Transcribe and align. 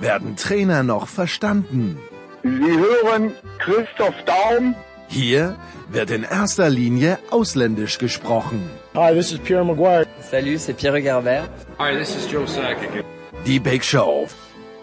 werden 0.00 0.36
Trainer 0.36 0.82
noch 0.82 1.08
verstanden. 1.08 1.98
Sie 2.42 2.48
hören 2.48 3.32
Christoph 3.58 4.14
Daum. 4.24 4.74
Hier 5.08 5.56
wird 5.90 6.10
in 6.10 6.22
erster 6.22 6.70
Linie 6.70 7.18
ausländisch 7.30 7.98
gesprochen. 7.98 8.70
Hi, 8.94 9.12
this 9.12 9.32
is 9.32 9.38
Pierre 9.40 9.64
Maguire. 9.64 10.06
Salut, 10.20 10.60
c'est 10.60 10.74
Pierre 10.76 11.02
Garbert. 11.02 11.50
Hi, 11.78 11.96
this 11.96 12.16
is 12.16 12.30
Joe 12.30 12.46
Sakic. 12.46 13.04
Die 13.44 13.58
Big 13.58 13.84
Show. 13.84 14.28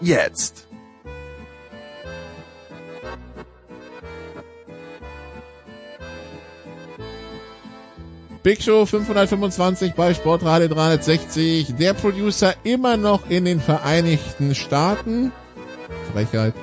Jetzt. 0.00 0.67
Big 8.48 8.62
Show 8.62 8.86
525 8.86 9.92
bei 9.92 10.14
Sportradio 10.14 10.68
360. 10.68 11.74
Der 11.78 11.92
Producer 11.92 12.54
immer 12.64 12.96
noch 12.96 13.28
in 13.28 13.44
den 13.44 13.60
Vereinigten 13.60 14.54
Staaten. 14.54 15.32
Frechheit. 16.14 16.54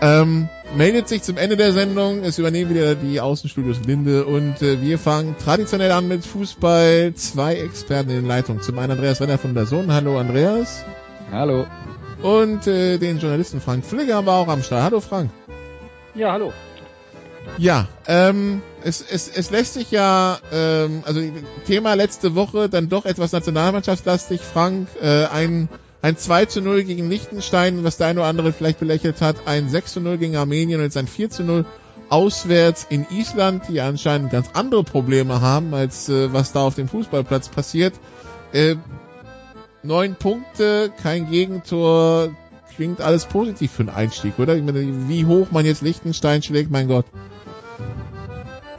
Ähm, 0.00 0.48
meldet 0.76 1.08
sich 1.08 1.24
zum 1.24 1.36
Ende 1.36 1.56
der 1.56 1.72
Sendung. 1.72 2.22
Es 2.22 2.38
übernehmen 2.38 2.70
wieder 2.70 2.94
die 2.94 3.20
Außenstudios 3.20 3.80
Linde 3.84 4.24
und 4.24 4.62
äh, 4.62 4.80
wir 4.80 5.00
fangen 5.00 5.34
traditionell 5.36 5.90
an 5.90 6.06
mit 6.06 6.24
Fußball. 6.24 7.12
Zwei 7.14 7.56
Experten 7.56 8.10
in 8.10 8.16
den 8.18 8.26
Leitungen. 8.28 8.62
Zum 8.62 8.78
einen 8.78 8.92
Andreas 8.92 9.20
Renner 9.20 9.36
von 9.36 9.52
der 9.52 9.66
Sohn. 9.66 9.92
Hallo 9.92 10.20
Andreas. 10.20 10.84
Hallo. 11.32 11.66
Und 12.22 12.68
äh, 12.68 12.98
den 12.98 13.18
Journalisten 13.18 13.60
Frank 13.60 13.84
Flügger 13.84 14.24
war 14.26 14.36
auch 14.36 14.48
am 14.48 14.62
Start. 14.62 14.84
Hallo 14.84 15.00
Frank. 15.00 15.30
Ja, 16.14 16.30
hallo. 16.30 16.52
Ja, 17.58 17.88
ähm, 18.06 18.62
es, 18.86 19.02
es, 19.02 19.28
es 19.28 19.50
lässt 19.50 19.74
sich 19.74 19.90
ja, 19.90 20.38
ähm, 20.52 21.02
also 21.04 21.20
Thema 21.66 21.94
letzte 21.94 22.36
Woche 22.36 22.68
dann 22.68 22.88
doch 22.88 23.04
etwas 23.04 23.32
nationalmannschaftslastig, 23.32 24.40
Frank, 24.40 24.86
äh, 25.02 25.24
ein, 25.26 25.68
ein 26.02 26.16
2 26.16 26.44
zu 26.44 26.60
0 26.60 26.84
gegen 26.84 27.10
Liechtenstein, 27.10 27.82
was 27.82 27.96
der 27.96 28.06
eine 28.06 28.20
oder 28.20 28.28
andere 28.28 28.52
vielleicht 28.52 28.78
belächelt 28.78 29.20
hat, 29.20 29.48
ein 29.48 29.68
6 29.68 29.94
zu 29.94 30.00
0 30.00 30.18
gegen 30.18 30.36
Armenien 30.36 30.78
und 30.78 30.84
jetzt 30.84 30.96
ein 30.96 31.08
4 31.08 31.30
zu 31.30 31.42
0 31.42 31.66
auswärts 32.10 32.86
in 32.88 33.04
Island, 33.10 33.64
die 33.68 33.80
anscheinend 33.80 34.30
ganz 34.30 34.50
andere 34.52 34.84
Probleme 34.84 35.40
haben, 35.40 35.74
als 35.74 36.08
äh, 36.08 36.32
was 36.32 36.52
da 36.52 36.60
auf 36.60 36.76
dem 36.76 36.86
Fußballplatz 36.86 37.48
passiert. 37.48 37.94
Äh, 38.52 38.76
neun 39.82 40.14
Punkte, 40.14 40.92
kein 41.02 41.28
Gegentor, 41.28 42.28
klingt 42.76 43.00
alles 43.00 43.24
positiv 43.24 43.72
für 43.72 43.80
einen 43.80 43.88
Einstieg, 43.88 44.38
oder? 44.38 44.54
Ich 44.54 44.62
meine, 44.62 45.08
wie 45.08 45.26
hoch 45.26 45.50
man 45.50 45.66
jetzt 45.66 45.82
Liechtenstein 45.82 46.44
schlägt, 46.44 46.70
mein 46.70 46.86
Gott. 46.86 47.06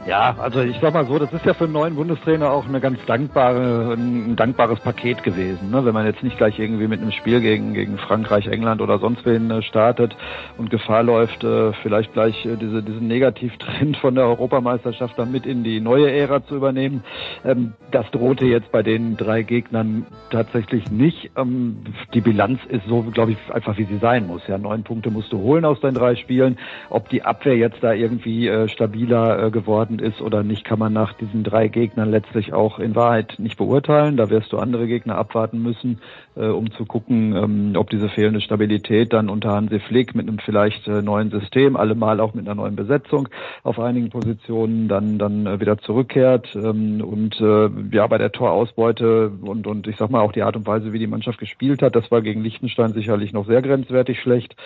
Ja, 0.06 0.36
also 0.38 0.60
ich 0.60 0.78
sag 0.80 0.94
mal 0.94 1.06
so, 1.06 1.18
das 1.18 1.32
ist 1.32 1.44
ja 1.44 1.54
für 1.54 1.64
einen 1.64 1.72
neuen 1.72 1.96
Bundestrainer 1.96 2.50
auch 2.50 2.66
eine 2.66 2.80
ganz 2.80 2.98
dankbare, 3.06 3.94
ein 3.94 4.36
dankbares 4.36 4.80
Paket 4.80 5.22
gewesen. 5.22 5.70
Ne? 5.70 5.84
Wenn 5.84 5.92
man 5.92 6.06
jetzt 6.06 6.22
nicht 6.22 6.38
gleich 6.38 6.58
irgendwie 6.58 6.86
mit 6.86 7.02
einem 7.02 7.12
Spiel 7.12 7.40
gegen, 7.40 7.74
gegen 7.74 7.98
Frankreich, 7.98 8.46
England 8.46 8.80
oder 8.80 8.98
sonst 9.00 9.26
wen 9.26 9.50
äh, 9.50 9.60
startet 9.62 10.16
und 10.56 10.70
Gefahr 10.70 11.02
läuft, 11.02 11.44
äh, 11.44 11.72
vielleicht 11.82 12.12
gleich 12.12 12.46
äh, 12.46 12.56
diese, 12.56 12.82
diesen 12.82 13.06
Negativtrend 13.06 13.96
von 13.98 14.14
der 14.14 14.24
Europameisterschaft 14.24 15.18
dann 15.18 15.32
mit 15.32 15.44
in 15.44 15.64
die 15.64 15.80
neue 15.80 16.10
Ära 16.10 16.44
zu 16.46 16.56
übernehmen. 16.56 17.02
Ähm, 17.44 17.74
das 17.90 18.10
drohte 18.10 18.46
jetzt 18.46 18.72
bei 18.72 18.82
den 18.82 19.16
drei 19.16 19.42
Gegnern 19.42 20.06
tatsächlich 20.30 20.90
nicht. 20.90 21.32
Ähm, 21.36 21.78
die 22.14 22.20
Bilanz 22.20 22.60
ist 22.68 22.86
so, 22.86 23.02
glaube 23.02 23.32
ich, 23.32 23.38
einfach 23.52 23.76
wie 23.76 23.84
sie 23.84 23.98
sein 23.98 24.26
muss. 24.26 24.46
Ja, 24.46 24.58
neun 24.58 24.84
Punkte 24.84 25.10
musst 25.10 25.32
du 25.32 25.38
holen 25.38 25.64
aus 25.64 25.80
den 25.80 25.94
drei 25.94 26.14
Spielen. 26.14 26.58
Ob 26.88 27.08
die 27.08 27.22
Abwehr 27.22 27.56
jetzt 27.56 27.82
da 27.82 27.92
irgendwie 27.92 28.68
stabiler 28.68 29.46
äh, 29.46 29.50
geworden 29.98 30.12
ist 30.12 30.20
oder 30.20 30.42
nicht, 30.42 30.64
kann 30.64 30.78
man 30.78 30.92
nach 30.92 31.12
diesen 31.14 31.44
drei 31.44 31.68
Gegnern 31.68 32.10
letztlich 32.10 32.52
auch 32.52 32.78
in 32.78 32.94
Wahrheit 32.94 33.34
nicht 33.38 33.56
beurteilen. 33.56 34.16
Da 34.16 34.30
wirst 34.30 34.52
du 34.52 34.58
andere 34.58 34.86
Gegner 34.86 35.16
abwarten 35.16 35.62
müssen, 35.62 36.00
äh, 36.36 36.46
um 36.46 36.70
zu 36.72 36.84
gucken, 36.84 37.34
ähm, 37.36 37.72
ob 37.76 37.90
diese 37.90 38.08
fehlende 38.08 38.40
Stabilität 38.40 39.12
dann 39.12 39.28
unter 39.28 39.52
Hansi 39.52 39.80
Flick 39.80 40.14
mit 40.14 40.28
einem 40.28 40.38
vielleicht 40.38 40.86
äh, 40.88 41.02
neuen 41.02 41.30
System, 41.30 41.76
allemal 41.76 42.20
auch 42.20 42.34
mit 42.34 42.46
einer 42.46 42.54
neuen 42.54 42.76
Besetzung 42.76 43.28
auf 43.62 43.78
einigen 43.78 44.10
Positionen 44.10 44.88
dann 44.88 45.18
dann 45.18 45.46
äh, 45.46 45.60
wieder 45.60 45.78
zurückkehrt. 45.78 46.54
Ähm, 46.54 47.00
und 47.00 47.40
äh, 47.40 47.68
ja, 47.92 48.06
bei 48.06 48.18
der 48.18 48.32
Torausbeute 48.32 49.32
und 49.42 49.66
und 49.66 49.86
ich 49.86 49.96
sag 49.96 50.10
mal 50.10 50.20
auch 50.20 50.32
die 50.32 50.42
Art 50.42 50.56
und 50.56 50.66
Weise, 50.66 50.92
wie 50.92 50.98
die 50.98 51.06
Mannschaft 51.06 51.38
gespielt 51.38 51.82
hat, 51.82 51.96
das 51.96 52.10
war 52.10 52.22
gegen 52.22 52.42
Liechtenstein 52.42 52.92
sicherlich 52.92 53.32
noch 53.32 53.46
sehr 53.46 53.62
grenzwertig 53.62 54.20
schlecht. 54.20 54.56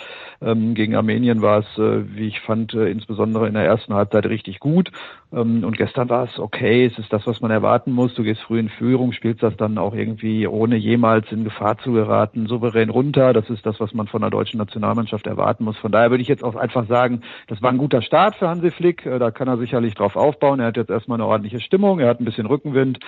Ähm, 0.41 0.75
gegen 0.75 0.95
Armenien 0.97 1.43
war 1.43 1.61
es, 1.61 1.79
äh, 1.79 2.17
wie 2.17 2.29
ich 2.29 2.41
fand, 2.41 2.75
äh, 2.75 2.91
insbesondere 2.91 3.49
in 3.49 3.55
der 3.55 3.65
ersten 3.65 3.95
Halbzeit 3.95 4.27
richtig 4.27 4.61
gut. 4.61 4.91
Ähm, 5.33 5.65
und 5.65 5.77
gestern 5.77 6.09
war 6.09 6.25
es 6.25 6.39
okay, 6.39 6.85
es 6.85 6.99
ist 6.99 7.13
das, 7.13 7.27
was 7.27 7.41
man 7.41 7.51
erwarten 7.51 7.93
muss. 7.93 8.15
Du 8.15 8.23
gehst 8.23 8.43
früh 8.43 8.59
in 8.59 8.69
Führung, 8.69 9.13
spielst 9.13 9.43
das 9.43 9.57
dann 9.57 9.79
auch 9.79 9.95
irgendwie 9.95 10.47
ohne 10.47 10.77
jemals 10.77 11.31
in 11.33 11.45
Gefahr 11.45 11.79
zu 11.79 11.93
geraten, 11.93 12.47
souverän 12.47 12.91
runter. 12.91 13.33
Das 13.33 13.49
ist 13.51 13.65
das, 13.65 13.81
was 13.81 13.95
man 13.95 14.07
von 14.07 14.21
der 14.21 14.31
deutschen 14.31 14.59
Nationalmannschaft 14.59 15.27
erwarten 15.27 15.65
muss. 15.65 15.79
Von 15.79 15.93
daher 15.93 16.11
würde 16.11 16.23
ich 16.23 16.29
jetzt 16.29 16.45
auch 16.45 16.57
einfach 16.57 16.87
sagen, 16.87 17.23
das 17.49 17.63
war 17.63 17.71
ein 17.71 17.79
guter 17.79 18.03
Start 18.03 18.37
für 18.37 18.49
Hansi 18.49 18.71
Flick. 18.71 19.07
Äh, 19.07 19.19
da 19.19 19.31
kann 19.31 19.49
er 19.49 19.57
sicherlich 19.59 19.95
drauf 19.95 20.17
aufbauen. 20.17 20.61
Er 20.61 20.67
hat 20.67 20.77
jetzt 20.77 20.91
erstmal 20.91 21.17
eine 21.17 21.27
ordentliche 21.27 21.61
Stimmung, 21.61 22.01
er 22.01 22.09
hat 22.09 22.21
ein 22.21 22.25
bisschen 22.25 22.47
Rückenwind 22.47 22.99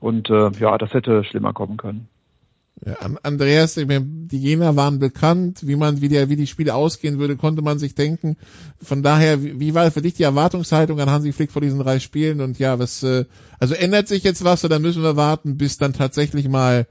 und 0.00 0.30
äh, 0.30 0.50
ja, 0.58 0.76
das 0.78 0.94
hätte 0.94 1.24
schlimmer 1.24 1.52
kommen 1.52 1.76
können. 1.76 2.08
Ja, 2.84 2.96
Andreas, 3.22 3.74
die 3.74 4.38
Jena 4.38 4.74
waren 4.74 4.98
bekannt, 5.00 5.66
wie 5.66 5.76
man, 5.76 6.00
wie 6.00 6.08
der, 6.08 6.30
wie 6.30 6.36
die 6.36 6.46
Spiele 6.46 6.74
ausgehen 6.74 7.18
würde, 7.18 7.36
konnte 7.36 7.60
man 7.60 7.78
sich 7.78 7.94
denken. 7.94 8.38
Von 8.80 9.02
daher, 9.02 9.42
wie 9.42 9.74
war 9.74 9.90
für 9.90 10.00
dich 10.00 10.14
die 10.14 10.22
Erwartungshaltung 10.22 10.98
an 10.98 11.10
Hansi 11.10 11.32
Flick 11.32 11.52
vor 11.52 11.60
diesen 11.60 11.78
drei 11.78 11.98
Spielen? 11.98 12.40
Und 12.40 12.58
ja, 12.58 12.78
was, 12.78 13.02
äh, 13.02 13.26
also 13.58 13.74
ändert 13.74 14.08
sich 14.08 14.24
jetzt 14.24 14.44
was 14.44 14.64
oder 14.64 14.78
müssen 14.78 15.02
wir 15.02 15.16
warten, 15.16 15.58
bis 15.58 15.76
dann 15.76 15.92
tatsächlich 15.92 16.48
mal 16.48 16.86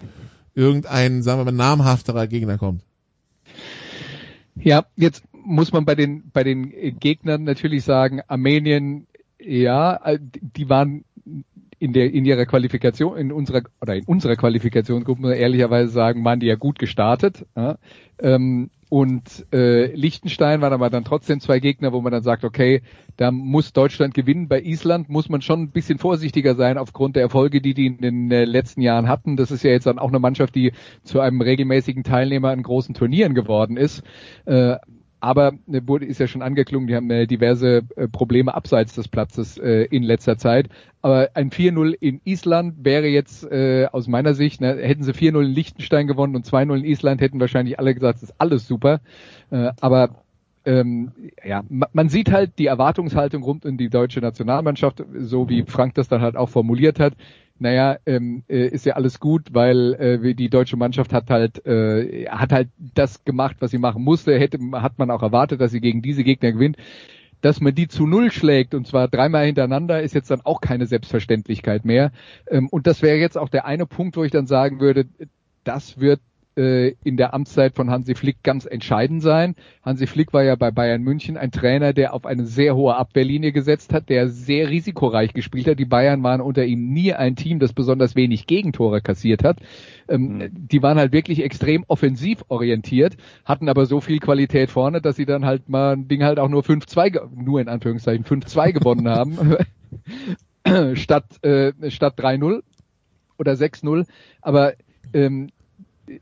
irgendein, 0.53 1.23
sagen 1.23 1.39
wir 1.39 1.45
mal, 1.45 1.51
namhafterer 1.51 2.27
Gegner 2.27 2.59
kommt? 2.59 2.83
Ja, 4.56 4.85
jetzt 4.95 5.23
muss 5.31 5.71
man 5.71 5.85
bei 5.85 5.95
den, 5.95 6.29
bei 6.31 6.44
den 6.44 7.00
Gegnern 7.00 7.45
natürlich 7.45 7.83
sagen, 7.83 8.21
Armenien, 8.27 9.07
ja, 9.39 10.00
die 10.19 10.69
waren 10.69 11.06
in 11.79 11.94
der 11.94 12.13
in 12.13 12.25
ihrer 12.25 12.45
Qualifikation 12.45 13.17
in 13.17 13.31
unserer 13.31 13.63
oder 13.81 13.95
in 13.95 14.03
unserer 14.06 14.35
Qualifikationsgruppe 14.35 15.34
ehrlicherweise 15.34 15.91
sagen, 15.91 16.23
waren 16.23 16.40
die 16.40 16.47
ja 16.47 16.56
gut 16.56 16.78
gestartet. 16.78 17.45
Ja? 17.56 17.78
Ähm, 18.19 18.69
und 18.90 19.45
äh, 19.53 19.94
Liechtenstein 19.94 20.62
waren 20.62 20.73
aber 20.73 20.89
dann 20.89 21.03
trotzdem 21.03 21.39
zwei 21.39 21.59
Gegner, 21.59 21.94
wo 21.94 22.01
man 22.01 22.12
dann 22.12 22.23
sagt, 22.23 22.44
okay, 22.44 22.81
da 23.18 23.29
muss 23.29 23.72
Deutschland 23.72 24.16
gewinnen. 24.16 24.47
Bei 24.47 24.59
Island 24.59 25.09
muss 25.09 25.29
man 25.29 25.44
schon 25.44 25.62
ein 25.62 25.72
bisschen 25.72 26.00
vorsichtiger 26.00 26.56
sein 26.56 26.79
aufgrund 26.79 27.16
der 27.16 27.22
Erfolge, 27.22 27.62
die 27.62 27.75
die 27.75 27.85
in 27.85 27.97
den 28.00 28.31
äh, 28.31 28.45
letzten 28.45 28.81
Jahren 28.81 29.07
hatten. 29.07 29.38
Das 29.38 29.51
ist 29.51 29.62
ja 29.62 29.69
jetzt 29.69 29.85
dann 29.85 30.00
auch 30.00 30.09
eine 30.09 30.19
Mannschaft, 30.19 30.56
die 30.56 30.72
zu 31.03 31.19
einem 31.19 31.39
regelmäßigen 31.39 32.03
Teilnehmer 32.03 32.50
an 32.50 32.63
großen 32.63 32.95
Turnieren 32.95 33.35
geworden 33.35 33.78
ist. 33.78 34.01
Äh, 34.45 34.78
aber 35.19 35.53
äh, 35.72 35.81
wurde 35.85 36.06
ist 36.06 36.19
ja 36.19 36.28
schon 36.28 36.41
angeklungen, 36.41 36.88
die 36.88 36.96
haben 36.96 37.09
äh, 37.09 37.28
diverse 37.28 37.81
äh, 37.96 38.07
Probleme 38.07 38.53
abseits 38.53 38.96
des 38.96 39.07
Platzes 39.07 39.57
äh, 39.57 39.84
in 39.84 40.03
letzter 40.03 40.38
Zeit. 40.38 40.69
Aber 41.02 41.30
ein 41.34 41.50
4-0 41.50 41.96
in 42.00 42.22
Island 42.24 42.84
wäre 42.84 43.07
jetzt 43.07 43.44
äh, 43.50 43.88
aus 43.91 44.07
meiner 44.07 44.34
Sicht, 44.34 44.62
ne, 44.62 44.78
hätten 44.78 45.03
sie 45.03 45.13
4-0 45.13 45.46
in 45.46 45.52
Liechtenstein 45.52 46.07
gewonnen 46.07 46.35
und 46.35 46.46
2-0 46.46 46.78
in 46.78 46.85
Island, 46.85 47.22
hätten 47.22 47.40
wahrscheinlich 47.40 47.80
alle 47.80 47.94
gesagt, 47.94 48.18
das 48.18 48.30
ist 48.30 48.35
alles 48.38 48.68
super. 48.68 49.02
Äh, 49.50 49.72
aber 49.80 50.24
ähm, 50.66 51.12
ja, 51.44 51.63
man 51.69 52.10
sieht 52.10 52.31
halt 52.31 52.60
die 52.60 52.65
Erwartungshaltung 52.65 53.44
rund 53.44 53.65
um 53.65 53.77
die 53.77 53.89
deutsche 53.89 54.19
Nationalmannschaft, 54.19 55.04
so 55.18 55.48
wie 55.48 55.63
Frank 55.63 55.95
das 55.95 56.10
dann 56.10 56.22
halt 56.22 56.36
auch 56.36 56.50
formuliert 56.50 57.00
hat 57.00 57.13
naja, 57.59 57.97
ähm, 58.06 58.44
äh, 58.47 58.67
ist 58.67 58.85
ja 58.85 58.94
alles 58.94 59.19
gut, 59.19 59.53
weil 59.53 59.94
äh, 59.94 60.33
die 60.35 60.50
deutsche 60.50 60.77
Mannschaft 60.77 61.13
hat 61.13 61.29
halt 61.29 61.65
äh, 61.65 62.25
hat 62.27 62.51
halt 62.51 62.69
das 62.95 63.23
gemacht, 63.23 63.57
was 63.59 63.71
sie 63.71 63.77
machen 63.77 64.03
musste. 64.03 64.38
Hätte 64.38 64.59
hat 64.73 64.97
man 64.97 65.11
auch 65.11 65.21
erwartet, 65.21 65.61
dass 65.61 65.71
sie 65.71 65.81
gegen 65.81 66.01
diese 66.01 66.23
Gegner 66.23 66.51
gewinnt. 66.51 66.77
Dass 67.41 67.61
man 67.61 67.73
die 67.73 67.88
zu 67.88 68.06
null 68.06 68.31
schlägt 68.31 68.73
und 68.73 68.85
zwar 68.85 69.07
dreimal 69.07 69.45
hintereinander, 69.45 70.01
ist 70.01 70.13
jetzt 70.13 70.29
dann 70.29 70.41
auch 70.41 70.59
keine 70.59 70.88
Selbstverständlichkeit 70.88 71.85
mehr. 71.85 72.11
Ähm, 72.47 72.67
und 72.69 72.88
das 72.88 73.01
wäre 73.01 73.17
jetzt 73.17 73.38
auch 73.38 73.50
der 73.50 73.65
eine 73.65 73.85
Punkt, 73.85 74.17
wo 74.17 74.23
ich 74.23 74.31
dann 74.31 74.47
sagen 74.47 74.79
würde, 74.79 75.05
das 75.63 76.00
wird 76.00 76.19
äh, 76.59 76.95
in 77.06 77.15
der 77.15 77.33
Amtszeit 77.33 77.75
von 77.75 77.89
Hansi 77.89 78.15
Flick 78.15 78.44
ganz 78.44 78.65
entscheidend 78.65 79.21
sein. 79.21 79.56
Hansi 79.81 80.07
Flick 80.07 80.33
war 80.33 80.44
ja 80.44 80.56
bei 80.56 80.71
Bayern 80.71 81.01
München 81.01 81.38
ein 81.38 81.51
Trainer, 81.51 81.94
der 81.94 82.13
auf 82.13 82.25
eine 82.25 82.45
sehr 82.45 82.75
hohe 82.75 82.95
Abwehrlinie 82.95 83.53
gesetzt 83.53 83.94
hat, 83.94 84.09
der 84.09 84.27
sehr 84.27 84.69
risikoreich 84.69 85.33
gespielt 85.33 85.67
hat. 85.67 85.79
Die 85.79 85.85
Bayern 85.85 86.21
waren 86.21 86.41
unter 86.41 86.65
ihm 86.65 86.91
nie 86.91 87.13
ein 87.13 87.38
Team, 87.38 87.59
das 87.59 87.71
besonders 87.71 88.15
wenig 88.15 88.45
Gegentore 88.45 89.00
kassiert 89.01 89.45
hat. 89.45 89.59
Ähm, 90.09 90.38
mhm. 90.38 90.50
Die 90.51 90.83
waren 90.83 90.97
halt 90.97 91.13
wirklich 91.13 91.41
extrem 91.44 91.85
offensiv 91.88 92.44
orientiert, 92.50 93.15
hatten 93.45 93.69
aber 93.69 93.85
so 93.85 94.01
viel 94.01 94.19
Qualität 94.19 94.69
vorne, 94.69 95.01
dass 95.01 95.15
sie 95.15 95.25
dann 95.25 95.45
halt 95.45 95.69
mal 95.69 95.94
ein 95.94 96.09
Ding 96.09 96.23
halt 96.23 96.39
auch 96.39 96.50
nur 96.50 96.63
5-2, 96.63 97.29
nur 97.41 97.62
in 97.62 97.69
Anführungszeichen 97.69 98.25
5-2 98.25 98.73
gewonnen 98.73 99.07
haben. 99.07 99.55
statt, 100.95 101.41
äh, 101.41 101.71
statt 101.89 102.19
3-0 102.19 102.63
oder 103.38 103.53
6-0. 103.53 104.05
Aber 104.41 104.73
ähm, 105.13 105.50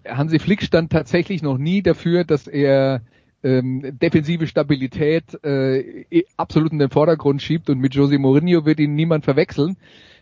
Hansi 0.08 0.40
Flick 0.40 0.62
stand 0.62 0.92
tatsächlich 0.92 1.42
noch 1.42 1.58
nie 1.58 1.82
dafür, 1.82 2.24
dass 2.24 2.48
er 2.48 3.02
ähm, 3.44 3.98
defensive 4.02 4.48
Stabilität 4.48 5.44
äh, 5.44 6.24
absolut 6.36 6.72
in 6.72 6.80
den 6.80 6.90
Vordergrund 6.90 7.42
schiebt 7.42 7.70
und 7.70 7.80
mit 7.80 7.96
Jose 7.96 8.18
Mourinho 8.18 8.66
wird 8.66 8.80
ihn 8.80 8.96
niemand 8.96 9.26
verwechseln, 9.26 9.78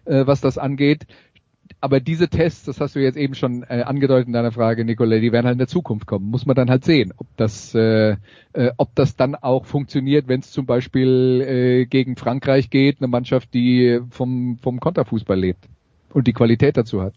äh, 0.06 0.26
was 0.28 0.42
das 0.42 0.58
angeht. 0.58 1.06
Aber 1.82 2.00
diese 2.00 2.30
Tests, 2.30 2.66
das 2.66 2.80
hast 2.80 2.96
du 2.96 3.00
jetzt 3.00 3.18
eben 3.18 3.36
schon 3.36 3.64
äh, 3.64 3.84
angedeutet 3.86 4.28
in 4.28 4.34
deiner 4.34 4.52
Frage, 4.52 4.86
Nicolai, 4.86 5.20
die 5.20 5.32
werden 5.32 5.46
halt 5.46 5.56
in 5.56 5.60
der 5.60 5.68
Zukunft 5.68 6.06
kommen. 6.06 6.30
Muss 6.30 6.46
man 6.46 6.56
dann 6.56 6.70
halt 6.70 6.84
sehen, 6.84 7.14
ob 7.18 7.28
das, 7.38 7.74
äh, 7.74 8.18
äh, 8.54 8.72
ob 8.78 8.94
das 8.96 9.16
dann 9.16 9.36
auch 9.36 9.66
funktioniert, 9.66 10.28
wenn 10.28 10.42
es 10.42 10.52
zum 10.52 10.66
Beispiel 10.66 11.42
äh, 11.42 11.86
gegen 11.86 12.16
Frankreich 12.16 12.70
geht, 12.70 13.00
eine 13.00 13.08
Mannschaft, 13.08 13.54
die 13.54 14.00
vom, 14.10 14.58
vom 14.62 14.80
Konterfußball 14.80 15.40
lebt 15.40 15.68
und 16.14 16.28
die 16.28 16.34
Qualität 16.34 16.78
dazu 16.78 17.02
hat. 17.02 17.14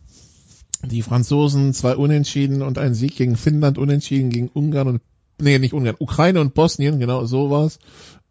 Die 0.84 1.02
Franzosen 1.02 1.72
zwei 1.74 1.96
Unentschieden 1.96 2.62
und 2.62 2.78
ein 2.78 2.94
Sieg 2.94 3.16
gegen 3.16 3.36
Finnland, 3.36 3.78
Unentschieden 3.78 4.30
gegen 4.30 4.48
Ungarn 4.48 4.88
und 4.88 5.00
nee, 5.40 5.58
nicht 5.58 5.74
Ungarn, 5.74 5.96
Ukraine 5.98 6.40
und 6.40 6.54
Bosnien, 6.54 6.98
genau 6.98 7.24
so 7.24 7.50
war's. 7.50 7.78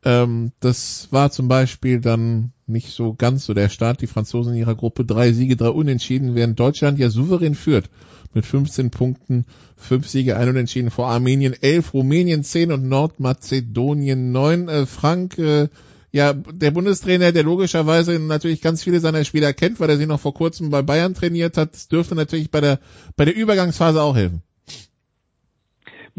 Ähm, 0.04 0.52
das 0.60 1.10
war 1.12 1.32
zum 1.32 1.48
Beispiel 1.48 2.00
dann 2.00 2.52
nicht 2.66 2.92
so 2.92 3.14
ganz 3.14 3.46
so 3.46 3.54
der 3.54 3.70
Start. 3.70 4.02
Die 4.02 4.08
Franzosen 4.08 4.54
in 4.54 4.60
ihrer 4.60 4.76
Gruppe 4.76 5.06
drei 5.06 5.34
Siege, 5.34 5.56
drei 5.56 5.70
Unentschieden, 5.70 6.36
während 6.36 6.60
Deutschland 6.60 7.00
ja 7.00 7.10
souverän 7.10 7.56
führt 7.56 7.90
mit 8.34 8.46
15 8.46 8.92
Punkten, 8.92 9.46
fünf 9.76 10.08
Siege, 10.08 10.38
ein 10.38 10.50
Unentschieden 10.50 10.92
vor 10.92 11.08
Armenien, 11.08 11.56
elf, 11.60 11.94
Rumänien 11.94 12.44
zehn 12.44 12.72
und 12.72 12.88
Nordmazedonien 12.88 14.32
neun. 14.32 14.70
Äh, 14.70 14.86
Frank, 14.86 15.38
äh, 15.38 15.70
ja, 16.12 16.34
der 16.34 16.72
Bundestrainer, 16.72 17.32
der 17.32 17.44
logischerweise 17.44 18.18
natürlich 18.20 18.62
ganz 18.62 18.84
viele 18.84 19.00
seiner 19.00 19.26
Spieler 19.26 19.54
kennt, 19.54 19.80
weil 19.80 19.90
er 19.90 19.98
sie 19.98 20.06
noch 20.06 20.20
vor 20.20 20.34
kurzem 20.34 20.70
bei 20.70 20.82
Bayern 20.82 21.14
trainiert 21.14 21.58
hat, 21.58 21.92
dürfte 21.92 22.16
natürlich 22.16 22.50
bei 22.50 22.62
der, 22.62 22.80
bei 23.16 23.26
der 23.26 23.36
Übergangsphase 23.36 24.02
auch 24.02 24.16
helfen. 24.16 24.42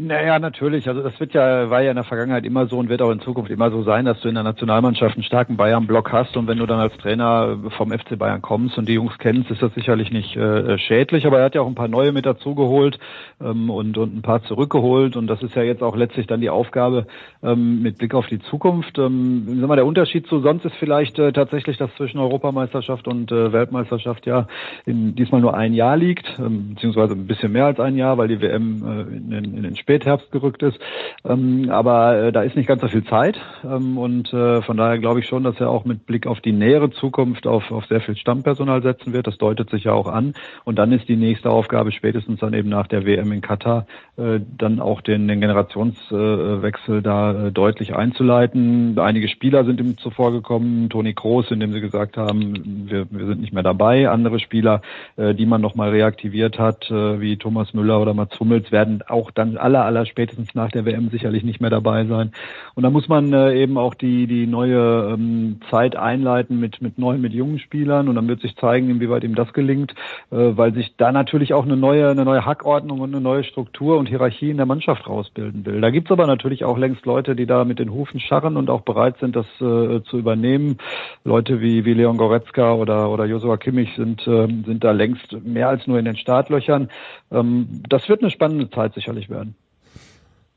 Naja, 0.01 0.39
natürlich. 0.39 0.87
Also 0.87 1.01
das 1.03 1.19
wird 1.19 1.33
ja, 1.33 1.69
war 1.69 1.81
ja 1.81 1.89
in 1.89 1.97
der 1.97 2.05
Vergangenheit 2.05 2.45
immer 2.45 2.67
so 2.67 2.77
und 2.77 2.87
wird 2.87 3.01
auch 3.01 3.11
in 3.11 3.19
Zukunft 3.19 3.51
immer 3.51 3.69
so 3.69 3.83
sein, 3.83 4.05
dass 4.05 4.17
du 4.21 4.29
in 4.29 4.35
der 4.35 4.45
Nationalmannschaft 4.45 5.17
einen 5.17 5.25
starken 5.25 5.57
Bayern-Block 5.57 6.13
hast 6.13 6.37
und 6.37 6.47
wenn 6.47 6.57
du 6.57 6.65
dann 6.65 6.79
als 6.79 6.95
Trainer 6.95 7.57
vom 7.75 7.91
FC 7.91 8.17
Bayern 8.17 8.41
kommst 8.41 8.77
und 8.77 8.87
die 8.87 8.93
Jungs 8.93 9.17
kennst, 9.17 9.51
ist 9.51 9.61
das 9.61 9.73
sicherlich 9.73 10.09
nicht 10.09 10.37
äh, 10.37 10.77
schädlich. 10.77 11.27
Aber 11.27 11.39
er 11.39 11.43
hat 11.43 11.55
ja 11.55 11.59
auch 11.59 11.67
ein 11.67 11.75
paar 11.75 11.89
neue 11.89 12.13
mit 12.13 12.25
dazugeholt 12.25 12.97
ähm, 13.41 13.69
und, 13.69 13.97
und 13.97 14.15
ein 14.15 14.21
paar 14.21 14.41
zurückgeholt 14.43 15.17
und 15.17 15.27
das 15.27 15.43
ist 15.43 15.53
ja 15.55 15.63
jetzt 15.63 15.83
auch 15.83 15.97
letztlich 15.97 16.27
dann 16.27 16.39
die 16.39 16.49
Aufgabe 16.49 17.05
ähm, 17.43 17.81
mit 17.81 17.97
Blick 17.97 18.13
auf 18.13 18.27
die 18.27 18.39
Zukunft. 18.39 18.97
Ähm, 18.97 19.57
sag 19.59 19.67
mal, 19.67 19.75
der 19.75 19.85
Unterschied 19.85 20.27
zu 20.27 20.39
sonst 20.39 20.63
ist 20.63 20.75
vielleicht 20.79 21.19
äh, 21.19 21.33
tatsächlich, 21.33 21.75
dass 21.75 21.93
zwischen 21.95 22.19
Europameisterschaft 22.19 23.05
und 23.05 23.33
äh, 23.33 23.51
Weltmeisterschaft 23.51 24.25
ja 24.25 24.47
in, 24.85 25.15
diesmal 25.15 25.41
nur 25.41 25.57
ein 25.57 25.73
Jahr 25.73 25.97
liegt, 25.97 26.39
ähm, 26.39 26.75
beziehungsweise 26.75 27.15
ein 27.15 27.27
bisschen 27.27 27.51
mehr 27.51 27.65
als 27.65 27.81
ein 27.81 27.97
Jahr, 27.97 28.17
weil 28.17 28.29
die 28.29 28.39
WM 28.39 28.81
äh, 28.81 29.01
in, 29.17 29.31
in, 29.33 29.57
in 29.57 29.63
den 29.63 29.75
Spätherbst 29.89 30.31
gerückt 30.31 30.61
ist. 30.61 30.77
Ähm, 31.25 31.69
aber 31.71 32.15
äh, 32.15 32.31
da 32.31 32.43
ist 32.43 32.55
nicht 32.55 32.67
ganz 32.67 32.81
so 32.81 32.87
viel 32.87 33.03
Zeit. 33.05 33.39
Ähm, 33.63 33.97
und 33.97 34.31
äh, 34.31 34.61
von 34.61 34.77
daher 34.77 34.99
glaube 34.99 35.19
ich 35.19 35.25
schon, 35.25 35.43
dass 35.43 35.59
er 35.59 35.71
auch 35.71 35.83
mit 35.83 36.05
Blick 36.05 36.27
auf 36.27 36.41
die 36.41 36.51
nähere 36.51 36.91
Zukunft 36.91 37.47
auf, 37.47 37.71
auf 37.71 37.85
sehr 37.87 37.99
viel 37.99 38.15
Stammpersonal 38.15 38.83
setzen 38.83 39.13
wird. 39.13 39.25
Das 39.25 39.39
deutet 39.39 39.71
sich 39.71 39.85
ja 39.85 39.93
auch 39.93 40.07
an. 40.07 40.33
Und 40.63 40.77
dann 40.77 40.91
ist 40.91 41.09
die 41.09 41.15
nächste 41.15 41.49
Aufgabe 41.49 41.91
spätestens 41.91 42.39
dann 42.39 42.53
eben 42.53 42.69
nach 42.69 42.85
der 42.85 43.03
WM 43.03 43.31
in 43.31 43.41
Katar 43.41 43.87
äh, 44.17 44.39
dann 44.57 44.79
auch 44.79 45.01
den, 45.01 45.27
den 45.27 45.41
Generationswechsel 45.41 47.01
da 47.01 47.47
äh, 47.47 47.51
deutlich 47.51 47.95
einzuleiten. 47.95 48.99
Einige 48.99 49.27
Spieler 49.27 49.65
sind 49.65 49.79
ihm 49.79 49.97
zuvor 49.97 50.31
gekommen, 50.31 50.89
Toni 50.89 51.15
Kroos, 51.15 51.49
indem 51.49 51.73
sie 51.73 51.81
gesagt 51.81 52.15
haben, 52.15 52.87
wir, 52.89 53.07
wir 53.09 53.25
sind 53.25 53.41
nicht 53.41 53.53
mehr 53.53 53.63
dabei. 53.63 54.07
Andere 54.07 54.39
Spieler, 54.39 54.81
äh, 55.17 55.33
die 55.33 55.47
man 55.47 55.61
nochmal 55.61 55.89
reaktiviert 55.89 56.59
hat, 56.59 56.91
äh, 56.91 57.19
wie 57.19 57.37
Thomas 57.37 57.73
Müller 57.73 57.99
oder 57.99 58.13
Mats 58.13 58.39
Hummels, 58.39 58.71
werden 58.71 59.01
auch 59.07 59.31
dann 59.31 59.57
alle 59.57 59.78
aller, 59.79 59.99
aller 59.99 60.05
spätestens 60.05 60.55
nach 60.55 60.71
der 60.71 60.85
WM 60.85 61.09
sicherlich 61.09 61.43
nicht 61.43 61.61
mehr 61.61 61.69
dabei 61.69 62.05
sein. 62.05 62.31
Und 62.75 62.83
da 62.83 62.89
muss 62.89 63.07
man 63.07 63.33
äh, 63.33 63.61
eben 63.61 63.77
auch 63.77 63.93
die, 63.93 64.27
die 64.27 64.47
neue 64.47 65.13
ähm, 65.13 65.59
Zeit 65.69 65.95
einleiten 65.95 66.59
mit, 66.59 66.81
mit 66.81 66.97
neuen, 66.97 67.21
mit 67.21 67.33
jungen 67.33 67.59
Spielern 67.59 68.07
und 68.07 68.15
dann 68.15 68.27
wird 68.27 68.41
sich 68.41 68.55
zeigen, 68.55 68.89
inwieweit 68.89 69.23
ihm 69.23 69.35
das 69.35 69.53
gelingt, 69.53 69.93
äh, 70.31 70.35
weil 70.35 70.73
sich 70.73 70.95
da 70.97 71.11
natürlich 71.11 71.53
auch 71.53 71.65
eine 71.65 71.77
neue, 71.77 72.09
eine 72.09 72.25
neue 72.25 72.45
Hackordnung 72.45 72.99
und 72.99 73.13
eine 73.13 73.21
neue 73.21 73.43
Struktur 73.43 73.97
und 73.97 74.07
Hierarchie 74.07 74.49
in 74.49 74.57
der 74.57 74.65
Mannschaft 74.65 75.07
rausbilden 75.07 75.65
will. 75.65 75.81
Da 75.81 75.89
gibt's 75.89 76.11
aber 76.11 76.27
natürlich 76.27 76.65
auch 76.65 76.77
längst 76.77 77.05
Leute, 77.05 77.35
die 77.35 77.45
da 77.45 77.63
mit 77.63 77.79
den 77.79 77.91
Hufen 77.91 78.19
scharren 78.19 78.57
und 78.57 78.69
auch 78.69 78.81
bereit 78.81 79.17
sind, 79.19 79.35
das 79.35 79.45
äh, 79.61 80.01
zu 80.03 80.17
übernehmen. 80.17 80.77
Leute 81.23 81.61
wie, 81.61 81.85
wie 81.85 81.93
Leon 81.93 82.17
Goretzka 82.17 82.73
oder, 82.73 83.09
oder 83.09 83.25
Joshua 83.25 83.57
Kimmich 83.57 83.93
sind, 83.95 84.25
äh, 84.27 84.47
sind 84.65 84.83
da 84.83 84.91
längst 84.91 85.33
mehr 85.43 85.69
als 85.69 85.87
nur 85.87 85.99
in 85.99 86.05
den 86.05 86.17
Startlöchern. 86.17 86.89
Ähm, 87.31 87.81
das 87.89 88.07
wird 88.09 88.21
eine 88.21 88.31
spannende 88.31 88.69
Zeit 88.69 88.93
sicherlich 88.93 89.29
werden. 89.29 89.55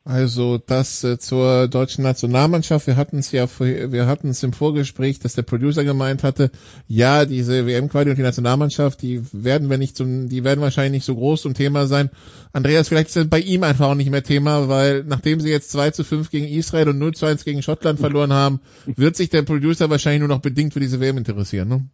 Also 0.04 0.58
das 0.58 1.04
äh, 1.04 1.18
zur 1.18 1.68
deutschen 1.68 2.02
Nationalmannschaft. 2.02 2.88
Wir 2.88 2.96
hatten 2.96 3.18
es 3.18 3.30
ja, 3.30 3.46
wir 3.60 4.06
hatten 4.08 4.30
es 4.30 4.42
im 4.42 4.52
Vorgespräch, 4.52 5.20
dass 5.20 5.34
der 5.34 5.42
Producer 5.42 5.84
gemeint 5.84 6.24
hatte, 6.24 6.50
ja, 6.88 7.24
diese 7.24 7.66
WM-Quali 7.66 8.10
und 8.10 8.18
die 8.18 8.22
Nationalmannschaft, 8.22 9.00
die 9.00 9.22
werden 9.32 9.70
wir 9.70 9.78
nicht 9.78 9.96
zum, 9.96 10.28
die 10.28 10.42
werden 10.42 10.60
wahrscheinlich 10.60 10.92
nicht 10.92 11.04
so 11.04 11.14
groß 11.14 11.42
zum 11.42 11.54
Thema 11.54 11.86
sein. 11.86 12.10
Andreas, 12.52 12.88
vielleicht 12.88 13.08
ist 13.08 13.16
das 13.16 13.28
bei 13.28 13.38
ihm 13.38 13.62
einfach 13.62 13.90
auch 13.90 13.94
nicht 13.94 14.10
mehr 14.10 14.24
Thema, 14.24 14.68
weil 14.68 15.04
nachdem 15.04 15.38
sie 15.38 15.50
jetzt 15.50 15.70
2 15.70 15.92
zu 15.92 16.02
5 16.02 16.30
gegen 16.30 16.48
Israel 16.48 16.88
und 16.88 16.98
0 16.98 17.14
zu 17.14 17.26
1 17.26 17.44
gegen 17.44 17.62
Schottland 17.62 18.00
verloren 18.00 18.32
haben, 18.32 18.60
wird 18.86 19.14
sich 19.14 19.30
der 19.30 19.42
Producer 19.42 19.88
wahrscheinlich 19.88 20.20
nur 20.20 20.28
noch 20.28 20.40
bedingt 20.40 20.72
für 20.72 20.80
diese 20.80 20.98
WM 20.98 21.18
interessieren, 21.18 21.68
ne? 21.68 21.86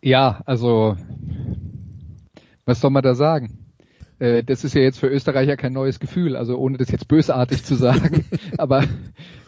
Ja, 0.00 0.42
also 0.46 0.96
was 2.64 2.80
soll 2.80 2.90
man 2.90 3.02
da 3.02 3.14
sagen? 3.14 3.63
Äh, 4.24 4.42
das 4.42 4.64
ist 4.64 4.74
ja 4.74 4.80
jetzt 4.80 4.98
für 4.98 5.08
Österreicher 5.08 5.56
kein 5.56 5.74
neues 5.74 6.00
Gefühl, 6.00 6.34
also 6.36 6.56
ohne 6.56 6.78
das 6.78 6.90
jetzt 6.90 7.08
bösartig 7.08 7.62
zu 7.62 7.74
sagen, 7.74 8.24
aber 8.58 8.84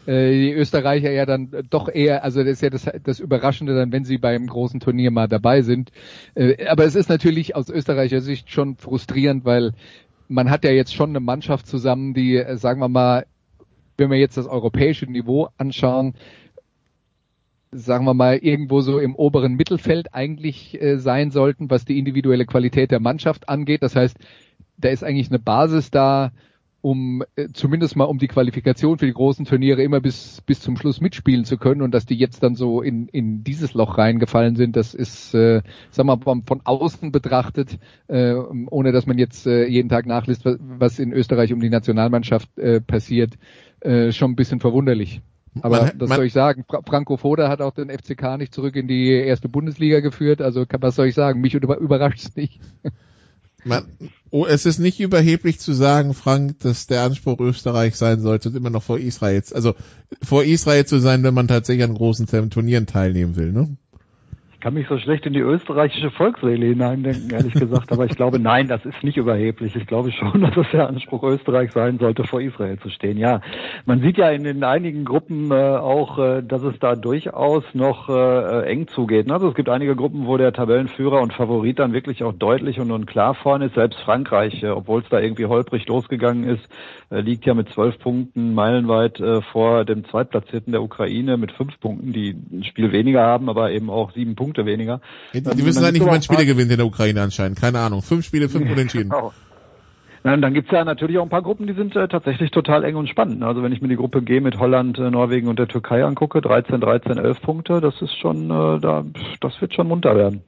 äh, 0.06 0.32
die 0.32 0.52
Österreicher 0.52 1.10
ja 1.10 1.24
dann 1.24 1.50
doch 1.70 1.88
eher, 1.88 2.22
also 2.22 2.40
das 2.44 2.52
ist 2.54 2.62
ja 2.62 2.70
das, 2.70 2.86
das 3.02 3.18
Überraschende 3.18 3.74
dann, 3.74 3.90
wenn 3.90 4.04
sie 4.04 4.18
beim 4.18 4.46
großen 4.46 4.80
Turnier 4.80 5.10
mal 5.10 5.28
dabei 5.28 5.62
sind. 5.62 5.92
Äh, 6.34 6.66
aber 6.66 6.84
es 6.84 6.94
ist 6.94 7.08
natürlich 7.08 7.56
aus 7.56 7.70
österreicher 7.70 8.20
Sicht 8.20 8.50
schon 8.50 8.76
frustrierend, 8.76 9.46
weil 9.46 9.72
man 10.28 10.50
hat 10.50 10.64
ja 10.64 10.70
jetzt 10.70 10.94
schon 10.94 11.10
eine 11.10 11.20
Mannschaft 11.20 11.66
zusammen, 11.66 12.12
die, 12.12 12.36
äh, 12.36 12.56
sagen 12.58 12.80
wir 12.80 12.88
mal, 12.88 13.24
wenn 13.96 14.10
wir 14.10 14.18
jetzt 14.18 14.36
das 14.36 14.46
europäische 14.46 15.06
Niveau 15.06 15.48
anschauen, 15.56 16.12
sagen 17.72 18.04
wir 18.04 18.14
mal, 18.14 18.36
irgendwo 18.36 18.82
so 18.82 18.98
im 18.98 19.14
oberen 19.16 19.54
Mittelfeld 19.54 20.14
eigentlich 20.14 20.80
äh, 20.80 20.98
sein 20.98 21.30
sollten, 21.30 21.70
was 21.70 21.86
die 21.86 21.98
individuelle 21.98 22.44
Qualität 22.44 22.90
der 22.90 23.00
Mannschaft 23.00 23.48
angeht. 23.48 23.82
Das 23.82 23.96
heißt, 23.96 24.18
da 24.78 24.88
ist 24.88 25.04
eigentlich 25.04 25.30
eine 25.30 25.38
Basis 25.38 25.90
da, 25.90 26.32
um 26.86 27.24
äh, 27.34 27.48
zumindest 27.52 27.96
mal 27.96 28.04
um 28.04 28.18
die 28.18 28.28
Qualifikation 28.28 28.98
für 28.98 29.06
die 29.06 29.12
großen 29.12 29.44
Turniere 29.44 29.82
immer 29.82 30.00
bis 30.00 30.40
bis 30.42 30.60
zum 30.60 30.76
Schluss 30.76 31.00
mitspielen 31.00 31.44
zu 31.44 31.56
können 31.56 31.82
und 31.82 31.92
dass 31.92 32.06
die 32.06 32.14
jetzt 32.14 32.44
dann 32.44 32.54
so 32.54 32.80
in 32.80 33.08
in 33.08 33.42
dieses 33.42 33.74
Loch 33.74 33.98
reingefallen 33.98 34.54
sind, 34.54 34.76
das 34.76 34.94
ist, 34.94 35.34
äh, 35.34 35.62
sagen 35.90 36.08
wir 36.08 36.16
mal, 36.16 36.42
von 36.46 36.60
außen 36.62 37.10
betrachtet, 37.10 37.80
äh, 38.06 38.34
ohne 38.34 38.92
dass 38.92 39.06
man 39.06 39.18
jetzt 39.18 39.48
äh, 39.48 39.66
jeden 39.66 39.88
Tag 39.88 40.06
nachliest, 40.06 40.44
was, 40.44 40.58
was 40.60 40.98
in 41.00 41.12
Österreich 41.12 41.52
um 41.52 41.58
die 41.58 41.70
Nationalmannschaft 41.70 42.56
äh, 42.56 42.80
passiert, 42.80 43.34
äh, 43.80 44.12
schon 44.12 44.32
ein 44.32 44.36
bisschen 44.36 44.60
verwunderlich. 44.60 45.22
Aber 45.62 45.82
man, 45.82 45.98
das 45.98 46.08
man, 46.08 46.16
soll 46.16 46.26
ich 46.26 46.32
sagen, 46.32 46.64
Fra 46.68 46.82
Franco 46.82 47.16
Foda 47.16 47.48
hat 47.48 47.62
auch 47.62 47.74
den 47.74 47.90
FCK 47.90 48.38
nicht 48.38 48.54
zurück 48.54 48.76
in 48.76 48.86
die 48.86 49.10
erste 49.10 49.48
Bundesliga 49.48 49.98
geführt, 49.98 50.40
also 50.40 50.64
was 50.80 50.94
soll 50.94 51.06
ich 51.06 51.14
sagen, 51.14 51.40
mich 51.40 51.54
überrascht 51.54 52.20
es 52.20 52.36
nicht. 52.36 52.60
Man, 53.66 53.84
oh, 54.30 54.46
es 54.46 54.64
ist 54.64 54.78
nicht 54.78 55.00
überheblich 55.00 55.58
zu 55.58 55.72
sagen, 55.72 56.14
Frank, 56.14 56.60
dass 56.60 56.86
der 56.86 57.02
Anspruch 57.02 57.40
Österreich 57.40 57.96
sein 57.96 58.20
sollte, 58.20 58.50
immer 58.50 58.70
noch 58.70 58.82
vor 58.82 58.98
Israel, 58.98 59.42
also 59.52 59.74
vor 60.22 60.44
Israel 60.44 60.86
zu 60.86 60.98
sein, 60.98 61.22
wenn 61.24 61.34
man 61.34 61.48
tatsächlich 61.48 61.84
an 61.84 61.94
großen 61.94 62.26
Turnieren 62.50 62.86
teilnehmen 62.86 63.36
will, 63.36 63.52
ne? 63.52 63.76
Ich 64.56 64.60
kann 64.60 64.72
mich 64.72 64.88
so 64.88 64.96
schlecht 64.96 65.26
in 65.26 65.34
die 65.34 65.40
österreichische 65.40 66.10
Volksseele 66.10 66.64
hineindenken, 66.64 67.28
ehrlich 67.30 67.52
gesagt. 67.52 67.92
Aber 67.92 68.06
ich 68.06 68.16
glaube, 68.16 68.38
nein, 68.38 68.68
das 68.68 68.86
ist 68.86 69.04
nicht 69.04 69.18
überheblich. 69.18 69.76
Ich 69.76 69.86
glaube 69.86 70.10
schon, 70.12 70.40
dass 70.40 70.56
es 70.56 70.66
der 70.72 70.88
Anspruch 70.88 71.22
Österreich 71.24 71.72
sein 71.72 71.98
sollte, 71.98 72.24
vor 72.24 72.40
Israel 72.40 72.78
zu 72.78 72.88
stehen. 72.88 73.18
Ja, 73.18 73.42
man 73.84 74.00
sieht 74.00 74.16
ja 74.16 74.30
in 74.30 74.44
den 74.44 74.64
einigen 74.64 75.04
Gruppen 75.04 75.50
äh, 75.50 75.54
auch, 75.54 76.18
äh, 76.18 76.42
dass 76.42 76.62
es 76.62 76.78
da 76.78 76.96
durchaus 76.96 77.64
noch 77.74 78.08
äh, 78.08 78.62
eng 78.62 78.88
zugeht. 78.88 79.30
Also 79.30 79.50
es 79.50 79.54
gibt 79.54 79.68
einige 79.68 79.94
Gruppen, 79.94 80.26
wo 80.26 80.38
der 80.38 80.54
Tabellenführer 80.54 81.20
und 81.20 81.34
Favorit 81.34 81.78
dann 81.78 81.92
wirklich 81.92 82.24
auch 82.24 82.32
deutlich 82.32 82.80
und, 82.80 82.90
und 82.90 83.06
klar 83.06 83.34
vorne 83.34 83.66
ist. 83.66 83.74
Selbst 83.74 84.00
Frankreich, 84.00 84.62
äh, 84.62 84.68
obwohl 84.68 85.02
es 85.02 85.08
da 85.10 85.20
irgendwie 85.20 85.44
holprig 85.44 85.86
losgegangen 85.86 86.44
ist, 86.44 86.66
äh, 87.10 87.20
liegt 87.20 87.44
ja 87.44 87.52
mit 87.52 87.68
zwölf 87.68 87.98
Punkten 87.98 88.54
meilenweit 88.54 89.20
äh, 89.20 89.42
vor 89.42 89.84
dem 89.84 90.06
Zweitplatzierten 90.06 90.72
der 90.72 90.82
Ukraine 90.82 91.36
mit 91.36 91.52
fünf 91.52 91.78
Punkten, 91.78 92.12
die 92.12 92.30
ein 92.30 92.64
Spiel 92.64 92.90
weniger 92.90 93.22
haben, 93.22 93.50
aber 93.50 93.70
eben 93.70 93.90
auch 93.90 94.12
sieben 94.12 94.34
Punkte 94.34 94.55
Punkte 94.56 94.66
weniger. 94.66 95.00
Die, 95.34 95.42
die 95.42 95.64
wissen 95.64 95.82
ja 95.82 95.92
nicht, 95.92 96.02
wie 96.02 96.06
man 96.06 96.22
Spiele 96.22 96.46
gewinnt 96.46 96.70
in 96.70 96.78
der 96.78 96.86
Ukraine 96.86 97.22
anscheinend. 97.22 97.60
Keine 97.60 97.78
Ahnung. 97.78 98.02
Fünf 98.02 98.24
Spiele, 98.24 98.48
fünf 98.48 98.70
Unentschieden. 98.70 99.10
Genau. 99.10 99.32
Na, 100.24 100.36
dann 100.36 100.54
gibt's 100.54 100.72
ja 100.72 100.84
natürlich 100.84 101.18
auch 101.18 101.22
ein 101.22 101.28
paar 101.28 101.42
Gruppen, 101.42 101.68
die 101.68 101.74
sind 101.74 101.94
äh, 101.94 102.08
tatsächlich 102.08 102.50
total 102.50 102.82
eng 102.82 102.96
und 102.96 103.08
spannend. 103.08 103.44
Also 103.44 103.62
wenn 103.62 103.70
ich 103.70 103.80
mir 103.80 103.88
die 103.88 103.96
Gruppe 103.96 104.22
G 104.22 104.40
mit 104.40 104.58
Holland, 104.58 104.98
äh, 104.98 105.10
Norwegen 105.10 105.46
und 105.46 105.58
der 105.58 105.68
Türkei 105.68 106.04
angucke, 106.04 106.40
13, 106.40 106.80
13, 106.80 107.18
11 107.18 107.42
Punkte, 107.42 107.80
das 107.80 107.94
ist 108.02 108.18
schon, 108.18 108.50
äh, 108.50 108.80
da, 108.80 109.04
das 109.40 109.60
wird 109.60 109.74
schon 109.74 109.86
munter 109.86 110.16
werden. 110.16 110.42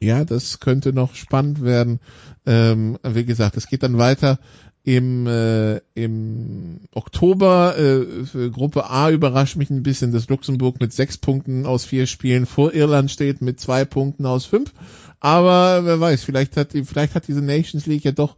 Ja, 0.00 0.24
das 0.24 0.60
könnte 0.60 0.92
noch 0.92 1.14
spannend 1.14 1.64
werden. 1.64 1.98
Ähm, 2.46 2.98
wie 3.02 3.24
gesagt, 3.24 3.56
es 3.56 3.66
geht 3.66 3.82
dann 3.82 3.98
weiter 3.98 4.38
im, 4.84 5.26
äh, 5.26 5.80
im 5.94 6.80
Oktober. 6.92 7.76
Äh, 7.76 8.26
für 8.26 8.50
Gruppe 8.50 8.88
A 8.88 9.10
überrascht 9.10 9.56
mich 9.56 9.70
ein 9.70 9.82
bisschen, 9.82 10.12
dass 10.12 10.28
Luxemburg 10.28 10.78
mit 10.80 10.92
sechs 10.92 11.16
Punkten 11.18 11.66
aus 11.66 11.84
vier 11.84 12.06
Spielen 12.06 12.46
vor 12.46 12.72
Irland 12.72 13.10
steht 13.10 13.40
mit 13.40 13.58
zwei 13.58 13.84
Punkten 13.84 14.26
aus 14.26 14.44
fünf. 14.44 14.72
Aber 15.20 15.86
wer 15.86 15.98
weiß, 15.98 16.22
vielleicht 16.22 16.56
hat, 16.58 16.72
vielleicht 16.72 17.14
hat 17.14 17.26
diese 17.26 17.40
Nations 17.40 17.86
League 17.86 18.04
ja 18.04 18.12
doch 18.12 18.36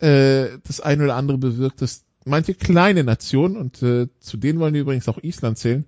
äh, 0.00 0.48
das 0.66 0.80
eine 0.80 1.04
oder 1.04 1.14
andere 1.14 1.38
bewirkt, 1.38 1.80
dass 1.80 2.04
manche 2.24 2.54
kleine 2.54 3.04
Nationen, 3.04 3.56
und 3.56 3.80
äh, 3.82 4.08
zu 4.18 4.36
denen 4.36 4.58
wollen 4.58 4.74
wir 4.74 4.80
übrigens 4.80 5.08
auch 5.08 5.22
Island 5.22 5.58
zählen, 5.58 5.84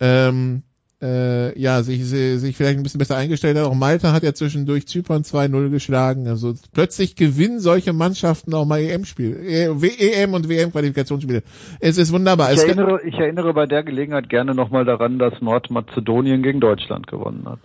ähm, 0.00 0.64
äh, 1.02 1.58
ja, 1.58 1.82
sich, 1.82 2.04
sich 2.04 2.56
vielleicht 2.56 2.78
ein 2.78 2.82
bisschen 2.82 2.98
besser 2.98 3.16
eingestellt 3.16 3.56
hat. 3.58 3.64
Auch 3.64 3.74
Malta 3.74 4.12
hat 4.12 4.22
ja 4.22 4.32
zwischendurch 4.32 4.86
Zypern 4.86 5.22
2-0 5.22 5.70
geschlagen. 5.70 6.26
Also 6.26 6.54
plötzlich 6.72 7.16
gewinnen 7.16 7.60
solche 7.60 7.92
Mannschaften 7.92 8.54
auch 8.54 8.64
mal 8.64 8.80
EM-Spiele, 8.80 9.36
EM 9.38 10.34
und 10.34 10.48
WM-Qualifikationsspiele. 10.48 11.42
Es 11.80 11.98
ist 11.98 12.12
wunderbar. 12.12 12.52
Ich 12.52 12.60
erinnere, 12.60 13.00
ich 13.04 13.14
erinnere 13.14 13.52
bei 13.52 13.66
der 13.66 13.82
Gelegenheit 13.82 14.28
gerne 14.28 14.54
nochmal 14.54 14.84
daran, 14.84 15.18
dass 15.18 15.40
Nordmazedonien 15.40 16.42
gegen 16.42 16.60
Deutschland 16.60 17.06
gewonnen 17.06 17.44
hat. 17.46 17.58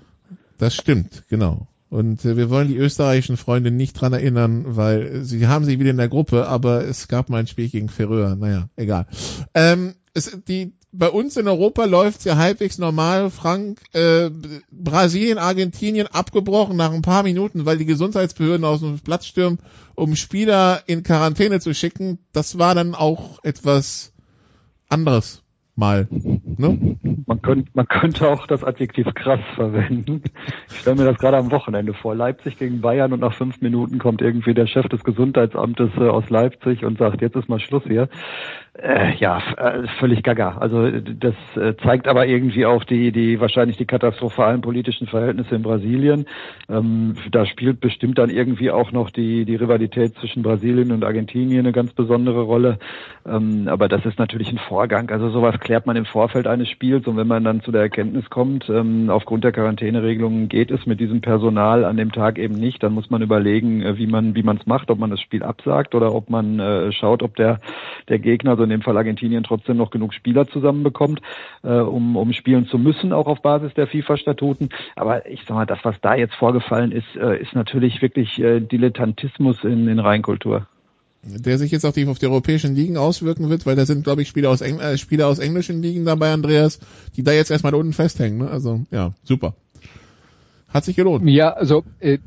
Das 0.57 0.75
stimmt, 0.75 1.23
genau. 1.29 1.67
Und 1.89 2.23
äh, 2.23 2.37
wir 2.37 2.49
wollen 2.49 2.69
die 2.69 2.77
österreichischen 2.77 3.35
Freunde 3.35 3.71
nicht 3.71 3.99
dran 3.99 4.13
erinnern, 4.13 4.63
weil 4.65 5.23
sie 5.23 5.45
haben 5.47 5.65
sie 5.65 5.79
wieder 5.79 5.89
in 5.91 5.97
der 5.97 6.07
Gruppe, 6.07 6.47
aber 6.47 6.85
es 6.85 7.07
gab 7.07 7.29
mal 7.29 7.39
ein 7.39 7.47
Spiel 7.47 7.67
gegen 7.67 7.89
Ferreur. 7.89 8.35
Naja, 8.35 8.69
egal. 8.77 9.07
Ähm, 9.53 9.95
es, 10.13 10.41
die, 10.47 10.73
bei 10.91 11.09
uns 11.09 11.37
in 11.37 11.47
Europa 11.47 11.85
läuft's 11.85 12.25
ja 12.25 12.35
halbwegs 12.35 12.77
normal. 12.77 13.29
Frank, 13.29 13.81
äh, 13.93 14.29
Brasilien, 14.71 15.37
Argentinien 15.37 16.07
abgebrochen 16.07 16.75
nach 16.75 16.91
ein 16.91 17.01
paar 17.01 17.23
Minuten, 17.23 17.65
weil 17.65 17.77
die 17.77 17.85
Gesundheitsbehörden 17.85 18.65
aus 18.65 18.81
dem 18.81 18.99
Platz 18.99 19.25
stürmen, 19.25 19.59
um 19.95 20.15
Spieler 20.15 20.83
in 20.87 21.03
Quarantäne 21.03 21.59
zu 21.59 21.73
schicken. 21.73 22.19
Das 22.33 22.57
war 22.57 22.75
dann 22.75 22.95
auch 22.95 23.39
etwas 23.43 24.11
anderes 24.89 25.41
mal. 25.75 26.07
Ne? 26.09 26.97
Man, 27.25 27.41
könnte, 27.41 27.71
man 27.73 27.87
könnte 27.87 28.29
auch 28.29 28.47
das 28.47 28.63
Adjektiv 28.63 29.07
krass 29.13 29.39
verwenden. 29.55 30.21
Ich 30.69 30.79
stelle 30.79 30.97
mir 30.97 31.05
das 31.05 31.17
gerade 31.17 31.37
am 31.37 31.51
Wochenende 31.51 31.93
vor. 31.93 32.15
Leipzig 32.15 32.57
gegen 32.57 32.81
Bayern 32.81 33.13
und 33.13 33.19
nach 33.21 33.33
fünf 33.33 33.61
Minuten 33.61 33.99
kommt 33.99 34.21
irgendwie 34.21 34.53
der 34.53 34.67
Chef 34.67 34.87
des 34.89 35.03
Gesundheitsamtes 35.03 35.91
äh, 35.97 36.07
aus 36.07 36.29
Leipzig 36.29 36.83
und 36.85 36.97
sagt, 36.97 37.21
jetzt 37.21 37.35
ist 37.35 37.49
mal 37.49 37.59
Schluss 37.59 37.83
hier. 37.83 38.09
Äh, 38.73 39.15
ja, 39.17 39.41
äh, 39.57 39.87
völlig 39.99 40.23
gaga. 40.23 40.57
Also 40.57 40.89
das 40.89 41.35
äh, 41.55 41.75
zeigt 41.83 42.07
aber 42.07 42.25
irgendwie 42.25 42.65
auch 42.65 42.83
die, 42.83 43.11
die 43.11 43.39
wahrscheinlich 43.39 43.77
die 43.77 43.85
katastrophalen 43.85 44.61
politischen 44.61 45.07
Verhältnisse 45.07 45.55
in 45.55 45.61
Brasilien. 45.61 46.25
Ähm, 46.69 47.15
da 47.31 47.45
spielt 47.45 47.81
bestimmt 47.81 48.17
dann 48.17 48.29
irgendwie 48.29 48.71
auch 48.71 48.91
noch 48.91 49.09
die, 49.09 49.43
die 49.45 49.55
Rivalität 49.55 50.15
zwischen 50.15 50.41
Brasilien 50.41 50.91
und 50.91 51.03
Argentinien 51.03 51.59
eine 51.59 51.73
ganz 51.73 51.93
besondere 51.93 52.43
Rolle. 52.43 52.79
Ähm, 53.25 53.67
aber 53.67 53.87
das 53.87 54.05
ist 54.05 54.19
natürlich 54.19 54.51
ein 54.51 54.57
Vorgang. 54.57 55.09
Also 55.11 55.29
sowas 55.29 55.59
klärt 55.61 55.85
man 55.85 55.95
im 55.95 56.05
Vorfeld 56.05 56.47
eines 56.47 56.69
Spiels 56.69 57.07
und 57.07 57.17
wenn 57.17 57.27
man 57.27 57.43
dann 57.43 57.61
zu 57.61 57.71
der 57.71 57.81
Erkenntnis 57.81 58.29
kommt, 58.29 58.69
ähm, 58.69 59.09
aufgrund 59.09 59.43
der 59.43 59.51
Quarantäneregelungen 59.51 60.49
geht 60.49 60.71
es 60.71 60.85
mit 60.85 60.99
diesem 60.99 61.21
Personal 61.21 61.85
an 61.85 61.97
dem 61.97 62.11
Tag 62.11 62.37
eben 62.37 62.55
nicht, 62.55 62.83
dann 62.83 62.93
muss 62.93 63.09
man 63.09 63.21
überlegen, 63.21 63.81
äh, 63.81 63.97
wie 63.97 64.07
man 64.07 64.35
wie 64.35 64.43
man 64.43 64.57
es 64.57 64.65
macht, 64.65 64.91
ob 64.91 64.99
man 64.99 65.09
das 65.09 65.21
Spiel 65.21 65.43
absagt 65.43 65.95
oder 65.95 66.13
ob 66.13 66.29
man 66.29 66.59
äh, 66.59 66.91
schaut, 66.91 67.23
ob 67.23 67.35
der 67.35 67.59
der 68.09 68.19
Gegner 68.19 68.51
also 68.51 68.63
in 68.63 68.69
dem 68.69 68.81
Fall 68.81 68.97
Argentinien 68.97 69.43
trotzdem 69.43 69.77
noch 69.77 69.89
genug 69.89 70.13
Spieler 70.13 70.47
zusammenbekommt, 70.47 71.21
äh, 71.63 71.69
um, 71.69 72.15
um 72.15 72.33
spielen 72.33 72.67
zu 72.67 72.77
müssen, 72.77 73.13
auch 73.13 73.27
auf 73.27 73.41
Basis 73.41 73.73
der 73.73 73.87
FIFA-Statuten. 73.87 74.69
Aber 74.95 75.25
ich 75.25 75.43
sag 75.47 75.55
mal, 75.55 75.65
das, 75.65 75.79
was 75.83 75.99
da 76.01 76.15
jetzt 76.15 76.35
vorgefallen 76.35 76.91
ist, 76.91 77.15
äh, 77.15 77.41
ist 77.41 77.55
natürlich 77.55 78.01
wirklich 78.01 78.39
äh, 78.39 78.59
Dilettantismus 78.59 79.63
in, 79.63 79.87
in 79.87 79.99
Reinkultur 79.99 80.67
der 81.23 81.57
sich 81.57 81.71
jetzt 81.71 81.85
auch 81.85 81.93
die, 81.93 82.07
auf 82.07 82.19
die 82.19 82.27
europäischen 82.27 82.75
Ligen 82.75 82.97
auswirken 82.97 83.49
wird, 83.49 83.65
weil 83.65 83.75
da 83.75 83.85
sind, 83.85 84.03
glaube 84.03 84.23
ich, 84.23 84.27
Spieler 84.27 84.49
aus, 84.49 84.61
Engl 84.61 84.81
äh, 84.81 84.97
Spieler 84.97 85.27
aus 85.27 85.39
englischen 85.39 85.81
Ligen 85.81 86.05
dabei, 86.05 86.31
Andreas, 86.31 86.79
die 87.15 87.23
da 87.23 87.31
jetzt 87.31 87.51
erstmal 87.51 87.75
unten 87.75 87.93
festhängen. 87.93 88.39
Ne? 88.39 88.49
Also 88.49 88.81
ja, 88.91 89.13
super. 89.23 89.55
Hat 90.69 90.85
sich 90.85 90.95
gelohnt. 90.95 91.27
Ja, 91.29 91.51
also 91.51 91.83
äh, 91.99 92.17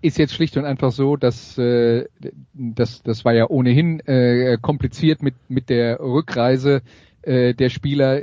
ist 0.00 0.18
jetzt 0.18 0.34
schlicht 0.34 0.56
und 0.56 0.64
einfach 0.64 0.90
so, 0.90 1.16
dass 1.16 1.56
äh, 1.58 2.06
das, 2.54 3.02
das 3.02 3.24
war 3.24 3.34
ja 3.34 3.48
ohnehin 3.48 4.00
äh, 4.00 4.58
kompliziert 4.60 5.22
mit, 5.22 5.34
mit 5.48 5.68
der 5.68 6.00
Rückreise 6.00 6.82
äh, 7.22 7.54
der 7.54 7.68
Spieler 7.68 8.22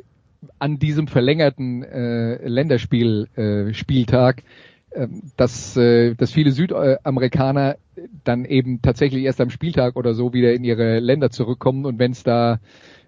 an 0.60 0.80
diesem 0.80 1.08
verlängerten 1.08 1.84
äh, 1.84 2.48
Länderspiel 2.48 3.28
äh, 3.36 3.74
Spieltag, 3.74 4.44
dass, 5.38 5.76
äh, 5.78 6.16
dass 6.16 6.32
viele 6.32 6.52
Südamerikaner 6.52 7.78
dann 8.24 8.46
eben 8.46 8.82
tatsächlich 8.82 9.24
erst 9.24 9.42
am 9.42 9.50
Spieltag 9.50 9.96
oder 9.96 10.14
so 10.14 10.34
wieder 10.34 10.54
in 10.54 10.64
ihre 10.64 11.00
Länder 11.00 11.30
zurückkommen 11.30 11.86
und 11.86 12.00
wenn 12.00 12.12
es 12.12 12.24
da 12.24 12.60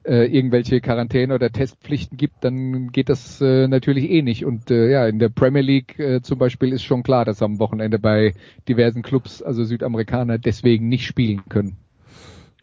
äh, 0.07 0.25
irgendwelche 0.25 0.79
Quarantäne 0.79 1.35
oder 1.35 1.51
Testpflichten 1.51 2.17
gibt, 2.17 2.43
dann 2.43 2.91
geht 2.91 3.09
das 3.09 3.41
äh, 3.41 3.67
natürlich 3.67 4.09
eh 4.09 4.21
nicht. 4.21 4.45
Und 4.45 4.71
äh, 4.71 4.89
ja, 4.89 5.05
in 5.07 5.19
der 5.19 5.29
Premier 5.29 5.61
League 5.61 5.99
äh, 5.99 6.21
zum 6.21 6.39
Beispiel 6.39 6.71
ist 6.71 6.83
schon 6.83 7.03
klar, 7.03 7.25
dass 7.25 7.41
am 7.41 7.59
Wochenende 7.59 7.99
bei 7.99 8.33
diversen 8.67 9.01
Clubs, 9.01 9.41
also 9.41 9.65
Südamerikaner, 9.65 10.37
deswegen 10.37 10.87
nicht 10.87 11.05
spielen 11.05 11.43
können. 11.49 11.77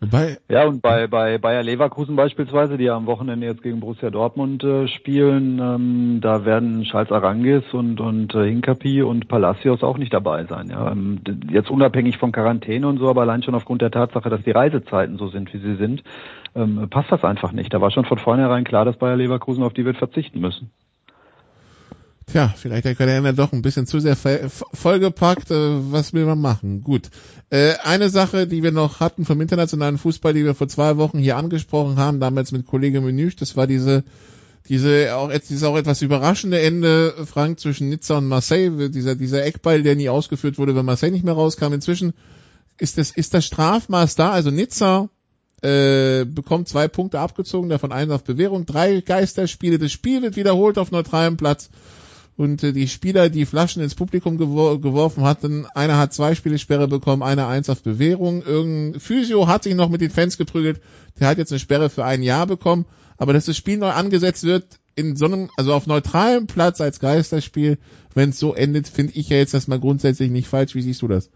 Wobei, 0.05 0.37
ja, 0.51 0.67
und 0.67 0.83
bei, 0.83 1.07
bei 1.07 1.39
Bayer 1.39 1.63
Leverkusen 1.63 2.15
beispielsweise, 2.15 2.77
die 2.77 2.85
ja 2.85 2.97
am 2.97 3.07
Wochenende 3.07 3.47
jetzt 3.47 3.63
gegen 3.63 3.81
Borussia 3.81 4.11
Dortmund 4.11 4.63
äh, 4.63 4.87
spielen, 4.87 5.59
ähm, 5.59 6.19
da 6.21 6.45
werden 6.45 6.83
Charles 6.83 7.11
Arangis 7.11 7.63
und, 7.73 8.01
und 8.01 8.35
äh, 8.35 8.45
Hinkapi 8.45 9.03
und 9.03 9.29
Palacios 9.29 9.83
auch 9.83 9.97
nicht 9.97 10.13
dabei 10.13 10.45
sein. 10.45 10.69
Ja. 10.69 10.93
Ähm, 10.93 11.21
jetzt 11.51 11.71
unabhängig 11.71 12.19
von 12.19 12.33
Quarantäne 12.33 12.87
und 12.87 12.99
so, 12.99 13.09
aber 13.09 13.23
allein 13.23 13.43
schon 13.43 13.55
aufgrund 13.55 13.81
der 13.81 13.91
Tatsache, 13.91 14.29
dass 14.29 14.43
die 14.43 14.51
Reisezeiten 14.51 15.17
so 15.17 15.29
sind, 15.29 15.55
wie 15.55 15.59
sie 15.59 15.77
sind, 15.77 16.03
ähm, 16.55 16.87
passt 16.91 17.11
das 17.11 17.25
einfach 17.25 17.53
nicht. 17.53 17.73
Da 17.73 17.81
war 17.81 17.91
schon 17.91 18.05
von 18.05 18.19
vornherein 18.19 18.65
klar, 18.65 18.85
dass 18.85 18.99
Bayer 18.99 19.17
Leverkusen 19.17 19.63
auf 19.63 19.73
die 19.73 19.87
wird 19.87 19.97
verzichten 19.97 20.41
müssen. 20.41 20.71
Tja, 22.27 22.55
vielleicht 22.57 22.87
der 22.87 22.95
Kalender 22.95 23.33
doch 23.33 23.53
ein 23.53 23.63
bisschen 23.63 23.87
zu 23.87 24.01
sehr 24.01 24.17
vollgepackt. 24.17 25.51
Äh, 25.51 25.93
was 25.93 26.13
will 26.15 26.25
man 26.25 26.41
machen? 26.41 26.83
Gut. 26.83 27.11
Äh, 27.51 27.75
eine 27.83 28.09
Sache, 28.09 28.47
die 28.47 28.63
wir 28.63 28.73
noch 28.73 29.01
hatten 29.01 29.25
vom 29.25 29.41
internationalen 29.41 29.99
Fußball, 29.99 30.33
die 30.33 30.45
wir 30.45 30.55
vor 30.55 30.69
zwei 30.69 30.97
Wochen 30.97 31.19
hier 31.19 31.37
angesprochen 31.37 31.97
haben, 31.97 32.21
damals 32.21 32.53
mit 32.53 32.67
Kollege 32.67 33.01
Menüsch, 33.01 33.37
das 33.37 33.57
war 33.57 33.67
diese 33.67 34.05
diese 34.69 35.15
auch 35.15 35.31
dieses 35.31 35.63
auch 35.63 35.77
etwas 35.77 36.01
überraschende 36.01 36.61
Ende 36.61 37.15
Frank 37.27 37.61
zwischen 37.61 37.91
Nizza 37.91 38.17
und 38.17 38.29
Marseille, 38.29 38.89
dieser 38.89 39.15
dieser 39.15 39.45
Eckball, 39.45 39.83
der 39.83 39.95
nie 39.95 40.09
ausgeführt 40.09 40.59
wurde, 40.59 40.75
weil 40.75 40.83
Marseille 40.83 41.11
nicht 41.11 41.25
mehr 41.25 41.35
rauskam. 41.35 41.75
Inzwischen 41.75 42.15
ist 42.79 42.97
das 42.97 43.11
ist 43.11 43.35
das 43.35 43.45
Strafmaß 43.45 44.15
da, 44.17 44.31
also 44.31 44.51
Nizza 44.51 45.11
äh, 45.61 46.25
bekommt 46.25 46.69
zwei 46.69 46.89
Punkte 46.89 47.21
abgezogen, 47.21 47.69
davon 47.69 47.93
einen 47.93 48.11
auf 48.11 48.25
Bewährung, 48.25 48.65
drei 48.65 49.01
Geisterspiele, 49.01 49.79
das 49.79 49.93
Spiel 49.93 50.23
wird 50.23 50.37
wiederholt 50.37 50.79
auf 50.79 50.91
neutralem 50.91 51.37
Platz 51.37 51.69
und 52.37 52.63
äh, 52.63 52.73
die 52.73 52.89
Spieler, 52.89 53.29
die 53.29 53.47
Flaschen 53.47 53.83
ins 53.83 53.95
Publikum 53.95 54.39
gewor 54.39 54.81
geworfen 54.81 55.25
hatten, 55.25 55.67
einer 55.75 55.99
hat 55.99 56.13
zwei 56.13 56.35
Spielesperre 56.35 56.89
bekommen, 56.89 57.23
einer 57.23 57.47
eins 57.49 57.71
auf 57.71 57.83
Bewährung. 57.83 58.43
Irgendein 58.43 59.01
Physio 59.01 59.47
hat 59.47 59.63
sich 59.65 59.75
noch 59.75 59.89
mit 59.89 60.01
den 60.01 60.11
Fans 60.11 60.37
geprügelt, 60.37 60.81
der 61.19 61.29
hat 61.29 61.39
jetzt 61.39 61.53
eine 61.53 61.61
Sperre 61.61 61.91
für 61.91 62.05
ein 62.05 62.23
Jahr 62.23 62.47
bekommen, 62.47 62.87
aber 63.17 63.33
dass 63.33 63.45
das 63.45 63.57
Spiel 63.57 63.79
neu 63.79 63.91
angesetzt 63.91 64.43
wird, 64.45 64.81
in 64.97 65.17
so 65.17 65.27
einem, 65.27 65.51
also 65.57 65.75
auf 65.75 65.87
neutralem 65.87 66.47
Platz 66.47 66.81
als 66.81 67.01
Geisterspiel, 67.01 67.79
wenn 68.15 68.31
es 68.31 68.39
so 68.39 68.55
endet, 68.55 68.89
finde 68.89 69.15
ich 69.15 69.29
ja 69.29 69.37
jetzt 69.37 69.55
erstmal 69.55 69.81
grundsätzlich 69.81 70.31
nicht 70.31 70.47
falsch. 70.47 70.75
Wie 70.75 70.83
siehst 70.83 71.03
du 71.03 71.09
das? 71.09 71.31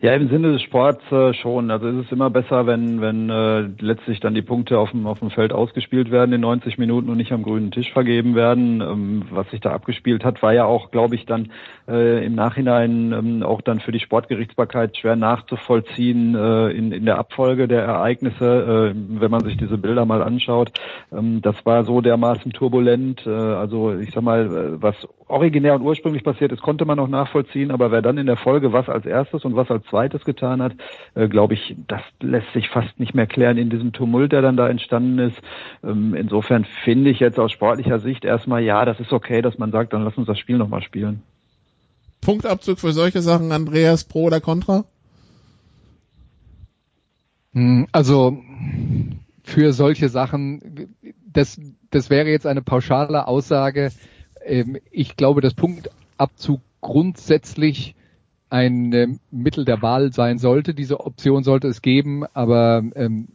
Ja, 0.00 0.14
im 0.14 0.28
Sinne 0.28 0.52
des 0.52 0.62
Sports 0.62 1.02
äh, 1.10 1.32
schon. 1.34 1.70
Also 1.70 1.88
ist 1.88 2.06
es 2.06 2.12
immer 2.12 2.30
besser, 2.30 2.66
wenn, 2.66 3.00
wenn 3.00 3.30
äh, 3.30 3.60
letztlich 3.80 4.20
dann 4.20 4.34
die 4.34 4.42
Punkte 4.42 4.78
auf 4.78 4.90
dem, 4.90 5.06
auf 5.06 5.20
dem 5.20 5.30
Feld 5.30 5.52
ausgespielt 5.52 6.10
werden 6.10 6.32
in 6.32 6.40
90 6.40 6.78
Minuten 6.78 7.08
und 7.08 7.16
nicht 7.16 7.32
am 7.32 7.42
grünen 7.42 7.70
Tisch 7.70 7.92
vergeben 7.92 8.34
werden. 8.34 8.80
Ähm, 8.80 9.22
was 9.30 9.48
sich 9.50 9.60
da 9.60 9.72
abgespielt 9.72 10.24
hat, 10.24 10.42
war 10.42 10.52
ja 10.52 10.64
auch, 10.64 10.90
glaube 10.90 11.14
ich, 11.14 11.26
dann 11.26 11.50
äh, 11.88 12.24
im 12.24 12.34
Nachhinein 12.34 13.12
ähm, 13.12 13.42
auch 13.42 13.60
dann 13.60 13.80
für 13.80 13.92
die 13.92 14.00
Sportgerichtsbarkeit 14.00 14.96
schwer 14.96 15.16
nachzuvollziehen 15.16 16.34
äh, 16.34 16.70
in, 16.70 16.92
in 16.92 17.04
der 17.04 17.18
Abfolge 17.18 17.68
der 17.68 17.82
Ereignisse, 17.82 18.94
äh, 18.94 19.20
wenn 19.20 19.30
man 19.30 19.44
sich 19.44 19.56
diese 19.56 19.78
Bilder 19.78 20.04
mal 20.06 20.22
anschaut. 20.22 20.72
Ähm, 21.12 21.42
das 21.42 21.66
war 21.66 21.84
so 21.84 22.00
dermaßen 22.00 22.52
turbulent. 22.52 23.26
Äh, 23.26 23.30
also 23.30 23.94
ich 23.94 24.12
sag 24.12 24.22
mal, 24.22 24.46
äh, 24.46 24.82
was 24.82 24.96
originär 25.26 25.74
und 25.74 25.82
ursprünglich 25.82 26.24
passiert 26.24 26.52
ist, 26.52 26.62
konnte 26.62 26.84
man 26.84 26.96
noch 26.96 27.08
nachvollziehen, 27.08 27.70
aber 27.70 27.90
wer 27.90 28.02
dann 28.02 28.18
in 28.18 28.26
der 28.26 28.36
Folge 28.36 28.72
was 28.72 28.88
als 28.88 29.06
erstes 29.06 29.44
und 29.44 29.56
was 29.56 29.70
als 29.70 29.84
zweites 29.86 30.24
getan 30.24 30.62
hat, 30.62 30.72
äh, 31.14 31.28
glaube 31.28 31.54
ich, 31.54 31.76
das 31.88 32.02
lässt 32.20 32.52
sich 32.52 32.68
fast 32.68 32.98
nicht 33.00 33.14
mehr 33.14 33.26
klären 33.26 33.58
in 33.58 33.70
diesem 33.70 33.92
Tumult, 33.92 34.32
der 34.32 34.42
dann 34.42 34.56
da 34.56 34.68
entstanden 34.68 35.18
ist. 35.18 35.40
Ähm, 35.82 36.14
insofern 36.14 36.64
finde 36.84 37.10
ich 37.10 37.20
jetzt 37.20 37.38
aus 37.38 37.52
sportlicher 37.52 37.98
Sicht 37.98 38.24
erstmal, 38.24 38.62
ja, 38.62 38.84
das 38.84 39.00
ist 39.00 39.12
okay, 39.12 39.42
dass 39.42 39.58
man 39.58 39.70
sagt, 39.70 39.92
dann 39.92 40.04
lass 40.04 40.16
uns 40.16 40.26
das 40.26 40.38
Spiel 40.38 40.58
nochmal 40.58 40.82
spielen. 40.82 41.22
Punktabzug 42.24 42.80
für 42.80 42.92
solche 42.92 43.22
Sachen, 43.22 43.52
Andreas, 43.52 44.04
pro 44.04 44.24
oder 44.24 44.40
contra? 44.40 44.84
Hm, 47.52 47.86
also 47.92 48.36
für 49.44 49.72
solche 49.72 50.08
Sachen, 50.08 50.88
das, 51.32 51.60
das 51.90 52.10
wäre 52.10 52.28
jetzt 52.28 52.46
eine 52.46 52.62
pauschale 52.62 53.28
Aussage. 53.28 53.92
Ähm, 54.44 54.78
ich 54.90 55.16
glaube, 55.16 55.40
dass 55.40 55.54
Punktabzug 55.54 56.60
grundsätzlich 56.80 57.94
ein 58.50 58.92
äh, 58.92 59.08
Mittel 59.30 59.64
der 59.64 59.82
Wahl 59.82 60.12
sein 60.12 60.38
sollte. 60.38 60.74
Diese 60.74 61.00
Option 61.00 61.44
sollte 61.44 61.68
es 61.68 61.82
geben, 61.82 62.24
aber 62.34 62.82
ähm, 62.94 63.28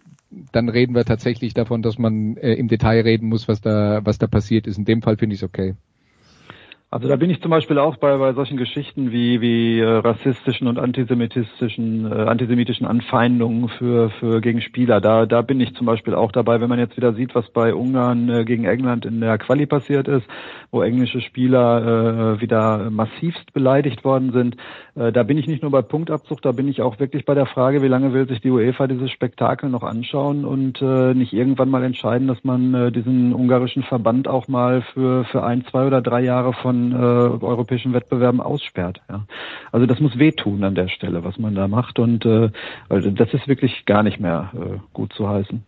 dann 0.51 0.69
reden 0.69 0.95
wir 0.95 1.05
tatsächlich 1.05 1.53
davon, 1.53 1.81
dass 1.81 1.97
man 1.97 2.37
äh, 2.37 2.53
im 2.53 2.67
Detail 2.67 3.01
reden 3.01 3.29
muss, 3.29 3.47
was 3.47 3.61
da, 3.61 4.01
was 4.03 4.17
da 4.17 4.27
passiert 4.27 4.67
ist. 4.67 4.77
In 4.77 4.85
dem 4.85 5.01
Fall 5.01 5.17
finde 5.17 5.35
ich 5.35 5.41
es 5.41 5.47
okay. 5.47 5.75
Also 6.91 7.07
da 7.07 7.17
bin 7.17 7.29
ich 7.29 7.39
zum 7.39 7.51
Beispiel 7.51 7.77
auch 7.77 7.97
bei, 7.97 8.17
bei 8.17 8.33
solchen 8.33 8.57
Geschichten 8.57 9.11
wie, 9.11 9.41
wie 9.41 9.79
äh, 9.79 9.85
rassistischen 9.85 10.67
und 10.67 10.79
antisemitischen, 10.79 12.11
äh, 12.11 12.15
antisemitischen 12.15 12.87
Anfeindungen 12.87 13.69
für, 13.69 14.09
für 14.09 14.41
gegen 14.41 14.59
Spieler. 14.59 14.99
Da, 14.99 15.27
da 15.27 15.43
bin 15.43 15.59
ich 15.59 15.75
zum 15.75 15.85
Beispiel 15.85 16.15
auch 16.15 16.31
dabei, 16.31 16.61
wenn 16.61 16.69
man 16.69 16.79
jetzt 16.79 16.97
wieder 16.97 17.13
sieht, 17.13 17.35
was 17.35 17.47
bei 17.51 17.75
Ungarn 17.75 18.27
äh, 18.29 18.43
gegen 18.43 18.65
England 18.65 19.05
in 19.05 19.21
der 19.21 19.37
Quali 19.37 19.67
passiert 19.67 20.07
ist, 20.07 20.25
wo 20.71 20.81
englische 20.81 21.21
Spieler 21.21 22.37
äh, 22.37 22.41
wieder 22.41 22.89
massivst 22.89 23.53
beleidigt 23.53 24.03
worden 24.03 24.31
sind. 24.31 24.57
Äh, 24.99 25.13
da 25.13 25.23
bin 25.23 25.37
ich 25.37 25.47
nicht 25.47 25.61
nur 25.61 25.71
bei 25.71 25.81
Punktabzug, 25.81 26.41
da 26.41 26.51
bin 26.51 26.67
ich 26.67 26.81
auch 26.81 26.99
wirklich 26.99 27.23
bei 27.23 27.33
der 27.33 27.45
Frage, 27.45 27.81
wie 27.81 27.87
lange 27.87 28.11
will 28.11 28.27
sich 28.27 28.41
die 28.41 28.51
UEFA 28.51 28.85
dieses 28.87 29.11
Spektakel 29.11 29.69
noch 29.69 29.83
anschauen 29.83 30.43
und 30.43 30.81
äh, 30.81 31.13
nicht 31.13 31.31
irgendwann 31.31 31.69
mal 31.69 31.83
entscheiden, 31.83 32.27
dass 32.27 32.43
man 32.43 32.73
äh, 32.73 32.91
diesen 32.91 33.33
ungarischen 33.33 33.83
Verband 33.83 34.27
auch 34.27 34.49
mal 34.49 34.81
für, 34.93 35.23
für 35.23 35.43
ein, 35.43 35.63
zwei 35.71 35.87
oder 35.87 36.01
drei 36.01 36.21
Jahre 36.21 36.51
von 36.51 36.91
äh, 36.91 36.95
europäischen 36.95 37.93
Wettbewerben 37.93 38.41
aussperrt. 38.41 38.99
Ja. 39.09 39.25
Also 39.71 39.85
das 39.85 40.01
muss 40.01 40.19
wehtun 40.19 40.65
an 40.65 40.75
der 40.75 40.89
Stelle, 40.89 41.23
was 41.23 41.39
man 41.39 41.55
da 41.55 41.69
macht 41.69 41.97
und 41.97 42.25
äh, 42.25 42.49
also 42.89 43.09
das 43.09 43.33
ist 43.33 43.47
wirklich 43.47 43.85
gar 43.85 44.03
nicht 44.03 44.19
mehr 44.19 44.51
äh, 44.53 44.79
gut 44.91 45.13
zu 45.13 45.29
heißen. 45.29 45.63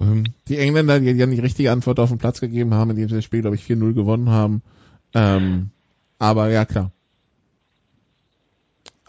Ähm, 0.00 0.24
die 0.46 0.58
Engländer, 0.58 1.00
die 1.00 1.10
ja 1.10 1.26
die 1.26 1.40
richtige 1.40 1.72
Antwort 1.72 1.98
auf 1.98 2.10
den 2.10 2.18
Platz 2.18 2.40
gegeben 2.40 2.72
haben, 2.72 2.90
indem 2.90 3.08
sie 3.08 3.16
das 3.16 3.24
Spiel, 3.24 3.40
glaube 3.40 3.56
ich, 3.56 3.62
4-0 3.62 3.94
gewonnen 3.94 4.30
haben. 4.30 4.62
Ähm, 5.12 5.70
aber 6.20 6.50
ja, 6.50 6.64
klar. 6.64 6.92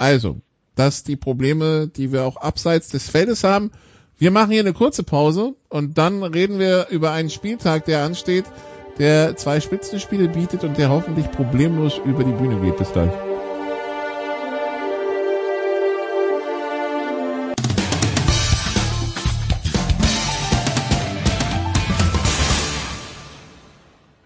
Also, 0.02 0.38
das 0.74 1.04
die 1.04 1.16
Probleme, 1.16 1.88
die 1.88 2.12
wir 2.12 2.24
auch 2.24 2.38
abseits 2.38 2.90
des 2.90 3.08
Feldes 3.08 3.44
haben. 3.44 3.70
Wir 4.18 4.32
machen 4.32 4.50
hier 4.50 4.62
eine 4.62 4.74
kurze 4.74 5.04
Pause 5.04 5.54
und 5.70 6.00
dann 6.00 6.24
reden 6.24 6.58
wir 6.58 6.88
über 6.90 7.12
einen 7.12 7.30
Spieltag, 7.30 7.86
der 7.86 8.04
ansteht, 8.04 8.46
der 8.98 9.36
zwei 9.36 9.60
Spitzenspiele 9.60 10.28
bietet 10.28 10.64
und 10.64 10.80
der 10.80 10.90
hoffentlich 10.90 11.30
problemlos 11.30 12.02
über 12.04 12.24
die 12.24 12.32
Bühne 12.32 12.60
geht. 12.62 12.78
Bis 12.78 12.92
gleich. 12.92 13.12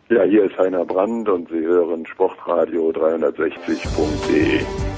Ja, 0.08 0.24
hier 0.24 0.46
ist 0.46 0.58
Heiner 0.58 0.86
Brand 0.86 1.28
und 1.28 1.50
Sie 1.50 1.60
hören 1.60 2.06
Sportradio 2.06 2.92
360.de. 2.92 4.95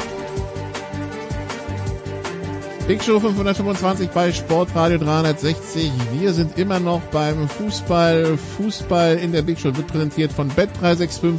Big 2.88 3.04
Show 3.04 3.20
525 3.20 4.12
bei 4.12 4.32
Sportradio 4.32 4.98
360. 4.98 5.92
Wir 6.22 6.32
sind 6.32 6.58
immer 6.58 6.80
noch 6.80 7.02
beim 7.12 7.50
Fußball. 7.50 8.38
Fußball 8.38 9.18
in 9.18 9.34
der 9.34 9.42
Big 9.42 9.60
Show 9.60 9.76
wird 9.76 9.88
präsentiert 9.88 10.32
von 10.32 10.50
Bet365, 10.50 11.34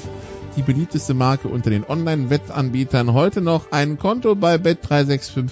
die 0.59 0.63
beliebteste 0.63 1.15
Marke 1.15 1.49
unter 1.49 1.71
den 1.71 1.89
Online-Wettanbietern. 1.89 3.15
Heute 3.15 3.41
noch 3.41 3.73
ein 3.73 3.97
Konto 3.97 4.35
bei 4.35 4.57
Bet365 4.57 5.49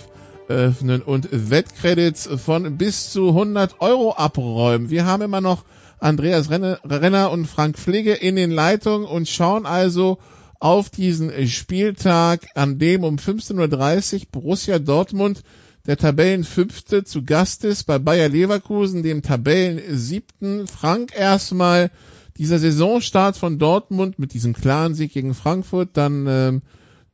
öffnen 0.49 1.01
und 1.01 1.29
Wettcredits 1.33 2.29
von 2.45 2.77
bis 2.77 3.11
zu 3.11 3.29
100 3.29 3.81
Euro 3.81 4.13
abräumen. 4.13 4.91
Wir 4.91 5.07
haben 5.07 5.23
immer 5.23 5.41
noch 5.41 5.65
Andreas 5.99 6.51
Renner 6.51 7.31
und 7.31 7.47
Frank 7.47 7.79
Pflege 7.79 8.13
in 8.13 8.37
den 8.37 8.51
Leitungen 8.51 9.07
und 9.07 9.31
schauen 9.31 9.65
also 9.65 10.19
auf 10.61 10.91
diesen 10.91 11.49
Spieltag, 11.49 12.49
an 12.55 12.79
dem 12.79 13.03
um 13.03 13.17
15.30 13.17 14.15
Uhr 14.15 14.21
Borussia 14.31 14.79
Dortmund 14.79 15.43
der 15.87 15.97
Tabellenfünfte 15.97 17.05
zu 17.05 17.25
Gast 17.25 17.65
ist 17.65 17.85
bei 17.85 17.99
Bayer 17.99 18.29
Leverkusen, 18.29 19.03
dem 19.03 19.23
Tabellensiebten. 19.23 20.67
Frank 20.67 21.13
erstmal 21.17 21.91
dieser 22.37 22.59
Saisonstart 22.59 23.37
von 23.37 23.59
Dortmund 23.59 24.19
mit 24.19 24.35
diesem 24.35 24.53
klaren 24.53 24.95
Sieg 24.95 25.13
gegen 25.13 25.35
Frankfurt, 25.35 25.91
dann 25.95 26.27
ähm, 26.27 26.63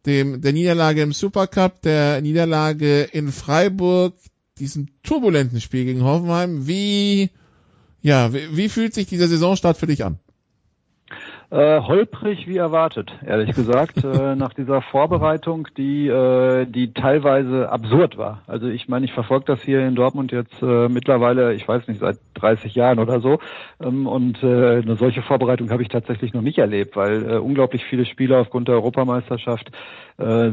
dem 0.07 0.41
der 0.41 0.53
Niederlage 0.53 1.03
im 1.03 1.13
Supercup, 1.13 1.83
der 1.83 2.21
Niederlage 2.23 3.03
in 3.03 3.31
Freiburg, 3.31 4.15
diesem 4.59 4.89
turbulenten 5.03 5.61
Spiel 5.61 5.85
gegen 5.85 6.03
Hoffenheim. 6.03 6.67
Wie 6.67 7.31
ja, 8.01 8.33
wie, 8.33 8.57
wie 8.57 8.69
fühlt 8.69 8.95
sich 8.95 9.07
dieser 9.07 9.29
Saisonstart 9.29 9.77
für 9.77 9.87
dich 9.87 10.05
an? 10.05 10.19
Äh, 11.53 11.83
holprig 11.83 12.49
wie 12.49 12.57
erwartet, 12.57 13.13
ehrlich 13.27 13.55
gesagt, 13.55 14.03
äh, 14.05 14.35
nach 14.37 14.55
dieser 14.55 14.81
Vorbereitung, 14.81 15.69
die, 15.77 16.09
äh, 16.09 16.65
die 16.65 16.95
teilweise 16.95 17.69
absurd 17.71 18.17
war. 18.17 18.41
Also 18.47 18.69
ich 18.69 18.89
meine, 18.89 19.05
ich 19.05 19.13
verfolge 19.13 19.45
das 19.45 19.61
hier 19.61 19.87
in 19.87 19.95
Dortmund 19.95 20.33
jetzt 20.33 20.63
äh, 20.63 20.89
mittlerweile, 20.89 21.53
ich 21.53 21.69
weiß 21.69 21.89
nicht, 21.89 22.01
seit 22.01 22.17
30 22.37 22.75
Jahren 22.75 22.99
oder 22.99 23.21
so. 23.21 23.39
Ähm, 23.83 24.07
und 24.07 24.43
äh, 24.43 24.81
eine 24.81 24.97
solche 24.97 25.21
Vorbereitung 25.21 25.71
habe 25.71 25.83
ich 25.83 25.91
tatsächlich 25.91 26.33
noch 26.33 26.41
nicht 26.41 26.57
erlebt, 26.57 26.97
weil 26.97 27.31
äh, 27.31 27.37
unglaublich 27.37 27.85
viele 27.85 28.07
Spieler 28.07 28.41
aufgrund 28.41 28.69
der 28.69 28.77
Europameisterschaft 28.77 29.71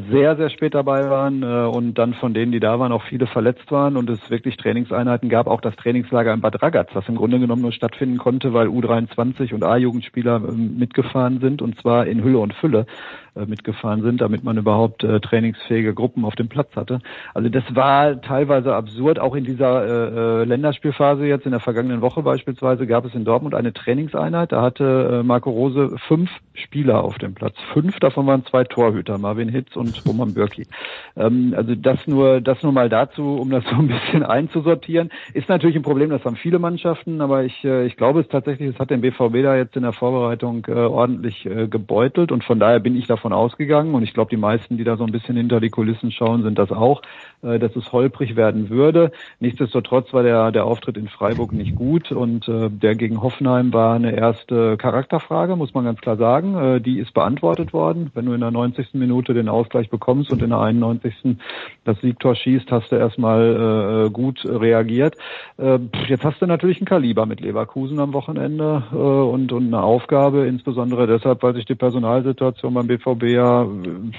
sehr, 0.09 0.35
sehr 0.35 0.49
spät 0.49 0.73
dabei 0.73 1.09
waren 1.09 1.43
äh, 1.43 1.45
und 1.45 1.95
dann 1.95 2.13
von 2.15 2.33
denen, 2.33 2.51
die 2.51 2.59
da 2.59 2.79
waren, 2.79 2.91
auch 2.91 3.03
viele 3.03 3.27
verletzt 3.27 3.71
waren 3.71 3.97
und 3.97 4.09
es 4.09 4.29
wirklich 4.29 4.57
Trainingseinheiten 4.57 5.29
gab, 5.29 5.47
auch 5.47 5.61
das 5.61 5.75
Trainingslager 5.75 6.33
in 6.33 6.41
Bad 6.41 6.61
Ragaz, 6.61 6.89
was 6.93 7.07
im 7.07 7.15
Grunde 7.15 7.39
genommen 7.39 7.61
nur 7.61 7.71
stattfinden 7.71 8.17
konnte, 8.17 8.53
weil 8.53 8.67
U23 8.67 9.53
und 9.53 9.63
A-Jugendspieler 9.63 10.41
ähm, 10.47 10.77
mitgefahren 10.77 11.39
sind 11.39 11.61
und 11.61 11.79
zwar 11.79 12.07
in 12.07 12.23
Hülle 12.23 12.39
und 12.39 12.53
Fülle. 12.53 12.85
äh, 13.28 13.28
mitgefahren 13.35 14.01
sind, 14.01 14.21
damit 14.21 14.43
man 14.43 14.57
überhaupt 14.57 15.03
äh, 15.03 15.19
trainingsfähige 15.19 15.93
Gruppen 15.93 16.25
auf 16.25 16.35
dem 16.35 16.49
Platz 16.49 16.75
hatte. 16.75 16.99
Also 17.33 17.49
das 17.49 17.63
war 17.75 18.21
teilweise 18.21 18.75
absurd. 18.75 19.19
Auch 19.19 19.35
in 19.35 19.43
dieser 19.43 19.85
äh, 19.85 20.41
äh, 20.41 20.43
Länderspielphase 20.45 21.25
jetzt 21.25 21.45
in 21.45 21.51
der 21.51 21.59
vergangenen 21.59 22.01
Woche 22.01 22.21
beispielsweise 22.21 22.87
gab 22.87 23.05
es 23.05 23.15
in 23.15 23.25
Dortmund 23.25 23.55
eine 23.55 23.73
Trainingseinheit. 23.73 24.51
Da 24.51 24.61
hatte 24.61 25.19
äh, 25.19 25.23
Marco 25.23 25.49
Rose 25.49 25.95
fünf 26.07 26.29
Spieler 26.53 27.03
auf 27.03 27.17
dem 27.17 27.33
Platz. 27.33 27.55
Fünf 27.73 27.99
davon 27.99 28.27
waren 28.27 28.45
zwei 28.45 28.63
Torhüter, 28.63 29.17
Marvin 29.17 29.49
Hitz 29.49 29.75
und 29.75 30.05
Roman 30.05 30.33
Bürki. 30.33 30.67
Ähm, 31.15 31.53
also 31.55 31.75
das 31.75 32.05
nur, 32.07 32.41
das 32.41 32.61
nur 32.63 32.71
mal 32.71 32.89
dazu, 32.89 33.37
um 33.39 33.49
das 33.49 33.63
so 33.65 33.75
ein 33.75 33.87
bisschen 33.87 34.23
einzusortieren. 34.39 35.09
Ist 35.33 35.49
natürlich 35.49 35.75
ein 35.75 35.83
Problem, 35.83 36.09
das 36.09 36.23
haben 36.25 36.35
viele 36.35 36.59
Mannschaften, 36.59 37.21
aber 37.21 37.43
ich, 37.43 37.63
äh, 37.63 37.85
ich 37.85 37.95
glaube 37.97 38.21
es 38.21 38.27
tatsächlich, 38.27 38.69
es 38.69 38.79
hat 38.79 38.89
den 38.89 39.01
BVB 39.01 39.43
da 39.43 39.55
jetzt 39.55 39.75
in 39.75 39.83
der 39.83 39.93
Vorbereitung 39.93 40.65
äh, 40.67 40.73
ordentlich 40.73 41.45
äh, 41.45 41.67
gebeutelt 41.67 42.31
und 42.31 42.43
von 42.43 42.59
daher 42.59 42.79
bin 42.79 42.95
ich 42.95 43.07
davon 43.07 43.28
ausgegangen. 43.33 43.93
Und 43.93 44.03
ich 44.03 44.13
glaube, 44.13 44.29
die 44.29 44.37
meisten, 44.37 44.77
die 44.77 44.83
da 44.83 44.97
so 44.97 45.05
ein 45.05 45.11
bisschen 45.11 45.37
hinter 45.37 45.59
die 45.59 45.69
Kulissen 45.69 46.11
schauen, 46.11 46.43
sind 46.43 46.57
das 46.57 46.71
auch, 46.71 47.01
dass 47.41 47.75
es 47.75 47.91
holprig 47.91 48.35
werden 48.35 48.69
würde. 48.69 49.11
Nichtsdestotrotz 49.39 50.13
war 50.13 50.23
der, 50.23 50.51
der 50.51 50.65
Auftritt 50.65 50.97
in 50.97 51.07
Freiburg 51.07 51.53
nicht 51.53 51.75
gut 51.75 52.11
und 52.11 52.47
äh, 52.47 52.69
der 52.69 52.95
gegen 52.95 53.21
Hoffenheim 53.21 53.73
war 53.73 53.95
eine 53.95 54.15
erste 54.15 54.77
Charakterfrage, 54.77 55.55
muss 55.55 55.73
man 55.73 55.85
ganz 55.85 56.01
klar 56.01 56.17
sagen. 56.17 56.55
Äh, 56.55 56.81
die 56.81 56.99
ist 56.99 57.13
beantwortet 57.13 57.73
worden. 57.73 58.11
Wenn 58.13 58.25
du 58.25 58.33
in 58.33 58.41
der 58.41 58.51
90. 58.51 58.93
Minute 58.93 59.33
den 59.33 59.49
Ausgleich 59.49 59.89
bekommst 59.89 60.31
und 60.31 60.41
in 60.41 60.49
der 60.49 60.59
91. 60.59 61.37
das 61.85 61.99
Siegtor 62.01 62.35
schießt, 62.35 62.71
hast 62.71 62.91
du 62.91 62.95
erstmal 62.97 64.07
äh, 64.07 64.09
gut 64.09 64.43
reagiert. 64.45 65.15
Äh, 65.57 65.79
jetzt 66.07 66.25
hast 66.25 66.41
du 66.41 66.45
natürlich 66.45 66.81
ein 66.81 66.85
Kaliber 66.85 67.25
mit 67.25 67.41
Leverkusen 67.41 67.99
am 67.99 68.13
Wochenende 68.13 68.83
äh, 68.91 68.95
und, 68.95 69.51
und 69.51 69.67
eine 69.67 69.81
Aufgabe, 69.81 70.45
insbesondere 70.45 71.07
deshalb, 71.07 71.43
weil 71.43 71.55
sich 71.55 71.65
die 71.65 71.75
Personalsituation 71.75 72.73
beim 72.73 72.87
BVB 72.87 73.23
ja 73.23 73.67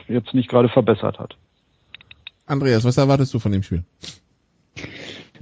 jetzt 0.08 0.34
nicht 0.34 0.48
gerade 0.48 0.68
verbessert 0.68 1.18
hat. 1.18 1.36
Andreas, 2.50 2.84
was 2.84 2.96
erwartest 2.96 3.32
du 3.32 3.38
von 3.38 3.52
dem 3.52 3.62
Spiel? 3.62 3.84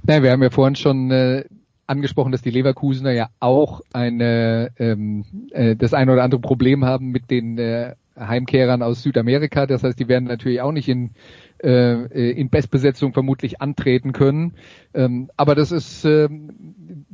Naja, 0.02 0.22
wir 0.22 0.30
haben 0.30 0.42
ja 0.42 0.50
vorhin 0.50 0.76
schon 0.76 1.10
äh, 1.10 1.44
angesprochen, 1.86 2.32
dass 2.32 2.42
die 2.42 2.50
Leverkusener 2.50 3.12
ja 3.12 3.30
auch 3.40 3.80
eine 3.92 4.70
ähm, 4.78 5.24
äh, 5.50 5.74
das 5.74 5.94
ein 5.94 6.10
oder 6.10 6.22
andere 6.22 6.40
Problem 6.40 6.84
haben 6.84 7.10
mit 7.10 7.30
den 7.30 7.58
äh, 7.58 7.94
Heimkehrern 8.18 8.82
aus 8.82 9.02
Südamerika. 9.02 9.66
Das 9.66 9.84
heißt, 9.84 9.98
die 9.98 10.08
werden 10.08 10.24
natürlich 10.24 10.60
auch 10.60 10.72
nicht 10.72 10.88
in 10.88 11.10
äh, 11.62 12.30
in 12.30 12.50
Bestbesetzung 12.50 13.12
vermutlich 13.12 13.60
antreten 13.60 14.12
können. 14.12 14.54
Ähm, 14.94 15.30
aber 15.36 15.54
das 15.54 15.72
ist 15.72 16.04
äh, 16.04 16.28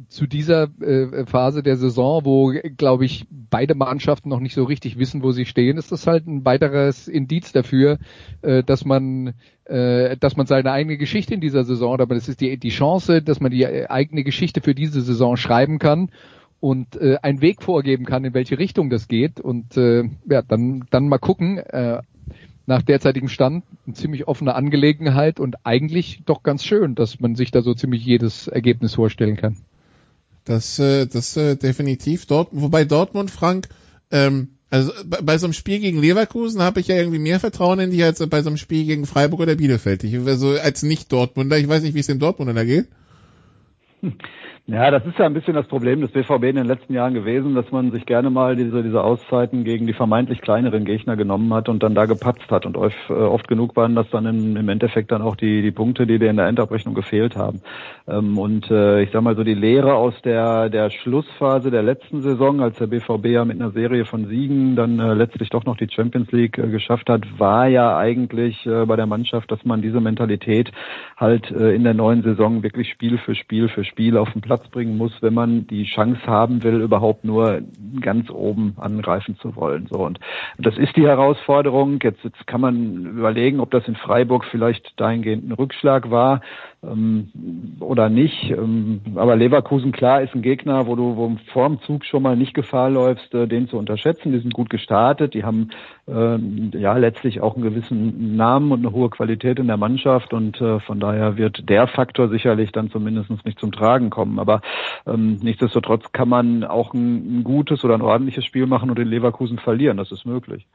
zu 0.09 0.27
dieser 0.27 0.69
äh, 0.81 1.27
Phase 1.27 1.63
der 1.63 1.77
Saison, 1.77 2.25
wo, 2.25 2.53
glaube 2.77 3.05
ich, 3.05 3.27
beide 3.31 3.75
Mannschaften 3.75 4.29
noch 4.29 4.41
nicht 4.41 4.55
so 4.55 4.65
richtig 4.65 4.99
wissen, 4.99 5.23
wo 5.23 5.33
sie 5.33 5.47
stehen, 5.47 5.77
ist 5.77 5.93
das 5.93 6.07
halt 6.07 6.27
ein 6.27 6.45
weiteres 6.45 7.09
Indiz 7.09 7.53
dafür, 7.53 7.99
äh, 8.43 8.63
dass 8.63 8.85
man 8.85 9.35
äh, 9.65 10.17
dass 10.19 10.37
man 10.37 10.47
seine 10.47 10.73
eigene 10.73 10.99
Geschichte 10.99 11.35
in 11.35 11.41
dieser 11.41 11.65
Saison, 11.65 12.01
aber 12.01 12.15
das 12.15 12.29
ist 12.29 12.41
die, 12.41 12.57
die 12.59 12.69
Chance, 12.69 13.23
dass 13.23 13.41
man 13.41 13.51
die 13.51 13.67
eigene 13.67 14.25
Geschichte 14.25 14.61
für 14.61 14.75
diese 14.75 15.01
Saison 15.01 15.37
schreiben 15.37 15.79
kann 15.79 16.11
und 16.61 16.97
äh, 16.97 17.17
einen 17.23 17.41
Weg 17.41 17.63
vorgeben 17.63 18.05
kann, 18.05 18.25
in 18.25 18.35
welche 18.35 18.59
Richtung 18.59 18.91
das 18.91 19.09
geht. 19.09 19.41
Und 19.41 19.77
äh, 19.77 20.05
ja, 20.29 20.43
dann, 20.43 20.85
dann 20.91 21.09
mal 21.09 21.19
gucken. 21.19 21.59
Äh, 21.59 22.01
nach 22.67 22.83
derzeitigem 22.83 23.29
Stand 23.29 23.65
eine 23.87 23.95
ziemlich 23.95 24.27
offene 24.27 24.55
Angelegenheit 24.55 25.39
und 25.41 25.67
eigentlich 25.67 26.23
doch 26.25 26.43
ganz 26.43 26.65
schön, 26.65 26.95
dass 26.95 27.21
man 27.21 27.35
sich 27.35 27.51
da 27.51 27.63
so 27.63 27.75
ziemlich 27.75 28.05
jedes 28.05 28.49
Ergebnis 28.49 28.95
vorstellen 28.95 29.37
kann. 29.37 29.57
Das, 30.45 30.79
äh, 30.79 31.07
das 31.07 31.37
äh, 31.37 31.57
definitiv 31.57 32.27
dort, 32.27 32.49
wobei 32.53 32.85
Dortmund, 32.85 33.31
Frank, 33.31 33.69
ähm, 34.11 34.49
also 34.71 34.93
bei, 35.07 35.21
bei 35.23 35.39
so 35.39 35.47
einem 35.47 35.53
Spiel 35.53 35.79
gegen 35.79 36.01
Leverkusen 36.01 36.61
habe 36.61 36.81
ich 36.81 36.89
ja 36.89 36.97
irgendwie 36.97 37.19
mehr 37.19 37.41
Vertrauen 37.41 37.79
in 37.79 37.91
die 37.91 38.03
als 38.03 38.27
bei 38.27 38.43
so 38.43 38.49
einem 38.49 38.57
Spiel 38.57 38.85
gegen 38.85 39.07
Freiburg 39.07 39.41
oder 39.41 39.55
Bielefeld. 39.55 40.05
Ich, 40.05 40.15
also 40.27 40.51
als 40.51 40.83
Nicht-Dortmunder, 40.83 41.59
ich 41.59 41.69
weiß 41.69 41.83
nicht, 41.83 41.95
wie 41.95 42.01
es 42.01 42.09
den 42.09 42.19
Dortmundern 42.19 42.57
da 42.57 42.65
geht. 42.65 42.89
Ja, 44.67 44.91
das 44.91 45.05
ist 45.05 45.19
ja 45.19 45.27
ein 45.27 45.35
bisschen 45.35 45.53
das 45.53 45.67
Problem 45.67 46.01
des 46.01 46.11
BVB 46.13 46.45
in 46.45 46.57
den 46.57 46.65
letzten 46.65 46.95
Jahren 46.95 47.13
gewesen, 47.13 47.55
dass 47.55 47.71
man 47.71 47.91
sich 47.91 48.07
gerne 48.07 48.31
mal 48.31 48.57
diese, 48.57 48.83
diese 48.83 49.05
Auszeiten 49.05 49.63
gegen 49.63 49.87
die 49.87 49.93
vermeintlich 49.93 50.41
kleineren 50.41 50.87
Gegner 50.87 51.17
genommen 51.17 51.53
hat 51.53 51.69
und 51.69 51.83
dann 51.83 51.95
da 51.95 52.07
gepatzt 52.07 52.51
hat. 52.51 52.65
Und 52.65 52.79
oft, 52.79 52.97
äh, 53.11 53.13
oft 53.13 53.47
genug 53.47 53.77
waren 53.77 53.95
das 53.95 54.09
dann 54.09 54.25
im, 54.25 54.57
im 54.57 54.69
Endeffekt 54.71 55.13
dann 55.13 55.21
auch 55.21 55.37
die, 55.37 55.61
die 55.61 55.71
Punkte, 55.71 56.07
die 56.07 56.19
dir 56.19 56.31
in 56.31 56.39
der 56.39 56.47
Endabrechnung 56.47 56.95
gefehlt 56.95 57.37
haben. 57.37 57.61
Ähm, 58.09 58.39
und 58.39 58.71
äh, 58.71 59.03
ich 59.03 59.11
sag 59.13 59.21
mal 59.21 59.37
so, 59.37 59.45
die 59.45 59.53
Lehre 59.53 59.97
aus 59.97 60.15
der, 60.23 60.71
der 60.71 60.89
Schlussphase 60.89 61.71
der 61.71 61.83
letzten 61.83 62.23
Saison, 62.23 62.63
als 62.63 62.79
der 62.79 62.87
BVB 62.87 63.27
ja 63.27 63.45
mit 63.45 63.61
einer 63.61 63.73
Serie 63.73 64.07
von 64.07 64.29
Siegen 64.29 64.77
dann 64.77 64.99
äh, 64.99 65.13
letztlich 65.13 65.51
doch 65.51 65.67
noch 65.67 65.77
die 65.77 65.91
Champions 65.91 66.33
League 66.33 66.55
geschafft 66.55 67.11
hat, 67.11 67.39
war 67.39 67.67
ja 67.67 67.99
eigentlich 67.99 68.65
bei 68.65 68.97
der 68.97 69.07
Mannschaft, 69.07 69.51
dass 69.51 69.63
man 69.65 69.83
diese 69.83 70.01
Mentalität 70.01 70.73
halt 71.17 71.51
in 71.51 71.85
der 71.85 71.95
neuen 71.95 72.23
Saison 72.23 72.63
wirklich 72.63 72.89
Spiel 72.89 73.19
für 73.19 73.35
Spiel 73.35 73.69
für 73.69 73.85
Spiel 73.85 74.17
auf 74.17 74.33
den 74.33 74.41
Platz 74.41 74.54
Platz 74.55 74.69
bringen 74.69 74.97
muss, 74.97 75.13
wenn 75.21 75.35
man 75.35 75.67
die 75.67 75.85
Chance 75.85 76.25
haben 76.27 76.63
will, 76.63 76.81
überhaupt 76.81 77.25
nur 77.25 77.63
ganz 78.01 78.31
oben 78.31 78.77
angreifen 78.79 79.37
zu 79.41 79.57
wollen. 79.57 79.89
So 79.91 79.99
und 79.99 80.21
das 80.59 80.79
ist 80.79 80.97
die 80.97 81.07
Herausforderung. 81.07 81.99
Jetzt, 82.01 82.23
jetzt 82.23 82.47
kann 82.47 82.61
man 82.61 83.05
überlegen, 83.05 83.59
ob 83.59 83.73
das 83.73 83.89
in 83.89 83.97
Freiburg 83.97 84.45
vielleicht 84.45 84.93
dahingehend 85.01 85.49
ein 85.49 85.53
Rückschlag 85.53 86.11
war 86.11 86.41
ähm, 86.91 87.29
oder 87.81 88.09
nicht. 88.09 88.51
Ähm, 88.51 89.01
aber 89.15 89.37
Leverkusen 89.37 89.93
klar 89.93 90.23
ist 90.23 90.35
ein 90.35 90.43
Gegner, 90.43 90.87
wo 90.87 90.97
du 90.97 91.17
wo 91.17 91.37
vor 91.53 91.69
dem 91.69 91.81
Zug 91.83 92.05
schon 92.05 92.23
mal 92.23 92.37
nicht 92.37 92.55
Gefahr 92.55 92.91
läufst, 92.91 93.35
äh, 93.35 93.47
den 93.47 93.69
zu 93.69 93.79
unterschätzen. 93.79 94.33
Die 94.33 94.39
sind 94.39 94.55
gut 94.55 94.71
gestartet, 94.71 95.35
die 95.35 95.45
haben 95.45 95.71
äh, 96.07 96.37
ja 96.79 96.97
letztlich 96.97 97.41
auch 97.41 97.55
einen 97.55 97.65
gewissen 97.65 98.37
Namen 98.37 98.73
und 98.73 98.81
eine 98.81 98.93
hohe 98.93 99.11
Qualität 99.11 99.59
in 99.59 99.67
der 99.67 99.77
Mannschaft 99.77 100.33
und 100.33 100.61
äh, 100.61 100.81
von 100.81 101.01
daher 101.01 101.37
wird 101.37 101.69
der 101.69 101.87
Faktor 101.87 102.29
sicherlich 102.29 102.73
dann 102.73 102.91
zumindest 102.91 103.31
nicht 103.45 103.59
zum 103.59 103.73
Tragen 103.73 104.11
kommen. 104.11 104.39
Aber 104.39 104.61
ähm, 105.07 105.39
nichtsdestotrotz 105.43 106.13
kann 106.13 106.29
man 106.29 106.65
auch 106.65 106.95
ein, 106.95 107.41
ein 107.41 107.45
gutes 107.45 107.85
oder 107.85 107.95
ein 107.95 108.03
ordentliches 108.03 108.45
Spiel 108.45 108.67
machen 108.67 108.91
und 108.91 108.99
den 108.99 109.09
Leverkusen 109.09 109.59
verlieren. 109.59 109.97
Das 109.97 110.13
ist 110.13 110.27
möglich. 110.27 110.67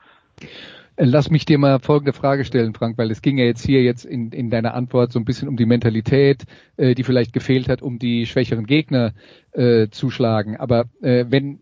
Lass 1.02 1.32
mich 1.32 1.46
dir 1.46 1.58
mal 1.58 1.80
folgende 1.80 2.12
Frage 2.12 2.44
stellen, 2.44 2.74
Frank, 2.74 2.98
weil 2.98 3.10
es 3.10 3.22
ging 3.22 3.38
ja 3.38 3.46
jetzt 3.46 3.66
hier 3.66 3.82
jetzt 3.84 4.04
in, 4.04 4.34
in 4.34 4.50
deiner 4.50 4.74
Antwort 4.74 5.14
so 5.14 5.20
ein 5.20 5.24
bisschen 5.24 5.48
um 5.48 5.56
die 5.56 5.66
Mentalität, 5.66 6.44
äh, 6.76 6.94
die 6.94 7.06
vielleicht 7.06 7.32
gefehlt 7.32 7.70
hat, 7.70 7.82
um 7.82 8.00
die 8.00 8.26
schwächeren 8.26 8.66
Gegner 8.66 9.14
äh, 9.54 9.88
zu 9.92 10.10
schlagen. 10.10 10.58
Aber 10.58 10.90
äh, 11.02 11.24
wenn 11.30 11.60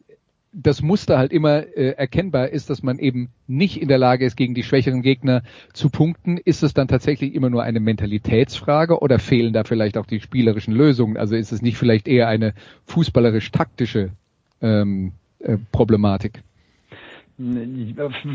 das 0.54 0.82
Muster 0.82 1.20
halt 1.20 1.32
immer 1.32 1.68
äh, 1.78 1.92
erkennbar 1.92 2.50
ist, 2.50 2.72
dass 2.72 2.82
man 2.82 2.98
eben 2.98 3.30
nicht 3.46 3.80
in 3.80 3.88
der 3.88 4.00
Lage 4.00 4.26
ist, 4.26 4.38
gegen 4.38 4.56
die 4.56 4.64
schwächeren 4.64 5.04
Gegner 5.04 5.44
zu 5.72 5.92
punkten, 5.92 6.38
ist 6.38 6.64
es 6.64 6.74
dann 6.74 6.88
tatsächlich 6.88 7.36
immer 7.36 7.52
nur 7.52 7.62
eine 7.62 7.80
Mentalitätsfrage 7.80 9.00
oder 9.02 9.20
fehlen 9.20 9.54
da 9.54 9.64
vielleicht 9.66 10.00
auch 10.00 10.08
die 10.08 10.20
spielerischen 10.20 10.74
Lösungen? 10.74 11.16
Also 11.16 11.36
ist 11.36 11.52
es 11.52 11.62
nicht 11.62 11.78
vielleicht 11.78 12.08
eher 12.08 12.28
eine 12.28 12.56
fußballerisch-taktische 12.86 14.10
ähm, 14.64 15.12
äh, 15.38 15.58
Problematik? 15.72 16.42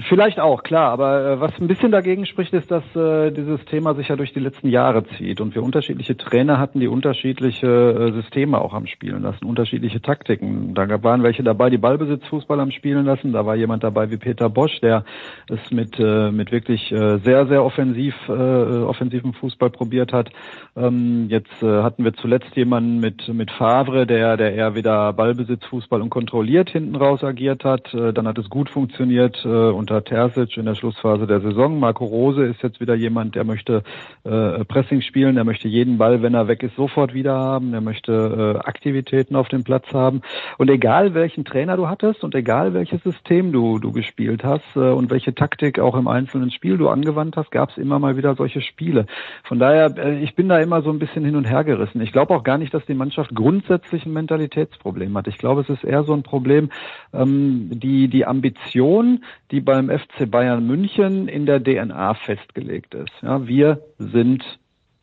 Vielleicht 0.09 0.39
auch, 0.39 0.63
klar, 0.63 0.93
aber 0.93 1.27
äh, 1.27 1.41
was 1.41 1.61
ein 1.61 1.67
bisschen 1.67 1.91
dagegen 1.91 2.25
spricht, 2.25 2.53
ist, 2.53 2.71
dass 2.71 2.85
äh, 2.95 3.33
dieses 3.33 3.65
Thema 3.65 3.97
sich 3.97 4.07
ja 4.07 4.15
durch 4.15 4.33
die 4.33 4.39
letzten 4.39 4.69
Jahre 4.69 5.03
zieht 5.19 5.41
und 5.41 5.57
wir 5.57 5.65
unterschiedliche 5.65 6.17
Trainer 6.17 6.61
hatten, 6.61 6.79
die 6.79 6.87
unterschiedliche 6.87 7.67
äh, 7.67 8.13
Systeme 8.13 8.61
auch 8.61 8.75
am 8.75 8.87
Spielen 8.87 9.23
lassen, 9.23 9.45
unterschiedliche 9.45 10.01
Taktiken. 10.01 10.75
Da 10.75 11.03
waren 11.03 11.25
welche 11.25 11.43
dabei, 11.43 11.69
die 11.69 11.79
Ballbesitzfußball 11.79 12.61
am 12.61 12.71
Spielen 12.71 13.05
lassen, 13.05 13.33
da 13.33 13.45
war 13.45 13.57
jemand 13.57 13.83
dabei 13.83 14.09
wie 14.13 14.19
Peter 14.19 14.49
Bosch, 14.49 14.79
der 14.81 15.05
es 15.49 15.73
mit, 15.73 15.99
äh, 15.99 16.31
mit 16.31 16.53
wirklich 16.53 16.93
äh, 16.93 17.19
sehr, 17.25 17.49
sehr 17.49 17.65
offensiv, 17.65 18.15
äh, 18.29 18.33
offensiven 18.33 19.33
Fußball 19.33 19.71
probiert 19.71 20.13
hat. 20.13 20.31
Ähm, 20.77 21.27
jetzt 21.29 21.61
äh, 21.61 21.83
hatten 21.83 22.05
wir 22.05 22.15
zuletzt 22.15 22.55
jemanden 22.55 23.01
mit, 23.01 23.27
mit 23.35 23.51
Favre, 23.51 24.07
der, 24.07 24.37
der 24.37 24.55
eher 24.55 24.77
wieder 24.77 25.13
Ballbesitzfußball 25.13 26.01
und 26.01 26.11
kontrolliert 26.11 26.71
hinten 26.71 26.95
raus 26.95 27.25
agiert 27.25 27.65
hat. 27.65 27.93
Äh, 27.95 28.13
dann 28.13 28.29
hat 28.29 28.39
es 28.39 28.49
gut 28.49 28.71
funktioniert 28.71 28.92
funktioniert 28.93 29.43
äh, 29.47 29.49
unter 29.49 30.05
Terzic 30.05 30.59
in 30.59 30.67
der 30.67 30.75
Schlussphase 30.75 31.27
der 31.27 31.41
Saison. 31.41 31.81
Marco 31.81 32.05
Rose 32.05 32.45
ist 32.45 32.63
jetzt 32.63 32.79
wieder 32.79 32.95
jemand, 32.95 33.35
der 33.35 33.45
möchte 33.45 33.83
äh, 34.25 34.65
Pressing 34.67 35.01
spielen, 35.01 35.35
der 35.35 35.45
möchte 35.45 35.67
jeden 35.67 35.97
Ball, 35.97 36.21
wenn 36.21 36.35
er 36.35 36.47
weg 36.47 36.63
ist, 36.63 36.77
sofort 36.77 37.15
wieder 37.15 37.35
haben, 37.35 37.73
der 37.73 37.81
möchte 37.81 38.13
äh, 38.13 38.69
Aktivitäten 38.69 39.35
auf 39.35 39.49
dem 39.49 39.65
Platz 39.65 39.87
haben. 39.95 40.21
Und 40.59 40.69
egal 40.69 41.15
welchen 41.15 41.47
Trainer 41.47 41.79
du 41.79 41.89
hattest 41.89 42.23
und 42.23 42.35
egal 42.35 42.75
welches 42.75 43.03
System 43.03 43.51
du, 43.51 43.79
du 43.79 43.93
gespielt 43.93 44.45
hast 44.45 44.77
äh, 44.77 44.81
und 44.81 45.11
welche 45.11 45.35
Taktik 45.35 45.79
auch 45.79 45.97
im 45.97 46.07
einzelnen 46.07 46.51
Spiel 46.51 46.77
du 46.77 46.91
angewandt 46.91 47.39
hast, 47.39 47.51
gab 47.51 47.71
es 47.71 47.79
immer 47.79 47.99
mal 47.99 48.19
wieder 48.19 48.35
solche 48.35 48.61
Spiele. 48.61 49.07
Von 49.45 49.59
daher, 49.59 49.97
äh, 49.97 50.23
ich 50.23 50.35
bin 50.35 50.51
da 50.51 50.59
immer 50.59 50.83
so 50.83 50.91
ein 50.91 50.99
bisschen 50.99 51.25
hin 51.25 51.37
und 51.37 51.45
her 51.45 51.65
gerissen. 51.65 52.03
Ich 52.03 52.13
glaube 52.13 52.35
auch 52.35 52.45
gar 52.45 52.59
nicht, 52.59 52.75
dass 52.75 52.85
die 52.85 52.95
Mannschaft 52.95 53.35
grundsätzlich 53.35 54.05
ein 54.05 54.13
Mentalitätsproblem 54.13 55.17
hat. 55.17 55.29
Ich 55.29 55.39
glaube, 55.39 55.63
es 55.63 55.71
ist 55.71 55.83
eher 55.83 56.05
so 56.05 56.13
ein 56.13 56.23
Problem, 56.23 56.69
ähm, 57.15 57.71
die, 57.73 58.09
die 58.09 58.27
Ambition, 58.27 58.82
Vision, 58.83 59.25
die 59.51 59.61
beim 59.61 59.91
FC 59.91 60.29
Bayern 60.31 60.67
München 60.67 61.29
in 61.29 61.47
der 61.47 61.63
DNA 61.63 62.15
festgelegt 62.15 62.95
ist. 62.95 63.13
Ja, 63.23 63.47
wir 63.47 63.83
sind 63.99 64.43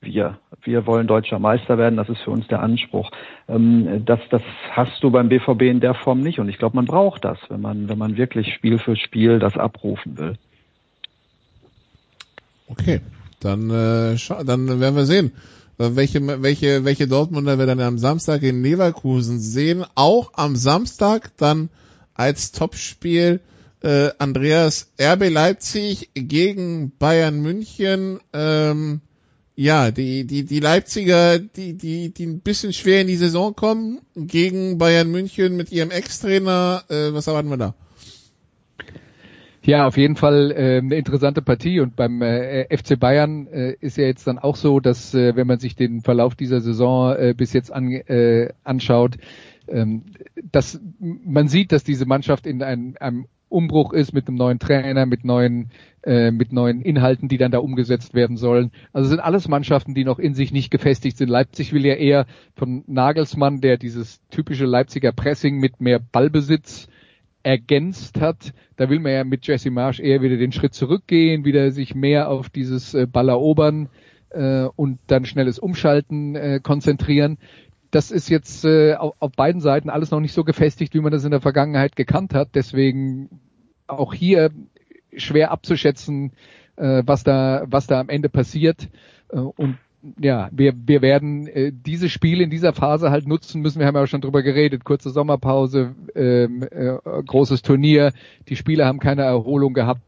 wir. 0.01 0.39
Wir 0.63 0.85
wollen 0.85 1.07
deutscher 1.07 1.39
Meister 1.39 1.77
werden, 1.77 1.95
das 1.97 2.09
ist 2.09 2.21
für 2.21 2.31
uns 2.31 2.47
der 2.47 2.61
Anspruch. 2.61 3.11
Ähm, 3.47 4.03
das, 4.05 4.19
das 4.29 4.41
hast 4.71 5.01
du 5.03 5.11
beim 5.11 5.29
BVB 5.29 5.63
in 5.63 5.79
der 5.79 5.93
Form 5.93 6.21
nicht 6.21 6.39
und 6.39 6.49
ich 6.49 6.57
glaube, 6.57 6.75
man 6.75 6.85
braucht 6.85 7.23
das, 7.23 7.37
wenn 7.49 7.61
man, 7.61 7.89
wenn 7.89 7.97
man 7.97 8.17
wirklich 8.17 8.53
Spiel 8.53 8.79
für 8.79 8.95
Spiel 8.95 9.39
das 9.39 9.57
abrufen 9.57 10.17
will. 10.17 10.37
Okay, 12.67 13.01
dann, 13.39 13.69
äh, 13.69 14.15
dann 14.45 14.79
werden 14.79 14.95
wir 14.95 15.05
sehen, 15.05 15.31
welche, 15.77 16.43
welche, 16.43 16.83
welche 16.83 17.07
Dortmunder 17.07 17.57
wir 17.57 17.65
dann 17.65 17.79
am 17.79 17.97
Samstag 17.97 18.43
in 18.43 18.61
Leverkusen 18.61 19.39
sehen. 19.39 19.85
Auch 19.95 20.31
am 20.35 20.55
Samstag 20.57 21.31
dann 21.37 21.69
als 22.13 22.51
Topspiel 22.51 23.39
äh, 23.81 24.09
Andreas, 24.17 24.91
RB 24.99 25.29
Leipzig 25.29 26.09
gegen 26.13 26.91
Bayern 26.97 27.41
München. 27.41 28.19
Ähm, 28.33 29.01
ja, 29.55 29.91
die, 29.91 30.25
die, 30.25 30.45
die 30.45 30.59
Leipziger, 30.59 31.37
die, 31.39 31.73
die, 31.73 32.13
die 32.13 32.25
ein 32.25 32.39
bisschen 32.39 32.71
schwer 32.71 33.01
in 33.01 33.07
die 33.07 33.17
Saison 33.17 33.55
kommen, 33.55 33.99
gegen 34.15 34.77
Bayern 34.77 35.11
München 35.11 35.57
mit 35.57 35.71
ihrem 35.71 35.91
Ex-Trainer. 35.91 36.83
Äh, 36.89 37.13
was 37.13 37.27
erwarten 37.27 37.49
wir 37.49 37.57
da? 37.57 37.75
Ja, 39.61 39.85
auf 39.85 39.97
jeden 39.97 40.15
Fall 40.15 40.51
äh, 40.51 40.77
eine 40.77 40.95
interessante 40.95 41.41
Partie 41.41 41.81
und 41.81 41.95
beim 41.95 42.21
äh, 42.21 42.65
FC 42.75 42.97
Bayern 42.97 43.47
äh, 43.47 43.75
ist 43.81 43.97
ja 43.97 44.05
jetzt 44.05 44.25
dann 44.25 44.39
auch 44.39 44.55
so, 44.55 44.79
dass 44.79 45.13
äh, 45.13 45.35
wenn 45.35 45.45
man 45.45 45.59
sich 45.59 45.75
den 45.75 46.01
Verlauf 46.01 46.35
dieser 46.35 46.61
Saison 46.61 47.15
äh, 47.15 47.33
bis 47.35 47.51
jetzt 47.53 47.71
an, 47.71 47.91
äh, 47.91 48.53
anschaut, 48.63 49.17
ähm, 49.67 50.03
dass 50.51 50.79
man 50.99 51.49
sieht, 51.49 51.71
dass 51.71 51.83
diese 51.83 52.05
Mannschaft 52.05 52.47
in 52.47 52.63
einem, 52.63 52.95
einem 52.99 53.27
Umbruch 53.49 53.93
ist 53.93 54.13
mit 54.13 54.27
einem 54.27 54.38
neuen 54.38 54.59
Trainer, 54.59 55.05
mit 55.05 55.25
neuen, 55.25 55.71
äh, 56.03 56.31
mit 56.31 56.53
neuen 56.53 56.81
Inhalten, 56.81 57.27
die 57.27 57.38
dann 57.38 57.51
da 57.51 57.59
umgesetzt 57.59 58.13
werden 58.13 58.38
sollen. 58.38 58.71
Also 58.93 59.09
sind 59.09 59.19
alles 59.19 59.47
Mannschaften, 59.47 59.95
die 59.95 60.05
noch 60.05 60.19
in 60.19 60.33
sich 60.33 60.51
nicht 60.51 60.71
gefestigt 60.71 61.17
sind. 61.17 61.29
Leipzig 61.29 61.73
will 61.73 61.85
ja 61.85 61.95
eher 61.95 62.25
von 62.55 62.83
Nagelsmann, 62.88 63.62
der 63.62 63.77
dieses 63.77 64.21
typische 64.29 64.65
Leipziger 64.65 65.12
Pressing 65.12 65.57
mit 65.57 65.81
mehr 65.81 65.99
Ballbesitz 65.99 66.88
ergänzt 67.43 68.21
hat. 68.21 68.53
Da 68.75 68.89
will 68.89 68.99
man 68.99 69.12
ja 69.12 69.23
mit 69.23 69.47
Jesse 69.47 69.71
Marsch 69.71 69.99
eher 69.99 70.21
wieder 70.21 70.38
den 70.38 70.51
Schritt 70.51 70.73
zurückgehen, 70.73 71.45
wieder 71.45 71.71
sich 71.71 71.95
mehr 71.95 72.29
auf 72.29 72.49
dieses 72.49 72.93
äh, 72.93 73.07
Ballerobern 73.07 73.89
äh, 74.29 74.65
und 74.75 74.99
dann 75.07 75.25
schnelles 75.25 75.59
Umschalten 75.59 76.35
äh, 76.35 76.59
konzentrieren. 76.62 77.38
Das 77.91 78.12
ist 78.12 78.30
jetzt 78.30 78.65
äh, 78.65 78.95
auf, 78.95 79.32
beiden 79.36 79.62
Seiten 79.62 79.89
alles 79.89 80.12
noch 80.12 80.19
nicht 80.19 80.34
so 80.34 80.43
gefestigt, 80.43 80.93
wie 80.93 81.02
man 81.02 81.12
das 81.12 81.23
in 81.23 81.32
der 81.32 81.41
Vergangenheit 81.41 81.95
gekannt 81.95 82.34
hat. 82.34 82.49
Deswegen 82.54 83.30
auch 83.88 84.13
hier 84.13 84.52
schwer 85.15 85.52
abzuschätzen, 85.52 86.34
äh, 86.75 87.04
was 87.06 87.23
da 87.23 87.63
was 87.67 87.88
da 87.88 87.99
am 87.99 88.10
Ende 88.10 88.30
passiert. 88.30 88.89
Äh, 89.30 89.39
und 89.39 89.78
ja, 90.19 90.49
wir, 90.52 90.73
wir 90.86 91.02
werden 91.02 91.47
äh, 91.47 91.71
diese 91.73 92.10
Spiele 92.10 92.43
in 92.43 92.49
dieser 92.49 92.73
Phase 92.73 93.12
halt 93.12 93.28
nutzen 93.28 93.62
müssen. 93.62 93.80
Wir 93.80 93.88
haben 93.88 93.95
ja 93.95 94.04
auch 94.04 94.08
schon 94.08 94.21
drüber 94.21 94.43
geredet. 94.43 94.86
Kurze 94.86 95.10
Sommerpause, 95.10 95.95
ähm, 96.15 96.63
äh, 96.63 96.97
großes 97.25 97.62
Turnier. 97.62 98.13
Die 98.47 98.56
Spieler 98.56 98.86
haben 98.86 98.99
keine 98.99 99.23
Erholung 99.23 99.73
gehabt. 99.73 100.02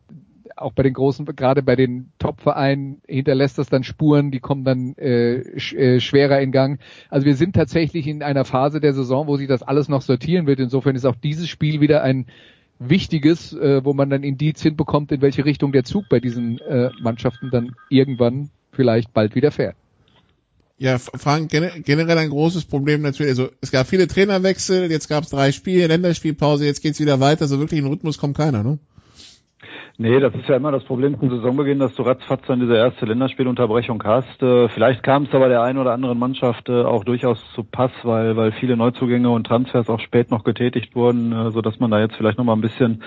Auch 0.61 0.73
bei 0.73 0.83
den 0.83 0.93
großen, 0.93 1.25
gerade 1.25 1.63
bei 1.63 1.75
den 1.75 2.11
Top-Vereinen 2.19 3.01
hinterlässt 3.07 3.57
das 3.57 3.67
dann 3.67 3.83
Spuren, 3.83 4.31
die 4.31 4.39
kommen 4.39 4.63
dann 4.63 4.95
äh, 4.97 5.59
sch 5.59 5.73
äh, 5.73 5.99
schwerer 5.99 6.39
in 6.41 6.51
Gang. 6.51 6.79
Also 7.09 7.25
wir 7.25 7.35
sind 7.35 7.55
tatsächlich 7.55 8.07
in 8.07 8.23
einer 8.23 8.45
Phase 8.45 8.79
der 8.79 8.93
Saison, 8.93 9.27
wo 9.27 9.37
sich 9.37 9.47
das 9.47 9.63
alles 9.63 9.89
noch 9.89 10.01
sortieren 10.01 10.47
wird. 10.47 10.59
Insofern 10.59 10.95
ist 10.95 11.05
auch 11.05 11.15
dieses 11.15 11.49
Spiel 11.49 11.81
wieder 11.81 12.03
ein 12.03 12.27
wichtiges, 12.79 13.53
äh, 13.53 13.83
wo 13.83 13.93
man 13.93 14.09
dann 14.09 14.23
Indizien 14.23 14.75
bekommt, 14.75 15.11
in 15.11 15.21
welche 15.21 15.45
Richtung 15.45 15.71
der 15.71 15.83
Zug 15.83 16.05
bei 16.09 16.19
diesen 16.19 16.59
äh, 16.59 16.89
Mannschaften 17.01 17.49
dann 17.51 17.75
irgendwann 17.89 18.49
vielleicht 18.71 19.13
bald 19.13 19.35
wieder 19.35 19.51
fährt. 19.51 19.75
Ja, 20.77 20.97
Frank, 20.97 21.51
generell 21.51 22.17
ein 22.17 22.31
großes 22.31 22.65
Problem 22.65 23.03
natürlich. 23.03 23.29
Also 23.29 23.49
es 23.61 23.71
gab 23.71 23.85
viele 23.85 24.07
Trainerwechsel, 24.07 24.89
jetzt 24.89 25.09
gab 25.09 25.25
es 25.25 25.29
drei 25.29 25.51
Spiele, 25.51 25.85
Länderspielpause, 25.85 26.65
jetzt 26.65 26.81
geht's 26.81 26.99
wieder 26.99 27.19
weiter. 27.19 27.47
So 27.47 27.59
wirklich 27.59 27.79
in 27.79 27.85
Rhythmus 27.85 28.17
kommt 28.17 28.35
keiner, 28.35 28.63
ne? 28.63 28.79
Nee, 29.97 30.19
das 30.19 30.33
ist 30.33 30.47
ja 30.47 30.55
immer 30.55 30.71
das 30.71 30.83
Problem 30.83 31.19
zum 31.19 31.29
Saisonbeginn, 31.29 31.79
dass 31.79 31.93
du 31.95 32.03
ratzfatz 32.03 32.41
dann 32.47 32.59
diese 32.59 32.75
erste 32.75 33.05
Länderspielunterbrechung 33.05 34.01
hast. 34.03 34.41
Äh, 34.41 34.69
vielleicht 34.69 35.03
kam 35.03 35.23
es 35.23 35.33
aber 35.33 35.49
der 35.49 35.61
einen 35.61 35.77
oder 35.77 35.93
anderen 35.93 36.17
Mannschaft 36.17 36.69
äh, 36.69 36.83
auch 36.83 37.03
durchaus 37.03 37.43
zu 37.53 37.63
Pass, 37.63 37.91
weil, 38.03 38.35
weil 38.35 38.51
viele 38.53 38.77
Neuzugänge 38.77 39.29
und 39.29 39.45
Transfers 39.45 39.89
auch 39.89 39.99
spät 39.99 40.31
noch 40.31 40.43
getätigt 40.43 40.95
wurden, 40.95 41.31
äh, 41.31 41.51
so 41.51 41.61
dass 41.61 41.79
man 41.79 41.91
da 41.91 41.99
jetzt 41.99 42.15
vielleicht 42.15 42.37
noch 42.37 42.45
mal 42.45 42.53
ein 42.53 42.61
bisschen 42.61 43.03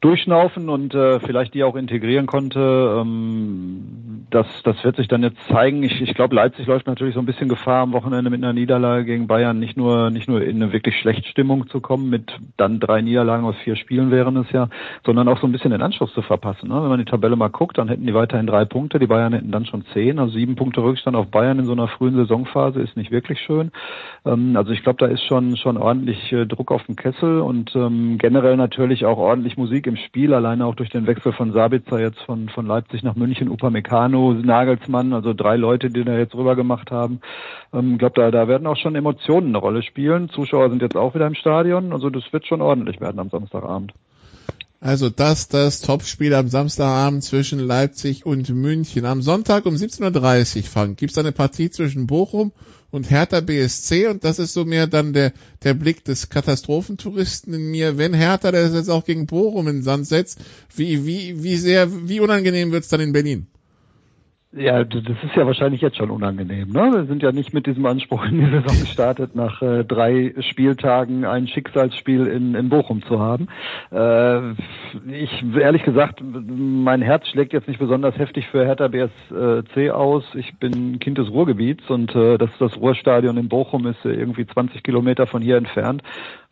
durchschnaufen 0.00 0.68
und 0.68 0.92
vielleicht 0.92 1.54
die 1.54 1.64
auch 1.64 1.74
integrieren 1.74 2.26
konnte. 2.26 3.00
Ähm, 3.00 4.26
das, 4.30 4.46
das 4.64 4.82
wird 4.84 4.96
sich 4.96 5.08
dann 5.08 5.22
jetzt 5.22 5.38
zeigen. 5.48 5.82
Ich, 5.82 6.00
ich 6.00 6.14
glaube, 6.14 6.34
Leipzig 6.34 6.66
läuft 6.66 6.86
natürlich 6.86 7.14
so 7.14 7.20
ein 7.20 7.26
bisschen 7.26 7.48
Gefahr 7.48 7.82
am 7.82 7.92
Wochenende 7.92 8.30
mit 8.30 8.42
einer 8.42 8.52
Niederlage 8.52 9.04
gegen 9.04 9.26
Bayern 9.26 9.58
nicht 9.58 9.76
nur 9.76 10.10
nicht 10.10 10.28
nur 10.28 10.42
in 10.42 10.62
eine 10.62 10.72
wirklich 10.72 10.96
schlechte 10.98 11.28
Stimmung 11.28 11.68
zu 11.68 11.80
kommen 11.80 12.10
mit 12.10 12.32
dann 12.56 12.80
drei 12.80 13.02
Niederlagen 13.02 13.44
aus 13.44 13.56
vier 13.64 13.76
Spielen 13.76 14.10
wären 14.10 14.36
es 14.36 14.50
ja, 14.52 14.68
sondern 15.04 15.28
auch 15.28 15.40
so 15.40 15.46
ein 15.46 15.52
bisschen 15.52 15.70
den 15.70 15.82
Anschluss 15.82 16.12
zu 16.12 16.22
verpassen. 16.26 16.68
Ne? 16.68 16.74
Wenn 16.74 16.88
man 16.88 16.98
die 16.98 17.04
Tabelle 17.04 17.36
mal 17.36 17.48
guckt, 17.48 17.78
dann 17.78 17.88
hätten 17.88 18.06
die 18.06 18.14
weiterhin 18.14 18.46
drei 18.46 18.64
Punkte, 18.64 18.98
die 18.98 19.06
Bayern 19.06 19.32
hätten 19.32 19.50
dann 19.50 19.66
schon 19.66 19.84
zehn, 19.92 20.18
also 20.18 20.32
sieben 20.32 20.56
Punkte 20.56 20.82
Rückstand 20.82 21.16
auf 21.16 21.28
Bayern 21.28 21.58
in 21.58 21.64
so 21.64 21.72
einer 21.72 21.88
frühen 21.88 22.16
Saisonphase 22.16 22.80
ist 22.80 22.96
nicht 22.96 23.10
wirklich 23.10 23.40
schön. 23.40 23.72
Ähm, 24.24 24.56
also 24.56 24.72
ich 24.72 24.82
glaube, 24.82 24.98
da 24.98 25.06
ist 25.06 25.22
schon 25.24 25.56
schon 25.56 25.76
ordentlich 25.76 26.32
äh, 26.32 26.46
Druck 26.46 26.70
auf 26.72 26.84
dem 26.84 26.96
Kessel 26.96 27.40
und 27.40 27.74
ähm, 27.74 28.18
generell 28.18 28.56
natürlich 28.56 29.06
auch 29.06 29.18
ordentlich 29.18 29.56
Musik 29.56 29.86
im 29.86 29.96
Spiel, 29.96 30.34
alleine 30.34 30.66
auch 30.66 30.74
durch 30.74 30.90
den 30.90 31.06
Wechsel 31.06 31.32
von 31.32 31.52
Sabitzer 31.52 32.00
jetzt 32.00 32.20
von 32.22 32.48
von 32.48 32.66
Leipzig 32.66 33.02
nach 33.02 33.16
München, 33.16 33.48
Upamecano, 33.48 34.32
Nagelsmann, 34.32 35.12
also 35.12 35.32
drei 35.32 35.56
Leute, 35.56 35.88
die 35.88 36.04
da 36.04 36.16
jetzt 36.16 36.34
rüber 36.34 36.56
gemacht 36.56 36.90
haben. 36.90 37.20
Ich 37.72 37.78
ähm, 37.78 37.98
glaube, 37.98 38.20
da, 38.20 38.30
da 38.30 38.48
werden 38.48 38.66
auch 38.66 38.76
schon 38.76 38.94
Emotionen 38.94 39.48
eine 39.48 39.58
Rolle 39.58 39.82
spielen. 39.82 40.28
Zuschauer 40.28 40.70
sind 40.70 40.82
jetzt 40.82 40.96
auch 40.96 41.14
wieder 41.14 41.26
im 41.26 41.34
Stadion, 41.34 41.92
also 41.92 42.10
das 42.10 42.32
wird 42.32 42.46
schon 42.46 42.60
ordentlich 42.60 43.00
werden 43.00 43.20
am 43.20 43.30
Samstagabend. 43.30 43.92
Also 44.80 45.08
das, 45.08 45.48
das 45.48 45.80
Topspiel 45.80 46.34
am 46.34 46.48
Samstagabend 46.48 47.24
zwischen 47.24 47.58
Leipzig 47.58 48.26
und 48.26 48.48
München. 48.50 49.06
Am 49.06 49.22
Sonntag 49.22 49.64
um 49.64 49.74
17.30 49.74 50.56
Uhr, 50.56 50.62
Frank, 50.64 50.98
gibt's 50.98 51.16
eine 51.16 51.32
Partie 51.32 51.70
zwischen 51.70 52.06
Bochum 52.06 52.52
und 52.90 53.10
Hertha 53.10 53.40
BSC 53.40 54.06
und 54.08 54.22
das 54.22 54.38
ist 54.38 54.52
so 54.52 54.66
mehr 54.66 54.86
dann 54.86 55.14
der, 55.14 55.32
der 55.62 55.72
Blick 55.72 56.04
des 56.04 56.28
Katastrophentouristen 56.28 57.54
in 57.54 57.70
mir. 57.70 57.96
Wenn 57.96 58.12
Hertha 58.12 58.52
das 58.52 58.74
jetzt 58.74 58.90
auch 58.90 59.04
gegen 59.04 59.26
Bochum 59.26 59.66
in 59.68 59.76
den 59.76 59.82
Sand 59.82 60.06
setzt, 60.06 60.38
wie, 60.74 61.06
wie, 61.06 61.42
wie 61.42 61.56
sehr, 61.56 62.08
wie 62.08 62.20
unangenehm 62.20 62.70
wird's 62.70 62.88
dann 62.88 63.00
in 63.00 63.12
Berlin? 63.12 63.46
Ja, 64.56 64.84
das 64.84 65.02
ist 65.02 65.36
ja 65.36 65.46
wahrscheinlich 65.46 65.82
jetzt 65.82 65.98
schon 65.98 66.10
unangenehm. 66.10 66.70
Ne? 66.70 66.90
Wir 66.90 67.04
sind 67.04 67.22
ja 67.22 67.30
nicht 67.30 67.52
mit 67.52 67.66
diesem 67.66 67.84
Anspruch 67.84 68.24
in 68.24 68.40
die 68.40 68.50
Saison 68.50 68.80
gestartet, 68.80 69.36
nach 69.36 69.60
äh, 69.60 69.84
drei 69.84 70.34
Spieltagen 70.40 71.26
ein 71.26 71.46
Schicksalsspiel 71.46 72.26
in, 72.26 72.54
in 72.54 72.70
Bochum 72.70 73.02
zu 73.02 73.20
haben. 73.20 73.48
Äh, 73.92 74.52
ich 75.12 75.44
ehrlich 75.60 75.82
gesagt, 75.82 76.22
mein 76.24 77.02
Herz 77.02 77.28
schlägt 77.28 77.52
jetzt 77.52 77.68
nicht 77.68 77.78
besonders 77.78 78.16
heftig 78.16 78.46
für 78.46 78.64
Hertha 78.64 78.88
BSC 78.88 79.90
aus. 79.90 80.24
Ich 80.34 80.58
bin 80.58 81.00
Kind 81.00 81.18
des 81.18 81.30
Ruhrgebiets 81.30 81.90
und 81.90 82.14
äh, 82.14 82.38
das, 82.38 82.50
das 82.58 82.78
Ruhrstadion 82.78 83.36
in 83.36 83.50
Bochum 83.50 83.86
ist 83.86 84.04
irgendwie 84.04 84.46
20 84.46 84.82
Kilometer 84.82 85.26
von 85.26 85.42
hier 85.42 85.58
entfernt. 85.58 86.02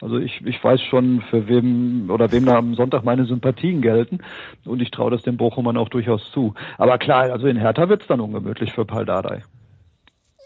Also 0.00 0.18
ich, 0.18 0.40
ich 0.44 0.62
weiß 0.62 0.80
schon, 0.82 1.22
für 1.30 1.48
wem 1.48 2.10
oder 2.10 2.32
wem 2.32 2.46
da 2.46 2.56
am 2.56 2.74
Sonntag 2.74 3.04
meine 3.04 3.26
Sympathien 3.26 3.80
gelten 3.80 4.18
und 4.64 4.82
ich 4.82 4.90
traue 4.90 5.10
das 5.10 5.22
den 5.22 5.36
Bochumern 5.36 5.76
auch 5.76 5.88
durchaus 5.88 6.30
zu. 6.32 6.54
Aber 6.78 6.98
klar, 6.98 7.32
also 7.32 7.46
in 7.46 7.56
Hertha 7.56 7.88
wird's 7.88 8.06
dann 8.06 8.20
ungemütlich 8.20 8.72
für 8.72 8.84
Paul 8.84 9.06
Dardai. 9.06 9.42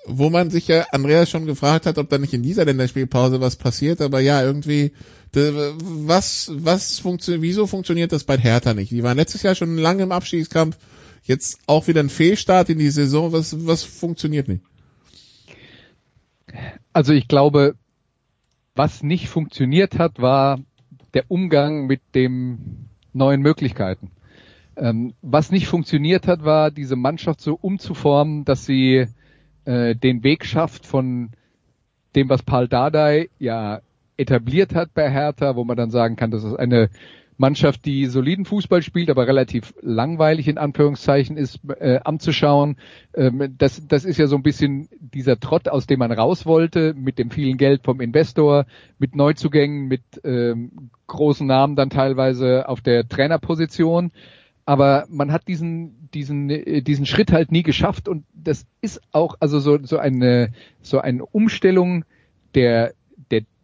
Wo 0.07 0.31
man 0.31 0.51
sich 0.51 0.69
ja 0.69 0.87
Andreas 0.93 1.29
schon 1.29 1.47
gefragt 1.47 1.87
hat, 1.87 1.99
ob 1.99 2.09
da 2.09 2.19
nicht 2.19 2.33
in 2.33 2.43
dieser 2.43 2.65
Länderspielpause 2.65 3.41
was 3.41 3.57
passiert, 3.57 4.01
aber 4.01 4.21
ja, 4.21 4.43
irgendwie, 4.43 4.93
was, 5.33 6.51
was 6.55 6.99
funktioniert, 6.99 7.43
wieso 7.43 7.67
funktioniert 7.67 8.13
das 8.13 8.25
bei 8.25 8.39
Hertha 8.39 8.75
nicht? 8.75 8.91
Die 8.91 9.03
waren 9.03 9.19
letztes 9.19 9.43
Jahr 9.43 9.55
schon 9.55 9.77
lange 9.77 10.05
im 10.05 10.13
Abstiegskampf, 10.13 10.79
jetzt 11.25 11.61
auch 11.67 11.89
wieder 11.89 12.01
ein 12.01 12.09
Fehlstart 12.09 12.71
in 12.71 12.79
die 12.79 12.91
Saison, 12.91 13.33
was, 13.33 13.67
was 13.67 13.83
funktioniert 13.83 14.49
nicht? 14.49 14.63
Also 16.93 17.13
ich 17.13 17.29
glaube, 17.29 17.75
was 18.79 19.03
nicht 19.03 19.29
funktioniert 19.29 19.99
hat, 19.99 20.23
war 20.23 20.61
der 21.13 21.25
Umgang 21.29 21.87
mit 21.87 22.01
den 22.15 22.89
neuen 23.13 23.43
Möglichkeiten. 23.43 24.13
Ähm, 24.77 25.15
was 25.21 25.51
nicht 25.51 25.67
funktioniert 25.67 26.29
hat, 26.29 26.45
war 26.45 26.71
diese 26.71 26.95
Mannschaft 26.95 27.41
so 27.41 27.59
umzuformen, 27.61 28.45
dass 28.45 28.65
sie 28.65 29.09
äh, 29.65 29.97
den 29.97 30.23
Weg 30.23 30.45
schafft 30.45 30.87
von 30.87 31.31
dem, 32.15 32.29
was 32.29 32.45
Paul 32.45 32.69
Dardai 32.69 33.31
ja 33.41 33.81
etabliert 34.17 34.77
hat 34.77 34.95
bei 34.95 35.11
Hertha, 35.11 35.57
wo 35.57 35.65
man 35.65 35.77
dann 35.77 35.91
sagen 35.91 36.15
kann, 36.15 36.31
das 36.31 36.45
ist 36.45 36.55
eine 36.55 36.89
Mannschaft, 37.39 37.85
die 37.85 38.07
soliden 38.07 38.45
Fußball 38.45 38.83
spielt, 38.83 39.11
aber 39.11 39.27
relativ 39.27 39.73
langweilig 39.81 40.49
in 40.49 40.59
Anführungszeichen 40.59 41.37
ist, 41.37 41.61
äh, 41.79 42.01
anzuschauen. 42.05 42.77
Ähm, 43.15 43.55
das, 43.57 43.87
das 43.87 44.05
ist 44.05 44.19
ja 44.19 44.27
so 44.27 44.37
ein 44.37 44.43
bisschen 44.43 44.89
dieser 45.01 45.39
Trott, 45.39 45.69
aus 45.69 45.87
dem 45.87 46.01
man 46.01 46.11
raus 46.11 46.47
wollte, 46.47 46.95
mit 46.95 47.19
dem 47.19 47.31
vielen 47.31 47.57
Geld 47.57 47.85
vom 47.85 48.01
Investor, 48.01 48.67
mit 48.99 49.15
Neuzugängen, 49.15 49.87
mit 49.87 50.03
ähm, 50.25 50.91
großen 51.07 51.47
Namen 51.47 51.77
dann 51.77 51.91
teilweise 51.91 52.69
auf 52.69 52.81
der 52.81 53.09
Trainerposition. 53.09 54.11
Aber 54.67 55.07
man 55.09 55.33
hat 55.33 55.47
diesen, 55.47 56.11
diesen, 56.13 56.51
äh, 56.51 56.83
diesen 56.83 57.07
Schritt 57.07 57.33
halt 57.33 57.53
nie 57.53 57.63
geschafft 57.63 58.09
und 58.09 58.25
das 58.35 58.67
ist 58.81 59.01
auch 59.13 59.37
also 59.39 59.61
so, 59.61 59.79
so 59.83 59.99
eine, 59.99 60.53
so 60.83 60.99
eine 60.99 61.25
Umstellung 61.25 62.05
der, 62.55 62.95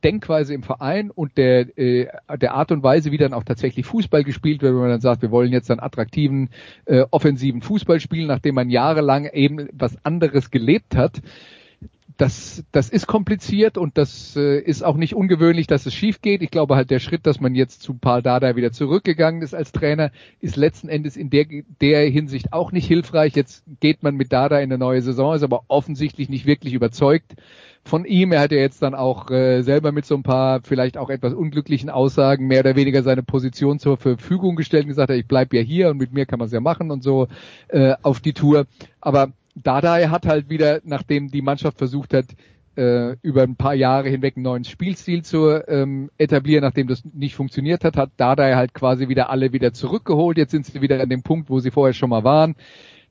Denkweise 0.05 0.53
im 0.53 0.63
Verein 0.63 1.11
und 1.11 1.39
der, 1.39 1.77
äh, 1.79 2.07
der 2.37 2.55
Art 2.55 2.71
und 2.71 2.83
Weise, 2.83 3.11
wie 3.11 3.17
dann 3.17 3.33
auch 3.33 3.43
tatsächlich 3.43 3.87
Fußball 3.87 4.23
gespielt 4.23 4.63
wird, 4.63 4.75
wenn 4.75 4.81
man 4.81 4.91
dann 4.91 5.01
sagt, 5.01 5.23
wir 5.23 5.31
wollen 5.31 5.51
jetzt 5.51 5.71
einen 5.71 5.81
attraktiven, 5.81 6.51
äh, 6.85 7.05
offensiven 7.11 7.63
Fußball 7.63 8.01
spielen, 8.01 8.29
nachdem 8.29 8.55
man 8.55 8.69
jahrelang 8.69 9.25
eben 9.27 9.69
was 9.73 9.97
anderes 10.05 10.51
gelebt 10.51 10.95
hat. 10.95 11.23
Das, 12.17 12.63
das 12.71 12.91
ist 12.91 13.09
kompliziert 13.09 13.77
und 13.77 13.99
das 13.99 14.37
äh, 14.37 14.61
ist 14.61 14.85
auch 14.85 14.97
nicht 14.97 15.17
ungewöhnlich, 15.17 15.67
dass 15.67 15.85
es 15.85 15.95
schief 15.95 16.21
geht. 16.21 16.43
Ich 16.43 16.51
glaube 16.51 16.77
halt, 16.77 16.91
der 16.91 17.01
Schritt, 17.01 17.27
dass 17.27 17.41
man 17.41 17.57
jetzt 17.57 17.83
zu 17.83 17.95
Paul 17.95 18.23
Dada 18.23 18.55
wieder 18.55 18.71
zurückgegangen 18.71 19.43
ist 19.43 19.53
als 19.53 19.73
Trainer, 19.73 20.13
ist 20.41 20.55
letzten 20.55 20.89
Endes 20.89 21.17
in 21.17 21.29
der, 21.31 21.47
der 21.81 22.09
Hinsicht 22.09 22.53
auch 22.53 22.71
nicht 22.71 22.87
hilfreich. 22.87 23.35
Jetzt 23.35 23.65
geht 23.81 24.05
man 24.05 24.15
mit 24.15 24.33
Dada 24.33 24.59
in 24.59 24.65
eine 24.71 24.79
neue 24.79 25.03
Saison, 25.03 25.35
ist 25.35 25.43
aber 25.43 25.65
offensichtlich 25.67 26.29
nicht 26.29 26.47
wirklich 26.47 26.75
überzeugt 26.75 27.35
von 27.85 28.05
ihm. 28.05 28.33
Er 28.33 28.41
hat 28.41 28.53
ja 28.53 28.59
jetzt 28.59 28.83
dann 28.83 28.95
auch 28.95 29.31
äh, 29.31 29.63
selber 29.63 29.93
mit 29.93 30.07
so 30.07 30.15
ein 30.15 30.23
paar 30.23 30.61
vielleicht 30.63 30.97
auch 30.97 31.11
etwas 31.11 31.35
unglücklichen 31.35 31.91
Aussagen 31.91 32.47
mehr 32.47 32.61
oder 32.61 32.77
weniger 32.77 33.03
seine 33.03 33.23
Position 33.23 33.79
zur 33.79 33.97
Verfügung 33.97 34.57
gestellt 34.57 34.85
und 34.85 34.89
gesagt, 34.89 35.11
ich 35.11 35.27
bleib 35.27 35.53
ja 35.53 35.61
hier 35.61 35.91
und 35.91 35.99
mit 35.99 36.13
mir 36.13 36.27
kann 36.27 36.39
man 36.39 36.47
es 36.47 36.53
ja 36.53 36.61
machen 36.61 36.91
und 36.91 37.03
so 37.03 37.29
äh, 37.69 37.95
auf 38.03 38.21
die 38.21 38.33
Tour. 38.33 38.67
Aber 39.01 39.33
Dada 39.55 40.11
hat 40.11 40.27
halt 40.27 40.49
wieder, 40.49 40.81
nachdem 40.85 41.31
die 41.31 41.43
Mannschaft 41.43 41.79
versucht 41.79 42.15
hat, 42.15 42.27
äh, 42.77 43.17
über 43.23 43.43
ein 43.43 43.55
paar 43.55 43.75
Jahre 43.75 44.09
hinweg 44.09 44.37
einen 44.37 44.45
neuen 44.45 44.65
Spielstil 44.65 45.23
zu 45.23 45.49
ähm, 45.69 46.11
etablieren, 46.19 46.63
nachdem 46.63 46.89
das 46.89 47.05
nicht 47.05 47.37
funktioniert 47.37 47.85
hat, 47.85 47.97
hat 47.97 48.11
Dada 48.17 48.57
halt 48.57 48.75
quasi 48.75 49.09
wieder 49.09 49.31
alle 49.31 49.53
wieder 49.53 49.73
zurückgeholt. 49.73 50.39
Jetzt 50.39 50.51
sind 50.51 50.67
sie 50.67 50.81
wieder 50.81 51.01
an 51.01 51.09
dem 51.09 51.23
Punkt, 51.23 51.51
wo 51.51 51.61
sie 51.61 51.71
vorher 51.71 51.95
schon 51.95 52.11
mal 52.11 52.25
waren 52.25 52.57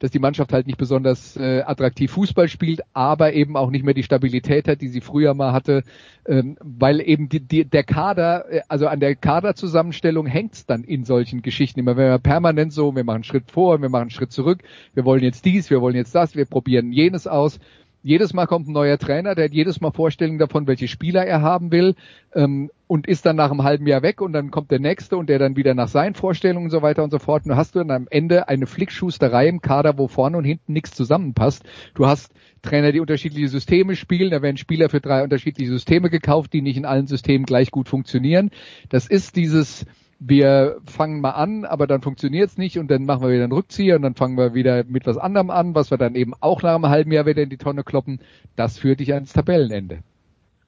dass 0.03 0.11
die 0.11 0.19
Mannschaft 0.19 0.51
halt 0.51 0.67
nicht 0.67 0.77
besonders 0.77 1.37
äh, 1.37 1.61
attraktiv 1.61 2.11
Fußball 2.11 2.49
spielt, 2.49 2.81
aber 2.91 3.31
eben 3.31 3.55
auch 3.55 3.69
nicht 3.69 3.85
mehr 3.85 3.93
die 3.93 4.03
Stabilität 4.03 4.67
hat, 4.67 4.81
die 4.81 4.89
sie 4.89 4.99
früher 4.99 5.33
mal 5.33 5.53
hatte, 5.53 5.83
ähm, 6.25 6.57
weil 6.59 6.99
eben 6.99 7.29
die, 7.29 7.39
die, 7.39 7.63
der 7.63 7.85
Kader, 7.85 8.51
äh, 8.51 8.61
also 8.67 8.87
an 8.87 8.99
der 8.99 9.15
Kaderzusammenstellung 9.15 10.25
hängt's 10.25 10.65
dann 10.65 10.83
in 10.83 11.05
solchen 11.05 11.41
Geschichten 11.41 11.79
immer. 11.79 11.95
Wenn 11.95 12.09
wir 12.09 12.19
permanent 12.19 12.73
so, 12.73 12.93
wir 12.93 13.05
machen 13.05 13.15
einen 13.15 13.23
Schritt 13.23 13.49
vor, 13.49 13.81
wir 13.81 13.87
machen 13.87 14.01
einen 14.01 14.09
Schritt 14.09 14.33
zurück, 14.33 14.63
wir 14.93 15.05
wollen 15.05 15.23
jetzt 15.23 15.45
dies, 15.45 15.69
wir 15.69 15.79
wollen 15.79 15.95
jetzt 15.95 16.13
das, 16.13 16.35
wir 16.35 16.47
probieren 16.47 16.91
jenes 16.91 17.25
aus 17.25 17.61
jedes 18.03 18.33
Mal 18.33 18.47
kommt 18.47 18.67
ein 18.67 18.73
neuer 18.73 18.97
Trainer, 18.97 19.33
der 19.33 19.45
hat 19.45 19.53
jedes 19.53 19.79
Mal 19.79 19.91
Vorstellungen 19.91 20.37
davon, 20.37 20.67
welche 20.67 20.89
Spieler 20.89 21.25
er 21.25 21.41
haben 21.41 21.71
will 21.71 21.95
ähm, 22.35 22.69
und 22.85 23.07
ist 23.07 23.25
dann 23.25 23.37
nach 23.37 23.49
einem 23.49 23.63
halben 23.63 23.87
Jahr 23.87 24.01
weg 24.01 24.19
und 24.19 24.33
dann 24.33 24.51
kommt 24.51 24.71
der 24.71 24.79
nächste 24.79 25.15
und 25.15 25.29
der 25.29 25.39
dann 25.39 25.55
wieder 25.55 25.73
nach 25.73 25.87
seinen 25.87 26.13
Vorstellungen 26.13 26.65
und 26.65 26.71
so 26.71 26.81
weiter 26.81 27.03
und 27.03 27.11
so 27.11 27.19
fort. 27.19 27.45
Und 27.45 27.55
hast 27.55 27.75
du 27.75 27.79
dann 27.79 27.91
am 27.91 28.07
Ende 28.09 28.49
eine 28.49 28.67
Flickschusterei 28.67 29.47
im 29.47 29.61
Kader, 29.61 29.97
wo 29.97 30.09
vorne 30.09 30.37
und 30.37 30.43
hinten 30.43 30.73
nichts 30.73 30.91
zusammenpasst. 30.91 31.63
Du 31.95 32.05
hast 32.05 32.33
Trainer, 32.61 32.91
die 32.91 32.99
unterschiedliche 32.99 33.47
Systeme 33.47 33.95
spielen, 33.95 34.31
da 34.31 34.41
werden 34.41 34.57
Spieler 34.57 34.89
für 34.89 34.99
drei 34.99 35.23
unterschiedliche 35.23 35.71
Systeme 35.71 36.09
gekauft, 36.09 36.51
die 36.51 36.61
nicht 36.61 36.77
in 36.77 36.85
allen 36.85 37.07
Systemen 37.07 37.45
gleich 37.45 37.71
gut 37.71 37.87
funktionieren. 37.87 38.51
Das 38.89 39.07
ist 39.07 39.37
dieses 39.37 39.85
wir 40.25 40.77
fangen 40.85 41.19
mal 41.19 41.31
an, 41.31 41.65
aber 41.65 41.85
dann 41.85 42.01
funktioniert's 42.01 42.57
nicht 42.57 42.79
und 42.79 42.89
dann 42.89 43.05
machen 43.05 43.23
wir 43.23 43.33
wieder 43.33 43.43
einen 43.43 43.51
Rückzieher 43.51 43.97
und 43.97 44.03
dann 44.03 44.15
fangen 44.15 44.37
wir 44.37 44.53
wieder 44.53 44.83
mit 44.85 45.05
was 45.05 45.17
anderem 45.17 45.49
an, 45.49 45.75
was 45.75 45.91
wir 45.91 45.97
dann 45.97 46.15
eben 46.15 46.33
auch 46.39 46.61
nach 46.61 46.75
einem 46.75 46.87
halben 46.87 47.11
Jahr 47.11 47.25
wieder 47.25 47.41
in 47.41 47.49
die 47.49 47.57
Tonne 47.57 47.83
kloppen. 47.83 48.19
Das 48.55 48.77
führt 48.77 49.01
dich 49.01 49.13
ans 49.13 49.33
Tabellenende. 49.33 49.99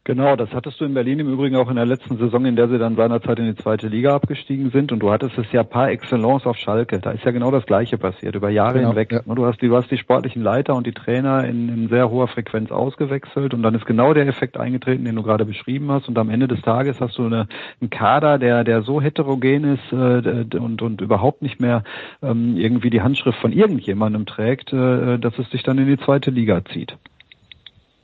Genau, 0.08 0.36
das 0.36 0.52
hattest 0.54 0.80
du 0.80 0.86
in 0.86 0.94
Berlin 0.94 1.18
im 1.18 1.34
Übrigen 1.34 1.56
auch 1.56 1.68
in 1.68 1.78
der 1.78 1.86
letzten 1.88 2.18
Saison, 2.18 2.46
in 2.46 2.56
der 2.56 2.70
sie 2.70 2.78
dann 2.78 2.96
seinerzeit 2.96 3.40
in 3.40 3.48
die 3.48 3.56
zweite 3.56 3.88
Liga 3.88 4.14
abgestiegen 4.14 4.70
sind. 4.70 4.92
Und 4.92 5.00
du 5.00 5.10
hattest 5.10 5.36
es 5.40 5.52
ja 5.52 5.64
par 5.64 5.90
excellence 5.90 6.46
auf 6.46 6.58
Schalke. 6.58 7.00
Da 7.00 7.10
ist 7.10 7.26
ja 7.26 7.32
genau 7.32 7.50
das 7.50 7.66
Gleiche 7.66 7.98
passiert, 7.98 8.36
über 8.36 8.52
Jahre 8.52 8.78
genau, 8.78 8.90
hinweg. 8.90 9.12
Ja. 9.12 9.34
Du, 9.34 9.48
hast 9.48 9.64
die, 9.64 9.68
du 9.68 9.76
hast 9.76 9.90
die 9.90 9.98
sportlichen 9.98 10.44
Leiter 10.44 10.76
und 10.76 10.86
die 10.86 10.92
Trainer 10.92 11.46
in, 11.46 11.70
in 11.70 11.90
sehr 11.90 12.12
hoher 12.12 12.28
Frequenz 12.28 12.72
ausgewechselt 12.72 13.56
und 13.56 13.64
dann 13.64 13.74
ist 13.74 13.88
genau 13.88 14.14
der 14.14 14.28
Effekt 14.28 14.58
eingetreten, 14.58 15.06
den 15.06 15.16
du 15.16 15.24
gerade 15.24 15.44
beschrieben 15.44 15.90
hast. 15.90 16.08
Und 16.08 16.20
am 16.20 16.30
Ende 16.30 16.48
des 16.48 16.62
Tages 16.62 17.02
hast 17.02 17.18
du 17.18 17.26
eine, 17.26 17.48
einen 17.82 17.90
Kader, 17.90 18.38
der, 18.38 18.64
der 18.64 18.84
so 18.84 19.02
heterogen 19.02 19.64
ist 19.64 19.92
äh, 19.92 20.56
und, 20.56 20.84
und 20.84 21.02
überhaupt 21.02 21.42
nicht 21.42 21.60
mehr 21.60 21.84
ähm, 22.22 22.58
irgendwie 22.58 22.92
die 22.92 23.02
Handschrift 23.02 23.40
von 23.40 23.52
irgendjemandem 23.52 24.28
trägt, 24.28 24.72
äh, 24.72 25.18
dass 25.18 25.40
es 25.40 25.50
dich 25.50 25.64
dann 25.64 25.80
in 25.80 25.88
die 25.88 25.98
zweite 25.98 26.30
Liga 26.30 26.64
zieht 26.64 26.96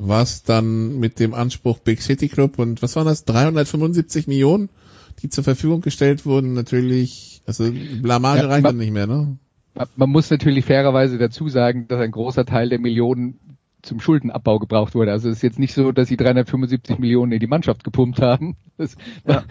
was 0.08 0.44
dann 0.44 1.00
mit 1.00 1.20
dem 1.20 1.34
Anspruch 1.34 1.80
Big 1.80 2.02
City 2.02 2.28
Club 2.28 2.60
und 2.60 2.82
was 2.82 2.96
waren 2.96 3.06
das, 3.06 3.26
375 3.26 4.28
Millionen, 4.28 4.70
die 5.22 5.30
zur 5.30 5.44
Verfügung 5.44 5.82
gestellt 5.82 6.26
wurden, 6.26 6.54
natürlich, 6.54 7.42
also 7.46 7.72
Blamage 8.02 8.42
ja, 8.42 8.48
reicht 8.48 8.66
dann 8.66 8.78
nicht 8.78 8.94
mehr, 8.94 9.08
ne? 9.08 9.38
Man 9.96 10.10
muss 10.10 10.30
natürlich 10.30 10.66
fairerweise 10.66 11.18
dazu 11.18 11.48
sagen, 11.48 11.88
dass 11.88 12.02
ein 12.02 12.12
großer 12.12 12.46
Teil 12.46 12.70
der 12.70 12.80
Millionen 12.80 13.40
zum 13.82 14.00
Schuldenabbau 14.00 14.60
gebraucht 14.60 14.96
wurde. 14.96 15.12
Also 15.12 15.30
es 15.30 15.38
ist 15.38 15.44
jetzt 15.44 15.60
nicht 15.60 15.74
so, 15.74 15.92
dass 15.92 16.08
sie 16.08 16.18
375 16.18 17.00
Millionen 17.00 17.32
in 17.32 17.40
die 17.40 17.48
Mannschaft 17.48 17.84
gepumpt 17.84 18.22
haben. 18.22 18.56
Das 18.78 18.96
war, 19.24 19.44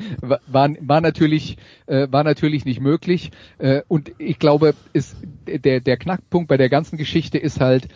war, 0.47 0.71
war 0.81 1.01
natürlich 1.01 1.57
äh, 1.87 2.09
war 2.11 2.25
natürlich 2.25 2.65
nicht 2.65 2.81
möglich. 2.81 3.31
Äh, 3.59 3.83
und 3.87 4.13
ich 4.19 4.39
glaube, 4.39 4.75
ist 4.93 5.17
der 5.47 5.81
der 5.81 5.97
Knackpunkt 5.97 6.49
bei 6.49 6.57
der 6.57 6.69
ganzen 6.69 6.97
Geschichte 6.97 7.39
ist 7.39 7.61
halt, 7.61 7.89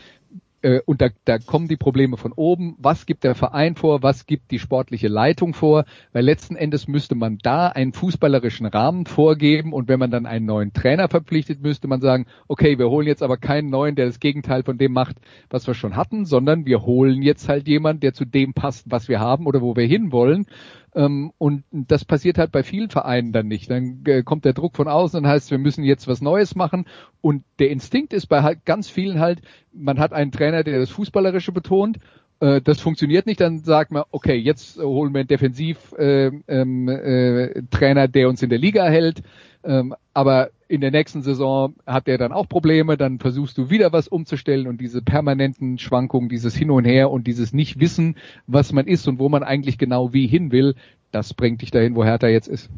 äh, 0.64 0.80
und 0.86 1.02
da, 1.02 1.08
da 1.24 1.38
kommen 1.38 1.68
die 1.68 1.76
Probleme 1.76 2.16
von 2.16 2.32
oben. 2.32 2.74
Was 2.78 3.04
gibt 3.06 3.22
der 3.22 3.34
Verein 3.34 3.76
vor? 3.76 4.02
Was 4.02 4.26
gibt 4.26 4.50
die 4.50 4.58
sportliche 4.58 5.08
Leitung 5.08 5.52
vor? 5.52 5.84
Weil 6.12 6.24
letzten 6.24 6.56
Endes 6.56 6.88
müsste 6.88 7.14
man 7.14 7.38
da 7.42 7.68
einen 7.68 7.92
fußballerischen 7.92 8.66
Rahmen 8.66 9.04
vorgeben 9.04 9.72
und 9.74 9.88
wenn 9.88 9.98
man 9.98 10.10
dann 10.10 10.24
einen 10.24 10.46
neuen 10.46 10.72
Trainer 10.72 11.08
verpflichtet, 11.08 11.62
müsste 11.62 11.86
man 11.86 12.00
sagen, 12.00 12.26
okay, 12.48 12.78
wir 12.78 12.88
holen 12.88 13.06
jetzt 13.06 13.22
aber 13.22 13.36
keinen 13.36 13.68
neuen, 13.68 13.94
der 13.94 14.06
das 14.06 14.20
Gegenteil 14.20 14.62
von 14.62 14.78
dem 14.78 14.92
macht, 14.92 15.16
was 15.50 15.66
wir 15.66 15.74
schon 15.74 15.96
hatten, 15.96 16.24
sondern 16.24 16.64
wir 16.64 16.82
holen 16.82 17.20
jetzt 17.20 17.48
halt 17.48 17.68
jemanden, 17.68 18.00
der 18.00 18.14
zu 18.14 18.24
dem 18.24 18.54
passt, 18.54 18.90
was 18.90 19.08
wir 19.08 19.20
haben 19.20 19.46
oder 19.46 19.60
wo 19.60 19.76
wir 19.76 19.86
hinwollen. 19.86 20.46
Ähm, 20.94 21.32
und 21.38 21.64
das 21.70 22.04
passiert 22.04 22.38
halt 22.38 22.52
bei 22.52 22.62
vielen 22.62 22.90
Vereinen 22.90 23.32
dann 23.32 23.48
nicht. 23.48 23.70
Dann 23.70 24.02
äh, 24.06 24.22
kommt 24.22 24.44
der 24.44 24.52
Druck 24.52 24.76
von 24.76 24.88
außen 24.88 25.18
und 25.18 25.26
heißt, 25.26 25.50
wir 25.50 25.58
müssen 25.58 25.84
jetzt 25.84 26.06
was 26.08 26.20
Neues 26.20 26.54
machen. 26.54 26.86
Und 27.20 27.44
der 27.58 27.70
Instinkt 27.70 28.12
ist 28.12 28.26
bei 28.26 28.42
halt 28.42 28.64
ganz 28.64 28.88
vielen 28.88 29.20
halt, 29.20 29.40
man 29.72 29.98
hat 29.98 30.12
einen 30.12 30.32
Trainer, 30.32 30.62
der 30.62 30.78
das 30.78 30.90
Fußballerische 30.90 31.52
betont 31.52 31.98
äh, 32.40 32.60
das 32.60 32.80
funktioniert 32.80 33.26
nicht, 33.26 33.40
dann 33.40 33.60
sagt 33.60 33.90
man, 33.90 34.04
okay, 34.10 34.34
jetzt 34.34 34.78
holen 34.78 35.14
wir 35.14 35.20
einen 35.20 35.28
Defensivtrainer, 35.28 36.42
äh, 36.48 36.60
ähm, 36.60 36.88
äh, 36.88 38.08
der 38.08 38.28
uns 38.28 38.42
in 38.42 38.50
der 38.50 38.58
Liga 38.58 38.84
hält. 38.86 39.22
Ähm, 39.62 39.94
aber 40.12 40.50
in 40.74 40.80
der 40.80 40.90
nächsten 40.90 41.22
Saison 41.22 41.74
hat 41.86 42.08
er 42.08 42.18
dann 42.18 42.32
auch 42.32 42.48
Probleme, 42.48 42.96
dann 42.96 43.18
versuchst 43.18 43.56
du 43.56 43.70
wieder 43.70 43.92
was 43.92 44.08
umzustellen 44.08 44.66
und 44.66 44.80
diese 44.80 45.02
permanenten 45.02 45.78
Schwankungen, 45.78 46.28
dieses 46.28 46.54
Hin 46.54 46.70
und 46.70 46.84
Her 46.84 47.10
und 47.10 47.26
dieses 47.26 47.52
Nicht-Wissen, 47.52 48.16
was 48.46 48.72
man 48.72 48.86
ist 48.86 49.08
und 49.08 49.18
wo 49.18 49.28
man 49.28 49.42
eigentlich 49.42 49.78
genau 49.78 50.12
wie 50.12 50.26
hin 50.26 50.52
will, 50.52 50.74
das 51.10 51.32
bringt 51.34 51.62
dich 51.62 51.70
dahin, 51.70 51.94
wo 51.94 52.04
Hertha 52.04 52.28
jetzt 52.28 52.48
ist. 52.48 52.68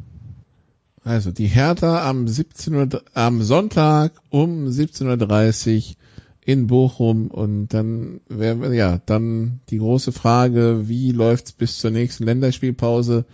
Also 1.02 1.30
die 1.30 1.46
Hertha 1.46 2.08
am 2.08 2.26
17 2.26 2.74
Uhr, 2.74 2.88
am 3.14 3.40
Sonntag 3.42 4.12
um 4.28 4.66
17.30 4.66 5.90
Uhr 5.90 5.96
in 6.44 6.66
Bochum 6.66 7.28
und 7.28 7.68
dann 7.68 8.20
wäre 8.28 8.74
ja 8.74 9.00
dann 9.06 9.60
die 9.68 9.78
große 9.78 10.12
Frage, 10.12 10.88
wie 10.88 11.12
läuft's 11.12 11.52
bis 11.52 11.78
zur 11.78 11.90
nächsten 11.90 12.24
Länderspielpause? 12.24 13.24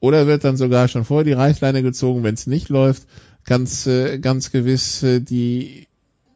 Oder 0.00 0.26
wird 0.26 0.44
dann 0.44 0.56
sogar 0.56 0.88
schon 0.88 1.04
vor 1.04 1.24
die 1.24 1.32
Reißleine 1.32 1.82
gezogen, 1.82 2.22
wenn 2.22 2.34
es 2.34 2.46
nicht 2.46 2.68
läuft? 2.68 3.06
Ganz, 3.46 3.86
äh, 3.86 4.18
ganz 4.18 4.50
gewiss 4.50 5.02
äh, 5.02 5.20
die, 5.20 5.86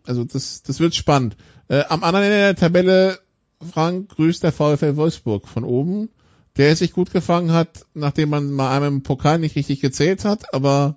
also 0.04 0.24
das, 0.24 0.62
das 0.62 0.80
wird 0.80 0.94
spannend. 0.94 1.36
Äh, 1.68 1.84
am 1.88 2.04
anderen 2.04 2.26
Ende 2.26 2.38
der 2.38 2.56
Tabelle, 2.56 3.18
Frank, 3.72 4.08
grüßt 4.10 4.42
der 4.42 4.52
VfL 4.52 4.96
Wolfsburg 4.96 5.48
von 5.48 5.64
oben, 5.64 6.08
der 6.56 6.74
sich 6.76 6.92
gut 6.92 7.12
gefangen 7.12 7.52
hat, 7.52 7.86
nachdem 7.94 8.30
man 8.30 8.50
mal 8.52 8.74
einmal 8.74 8.90
im 8.90 9.02
Pokal 9.02 9.38
nicht 9.38 9.56
richtig 9.56 9.80
gezählt 9.80 10.24
hat. 10.24 10.54
Aber 10.54 10.96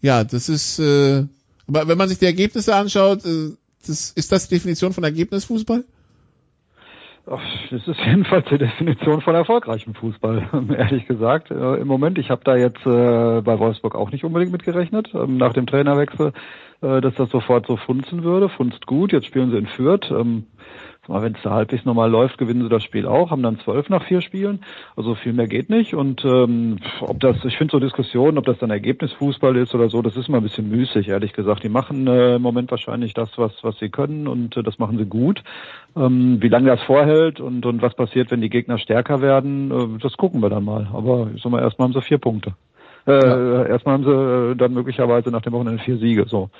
ja, 0.00 0.22
das 0.22 0.48
ist, 0.48 0.78
äh, 0.78 1.24
aber 1.66 1.88
wenn 1.88 1.98
man 1.98 2.08
sich 2.08 2.18
die 2.18 2.26
Ergebnisse 2.26 2.74
anschaut, 2.76 3.24
äh, 3.24 3.52
das, 3.86 4.10
ist 4.10 4.32
das 4.32 4.48
die 4.48 4.56
Definition 4.56 4.92
von 4.92 5.04
Ergebnisfußball? 5.04 5.84
Das 7.26 7.40
ist 7.70 7.86
jedenfalls 8.06 8.46
die 8.48 8.58
Definition 8.58 9.20
von 9.20 9.34
erfolgreichem 9.34 9.94
Fußball, 9.94 10.48
ehrlich 10.76 11.06
gesagt. 11.06 11.50
Äh, 11.50 11.76
Im 11.76 11.88
Moment, 11.88 12.18
ich 12.18 12.30
habe 12.30 12.42
da 12.44 12.56
jetzt 12.56 12.84
äh, 12.84 13.40
bei 13.40 13.58
Wolfsburg 13.58 13.94
auch 13.94 14.10
nicht 14.10 14.24
unbedingt 14.24 14.52
mitgerechnet, 14.52 15.10
ähm, 15.14 15.38
nach 15.38 15.52
dem 15.52 15.66
Trainerwechsel, 15.66 16.32
äh, 16.82 17.00
dass 17.00 17.14
das 17.14 17.30
sofort 17.30 17.66
so 17.66 17.76
funzen 17.76 18.24
würde. 18.24 18.48
Funzt 18.48 18.86
gut, 18.86 19.12
jetzt 19.12 19.26
spielen 19.26 19.50
sie 19.50 19.58
in 19.58 19.66
Fürth. 19.66 20.10
Ähm, 21.08 21.22
wenn 21.22 21.34
es 21.34 21.42
da 21.42 21.50
halbwegs 21.50 21.84
normal 21.84 22.10
läuft, 22.10 22.38
gewinnen 22.38 22.62
sie 22.62 22.68
das 22.68 22.82
Spiel 22.82 23.06
auch, 23.06 23.30
haben 23.30 23.42
dann 23.42 23.58
zwölf 23.60 23.88
nach 23.88 24.04
vier 24.04 24.20
Spielen. 24.20 24.60
Also 24.96 25.14
viel 25.14 25.32
mehr 25.32 25.46
geht 25.46 25.70
nicht. 25.70 25.94
Und 25.94 26.24
ähm, 26.24 26.78
ob 27.00 27.20
das, 27.20 27.44
ich 27.44 27.56
finde 27.56 27.72
so 27.72 27.80
Diskussionen, 27.80 28.38
ob 28.38 28.46
das 28.46 28.58
dann 28.58 28.70
Ergebnisfußball 28.70 29.56
ist 29.56 29.74
oder 29.74 29.88
so, 29.88 30.02
das 30.02 30.16
ist 30.16 30.28
immer 30.28 30.38
ein 30.38 30.42
bisschen 30.42 30.68
müßig, 30.68 31.08
ehrlich 31.08 31.32
gesagt. 31.32 31.64
Die 31.64 31.68
machen 31.68 32.06
äh, 32.06 32.36
im 32.36 32.42
Moment 32.42 32.70
wahrscheinlich 32.70 33.14
das, 33.14 33.30
was, 33.36 33.52
was 33.62 33.78
sie 33.78 33.88
können 33.88 34.26
und 34.28 34.56
äh, 34.56 34.62
das 34.62 34.78
machen 34.78 34.98
sie 34.98 35.06
gut. 35.06 35.42
Ähm, 35.96 36.38
wie 36.40 36.48
lange 36.48 36.68
das 36.68 36.82
vorhält 36.82 37.40
und, 37.40 37.66
und 37.66 37.82
was 37.82 37.94
passiert, 37.94 38.30
wenn 38.30 38.40
die 38.40 38.50
Gegner 38.50 38.78
stärker 38.78 39.20
werden, 39.20 39.70
äh, 39.70 39.98
das 40.00 40.16
gucken 40.16 40.42
wir 40.42 40.50
dann 40.50 40.64
mal. 40.64 40.88
Aber 40.92 41.28
ich 41.34 41.42
sag 41.42 41.52
mal, 41.52 41.62
erstmal 41.62 41.88
haben 41.88 41.94
sie 41.94 42.02
vier 42.02 42.18
Punkte. 42.18 42.54
Äh, 43.06 43.12
ja. 43.12 43.64
Erstmal 43.66 43.94
haben 43.94 44.04
sie 44.04 44.10
äh, 44.10 44.54
dann 44.56 44.72
möglicherweise 44.72 45.30
nach 45.30 45.42
dem 45.42 45.52
Wochenende 45.52 45.82
vier 45.82 45.98
Siege. 45.98 46.24
So. 46.26 46.50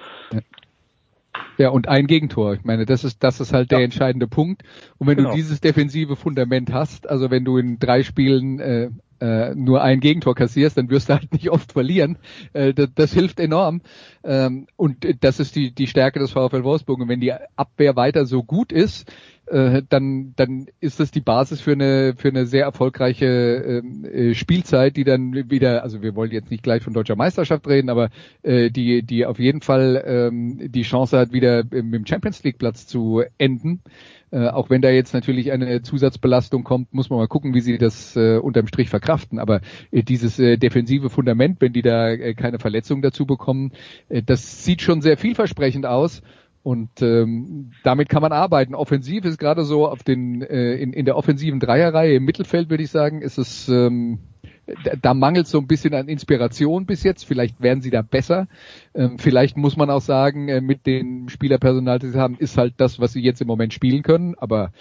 Ja. 1.59 1.71
Und 1.71 1.88
ein 1.88 2.07
Gegentor. 2.07 2.55
Ich 2.55 2.64
meine, 2.64 2.87
das 2.87 3.05
ist, 3.05 3.23
das 3.23 3.40
ist 3.40 3.53
halt 3.53 3.71
ja. 3.71 3.79
der 3.79 3.85
entscheidende 3.85 4.27
Punkt. 4.27 4.62
Und 4.99 5.07
wenn 5.07 5.17
genau. 5.17 5.31
du 5.31 5.37
dieses 5.37 5.61
defensive 5.61 6.17
Fundament 6.17 6.73
hast, 6.73 7.09
also 7.09 7.31
wenn 7.31 7.45
du 7.45 7.59
in 7.59 7.79
drei 7.79 8.03
Spielen 8.03 8.59
äh, 8.59 8.90
äh, 9.21 9.55
nur 9.55 9.83
ein 9.83 10.01
Gegentor 10.01 10.35
kassierst, 10.35 10.77
dann 10.77 10.90
wirst 10.90 11.09
du 11.09 11.14
halt 11.14 11.33
nicht 11.33 11.51
oft 11.51 11.73
verlieren. 11.73 12.19
Äh, 12.53 12.75
das, 12.75 12.88
das 12.95 13.12
hilft 13.12 13.40
enorm. 13.40 13.81
Ähm, 14.23 14.67
und 14.77 15.07
das 15.21 15.40
ist 15.40 15.57
die, 15.57 15.73
die 15.73 15.87
Stärke 15.87 16.19
des 16.19 16.33
VfL 16.33 16.64
Wolfsburg. 16.64 17.01
Und 17.01 17.09
wenn 17.09 17.21
die 17.21 17.33
Abwehr 17.57 17.97
weiter 17.97 18.27
so 18.27 18.43
gut 18.43 18.73
ist, 18.73 19.11
äh, 19.46 19.83
dann, 19.88 20.33
dann 20.37 20.66
ist 20.80 21.00
das 21.00 21.11
die 21.11 21.20
Basis 21.20 21.61
für 21.61 21.72
eine, 21.72 22.14
für 22.16 22.28
eine 22.28 22.46
sehr 22.46 22.64
erfolgreiche 22.64 23.26
ähm, 23.26 24.04
äh, 24.04 24.35
Spielzeit, 24.35 24.96
die 24.96 25.04
dann 25.04 25.50
wieder, 25.50 25.83
also 25.83 26.02
wir 26.02 26.14
wollen 26.14 26.30
jetzt 26.30 26.50
nicht 26.50 26.62
gleich 26.62 26.83
von 26.83 26.92
deutscher 26.92 27.16
Meisterschaft 27.16 27.66
reden, 27.66 27.90
aber 27.90 28.11
äh, 28.42 28.70
die, 28.70 29.02
die 29.02 29.26
auf 29.26 29.38
jeden 29.38 29.61
Fall 29.61 30.02
ähm, 30.07 30.70
die 30.72 30.83
Chance 30.83 31.18
hat, 31.18 31.33
wieder 31.33 31.64
mit 31.64 31.94
dem 31.94 32.07
Champions 32.07 32.42
League 32.42 32.59
Platz 32.59 32.87
zu 32.87 33.22
enden. 33.38 33.83
Äh, 34.35 34.48
auch 34.48 34.68
wenn 34.68 34.83
da 34.83 34.90
jetzt 34.90 35.14
natürlich 35.14 35.52
eine 35.52 35.83
Zusatzbelastung 35.83 36.64
kommt, 36.64 36.92
muss 36.92 37.09
man 37.09 37.20
mal 37.20 37.28
gucken, 37.28 37.54
wie 37.54 37.61
sie 37.61 37.78
das 37.78 38.16
äh, 38.16 38.38
unterm 38.38 38.66
Strich 38.66 38.88
verkraften. 38.88 39.38
Aber 39.38 39.61
äh, 39.92 40.02
dieses 40.02 40.40
äh, 40.40 40.57
defensive 40.57 41.09
Fundament, 41.09 41.61
wenn 41.61 41.72
die 41.72 41.83
da 41.83 42.11
äh, 42.11 42.35
keine 42.35 42.59
Verletzung 42.59 43.00
dazu 43.00 43.26
bekommen, 43.26 43.70
äh, 44.09 44.22
das 44.22 44.64
sieht 44.64 44.83
schon 44.83 45.02
sehr 45.02 45.16
vielversprechend 45.18 45.87
aus. 45.87 46.20
Und 46.64 47.03
ähm, 47.03 47.72
damit 47.85 48.09
kann 48.09 48.22
man 48.22 48.33
arbeiten. 48.33 48.74
Offensiv 48.74 49.27
ist 49.27 49.38
gerade 49.38 49.64
so 49.64 49.87
auf 49.87 50.03
den 50.03 50.40
äh, 50.40 50.77
in, 50.77 50.94
in 50.94 51.05
der 51.05 51.16
offensiven 51.16 51.61
Dreierreihe 51.61 52.14
im 52.14 52.24
Mittelfeld 52.24 52.70
würde 52.70 52.83
ich 52.83 52.90
sagen, 52.90 53.20
ist 53.20 53.37
es 53.37 53.68
ähm, 53.68 54.18
da 55.03 55.12
mangelt 55.12 55.46
so 55.46 55.59
ein 55.59 55.66
bisschen 55.66 55.94
an 55.94 56.09
Inspiration 56.09 56.87
bis 56.87 57.03
jetzt. 57.03 57.24
Vielleicht 57.24 57.61
werden 57.61 57.83
sie 57.83 57.90
da 57.90 58.00
besser. 58.00 58.48
Ähm, 58.94 59.18
vielleicht 59.18 59.59
muss 59.59 59.77
man 59.77 59.90
auch 59.90 60.00
sagen, 60.00 60.48
äh, 60.48 60.62
mit 60.62 60.87
dem 60.87 61.29
Spielerpersonal, 61.29 61.98
das 61.98 62.12
sie 62.12 62.18
haben, 62.18 62.37
ist 62.38 62.57
halt 62.57 62.74
das, 62.79 62.98
was 62.98 63.12
sie 63.12 63.20
jetzt 63.20 63.42
im 63.42 63.46
Moment 63.46 63.74
spielen 63.74 64.03
können. 64.03 64.35
Aber 64.38 64.72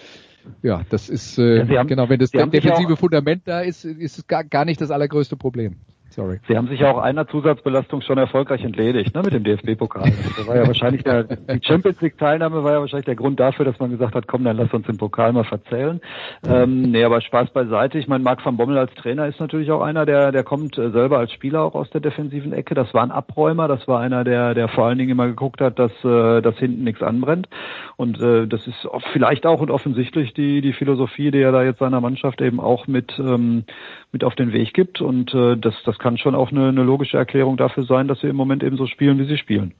ja, 0.62 0.84
das 0.90 1.10
ist 1.10 1.38
äh, 1.38 1.66
ja, 1.66 1.80
haben, 1.80 1.88
genau, 1.88 2.08
wenn 2.10 2.20
das 2.20 2.32
defensive 2.32 2.96
Fundament 2.96 3.44
da 3.46 3.60
ist, 3.60 3.84
ist 3.84 4.20
es 4.20 4.28
gar, 4.28 4.46
gar 4.46 4.66
nicht 4.66 4.80
das 4.80 4.90
allergrößte 4.90 5.36
Problem. 5.36 5.76
Sorry. 6.14 6.40
Sie 6.48 6.56
haben 6.56 6.68
sich 6.68 6.80
ja 6.80 6.92
auch 6.92 7.00
einer 7.00 7.28
Zusatzbelastung 7.28 8.02
schon 8.02 8.20
erfolgreich 8.20 8.64
entledigt, 8.64 9.16
ne, 9.16 9.24
mit 9.24 9.34
dem 9.34 9.44
DFB-Pokal. 9.44 10.12
Das 10.38 10.48
war 10.48 10.56
ja 10.56 10.68
wahrscheinlich 10.68 11.04
der, 11.04 11.24
die 11.24 11.60
Champions 11.64 12.02
League-Teilnahme 12.02 12.64
war 12.64 12.74
ja 12.74 12.80
wahrscheinlich 12.80 13.06
der 13.06 13.16
Grund 13.16 13.40
dafür, 13.40 13.66
dass 13.66 13.80
man 13.80 13.92
gesagt 13.92 14.14
hat, 14.14 14.28
komm, 14.28 14.44
dann 14.44 14.58
lass 14.58 14.74
uns 14.74 14.86
den 14.86 14.98
Pokal 14.98 15.32
mal 15.34 15.44
verzählen. 15.44 16.02
Ähm, 16.48 16.84
nee, 16.84 17.04
aber 17.04 17.22
Spaß 17.22 17.52
beiseite. 17.52 17.98
Ich 17.98 18.08
meine, 18.08 18.24
Marc 18.24 18.46
van 18.46 18.58
Bommel 18.58 18.78
als 18.78 18.94
Trainer 18.96 19.28
ist 19.28 19.40
natürlich 19.40 19.72
auch 19.72 19.82
einer, 19.82 20.06
der, 20.06 20.32
der 20.32 20.44
kommt 20.44 20.78
äh, 20.78 20.92
selber 20.92 21.18
als 21.18 21.32
Spieler 21.32 21.62
auch 21.62 21.76
aus 21.76 21.90
der 21.90 22.02
defensiven 22.02 22.54
Ecke. 22.54 22.76
Das 22.76 22.94
war 22.94 23.04
ein 23.04 23.12
Abräumer, 23.12 23.68
das 23.68 23.88
war 23.88 24.00
einer, 24.00 24.24
der, 24.24 24.54
der 24.54 24.68
vor 24.68 24.86
allen 24.86 24.98
Dingen 24.98 25.12
immer 25.12 25.28
geguckt 25.28 25.62
hat, 25.62 25.80
dass, 25.80 25.92
äh, 26.04 26.42
dass 26.42 26.58
hinten 26.58 26.84
nichts 26.84 27.02
anbrennt. 27.02 27.48
Und 27.96 28.20
äh, 28.22 28.48
das 28.48 28.68
ist 28.68 28.88
vielleicht 29.14 29.46
auch 29.46 29.62
und 29.62 29.72
offensichtlich 29.72 30.34
die, 30.34 30.62
die 30.62 30.74
Philosophie, 30.74 31.32
die 31.32 31.42
er 31.42 31.52
da 31.52 31.64
jetzt 31.64 31.80
seiner 31.80 32.02
Mannschaft 32.02 32.42
eben 32.42 32.60
auch 32.60 32.88
mit, 32.88 33.18
ähm, 33.20 33.64
mit 34.12 34.24
auf 34.24 34.36
den 34.36 34.52
Weg 34.52 34.74
gibt. 34.74 35.02
Und 35.02 35.34
äh, 35.34 35.58
das, 35.58 35.76
das 35.86 35.98
kann 36.04 36.18
schon 36.18 36.36
auch 36.36 36.52
eine, 36.52 36.68
eine 36.68 36.84
logische 36.84 37.16
Erklärung 37.16 37.56
dafür 37.56 37.86
sein, 37.86 38.10
dass 38.10 38.20
sie 38.20 38.28
im 38.28 38.36
Moment 38.36 38.62
eben 38.62 38.76
so 38.76 38.88
spielen, 38.88 39.18
wie 39.20 39.26
sie 39.26 39.38
spielen. 39.38 39.74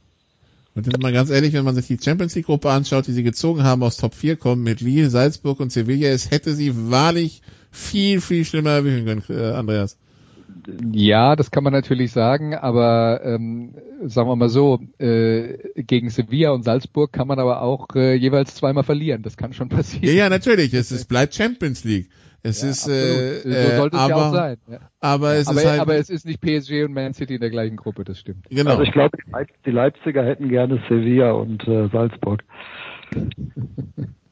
Und 0.74 0.88
jetzt 0.88 1.02
mal 1.02 1.12
ganz 1.12 1.30
ehrlich, 1.30 1.54
wenn 1.54 1.66
man 1.66 1.76
sich 1.76 1.88
die 1.88 2.00
Champions 2.02 2.34
League 2.34 2.46
Gruppe 2.46 2.72
anschaut, 2.72 3.06
die 3.06 3.12
sie 3.12 3.24
gezogen 3.24 3.64
haben 3.64 3.84
aus 3.84 3.98
Top 3.98 4.16
4 4.16 4.38
kommen 4.38 4.64
mit 4.64 4.80
Lille, 4.80 5.10
Salzburg 5.10 5.60
und 5.60 5.72
Sevilla, 5.72 6.08
es 6.08 6.32
hätte 6.32 6.54
sie 6.54 6.90
wahrlich 6.90 7.42
viel, 7.72 8.22
viel 8.22 8.46
schlimmer 8.46 8.72
erwischen 8.72 9.06
können, 9.06 9.24
äh, 9.30 9.54
Andreas. 9.54 10.00
Ja, 10.94 11.36
das 11.36 11.52
kann 11.52 11.64
man 11.64 11.74
natürlich 11.74 12.12
sagen, 12.12 12.56
aber 12.56 13.22
ähm, 13.26 13.76
sagen 14.06 14.30
wir 14.30 14.36
mal 14.38 14.50
so, 14.50 14.80
äh, 15.00 15.58
gegen 15.76 16.10
Sevilla 16.10 16.52
und 16.52 16.64
Salzburg 16.64 17.12
kann 17.12 17.28
man 17.28 17.40
aber 17.40 17.62
auch 17.62 17.88
äh, 17.96 18.16
jeweils 18.16 18.56
zweimal 18.56 18.84
verlieren. 18.84 19.24
Das 19.24 19.36
kann 19.36 19.52
schon 19.52 19.70
passieren. 19.78 20.06
Ja, 20.06 20.14
ja, 20.14 20.30
natürlich. 20.30 20.74
Es, 20.74 20.90
es 20.92 21.04
bleibt 21.06 21.36
Champions 21.36 21.84
League. 21.84 22.10
Es 22.46 22.62
ja, 22.62 22.70
ist, 22.70 22.88
äh, 22.90 23.40
so 23.42 23.78
sollte 23.78 23.96
es 23.96 24.02
aber, 24.02 24.10
ja 24.10 24.16
auch 24.16 24.34
sein. 24.34 24.58
Ja. 24.70 24.80
Aber 25.00 25.36
es 25.36 25.48
aber, 25.48 25.62
ist 25.62 25.66
halt, 25.66 25.80
aber 25.80 25.96
es 25.96 26.10
ist 26.10 26.26
nicht 26.26 26.42
PSG 26.42 26.84
und 26.84 26.94
Man 26.94 27.14
City 27.14 27.36
in 27.36 27.42
der 27.42 27.50
gleichen 27.50 27.78
Gruppe, 27.78 28.04
das 28.04 28.20
stimmt. 28.20 28.50
Genau. 28.50 28.72
Also 28.72 28.84
ich 28.84 28.92
glaube, 28.92 29.18
die 29.66 29.72
Leipziger 29.72 30.26
hätten 30.26 30.50
gerne 30.50 30.84
Sevilla 30.90 31.32
und 31.32 31.66
äh, 31.68 31.88
Salzburg. 31.88 32.44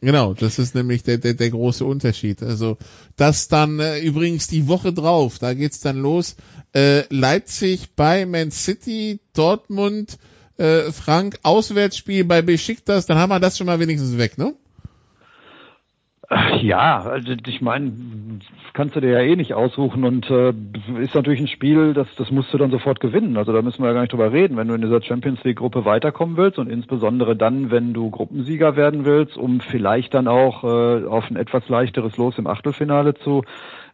Genau, 0.02 0.34
das 0.34 0.60
ist 0.60 0.76
nämlich 0.76 1.04
der, 1.04 1.20
der, 1.20 1.36
der 1.36 1.52
große 1.52 1.86
Unterschied. 1.86 2.44
Also 2.44 2.78
das 3.16 3.48
dann 3.48 3.80
äh, 3.80 4.00
übrigens 4.00 4.48
die 4.48 4.68
Woche 4.68 4.92
drauf, 4.92 5.40
da 5.40 5.54
geht's 5.54 5.80
dann 5.80 6.02
los. 6.02 6.36
Äh, 6.74 7.04
Leipzig 7.10 7.96
bei 7.96 8.26
Man 8.26 8.52
City, 8.52 9.22
Dortmund, 9.34 10.18
äh, 10.58 10.92
Frank, 10.92 11.38
Auswärtsspiel 11.44 12.26
bei 12.26 12.42
Besiktas, 12.42 13.06
dann 13.06 13.18
haben 13.18 13.30
wir 13.30 13.40
das 13.40 13.58
schon 13.58 13.68
mal 13.68 13.80
wenigstens 13.80 14.18
weg, 14.18 14.38
ne? 14.38 14.54
Ja, 16.62 17.02
also 17.02 17.34
ich 17.46 17.62
meine, 17.62 17.92
kannst 18.74 18.96
du 18.96 19.02
dir 19.02 19.10
ja 19.12 19.20
eh 19.20 19.36
nicht 19.36 19.54
aussuchen 19.54 20.06
und 20.06 20.30
äh, 20.30 20.54
ist 21.00 21.14
natürlich 21.14 21.42
ein 21.42 21.48
Spiel, 21.48 21.94
das, 21.94 22.08
das 22.16 22.32
musst 22.32 22.54
du 22.54 22.58
dann 22.58 22.72
sofort 22.72 23.02
gewinnen. 23.02 23.36
Also 23.36 23.52
da 23.52 23.62
müssen 23.62 23.82
wir 23.84 23.88
ja 23.88 23.94
gar 23.94 24.02
nicht 24.02 24.14
drüber 24.14 24.32
reden. 24.32 24.56
Wenn 24.56 24.70
du 24.70 24.74
in 24.76 24.82
dieser 24.82 25.02
Champions 25.02 25.44
League 25.44 25.58
Gruppe 25.58 25.84
weiterkommen 25.84 26.38
willst 26.38 26.58
und 26.58 26.70
insbesondere 26.70 27.36
dann, 27.36 27.70
wenn 27.70 27.94
du 27.94 28.10
Gruppensieger 28.10 28.78
werden 28.78 29.04
willst, 29.04 29.36
um 29.38 29.60
vielleicht 29.60 30.14
dann 30.14 30.30
auch 30.30 30.64
äh, 30.64 31.06
auf 31.06 31.30
ein 31.30 31.36
etwas 31.36 31.68
leichteres 31.68 32.16
Los 32.16 32.38
im 32.38 32.48
Achtelfinale 32.48 33.14
zu 33.16 33.44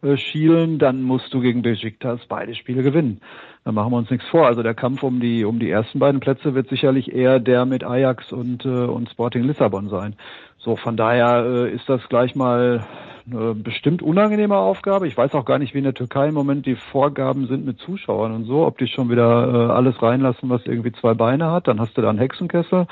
äh, 0.02 0.16
schielen, 0.16 0.78
dann 0.78 1.02
musst 1.02 1.34
du 1.34 1.40
gegen 1.40 1.62
Besiktas 1.62 2.20
beide 2.28 2.54
Spiele 2.54 2.84
gewinnen. 2.84 3.20
Da 3.64 3.72
machen 3.72 3.92
wir 3.92 3.96
uns 3.96 4.10
nichts 4.10 4.28
vor. 4.28 4.46
Also 4.46 4.62
der 4.62 4.74
Kampf 4.74 5.02
um 5.02 5.18
die 5.18 5.44
um 5.44 5.58
die 5.58 5.70
ersten 5.70 5.98
beiden 5.98 6.20
Plätze 6.20 6.54
wird 6.54 6.68
sicherlich 6.68 7.12
eher 7.12 7.40
der 7.40 7.66
mit 7.66 7.82
Ajax 7.82 8.32
und 8.32 8.64
äh, 8.64 8.68
und 8.68 9.10
Sporting 9.10 9.42
Lissabon 9.42 9.88
sein. 9.88 10.14
So, 10.58 10.76
von 10.76 10.96
daher 10.96 11.44
äh, 11.44 11.74
ist 11.74 11.88
das 11.88 12.00
gleich 12.08 12.34
mal 12.34 12.84
eine 13.30 13.54
bestimmt 13.54 14.02
unangenehme 14.02 14.56
Aufgabe. 14.56 15.06
Ich 15.06 15.16
weiß 15.16 15.34
auch 15.34 15.44
gar 15.44 15.58
nicht, 15.58 15.74
wie 15.74 15.78
in 15.78 15.84
der 15.84 15.94
Türkei 15.94 16.28
im 16.28 16.34
Moment 16.34 16.66
die 16.66 16.76
Vorgaben 16.76 17.46
sind 17.46 17.64
mit 17.64 17.78
Zuschauern 17.78 18.32
und 18.32 18.44
so, 18.44 18.66
ob 18.66 18.78
die 18.78 18.86
schon 18.86 19.10
wieder 19.10 19.24
äh, 19.24 19.72
alles 19.72 20.00
reinlassen, 20.02 20.48
was 20.48 20.62
irgendwie 20.64 20.92
zwei 20.92 21.14
Beine 21.14 21.50
hat. 21.50 21.68
Dann 21.68 21.80
hast 21.80 21.96
du 21.96 22.02
da 22.02 22.10
einen 22.10 22.18
Hexenkessel. 22.18 22.86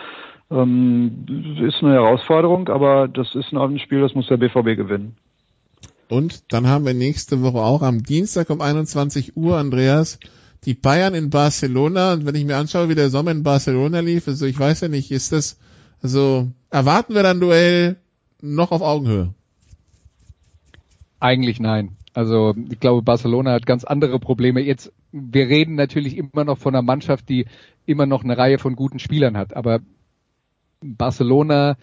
Ähm, 0.51 1.27
ist 1.61 1.83
eine 1.83 1.95
Herausforderung, 1.95 2.69
aber 2.69 3.09
das 3.09 3.35
ist 3.35 3.53
ein 3.53 3.79
Spiel, 3.79 4.01
das 4.01 4.15
muss 4.15 4.29
der 4.29 4.37
BVB 4.37 4.77
gewinnen. 4.77 5.17
Und 6.09 6.53
dann 6.53 6.69
haben 6.69 6.87
wir 6.87 6.95
nächste 6.95 7.43
Woche 7.43 7.59
auch 7.59 7.83
am 7.83 8.05
Dienstag 8.05 8.51
um 8.51 8.61
21 8.61 9.37
Uhr, 9.37 9.57
Andreas, 9.57 10.21
die 10.65 10.75
Bayern 10.75 11.15
in 11.15 11.31
Barcelona. 11.31 12.13
Und 12.13 12.27
wenn 12.27 12.37
ich 12.37 12.45
mir 12.45 12.57
anschaue, 12.57 12.89
wie 12.89 12.95
der 12.95 13.11
Sommer 13.11 13.33
in 13.33 13.43
Barcelona 13.43 14.01
lief, 14.01 14.29
also 14.29 14.47
ich 14.47 14.59
weiß 14.59 14.83
ja 14.83 14.89
nicht, 14.89 15.11
ist 15.11 15.33
das 15.33 15.59
also 16.03 16.49
erwarten 16.71 17.15
wir 17.15 17.23
dann 17.23 17.41
Duell 17.41 17.97
noch 18.41 18.73
auf 18.73 18.83
Augenhöhe? 18.83 19.35
Eigentlich 21.21 21.61
nein. 21.61 21.97
Also 22.15 22.55
ich 22.71 22.81
glaube, 22.81 23.03
Barcelona 23.03 23.53
hat 23.53 23.67
ganz 23.67 23.85
andere 23.85 24.19
Probleme. 24.19 24.61
Jetzt, 24.61 24.93
wir 25.13 25.49
reden 25.49 25.75
natürlich 25.75 26.17
immer 26.17 26.45
noch 26.45 26.59
von 26.59 26.75
einer 26.75 26.83
Mannschaft, 26.83 27.29
die 27.29 27.47
immer 27.85 28.07
noch 28.07 28.25
eine 28.25 28.39
Reihe 28.39 28.59
von 28.59 28.75
guten 28.75 28.99
Spielern 28.99 29.37
hat. 29.37 29.55
Aber 29.55 29.81
Barcelona 30.81 31.77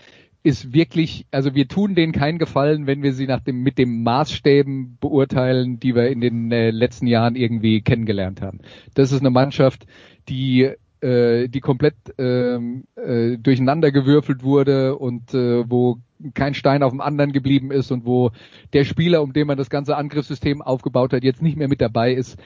ist 0.43 0.73
wirklich, 0.73 1.25
also 1.31 1.55
wir 1.55 1.67
tun 1.67 1.95
denen 1.95 2.11
keinen 2.11 2.37
Gefallen, 2.37 2.85
wenn 2.85 3.01
wir 3.01 3.13
sie 3.13 3.27
nach 3.27 3.39
dem, 3.39 3.63
mit 3.63 3.77
dem 3.77 4.03
Maßstäben 4.03 4.97
beurteilen, 4.99 5.79
die 5.79 5.95
wir 5.95 6.09
in 6.09 6.19
den 6.19 6.51
äh, 6.51 6.71
letzten 6.71 7.07
Jahren 7.07 7.35
irgendwie 7.35 7.81
kennengelernt 7.81 8.41
haben. 8.41 8.59
Das 8.93 9.11
ist 9.13 9.21
eine 9.21 9.29
Mannschaft, 9.29 9.85
die 10.27 10.71
äh, 11.03 11.49
die 11.49 11.59
komplett 11.59 11.95
ähm, 12.17 12.85
äh, 12.95 13.37
durcheinander 13.37 13.91
gewürfelt 13.91 14.43
wurde 14.43 14.95
und 14.95 15.33
äh, 15.33 15.69
wo 15.69 15.97
kein 16.33 16.53
Stein 16.53 16.83
auf 16.83 16.91
dem 16.91 17.01
anderen 17.01 17.33
geblieben 17.33 17.71
ist 17.71 17.91
und 17.91 18.05
wo 18.05 18.31
der 18.71 18.85
Spieler, 18.85 19.21
um 19.21 19.33
den 19.33 19.47
man 19.47 19.57
das 19.57 19.69
ganze 19.69 19.97
Angriffssystem 19.97 20.61
aufgebaut 20.61 21.11
hat, 21.11 21.23
jetzt 21.23 21.41
nicht 21.41 21.57
mehr 21.57 21.67
mit 21.67 21.81
dabei 21.81 22.13
ist. 22.13 22.39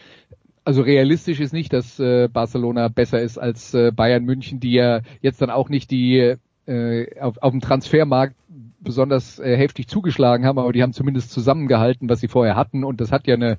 Also 0.66 0.82
realistisch 0.82 1.40
ist 1.40 1.54
nicht, 1.54 1.72
dass 1.72 2.00
äh, 2.00 2.28
Barcelona 2.28 2.88
besser 2.88 3.22
ist 3.22 3.38
als 3.38 3.74
äh, 3.74 3.92
Bayern 3.92 4.26
München, 4.26 4.60
die 4.60 4.74
ja 4.74 5.02
jetzt 5.22 5.42
dann 5.42 5.52
auch 5.52 5.70
nicht 5.70 5.92
die 5.92 6.36
äh, 6.66 7.20
auf, 7.22 7.38
auf 7.38 7.52
dem 7.52 7.62
Transfermarkt 7.62 8.36
besonders 8.80 9.40
äh, 9.40 9.56
heftig 9.56 9.88
zugeschlagen 9.88 10.46
haben, 10.46 10.60
aber 10.60 10.74
die 10.74 10.82
haben 10.82 10.94
zumindest 10.94 11.32
zusammengehalten, 11.32 12.10
was 12.10 12.20
sie 12.20 12.28
vorher 12.28 12.56
hatten 12.56 12.84
und 12.84 13.00
das 13.02 13.12
hat 13.12 13.28
ja 13.28 13.36
eine 13.36 13.58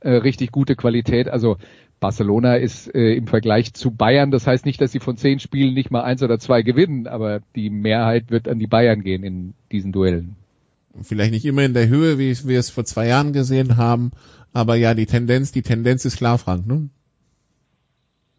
äh, 0.00 0.10
richtig 0.10 0.50
gute 0.50 0.74
Qualität. 0.74 1.28
Also 1.28 1.56
Barcelona 2.00 2.56
ist 2.56 2.92
äh, 2.94 3.14
im 3.14 3.26
Vergleich 3.26 3.74
zu 3.74 3.90
Bayern, 3.90 4.30
das 4.30 4.46
heißt 4.46 4.64
nicht, 4.64 4.80
dass 4.80 4.90
sie 4.90 5.00
von 5.00 5.16
zehn 5.16 5.38
Spielen 5.38 5.74
nicht 5.74 5.90
mal 5.90 6.02
eins 6.02 6.22
oder 6.22 6.38
zwei 6.38 6.62
gewinnen, 6.62 7.06
aber 7.06 7.40
die 7.54 7.70
Mehrheit 7.70 8.30
wird 8.30 8.48
an 8.48 8.58
die 8.58 8.66
Bayern 8.66 9.02
gehen 9.02 9.22
in 9.22 9.54
diesen 9.70 9.92
Duellen. 9.92 10.36
Vielleicht 11.02 11.32
nicht 11.32 11.44
immer 11.44 11.62
in 11.62 11.74
der 11.74 11.88
Höhe, 11.88 12.18
wie 12.18 12.34
wir 12.48 12.58
es 12.58 12.70
vor 12.70 12.84
zwei 12.84 13.06
Jahren 13.06 13.32
gesehen 13.32 13.76
haben, 13.76 14.10
aber 14.52 14.74
ja, 14.74 14.94
die 14.94 15.06
Tendenz, 15.06 15.52
die 15.52 15.62
Tendenz 15.62 16.04
ist 16.04 16.16
klar, 16.16 16.38
Frank, 16.38 16.66
ne? 16.66 16.88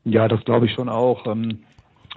Ja, 0.04 0.28
das 0.28 0.44
glaube 0.44 0.66
ich 0.66 0.74
schon 0.74 0.90
auch. 0.90 1.28
Ähm, 1.28 1.60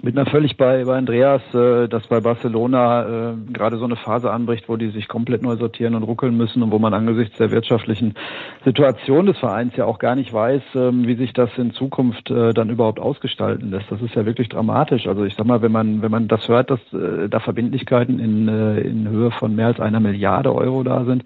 bin 0.01 0.15
da 0.15 0.25
völlig 0.25 0.57
bei, 0.57 0.83
bei 0.85 0.97
Andreas, 0.97 1.41
äh, 1.53 1.87
dass 1.87 2.07
bei 2.07 2.19
Barcelona 2.19 3.31
äh, 3.31 3.33
gerade 3.51 3.77
so 3.77 3.85
eine 3.85 3.95
Phase 3.95 4.31
anbricht, 4.31 4.67
wo 4.67 4.75
die 4.75 4.89
sich 4.89 5.07
komplett 5.07 5.41
neu 5.41 5.55
sortieren 5.55 5.95
und 5.95 6.03
ruckeln 6.03 6.35
müssen 6.35 6.63
und 6.63 6.71
wo 6.71 6.79
man 6.79 6.93
angesichts 6.93 7.37
der 7.37 7.51
wirtschaftlichen 7.51 8.15
Situation 8.63 9.25
des 9.25 9.37
Vereins 9.37 9.75
ja 9.75 9.85
auch 9.85 9.99
gar 9.99 10.15
nicht 10.15 10.33
weiß, 10.33 10.61
ähm, 10.75 11.07
wie 11.07 11.15
sich 11.15 11.33
das 11.33 11.49
in 11.57 11.71
Zukunft 11.71 12.29
äh, 12.29 12.53
dann 12.53 12.69
überhaupt 12.69 12.99
ausgestalten 12.99 13.71
lässt. 13.71 13.91
Das 13.91 14.01
ist 14.01 14.15
ja 14.15 14.25
wirklich 14.25 14.49
dramatisch. 14.49 15.07
Also 15.07 15.23
ich 15.23 15.35
sag 15.35 15.45
mal, 15.45 15.61
wenn 15.61 15.71
man 15.71 16.01
wenn 16.01 16.11
man 16.11 16.27
das 16.27 16.47
hört, 16.47 16.71
dass 16.71 16.79
äh, 16.93 17.29
da 17.29 17.39
Verbindlichkeiten 17.39 18.19
in, 18.19 18.47
äh, 18.47 18.79
in 18.81 19.07
Höhe 19.07 19.31
von 19.31 19.55
mehr 19.55 19.67
als 19.67 19.79
einer 19.79 19.99
Milliarde 19.99 20.53
Euro 20.53 20.83
da 20.83 21.05
sind, 21.05 21.23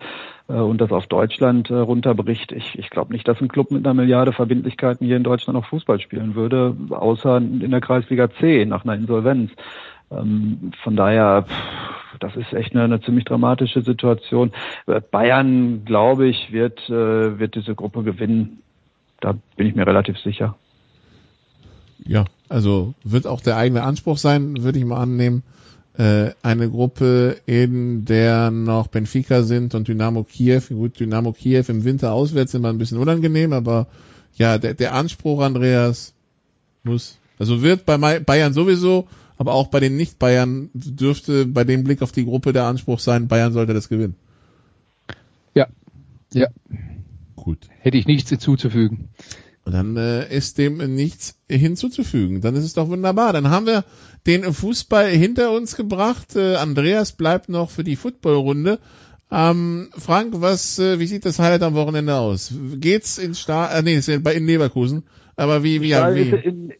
und 0.54 0.82
das 0.82 0.91
auf 0.91 1.08
Deutschland 1.08 1.70
äh, 1.70 1.76
runterbricht. 1.76 2.52
Ich, 2.52 2.78
ich 2.78 2.89
glaube 2.89 3.14
nicht, 3.14 3.28
dass 3.28 3.39
ein 3.39 3.47
Club 3.47 3.72
mit 3.72 3.86
einer 3.86 3.93
Milliarde 3.93 4.34
Verbindlichkeiten 4.34 5.06
hier 5.06 5.18
in 5.18 5.24
Deutschland 5.24 5.58
noch 5.58 5.68
Fußball 5.68 6.00
spielen 6.00 6.34
würde, 6.36 6.76
außer 6.89 7.38
in 7.38 7.70
der 7.70 7.82
Kreisliga 7.82 8.30
C 8.32 8.66
nach 8.66 8.84
einer 8.84 8.95
Insolvenz. 8.95 9.52
Ähm, 10.12 10.72
von 10.84 10.95
daher, 10.95 11.45
das 12.20 12.36
ist 12.36 12.52
echt 12.54 12.74
eine, 12.74 12.84
eine 12.84 13.02
ziemlich 13.02 13.26
dramatische 13.26 13.82
Situation. 13.82 14.52
Äh, 14.88 15.02
Bayern, 15.02 15.86
glaube 15.86 16.28
ich, 16.28 16.52
wird, 16.52 16.89
wird 16.89 17.56
diese 17.56 17.76
Gruppe 17.76 18.04
gewinnen. 18.04 18.64
Da 19.22 19.36
bin 19.56 19.68
ich 19.68 19.76
mir 19.76 19.86
relativ 19.86 20.18
sicher. 20.18 20.56
Ja, 22.06 22.26
also 22.47 22.95
wird 23.04 23.28
auch 23.28 23.41
der 23.41 23.58
eigene 23.58 23.84
Anspruch 23.84 24.18
sein, 24.18 24.64
würde 24.64 24.80
ich 24.80 24.86
mal 24.86 25.02
annehmen 25.02 25.43
äh, 26.00 26.32
eine 26.41 26.70
Gruppe, 26.70 27.41
in 27.45 28.06
der 28.06 28.52
noch 28.52 28.88
Benfica 28.88 29.43
sind 29.43 29.76
und 29.76 29.89
Dynamo 29.89 30.24
Kiew. 30.24 30.62
Gut, 30.70 30.97
Dynamo 30.97 31.34
Kiew 31.34 31.66
im 31.68 31.84
Winter 31.84 32.14
auswärts 32.14 32.54
immer 32.54 32.70
ein 32.70 32.78
bisschen 32.78 32.97
unangenehm, 32.97 33.52
aber 33.52 33.88
ja, 34.36 34.58
der, 34.58 34.76
der 34.76 34.93
Anspruch, 34.93 35.41
Andreas, 35.41 36.14
muss, 36.84 37.18
also 37.38 37.62
wird 37.62 37.86
bei 37.86 37.97
Bayern 37.97 38.54
sowieso, 38.54 39.10
aber 39.38 39.54
auch 39.54 39.68
bei 39.68 39.82
den 39.82 39.97
Nicht-Bayern 39.97 40.70
dürfte 40.74 41.45
bei 41.45 41.66
dem 41.66 41.84
Blick 41.84 42.02
auf 42.02 42.14
die 42.14 42.24
Gruppe 42.24 42.54
der 42.54 42.64
Anspruch 42.64 43.00
sein, 43.00 43.28
Bayern 43.28 43.52
sollte 43.52 43.74
das 43.74 43.89
gewinnen. 43.89 44.16
Ja, 45.54 45.68
ja. 46.34 46.47
Gut. 47.36 47.68
Hätte 47.82 47.97
ich 47.97 48.08
nichts 48.08 48.30
hinzuzufügen. 48.30 49.10
Und 49.70 49.76
dann 49.76 49.98
äh, 49.98 50.36
ist 50.36 50.58
dem 50.58 50.78
nichts 50.96 51.36
hinzuzufügen. 51.48 52.42
Dann 52.42 52.56
ist 52.56 52.64
es 52.64 52.74
doch 52.74 52.90
wunderbar. 52.90 53.34
Dann 53.34 53.52
haben 53.52 53.68
wir 53.68 53.84
den 54.26 54.52
Fußball 54.52 55.10
hinter 55.10 55.52
uns 55.52 55.76
gebracht. 55.76 56.36
Äh, 56.36 56.56
Andreas 56.56 57.12
bleibt 57.12 57.50
noch 57.50 57.70
für 57.70 57.84
die 57.84 57.96
Footballrunde. 57.96 58.80
Ähm, 59.30 59.90
Frank, 59.96 60.34
was, 60.42 60.80
äh, 60.80 60.98
wie 60.98 61.06
sieht 61.06 61.24
das 61.24 61.38
Highlight 61.38 61.62
am 61.62 61.76
Wochenende 61.76 62.16
aus? 62.16 62.52
Geht's 62.78 63.20
in 63.20 63.36
Star, 63.36 63.72
äh, 63.72 63.84
nee, 63.84 63.94
ist 63.94 64.10
in, 64.10 64.26
in 64.26 64.48
Leverkusen. 64.48 65.04
Aber 65.36 65.62
wie, 65.62 65.82
wie, 65.82 65.90
ja, 65.90 66.16
wie? 66.16 66.74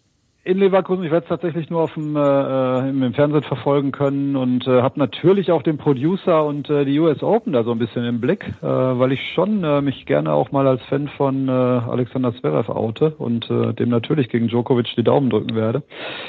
In, 0.44 0.58
Leverkusen. 0.58 1.04
Ich 1.04 1.12
werde 1.12 1.26
es 1.26 1.30
tatsächlich 1.30 1.70
nur 1.70 1.82
auf 1.82 1.94
dem, 1.94 2.16
äh, 2.16 2.90
im 2.90 3.14
Fernsehen 3.14 3.44
verfolgen 3.44 3.92
können 3.92 4.36
und 4.36 4.66
äh, 4.68 4.82
habe 4.82 4.98
natürlich 4.98 5.52
auch 5.52 5.62
den 5.62 5.78
Producer 5.78 6.46
und 6.46 6.70
äh, 6.70 6.86
die 6.86 6.98
US 7.00 7.22
Open 7.22 7.54
da 7.54 7.64
so 7.64 7.72
ein 7.72 7.80
bisschen 7.80 8.06
im 8.06 8.22
Blick, 8.22 8.46
äh, 8.62 8.66
weil 8.66 9.12
ich 9.12 9.34
schon 9.34 9.64
äh, 9.64 9.82
mich 9.82 10.06
gerne 10.06 10.32
auch 10.32 10.52
mal 10.52 10.68
als 10.68 10.82
Fan 10.84 11.10
von 11.10 11.50
äh, 11.50 11.52
Alexander 11.52 12.34
Zverev 12.34 12.72
oute 12.72 13.16
und 13.18 13.50
äh, 13.50 13.74
dem 13.74 13.90
natürlich 13.90 14.30
gegen 14.30 14.48
Djokovic 14.48 14.96
die 14.96 15.04
Daumen 15.04 15.30
drücken 15.30 15.56
werde. 15.56 15.84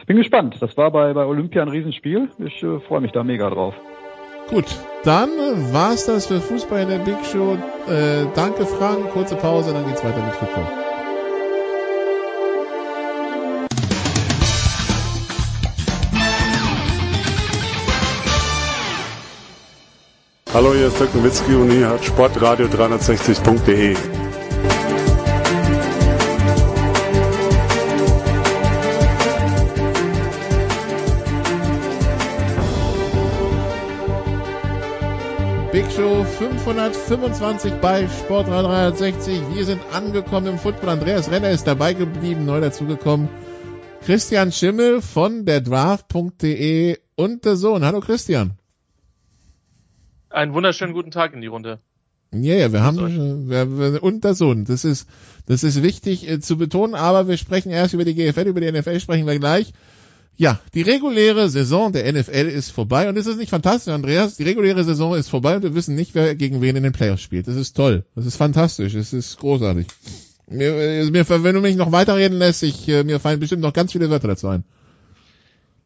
Bin 0.06 0.16
gespannt. 0.16 0.56
Das 0.60 0.76
war 0.76 0.90
bei, 0.90 1.12
bei 1.14 1.24
Olympia 1.24 1.62
ein 1.62 1.68
Riesenspiel. 1.68 2.28
Ich 2.38 2.62
äh, 2.62 2.80
freue 2.80 3.00
mich 3.00 3.12
da 3.12 3.22
mega 3.22 3.48
drauf. 3.48 3.74
Gut, 4.48 4.66
dann 5.04 5.30
war's 5.72 6.06
das 6.06 6.26
für 6.26 6.40
Fußball 6.40 6.82
in 6.82 6.88
der 6.88 6.98
Big 6.98 7.24
Show. 7.24 7.56
Äh, 7.88 8.26
danke 8.34 8.66
Frank, 8.66 9.10
kurze 9.12 9.36
Pause, 9.36 9.72
dann 9.72 9.86
geht's 9.86 10.04
weiter 10.04 10.24
mit 10.24 10.34
Football. 10.34 10.89
Hallo, 20.52 20.74
hier 20.74 20.88
ist 20.88 20.98
Dirk 20.98 21.14
Nowitzki 21.14 21.54
und 21.54 21.70
hier 21.70 21.90
hat 21.90 22.04
Sportradio 22.04 22.66
360.de. 22.66 23.94
Big 35.70 35.84
Show 35.92 36.24
525 36.24 37.74
bei 37.74 38.08
Sportradio 38.08 38.70
360. 38.70 39.40
Wir 39.54 39.64
sind 39.64 39.80
angekommen 39.92 40.48
im 40.48 40.58
Football. 40.58 40.88
Andreas 40.88 41.30
Renner 41.30 41.50
ist 41.50 41.68
dabei 41.68 41.94
geblieben, 41.94 42.44
neu 42.44 42.60
dazugekommen. 42.60 43.28
Christian 44.04 44.50
Schimmel 44.50 45.00
von 45.00 45.44
der 45.44 45.60
Draft.de 45.60 46.98
und 47.14 47.44
der 47.44 47.54
Sohn. 47.54 47.84
Hallo 47.84 48.00
Christian. 48.00 48.59
Einen 50.30 50.54
wunderschönen 50.54 50.94
guten 50.94 51.10
Tag 51.10 51.34
in 51.34 51.40
die 51.40 51.48
Runde. 51.48 51.80
Ja, 52.32 52.54
ja, 52.54 52.72
wir 52.72 52.82
haben 52.82 53.48
wir, 53.48 53.78
wir, 53.78 54.02
und 54.02 54.24
das 54.24 54.38
Sohn. 54.38 54.64
Das 54.64 54.84
ist 54.84 55.08
das 55.46 55.64
ist 55.64 55.82
wichtig 55.82 56.28
äh, 56.28 56.38
zu 56.38 56.56
betonen, 56.56 56.94
aber 56.94 57.26
wir 57.26 57.36
sprechen 57.36 57.70
erst 57.70 57.92
über 57.94 58.04
die 58.04 58.14
GFL, 58.14 58.46
über 58.46 58.60
die 58.60 58.70
NFL 58.70 59.00
sprechen 59.00 59.26
wir 59.26 59.38
gleich. 59.38 59.72
Ja, 60.36 60.60
die 60.72 60.82
reguläre 60.82 61.50
Saison 61.50 61.92
der 61.92 62.10
NFL 62.10 62.48
ist 62.48 62.70
vorbei 62.70 63.08
und 63.08 63.16
ist 63.16 63.26
es 63.26 63.36
nicht 63.36 63.50
fantastisch, 63.50 63.92
Andreas? 63.92 64.36
Die 64.36 64.44
reguläre 64.44 64.84
Saison 64.84 65.16
ist 65.16 65.28
vorbei 65.28 65.56
und 65.56 65.64
wir 65.64 65.74
wissen 65.74 65.96
nicht, 65.96 66.14
wer 66.14 66.36
gegen 66.36 66.62
wen 66.62 66.76
in 66.76 66.84
den 66.84 66.92
Playoffs 66.92 67.22
spielt. 67.22 67.48
Das 67.48 67.56
ist 67.56 67.76
toll. 67.76 68.04
Das 68.14 68.24
ist 68.24 68.36
fantastisch. 68.36 68.94
Das 68.94 69.12
ist 69.12 69.36
großartig. 69.38 69.88
Mir, 70.48 70.74
äh, 70.76 71.10
mir, 71.10 71.28
wenn 71.28 71.54
du 71.54 71.60
mich 71.60 71.76
noch 71.76 71.90
weiterreden 71.90 72.38
lässt, 72.38 72.62
ich, 72.62 72.88
äh, 72.88 73.02
mir 73.02 73.18
fallen 73.18 73.40
bestimmt 73.40 73.62
noch 73.62 73.72
ganz 73.72 73.92
viele 73.92 74.08
Wörter 74.08 74.28
dazu 74.28 74.48
ein. 74.48 74.64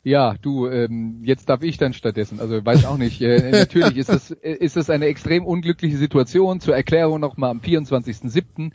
Ja, 0.05 0.34
du, 0.42 0.68
ähm, 0.68 1.22
jetzt 1.24 1.48
darf 1.48 1.62
ich 1.62 1.78
dann 1.78 1.94
stattdessen. 1.94 2.38
Also 2.38 2.64
weiß 2.64 2.84
auch 2.84 2.98
nicht. 2.98 3.22
Äh, 3.22 3.50
natürlich 3.52 3.96
ist 3.96 4.11
es 4.11 4.30
ist 4.30 4.76
es 4.76 4.90
eine 4.90 5.07
extrem 5.07 5.46
unglückliche 5.46 5.96
Situation. 5.96 6.61
Zur 6.61 6.76
Erklärung 6.76 7.20
nochmal 7.20 7.50
am 7.50 7.61
24.07. 7.61 8.70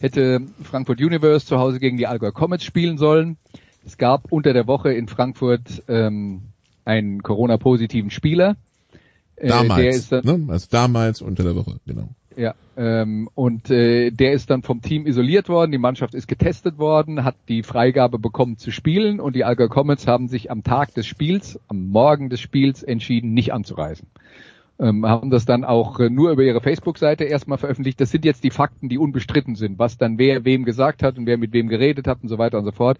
hätte 0.00 0.40
Frankfurt 0.62 1.00
Universe 1.00 1.46
zu 1.46 1.58
Hause 1.58 1.80
gegen 1.80 1.98
die 1.98 2.06
Allgäu 2.06 2.32
Comets 2.32 2.64
spielen 2.64 2.96
sollen. 2.96 3.36
Es 3.84 3.98
gab 3.98 4.32
unter 4.32 4.54
der 4.54 4.66
Woche 4.66 4.92
in 4.92 5.06
Frankfurt 5.06 5.82
ähm, 5.86 6.42
einen 6.86 7.22
Corona-positiven 7.22 8.10
Spieler. 8.10 8.56
Äh, 9.36 9.48
damals, 9.48 10.08
dann, 10.08 10.24
ne? 10.24 10.52
also 10.52 10.66
damals 10.70 11.20
unter 11.20 11.42
der 11.42 11.56
Woche, 11.56 11.78
genau. 11.86 12.08
Ja, 12.36 12.54
und 13.34 13.70
äh, 13.70 14.10
der 14.10 14.32
ist 14.32 14.48
dann 14.48 14.62
vom 14.62 14.80
Team 14.80 15.06
isoliert 15.06 15.50
worden, 15.50 15.70
die 15.70 15.78
Mannschaft 15.78 16.14
ist 16.14 16.28
getestet 16.28 16.78
worden, 16.78 17.24
hat 17.24 17.36
die 17.48 17.62
Freigabe 17.62 18.18
bekommen 18.18 18.56
zu 18.56 18.70
spielen 18.70 19.20
und 19.20 19.36
die 19.36 19.44
Alga 19.44 19.68
Comets 19.68 20.06
haben 20.06 20.28
sich 20.28 20.50
am 20.50 20.62
Tag 20.62 20.94
des 20.94 21.06
Spiels, 21.06 21.60
am 21.68 21.88
Morgen 21.88 22.30
des 22.30 22.40
Spiels 22.40 22.82
entschieden, 22.82 23.34
nicht 23.34 23.52
anzureisen. 23.52 24.08
Ähm, 24.78 25.04
haben 25.04 25.28
das 25.28 25.44
dann 25.44 25.64
auch 25.64 26.00
äh, 26.00 26.08
nur 26.08 26.30
über 26.30 26.42
ihre 26.42 26.62
Facebook-Seite 26.62 27.24
erstmal 27.24 27.58
veröffentlicht. 27.58 28.00
Das 28.00 28.10
sind 28.10 28.24
jetzt 28.24 28.44
die 28.44 28.50
Fakten, 28.50 28.88
die 28.88 28.96
unbestritten 28.96 29.56
sind, 29.56 29.78
was 29.78 29.98
dann 29.98 30.16
wer 30.18 30.46
wem 30.46 30.64
gesagt 30.64 31.02
hat 31.02 31.18
und 31.18 31.26
wer 31.26 31.36
mit 31.36 31.52
wem 31.52 31.68
geredet 31.68 32.06
hat 32.06 32.22
und 32.22 32.30
so 32.30 32.38
weiter 32.38 32.56
und 32.56 32.64
so 32.64 32.72
fort 32.72 32.96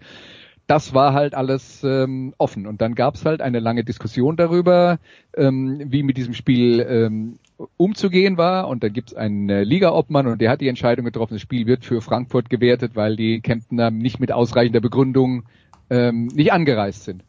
das 0.71 0.93
war 0.93 1.13
halt 1.13 1.35
alles 1.35 1.83
ähm, 1.83 2.33
offen. 2.37 2.65
Und 2.65 2.79
dann 2.79 2.95
gab 2.95 3.15
es 3.15 3.25
halt 3.25 3.41
eine 3.41 3.59
lange 3.59 3.83
Diskussion 3.83 4.37
darüber, 4.37 4.99
ähm, 5.35 5.81
wie 5.87 6.01
mit 6.01 6.15
diesem 6.15 6.33
Spiel 6.33 6.79
ähm, 6.79 7.39
umzugehen 7.75 8.37
war. 8.37 8.69
Und 8.69 8.81
dann 8.81 8.93
gibt 8.93 9.09
es 9.09 9.17
einen 9.17 9.49
äh, 9.49 9.65
Liga-Obmann 9.65 10.27
und 10.27 10.39
der 10.39 10.49
hat 10.49 10.61
die 10.61 10.69
Entscheidung 10.69 11.03
getroffen, 11.03 11.33
das 11.33 11.41
Spiel 11.41 11.67
wird 11.67 11.83
für 11.83 11.99
Frankfurt 11.99 12.49
gewertet, 12.49 12.95
weil 12.95 13.17
die 13.17 13.41
Kemptener 13.41 13.91
nicht 13.91 14.21
mit 14.21 14.31
ausreichender 14.31 14.79
Begründung 14.79 15.43
ähm, 15.89 16.27
nicht 16.27 16.53
angereist 16.53 17.03
sind. 17.03 17.25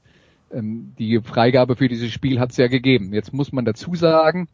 Ähm, 0.52 0.92
die 1.00 1.18
Freigabe 1.20 1.74
für 1.74 1.88
dieses 1.88 2.12
Spiel 2.12 2.38
hat 2.38 2.52
es 2.52 2.58
ja 2.58 2.68
gegeben. 2.68 3.12
Jetzt 3.12 3.32
muss 3.32 3.50
man 3.50 3.64
dazu 3.64 3.96
sagen, 3.96 4.46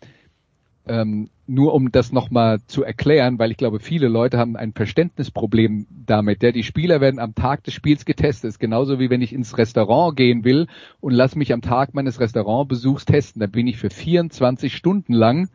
ähm, 0.88 1.30
nur 1.46 1.74
um 1.74 1.90
das 1.90 2.12
nochmal 2.12 2.60
zu 2.66 2.82
erklären, 2.82 3.38
weil 3.38 3.50
ich 3.50 3.56
glaube, 3.56 3.80
viele 3.80 4.08
Leute 4.08 4.38
haben 4.38 4.56
ein 4.56 4.72
Verständnisproblem 4.72 5.86
damit. 6.06 6.42
Ja, 6.42 6.52
die 6.52 6.62
Spieler 6.62 7.00
werden 7.00 7.18
am 7.18 7.34
Tag 7.34 7.64
des 7.64 7.74
Spiels 7.74 8.04
getestet. 8.04 8.48
Ist 8.48 8.58
genauso 8.58 8.98
wie 8.98 9.10
wenn 9.10 9.22
ich 9.22 9.32
ins 9.32 9.56
Restaurant 9.56 10.16
gehen 10.16 10.44
will 10.44 10.66
und 11.00 11.12
lass 11.12 11.36
mich 11.36 11.52
am 11.52 11.62
Tag 11.62 11.94
meines 11.94 12.20
Restaurantbesuchs 12.20 13.06
testen. 13.06 13.40
Da 13.40 13.46
bin 13.46 13.66
ich 13.66 13.78
für 13.78 13.90
24 13.90 14.74
Stunden 14.74 15.12
lang, 15.12 15.48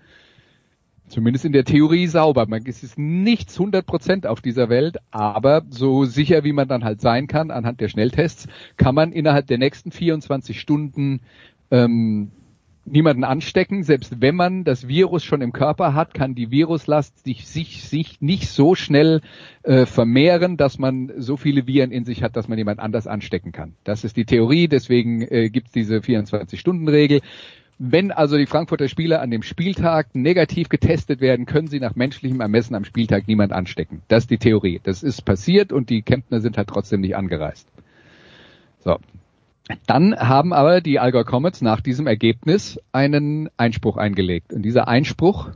zumindest 1.08 1.46
in 1.46 1.54
der 1.54 1.66
Theorie, 1.66 2.08
sauber. 2.08 2.48
Man, 2.48 2.64
es 2.66 2.84
ist 2.84 2.98
nichts 2.98 3.60
100 3.60 3.86
Prozent 3.86 4.26
auf 4.26 4.42
dieser 4.42 4.70
Welt, 4.70 4.98
aber 5.12 5.64
so 5.70 6.06
sicher 6.06 6.44
wie 6.44 6.54
man 6.54 6.68
dann 6.68 6.84
halt 6.84 7.02
sein 7.02 7.28
kann 7.28 7.52
anhand 7.52 7.82
der 7.82 7.90
Schnelltests, 7.90 8.48
kann 8.78 8.96
man 8.96 9.12
innerhalb 9.12 9.48
der 9.48 9.60
nächsten 9.60 9.92
24 9.92 10.60
Stunden 10.60 11.22
ähm, 11.70 12.32
niemanden 12.86 13.24
anstecken. 13.24 13.84
Selbst 13.84 14.22
wenn 14.22 14.36
man 14.36 14.64
das 14.64 14.88
Virus 14.88 15.24
schon 15.24 15.42
im 15.42 15.54
Körper 15.54 15.94
hat, 15.94 16.14
kann 16.14 16.36
die 16.36 16.52
Viruslast 16.52 17.24
sich, 17.24 17.48
sich, 17.48 17.84
sich 17.84 18.22
nicht 18.22 18.50
so 18.50 18.76
schnell 18.76 19.22
äh, 19.64 19.86
vermehren, 19.86 20.58
dass 20.58 20.80
man 20.80 21.12
so 21.18 21.38
viele 21.38 21.68
Viren 21.68 21.92
in 21.92 22.06
sich 22.06 22.24
hat, 22.24 22.36
dass 22.36 22.48
man 22.48 22.58
jemand 22.58 22.80
anders 22.80 23.08
anstecken 23.08 23.52
kann. 23.52 23.74
Das 23.84 24.04
ist 24.04 24.18
die 24.18 24.26
Theorie, 24.26 24.68
deswegen 24.68 25.22
äh, 25.22 25.50
gibt 25.50 25.68
es 25.68 25.74
diese 25.74 25.98
24-Stunden-Regel. 25.98 27.22
Wenn 27.80 28.12
also 28.12 28.38
die 28.38 28.46
Frankfurter 28.46 28.88
Spieler 28.88 29.22
an 29.22 29.32
dem 29.32 29.42
Spieltag 29.42 30.14
negativ 30.14 30.70
getestet 30.70 31.22
werden, 31.22 31.46
können 31.46 31.68
sie 31.68 31.80
nach 31.80 31.96
menschlichem 31.96 32.40
Ermessen 32.40 32.76
am 32.76 32.86
Spieltag 32.86 33.28
niemand 33.28 33.52
anstecken. 33.52 34.04
Das 34.08 34.24
ist 34.24 34.32
die 34.32 34.38
Theorie. 34.38 34.80
Das 34.84 35.04
ist 35.04 35.24
passiert 35.24 35.74
und 35.74 35.90
die 35.90 36.04
Kempner 36.04 36.40
sind 36.40 36.58
halt 36.58 36.70
trotzdem 36.70 37.02
nicht 37.02 37.16
angereist. 37.16 37.68
So, 38.84 39.00
dann 39.86 40.16
haben 40.16 40.54
aber 40.54 40.82
die 40.82 41.00
Allgäu 41.00 41.24
Comets 41.24 41.62
nach 41.62 41.82
diesem 41.82 42.08
Ergebnis 42.08 42.80
einen 42.92 43.50
Einspruch 43.58 43.98
eingelegt. 43.98 44.52
Und 44.54 44.64
dieser 44.64 44.88
Einspruch 44.88 45.52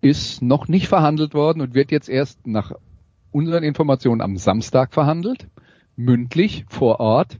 ist 0.00 0.42
noch 0.42 0.68
nicht 0.68 0.88
verhandelt 0.88 1.34
worden 1.34 1.60
und 1.60 1.74
wird 1.74 1.90
jetzt 1.90 2.08
erst 2.08 2.46
nach 2.46 2.72
unseren 3.30 3.62
Informationen 3.62 4.20
am 4.20 4.36
Samstag 4.36 4.94
verhandelt, 4.94 5.48
mündlich 5.96 6.64
vor 6.68 7.00
Ort. 7.00 7.38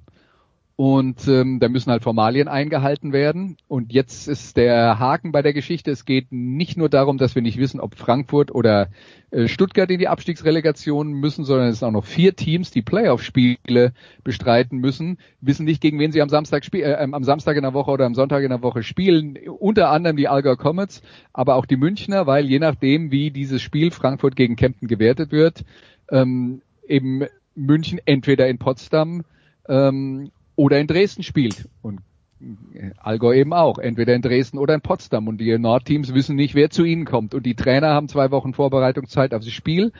Und 0.81 1.27
ähm, 1.27 1.59
da 1.59 1.69
müssen 1.69 1.91
halt 1.91 2.05
Formalien 2.05 2.47
eingehalten 2.47 3.13
werden. 3.13 3.57
Und 3.67 3.93
jetzt 3.93 4.29
ist 4.29 4.57
der 4.57 5.01
Haken 5.01 5.33
bei 5.33 5.43
der 5.43 5.53
Geschichte. 5.53 5.91
Es 5.91 6.05
geht 6.05 6.29
nicht 6.31 6.77
nur 6.77 6.89
darum, 6.89 7.19
dass 7.19 7.35
wir 7.35 7.43
nicht 7.43 7.59
wissen, 7.59 7.81
ob 7.81 7.97
Frankfurt 7.97 8.55
oder 8.55 8.89
äh, 9.33 9.49
Stuttgart 9.49 9.91
in 9.91 9.99
die 9.99 10.07
Abstiegsrelegation 10.07 11.15
müssen, 11.15 11.45
sondern 11.45 11.67
es 11.67 11.81
sind 11.81 11.89
auch 11.89 11.93
noch 11.93 12.05
vier 12.05 12.37
Teams, 12.37 12.71
die 12.71 12.83
Playoff-Spiele 12.83 13.93
bestreiten 14.23 14.79
müssen, 14.79 15.19
wissen 15.41 15.65
nicht, 15.65 15.81
gegen 15.81 15.99
wen 15.99 16.13
sie 16.13 16.23
am 16.23 16.29
Samstag, 16.29 16.65
spiel 16.65 16.83
äh, 16.83 17.09
am 17.11 17.25
Samstag 17.25 17.57
in 17.57 17.65
der 17.65 17.75
Woche 17.75 17.91
oder 17.91 18.07
am 18.07 18.15
Sonntag 18.15 18.45
in 18.45 18.51
der 18.51 18.63
Woche 18.63 18.85
spielen. 18.85 19.37
Unter 19.59 19.91
anderem 19.91 20.17
die 20.17 20.29
Allgäu 20.29 20.55
Comets, 20.55 21.03
aber 21.33 21.57
auch 21.57 21.67
die 21.67 21.77
Münchner, 21.77 22.29
weil 22.29 22.47
je 22.47 22.61
nachdem, 22.61 23.11
wie 23.11 23.33
dieses 23.33 23.63
Spiel 23.63 23.91
Frankfurt 23.91 24.37
gegen 24.37 24.55
Kempten 24.55 24.87
gewertet 24.87 25.33
wird, 25.33 25.65
ähm, 26.13 26.63
eben 26.87 27.25
München 27.57 28.01
entweder 28.05 28.47
in 28.47 28.59
Potsdam 28.59 29.25
ähm, 29.69 30.31
oder 30.59 30.81
in 30.81 30.89
Dresden 30.89 31.23
spielt. 31.23 31.69
Und 31.83 32.01
äh, 32.41 32.91
Allgäu 32.99 33.35
eben 33.35 33.53
auch, 33.53 33.79
entweder 33.79 34.15
in 34.15 34.23
Dresden 34.23 34.59
oder 34.59 34.75
in 34.75 34.81
Potsdam. 34.81 35.29
Und 35.29 35.39
die 35.39 35.57
Nordteams 35.57 36.13
wissen 36.15 36.35
nicht, 36.35 36.57
wer 36.57 36.69
zu 36.69 36.85
ihnen 36.85 37.05
kommt. 37.05 37.33
Und 37.33 37.47
die 37.47 37.55
Trainer 37.55 37.91
haben 37.91 38.09
zwei 38.09 38.33
Wochen 38.33 38.53
Vorbereitungszeit 38.53 39.33
auf 39.35 39.45
das 39.45 39.53
Spiel, 39.53 39.93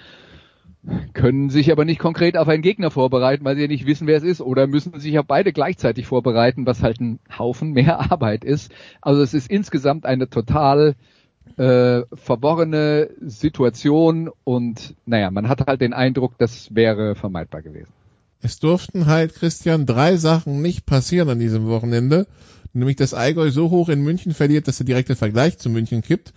können 1.13 1.49
sich 1.49 1.71
aber 1.71 1.85
nicht 1.85 2.01
konkret 2.01 2.37
auf 2.37 2.49
einen 2.49 2.63
Gegner 2.63 2.91
vorbereiten, 2.91 3.45
weil 3.45 3.57
sie 3.57 3.69
nicht 3.69 3.87
wissen, 3.87 4.09
wer 4.09 4.17
es 4.17 4.25
ist. 4.25 4.41
Oder 4.41 4.67
müssen 4.67 4.99
sich 4.99 5.17
auf 5.17 5.27
beide 5.27 5.53
gleichzeitig 5.53 6.07
vorbereiten, 6.07 6.67
was 6.67 6.83
halt 6.83 7.01
ein 7.01 7.21
Haufen 7.39 7.71
mehr 7.71 8.01
Arbeit 8.11 8.43
ist. 8.43 8.73
Also 9.01 9.23
es 9.23 9.35
ist 9.35 9.49
insgesamt 9.49 10.07
eine 10.07 10.29
total 10.29 10.97
äh, 11.57 12.03
verworrene 12.13 13.11
Situation 13.21 14.29
und 14.43 14.97
naja, 15.07 15.31
man 15.31 15.49
hat 15.49 15.67
halt 15.69 15.81
den 15.81 15.93
Eindruck, 15.93 16.37
das 16.37 16.75
wäre 16.75 17.15
vermeidbar 17.15 17.63
gewesen. 17.63 17.93
Es 18.41 18.59
durften 18.59 19.07
halt, 19.07 19.35
Christian, 19.35 19.87
drei 19.87 20.17
Sachen 20.17 20.63
nicht 20.63 20.87
passieren 20.87 21.29
an 21.29 21.39
diesem 21.39 21.67
Wochenende. 21.67 22.27
Nämlich, 22.73 22.97
dass 22.97 23.15
Allgäu 23.15 23.51
so 23.51 23.71
hoch 23.71 23.89
in 23.89 24.03
München 24.03 24.35
verliert, 24.35 24.69
dass 24.69 24.77
der 24.77 24.87
direkte 24.87 25.17
Vergleich 25.17 25.59
zu 25.59 25.71
München 25.71 26.03
kippt. 26.03 26.33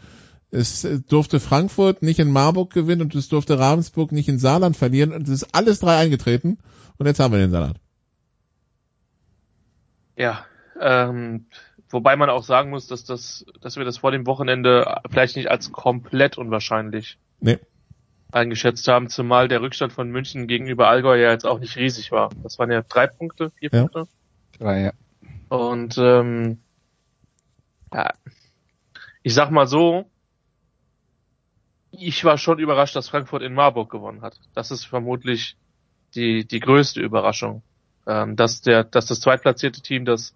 Es 0.49 0.83
äh, 0.83 0.99
durfte 0.99 1.39
Frankfurt 1.39 2.01
nicht 2.01 2.19
in 2.19 2.31
Marburg 2.31 2.73
gewinnen 2.73 3.01
und 3.01 3.15
es 3.15 3.29
durfte 3.29 3.59
Ravensburg 3.59 4.11
nicht 4.11 4.29
in 4.29 4.39
Saarland 4.39 4.75
verlieren. 4.75 5.13
Und 5.13 5.23
es 5.23 5.29
ist 5.29 5.55
alles 5.55 5.79
drei 5.79 5.97
eingetreten. 5.97 6.57
Und 6.97 7.05
jetzt 7.05 7.19
haben 7.19 7.31
wir 7.31 7.39
den 7.39 7.51
Salat. 7.51 7.77
Ja, 10.17 10.45
ähm, 10.79 11.45
wobei 11.89 12.15
man 12.15 12.29
auch 12.29 12.43
sagen 12.43 12.69
muss, 12.69 12.87
dass 12.87 13.05
das, 13.05 13.45
dass 13.61 13.77
wir 13.77 13.85
das 13.85 13.99
vor 13.99 14.11
dem 14.11 14.25
Wochenende 14.25 14.99
vielleicht 15.09 15.35
nicht 15.35 15.49
als 15.49 15.71
komplett 15.71 16.37
unwahrscheinlich 16.37 17.17
nee. 17.39 17.59
Eingeschätzt 18.31 18.87
haben, 18.87 19.09
zumal 19.09 19.47
der 19.47 19.61
Rückstand 19.61 19.93
von 19.93 20.09
München 20.09 20.47
gegenüber 20.47 20.87
Allgäu 20.87 21.19
ja 21.19 21.31
jetzt 21.31 21.45
auch 21.45 21.59
nicht 21.59 21.75
riesig 21.75 22.11
war. 22.11 22.29
Das 22.43 22.59
waren 22.59 22.71
ja 22.71 22.81
drei 22.81 23.07
Punkte, 23.07 23.51
vier 23.51 23.69
ja. 23.71 23.81
Punkte. 23.81 24.07
Drei, 24.57 24.81
ja. 24.81 24.93
Und 25.49 25.97
ähm, 25.97 26.59
ja, 27.93 28.13
ich 29.23 29.33
sag 29.33 29.51
mal 29.51 29.67
so, 29.67 30.09
ich 31.91 32.23
war 32.23 32.37
schon 32.37 32.59
überrascht, 32.59 32.95
dass 32.95 33.09
Frankfurt 33.09 33.41
in 33.41 33.53
Marburg 33.53 33.91
gewonnen 33.91 34.21
hat. 34.21 34.39
Das 34.53 34.71
ist 34.71 34.85
vermutlich 34.85 35.57
die, 36.15 36.45
die 36.45 36.59
größte 36.59 37.01
Überraschung. 37.01 37.63
Ähm, 38.07 38.35
dass 38.35 38.61
der, 38.61 38.83
dass 38.83 39.05
das 39.05 39.19
zweitplatzierte 39.19 39.81
Team 39.81 40.05
das 40.05 40.35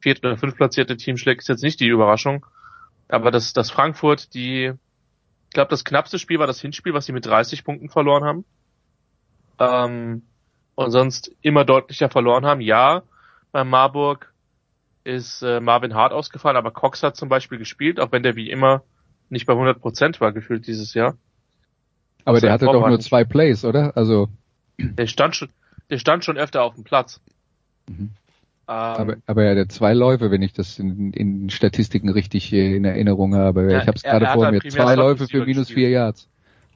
viert- 0.00 0.24
oder 0.24 0.36
fünftplatzierte 0.36 0.96
Team 0.96 1.16
schlägt, 1.16 1.42
ist 1.42 1.48
jetzt 1.48 1.62
nicht 1.62 1.80
die 1.80 1.86
Überraschung. 1.86 2.44
Aber 3.08 3.30
dass, 3.30 3.52
dass 3.52 3.70
Frankfurt 3.70 4.34
die, 4.34 4.72
ich 5.48 5.54
glaube, 5.54 5.70
das 5.70 5.84
knappste 5.84 6.18
Spiel 6.18 6.38
war 6.38 6.46
das 6.46 6.60
Hinspiel, 6.60 6.94
was 6.94 7.06
sie 7.06 7.12
mit 7.12 7.26
30 7.26 7.64
Punkten 7.64 7.88
verloren 7.88 8.24
haben. 8.24 8.44
Ähm, 9.58 10.22
und 10.74 10.90
sonst 10.90 11.32
immer 11.40 11.64
deutlicher 11.64 12.10
verloren 12.10 12.44
haben. 12.44 12.60
Ja, 12.60 13.02
bei 13.52 13.64
Marburg 13.64 14.32
ist 15.04 15.42
äh, 15.42 15.60
Marvin 15.60 15.94
Hart 15.94 16.12
ausgefallen, 16.12 16.56
aber 16.56 16.70
Cox 16.70 17.02
hat 17.02 17.16
zum 17.16 17.28
Beispiel 17.28 17.58
gespielt, 17.58 17.98
auch 17.98 18.12
wenn 18.12 18.22
der 18.22 18.36
wie 18.36 18.50
immer 18.50 18.82
nicht 19.30 19.46
bei 19.46 19.54
100 19.54 19.80
Prozent 19.80 20.20
war 20.20 20.32
gefühlt 20.32 20.66
dieses 20.66 20.94
Jahr. 20.94 21.16
Aber 22.24 22.40
der 22.40 22.52
hatte 22.52 22.66
doch 22.66 22.86
nur 22.86 23.00
zwei 23.00 23.24
Plays, 23.24 23.64
oder? 23.64 23.96
Also 23.96 24.28
der 24.78 25.06
stand 25.06 25.36
schon, 25.36 25.48
der 25.90 25.98
stand 25.98 26.24
schon 26.24 26.36
öfter 26.36 26.62
auf 26.62 26.74
dem 26.74 26.84
Platz. 26.84 27.20
Mhm. 27.88 28.10
Ähm, 28.68 28.74
aber, 28.74 29.16
aber 29.26 29.44
er 29.44 29.52
hatte 29.52 29.68
zwei 29.68 29.92
Läufe, 29.94 30.30
wenn 30.30 30.42
ich 30.42 30.52
das 30.52 30.78
in, 30.78 31.12
in 31.12 31.50
Statistiken 31.50 32.08
richtig 32.08 32.52
in 32.52 32.84
Erinnerung 32.84 33.34
habe. 33.34 33.70
Ja, 33.70 33.80
ich 33.80 33.86
habe 33.86 33.96
es 33.96 34.02
gerade 34.02 34.26
vor 34.26 34.44
halt 34.44 34.64
mir. 34.64 34.70
Zwei 34.70 34.94
Läufe 34.96 35.28
für 35.28 35.44
minus 35.44 35.70
vier 35.70 35.90
Yards. 35.90 36.28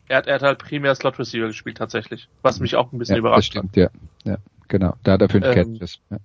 Er 0.08 0.18
hat, 0.18 0.26
er 0.26 0.34
hat 0.36 0.42
halt 0.42 0.58
primär 0.58 0.94
Slot 0.94 1.18
Receiver 1.18 1.46
gespielt 1.46 1.78
tatsächlich, 1.78 2.28
was 2.42 2.60
mich 2.60 2.76
auch 2.76 2.92
ein 2.92 2.98
bisschen 2.98 3.16
ja, 3.16 3.20
überrascht 3.20 3.54
das 3.54 3.60
stimmt, 3.60 3.76
hat. 3.76 3.92
Ja, 4.24 4.32
ja, 4.32 4.38
genau. 4.68 4.94
Da 5.02 5.12
hat 5.12 5.22
er 5.22 5.28
fünf 5.28 5.46
ähm, 5.46 5.54
Catches. 5.54 6.00
Ja. 6.10 6.18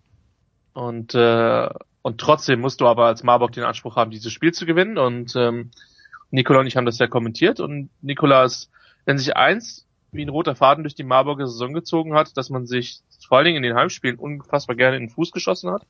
Und 0.74 1.16
äh, 1.16 1.70
und 2.06 2.20
trotzdem 2.22 2.60
musst 2.60 2.82
du 2.82 2.88
aber 2.88 3.08
als 3.08 3.24
Marburg 3.24 3.54
den 3.54 3.64
Anspruch 3.64 3.96
haben, 3.96 4.12
dieses 4.12 4.32
Spiel 4.32 4.54
zu 4.54 4.68
gewinnen. 4.68 5.00
Und 5.00 5.36
ähm, 5.36 5.72
Nikola 6.30 6.60
und 6.60 6.68
ich 6.68 6.78
haben 6.78 6.86
das 6.86 7.00
ja 7.00 7.08
kommentiert. 7.08 7.60
Und 7.60 7.90
Nikola 8.04 8.44
ist, 8.44 8.70
wenn 9.06 9.18
sich 9.18 9.36
eins 9.36 9.85
wie 10.16 10.26
ein 10.26 10.30
roter 10.30 10.56
Faden 10.56 10.84
durch 10.84 10.96
die 10.96 11.04
Marburger 11.04 11.48
Saison 11.48 11.74
gezogen 11.74 12.14
hat, 12.14 12.36
dass 12.38 12.50
man 12.50 12.66
sich 12.66 13.02
vor 13.28 13.38
allen 13.38 13.46
Dingen 13.46 13.58
in 13.58 13.64
den 13.64 13.76
Heimspielen 13.76 14.18
unfassbar 14.18 14.76
gerne 14.76 14.98
in 14.98 15.04
den 15.04 15.10
Fuß 15.10 15.32
geschossen 15.32 15.72
hat. 15.72 15.84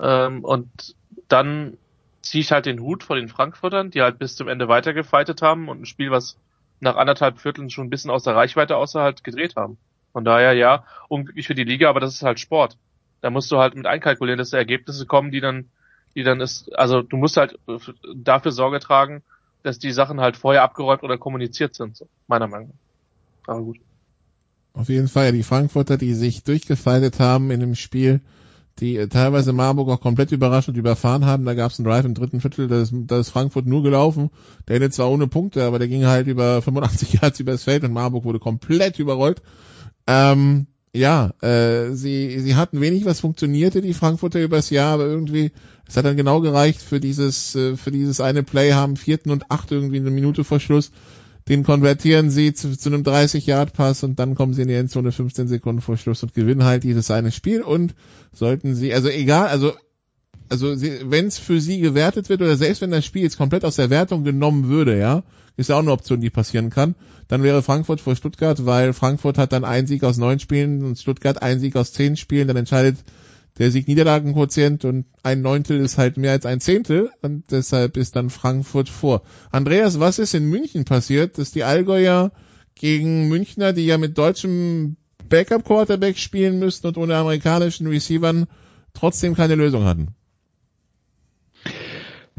Ähm, 0.00 0.44
und 0.44 0.94
dann 1.28 1.76
ziehe 2.22 2.42
ich 2.42 2.52
halt 2.52 2.66
den 2.66 2.80
Hut 2.80 3.02
vor 3.02 3.16
den 3.16 3.28
Frankfurtern, 3.28 3.90
die 3.90 4.02
halt 4.02 4.18
bis 4.18 4.36
zum 4.36 4.48
Ende 4.48 4.68
weitergefeitet 4.68 5.42
haben 5.42 5.68
und 5.68 5.82
ein 5.82 5.86
Spiel, 5.86 6.10
was 6.10 6.36
nach 6.80 6.96
anderthalb 6.96 7.38
Vierteln 7.40 7.70
schon 7.70 7.86
ein 7.86 7.90
bisschen 7.90 8.10
aus 8.10 8.24
der 8.24 8.36
Reichweite 8.36 8.76
außer 8.76 9.00
halt 9.02 9.24
gedreht 9.24 9.56
haben. 9.56 9.78
Von 10.12 10.24
daher 10.24 10.54
ja, 10.54 10.84
unglücklich 11.08 11.46
für 11.46 11.54
die 11.54 11.64
Liga, 11.64 11.88
aber 11.88 12.00
das 12.00 12.14
ist 12.14 12.22
halt 12.22 12.40
Sport. 12.40 12.76
Da 13.20 13.30
musst 13.30 13.50
du 13.50 13.58
halt 13.58 13.74
mit 13.74 13.86
einkalkulieren, 13.86 14.38
dass 14.38 14.50
da 14.50 14.58
Ergebnisse 14.58 15.06
kommen, 15.06 15.30
die 15.30 15.40
dann, 15.40 15.70
die 16.14 16.22
dann 16.22 16.40
ist, 16.40 16.74
also 16.76 17.02
du 17.02 17.16
musst 17.16 17.36
halt 17.36 17.58
dafür 18.14 18.52
Sorge 18.52 18.80
tragen, 18.80 19.22
dass 19.62 19.78
die 19.78 19.92
Sachen 19.92 20.20
halt 20.20 20.36
vorher 20.36 20.62
abgeräumt 20.62 21.02
oder 21.02 21.18
kommuniziert 21.18 21.74
sind, 21.74 21.96
so, 21.96 22.08
meiner 22.26 22.48
Meinung 22.48 22.68
nach. 22.68 22.89
Aber 23.50 23.62
gut. 23.62 23.78
Auf 24.72 24.88
jeden 24.88 25.08
Fall, 25.08 25.26
ja, 25.26 25.32
die 25.32 25.42
Frankfurter, 25.42 25.96
die 25.96 26.14
sich 26.14 26.44
durchgefaltet 26.44 27.18
haben 27.18 27.50
in 27.50 27.58
dem 27.58 27.74
Spiel, 27.74 28.20
die 28.78 28.96
äh, 28.96 29.08
teilweise 29.08 29.52
Marburg 29.52 29.88
auch 29.88 30.00
komplett 30.00 30.30
überrascht 30.30 30.68
und 30.68 30.76
überfahren 30.76 31.26
haben. 31.26 31.44
Da 31.44 31.54
gab 31.54 31.72
es 31.72 31.78
einen 31.80 31.86
Drive 31.86 32.04
im 32.04 32.14
dritten 32.14 32.40
Viertel, 32.40 32.68
da 32.68 32.80
ist, 32.80 32.94
da 32.94 33.18
ist 33.18 33.30
Frankfurt 33.30 33.66
nur 33.66 33.82
gelaufen. 33.82 34.30
Der 34.68 34.76
endet 34.76 34.94
zwar 34.94 35.10
ohne 35.10 35.26
Punkte, 35.26 35.64
aber 35.64 35.80
der 35.80 35.88
ging 35.88 36.06
halt 36.06 36.28
über 36.28 36.62
85 36.62 37.14
Yards 37.14 37.40
übers 37.40 37.64
Feld 37.64 37.82
und 37.82 37.92
Marburg 37.92 38.24
wurde 38.24 38.38
komplett 38.38 39.00
überrollt. 39.00 39.42
Ähm, 40.06 40.68
ja, 40.94 41.32
äh, 41.42 41.92
sie, 41.94 42.38
sie 42.38 42.54
hatten 42.54 42.80
wenig, 42.80 43.04
was 43.04 43.18
funktionierte, 43.18 43.80
die 43.80 43.94
Frankfurter 43.94 44.40
übers 44.40 44.70
Jahr, 44.70 44.94
aber 44.94 45.06
irgendwie, 45.06 45.50
es 45.88 45.96
hat 45.96 46.04
dann 46.04 46.16
genau 46.16 46.40
gereicht 46.40 46.80
für 46.80 47.00
dieses, 47.00 47.56
äh, 47.56 47.76
für 47.76 47.90
dieses 47.90 48.20
eine 48.20 48.44
Play, 48.44 48.72
haben 48.74 48.96
vierten 48.96 49.30
und 49.30 49.50
acht 49.50 49.72
irgendwie 49.72 49.98
eine 49.98 50.10
Minute 50.10 50.44
vor 50.44 50.60
Schluss, 50.60 50.92
den 51.50 51.64
konvertieren 51.64 52.30
sie 52.30 52.54
zu, 52.54 52.78
zu 52.78 52.90
einem 52.90 53.02
30-Yard-Pass 53.02 54.04
und 54.04 54.20
dann 54.20 54.36
kommen 54.36 54.54
sie 54.54 54.62
in 54.62 54.68
die 54.68 54.74
Endzone 54.74 55.10
15 55.10 55.48
Sekunden 55.48 55.82
vor 55.82 55.96
Schluss 55.96 56.22
und 56.22 56.32
gewinnen 56.32 56.62
halt 56.62 56.84
dieses 56.84 57.10
eine 57.10 57.32
Spiel. 57.32 57.62
Und 57.62 57.96
sollten 58.32 58.76
sie, 58.76 58.94
also 58.94 59.08
egal, 59.08 59.48
also 59.48 59.72
also 60.48 60.74
wenn 60.80 61.26
es 61.26 61.38
für 61.38 61.60
sie 61.60 61.80
gewertet 61.80 62.28
wird 62.28 62.40
oder 62.40 62.56
selbst 62.56 62.82
wenn 62.82 62.90
das 62.90 63.04
Spiel 63.04 63.22
jetzt 63.22 63.38
komplett 63.38 63.64
aus 63.64 63.76
der 63.76 63.90
Wertung 63.90 64.24
genommen 64.24 64.68
würde, 64.68 64.98
ja, 64.98 65.22
ist 65.56 65.68
ja 65.68 65.76
auch 65.76 65.80
eine 65.80 65.92
Option, 65.92 66.20
die 66.20 66.30
passieren 66.30 66.70
kann, 66.70 66.94
dann 67.28 67.42
wäre 67.42 67.62
Frankfurt 67.62 68.00
vor 68.00 68.16
Stuttgart, 68.16 68.64
weil 68.66 68.92
Frankfurt 68.92 69.38
hat 69.38 69.52
dann 69.52 69.64
einen 69.64 69.86
Sieg 69.86 70.02
aus 70.02 70.18
neun 70.18 70.40
Spielen 70.40 70.84
und 70.84 70.98
Stuttgart 70.98 71.42
einen 71.42 71.60
Sieg 71.60 71.76
aus 71.76 71.92
zehn 71.92 72.16
Spielen, 72.16 72.48
dann 72.48 72.56
entscheidet 72.56 72.98
der 73.60 73.70
Sieg-Niederlagen-Quotient 73.70 74.86
und 74.86 75.04
ein 75.22 75.42
Neuntel 75.42 75.80
ist 75.80 75.98
halt 75.98 76.16
mehr 76.16 76.32
als 76.32 76.46
ein 76.46 76.60
Zehntel 76.60 77.10
und 77.20 77.50
deshalb 77.50 77.98
ist 77.98 78.16
dann 78.16 78.30
Frankfurt 78.30 78.88
vor. 78.88 79.20
Andreas, 79.52 80.00
was 80.00 80.18
ist 80.18 80.32
in 80.32 80.48
München 80.48 80.86
passiert, 80.86 81.36
dass 81.36 81.50
die 81.50 81.62
Allgäuer 81.62 82.32
gegen 82.74 83.28
Münchner, 83.28 83.74
die 83.74 83.84
ja 83.84 83.98
mit 83.98 84.16
deutschem 84.16 84.96
Backup-Quarterback 85.28 86.16
spielen 86.16 86.58
müssten 86.58 86.86
und 86.86 86.96
ohne 86.96 87.16
amerikanischen 87.16 87.86
Receivern 87.86 88.46
trotzdem 88.94 89.34
keine 89.34 89.56
Lösung 89.56 89.84
hatten? 89.84 90.14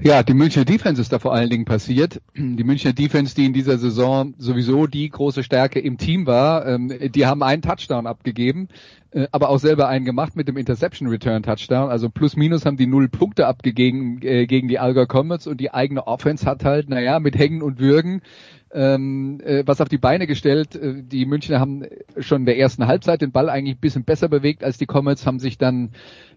Ja, 0.03 0.23
die 0.23 0.33
Münchner 0.33 0.65
Defense 0.65 0.99
ist 0.99 1.13
da 1.13 1.19
vor 1.19 1.35
allen 1.35 1.51
Dingen 1.51 1.65
passiert. 1.65 2.19
Die 2.35 2.63
Münchner 2.63 2.93
Defense, 2.93 3.35
die 3.35 3.45
in 3.45 3.53
dieser 3.53 3.77
Saison 3.77 4.33
sowieso 4.39 4.87
die 4.87 5.07
große 5.07 5.43
Stärke 5.43 5.79
im 5.79 5.99
Team 5.99 6.25
war, 6.25 6.65
ähm, 6.65 6.91
die 7.13 7.27
haben 7.27 7.43
einen 7.43 7.61
Touchdown 7.61 8.07
abgegeben, 8.07 8.69
äh, 9.11 9.27
aber 9.31 9.49
auch 9.49 9.59
selber 9.59 9.87
einen 9.87 10.05
gemacht 10.05 10.35
mit 10.35 10.47
dem 10.47 10.57
Interception 10.57 11.07
Return 11.07 11.43
Touchdown. 11.43 11.89
Also 11.89 12.09
plus 12.09 12.35
minus 12.35 12.65
haben 12.65 12.77
die 12.77 12.87
null 12.87 13.09
Punkte 13.09 13.47
abgegeben 13.47 14.19
äh, 14.21 14.45
gegen 14.47 14.67
die 14.67 14.79
Alga 14.79 15.05
Comets 15.05 15.47
und 15.47 15.59
die 15.59 15.73
eigene 15.73 16.07
Offense 16.07 16.45
hat 16.45 16.63
halt, 16.63 16.89
naja, 16.89 17.19
mit 17.19 17.37
Hängen 17.37 17.61
und 17.61 17.79
Würgen 17.79 18.21
ähm, 18.73 19.39
äh, 19.43 19.63
was 19.65 19.81
auf 19.81 19.89
die 19.89 19.97
Beine 19.97 20.27
gestellt. 20.27 20.75
Äh, 20.75 21.03
die 21.03 21.25
Münchner 21.25 21.59
haben 21.59 21.85
schon 22.17 22.41
in 22.41 22.45
der 22.45 22.57
ersten 22.57 22.87
Halbzeit 22.87 23.21
den 23.21 23.31
Ball 23.31 23.49
eigentlich 23.49 23.77
ein 23.77 23.81
bisschen 23.81 24.03
besser 24.03 24.29
bewegt 24.29 24.63
als 24.63 24.77
die 24.77 24.85
Comets, 24.85 25.25
haben 25.25 25.39
sich 25.39 25.57
dann 25.57 25.91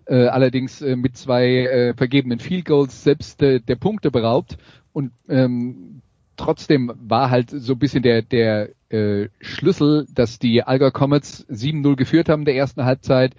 äh, 0.07 0.27
allerdings 0.27 0.83
äh, 0.83 0.97
mit 0.97 1.17
zwei 1.17 1.47
äh, 1.47 1.95
vergebenen 1.95 2.41
Field 2.41 2.67
Goals 2.67 3.05
selbst 3.05 3.43
äh, 3.43 3.61
der 3.61 3.77
Punkte 3.77 4.11
beraubt 4.11 4.59
und 4.93 5.13
ähm, 5.29 6.03
trotzdem 6.37 6.93
war 6.97 7.31
halt 7.31 7.51
so 7.51 7.75
ein 7.75 7.79
bisschen 7.79 8.03
der 8.03 8.23
der 8.23 8.71
äh, 8.95 9.29
Schlüssel, 9.41 10.07
dass 10.15 10.39
die 10.39 10.63
Alga 10.63 10.91
Comets 10.91 11.47
7-0 11.49 11.97
geführt 11.97 12.29
haben 12.29 12.43
in 12.43 12.47
der 12.47 12.57
ersten 12.57 12.85
Halbzeit, 12.85 13.35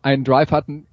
einen 0.00 0.24
Drive 0.24 0.52
hatten 0.52 0.86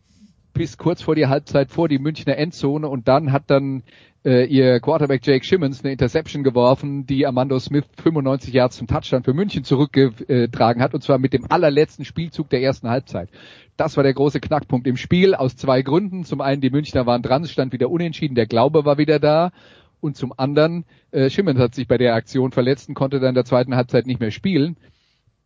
bis 0.54 0.78
kurz 0.78 1.02
vor 1.02 1.16
die 1.16 1.28
Halbzeit 1.28 1.72
vor 1.72 1.88
die 1.88 2.00
Münchner 2.00 2.38
Endzone 2.38 2.88
und 2.88 3.08
dann 3.08 3.32
hat 3.32 3.44
dann 3.48 3.84
äh, 4.26 4.46
ihr 4.46 4.80
Quarterback 4.82 5.26
Jake 5.26 5.46
Shimmons 5.46 5.84
eine 5.84 5.94
Interception 5.94 6.44
geworfen, 6.44 7.06
die 7.06 7.26
Armando 7.26 7.58
Smith 7.60 7.86
95 8.02 8.54
Yards 8.54 8.78
zum 8.78 8.88
Touchdown 8.88 9.24
für 9.24 9.34
München 9.34 9.64
zurückgetragen 9.64 10.82
hat 10.82 10.94
und 10.94 11.02
zwar 11.02 11.18
mit 11.18 11.32
dem 11.32 11.46
allerletzten 11.50 12.04
Spielzug 12.04 12.50
der 12.50 12.62
ersten 12.62 12.90
Halbzeit. 12.90 13.30
Das 13.78 13.96
war 13.96 14.04
der 14.04 14.14
große 14.14 14.42
Knackpunkt 14.42 14.88
im 14.88 14.98
Spiel 14.98 15.34
aus 15.34 15.56
zwei 15.56 15.82
Gründen. 15.82 16.26
Zum 16.26 16.42
einen 16.42 16.60
die 16.60 16.70
Münchner 16.70 17.06
waren 17.06 17.22
dran, 17.22 17.44
es 17.44 17.52
stand 17.52 17.72
wieder 17.72 17.90
unentschieden, 17.90 18.36
der 18.36 18.48
Glaube 18.48 18.84
war 18.84 18.98
wieder 18.98 19.20
da 19.20 19.52
und 20.02 20.16
zum 20.16 20.34
anderen 20.38 20.86
äh, 21.12 21.30
Shimmons 21.30 21.60
hat 21.60 21.76
sich 21.76 21.88
bei 21.88 21.98
der 21.98 22.16
Aktion 22.16 22.52
verletzt 22.52 22.90
und 22.90 22.96
konnte 22.96 23.20
dann 23.20 23.30
in 23.30 23.36
der 23.36 23.46
zweiten 23.46 23.76
Halbzeit 23.76 24.06
nicht 24.06 24.20
mehr 24.20 24.32
spielen. 24.32 24.78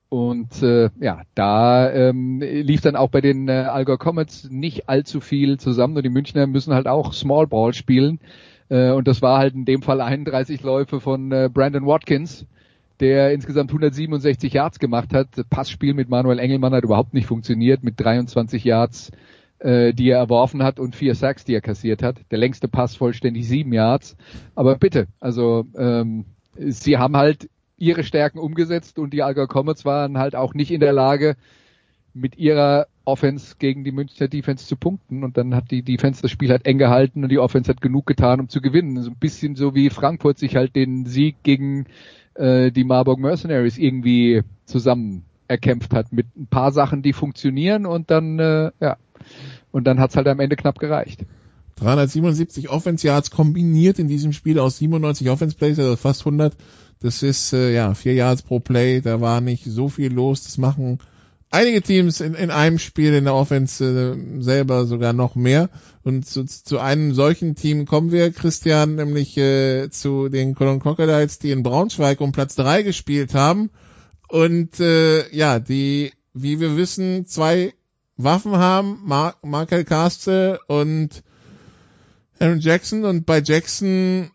Und 0.09 0.61
äh, 0.61 0.91
ja, 0.99 1.23
da 1.33 1.91
ähm, 1.91 2.39
lief 2.39 2.81
dann 2.81 2.95
auch 2.95 3.09
bei 3.09 3.19
den 3.19 3.47
äh, 3.47 3.51
Allgäu 3.51 3.97
Comets 3.97 4.47
nicht 4.51 4.87
allzu 4.87 5.21
viel 5.21 5.59
zusammen 5.59 5.97
und 5.97 6.03
die 6.03 6.09
Münchner 6.09 6.45
müssen 6.45 6.73
halt 6.73 6.87
auch 6.87 7.13
Small 7.13 7.47
Ball 7.47 7.73
spielen. 7.73 8.19
Äh, 8.69 8.91
und 8.91 9.07
das 9.07 9.23
war 9.23 9.39
halt 9.39 9.55
in 9.55 9.65
dem 9.65 9.81
Fall 9.81 10.01
31 10.01 10.61
Läufe 10.61 10.99
von 10.99 11.31
äh, 11.31 11.49
Brandon 11.51 11.87
Watkins, 11.87 12.45
der 12.99 13.33
insgesamt 13.33 13.71
167 13.71 14.53
Yards 14.53 14.77
gemacht 14.77 15.15
hat. 15.15 15.29
Passspiel 15.49 15.95
mit 15.95 16.09
Manuel 16.09 16.37
Engelmann 16.37 16.75
hat 16.75 16.83
überhaupt 16.83 17.15
nicht 17.15 17.25
funktioniert, 17.25 17.83
mit 17.83 17.99
23 17.99 18.63
Yards 18.63 19.11
äh, 19.63 19.93
die 19.93 20.09
er 20.09 20.17
erworfen 20.17 20.61
hat 20.61 20.79
und 20.79 20.95
vier 20.95 21.15
Sacks, 21.15 21.45
die 21.45 21.55
er 21.55 21.61
kassiert 21.61 22.03
hat. 22.03 22.17
Der 22.31 22.37
längste 22.37 22.67
Pass 22.67 22.95
vollständig 22.95 23.47
sieben 23.47 23.73
Yards. 23.73 24.17
Aber 24.55 24.75
bitte, 24.75 25.07
also 25.19 25.65
ähm, 25.75 26.25
sie 26.57 26.97
haben 26.97 27.17
halt 27.17 27.49
ihre 27.77 28.03
Stärken 28.03 28.39
umgesetzt 28.39 28.99
und 28.99 29.13
die 29.13 29.23
Allgäu 29.23 29.47
Comets 29.47 29.85
waren 29.85 30.17
halt 30.17 30.35
auch 30.35 30.53
nicht 30.53 30.71
in 30.71 30.79
der 30.79 30.93
Lage, 30.93 31.35
mit 32.13 32.37
ihrer 32.37 32.87
Offense 33.05 33.55
gegen 33.57 33.83
die 33.83 33.91
Münchner 33.91 34.27
Defense 34.27 34.67
zu 34.67 34.75
punkten 34.75 35.23
und 35.23 35.35
dann 35.35 35.55
hat 35.55 35.71
die 35.71 35.81
Defense 35.81 36.21
das 36.21 36.31
Spiel 36.31 36.51
halt 36.51 36.65
eng 36.65 36.77
gehalten 36.77 37.23
und 37.23 37.29
die 37.29 37.39
Offense 37.39 37.69
hat 37.69 37.81
genug 37.81 38.05
getan, 38.05 38.39
um 38.39 38.49
zu 38.49 38.61
gewinnen. 38.61 39.01
So 39.01 39.09
ein 39.09 39.17
bisschen 39.17 39.55
so 39.55 39.73
wie 39.73 39.89
Frankfurt 39.89 40.37
sich 40.37 40.55
halt 40.55 40.75
den 40.75 41.05
Sieg 41.05 41.37
gegen 41.43 41.85
äh, 42.35 42.71
die 42.71 42.83
Marburg 42.83 43.19
Mercenaries 43.19 43.77
irgendwie 43.77 44.43
zusammen 44.65 45.25
erkämpft 45.47 45.93
hat 45.93 46.13
mit 46.13 46.27
ein 46.37 46.47
paar 46.47 46.71
Sachen, 46.71 47.01
die 47.01 47.13
funktionieren 47.13 47.85
und 47.85 48.11
dann 48.11 48.39
äh, 48.39 48.71
ja 48.79 48.97
und 49.71 49.85
dann 49.85 49.99
hat's 49.99 50.15
halt 50.15 50.27
am 50.27 50.39
Ende 50.39 50.55
knapp 50.55 50.79
gereicht. 50.79 51.25
377 51.77 52.69
Offense 52.69 53.05
Yards 53.05 53.31
kombiniert 53.31 53.99
in 53.99 54.07
diesem 54.07 54.31
Spiel 54.31 54.59
aus 54.59 54.77
97 54.77 55.29
Offense 55.29 55.55
Plays, 55.55 55.79
also 55.79 55.95
fast 55.95 56.21
100. 56.21 56.55
Das 56.99 57.23
ist 57.23 57.53
äh, 57.53 57.73
ja 57.73 57.93
vier 57.93 58.13
Yards 58.13 58.43
pro 58.43 58.59
Play. 58.59 59.01
Da 59.01 59.19
war 59.19 59.41
nicht 59.41 59.65
so 59.65 59.89
viel 59.89 60.13
los. 60.13 60.43
Das 60.43 60.57
machen 60.57 60.99
einige 61.53 61.81
Teams 61.81 62.19
in, 62.19 62.33
in 62.33 62.51
einem 62.51 62.79
Spiel 62.79 63.13
in 63.13 63.25
der 63.25 63.35
Offense 63.35 63.83
äh, 63.85 64.41
selber 64.41 64.85
sogar 64.85 65.13
noch 65.13 65.35
mehr. 65.35 65.69
Und 66.03 66.25
zu, 66.25 66.45
zu 66.45 66.79
einem 66.79 67.13
solchen 67.13 67.55
Team 67.55 67.85
kommen 67.85 68.11
wir, 68.11 68.31
Christian, 68.31 68.95
nämlich 68.95 69.37
äh, 69.37 69.89
zu 69.89 70.29
den 70.29 70.55
Cologne 70.55 70.79
Crocodiles, 70.79 71.39
die 71.39 71.51
in 71.51 71.63
Braunschweig 71.63 72.19
um 72.21 72.31
Platz 72.31 72.55
drei 72.55 72.81
gespielt 72.81 73.35
haben. 73.35 73.69
Und 74.27 74.79
äh, 74.79 75.33
ja, 75.33 75.59
die, 75.59 76.11
wie 76.33 76.59
wir 76.59 76.75
wissen, 76.75 77.27
zwei 77.27 77.73
Waffen 78.17 78.57
haben, 78.57 78.99
Mar 79.03 79.35
Markel 79.41 79.83
Castle 79.83 80.59
und 80.67 81.23
Aaron 82.39 82.59
Jackson. 82.59 83.05
Und 83.05 83.25
bei 83.25 83.41
Jackson 83.41 84.31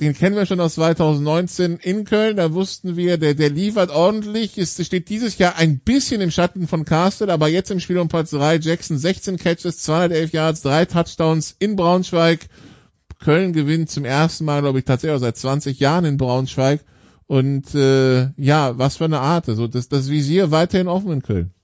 den 0.00 0.12
kennen 0.12 0.34
wir 0.34 0.44
schon 0.44 0.60
aus 0.60 0.74
2019 0.74 1.76
in 1.76 2.04
Köln. 2.04 2.36
Da 2.36 2.52
wussten 2.52 2.96
wir, 2.96 3.16
der, 3.16 3.34
der 3.34 3.50
liefert 3.50 3.90
ordentlich. 3.90 4.58
Es 4.58 4.84
steht 4.84 5.08
dieses 5.08 5.38
Jahr 5.38 5.56
ein 5.56 5.78
bisschen 5.78 6.20
im 6.20 6.32
Schatten 6.32 6.66
von 6.66 6.84
Castle, 6.84 7.32
aber 7.32 7.48
jetzt 7.48 7.70
im 7.70 7.78
Spiel 7.78 7.98
um 7.98 8.08
Platz 8.08 8.30
3. 8.30 8.56
Jackson 8.56 8.98
16 8.98 9.38
Catches, 9.38 9.78
211 9.78 10.32
Yards, 10.32 10.62
3 10.62 10.86
Touchdowns 10.86 11.54
in 11.58 11.76
Braunschweig. 11.76 12.48
Köln 13.20 13.52
gewinnt 13.52 13.88
zum 13.88 14.04
ersten 14.04 14.44
Mal, 14.44 14.62
glaube 14.62 14.80
ich, 14.80 14.84
tatsächlich 14.84 15.16
auch 15.16 15.20
seit 15.20 15.36
20 15.36 15.78
Jahren 15.78 16.04
in 16.04 16.16
Braunschweig. 16.16 16.80
Und 17.26 17.72
äh, 17.74 18.30
ja, 18.36 18.76
was 18.76 18.96
für 18.96 19.04
eine 19.04 19.20
Art. 19.20 19.48
Also 19.48 19.68
das, 19.68 19.88
das 19.88 20.10
Visier 20.10 20.50
weiterhin 20.50 20.88
offen 20.88 21.12
in 21.12 21.22
Köln. 21.22 21.54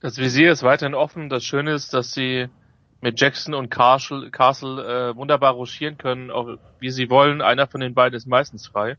Das 0.00 0.18
Visier 0.18 0.52
ist 0.52 0.62
weiterhin 0.62 0.94
offen. 0.94 1.28
Das 1.28 1.44
Schöne 1.44 1.72
ist, 1.72 1.94
dass 1.94 2.12
sie 2.12 2.48
mit 3.00 3.20
Jackson 3.20 3.54
und 3.54 3.70
Castle, 3.70 4.30
Castle 4.30 5.10
äh, 5.10 5.16
wunderbar 5.16 5.52
ruschieren 5.52 5.98
können, 5.98 6.30
auch 6.30 6.58
wie 6.80 6.90
sie 6.90 7.10
wollen. 7.10 7.40
Einer 7.42 7.66
von 7.66 7.80
den 7.80 7.94
beiden 7.94 8.16
ist 8.16 8.26
meistens 8.26 8.66
frei. 8.66 8.96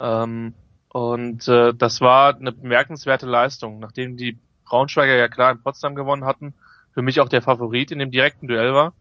Ähm, 0.00 0.54
und 0.88 1.48
äh, 1.48 1.72
das 1.74 2.00
war 2.00 2.36
eine 2.36 2.52
bemerkenswerte 2.52 3.26
Leistung, 3.26 3.78
nachdem 3.80 4.16
die 4.16 4.38
Braunschweiger 4.64 5.14
ja 5.14 5.28
klar 5.28 5.52
in 5.52 5.62
Potsdam 5.62 5.94
gewonnen 5.94 6.24
hatten, 6.24 6.54
für 6.92 7.02
mich 7.02 7.20
auch 7.20 7.28
der 7.28 7.42
Favorit 7.42 7.90
in 7.90 7.98
dem 7.98 8.10
direkten 8.10 8.46
Duell 8.46 8.72
war. 8.72 8.94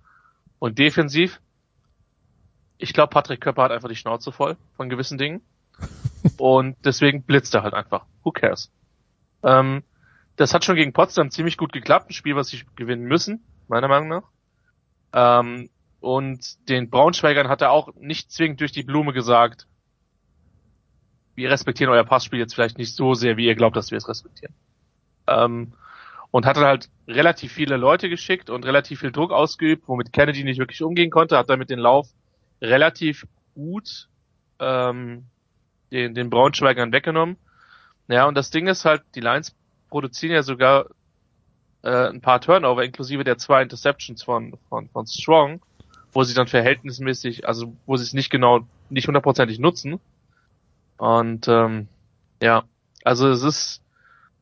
Und 0.59 0.79
defensiv, 0.79 1.39
ich 2.77 2.93
glaube, 2.93 3.09
Patrick 3.09 3.41
Köpper 3.41 3.63
hat 3.63 3.71
einfach 3.71 3.89
die 3.89 3.95
Schnauze 3.95 4.31
voll 4.31 4.57
von 4.75 4.89
gewissen 4.89 5.17
Dingen. 5.17 5.41
und 6.37 6.77
deswegen 6.85 7.23
blitzt 7.23 7.53
er 7.53 7.63
halt 7.63 7.73
einfach. 7.73 8.05
Who 8.23 8.31
cares? 8.31 8.71
Ähm, 9.43 9.83
das 10.35 10.53
hat 10.53 10.65
schon 10.65 10.75
gegen 10.75 10.93
Potsdam 10.93 11.31
ziemlich 11.31 11.57
gut 11.57 11.73
geklappt, 11.73 12.09
ein 12.09 12.13
Spiel, 12.13 12.35
was 12.35 12.47
sie 12.47 12.63
gewinnen 12.75 13.03
müssen 13.03 13.43
meiner 13.67 13.87
Meinung 13.87 14.09
nach. 14.09 14.23
Ähm, 15.13 15.69
und 15.99 16.69
den 16.69 16.89
Braunschweigern 16.89 17.47
hat 17.47 17.61
er 17.61 17.71
auch 17.71 17.93
nicht 17.95 18.31
zwingend 18.31 18.59
durch 18.59 18.71
die 18.71 18.83
Blume 18.83 19.13
gesagt, 19.13 19.67
wir 21.35 21.49
respektieren 21.49 21.91
euer 21.91 22.03
Passspiel 22.03 22.39
jetzt 22.39 22.53
vielleicht 22.53 22.77
nicht 22.77 22.95
so 22.95 23.13
sehr, 23.13 23.37
wie 23.37 23.45
ihr 23.45 23.55
glaubt, 23.55 23.75
dass 23.75 23.91
wir 23.91 23.97
es 23.97 24.07
respektieren. 24.07 24.53
Ähm, 25.27 25.73
und 26.31 26.45
hat 26.45 26.57
dann 26.57 26.65
halt 26.65 26.89
relativ 27.07 27.53
viele 27.53 27.77
Leute 27.77 28.09
geschickt 28.09 28.49
und 28.49 28.65
relativ 28.65 29.01
viel 29.01 29.11
Druck 29.11 29.31
ausgeübt, 29.31 29.83
womit 29.87 30.13
Kennedy 30.13 30.43
nicht 30.43 30.59
wirklich 30.59 30.81
umgehen 30.81 31.11
konnte, 31.11 31.37
hat 31.37 31.49
damit 31.49 31.69
den 31.69 31.79
Lauf 31.79 32.09
relativ 32.59 33.27
gut 33.53 34.09
ähm, 34.59 35.25
den, 35.91 36.15
den 36.15 36.29
Braunschweigern 36.29 36.91
weggenommen. 36.91 37.37
Ja, 38.07 38.25
und 38.25 38.35
das 38.35 38.49
Ding 38.49 38.67
ist 38.67 38.83
halt, 38.83 39.03
die 39.15 39.21
Lions 39.21 39.55
produzieren 39.93 40.33
ja 40.33 40.41
sogar 40.41 40.87
äh, 41.83 42.09
ein 42.09 42.19
paar 42.19 42.41
Turnover, 42.41 42.83
inklusive 42.83 43.23
der 43.23 43.37
zwei 43.37 43.61
Interceptions 43.61 44.23
von, 44.23 44.57
von, 44.67 44.89
von 44.89 45.05
Strong, 45.05 45.61
wo 46.11 46.23
sie 46.23 46.33
dann 46.33 46.47
verhältnismäßig, 46.47 47.47
also 47.47 47.75
wo 47.85 47.95
sie 47.95 48.03
es 48.03 48.13
nicht 48.13 48.31
genau, 48.31 48.61
nicht 48.89 49.05
hundertprozentig 49.05 49.59
nutzen. 49.59 49.99
Und 50.97 51.47
ähm, 51.47 51.87
ja, 52.41 52.63
also 53.03 53.29
es 53.29 53.43
ist 53.43 53.83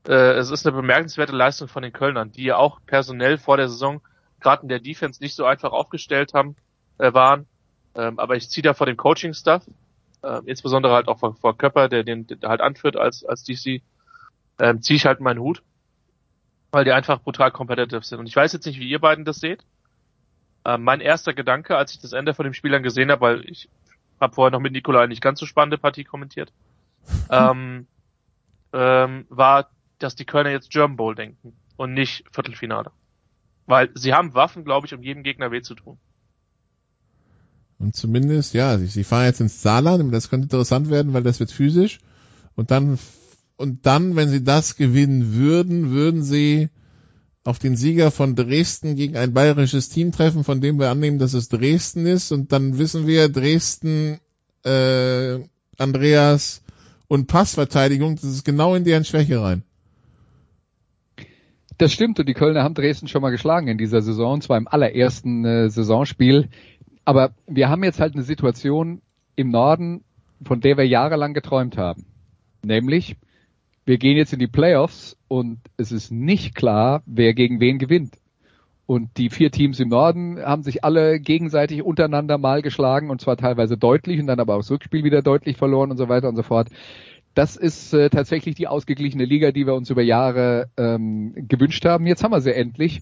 äh, 0.08 0.36
es 0.38 0.52
ist 0.52 0.66
eine 0.66 0.74
bemerkenswerte 0.74 1.36
Leistung 1.36 1.68
von 1.68 1.84
den 1.84 1.92
Kölnern, 1.92 2.32
die 2.32 2.46
ja 2.46 2.56
auch 2.56 2.80
personell 2.86 3.38
vor 3.38 3.58
der 3.58 3.68
Saison 3.68 4.00
gerade 4.40 4.64
in 4.64 4.70
der 4.70 4.80
Defense 4.80 5.22
nicht 5.22 5.36
so 5.36 5.44
einfach 5.44 5.74
aufgestellt 5.74 6.34
haben, 6.34 6.56
äh, 6.98 7.14
waren. 7.14 7.46
Ähm, 7.96 8.20
aber 8.20 8.38
ich 8.38 8.50
ziehe 8.50 8.64
da 8.64 8.74
vor 8.74 8.88
dem 8.88 8.96
Coaching-Stuff, 8.96 9.64
äh, 10.24 10.40
insbesondere 10.46 10.94
halt 10.94 11.10
auch 11.10 11.20
vor, 11.20 11.36
vor 11.36 11.58
Köpper, 11.58 11.90
der 11.90 12.06
den 12.06 12.26
der 12.26 12.48
halt 12.48 12.62
anführt 12.62 12.96
als, 12.96 13.26
als 13.26 13.44
DC, 13.44 13.82
ähm, 14.62 14.82
ziehe 14.82 14.96
ich 14.96 15.06
halt 15.06 15.20
meinen 15.20 15.40
Hut 15.40 15.62
weil 16.72 16.86
die 16.86 16.92
einfach 16.92 17.22
brutal 17.22 17.52
competitive 17.52 18.04
sind. 18.04 18.20
Und 18.20 18.28
ich 18.28 18.36
weiß 18.36 18.54
jetzt 18.54 18.66
nicht, 18.66 18.80
wie 18.80 18.90
ihr 18.90 19.00
beiden 19.00 19.26
das 19.26 19.40
seht. 19.40 19.64
Ähm, 20.64 20.84
mein 20.84 21.02
erster 21.02 21.34
Gedanke, 21.34 21.76
als 21.76 21.92
ich 21.92 22.00
das 22.00 22.14
Ende 22.14 22.34
von 22.34 22.46
dem 22.46 22.54
Spiel 22.54 22.72
dann 22.72 22.84
gesehen 22.84 23.12
habe, 23.12 23.22
weil 23.22 23.50
ich 23.50 23.70
habe 24.20 24.34
vorher 24.34 24.52
noch 24.52 24.60
mit 24.60 24.74
Nikolai 24.74 25.08
nicht 25.08 25.22
ganz 25.22 25.40
so 25.40 25.46
spannende 25.46 25.78
Partie 25.78 26.04
kommentiert, 26.04 26.54
ähm, 27.30 27.88
ähm, 28.74 29.26
war, 29.30 29.70
dass 30.00 30.16
die 30.16 30.26
Kölner 30.26 30.52
jetzt 30.52 30.70
German 30.70 30.98
Bowl 30.98 31.16
denken 31.16 31.54
und 31.78 31.94
nicht 31.94 32.24
Viertelfinale. 32.32 32.92
Weil 33.66 33.90
sie 33.96 34.14
haben 34.14 34.34
Waffen, 34.34 34.64
glaube 34.64 34.88
ich, 34.88 34.94
um 34.94 35.04
jedem 35.04 35.24
Gegner 35.24 35.52
weh 35.52 35.62
zu 35.62 35.76
tun. 35.76 35.98
Und 37.80 37.96
zumindest, 37.96 38.54
ja, 38.54 38.78
sie, 38.78 38.86
sie 38.86 39.04
fahren 39.04 39.26
jetzt 39.26 39.42
ins 39.42 39.62
Saarland, 39.62 40.14
das 40.14 40.30
könnte 40.30 40.46
interessant 40.46 40.90
werden, 40.92 41.14
weil 41.14 41.24
das 41.24 41.40
wird 41.40 41.52
physisch. 41.52 42.00
Und 42.56 42.70
dann 42.70 43.00
und 43.62 43.86
dann, 43.86 44.16
wenn 44.16 44.30
sie 44.30 44.44
das 44.44 44.76
gewinnen 44.76 45.34
würden, 45.36 45.92
würden 45.92 46.24
sie 46.24 46.70
auf 47.44 47.60
den 47.60 47.76
Sieger 47.76 48.12
von 48.12 48.36
Dresden 48.36 48.96
gegen 48.96 49.16
ein 49.16 49.34
bayerisches 49.34 49.90
Team 49.90 50.12
treffen, 50.12 50.44
von 50.44 50.62
dem 50.62 50.80
wir 50.80 50.90
annehmen, 50.90 51.20
dass 51.20 51.34
es 51.34 51.50
Dresden 51.50 52.06
ist. 52.06 52.32
Und 52.32 52.52
dann 52.52 52.78
wissen 52.78 53.08
wir, 53.08 53.30
Dresden, 53.30 54.20
äh, 54.64 55.40
Andreas 55.78 56.62
und 57.08 57.28
Passverteidigung, 57.28 58.16
das 58.16 58.26
ist 58.26 58.46
genau 58.46 58.76
in 58.76 58.84
deren 58.84 59.06
Schwäche 59.06 59.42
rein. 59.42 59.64
Das 61.78 61.92
stimmt 61.92 62.20
und 62.20 62.30
die 62.30 62.36
Kölner 62.36 62.64
haben 62.64 62.76
Dresden 62.76 63.08
schon 63.08 63.24
mal 63.24 63.32
geschlagen 63.32 63.68
in 63.68 63.80
dieser 63.80 64.04
Saison, 64.04 64.40
zwar 64.42 64.58
im 64.58 64.68
allerersten 64.68 65.46
äh, 65.46 65.70
Saisonspiel. 65.70 66.50
Aber 67.06 67.34
wir 67.48 67.70
haben 67.70 67.84
jetzt 67.84 68.00
halt 68.00 68.14
eine 68.14 68.24
Situation 68.24 69.02
im 69.36 69.50
Norden, 69.50 70.04
von 70.46 70.62
der 70.62 70.78
wir 70.78 70.86
jahrelang 70.86 71.34
geträumt 71.34 71.78
haben. 71.78 72.06
Nämlich, 72.64 73.16
wir 73.92 73.98
gehen 73.98 74.16
jetzt 74.16 74.32
in 74.32 74.40
die 74.40 74.48
Playoffs 74.48 75.18
und 75.28 75.60
es 75.76 75.92
ist 75.92 76.14
nicht 76.14 76.56
klar, 76.56 77.04
wer 77.06 77.34
gegen 77.34 77.60
wen 77.60 77.78
gewinnt. 77.78 78.16
Und 78.86 79.18
die 79.18 79.30
vier 79.30 79.52
Teams 79.52 79.82
im 79.82 79.90
Norden 79.90 80.40
haben 80.40 80.64
sich 80.64 80.86
alle 80.86 81.20
gegenseitig 81.20 81.84
untereinander 81.84 82.38
mal 82.38 82.62
geschlagen 82.62 83.10
und 83.10 83.20
zwar 83.20 83.36
teilweise 83.36 83.78
deutlich 83.78 84.22
und 84.22 84.28
dann 84.28 84.40
aber 84.40 84.56
auch 84.56 84.60
das 84.60 84.72
Rückspiel 84.72 85.04
wieder 85.04 85.22
deutlich 85.22 85.58
verloren 85.58 85.92
und 85.92 85.98
so 85.98 86.08
weiter 86.08 86.30
und 86.30 86.38
so 86.38 86.44
fort. 86.44 86.70
Das 87.34 87.58
ist 87.58 87.94
äh, 87.94 88.10
tatsächlich 88.10 88.56
die 88.56 88.70
ausgeglichene 88.70 89.26
Liga, 89.26 89.52
die 89.52 89.68
wir 89.68 89.74
uns 89.74 89.90
über 89.90 90.04
Jahre 90.04 90.70
ähm, 90.78 91.34
gewünscht 91.50 91.84
haben. 91.84 92.08
Jetzt 92.08 92.24
haben 92.24 92.32
wir 92.32 92.40
sie 92.40 92.56
endlich. 92.56 93.02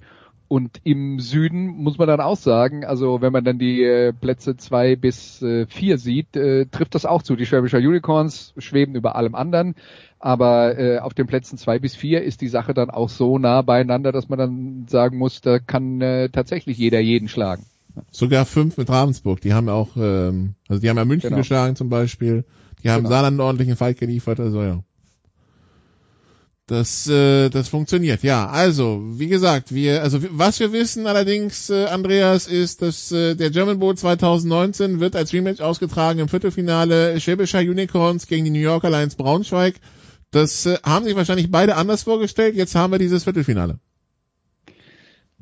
Und 0.49 0.81
im 0.83 1.19
Süden 1.19 1.67
muss 1.67 1.99
man 1.99 2.07
dann 2.07 2.21
auch 2.21 2.35
sagen, 2.35 2.83
also 2.83 3.21
wenn 3.21 3.31
man 3.31 3.43
dann 3.43 3.59
die 3.59 3.83
äh, 3.83 4.11
Plätze 4.11 4.57
zwei 4.57 4.95
bis 4.95 5.43
äh, 5.43 5.67
vier 5.67 5.99
sieht, 5.99 6.35
äh, 6.35 6.65
trifft 6.65 6.95
das 6.95 7.05
auch 7.05 7.21
zu. 7.21 7.35
Die 7.35 7.45
Schwäbischer 7.45 7.77
Unicorns 7.77 8.55
schweben 8.57 8.95
über 8.95 9.15
allem 9.15 9.35
anderen. 9.35 9.75
Aber 10.17 10.77
äh, 10.79 10.97
auf 10.97 11.13
den 11.13 11.27
Plätzen 11.27 11.59
zwei 11.59 11.77
bis 11.77 11.95
vier 11.95 12.23
ist 12.23 12.41
die 12.41 12.47
Sache 12.47 12.73
dann 12.73 12.89
auch 12.89 13.09
so 13.09 13.37
nah 13.37 13.61
beieinander, 13.61 14.11
dass 14.11 14.27
man 14.27 14.39
dann 14.39 14.85
sagen 14.89 15.19
muss, 15.19 15.41
da 15.41 15.59
kann 15.59 16.01
äh, 16.01 16.29
tatsächlich 16.29 16.79
jeder 16.79 16.99
jeden 16.99 17.27
schlagen. 17.27 17.63
Sogar 18.09 18.45
fünf 18.45 18.75
mit 18.77 18.89
Ravensburg. 18.89 19.41
Die 19.41 19.53
haben 19.53 19.69
auch, 19.69 19.89
ähm, 19.97 20.55
also 20.67 20.81
die 20.81 20.89
haben 20.89 20.97
ja 20.97 21.05
München 21.05 21.29
genau. 21.29 21.41
geschlagen 21.41 21.75
zum 21.75 21.89
Beispiel. 21.89 22.43
Die 22.83 22.89
haben 22.89 23.03
genau. 23.03 23.09
Saarland 23.09 23.33
einen 23.33 23.41
ordentlichen 23.41 23.75
Fight 23.75 23.99
geliefert. 23.99 24.39
Also 24.39 24.63
ja. 24.63 24.79
Das, 26.69 27.07
äh, 27.07 27.49
das 27.49 27.67
funktioniert, 27.67 28.21
ja. 28.21 28.47
Also, 28.47 29.01
wie 29.03 29.27
gesagt, 29.27 29.73
wir, 29.73 30.03
also 30.03 30.19
was 30.29 30.59
wir 30.59 30.71
wissen 30.71 31.07
allerdings, 31.07 31.71
äh, 31.71 31.85
Andreas, 31.85 32.45
ist, 32.45 32.83
dass 32.83 33.11
äh, 33.11 33.33
der 33.33 33.49
German 33.49 33.79
Bowl 33.79 33.97
2019 33.97 34.99
wird 34.99 35.15
als 35.15 35.33
Rematch 35.33 35.61
ausgetragen 35.61 36.19
im 36.19 36.27
Viertelfinale 36.27 37.19
Schwäbischer 37.19 37.57
Unicorns 37.61 38.27
gegen 38.27 38.45
die 38.45 38.51
New 38.51 38.59
Yorker 38.59 38.91
Lions 38.91 39.15
Braunschweig. 39.15 39.77
Das 40.29 40.67
äh, 40.67 40.77
haben 40.83 41.05
sich 41.05 41.15
wahrscheinlich 41.15 41.49
beide 41.49 41.75
anders 41.75 42.03
vorgestellt. 42.03 42.55
Jetzt 42.55 42.75
haben 42.75 42.93
wir 42.93 42.99
dieses 42.99 43.23
Viertelfinale. 43.23 43.79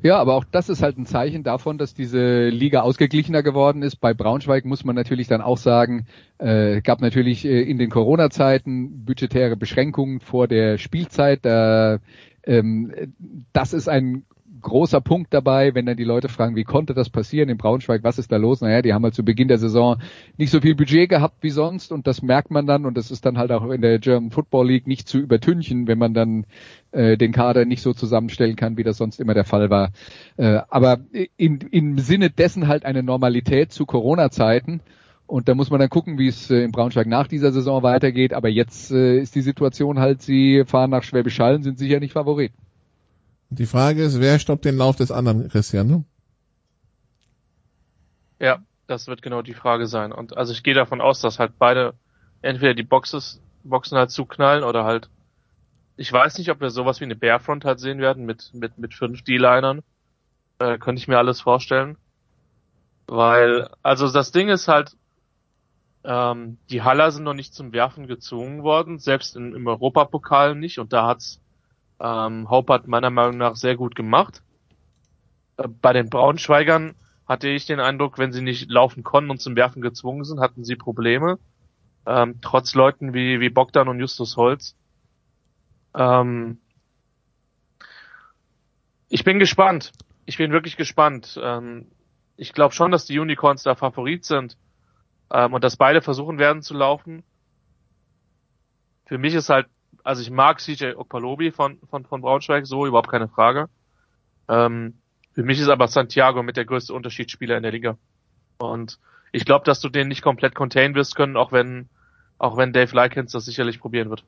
Ja, 0.00 0.18
aber 0.18 0.34
auch 0.34 0.44
das 0.44 0.68
ist 0.68 0.80
halt 0.80 0.96
ein 0.96 1.06
Zeichen 1.06 1.42
davon, 1.42 1.76
dass 1.76 1.92
diese 1.92 2.48
Liga 2.48 2.82
ausgeglichener 2.82 3.42
geworden 3.42 3.82
ist. 3.82 3.96
Bei 3.96 4.14
Braunschweig 4.14 4.64
muss 4.64 4.84
man 4.84 4.94
natürlich 4.94 5.26
dann 5.26 5.40
auch 5.40 5.58
sagen, 5.58 6.06
äh, 6.38 6.80
gab 6.82 7.00
natürlich 7.00 7.44
äh, 7.44 7.62
in 7.62 7.78
den 7.78 7.90
Corona-Zeiten 7.90 9.04
budgetäre 9.04 9.56
Beschränkungen 9.56 10.20
vor 10.20 10.46
der 10.46 10.78
Spielzeit. 10.78 11.44
Äh, 11.44 11.98
ähm, 12.44 12.92
das 13.52 13.72
ist 13.72 13.88
ein 13.88 14.24
großer 14.60 15.00
Punkt 15.00 15.32
dabei, 15.32 15.74
wenn 15.74 15.86
dann 15.86 15.96
die 15.96 16.04
Leute 16.04 16.28
fragen, 16.28 16.56
wie 16.56 16.64
konnte 16.64 16.94
das 16.94 17.10
passieren 17.10 17.48
in 17.48 17.58
Braunschweig, 17.58 18.04
was 18.04 18.18
ist 18.18 18.32
da 18.32 18.36
los? 18.36 18.60
Naja, 18.60 18.82
die 18.82 18.92
haben 18.92 19.04
halt 19.04 19.14
zu 19.14 19.24
Beginn 19.24 19.48
der 19.48 19.58
Saison 19.58 19.98
nicht 20.36 20.50
so 20.50 20.60
viel 20.60 20.74
Budget 20.74 21.08
gehabt 21.08 21.36
wie 21.42 21.50
sonst 21.50 21.92
und 21.92 22.06
das 22.06 22.22
merkt 22.22 22.50
man 22.50 22.66
dann 22.66 22.86
und 22.86 22.96
das 22.96 23.10
ist 23.10 23.26
dann 23.26 23.38
halt 23.38 23.52
auch 23.52 23.68
in 23.70 23.82
der 23.82 23.98
German 23.98 24.30
Football 24.30 24.68
League 24.68 24.86
nicht 24.86 25.08
zu 25.08 25.18
übertünchen, 25.18 25.86
wenn 25.86 25.98
man 25.98 26.14
dann 26.14 26.46
äh, 26.92 27.16
den 27.16 27.32
Kader 27.32 27.64
nicht 27.64 27.82
so 27.82 27.92
zusammenstellen 27.92 28.56
kann, 28.56 28.76
wie 28.76 28.84
das 28.84 28.96
sonst 28.96 29.20
immer 29.20 29.34
der 29.34 29.44
Fall 29.44 29.70
war. 29.70 29.90
Äh, 30.36 30.60
aber 30.68 30.98
in, 31.36 31.60
im 31.70 31.98
Sinne 31.98 32.30
dessen 32.30 32.68
halt 32.68 32.84
eine 32.84 33.02
Normalität 33.02 33.72
zu 33.72 33.86
Corona-Zeiten. 33.86 34.80
Und 35.26 35.46
da 35.46 35.54
muss 35.54 35.68
man 35.68 35.78
dann 35.78 35.90
gucken, 35.90 36.18
wie 36.18 36.28
es 36.28 36.50
äh, 36.50 36.62
in 36.62 36.72
Braunschweig 36.72 37.06
nach 37.06 37.28
dieser 37.28 37.52
Saison 37.52 37.82
weitergeht. 37.82 38.32
Aber 38.32 38.48
jetzt 38.48 38.90
äh, 38.90 39.18
ist 39.18 39.34
die 39.34 39.42
Situation 39.42 39.98
halt, 39.98 40.22
sie 40.22 40.64
fahren 40.64 40.90
nach 40.90 41.02
Schwäbisch 41.02 41.38
Hall 41.38 41.62
sind 41.62 41.78
sicher 41.78 42.00
nicht 42.00 42.12
Favorit. 42.12 42.52
Die 43.50 43.66
Frage 43.66 44.02
ist, 44.02 44.20
wer 44.20 44.38
stoppt 44.38 44.64
den 44.64 44.76
Lauf 44.76 44.96
des 44.96 45.10
anderen, 45.10 45.48
Christian? 45.48 45.86
Ne? 45.86 46.04
Ja, 48.38 48.62
das 48.86 49.06
wird 49.06 49.22
genau 49.22 49.42
die 49.42 49.54
Frage 49.54 49.86
sein. 49.86 50.12
Und 50.12 50.36
also 50.36 50.52
ich 50.52 50.62
gehe 50.62 50.74
davon 50.74 51.00
aus, 51.00 51.20
dass 51.20 51.38
halt 51.38 51.58
beide 51.58 51.94
entweder 52.42 52.74
die 52.74 52.82
Boxes, 52.82 53.40
Boxen 53.64 53.96
halt 53.96 54.10
zuknallen 54.10 54.64
oder 54.64 54.84
halt, 54.84 55.08
ich 55.96 56.12
weiß 56.12 56.38
nicht, 56.38 56.50
ob 56.50 56.60
wir 56.60 56.70
sowas 56.70 57.00
wie 57.00 57.04
eine 57.04 57.16
Bearfront 57.16 57.64
halt 57.64 57.80
sehen 57.80 58.00
werden 58.00 58.26
mit, 58.26 58.52
mit, 58.54 58.78
mit 58.78 58.94
fünf 58.94 59.22
D-Linern. 59.22 59.82
Äh, 60.58 60.78
könnte 60.78 61.00
ich 61.00 61.08
mir 61.08 61.18
alles 61.18 61.40
vorstellen. 61.40 61.96
Weil, 63.06 63.70
also 63.82 64.10
das 64.10 64.30
Ding 64.30 64.48
ist 64.50 64.68
halt, 64.68 64.96
ähm, 66.04 66.58
die 66.70 66.82
Haller 66.82 67.10
sind 67.10 67.24
noch 67.24 67.34
nicht 67.34 67.54
zum 67.54 67.72
Werfen 67.72 68.06
gezwungen 68.06 68.62
worden, 68.62 68.98
selbst 68.98 69.36
im, 69.36 69.54
im 69.54 69.66
Europapokal 69.66 70.54
nicht 70.54 70.78
und 70.78 70.92
da 70.92 71.06
hat's 71.06 71.40
ähm, 72.00 72.48
Hope 72.48 72.72
hat 72.72 72.86
meiner 72.86 73.10
Meinung 73.10 73.38
nach 73.38 73.56
sehr 73.56 73.76
gut 73.76 73.94
gemacht. 73.94 74.42
Äh, 75.56 75.68
bei 75.68 75.92
den 75.92 76.08
Braunschweigern 76.08 76.94
hatte 77.26 77.48
ich 77.48 77.66
den 77.66 77.80
Eindruck, 77.80 78.18
wenn 78.18 78.32
sie 78.32 78.42
nicht 78.42 78.70
laufen 78.70 79.02
konnten 79.04 79.30
und 79.30 79.40
zum 79.40 79.56
Werfen 79.56 79.82
gezwungen 79.82 80.24
sind, 80.24 80.40
hatten 80.40 80.64
sie 80.64 80.76
Probleme. 80.76 81.38
Ähm, 82.06 82.40
trotz 82.40 82.74
Leuten 82.74 83.12
wie, 83.12 83.40
wie 83.40 83.50
Bogdan 83.50 83.88
und 83.88 84.00
Justus 84.00 84.36
Holz. 84.36 84.76
Ähm, 85.94 86.58
ich 89.08 89.24
bin 89.24 89.38
gespannt. 89.38 89.92
Ich 90.24 90.38
bin 90.38 90.52
wirklich 90.52 90.76
gespannt. 90.76 91.38
Ähm, 91.42 91.86
ich 92.36 92.52
glaube 92.52 92.74
schon, 92.74 92.92
dass 92.92 93.04
die 93.04 93.18
Unicorns 93.18 93.62
da 93.62 93.74
Favorit 93.74 94.24
sind 94.24 94.56
ähm, 95.30 95.52
und 95.52 95.64
dass 95.64 95.76
beide 95.76 96.00
versuchen 96.00 96.38
werden 96.38 96.62
zu 96.62 96.74
laufen. 96.74 97.24
Für 99.06 99.18
mich 99.18 99.34
ist 99.34 99.48
halt 99.48 99.66
also 100.08 100.22
ich 100.22 100.30
mag 100.30 100.58
CJ 100.58 100.94
Okpalobi 100.96 101.52
von, 101.52 101.78
von, 101.90 102.06
von 102.06 102.22
Braunschweig, 102.22 102.66
so 102.66 102.86
überhaupt 102.86 103.10
keine 103.10 103.28
Frage. 103.28 103.68
Ähm, 104.48 104.94
für 105.32 105.42
mich 105.42 105.60
ist 105.60 105.68
aber 105.68 105.86
Santiago 105.86 106.42
mit 106.42 106.56
der 106.56 106.64
größte 106.64 106.94
Unterschiedsspieler 106.94 107.58
in 107.58 107.62
der 107.62 107.72
Liga. 107.72 107.98
Und 108.56 108.98
ich 109.32 109.44
glaube, 109.44 109.66
dass 109.66 109.80
du 109.80 109.90
den 109.90 110.08
nicht 110.08 110.22
komplett 110.22 110.54
containen 110.54 110.94
wirst 110.94 111.14
können, 111.14 111.36
auch 111.36 111.52
wenn, 111.52 111.90
auch 112.38 112.56
wenn 112.56 112.72
Dave 112.72 112.96
Likens 112.96 113.32
das 113.32 113.44
sicherlich 113.44 113.80
probieren 113.80 114.08
wird. 114.08 114.24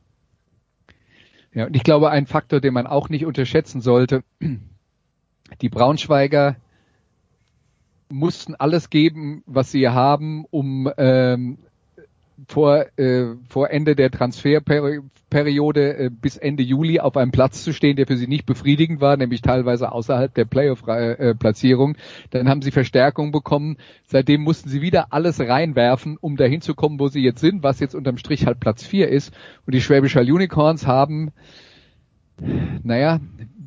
Ja, 1.54 1.64
und 1.64 1.74
ich 1.74 1.82
glaube, 1.82 2.10
ein 2.10 2.26
Faktor, 2.26 2.60
den 2.60 2.74
man 2.74 2.86
auch 2.86 3.08
nicht 3.08 3.24
unterschätzen 3.24 3.80
sollte, 3.80 4.22
die 5.62 5.68
Braunschweiger 5.70 6.56
mussten 8.10 8.54
alles 8.54 8.90
geben, 8.90 9.42
was 9.46 9.72
sie 9.72 9.88
haben, 9.88 10.44
um 10.50 10.92
ähm, 10.98 11.56
vor, 12.48 12.86
äh, 12.98 13.34
vor 13.48 13.70
Ende 13.70 13.96
der 13.96 14.10
Transferperiode 14.10 15.96
äh, 15.96 16.10
bis 16.10 16.36
Ende 16.36 16.62
Juli 16.62 17.00
auf 17.00 17.16
einem 17.16 17.30
Platz 17.30 17.62
zu 17.62 17.72
stehen, 17.72 17.96
der 17.96 18.06
für 18.06 18.16
sie 18.16 18.26
nicht 18.26 18.46
befriedigend 18.46 19.00
war, 19.00 19.16
nämlich 19.16 19.42
teilweise 19.42 19.92
außerhalb 19.92 20.32
der 20.34 20.44
Playoff-Platzierung. 20.44 21.96
Dann 22.30 22.48
haben 22.48 22.62
sie 22.62 22.70
Verstärkung 22.70 23.32
bekommen. 23.32 23.76
Seitdem 24.06 24.42
mussten 24.42 24.68
sie 24.68 24.82
wieder 24.82 25.12
alles 25.12 25.40
reinwerfen, 25.40 26.16
um 26.20 26.36
dahin 26.36 26.60
zu 26.60 26.74
kommen, 26.74 26.98
wo 26.98 27.08
sie 27.08 27.22
jetzt 27.22 27.40
sind, 27.40 27.62
was 27.62 27.80
jetzt 27.80 27.94
unterm 27.94 28.18
Strich 28.18 28.46
halt 28.46 28.60
Platz 28.60 28.84
4 28.84 29.08
ist. 29.08 29.32
Und 29.66 29.74
die 29.74 29.80
Schwäbischer 29.80 30.22
Unicorns 30.22 30.86
haben 30.86 31.32
naja, 32.82 33.20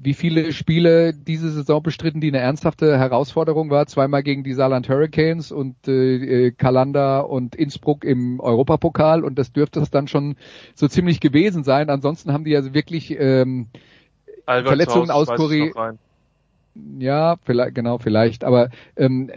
wie 0.03 0.13
viele 0.13 0.51
Spiele 0.53 1.13
diese 1.13 1.49
Saison 1.51 1.81
bestritten, 1.81 2.21
die 2.21 2.27
eine 2.27 2.39
ernsthafte 2.39 2.97
Herausforderung 2.97 3.69
war. 3.69 3.87
Zweimal 3.87 4.23
gegen 4.23 4.43
die 4.43 4.53
Saarland 4.53 4.89
Hurricanes 4.89 5.51
und 5.51 5.87
äh, 5.87 6.51
Kalanda 6.51 7.19
und 7.21 7.55
Innsbruck 7.55 8.03
im 8.03 8.39
Europapokal 8.39 9.23
und 9.23 9.39
das 9.39 9.51
dürfte 9.51 9.79
es 9.79 9.91
dann 9.91 10.07
schon 10.07 10.35
so 10.75 10.87
ziemlich 10.87 11.19
gewesen 11.19 11.63
sein. 11.63 11.89
Ansonsten 11.89 12.33
haben 12.33 12.43
die 12.43 12.55
also 12.55 12.73
wirklich 12.73 13.15
ähm, 13.17 13.67
Verletzungen 14.45 15.11
aus 15.11 15.27
Korea. 15.27 15.95
Ja, 16.75 17.37
vielleicht, 17.43 17.75
genau, 17.75 17.99
vielleicht. 17.99 18.43
Aber 18.43 18.69
ähm, 18.95 19.29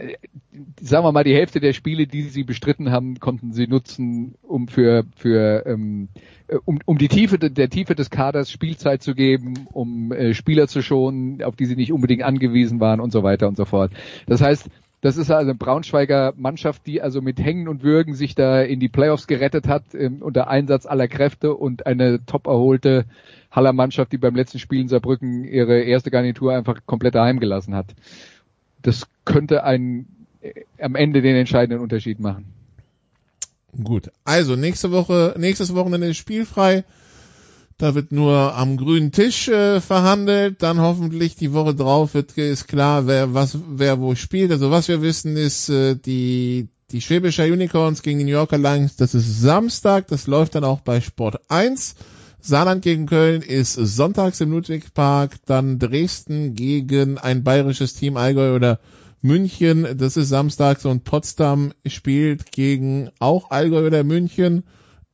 sagen 0.81 1.05
wir 1.05 1.11
mal, 1.11 1.23
die 1.23 1.35
Hälfte 1.35 1.59
der 1.59 1.73
Spiele, 1.73 2.07
die 2.07 2.23
sie 2.23 2.43
bestritten 2.43 2.91
haben, 2.91 3.19
konnten 3.19 3.53
sie 3.53 3.67
nutzen, 3.67 4.35
um 4.41 4.67
für 4.67 5.03
für 5.15 5.65
ähm, 5.67 6.09
äh, 6.47 6.57
um, 6.65 6.79
um 6.85 6.97
die 6.97 7.09
Tiefe 7.09 7.37
der 7.37 7.69
Tiefe 7.69 7.93
des 7.93 8.09
Kaders 8.09 8.49
Spielzeit 8.49 9.03
zu 9.03 9.13
geben, 9.13 9.67
um 9.71 10.11
äh, 10.11 10.33
Spieler 10.33 10.67
zu 10.67 10.81
schonen, 10.81 11.43
auf 11.43 11.55
die 11.55 11.65
sie 11.65 11.75
nicht 11.75 11.93
unbedingt 11.93 12.23
angewiesen 12.23 12.79
waren 12.79 12.99
und 12.99 13.11
so 13.11 13.21
weiter 13.21 13.47
und 13.47 13.55
so 13.55 13.65
fort. 13.65 13.91
Das 14.25 14.41
heißt, 14.41 14.67
das 15.01 15.17
ist 15.17 15.29
also 15.29 15.49
eine 15.49 15.55
Braunschweiger 15.55 16.33
Mannschaft, 16.37 16.87
die 16.87 17.01
also 17.01 17.21
mit 17.21 17.39
Hängen 17.39 17.67
und 17.67 17.83
Würgen 17.83 18.15
sich 18.15 18.33
da 18.33 18.61
in 18.61 18.79
die 18.79 18.89
Playoffs 18.89 19.27
gerettet 19.27 19.67
hat, 19.67 19.83
ähm, 19.93 20.21
unter 20.21 20.47
Einsatz 20.47 20.85
aller 20.85 21.07
Kräfte 21.07 21.53
und 21.53 21.85
eine 21.85 22.25
top 22.25 22.47
erholte 22.47 23.05
Haller 23.51 23.73
Mannschaft, 23.73 24.11
die 24.11 24.17
beim 24.17 24.35
letzten 24.35 24.59
Spiel 24.59 24.81
in 24.81 24.87
Saarbrücken 24.87 25.43
ihre 25.43 25.81
erste 25.81 26.09
Garnitur 26.11 26.53
einfach 26.53 26.79
komplett 26.85 27.15
daheim 27.15 27.39
gelassen 27.39 27.75
hat. 27.75 27.93
Das 28.81 29.07
könnte 29.23 29.63
ein, 29.63 30.07
äh, 30.41 30.63
am 30.81 30.95
Ende 30.95 31.21
den 31.21 31.35
entscheidenden 31.35 31.81
Unterschied 31.81 32.19
machen. 32.19 32.45
Gut. 33.83 34.11
Also 34.25 34.55
nächste 34.55 34.91
Woche, 34.91 35.35
nächstes 35.37 35.75
Wochenende 35.75 36.07
ist 36.07 36.17
spielfrei. 36.17 36.83
Da 37.77 37.93
wird 37.93 38.11
nur 38.11 38.55
am 38.55 38.77
grünen 38.77 39.11
Tisch 39.11 39.47
äh, 39.49 39.81
verhandelt. 39.81 40.63
Dann 40.63 40.81
hoffentlich 40.81 41.35
die 41.35 41.53
Woche 41.53 41.75
drauf 41.75 42.13
wird 42.13 42.37
ist 42.37 42.67
klar, 42.67 43.07
wer 43.07 43.33
was 43.33 43.57
wer 43.69 43.99
wo 43.99 44.15
spielt. 44.15 44.51
Also 44.51 44.71
was 44.71 44.87
wir 44.87 45.01
wissen 45.01 45.37
ist 45.37 45.69
äh, 45.69 45.95
die 45.95 46.69
die 46.91 47.01
Schwäbischer 47.01 47.43
Unicorns 47.45 48.01
gegen 48.01 48.19
die 48.19 48.25
New 48.25 48.31
Yorker 48.31 48.57
Lions. 48.57 48.95
Das 48.95 49.13
ist 49.13 49.41
Samstag. 49.41 50.07
Das 50.07 50.25
läuft 50.25 50.55
dann 50.55 50.63
auch 50.63 50.81
bei 50.81 51.01
Sport 51.01 51.39
1. 51.49 51.95
Saarland 52.39 52.81
gegen 52.81 53.07
Köln 53.07 53.41
ist 53.41 53.73
sonntags 53.73 54.41
im 54.41 54.51
Ludwigpark. 54.51 55.35
Dann 55.45 55.79
Dresden 55.79 56.55
gegen 56.55 57.17
ein 57.17 57.43
bayerisches 57.43 57.93
Team 57.93 58.17
Allgäu 58.17 58.55
oder 58.55 58.79
München, 59.21 59.97
das 59.97 60.15
ist 60.15 60.29
samstags 60.29 60.85
und 60.85 61.03
Potsdam 61.03 61.73
spielt 61.85 62.51
gegen 62.51 63.09
auch 63.19 63.49
Allgäu 63.49 63.87
oder 63.87 64.03
München, 64.03 64.63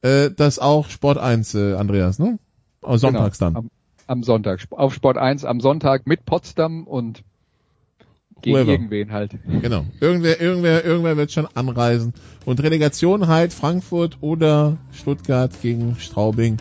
äh, 0.02 0.30
das 0.30 0.60
auch 0.60 0.90
Sport 0.90 1.18
1, 1.18 1.56
äh, 1.56 1.74
Andreas, 1.76 2.20
ne? 2.20 2.38
Am 2.84 2.98
Sonntags 2.98 3.40
genau, 3.40 3.52
dann. 3.52 3.58
Am, 3.58 3.70
am, 4.08 4.24
Sonntag, 4.24 4.62
auf 4.72 4.94
Sport 4.94 5.18
1 5.18 5.46
am 5.46 5.60
Sonntag 5.60 6.08
mit 6.08 6.26
Potsdam 6.26 6.86
und 6.86 7.24
gegen 8.42 8.58
Whoever. 8.58 8.72
irgendwen 8.72 9.12
halt. 9.12 9.32
Genau. 9.62 9.86
Irgendwer, 10.00 10.40
irgendwer, 10.40 10.86
irgendwer 10.86 11.18
wird 11.18 11.32
schon 11.32 11.48
anreisen. 11.54 12.14
Und 12.46 12.62
Relegation 12.62 13.28
halt 13.28 13.54
Frankfurt 13.54 14.18
oder 14.22 14.78
Stuttgart 14.92 15.52
gegen 15.62 15.96
Straubing. 15.98 16.58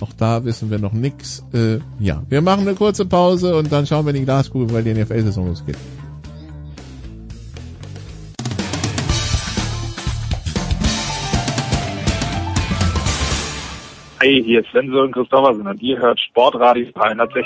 Auch 0.00 0.12
da 0.12 0.44
wissen 0.44 0.70
wir 0.70 0.78
noch 0.78 0.92
nix. 0.92 1.42
Äh, 1.54 1.78
ja, 1.98 2.22
wir 2.28 2.42
machen 2.42 2.66
eine 2.66 2.76
kurze 2.76 3.06
Pause 3.06 3.56
und 3.56 3.72
dann 3.72 3.86
schauen 3.86 4.04
wir 4.04 4.10
in 4.10 4.20
die 4.20 4.24
Glaskugel, 4.24 4.72
weil 4.72 4.84
die 4.84 4.94
NFL-Saison 4.94 5.46
losgeht. 5.46 5.78
Hi, 14.22 14.40
hier 14.40 14.60
ist 14.60 14.70
Sven 14.70 14.88
Sören 14.92 15.10
Christoffersen 15.10 15.66
und 15.66 15.82
ihr 15.82 15.98
hört 15.98 16.20
Sportradio 16.20 16.86
360. 16.94 17.44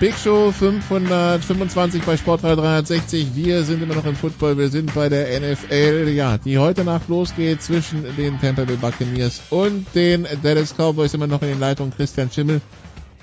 Big 0.00 0.14
Show 0.16 0.52
525 0.52 2.04
bei 2.04 2.16
Sportteil 2.16 2.54
360. 2.54 3.34
Wir 3.34 3.64
sind 3.64 3.82
immer 3.82 3.96
noch 3.96 4.04
im 4.04 4.14
Football, 4.14 4.56
wir 4.56 4.68
sind 4.68 4.94
bei 4.94 5.08
der 5.08 5.40
NFL, 5.40 6.12
ja, 6.14 6.38
die 6.38 6.56
heute 6.56 6.84
Nacht 6.84 7.08
losgeht 7.08 7.62
zwischen 7.62 8.04
den 8.16 8.40
Tampa 8.40 8.62
Bay 8.62 8.76
Buccaneers 8.76 9.40
und 9.50 9.86
den 9.96 10.24
Dallas 10.40 10.74
Cowboys. 10.76 11.14
Immer 11.14 11.26
noch 11.26 11.42
in 11.42 11.48
den 11.48 11.58
Leitungen 11.58 11.92
Christian 11.92 12.30
Schimmel 12.30 12.60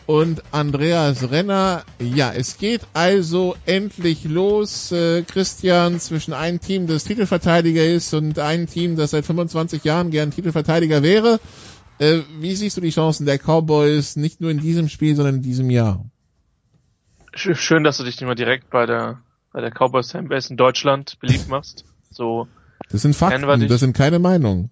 und 0.05 0.43
Andreas 0.51 1.31
Renner. 1.31 1.83
Ja, 1.97 2.33
es 2.33 2.57
geht 2.57 2.81
also 2.91 3.55
endlich 3.65 4.25
los, 4.25 4.91
äh, 4.91 5.21
Christian, 5.21 6.01
zwischen 6.01 6.33
einem 6.33 6.59
Team, 6.59 6.87
das 6.87 7.05
Titelverteidiger 7.05 7.85
ist 7.85 8.13
und 8.13 8.37
einem 8.37 8.67
Team, 8.67 8.97
das 8.97 9.11
seit 9.11 9.25
25 9.25 9.85
Jahren 9.85 10.11
gern 10.11 10.31
Titelverteidiger 10.31 11.03
wäre. 11.03 11.39
Äh, 11.99 12.19
wie 12.41 12.53
siehst 12.53 12.75
du 12.75 12.81
die 12.81 12.89
Chancen 12.89 13.25
der 13.25 13.39
Cowboys 13.39 14.17
nicht 14.17 14.41
nur 14.41 14.51
in 14.51 14.59
diesem 14.59 14.89
Spiel, 14.89 15.15
sondern 15.15 15.35
in 15.35 15.41
diesem 15.41 15.69
Jahr? 15.69 16.03
Schön, 17.35 17.83
dass 17.83 17.97
du 17.97 18.03
dich 18.05 18.19
nicht 18.19 18.27
mal 18.27 18.35
direkt 18.35 18.69
bei 18.69 18.85
der, 18.85 19.21
bei 19.51 19.59
der 19.59 19.69
Cowboys 19.69 20.11
Fanbase 20.11 20.49
in 20.49 20.57
Deutschland 20.57 21.19
beliebt 21.19 21.47
machst. 21.49 21.83
So. 22.09 22.47
Das 22.89 23.01
sind 23.01 23.15
Fakten, 23.15 23.67
das 23.67 23.81
sind 23.81 23.95
keine 23.95 24.19
Meinungen. 24.19 24.71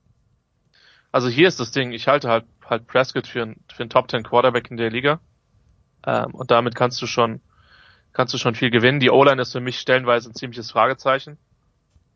Also 1.11 1.28
hier 1.28 1.47
ist 1.47 1.59
das 1.59 1.72
Ding, 1.72 1.91
ich 1.91 2.07
halte 2.07 2.30
halt, 2.30 2.45
halt 2.66 2.88
Prescott 2.88 3.28
für, 3.28 3.43
ein, 3.43 3.57
für 3.72 3.84
einen 3.84 3.89
Top 3.89 4.09
10 4.09 4.24
Quarterback 4.24 4.72
in 4.72 4.78
der 4.78 4.89
Liga. 4.89 5.20
Ähm, 6.07 6.34
und 6.34 6.51
damit 6.51 6.74
kannst 6.74 7.01
du 7.01 7.05
schon, 7.05 7.41
kannst 8.14 8.34
du 8.34 8.38
schon 8.38 8.55
viel 8.55 8.72
gewinnen. 8.72 8.99
Die 8.99 9.11
O-Line 9.11 9.41
ist 9.41 9.51
für 9.51 9.59
mich 9.59 9.80
stellenweise 9.80 10.30
ein 10.30 10.36
ziemliches 10.36 10.72
Fragezeichen. 10.72 11.38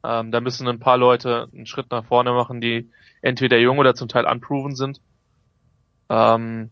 Ähm, 0.04 0.32
da 0.32 0.40
müssen 0.40 0.68
ein 0.68 0.80
paar 0.80 0.98
Leute 0.98 1.50
einen 1.54 1.66
Schritt 1.66 1.92
nach 1.92 2.06
vorne 2.06 2.32
machen, 2.32 2.62
die 2.62 2.90
entweder 3.22 3.58
jung 3.58 3.80
oder 3.80 3.96
zum 3.96 4.08
Teil 4.08 4.26
unproven 4.26 4.76
sind. 4.76 5.02
Ähm, 6.10 6.70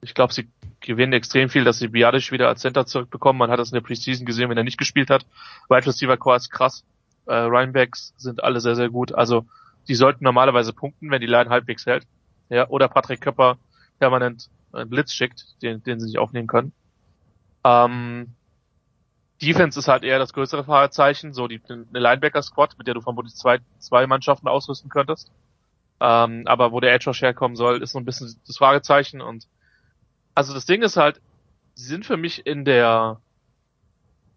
ich 0.00 0.14
glaube, 0.14 0.32
sie 0.32 0.48
gewinnen 0.88 1.12
extrem 1.12 1.50
viel, 1.50 1.64
dass 1.64 1.78
sie 1.78 1.88
Biadisch 1.88 2.32
wieder 2.32 2.48
als 2.48 2.62
Center 2.62 2.86
zurückbekommen. 2.86 3.38
Man 3.38 3.50
hat 3.50 3.60
das 3.60 3.70
in 3.70 3.74
der 3.74 3.82
Preseason 3.82 4.24
gesehen, 4.24 4.48
wenn 4.48 4.56
er 4.56 4.64
nicht 4.64 4.78
gespielt 4.78 5.10
hat. 5.10 5.26
Wide 5.68 5.86
Receiver 5.86 6.16
Core 6.16 6.36
ist 6.36 6.50
krass. 6.50 6.82
Äh, 7.26 7.34
Runbacks 7.34 8.14
sind 8.16 8.42
alle 8.42 8.60
sehr, 8.60 8.74
sehr 8.74 8.88
gut. 8.88 9.14
Also 9.14 9.44
die 9.86 9.94
sollten 9.94 10.24
normalerweise 10.24 10.72
punkten, 10.72 11.10
wenn 11.10 11.20
die 11.20 11.26
Line 11.26 11.50
halbwegs 11.50 11.84
hält. 11.84 12.06
Ja, 12.48 12.68
oder 12.68 12.88
Patrick 12.88 13.20
Köpper 13.20 13.58
permanent 13.98 14.48
einen 14.72 14.88
Blitz 14.88 15.12
schickt, 15.12 15.62
den, 15.62 15.82
den 15.82 16.00
sie 16.00 16.06
nicht 16.06 16.18
aufnehmen 16.18 16.46
können. 16.46 16.72
Ähm, 17.64 18.34
Defense 19.42 19.78
ist 19.78 19.88
halt 19.88 20.04
eher 20.04 20.18
das 20.18 20.32
größere 20.32 20.64
Fragezeichen, 20.64 21.34
so 21.34 21.48
die, 21.48 21.60
eine 21.68 21.84
Linebacker-Squad, 21.92 22.78
mit 22.78 22.86
der 22.86 22.94
du 22.94 23.02
vermutlich 23.02 23.34
zwei, 23.34 23.58
zwei 23.78 24.06
Mannschaften 24.06 24.48
ausrüsten 24.48 24.88
könntest. 24.88 25.30
Ähm, 26.00 26.44
aber 26.46 26.72
wo 26.72 26.80
der 26.80 26.94
Edge 26.94 27.10
Rush 27.10 27.20
herkommen 27.20 27.56
soll, 27.56 27.82
ist 27.82 27.92
so 27.92 27.98
ein 27.98 28.06
bisschen 28.06 28.34
das 28.46 28.56
Fragezeichen 28.56 29.20
und 29.20 29.46
also 30.38 30.54
das 30.54 30.66
Ding 30.66 30.82
ist 30.82 30.96
halt, 30.96 31.20
sie 31.74 31.86
sind 31.86 32.06
für 32.06 32.16
mich 32.16 32.46
in 32.46 32.64
der 32.64 33.20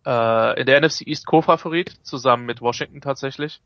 äh, 0.03 0.59
in 0.59 0.65
der 0.65 0.81
NFC 0.81 1.01
East 1.05 1.27
Co-Favorit 1.27 1.91
zusammen 2.01 2.47
mit 2.47 2.59
Washington 2.59 3.01
tatsächlich, 3.01 3.61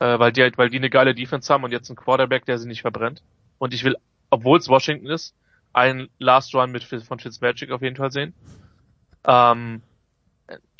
äh, 0.00 0.18
weil 0.18 0.32
die 0.32 0.42
halt, 0.42 0.58
weil 0.58 0.68
die 0.68 0.78
eine 0.78 0.90
geile 0.90 1.14
Defense 1.14 1.52
haben 1.52 1.62
und 1.62 1.70
jetzt 1.70 1.88
einen 1.88 1.96
Quarterback, 1.96 2.44
der 2.44 2.58
sie 2.58 2.66
nicht 2.66 2.80
verbrennt. 2.80 3.22
Und 3.58 3.72
ich 3.72 3.84
will, 3.84 3.96
obwohl 4.30 4.58
es 4.58 4.68
Washington 4.68 5.06
ist, 5.06 5.36
einen 5.72 6.08
Last 6.18 6.56
Run 6.56 6.72
mit 6.72 6.82
von 6.82 7.20
Fitzmagic 7.20 7.70
auf 7.70 7.82
jeden 7.82 7.94
Fall 7.94 8.10
sehen. 8.10 8.34
Ähm, 9.24 9.82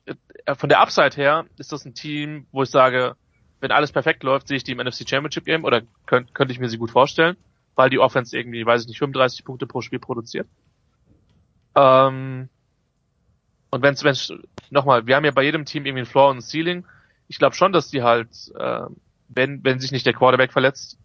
äh, 0.07 0.57
von 0.57 0.71
der 0.71 0.81
Upside 0.81 1.15
her 1.15 1.47
ist 1.57 1.71
das 1.71 1.85
ein 1.85 1.95
Team, 1.95 2.49
wo 2.51 2.65
ich 2.65 2.71
sage, 2.71 3.15
wenn 3.61 3.71
alles 3.71 3.93
perfekt 3.93 4.25
läuft, 4.25 4.49
sehe 4.49 4.57
ich 4.57 4.65
die 4.65 4.73
im 4.73 4.79
NFC 4.79 5.09
Championship 5.09 5.45
Game 5.45 5.63
oder 5.63 5.83
könnt, 6.07 6.35
könnte 6.35 6.51
ich 6.51 6.59
mir 6.59 6.69
sie 6.69 6.79
gut 6.79 6.91
vorstellen, 6.91 7.37
weil 7.77 7.91
die 7.91 8.01
Offense 8.01 8.37
irgendwie, 8.37 8.67
weiß 8.67 8.83
ich 8.83 8.89
nicht, 8.89 8.99
35 8.99 9.45
Punkte 9.45 9.69
pro 9.69 9.83
Spiel 9.83 10.01
produziert. 10.01 10.49
Ähm, 11.75 12.49
und 13.71 13.83
wenn's, 13.83 14.03
wenn's, 14.05 14.33
nochmal, 14.71 15.07
wir 15.07 15.17
haben 15.17 15.25
ja 15.25 15.31
bei 15.31 15.45
jedem 15.45 15.65
Team 15.65 15.87
irgendwie 15.87 16.03
ein 16.03 16.07
Floor 16.07 16.31
und 16.31 16.39
ein 16.39 16.43
Ceiling. 16.43 16.85
Ich 17.29 17.39
glaube 17.39 17.55
schon, 17.55 17.73
dass 17.73 17.89
die 17.89 18.03
halt, 18.03 18.31
äh, 18.59 18.87
wenn, 19.29 19.63
wenn 19.63 19.79
sich 19.79 19.93
nicht 19.93 20.07
der 20.07 20.15
Quarterback 20.15 20.53
verletzt, 20.53 20.99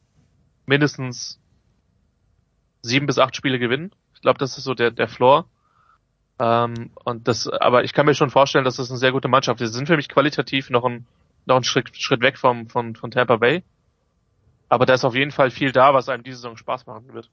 mindestens 0.66 1.39
sieben 2.82 3.05
bis 3.05 3.20
acht 3.20 3.36
Spiele 3.36 3.59
gewinnen. 3.59 3.91
Ich 4.13 4.22
glaube, 4.22 4.39
das 4.39 4.57
ist 4.57 4.63
so 4.63 4.74
der, 4.74 4.91
der 4.91 5.07
Floor. 5.07 5.47
Ähm, 6.39 6.91
und 7.03 7.28
das, 7.28 7.47
aber 7.47 7.84
ich 7.84 7.93
kann 7.93 8.05
mir 8.05 8.16
schon 8.16 8.30
vorstellen, 8.30 8.66
dass 8.66 8.78
das 8.78 8.89
eine 8.89 8.99
sehr 8.99 9.11
gute 9.11 9.28
Mannschaft 9.28 9.61
ist. 9.61 9.72
Sie 9.72 9.78
sind 9.78 9.88
für 9.88 9.95
mich 9.95 10.09
qualitativ 10.09 10.70
noch 10.70 10.84
ein, 10.86 11.05
noch 11.45 11.57
ein 11.57 11.63
Schritt, 11.63 11.95
Schritt 11.95 12.22
weg 12.22 12.38
vom, 12.38 12.68
von, 12.68 12.95
von 12.95 13.11
Tampa 13.11 13.38
Bay. 13.38 13.63
Aber 14.68 14.86
da 14.86 14.95
ist 14.95 15.05
auf 15.05 15.16
jeden 15.16 15.32
Fall 15.32 15.51
viel 15.51 15.72
da, 15.72 15.93
was 15.93 16.09
einem 16.09 16.24
diese 16.24 16.38
Saison 16.38 16.57
Spaß 16.57 16.88
machen 16.88 17.13
wird. 17.13 17.30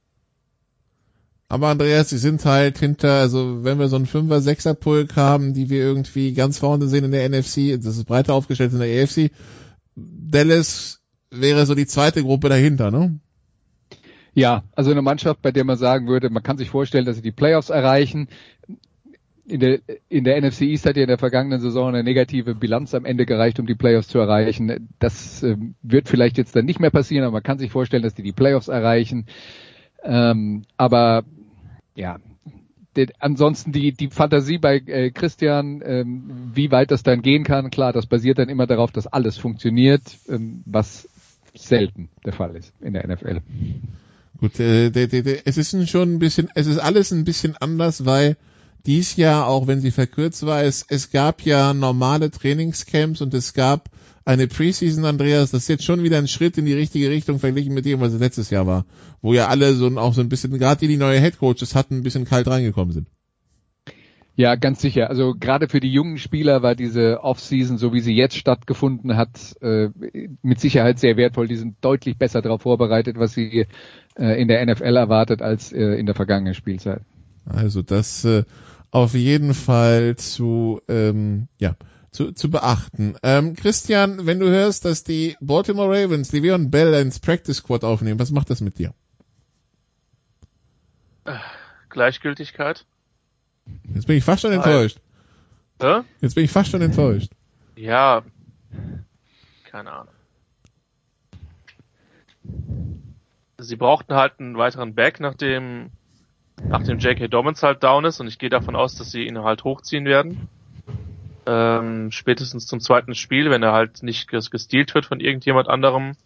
Aber 1.53 1.69
Andreas, 1.69 2.09
sie 2.09 2.17
sind 2.17 2.47
halt 2.47 2.79
hinter, 2.79 3.21
also 3.21 3.63
wenn 3.63 3.79
wir 3.79 3.89
so 3.89 3.97
einen 3.97 4.07
Fünfer, 4.07 4.41
Sechser 4.41 4.73
Pulk 4.73 5.17
haben, 5.17 5.53
die 5.53 5.69
wir 5.69 5.83
irgendwie 5.83 6.33
ganz 6.33 6.57
vorne 6.57 6.87
sehen 6.87 7.05
in 7.05 7.11
der 7.11 7.29
NFC, 7.29 7.79
das 7.79 7.99
ist 7.99 8.07
breiter 8.07 8.33
aufgestellt 8.33 8.73
in 8.73 8.79
der 8.79 9.03
AFC, 9.03 9.31
Dallas 9.95 11.03
wäre 11.31 11.67
so 11.67 11.75
die 11.75 11.85
zweite 11.85 12.23
Gruppe 12.23 12.49
dahinter, 12.49 12.91
ne? 12.91 13.21
Ja, 14.33 14.65
also 14.75 14.93
eine 14.93 15.03
Mannschaft, 15.03 15.43
bei 15.43 15.53
der 15.53 15.65
man 15.65 15.77
sagen 15.77 16.07
würde, 16.07 16.31
man 16.31 16.43
kann 16.43 16.57
sich 16.57 16.71
vorstellen, 16.71 17.05
dass 17.05 17.17
sie 17.17 17.23
die 17.23 17.33
Playoffs 17.33 17.69
erreichen. 17.69 18.29
In 19.45 19.61
der, 19.61 19.81
in 20.09 20.25
der 20.25 20.41
NFC 20.41 20.63
East 20.63 20.87
hat 20.87 20.97
ja 20.97 21.03
in 21.03 21.09
der 21.09 21.19
vergangenen 21.19 21.61
Saison 21.61 21.89
eine 21.89 22.03
negative 22.03 22.55
Bilanz 22.55 22.95
am 22.95 23.05
Ende 23.05 23.27
gereicht, 23.27 23.61
um 23.61 23.67
die 23.67 23.75
Playoffs 23.75 24.09
zu 24.09 24.19
erreichen. 24.19 24.89
Das 24.99 25.43
äh, 25.43 25.59
wird 25.83 26.09
vielleicht 26.09 26.39
jetzt 26.39 26.57
dann 26.57 26.65
nicht 26.65 26.81
mehr 26.81 26.89
passieren, 26.89 27.25
aber 27.25 27.35
man 27.35 27.43
kann 27.43 27.59
sich 27.59 27.71
vorstellen, 27.71 28.05
dass 28.05 28.15
die 28.15 28.23
die 28.23 28.33
Playoffs 28.33 28.69
erreichen. 28.69 29.27
Ähm, 30.03 30.63
aber 30.79 31.25
ja, 31.95 32.19
ansonsten 33.19 33.73
die, 33.73 33.93
die 33.93 34.09
Fantasie 34.09 34.59
bei 34.59 34.77
äh, 34.77 35.11
Christian, 35.11 35.83
ähm, 35.85 36.51
wie 36.55 36.71
weit 36.71 36.91
das 36.91 37.03
dann 37.03 37.23
gehen 37.23 37.45
kann, 37.45 37.71
klar, 37.71 37.93
das 37.93 38.07
basiert 38.07 38.39
dann 38.39 38.49
immer 38.49 38.67
darauf, 38.67 38.93
dass 38.93 39.07
alles 39.07 39.39
funktioniert, 39.39 40.03
ähm, 40.29 40.63
was 40.67 41.09
selten 41.55 42.09
der 42.25 42.33
Fall 42.33 42.57
ist 42.57 42.73
in 42.81 42.93
der 42.93 43.07
NFL. 43.07 43.41
Gut, 44.39 44.59
äh, 44.61 44.91
de, 44.91 45.07
de, 45.07 45.23
de, 45.23 45.41
es 45.45 45.57
ist 45.57 45.89
schon 45.89 46.15
ein 46.15 46.19
bisschen, 46.19 46.49
es 46.55 46.67
ist 46.67 46.79
alles 46.79 47.13
ein 47.13 47.25
bisschen 47.25 47.57
anders, 47.57 48.05
weil 48.05 48.37
dies 48.85 49.17
Jahr, 49.17 49.47
auch 49.47 49.67
wenn 49.67 49.81
sie 49.81 49.93
verkürzt 49.93 50.45
war, 50.45 50.63
es, 50.63 50.85
es 50.89 51.11
gab 51.11 51.43
ja 51.43 51.73
normale 51.73 52.31
Trainingscamps 52.31 53.21
und 53.21 53.33
es 53.35 53.55
gab 53.55 53.89
eine 54.25 54.47
Preseason, 54.47 55.05
Andreas, 55.05 55.51
das 55.51 55.63
ist 55.63 55.69
jetzt 55.69 55.85
schon 55.85 56.03
wieder 56.03 56.19
ein 56.19 56.29
Schritt 56.29 56.59
in 56.59 56.65
die 56.65 56.75
richtige 56.75 57.11
Richtung 57.11 57.39
verglichen 57.39 57.75
mit 57.75 57.85
dem, 57.85 58.01
was 58.01 58.13
es 58.13 58.21
letztes 58.21 58.51
Jahr 58.51 58.67
war, 58.67 58.87
wo 59.21 59.33
ja 59.33 59.49
alle 59.49 59.75
so 59.75 59.89
auch 59.99 60.15
so 60.15 60.21
ein 60.21 60.29
bisschen, 60.29 60.57
gerade 60.59 60.81
die, 60.81 60.89
die 60.89 60.97
neue 60.97 61.21
Headcoaches 61.21 61.75
hatten, 61.75 61.97
ein 61.97 62.03
bisschen 62.03 62.25
kalt 62.25 62.47
reingekommen 62.47 62.93
sind. 62.93 63.09
Ja, 64.35 64.55
ganz 64.55 64.81
sicher. 64.81 65.11
Also 65.11 65.35
gerade 65.39 65.69
für 65.69 65.81
die 65.81 65.93
jungen 65.93 66.17
Spieler 66.17 66.63
war 66.63 66.75
diese 66.75 67.23
Offseason, 67.23 67.77
so 67.77 67.93
wie 67.93 68.01
sie 68.01 68.15
jetzt 68.15 68.37
stattgefunden 68.37 69.17
hat, 69.17 69.57
äh, 69.61 69.91
mit 70.41 70.59
Sicherheit 70.59 70.99
sehr 70.99 71.19
wertvoll. 71.19 71.49
Die 71.49 71.57
sind 71.57 71.77
deutlich 71.83 72.17
besser 72.17 72.41
darauf 72.41 72.63
vorbereitet, 72.63 73.19
was 73.19 73.35
sie 73.35 73.67
äh, 74.17 74.41
in 74.41 74.49
der 74.49 74.65
NFL 74.65 74.97
erwartet, 74.97 75.43
als 75.43 75.71
äh, 75.73 75.97
in 75.97 76.07
der 76.07 76.15
vergangenen 76.15 76.55
Spielzeit. 76.55 77.03
Also 77.45 77.83
das 77.83 78.25
äh, 78.25 78.45
auf 78.91 79.15
jeden 79.15 79.53
Fall 79.53 80.17
zu 80.17 80.81
ähm, 80.89 81.49
ja 81.59 81.77
zu, 82.13 82.33
zu 82.33 82.51
beachten. 82.51 83.17
Ähm, 83.23 83.57
Christian, 83.57 84.27
wenn 84.27 84.39
du 84.39 84.49
hörst, 84.49 84.85
dass 84.85 85.03
die 85.03 85.37
Baltimore 85.41 85.89
Ravens 85.89 86.33
Le'Veon 86.33 86.71
Bell 86.71 86.95
ins 86.95 87.19
Practice 87.19 87.57
Squad 87.57 87.85
aufnehmen, 87.85 88.21
was 88.21 88.31
macht 88.31 88.51
das 88.51 88.61
mit 88.61 88.79
dir? 88.79 88.95
Gleichgültigkeit. 91.89 92.85
Jetzt 93.95 94.07
bin 94.07 94.17
ich 94.17 94.25
fast 94.25 94.43
schon 94.43 94.53
enttäuscht. 94.53 94.99
Hä? 95.81 96.03
Jetzt 96.21 96.35
bin 96.35 96.45
ich 96.45 96.51
fast 96.51 96.71
schon 96.71 96.83
enttäuscht. 96.83 97.33
Ja, 97.77 98.23
keine 99.65 99.93
Ahnung. 99.93 100.15
Sie 103.59 103.77
brauchten 103.77 104.15
halt 104.15 104.39
einen 104.39 104.59
weiteren 104.59 104.95
Back, 104.95 105.21
nachdem, 105.21 105.91
nachdem 106.63 106.99
J.K. 106.99 107.29
Dobbins 107.29 107.63
halt 107.63 107.83
down 107.83 108.05
ist 108.05 108.21
und 108.21 108.27
ich 108.27 108.39
gehe 108.39 108.51
davon 108.51 108.77
aus, 108.77 108.97
dass 108.97 109.13
sie 109.13 109.23
ihn 109.23 109.39
halt 109.39 109.65
hochziehen 109.65 110.05
werden 110.05 110.49
ähm, 111.47 112.13
spätestens 112.13 112.67
zum 112.67 112.81
zweiten 112.81 113.15
Spiel, 113.15 113.51
wenn 113.51 113.63
er 113.63 113.73
halt 113.73 114.03
nicht 114.03 114.29
gestealt 114.29 114.95
wird 114.95 115.07
von 115.07 115.21
irgendjemand 115.21 115.69
anderem. 115.69 116.17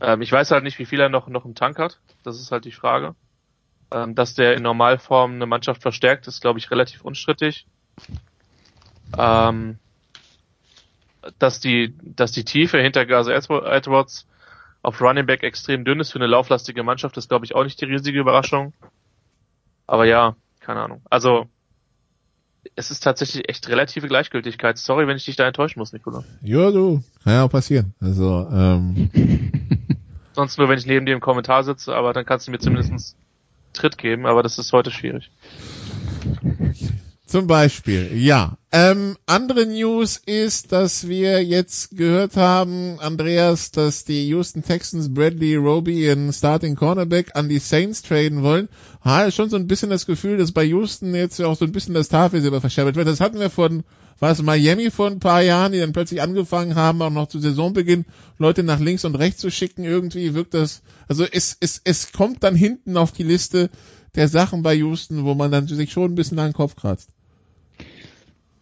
Ähm, 0.00 0.22
ich 0.22 0.32
weiß 0.32 0.50
halt 0.50 0.64
nicht, 0.64 0.78
wie 0.78 0.86
viel 0.86 1.00
er 1.00 1.08
noch, 1.08 1.28
noch 1.28 1.44
im 1.44 1.54
Tank 1.54 1.78
hat. 1.78 1.98
Das 2.24 2.40
ist 2.40 2.50
halt 2.50 2.64
die 2.64 2.72
Frage. 2.72 3.14
Ähm, 3.92 4.14
dass 4.14 4.34
der 4.34 4.54
in 4.54 4.62
Normalform 4.62 5.34
eine 5.34 5.46
Mannschaft 5.46 5.82
verstärkt, 5.82 6.26
ist, 6.26 6.40
glaube 6.40 6.58
ich, 6.58 6.70
relativ 6.70 7.02
unstrittig. 7.02 7.66
Ähm, 9.16 9.78
dass 11.38 11.60
die, 11.60 11.94
dass 12.02 12.32
die 12.32 12.44
Tiefe 12.44 12.80
hinter 12.80 13.06
Gaza 13.06 13.32
Edwards 13.32 14.26
auf 14.82 15.00
Running 15.00 15.26
Back 15.26 15.44
extrem 15.44 15.84
dünn 15.84 16.00
ist 16.00 16.10
für 16.10 16.18
eine 16.18 16.26
lauflastige 16.26 16.82
Mannschaft, 16.82 17.16
ist, 17.16 17.28
glaube 17.28 17.44
ich, 17.44 17.54
auch 17.54 17.62
nicht 17.62 17.80
die 17.80 17.84
riesige 17.84 18.18
Überraschung. 18.18 18.72
Aber 19.86 20.04
ja, 20.06 20.34
keine 20.60 20.80
Ahnung. 20.80 21.02
Also, 21.10 21.48
es 22.76 22.90
ist 22.90 23.00
tatsächlich 23.00 23.48
echt 23.48 23.68
relative 23.68 24.06
Gleichgültigkeit. 24.06 24.78
Sorry, 24.78 25.06
wenn 25.06 25.16
ich 25.16 25.24
dich 25.24 25.36
da 25.36 25.46
enttäuschen 25.46 25.78
muss, 25.78 25.92
Nikola. 25.92 26.24
Ja, 26.42 26.70
du. 26.70 27.02
Kann 27.24 27.32
ja 27.34 27.44
auch 27.44 27.50
passieren. 27.50 27.94
Also, 28.00 28.48
ähm. 28.52 29.10
Sonst 30.34 30.58
nur, 30.58 30.68
wenn 30.68 30.78
ich 30.78 30.86
neben 30.86 31.04
dir 31.04 31.12
im 31.12 31.20
Kommentar 31.20 31.62
sitze, 31.64 31.94
aber 31.94 32.12
dann 32.12 32.24
kannst 32.24 32.46
du 32.46 32.50
mir 32.50 32.58
zumindest 32.58 33.16
Tritt 33.72 33.98
geben, 33.98 34.26
aber 34.26 34.42
das 34.42 34.58
ist 34.58 34.72
heute 34.72 34.90
schwierig. 34.90 35.30
Zum 37.32 37.46
Beispiel, 37.46 38.10
ja. 38.12 38.58
Ähm, 38.72 39.16
andere 39.24 39.64
News 39.64 40.18
ist, 40.18 40.70
dass 40.70 41.08
wir 41.08 41.42
jetzt 41.42 41.96
gehört 41.96 42.36
haben, 42.36 43.00
Andreas, 43.00 43.70
dass 43.70 44.04
die 44.04 44.28
Houston 44.28 44.62
Texans 44.62 45.14
Bradley 45.14 45.56
Roby 45.56 46.08
in 46.08 46.30
Starting 46.34 46.76
Cornerback 46.76 47.34
an 47.34 47.48
die 47.48 47.58
Saints 47.58 48.02
traden 48.02 48.42
wollen. 48.42 48.68
Ha, 49.02 49.30
schon 49.30 49.48
so 49.48 49.56
ein 49.56 49.66
bisschen 49.66 49.88
das 49.88 50.04
Gefühl, 50.04 50.36
dass 50.36 50.52
bei 50.52 50.64
Houston 50.64 51.14
jetzt 51.14 51.40
auch 51.40 51.56
so 51.56 51.64
ein 51.64 51.72
bisschen 51.72 51.94
das 51.94 52.10
Tafelsilber 52.10 52.60
verscherbelt 52.60 52.96
wird. 52.96 53.08
Das 53.08 53.22
hatten 53.22 53.40
wir 53.40 53.48
von, 53.48 53.82
was 54.18 54.42
Miami 54.42 54.90
vor 54.90 55.06
ein 55.06 55.18
paar 55.18 55.40
Jahren, 55.40 55.72
die 55.72 55.80
dann 55.80 55.94
plötzlich 55.94 56.20
angefangen 56.20 56.74
haben, 56.74 57.00
auch 57.00 57.08
noch 57.08 57.28
zu 57.28 57.40
Saisonbeginn 57.40 58.04
Leute 58.36 58.62
nach 58.62 58.78
links 58.78 59.06
und 59.06 59.14
rechts 59.14 59.40
zu 59.40 59.50
schicken. 59.50 59.84
Irgendwie 59.84 60.34
wirkt 60.34 60.52
das, 60.52 60.82
also 61.08 61.24
es, 61.24 61.56
es, 61.60 61.80
es 61.82 62.12
kommt 62.12 62.44
dann 62.44 62.54
hinten 62.54 62.98
auf 62.98 63.10
die 63.10 63.22
Liste 63.22 63.70
der 64.16 64.28
Sachen 64.28 64.62
bei 64.62 64.74
Houston, 64.74 65.24
wo 65.24 65.34
man 65.34 65.50
dann 65.50 65.66
sich 65.66 65.90
schon 65.90 66.12
ein 66.12 66.14
bisschen 66.14 66.38
an 66.38 66.48
den 66.48 66.52
Kopf 66.52 66.76
kratzt. 66.76 67.08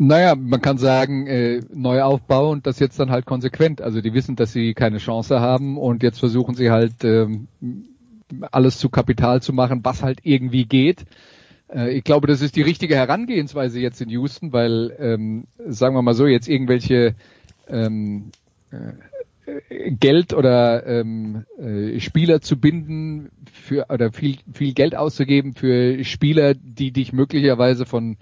Naja, 0.03 0.35
man 0.35 0.63
kann 0.63 0.79
sagen, 0.79 1.27
äh, 1.27 1.61
Neuaufbau 1.75 2.51
und 2.51 2.67
das 2.67 2.79
jetzt 2.79 2.99
dann 2.99 3.11
halt 3.11 3.27
konsequent. 3.27 3.83
Also 3.83 4.01
die 4.01 4.15
wissen, 4.15 4.35
dass 4.35 4.51
sie 4.51 4.73
keine 4.73 4.97
Chance 4.97 5.41
haben 5.41 5.77
und 5.77 6.03
jetzt 6.03 6.21
versuchen 6.21 6.55
sie 6.55 6.71
halt 6.71 7.05
ähm, 7.05 7.49
alles 8.51 8.79
zu 8.79 8.89
Kapital 8.89 9.43
zu 9.43 9.53
machen, 9.53 9.81
was 9.83 10.03
halt 10.03 10.21
irgendwie 10.23 10.65
geht. 10.65 11.05
Äh, 11.69 11.91
ich 11.99 12.03
glaube, 12.03 12.29
das 12.29 12.41
ist 12.41 12.57
die 12.57 12.63
richtige 12.63 12.97
Herangehensweise 12.97 13.79
jetzt 13.79 14.01
in 14.01 14.09
Houston, 14.09 14.55
weil, 14.55 14.97
ähm, 14.99 15.45
sagen 15.67 15.95
wir 15.95 16.01
mal 16.01 16.15
so, 16.15 16.27
jetzt 16.27 16.49
irgendwelche 16.49 17.15
ähm, 17.69 18.31
äh, 18.71 19.91
Geld 19.91 20.33
oder 20.33 20.87
ähm, 20.87 21.45
äh, 21.59 22.01
Spieler 22.01 22.41
zu 22.41 22.59
binden 22.59 23.29
für 23.53 23.85
oder 23.91 24.13
viel 24.13 24.39
viel 24.55 24.73
Geld 24.73 24.97
auszugeben 24.97 25.53
für 25.53 26.03
Spieler, 26.05 26.55
die 26.55 26.91
dich 26.91 27.13
möglicherweise 27.13 27.85
von 27.85 28.17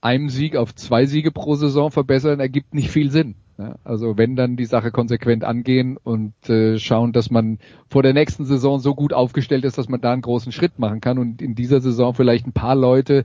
einem 0.00 0.28
Sieg 0.28 0.56
auf 0.56 0.74
zwei 0.74 1.06
Siege 1.06 1.32
pro 1.32 1.54
Saison 1.54 1.90
verbessern, 1.90 2.40
ergibt 2.40 2.74
nicht 2.74 2.90
viel 2.90 3.10
Sinn. 3.10 3.36
Also 3.84 4.18
wenn 4.18 4.36
dann 4.36 4.56
die 4.56 4.66
Sache 4.66 4.90
konsequent 4.90 5.42
angehen 5.42 5.96
und 5.96 6.34
äh, 6.50 6.78
schauen, 6.78 7.12
dass 7.12 7.30
man 7.30 7.58
vor 7.88 8.02
der 8.02 8.12
nächsten 8.12 8.44
Saison 8.44 8.80
so 8.80 8.94
gut 8.94 9.14
aufgestellt 9.14 9.64
ist, 9.64 9.78
dass 9.78 9.88
man 9.88 10.02
da 10.02 10.12
einen 10.12 10.20
großen 10.20 10.52
Schritt 10.52 10.78
machen 10.78 11.00
kann 11.00 11.18
und 11.18 11.40
in 11.40 11.54
dieser 11.54 11.80
Saison 11.80 12.12
vielleicht 12.12 12.46
ein 12.46 12.52
paar 12.52 12.74
Leute 12.74 13.24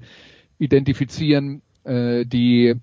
identifizieren, 0.57 1.61
äh, 1.83 2.25
die 2.25 2.75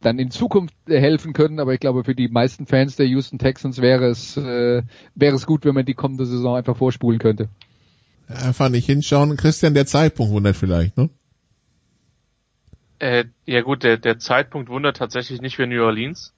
dann 0.00 0.18
in 0.18 0.32
Zukunft 0.32 0.74
helfen 0.88 1.32
können. 1.32 1.60
Aber 1.60 1.74
ich 1.74 1.80
glaube, 1.80 2.02
für 2.02 2.16
die 2.16 2.28
meisten 2.28 2.66
Fans 2.66 2.96
der 2.96 3.06
Houston 3.06 3.38
Texans 3.38 3.80
wäre 3.80 4.06
es 4.06 4.36
äh, 4.36 4.82
wäre 5.14 5.36
es 5.36 5.46
gut, 5.46 5.64
wenn 5.64 5.74
man 5.74 5.86
die 5.86 5.94
kommende 5.94 6.26
Saison 6.26 6.56
einfach 6.56 6.76
vorspulen 6.76 7.20
könnte. 7.20 7.48
Einfach 8.26 8.68
nicht 8.68 8.86
hinschauen. 8.86 9.36
Christian, 9.36 9.74
der 9.74 9.86
Zeitpunkt 9.86 10.32
wundert 10.32 10.56
vielleicht, 10.56 10.96
ne? 10.96 11.08
Äh, 12.98 13.26
ja 13.46 13.62
gut, 13.62 13.84
der, 13.84 13.96
der 13.96 14.18
Zeitpunkt 14.18 14.68
wundert 14.68 14.96
tatsächlich 14.96 15.40
nicht 15.40 15.56
für 15.56 15.66
New 15.66 15.82
Orleans, 15.82 16.34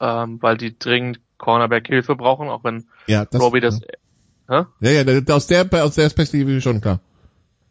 ähm, 0.00 0.42
weil 0.42 0.56
die 0.56 0.78
dringend 0.78 1.20
Cornerback 1.38 1.86
Hilfe 1.86 2.16
brauchen, 2.16 2.48
auch 2.48 2.64
wenn 2.64 2.86
ja, 3.06 3.24
das, 3.24 3.40
Roby 3.40 3.60
das. 3.60 3.80
Ja, 4.48 4.66
ja, 4.80 4.90
ja, 4.90 5.34
aus 5.34 5.46
der 5.46 5.66
aus 5.72 5.94
der 5.94 6.10
Perspektive 6.10 6.60
schon 6.60 6.80
klar. 6.80 7.00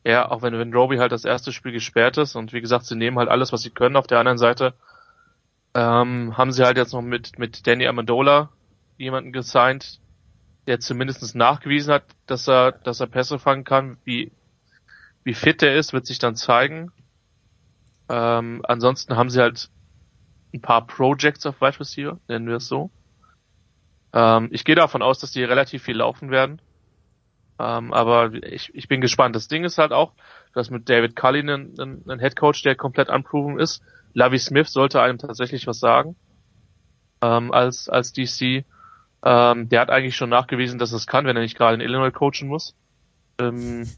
Ja, 0.03 0.29
auch 0.29 0.41
wenn, 0.41 0.57
wenn 0.57 0.73
Roby 0.73 0.97
halt 0.97 1.11
das 1.11 1.23
erste 1.23 1.53
Spiel 1.53 1.71
gesperrt 1.71 2.17
ist 2.17 2.35
und 2.35 2.51
wie 2.51 2.61
gesagt, 2.61 2.85
sie 2.85 2.95
nehmen 2.95 3.17
halt 3.17 3.29
alles, 3.29 3.53
was 3.53 3.61
sie 3.61 3.69
können. 3.69 3.95
Auf 3.95 4.07
der 4.07 4.19
anderen 4.19 4.37
Seite 4.37 4.73
ähm, 5.73 6.37
haben 6.37 6.51
sie 6.51 6.63
halt 6.63 6.77
jetzt 6.77 6.93
noch 6.93 7.01
mit, 7.01 7.39
mit 7.39 7.65
Danny 7.65 7.87
Amendola 7.87 8.49
jemanden 8.97 9.31
gesigned, 9.31 9.99
der 10.67 10.79
zumindest 10.79 11.35
nachgewiesen 11.35 11.93
hat, 11.93 12.03
dass 12.25 12.47
er, 12.47 12.73
dass 12.73 12.99
er 12.99 13.07
Pässe 13.07 13.39
fangen 13.39 13.63
kann. 13.63 13.97
Wie, 14.03 14.31
wie 15.23 15.33
fit 15.33 15.63
er 15.63 15.75
ist, 15.75 15.93
wird 15.93 16.05
sich 16.05 16.19
dann 16.19 16.35
zeigen. 16.35 16.91
Ähm, 18.09 18.61
ansonsten 18.67 19.15
haben 19.15 19.29
sie 19.29 19.41
halt 19.41 19.69
ein 20.53 20.61
paar 20.61 20.85
Projects 20.85 21.45
auf 21.45 21.61
Wide 21.61 21.79
Receiver, 21.79 22.19
nennen 22.27 22.47
wir 22.47 22.57
es 22.57 22.67
so. 22.67 22.91
Ähm, 24.13 24.49
ich 24.51 24.65
gehe 24.65 24.75
davon 24.75 25.01
aus, 25.01 25.19
dass 25.19 25.31
die 25.31 25.43
relativ 25.43 25.83
viel 25.83 25.97
laufen 25.97 26.29
werden. 26.29 26.61
Ähm, 27.59 27.93
aber 27.93 28.33
ich, 28.33 28.73
ich 28.75 28.87
bin 28.87 29.01
gespannt. 29.01 29.35
Das 29.35 29.47
Ding 29.47 29.63
ist 29.63 29.77
halt 29.77 29.91
auch, 29.91 30.13
dass 30.53 30.69
mit 30.69 30.89
David 30.89 31.15
Cullen 31.15 31.49
einen, 31.49 31.79
einen, 31.79 32.09
einen 32.09 32.19
Head 32.19 32.35
Coach, 32.35 32.61
der 32.63 32.75
komplett 32.75 33.09
unproven 33.09 33.59
ist. 33.59 33.81
Lavi 34.13 34.37
Smith 34.37 34.69
sollte 34.69 35.01
einem 35.01 35.17
tatsächlich 35.17 35.65
was 35.65 35.79
sagen 35.79 36.15
ähm, 37.23 37.51
als 37.51 37.89
als 37.89 38.13
DC. 38.13 38.65
Ähm, 39.25 39.69
der 39.69 39.79
hat 39.79 39.89
eigentlich 39.89 40.17
schon 40.17 40.29
nachgewiesen, 40.29 40.77
dass 40.77 40.91
es 40.91 41.07
kann, 41.07 41.25
wenn 41.25 41.37
er 41.37 41.41
nicht 41.41 41.57
gerade 41.57 41.75
in 41.75 41.81
Illinois 41.81 42.11
coachen 42.11 42.47
muss. 42.47 42.75
Ähm, 43.39 43.89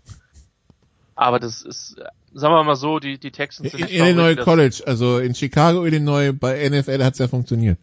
aber 1.16 1.40
das 1.40 1.62
ist, 1.62 1.96
sagen 2.34 2.54
wir 2.54 2.64
mal 2.64 2.76
so, 2.76 3.00
die, 3.00 3.18
die 3.18 3.32
Texans 3.32 3.72
sind. 3.72 3.80
In 3.80 3.88
Illinois 3.88 4.36
College, 4.36 4.84
also 4.86 5.20
in 5.20 5.34
Chicago, 5.34 5.86
Illinois, 5.86 6.34
bei 6.34 6.70
NFL 6.70 7.04
hat's 7.04 7.20
ja 7.20 7.28
funktioniert. 7.28 7.80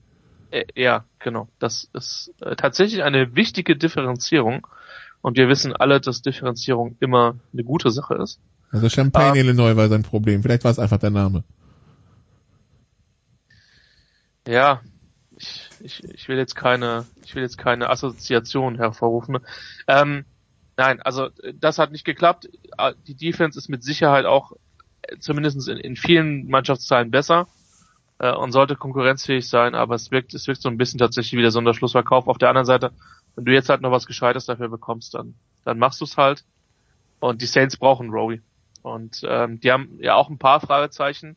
Äh, 0.51 0.65
ja, 0.75 1.05
genau. 1.19 1.49
Das 1.59 1.89
ist 1.95 2.33
äh, 2.41 2.55
tatsächlich 2.57 3.03
eine 3.03 3.35
wichtige 3.35 3.75
Differenzierung. 3.77 4.67
Und 5.23 5.39
wir 5.39 5.49
wissen 5.49 5.75
alle, 5.75 6.01
dass 6.01 6.21
Differenzierung 6.21 6.97
immer 7.01 7.37
eine 7.53 7.65
gute 7.65 7.91
Sache 7.91 8.17
ist. 8.17 8.39
Also 8.71 8.89
Champagne, 8.89 9.41
ähm, 9.41 9.47
Illinois 9.47 9.77
war 9.77 9.89
sein 9.89 10.03
Problem. 10.03 10.43
Vielleicht 10.43 10.65
war 10.65 10.71
es 10.71 10.79
einfach 10.79 10.99
der 10.99 11.11
Name. 11.11 11.45
Ja, 14.47 14.81
ich, 15.37 15.71
ich, 15.81 16.05
ich 16.05 16.29
will 16.29 16.37
jetzt 16.37 16.57
keine, 16.57 17.07
ich 17.25 17.35
will 17.35 17.43
jetzt 17.43 17.57
keine 17.57 17.89
Assoziation 17.89 18.77
hervorrufen. 18.77 19.39
Ähm, 19.87 20.25
Nein, 20.77 21.03
also 21.03 21.29
das 21.55 21.79
hat 21.79 21.93
nicht 21.93 22.05
geklappt. 22.05 22.49
Ah, 22.77 22.93
die 22.93 23.15
Defense 23.15 23.59
ist 23.59 23.69
mit 23.69 23.85
Sicherheit 23.85 24.25
auch 24.25 24.53
äh, 25.03 25.19
zumindest 25.19 25.69
in, 25.69 25.77
in 25.77 25.97
vielen 25.97 26.49
Mannschaftszahlen 26.49 27.11
besser 27.11 27.47
äh, 28.19 28.33
und 28.33 28.53
sollte 28.53 28.77
konkurrenzfähig 28.77 29.49
sein, 29.49 29.75
aber 29.75 29.95
es 29.97 30.11
wirkt, 30.11 30.33
es 30.33 30.47
wirkt 30.47 30.63
so 30.63 30.69
ein 30.69 30.79
bisschen 30.79 30.99
tatsächlich 30.99 31.37
wie 31.39 31.43
der 31.43 31.51
Sonderschlussverkauf. 31.51 32.27
Auf 32.27 32.39
der 32.39 32.49
anderen 32.49 32.67
Seite, 32.67 32.93
wenn 33.35 33.45
du 33.45 33.53
jetzt 33.53 33.69
halt 33.69 33.83
noch 33.83 33.91
was 33.91 34.07
Gescheites 34.07 34.47
dafür 34.47 34.69
bekommst, 34.69 35.15
dann, 35.15 35.35
dann 35.65 35.79
machst 35.79 36.01
du 36.01 36.05
es 36.05 36.17
halt. 36.17 36.45
Und 37.21 37.43
die 37.43 37.47
Saints 37.47 37.77
brauchen 37.77 38.11
Rowie. 38.11 38.41
Und 38.83 39.23
ähm, 39.29 39.61
die 39.61 39.71
haben 39.71 39.99
ja 40.01 40.15
auch 40.15 40.29
ein 40.29 40.39
paar 40.39 40.61
Fragezeichen, 40.61 41.37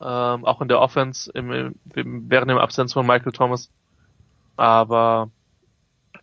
ähm, 0.00 0.44
auch 0.44 0.60
in 0.62 0.68
der 0.68 0.80
Offense 0.80 1.30
im, 1.32 1.74
im, 1.94 2.30
während 2.30 2.50
dem 2.50 2.58
Absence 2.58 2.92
von 2.92 3.06
Michael 3.06 3.32
Thomas. 3.32 3.70
Aber 4.56 5.30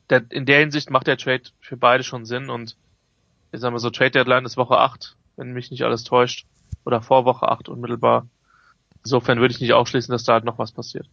der, 0.09 0.23
in 0.29 0.45
der 0.45 0.59
Hinsicht 0.59 0.89
macht 0.89 1.07
der 1.07 1.17
Trade 1.17 1.43
für 1.59 1.77
beide 1.77 2.03
schon 2.03 2.25
Sinn 2.25 2.49
und 2.49 2.75
ich 3.51 3.59
sag 3.59 3.71
mal 3.71 3.79
so, 3.79 3.89
Trade 3.89 4.11
Deadline 4.11 4.45
ist 4.45 4.57
Woche 4.57 4.77
8, 4.77 5.15
wenn 5.37 5.53
mich 5.53 5.71
nicht 5.71 5.83
alles 5.83 6.03
täuscht. 6.03 6.47
Oder 6.85 7.01
vor 7.01 7.23
Woche 7.23 7.47
8 7.47 7.69
unmittelbar. 7.69 8.27
Insofern 9.05 9.39
würde 9.39 9.53
ich 9.53 9.61
nicht 9.61 9.73
ausschließen, 9.73 10.11
dass 10.11 10.23
da 10.23 10.33
halt 10.33 10.43
noch 10.43 10.57
was 10.57 10.71
passiert. 10.71 11.07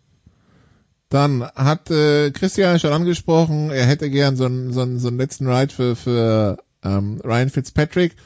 Dann 1.10 1.42
hat 1.42 1.90
äh, 1.90 2.30
Christian 2.30 2.78
schon 2.78 2.92
angesprochen, 2.92 3.70
er 3.70 3.84
hätte 3.84 4.10
gern 4.10 4.36
so 4.36 4.46
einen, 4.46 4.72
so 4.72 4.80
einen, 4.80 4.98
so 4.98 5.08
einen 5.08 5.18
letzten 5.18 5.48
Ride 5.48 5.72
für, 5.72 5.96
für 5.96 6.58
ähm, 6.82 7.20
Ryan 7.22 7.50
Fitzpatrick. 7.50 8.16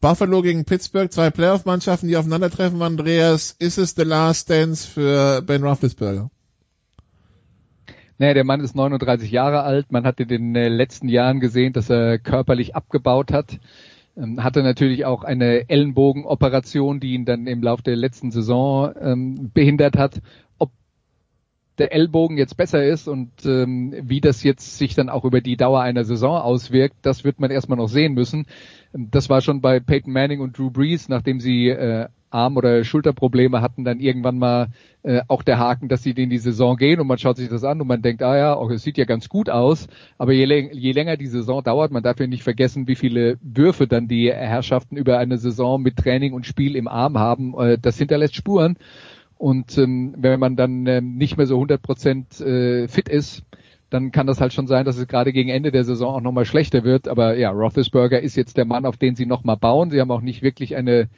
Buffalo 0.00 0.42
gegen 0.42 0.64
Pittsburgh, 0.64 1.10
zwei 1.10 1.30
Playoff-Mannschaften, 1.30 2.08
die 2.08 2.16
aufeinandertreffen. 2.16 2.82
Andreas, 2.82 3.54
ist 3.58 3.78
es 3.78 3.94
the 3.96 4.02
last 4.02 4.50
dance 4.50 4.86
für 4.86 5.40
Ben 5.42 5.64
Roethlisberger? 5.64 6.30
Naja, 8.18 8.34
der 8.34 8.44
Mann 8.44 8.60
ist 8.60 8.74
39 8.74 9.30
Jahre 9.30 9.62
alt. 9.62 9.92
Man 9.92 10.04
hat 10.06 10.20
in 10.20 10.28
den 10.28 10.56
äh, 10.56 10.68
letzten 10.68 11.08
Jahren 11.08 11.40
gesehen, 11.40 11.72
dass 11.72 11.90
er 11.90 12.18
körperlich 12.18 12.74
abgebaut 12.74 13.30
hat. 13.32 13.58
Ähm, 14.16 14.42
hatte 14.42 14.62
natürlich 14.62 15.04
auch 15.04 15.22
eine 15.22 15.68
Ellenbogenoperation, 15.68 17.00
die 17.00 17.12
ihn 17.12 17.26
dann 17.26 17.46
im 17.46 17.62
Laufe 17.62 17.82
der 17.82 17.96
letzten 17.96 18.30
Saison 18.30 18.92
ähm, 18.98 19.50
behindert 19.52 19.98
hat. 19.98 20.22
Ob 20.58 20.70
der 21.76 21.92
Ellbogen 21.92 22.38
jetzt 22.38 22.56
besser 22.56 22.82
ist 22.82 23.06
und 23.06 23.44
ähm, 23.44 23.94
wie 24.00 24.22
das 24.22 24.42
jetzt 24.42 24.78
sich 24.78 24.94
dann 24.94 25.10
auch 25.10 25.26
über 25.26 25.42
die 25.42 25.58
Dauer 25.58 25.82
einer 25.82 26.04
Saison 26.04 26.40
auswirkt, 26.40 26.96
das 27.02 27.22
wird 27.24 27.38
man 27.38 27.50
erstmal 27.50 27.76
noch 27.76 27.88
sehen 27.88 28.14
müssen. 28.14 28.46
Ähm, 28.94 29.08
das 29.10 29.28
war 29.28 29.42
schon 29.42 29.60
bei 29.60 29.78
Peyton 29.80 30.12
Manning 30.14 30.40
und 30.40 30.56
Drew 30.56 30.70
Brees, 30.70 31.10
nachdem 31.10 31.38
sie 31.38 31.68
äh, 31.68 32.08
Arm- 32.30 32.56
oder 32.56 32.84
Schulterprobleme 32.84 33.60
hatten, 33.60 33.84
dann 33.84 34.00
irgendwann 34.00 34.38
mal 34.38 34.68
äh, 35.02 35.22
auch 35.28 35.42
der 35.42 35.58
Haken, 35.58 35.88
dass 35.88 36.02
sie 36.02 36.10
in 36.10 36.30
die 36.30 36.38
Saison 36.38 36.76
gehen 36.76 37.00
und 37.00 37.06
man 37.06 37.18
schaut 37.18 37.36
sich 37.36 37.48
das 37.48 37.64
an 37.64 37.80
und 37.80 37.86
man 37.86 38.02
denkt, 38.02 38.22
ah 38.22 38.36
ja, 38.36 38.54
auch 38.54 38.70
es 38.70 38.82
sieht 38.82 38.98
ja 38.98 39.04
ganz 39.04 39.28
gut 39.28 39.48
aus, 39.48 39.86
aber 40.18 40.32
je, 40.32 40.70
je 40.72 40.92
länger 40.92 41.16
die 41.16 41.26
Saison 41.26 41.62
dauert, 41.62 41.92
man 41.92 42.02
darf 42.02 42.18
ja 42.18 42.26
nicht 42.26 42.42
vergessen, 42.42 42.88
wie 42.88 42.96
viele 42.96 43.38
Würfe 43.42 43.86
dann 43.86 44.08
die 44.08 44.32
Herrschaften 44.32 44.96
über 44.96 45.18
eine 45.18 45.38
Saison 45.38 45.80
mit 45.80 45.96
Training 45.96 46.32
und 46.32 46.46
Spiel 46.46 46.76
im 46.76 46.88
Arm 46.88 47.18
haben, 47.18 47.54
äh, 47.58 47.78
das 47.78 47.98
hinterlässt 47.98 48.34
Spuren 48.34 48.76
und 49.38 49.76
ähm, 49.78 50.14
wenn 50.16 50.40
man 50.40 50.56
dann 50.56 50.86
äh, 50.86 51.00
nicht 51.00 51.36
mehr 51.36 51.46
so 51.46 51.56
100 51.56 51.82
Prozent 51.82 52.40
äh, 52.40 52.88
fit 52.88 53.08
ist, 53.08 53.44
dann 53.90 54.10
kann 54.10 54.26
das 54.26 54.40
halt 54.40 54.52
schon 54.52 54.66
sein, 54.66 54.84
dass 54.84 54.96
es 54.96 55.06
gerade 55.06 55.32
gegen 55.32 55.48
Ende 55.48 55.70
der 55.70 55.84
Saison 55.84 56.16
auch 56.16 56.20
nochmal 56.20 56.44
schlechter 56.44 56.84
wird. 56.84 57.06
Aber 57.06 57.36
ja, 57.36 57.50
Roethlisberger 57.50 58.20
ist 58.20 58.34
jetzt 58.34 58.56
der 58.56 58.64
Mann, 58.64 58.84
auf 58.84 58.96
den 58.96 59.14
sie 59.14 59.26
nochmal 59.26 59.56
bauen. 59.56 59.90
Sie 59.90 60.00
haben 60.00 60.10
auch 60.10 60.22
nicht 60.22 60.42
wirklich 60.42 60.74
eine 60.74 61.08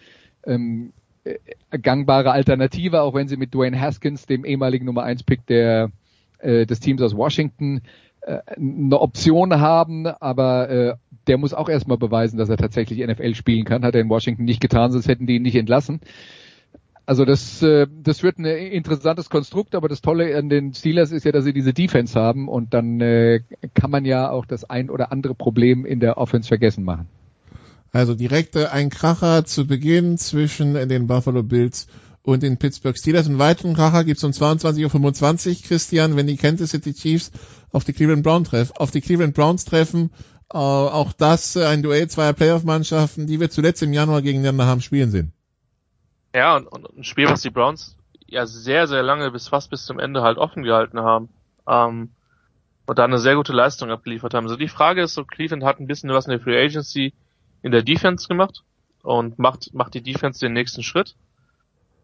ähm, 0.49 0.93
äh, 1.25 1.39
gangbare 1.79 2.33
Alternative, 2.33 3.03
auch 3.03 3.15
wenn 3.15 3.29
sie 3.29 3.37
mit 3.37 3.55
Dwayne 3.55 3.81
Haskins, 3.81 4.27
dem 4.27 4.45
ehemaligen 4.45 4.87
Nummer 4.87 5.03
1 5.03 5.23
Pick 5.23 5.47
der 5.47 5.91
äh, 6.39 6.67
des 6.67 6.81
Teams 6.81 7.03
aus 7.03 7.17
Washington, 7.17 7.83
äh, 8.23 8.39
eine 8.57 9.01
Option 9.01 9.61
haben, 9.61 10.07
aber 10.07 10.71
äh, 10.71 10.95
der 11.27 11.39
muss 11.39 11.55
auch 11.55 11.69
erstmal 11.69 11.99
beweisen, 11.99 12.39
dass 12.39 12.49
er 12.49 12.57
tatsächlich 12.57 13.07
NFL 13.07 13.35
spielen 13.35 13.65
kann. 13.65 13.85
Hat 13.85 13.95
er 13.95 14.01
in 14.01 14.09
Washington 14.09 14.45
nicht 14.45 14.61
getan, 14.61 14.91
sonst 14.93 15.09
hätten 15.09 15.27
die 15.27 15.37
ihn 15.37 15.43
nicht 15.43 15.57
entlassen. 15.57 16.01
Also 17.07 17.25
das, 17.25 17.63
äh, 17.63 17.87
das 18.03 18.23
wird 18.23 18.39
ein 18.39 18.45
interessantes 18.45 19.31
Konstrukt, 19.31 19.75
aber 19.75 19.89
das 19.89 20.03
Tolle 20.03 20.37
an 20.37 20.51
den 20.51 20.75
Steelers 20.75 21.11
ist 21.11 21.25
ja, 21.25 21.33
dass 21.33 21.45
sie 21.45 21.55
diese 21.55 21.73
Defense 21.73 22.19
haben 22.19 22.49
und 22.49 22.75
dann 22.75 23.01
äh, 23.01 23.41
kann 23.75 23.91
man 23.91 24.05
ja 24.05 24.31
auch 24.31 24.45
das 24.45 24.69
ein 24.69 24.91
oder 24.91 25.11
andere 25.11 25.35
Problem 25.35 25.87
in 25.87 26.01
der 26.01 26.19
Offense 26.19 26.49
vergessen 26.49 26.85
machen. 26.85 27.09
Also 27.93 28.15
direkt 28.15 28.57
ein 28.57 28.91
Kracher 28.91 29.45
zu 29.45 29.67
Beginn 29.67 30.19
zwischen 30.19 30.75
den 30.75 31.07
Buffalo 31.07 31.43
Bills 31.43 31.87
und 32.23 32.43
den 32.43 32.59
Pittsburgh 32.59 32.97
Steelers. 32.97 33.27
Einen 33.27 33.39
weiteren 33.39 33.75
Kracher 33.75 34.05
gibt's 34.05 34.25
um 34.25 34.33
22.25 34.33 35.49
Uhr, 35.49 35.63
Christian, 35.67 36.17
wenn 36.17 36.27
die 36.27 36.37
Kansas 36.37 36.71
City 36.71 36.93
Chiefs 36.93 37.33
auf 37.73 37.85
die 37.85 37.93
Cleveland 37.93 38.23
Browns 38.23 38.51
treffen. 38.51 38.73
Auf 38.77 38.91
die 38.91 39.01
Cleveland 39.01 39.35
Browns 39.35 39.65
treffen. 39.65 40.11
Äh, 40.53 40.57
auch 40.57 41.13
das 41.13 41.57
äh, 41.57 41.65
ein 41.65 41.83
Duell 41.83 42.09
zweier 42.09 42.33
Playoff-Mannschaften, 42.33 43.27
die 43.27 43.41
wir 43.41 43.51
zuletzt 43.51 43.83
im 43.83 43.93
Januar 43.93 44.23
gegeneinander 44.23 44.67
haben 44.67 44.81
spielen 44.81 45.11
sehen. 45.11 45.33
Ja, 46.35 46.57
und, 46.57 46.67
und 46.67 46.99
ein 46.99 47.05
Spiel, 47.05 47.29
was 47.29 47.43
die 47.43 47.51
Browns 47.51 47.97
ja 48.27 48.47
sehr, 48.47 48.87
sehr 48.87 49.03
lange 49.03 49.31
bis 49.31 49.49
fast 49.49 49.71
bis 49.71 49.85
zum 49.85 49.99
Ende 49.99 50.23
halt 50.23 50.39
offen 50.39 50.63
gehalten 50.63 51.01
haben. 51.01 51.31
Ähm, 51.67 52.11
und 52.87 52.99
da 52.99 53.05
eine 53.05 53.19
sehr 53.19 53.37
gute 53.37 53.53
Leistung 53.53 53.91
abgeliefert 53.91 54.33
haben. 54.33 54.45
Also 54.45 54.57
die 54.57 54.69
Frage 54.69 55.03
ist 55.03 55.15
so, 55.15 55.25
Cleveland 55.25 55.65
hat 55.65 55.81
ein 55.81 55.87
bisschen 55.87 56.11
was 56.11 56.27
in 56.27 56.31
der 56.31 56.41
Free 56.41 56.59
Agency 56.59 57.13
in 57.63 57.73
der 57.73 57.83
Defense 57.83 58.29
gemacht 58.29 58.63
und 59.03 59.39
macht, 59.39 59.73
macht 59.75 59.95
die 59.95 60.03
Defense 60.03 60.41
den 60.41 60.53
nächsten 60.53 60.83
Schritt. 60.83 61.17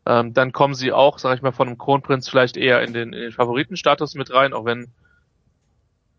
Ähm, 0.06 0.34
dann 0.34 0.52
kommen 0.52 0.74
sie 0.74 0.92
auch, 0.92 1.18
sag 1.18 1.36
ich 1.36 1.42
mal, 1.42 1.52
von 1.52 1.68
einem 1.68 1.78
Kronprinz 1.78 2.28
vielleicht 2.28 2.56
eher 2.56 2.82
in 2.82 2.92
den, 2.92 3.12
in 3.12 3.20
den 3.20 3.32
Favoritenstatus 3.32 4.14
mit 4.14 4.32
rein, 4.32 4.52
auch 4.52 4.64
wenn 4.64 4.92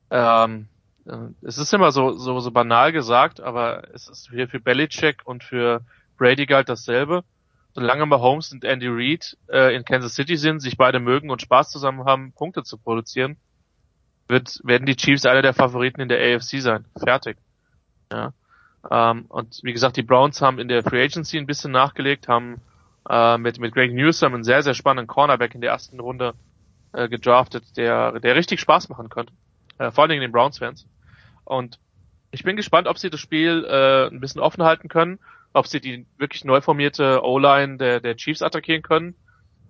ähm, 0.10 0.68
äh, 1.06 1.18
es 1.41 1.57
ist 1.57 1.74
immer 1.74 1.91
so, 1.91 2.14
so, 2.14 2.40
so 2.40 2.52
banal 2.52 2.91
gesagt, 2.91 3.41
aber 3.41 3.94
es 3.94 4.07
ist 4.07 4.30
hier 4.32 4.48
für 4.48 4.60
Belichick 4.60 5.22
und 5.26 5.44
für 5.44 5.82
Brady 6.18 6.45
galt 6.45 6.70
dasselbe. 6.70 7.24
Solange 7.74 8.06
Mahomes 8.06 8.53
und 8.53 8.64
Andy 8.64 8.88
Reid 8.88 9.38
äh, 9.49 9.76
in 9.76 9.84
Kansas 9.84 10.16
City 10.16 10.38
sind, 10.38 10.62
sich 10.62 10.78
beide 10.78 10.99
mögen 10.99 11.30
und 11.30 11.41
Spaß 11.41 11.72
zusammen 11.72 12.06
haben, 12.06 12.32
Punkte 12.32 12.64
zu 12.64 12.78
produzieren, 12.78 13.38
wird, 14.28 14.62
werden 14.64 14.86
die 14.86 14.95
Chiefs 14.95 15.26
einer 15.26 15.41
der 15.41 15.53
Favoriten 15.53 16.02
in 16.02 16.07
der 16.07 16.20
AFC 16.20 16.62
sein. 16.62 16.86
Fertig. 16.98 17.38
Ja. 18.12 18.34
Ähm, 18.91 19.26
und 19.30 19.60
wie 19.64 19.74
gesagt, 19.74 19.98
die 19.98 20.03
Browns 20.03 20.41
haben 20.41 20.60
in 20.60 20.68
der 20.68 20.84
Free 20.84 21.03
Agency 21.03 21.38
ein 21.38 21.48
bisschen 21.48 21.72
nachgelegt, 21.72 22.28
haben 22.28 22.62
äh, 23.10 23.38
mit, 23.38 23.60
mit 23.60 23.74
Greg 23.74 23.94
Newsom 23.94 24.34
einen 24.34 24.44
sehr, 24.44 24.64
sehr 24.64 24.74
spannenden 24.74 25.07
Cornerback 25.07 25.56
in 25.56 25.62
der 25.62 25.72
ersten 25.72 25.99
Runde 25.99 26.34
äh, 26.94 27.10
gedraftet, 27.10 27.78
der, 27.78 28.20
der 28.20 28.36
richtig 28.36 28.60
Spaß 28.60 28.90
machen 28.90 29.10
könnte. 29.10 29.34
Äh, 29.78 29.91
vor 29.91 30.03
allen 30.03 30.12
Dingen 30.12 30.22
den 30.22 30.32
Browns-Fans. 30.32 30.88
Und 31.44 31.80
ich 32.32 32.44
bin 32.44 32.56
gespannt, 32.56 32.88
ob 32.88 32.98
sie 32.98 33.10
das 33.10 33.20
Spiel 33.20 33.66
äh, 33.66 34.07
ein 34.07 34.20
bisschen 34.20 34.41
offen 34.41 34.64
halten 34.64 34.90
können, 34.90 35.20
ob 35.53 35.68
sie 35.68 35.80
die 35.80 36.06
wirklich 36.18 36.44
neu 36.44 36.62
formierte 36.62 37.24
O-Line 37.24 37.78
der, 37.78 37.99
der 38.02 38.16
Chiefs 38.18 38.41
attackieren 38.41 38.82
können, 38.82 39.16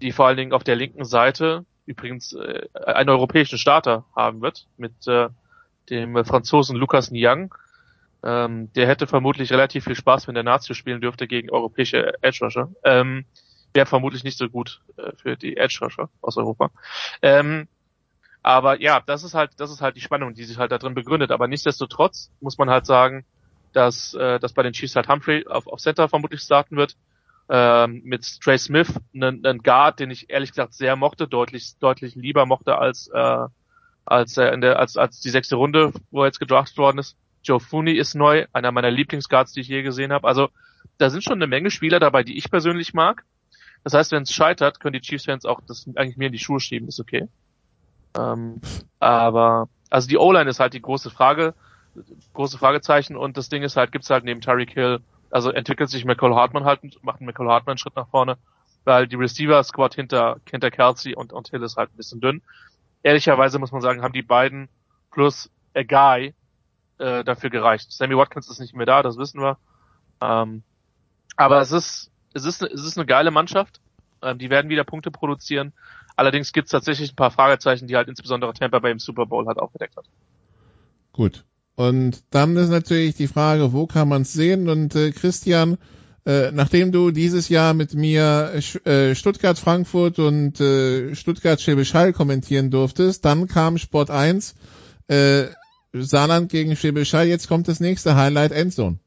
die 0.02 0.12
vor 0.12 0.28
allen 0.28 0.38
Dingen 0.38 0.54
auf 0.54 0.64
der 0.64 0.76
linken 0.76 1.06
Seite 1.06 1.66
übrigens 1.86 2.34
äh, 2.34 2.68
einen 2.86 3.10
europäischen 3.10 3.60
Starter 3.60 4.06
haben 4.16 4.42
wird, 4.42 4.68
mit 4.78 5.08
äh, 5.08 5.30
dem 5.90 6.26
Franzosen 6.26 6.76
Lucas 6.76 7.12
Niang, 7.12 7.54
ähm, 8.26 8.74
der 8.74 8.88
hätte 8.88 9.06
vermutlich 9.06 9.52
relativ 9.52 9.86
viel 9.86 9.96
Spaß, 9.96 10.28
wenn 10.28 10.34
der 10.34 10.44
Nazi 10.44 10.74
spielen 10.74 11.00
dürfte 11.00 11.28
gegen 11.28 11.52
europäische 11.52 12.22
Edge 12.24 12.40
Rusher. 12.44 12.70
Ähm, 12.84 13.26
Wäre 13.74 13.86
vermutlich 13.86 14.24
nicht 14.24 14.38
so 14.38 14.50
gut 14.50 14.82
äh, 14.98 15.12
für 15.16 15.38
die 15.38 15.58
Edge 15.58 15.78
Rusher 15.82 16.10
aus 16.22 16.36
Europa. 16.38 16.72
Ähm, 17.22 17.68
aber 18.42 18.82
ja, 18.82 19.00
das 19.06 19.24
ist 19.24 19.36
halt, 19.36 19.52
das 19.58 19.70
ist 19.70 19.82
halt 19.82 19.96
die 19.96 20.02
Spannung, 20.02 20.34
die 20.34 20.44
sich 20.44 20.58
halt 20.58 20.72
da 20.72 20.80
drin 20.80 20.96
begründet. 20.96 21.32
Aber 21.32 21.48
nichtsdestotrotz 21.48 22.32
muss 22.42 22.58
man 22.58 22.70
halt 22.70 22.88
sagen, 22.88 23.26
dass, 23.74 24.16
äh, 24.16 24.40
dass 24.40 24.54
bei 24.54 24.64
den 24.64 24.74
Chiefs 24.74 24.96
halt 24.96 25.08
Humphrey 25.08 25.46
auf, 25.48 25.68
auf 25.68 25.80
Center 25.80 26.10
vermutlich 26.10 26.42
starten 26.42 26.78
wird. 26.78 26.96
Ähm, 27.48 28.02
mit 28.04 28.42
Trey 28.42 28.58
Smith, 28.58 28.92
einen, 29.14 29.62
Guard, 29.62 30.00
den 30.00 30.10
ich 30.10 30.32
ehrlich 30.32 30.50
gesagt 30.50 30.74
sehr 30.74 30.96
mochte, 30.96 31.28
deutlich, 31.28 31.78
deutlich 31.78 32.16
lieber 32.16 32.48
mochte 32.48 32.78
als, 32.80 33.08
äh, 33.14 33.46
als, 34.04 34.38
äh, 34.38 34.48
in 34.48 34.62
der, 34.62 34.80
als, 34.80 34.98
als 34.98 35.20
die 35.20 35.30
sechste 35.30 35.58
Runde, 35.58 35.94
wo 36.10 36.22
er 36.22 36.28
jetzt 36.28 36.40
gedraftet 36.40 36.78
worden 36.80 36.98
ist. 36.98 37.16
Joe 37.46 37.60
Fooney 37.60 37.94
ist 37.94 38.16
neu, 38.16 38.46
einer 38.54 38.72
meiner 38.72 38.92
Lieblingsguards, 38.92 39.54
die 39.54 39.62
ich 39.62 39.68
je 39.68 39.84
gesehen 39.84 40.12
habe. 40.12 40.28
Also 40.28 40.50
da 40.98 41.10
sind 41.10 41.24
schon 41.24 41.34
eine 41.34 41.48
Menge 41.48 41.72
Spieler 41.72 42.00
dabei, 42.00 42.24
die 42.24 42.38
ich 42.38 42.50
persönlich 42.50 42.94
mag. 42.94 43.24
Das 43.84 43.94
heißt, 43.94 44.12
wenn 44.12 44.24
es 44.24 44.34
scheitert, 44.34 44.80
können 44.80 44.94
die 44.94 45.02
Chiefs-Fans 45.02 45.46
auch 45.46 45.62
das 45.68 45.88
eigentlich 45.96 46.18
mir 46.18 46.28
in 46.28 46.34
die 46.34 46.40
Schuhe 46.40 46.60
schieben, 46.60 46.88
ist 46.88 47.00
okay. 47.00 47.28
Ähm, 48.18 48.62
aber 49.00 49.70
also 49.90 50.08
die 50.08 50.18
O-Line 50.18 50.50
ist 50.50 50.60
halt 50.60 50.74
die 50.74 50.82
große 50.82 51.12
Frage, 51.12 51.54
große 52.34 52.58
Fragezeichen 52.58 53.16
und 53.16 53.38
das 53.38 53.50
Ding 53.50 53.62
ist 53.62 53.78
halt, 53.78 53.92
gibt's 53.92 54.10
halt 54.10 54.24
neben 54.24 54.42
Tyreek 54.42 54.72
Hill, 54.72 55.00
also 55.30 55.52
entwickelt 55.52 55.90
sich 55.90 56.06
McCall 56.06 56.34
Hartman 56.34 56.66
halt, 56.66 56.82
macht 57.04 57.22
McCall 57.22 57.48
Hartman 57.48 57.74
einen 57.74 57.78
Schritt 57.78 57.96
nach 57.96 58.08
vorne, 58.08 58.38
weil 58.86 59.08
die 59.08 59.16
Receiver-Squad 59.16 59.94
hinter, 59.94 60.38
hinter 60.50 60.72
Kelsey 60.72 61.14
und, 61.14 61.32
und 61.32 61.50
Hill 61.50 61.62
ist 61.62 61.78
halt 61.78 61.94
ein 61.94 61.98
bisschen 61.98 62.22
dünn. 62.22 62.42
Ehrlicherweise 63.04 63.60
muss 63.60 63.72
man 63.72 63.82
sagen, 63.82 64.02
haben 64.02 64.14
die 64.14 64.24
beiden 64.24 64.68
plus 65.12 65.52
a 65.76 65.84
Guy 65.84 66.34
äh, 66.98 67.24
dafür 67.24 67.50
gereicht. 67.50 67.92
Sammy 67.92 68.16
Watkins 68.18 68.50
ist 68.50 68.60
nicht 68.60 68.76
mehr 68.76 68.86
da, 68.86 69.04
das 69.04 69.18
wissen 69.18 69.42
wir. 69.42 69.58
Ähm, 70.22 70.64
aber 71.36 71.60
es 71.62 71.72
ist, 71.72 72.12
es 72.34 72.46
ist, 72.46 72.62
es 72.62 72.86
ist 72.86 72.98
eine 72.98 73.06
geile 73.06 73.32
Mannschaft. 73.32 73.82
Ähm, 74.22 74.38
die 74.38 74.50
werden 74.50 74.70
wieder 74.70 74.84
Punkte 74.84 75.12
produzieren. 75.12 75.74
Allerdings 76.16 76.54
gibt 76.54 76.68
es 76.68 76.72
tatsächlich 76.72 77.12
ein 77.12 77.16
paar 77.16 77.32
Fragezeichen, 77.32 77.88
die 77.88 77.96
halt 77.96 78.08
insbesondere 78.08 78.54
Tampa 78.54 78.80
Bay 78.80 78.92
im 78.92 79.00
Super 79.00 79.26
Bowl 79.26 79.46
halt 79.48 79.58
aufgedeckt 79.58 79.98
hat. 79.98 80.06
Gut. 81.12 81.44
Und 81.76 82.24
dann 82.32 82.56
ist 82.56 82.70
natürlich 82.70 83.16
die 83.16 83.28
Frage, 83.28 83.74
wo 83.74 83.86
kann 83.86 84.08
man 84.08 84.22
es 84.22 84.32
sehen? 84.32 84.70
Und 84.70 84.96
äh, 84.96 85.12
Christian, 85.12 85.78
äh, 86.26 86.52
nachdem 86.52 86.94
du 86.94 87.12
dieses 87.12 87.50
Jahr 87.50 87.74
mit 87.74 87.94
mir 87.94 88.62
äh, 88.86 89.14
Stuttgart, 89.14 89.60
Frankfurt 89.60 90.20
und 90.20 90.62
äh, 90.62 91.14
Stuttgart 91.16 91.60
Schwäbisch 91.60 91.94
Hall 91.94 92.14
kommentieren 92.14 92.72
durftest, 92.72 93.26
dann 93.26 93.48
kam 93.48 93.78
Sport 93.78 94.10
1. 94.10 94.56
Äh, 95.08 95.48
Saarland 96.02 96.52
gegen 96.52 96.76
Schwäbisch. 96.76 97.14
Jetzt 97.14 97.48
kommt 97.48 97.68
das 97.68 97.80
nächste 97.80 98.16
Highlight 98.16 98.52
Endzone. 98.52 99.00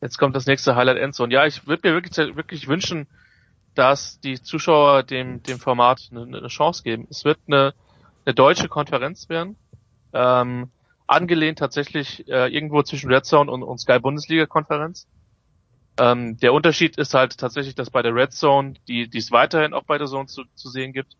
Jetzt 0.00 0.18
kommt 0.18 0.34
das 0.34 0.46
nächste 0.46 0.76
Highlight 0.76 0.98
Endzone. 0.98 1.32
Ja, 1.32 1.46
ich 1.46 1.66
würde 1.66 1.88
mir 1.88 1.94
wirklich, 1.94 2.16
wirklich 2.36 2.68
wünschen, 2.68 3.06
dass 3.74 4.20
die 4.20 4.40
Zuschauer 4.42 5.02
dem, 5.02 5.42
dem 5.42 5.58
Format 5.58 6.08
eine, 6.10 6.22
eine 6.22 6.48
Chance 6.48 6.82
geben. 6.82 7.06
Es 7.10 7.24
wird 7.24 7.38
eine, 7.46 7.74
eine 8.24 8.34
deutsche 8.34 8.68
Konferenz 8.68 9.28
werden, 9.28 9.56
ähm, 10.12 10.70
angelehnt 11.06 11.58
tatsächlich 11.58 12.26
äh, 12.28 12.52
irgendwo 12.52 12.82
zwischen 12.82 13.12
Red 13.12 13.24
Zone 13.24 13.50
und, 13.50 13.62
und 13.62 13.78
Sky 13.78 13.98
Bundesliga 13.98 14.46
Konferenz. 14.46 15.06
Ähm, 15.98 16.38
der 16.38 16.52
Unterschied 16.52 16.96
ist 16.96 17.14
halt 17.14 17.36
tatsächlich, 17.36 17.74
dass 17.74 17.90
bei 17.90 18.02
der 18.02 18.14
Red 18.14 18.32
Zone, 18.32 18.74
die, 18.88 19.08
die 19.08 19.18
es 19.18 19.30
weiterhin 19.32 19.74
auch 19.74 19.84
bei 19.84 19.98
der 19.98 20.06
Zone 20.06 20.26
zu, 20.26 20.44
zu 20.54 20.70
sehen 20.70 20.92
gibt, 20.92 21.16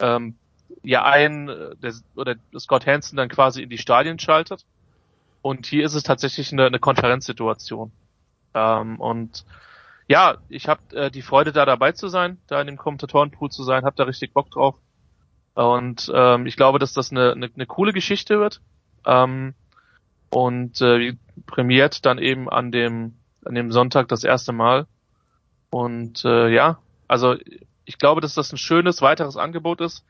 ähm, 0.00 0.36
ja 0.82 1.04
ein 1.04 1.48
äh, 1.48 1.76
der, 1.76 1.94
oder 2.14 2.36
Scott 2.58 2.86
Hansen 2.86 3.16
dann 3.16 3.28
quasi 3.28 3.62
in 3.62 3.70
die 3.70 3.78
Stadien 3.78 4.18
schaltet. 4.18 4.64
Und 5.42 5.66
hier 5.66 5.84
ist 5.84 5.94
es 5.94 6.02
tatsächlich 6.02 6.52
eine, 6.52 6.66
eine 6.66 6.78
Konferenzsituation. 6.78 7.92
Ähm, 8.54 9.00
und 9.00 9.44
ja, 10.08 10.38
ich 10.48 10.68
habe 10.68 10.96
äh, 10.96 11.10
die 11.10 11.22
Freude, 11.22 11.52
da 11.52 11.64
dabei 11.64 11.92
zu 11.92 12.08
sein, 12.08 12.38
da 12.46 12.60
in 12.60 12.66
dem 12.66 12.76
Kommentatorenpool 12.76 13.50
zu 13.50 13.62
sein, 13.64 13.84
habe 13.84 13.96
da 13.96 14.04
richtig 14.04 14.32
Bock 14.32 14.50
drauf. 14.50 14.76
Und 15.54 16.10
ähm, 16.14 16.46
ich 16.46 16.56
glaube, 16.56 16.78
dass 16.78 16.92
das 16.92 17.10
eine, 17.10 17.32
eine, 17.32 17.50
eine 17.54 17.66
coole 17.66 17.92
Geschichte 17.92 18.38
wird. 18.40 18.60
Ähm, 19.04 19.54
und 20.30 20.80
äh, 20.80 21.16
prämiert 21.46 22.04
dann 22.04 22.18
eben 22.18 22.48
an 22.48 22.72
dem 22.72 23.14
an 23.46 23.54
dem 23.54 23.72
Sonntag 23.72 24.08
das 24.08 24.24
erste 24.24 24.52
Mal. 24.52 24.86
Und 25.70 26.24
äh, 26.24 26.48
ja, 26.48 26.78
also 27.08 27.36
ich 27.84 27.98
glaube, 27.98 28.20
dass 28.20 28.34
das 28.34 28.52
ein 28.52 28.58
schönes 28.58 29.02
weiteres 29.02 29.36
Angebot 29.36 29.80
ist 29.80 30.04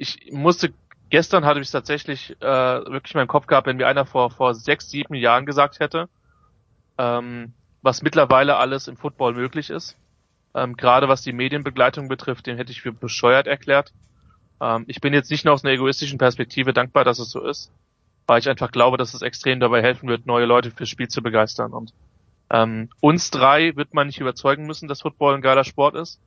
ich 0.00 0.32
musste 0.32 0.72
gestern 1.10 1.44
hatte 1.44 1.60
ich 1.60 1.70
tatsächlich 1.70 2.30
äh, 2.40 2.44
wirklich 2.44 3.14
in 3.14 3.18
meinem 3.18 3.28
Kopf 3.28 3.46
gehabt, 3.46 3.66
wenn 3.66 3.76
mir 3.76 3.86
einer 3.86 4.06
vor 4.06 4.30
vor 4.30 4.54
sechs, 4.54 4.90
sieben 4.90 5.14
Jahren 5.14 5.44
gesagt 5.44 5.78
hätte, 5.78 6.08
ähm, 6.96 7.52
was 7.82 8.02
mittlerweile 8.02 8.56
alles 8.56 8.88
im 8.88 8.96
Football 8.96 9.34
möglich 9.34 9.68
ist. 9.70 9.96
Ähm, 10.54 10.76
gerade 10.76 11.08
was 11.08 11.22
die 11.22 11.32
Medienbegleitung 11.32 12.08
betrifft, 12.08 12.46
den 12.46 12.56
hätte 12.56 12.72
ich 12.72 12.80
für 12.82 12.92
bescheuert 12.92 13.46
erklärt. 13.46 13.92
Ähm, 14.60 14.84
ich 14.88 15.00
bin 15.00 15.12
jetzt 15.12 15.30
nicht 15.30 15.44
nur 15.44 15.54
aus 15.54 15.64
einer 15.64 15.74
egoistischen 15.74 16.18
Perspektive 16.18 16.72
dankbar, 16.72 17.04
dass 17.04 17.18
es 17.18 17.30
so 17.30 17.44
ist, 17.44 17.70
weil 18.26 18.40
ich 18.40 18.48
einfach 18.48 18.72
glaube, 18.72 18.96
dass 18.96 19.14
es 19.14 19.22
extrem 19.22 19.60
dabei 19.60 19.82
helfen 19.82 20.08
wird, 20.08 20.26
neue 20.26 20.46
Leute 20.46 20.70
fürs 20.70 20.88
Spiel 20.88 21.08
zu 21.08 21.22
begeistern. 21.22 21.72
Und 21.72 21.92
ähm, 22.50 22.88
uns 23.00 23.30
drei 23.30 23.76
wird 23.76 23.94
man 23.94 24.06
nicht 24.06 24.18
überzeugen 24.18 24.66
müssen, 24.66 24.88
dass 24.88 25.02
Football 25.02 25.36
ein 25.36 25.42
geiler 25.42 25.64
Sport 25.64 25.94
ist. 25.94 26.20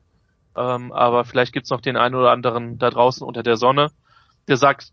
Ähm, 0.56 0.92
aber 0.92 1.26
vielleicht 1.26 1.54
gibt's 1.54 1.70
noch 1.70 1.82
den 1.82 1.98
einen 1.98 2.16
oder 2.16 2.32
anderen 2.32 2.78
da 2.78 2.90
draußen 2.90 3.26
unter 3.26 3.44
der 3.44 3.58
Sonne, 3.58 3.92
der 4.48 4.58
sagt, 4.58 4.92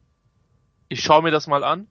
ich 0.88 1.02
schaue 1.02 1.22
mir 1.22 1.30
das 1.30 1.46
mal 1.46 1.64
an 1.64 1.86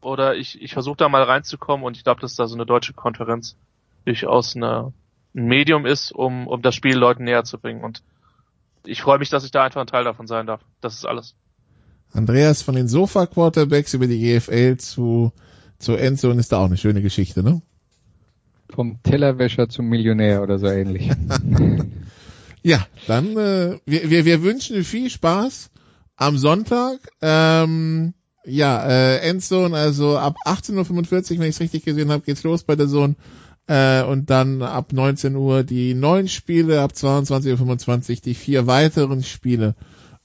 oder 0.00 0.34
ich, 0.34 0.60
ich 0.60 0.72
versuche 0.72 0.96
da 0.96 1.08
mal 1.08 1.22
reinzukommen 1.22 1.84
und 1.84 1.96
ich 1.96 2.04
glaube, 2.04 2.20
dass 2.20 2.34
da 2.34 2.46
so 2.46 2.54
eine 2.54 2.66
deutsche 2.66 2.92
Konferenz 2.92 3.56
durchaus 4.04 4.56
eine, 4.56 4.92
ein 5.34 5.44
Medium 5.46 5.86
ist, 5.86 6.12
um, 6.12 6.46
um 6.46 6.62
das 6.62 6.74
Spiel 6.74 6.96
Leuten 6.96 7.24
näher 7.24 7.44
zu 7.44 7.58
bringen. 7.58 7.84
Und 7.84 8.02
ich 8.84 9.02
freue 9.02 9.18
mich, 9.18 9.30
dass 9.30 9.44
ich 9.44 9.50
da 9.50 9.64
einfach 9.64 9.80
ein 9.80 9.86
Teil 9.86 10.04
davon 10.04 10.26
sein 10.26 10.46
darf. 10.46 10.60
Das 10.80 10.94
ist 10.94 11.04
alles. 11.04 11.36
Andreas 12.12 12.62
von 12.62 12.74
den 12.74 12.88
Sofa 12.88 13.26
Quarterbacks 13.26 13.94
über 13.94 14.06
die 14.06 14.32
EFL 14.32 14.76
zu 14.76 15.32
zur 15.82 16.00
Endzone 16.00 16.38
ist 16.38 16.52
da 16.52 16.58
auch 16.58 16.66
eine 16.66 16.76
schöne 16.76 17.02
Geschichte, 17.02 17.42
ne? 17.42 17.60
Vom 18.70 19.02
Tellerwäscher 19.02 19.68
zum 19.68 19.88
Millionär 19.88 20.42
oder 20.42 20.58
so 20.58 20.68
ähnlich. 20.68 21.10
ja, 22.62 22.86
dann 23.06 23.36
äh, 23.36 23.78
wir, 23.84 24.10
wir, 24.10 24.24
wir 24.24 24.42
wünschen 24.42 24.84
viel 24.84 25.10
Spaß 25.10 25.70
am 26.16 26.38
Sonntag. 26.38 26.98
Ähm, 27.20 28.14
ja, 28.44 28.84
äh, 28.84 29.18
Endzone, 29.28 29.76
also 29.76 30.18
ab 30.18 30.36
18.45 30.44 31.34
Uhr, 31.34 31.38
wenn 31.38 31.48
ich 31.48 31.56
es 31.56 31.60
richtig 31.60 31.84
gesehen 31.84 32.10
habe, 32.10 32.24
geht's 32.24 32.42
los 32.42 32.64
bei 32.64 32.76
der 32.76 32.88
Zone. 32.88 33.16
Äh, 33.68 34.02
und 34.02 34.30
dann 34.30 34.62
ab 34.62 34.92
19 34.92 35.36
Uhr 35.36 35.62
die 35.62 35.94
neun 35.94 36.28
Spiele, 36.28 36.80
ab 36.80 36.92
22.25 36.94 38.10
Uhr 38.10 38.16
die 38.24 38.34
vier 38.34 38.66
weiteren 38.66 39.22
Spiele. 39.22 39.76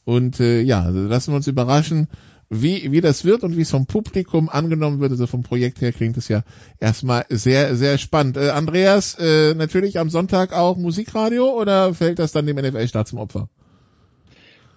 Und 0.03 0.39
äh, 0.39 0.61
ja, 0.61 0.81
also 0.81 1.01
lassen 1.01 1.31
wir 1.31 1.37
uns 1.37 1.47
überraschen, 1.47 2.07
wie, 2.49 2.91
wie 2.91 3.01
das 3.01 3.25
wird 3.25 3.43
und 3.43 3.57
wie 3.57 3.61
es 3.61 3.71
vom 3.71 3.85
Publikum 3.85 4.49
angenommen 4.49 4.99
wird. 4.99 5.11
Also 5.11 5.27
vom 5.27 5.43
Projekt 5.43 5.81
her 5.81 5.91
klingt 5.91 6.17
es 6.17 6.27
ja 6.27 6.43
erstmal 6.79 7.25
sehr, 7.29 7.75
sehr 7.75 7.97
spannend. 7.97 8.37
Äh, 8.37 8.49
Andreas, 8.49 9.15
äh, 9.19 9.53
natürlich 9.53 9.99
am 9.99 10.09
Sonntag 10.09 10.53
auch 10.53 10.77
Musikradio 10.77 11.49
oder 11.49 11.93
fällt 11.93 12.19
das 12.19 12.31
dann 12.31 12.45
dem 12.45 12.57
NFL-Start 12.57 13.07
zum 13.07 13.19
Opfer? 13.19 13.49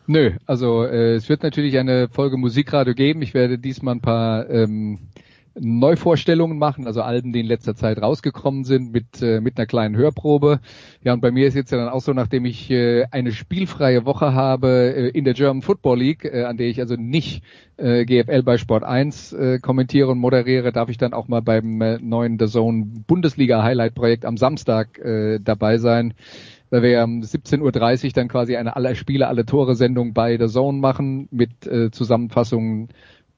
Nö, 0.07 0.33
also 0.47 0.85
äh, 0.85 1.15
es 1.15 1.29
wird 1.29 1.45
natürlich 1.45 1.79
eine 1.79 2.09
Folge 2.09 2.37
Musikradio 2.37 2.95
geben. 2.95 3.23
Ich 3.23 3.35
werde 3.35 3.59
diesmal 3.59 3.95
ein 3.95 4.01
paar 4.01 4.51
ähm, 4.51 4.99
Neuvorstellungen 5.61 6.59
machen, 6.59 6.87
also 6.87 7.03
Alben, 7.03 7.33
die 7.33 7.41
in 7.41 7.47
letzter 7.47 7.75
Zeit 7.75 8.01
rausgekommen 8.01 8.65
sind, 8.65 8.93
mit, 8.93 9.21
äh, 9.23 9.41
mit 9.41 9.59
einer 9.59 9.67
kleinen 9.67 9.97
Hörprobe. 9.97 10.61
Ja, 11.03 11.13
und 11.13 11.21
bei 11.21 11.31
mir 11.31 11.47
ist 11.47 11.55
jetzt 11.55 11.71
ja 11.71 11.79
dann 11.79 11.89
auch 11.89 12.01
so, 12.01 12.13
nachdem 12.13 12.47
ich 12.47 12.71
äh, 12.71 13.05
eine 13.11 13.33
spielfreie 13.33 14.07
Woche 14.07 14.33
habe 14.33 14.95
äh, 14.97 15.09
in 15.09 15.25
der 15.25 15.35
German 15.35 15.63
Football 15.63 15.99
League, 15.99 16.25
äh, 16.25 16.45
an 16.45 16.57
der 16.57 16.69
ich 16.69 16.81
also 16.81 16.97
nicht 16.97 17.43
äh, 17.77 18.05
GFL 18.05 18.43
bei 18.43 18.57
Sport 18.57 18.85
1 18.85 19.33
äh, 19.33 19.59
kommentiere 19.59 20.09
und 20.09 20.19
moderiere, 20.19 20.73
darf 20.73 20.89
ich 20.89 20.99
dann 20.99 21.13
auch 21.13 21.29
mal 21.29 21.43
beim 21.43 21.81
äh, 21.83 21.99
neuen 21.99 22.39
The 22.39 22.47
Zone 22.47 22.87
Bundesliga 23.07 23.63
Highlight 23.63 23.95
Projekt 23.95 24.25
am 24.25 24.37
Samstag 24.37 24.99
äh, 24.99 25.39
dabei 25.41 25.79
sein 25.79 26.15
weil 26.71 26.83
wir 26.83 27.05
um 27.05 27.21
17.30 27.21 28.05
Uhr 28.07 28.13
dann 28.13 28.29
quasi 28.29 28.57
eine 28.57 28.77
aller 28.77 28.95
Spiele, 28.95 29.27
alle 29.27 29.45
Tore 29.45 29.75
Sendung 29.75 30.15
bei 30.15 30.39
The 30.39 30.47
Zone 30.47 30.79
machen 30.79 31.29
mit 31.33 31.67
äh, 31.67 31.91
Zusammenfassungen 31.91 32.89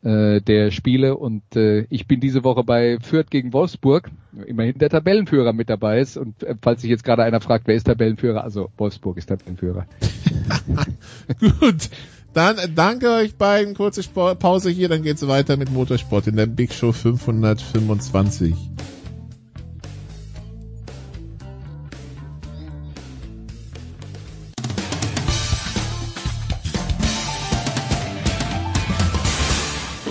äh, 0.02 0.40
der 0.40 0.70
Spiele. 0.70 1.16
Und 1.16 1.56
äh, 1.56 1.86
ich 1.90 2.06
bin 2.06 2.20
diese 2.20 2.44
Woche 2.44 2.64
bei 2.64 2.98
Fürth 3.00 3.30
gegen 3.30 3.52
Wolfsburg, 3.52 4.10
immerhin 4.46 4.78
der 4.78 4.90
Tabellenführer 4.90 5.52
mit 5.52 5.70
dabei 5.70 6.00
ist. 6.00 6.16
Und 6.16 6.42
äh, 6.42 6.54
falls 6.60 6.82
sich 6.82 6.90
jetzt 6.90 7.04
gerade 7.04 7.22
einer 7.22 7.40
fragt, 7.40 7.66
wer 7.66 7.74
ist 7.74 7.84
Tabellenführer, 7.84 8.44
also 8.44 8.70
Wolfsburg 8.76 9.16
ist 9.16 9.26
Tabellenführer. 9.26 9.86
Gut, 11.60 11.88
dann 12.32 12.56
danke 12.74 13.10
euch 13.10 13.36
beiden, 13.36 13.74
kurze 13.74 14.02
Pause 14.02 14.70
hier, 14.70 14.88
dann 14.88 15.02
geht's 15.02 15.26
weiter 15.26 15.56
mit 15.56 15.70
Motorsport 15.70 16.26
in 16.26 16.36
der 16.36 16.46
Big 16.46 16.72
Show 16.72 16.92
525. 16.92 18.54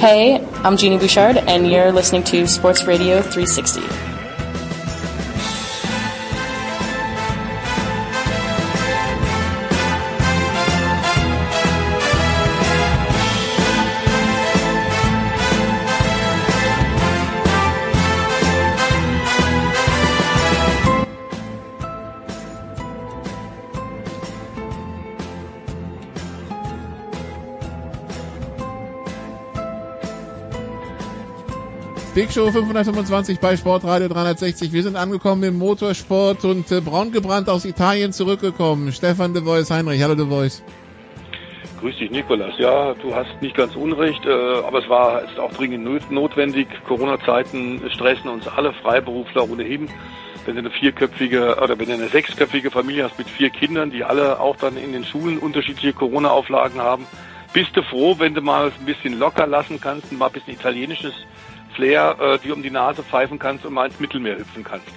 Hey, 0.02 0.44
I'm 0.64 0.78
Jeannie 0.78 0.98
Bouchard, 0.98 1.38
and 1.38 1.72
you're 1.72 1.92
listening 1.92 2.24
to 2.24 2.48
Sports 2.48 2.86
Radio 2.86 3.22
360. 3.22 4.11
Show 32.32 32.50
525 32.50 33.42
bei 33.42 33.58
Sportradio 33.58 34.08
360. 34.08 34.72
Wir 34.72 34.84
sind 34.84 34.96
angekommen 34.96 35.44
im 35.44 35.58
Motorsport 35.58 36.46
und 36.46 36.72
äh, 36.72 36.80
braungebrannt 36.80 37.50
aus 37.50 37.66
Italien 37.66 38.14
zurückgekommen. 38.14 38.94
Stefan 38.94 39.34
de 39.34 39.44
Vois 39.44 39.70
Heinrich. 39.70 40.02
Hallo 40.02 40.16
de 40.16 40.30
Vois. 40.30 40.64
Grüß 41.82 41.98
dich, 41.98 42.10
Nikolas. 42.10 42.54
Ja, 42.58 42.94
du 42.94 43.14
hast 43.14 43.42
nicht 43.42 43.56
ganz 43.56 43.76
unrecht, 43.76 44.26
äh, 44.26 44.30
aber 44.30 44.80
es 44.80 44.88
war 44.88 45.24
jetzt 45.26 45.40
auch 45.40 45.52
dringend 45.52 46.10
notwendig. 46.10 46.68
Corona-Zeiten 46.88 47.82
stressen 47.90 48.30
uns 48.30 48.48
alle 48.48 48.72
Freiberufler 48.72 49.50
ohnehin. 49.50 49.90
Wenn 50.46 50.56
du 50.56 50.62
eine 50.62 50.72
vierköpfige 50.72 51.58
oder 51.62 51.78
wenn 51.78 51.88
du 51.88 51.94
eine 51.96 52.08
sechsköpfige 52.08 52.72
Familie 52.72 53.04
hast 53.04 53.18
mit 53.18 53.30
vier 53.30 53.50
Kindern, 53.50 53.92
die 53.92 54.06
alle 54.06 54.40
auch 54.40 54.56
dann 54.56 54.78
in 54.78 54.94
den 54.94 55.04
Schulen 55.04 55.38
unterschiedliche 55.38 55.92
Corona-Auflagen 55.92 56.80
haben, 56.80 57.06
bist 57.52 57.76
du 57.76 57.84
froh, 57.84 58.16
wenn 58.20 58.34
du 58.34 58.42
mal 58.42 58.72
ein 58.80 58.86
bisschen 58.86 59.20
locker 59.20 59.48
lassen 59.48 59.82
kannst 59.82 60.14
und 60.14 60.18
mal 60.18 60.28
ein 60.28 60.32
bisschen 60.32 60.54
italienisches 60.54 61.14
Flair 61.76 62.18
äh, 62.20 62.40
dir 62.40 62.54
um 62.54 62.64
die 62.64 62.72
Nase 62.72 63.04
pfeifen 63.04 63.40
kannst 63.40 63.66
und 63.66 63.74
mal 63.74 63.88
ins 63.88 64.00
Mittelmeer 64.00 64.38
hüpfen 64.38 64.64
kannst. 64.64 64.88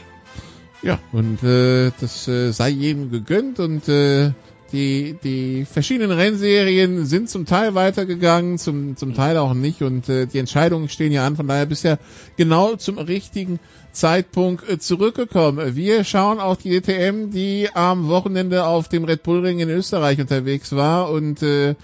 Ja, 0.83 0.99
und 1.13 1.43
äh, 1.43 1.93
das 2.01 2.29
äh, 2.29 2.53
sei 2.53 2.69
jedem 2.69 3.11
gegönnt 3.11 3.59
und 3.59 3.89
äh, 3.89 4.33
die, 4.75 5.17
die 5.23 5.65
verschiedenen 5.65 6.11
Rennserien 6.11 7.07
sind 7.07 7.31
zum 7.31 7.47
Teil 7.47 7.75
weitergegangen, 7.75 8.59
zum, 8.59 8.97
zum 8.97 9.15
Teil 9.15 9.39
auch 9.39 9.55
nicht 9.55 9.83
und 9.83 10.09
äh, 10.09 10.27
die 10.27 10.39
Entscheidungen 10.39 10.89
stehen 10.89 11.13
ja 11.13 11.27
an, 11.27 11.37
von 11.37 11.47
daher 11.47 11.67
bisher 11.67 11.99
genau 12.37 12.75
zum 12.75 12.99
richtigen 12.99 13.61
Zeitpunkt 13.93 14.69
äh, 14.69 14.79
zurückgekommen. 14.79 15.77
Wir 15.77 16.03
schauen 16.03 16.41
auf 16.41 16.59
die 16.59 16.81
DTM, 16.81 17.31
die 17.31 17.69
am 17.73 18.09
Wochenende 18.09 18.67
auf 18.67 18.89
dem 18.89 19.05
Red 19.05 19.23
Bull 19.23 19.47
Ring 19.47 19.61
in 19.61 19.71
Österreich 19.71 20.21
unterwegs 20.21 20.75
war 20.75 21.11
und 21.11 21.43
äh, 21.43 21.77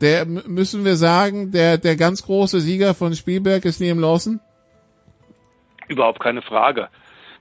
der 0.00 0.26
müssen 0.26 0.84
wir 0.84 0.96
sagen, 0.96 1.52
der, 1.52 1.78
der 1.78 1.96
ganz 1.96 2.22
große 2.22 2.60
Sieger 2.60 2.94
von 2.94 3.14
Spielberg 3.14 3.64
ist 3.64 3.80
Liam 3.80 3.98
Lawson? 3.98 4.40
Überhaupt 5.88 6.20
keine 6.20 6.42
Frage. 6.42 6.88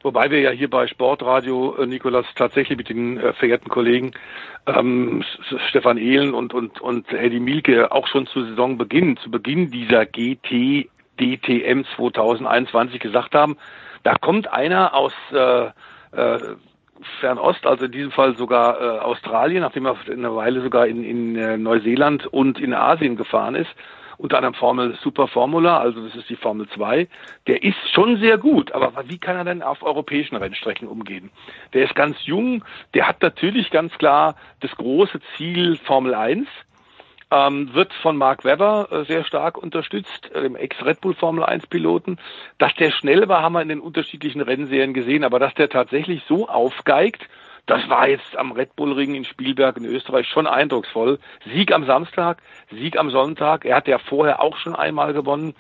Wobei 0.04 0.30
wir 0.30 0.40
ja 0.40 0.52
hier 0.52 0.70
bei 0.70 0.86
Sportradio, 0.86 1.78
äh, 1.78 1.88
Nikolas, 1.88 2.28
tatsächlich 2.36 2.78
mit 2.78 2.90
den 2.90 3.18
äh, 3.18 3.34
verehrten 3.34 3.70
Kollegen 3.70 4.12
ähm, 4.68 5.24
Stefan 5.70 5.98
Ehlen 5.98 6.36
und, 6.36 6.54
und, 6.54 6.80
und 6.80 7.12
Eddie 7.12 7.40
Mielke 7.40 7.92
auch 7.92 8.08
schon 8.08 8.28
zu 8.28 8.46
Saisonbeginn, 8.46 9.18
zu 9.18 9.32
Beginn 9.32 9.72
dieser 9.72 10.06
GT 10.06 10.90
DTM 11.20 11.86
2021 11.96 13.00
gesagt 13.00 13.34
haben, 13.36 13.58
da 14.04 14.16
kommt 14.16 14.52
einer 14.52 14.94
aus 14.94 15.14
äh, 15.32 15.66
äh, 16.12 16.56
Fernost, 17.20 17.66
also 17.66 17.86
in 17.86 17.92
diesem 17.92 18.12
Fall 18.12 18.38
sogar 18.38 18.80
äh, 18.80 19.00
Australien, 19.00 19.62
nachdem 19.62 19.86
er 19.86 19.98
eine 20.10 20.36
Weile 20.36 20.62
sogar 20.62 20.88
in, 20.88 21.04
in 21.04 21.36
äh, 21.36 21.58
Neuseeland 21.58 22.26
und 22.28 22.60
in 22.60 22.74
Asien 22.74 23.18
gefahren 23.18 23.56
ist, 23.56 23.70
unter 24.18 24.38
anderem 24.38 24.54
Formel 24.54 24.98
Super 25.02 25.28
Formula, 25.28 25.80
also 25.80 26.02
das 26.06 26.16
ist 26.16 26.30
die 26.30 26.36
Formel 26.36 26.68
2, 26.70 27.08
der 27.48 27.64
ist 27.64 27.78
schon 27.94 28.18
sehr 28.18 28.38
gut, 28.38 28.72
aber 28.72 28.92
wie 29.08 29.18
kann 29.18 29.36
er 29.36 29.44
denn 29.44 29.62
auf 29.62 29.84
europäischen 29.84 30.38
Rennstrecken 30.38 30.88
umgehen? 30.88 31.32
Der 31.74 31.84
ist 31.84 31.96
ganz 31.96 32.18
jung, 32.26 32.64
der 32.94 33.08
hat 33.08 33.22
natürlich 33.22 33.72
ganz 33.72 33.92
klar 33.98 34.36
das 34.62 34.72
große 34.72 35.20
Ziel 35.36 35.78
Formel 35.78 36.16
1, 36.16 36.48
ähm, 37.32 37.74
wird 37.74 37.94
von 37.94 38.18
Mark 38.18 38.44
Webber 38.44 38.88
äh, 38.92 39.06
sehr 39.06 39.24
stark 39.24 39.58
unterstützt, 39.58 40.32
äh, 40.34 40.42
dem 40.42 40.56
Ex-Red 40.56 41.02
Bull 41.02 41.16
Formel 41.16 41.44
1 41.44 41.68
Piloten. 41.68 42.18
Dass 42.58 42.74
der 42.76 42.92
schnell 42.92 43.28
war, 43.28 43.42
haben 43.42 43.54
wir 43.54 43.62
in 43.62 43.70
den 43.70 43.80
unterschiedlichen 43.80 44.42
Rennserien 44.42 44.94
gesehen, 44.94 45.24
aber 45.24 45.40
dass 45.40 45.54
der 45.56 45.70
tatsächlich 45.70 46.24
so 46.28 46.48
aufgeigt, 46.48 47.28
das 47.66 47.90
war 47.90 48.08
jetzt 48.08 48.38
am 48.38 48.52
Red 48.52 48.76
Bull 48.76 48.94
Ring 48.94 49.16
in 49.16 49.26
Spielberg 49.26 49.78
in 49.78 49.86
Österreich 49.86 50.28
schon 50.28 50.46
eindrucksvoll. 50.46 51.18
Sieg 51.46 51.74
am 51.74 51.86
Samstag, 51.86 52.44
Sieg 52.70 52.98
am 52.98 53.10
Sonntag. 53.10 53.66
Er 53.66 53.78
hat 53.78 53.88
ja 53.88 53.98
vorher 53.98 54.40
auch 54.42 54.58
schon 54.58 54.76
einmal 54.76 55.14
gewonnen. 55.14 55.56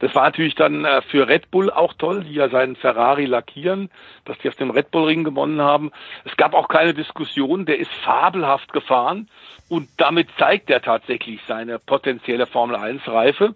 Das 0.00 0.12
war 0.16 0.24
natürlich 0.24 0.56
dann 0.56 0.84
äh, 0.84 1.02
für 1.02 1.28
Red 1.28 1.52
Bull 1.52 1.70
auch 1.70 1.94
toll, 1.94 2.24
die 2.24 2.34
ja 2.34 2.48
seinen 2.48 2.74
Ferrari 2.74 3.26
lackieren, 3.26 3.90
dass 4.24 4.36
die 4.38 4.48
auf 4.48 4.56
dem 4.56 4.70
Red 4.70 4.90
Bull 4.90 5.04
Ring 5.04 5.22
gewonnen 5.22 5.60
haben. 5.60 5.92
Es 6.24 6.36
gab 6.36 6.54
auch 6.54 6.66
keine 6.66 6.92
Diskussion, 6.92 7.66
der 7.66 7.78
ist 7.78 7.92
fabelhaft 8.02 8.72
gefahren 8.72 9.28
und 9.68 9.88
damit 9.96 10.28
zeigt 10.38 10.70
er 10.70 10.82
tatsächlich 10.82 11.40
seine 11.46 11.78
potenzielle 11.78 12.46
Formel 12.46 12.76
1 12.76 13.06
Reife. 13.08 13.54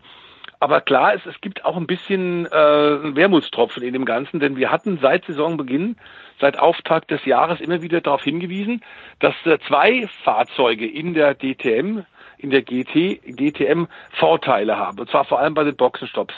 Aber 0.61 0.81
klar 0.81 1.15
ist, 1.15 1.27
es 1.27 1.41
gibt 1.41 1.65
auch 1.65 1.77
ein 1.77 1.87
bisschen 1.87 2.47
äh, 2.47 2.51
Wermutstropfen 2.51 3.83
in 3.83 3.93
dem 3.93 4.05
Ganzen, 4.05 4.41
denn 4.41 4.57
wir 4.57 4.73
hatten 4.73 4.99
seit 5.01 5.25
Saisonbeginn, 5.27 5.97
seit 6.41 6.59
Auftakt 6.59 7.11
des 7.11 7.25
Jahres 7.25 7.61
immer 7.61 7.81
wieder 7.83 8.01
darauf 8.01 8.25
hingewiesen, 8.25 8.83
dass 9.21 9.35
äh, 9.45 9.59
zwei 9.69 10.09
Fahrzeuge 10.25 10.87
in 10.87 11.15
der 11.15 11.35
DTM 11.35 12.01
in 12.39 12.51
der 12.51 12.63
GT, 12.63 13.21
GTM 13.25 13.87
Vorteile 14.13 14.77
haben. 14.77 14.99
Und 14.99 15.11
zwar 15.11 15.25
vor 15.25 15.41
allem 15.41 15.55
bei 15.55 15.65
den 15.65 15.77
Boxenstopps. 15.77 16.35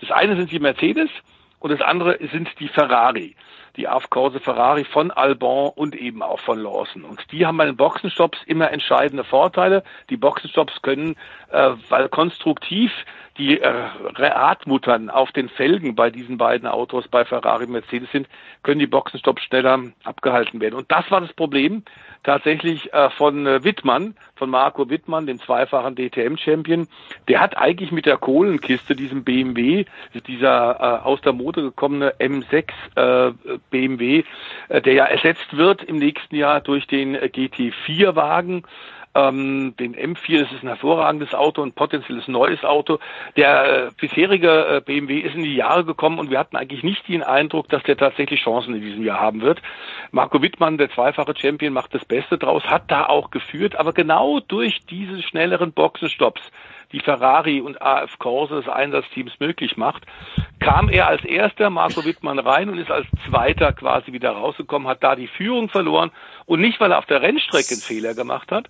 Das 0.00 0.10
eine 0.10 0.36
sind 0.36 0.50
die 0.50 0.58
Mercedes 0.58 1.08
und 1.60 1.70
das 1.70 1.80
andere 1.80 2.18
sind 2.32 2.48
die 2.58 2.68
Ferrari. 2.68 3.36
Die 3.76 3.88
AF 3.88 4.10
Corse 4.10 4.40
Ferrari 4.40 4.84
von 4.84 5.10
Albon 5.10 5.72
und 5.74 5.94
eben 5.94 6.22
auch 6.22 6.40
von 6.40 6.58
Lawson. 6.60 7.04
Und 7.04 7.20
die 7.32 7.46
haben 7.46 7.56
bei 7.56 7.66
den 7.66 7.76
Boxenstops 7.76 8.38
immer 8.46 8.70
entscheidende 8.70 9.24
Vorteile. 9.24 9.82
Die 10.10 10.16
Boxenstops 10.16 10.82
können, 10.82 11.16
äh, 11.50 11.70
weil 11.88 12.08
konstruktiv 12.08 12.92
die 13.36 13.60
äh, 13.60 13.68
Radmuttern 14.14 15.10
auf 15.10 15.32
den 15.32 15.48
Felgen 15.48 15.94
bei 15.94 16.10
diesen 16.10 16.38
beiden 16.38 16.68
Autos, 16.68 17.08
bei 17.08 17.24
Ferrari 17.24 17.64
und 17.64 17.72
Mercedes 17.72 18.10
sind, 18.12 18.28
können 18.62 18.78
die 18.78 18.86
Boxenstops 18.86 19.42
schneller 19.42 19.80
abgehalten 20.04 20.60
werden. 20.60 20.74
Und 20.74 20.90
das 20.90 21.10
war 21.10 21.20
das 21.20 21.32
Problem 21.32 21.82
tatsächlich 22.22 22.92
äh, 22.92 23.10
von 23.10 23.46
äh, 23.46 23.64
Wittmann, 23.64 24.14
von 24.36 24.50
Marco 24.50 24.88
Wittmann, 24.88 25.26
dem 25.26 25.40
zweifachen 25.40 25.96
DTM-Champion. 25.96 26.86
Der 27.28 27.40
hat 27.40 27.56
eigentlich 27.56 27.90
mit 27.90 28.06
der 28.06 28.18
Kohlenkiste, 28.18 28.94
diesem 28.94 29.24
BMW, 29.24 29.84
dieser 30.26 30.76
äh, 30.80 31.04
aus 31.04 31.20
der 31.22 31.32
Mode 31.32 31.62
gekommene 31.62 32.14
M6 32.18 32.64
äh, 32.94 33.32
BMW, 33.70 34.24
äh, 34.68 34.80
der 34.80 34.92
ja 34.94 35.04
ersetzt 35.06 35.56
wird 35.56 35.82
im 35.82 35.96
nächsten 35.96 36.36
Jahr 36.36 36.60
durch 36.60 36.86
den 36.86 37.14
äh, 37.14 37.30
GT4-Wagen, 37.32 38.64
ähm, 39.14 39.74
den 39.78 39.94
M4, 39.94 40.40
das 40.40 40.52
ist 40.52 40.62
ein 40.62 40.68
hervorragendes 40.68 41.34
Auto, 41.34 41.62
ein 41.62 41.72
potenzielles 41.72 42.26
neues 42.28 42.64
Auto. 42.64 42.98
Der 43.36 43.86
äh, 43.86 43.90
bisherige 44.00 44.76
äh, 44.76 44.80
BMW 44.80 45.20
ist 45.20 45.34
in 45.34 45.44
die 45.44 45.54
Jahre 45.54 45.84
gekommen 45.84 46.18
und 46.18 46.30
wir 46.30 46.38
hatten 46.38 46.56
eigentlich 46.56 46.82
nicht 46.82 47.06
den 47.08 47.22
Eindruck, 47.22 47.68
dass 47.68 47.82
der 47.84 47.96
tatsächlich 47.96 48.42
Chancen 48.42 48.74
in 48.74 48.80
diesem 48.80 49.04
Jahr 49.04 49.20
haben 49.20 49.40
wird. 49.40 49.62
Marco 50.10 50.42
Wittmann, 50.42 50.78
der 50.78 50.90
zweifache 50.90 51.34
Champion, 51.36 51.72
macht 51.72 51.94
das 51.94 52.04
Beste 52.04 52.38
draus, 52.38 52.64
hat 52.64 52.90
da 52.90 53.06
auch 53.06 53.30
geführt, 53.30 53.76
aber 53.76 53.92
genau 53.92 54.40
durch 54.40 54.84
diese 54.86 55.22
schnelleren 55.22 55.72
Boxenstopps 55.72 56.50
die 56.92 57.00
Ferrari 57.00 57.60
und 57.60 57.82
AF 57.82 58.18
Corse 58.18 58.54
des 58.54 58.68
Einsatzteams 58.68 59.40
möglich 59.40 59.76
macht, 59.76 60.04
kam 60.60 60.88
er 60.88 61.08
als 61.08 61.24
erster 61.24 61.68
Marco 61.68 62.04
Wittmann 62.04 62.38
rein 62.38 62.68
und 62.68 62.78
ist 62.78 62.90
als 62.90 63.06
zweiter 63.28 63.72
quasi 63.72 64.12
wieder 64.12 64.30
rausgekommen, 64.30 64.86
hat 64.86 65.02
da 65.02 65.16
die 65.16 65.26
Führung 65.26 65.68
verloren 65.68 66.12
und 66.46 66.60
nicht, 66.60 66.80
weil 66.80 66.92
er 66.92 66.98
auf 66.98 67.06
der 67.06 67.20
Rennstrecke 67.20 67.70
einen 67.72 67.80
Fehler 67.80 68.14
gemacht 68.14 68.52
hat, 68.52 68.68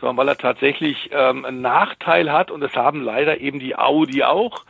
sondern 0.00 0.16
weil 0.16 0.28
er 0.28 0.38
tatsächlich 0.38 1.10
ähm, 1.12 1.44
einen 1.44 1.60
Nachteil 1.60 2.32
hat 2.32 2.50
und 2.50 2.60
das 2.60 2.74
haben 2.74 3.02
leider 3.02 3.40
eben 3.40 3.58
die 3.58 3.76
Audi 3.76 4.22
auch. 4.22 4.64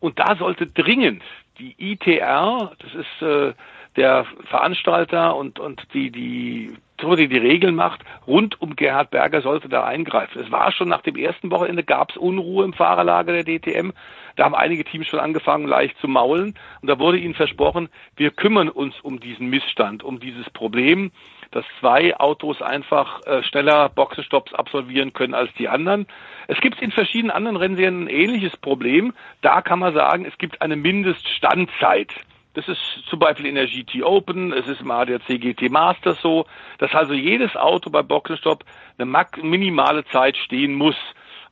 Und 0.00 0.18
da 0.18 0.36
sollte 0.36 0.66
dringend 0.66 1.22
die 1.58 1.74
ITR, 1.78 2.72
das 2.78 2.94
ist 2.94 3.22
äh, 3.22 3.52
der 3.96 4.24
Veranstalter 4.48 5.36
und, 5.36 5.58
und 5.58 5.82
die, 5.92 6.10
die, 6.10 6.74
die 7.00 7.28
die 7.28 7.38
Regeln 7.38 7.74
macht, 7.74 8.02
rund 8.26 8.60
um 8.60 8.76
Gerhard 8.76 9.10
Berger 9.10 9.42
sollte 9.42 9.68
da 9.68 9.84
eingreifen. 9.84 10.40
Es 10.40 10.50
war 10.50 10.72
schon 10.72 10.88
nach 10.88 11.02
dem 11.02 11.16
ersten 11.16 11.50
Wochenende, 11.50 11.82
gab 11.82 12.10
es 12.10 12.16
Unruhe 12.16 12.64
im 12.64 12.72
Fahrerlager 12.72 13.32
der 13.32 13.44
DTM. 13.44 13.90
Da 14.36 14.44
haben 14.44 14.54
einige 14.54 14.84
Teams 14.84 15.08
schon 15.08 15.20
angefangen, 15.20 15.66
leicht 15.66 15.98
zu 15.98 16.08
maulen. 16.08 16.54
Und 16.80 16.88
da 16.88 16.98
wurde 16.98 17.18
ihnen 17.18 17.34
versprochen, 17.34 17.88
wir 18.16 18.30
kümmern 18.30 18.68
uns 18.68 18.94
um 19.00 19.18
diesen 19.20 19.50
Missstand, 19.50 20.02
um 20.02 20.20
dieses 20.20 20.48
Problem 20.50 21.10
dass 21.50 21.64
zwei 21.80 22.16
Autos 22.18 22.62
einfach 22.62 23.24
äh, 23.26 23.42
schneller 23.42 23.88
Boxenstopps 23.88 24.54
absolvieren 24.54 25.12
können 25.12 25.34
als 25.34 25.52
die 25.54 25.68
anderen. 25.68 26.06
Es 26.46 26.60
gibt 26.60 26.80
in 26.80 26.92
verschiedenen 26.92 27.30
anderen 27.30 27.56
Rennserien 27.56 28.04
ein 28.04 28.08
ähnliches 28.08 28.56
Problem. 28.56 29.12
Da 29.42 29.62
kann 29.62 29.80
man 29.80 29.92
sagen, 29.92 30.24
es 30.24 30.36
gibt 30.38 30.62
eine 30.62 30.76
Mindeststandzeit. 30.76 32.12
Das 32.54 32.66
ist 32.66 32.80
zum 33.08 33.20
Beispiel 33.20 33.46
in 33.46 33.54
der 33.54 33.66
GT 33.66 34.02
Open, 34.02 34.52
es 34.52 34.66
ist 34.66 34.80
im 34.80 34.90
ADAC 34.90 35.40
GT 35.40 35.70
Masters 35.70 36.20
so, 36.20 36.46
dass 36.78 36.92
also 36.92 37.14
jedes 37.14 37.54
Auto 37.54 37.90
bei 37.90 38.02
Boxenstopp 38.02 38.64
eine 38.98 39.26
minimale 39.42 40.04
Zeit 40.06 40.36
stehen 40.36 40.74
muss. 40.74 40.96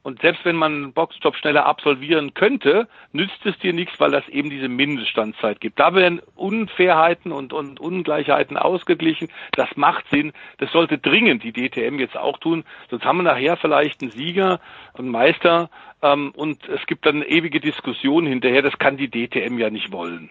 Und 0.08 0.22
selbst 0.22 0.42
wenn 0.46 0.56
man 0.56 0.72
einen 0.72 0.92
Boxstop 0.94 1.36
schneller 1.36 1.66
absolvieren 1.66 2.32
könnte, 2.32 2.88
nützt 3.12 3.44
es 3.44 3.58
dir 3.58 3.74
nichts, 3.74 4.00
weil 4.00 4.10
das 4.10 4.26
eben 4.28 4.48
diese 4.48 4.66
Mindeststandzeit 4.66 5.60
gibt. 5.60 5.78
Da 5.78 5.94
werden 5.94 6.22
Unfairheiten 6.34 7.30
und, 7.30 7.52
und 7.52 7.78
Ungleichheiten 7.78 8.56
ausgeglichen. 8.56 9.28
Das 9.52 9.68
macht 9.76 10.06
Sinn. 10.10 10.32
Das 10.56 10.72
sollte 10.72 10.96
dringend 10.96 11.44
die 11.44 11.52
DTM 11.52 11.98
jetzt 11.98 12.16
auch 12.16 12.38
tun. 12.38 12.64
Sonst 12.88 13.04
haben 13.04 13.18
wir 13.18 13.24
nachher 13.24 13.58
vielleicht 13.58 14.00
einen 14.00 14.10
Sieger, 14.10 14.60
einen 14.94 15.10
Meister 15.10 15.68
ähm, 16.00 16.32
und 16.34 16.66
es 16.70 16.86
gibt 16.86 17.04
dann 17.04 17.20
ewige 17.20 17.60
Diskussion 17.60 18.24
hinterher. 18.24 18.62
Das 18.62 18.78
kann 18.78 18.96
die 18.96 19.10
DTM 19.10 19.58
ja 19.58 19.68
nicht 19.68 19.92
wollen. 19.92 20.30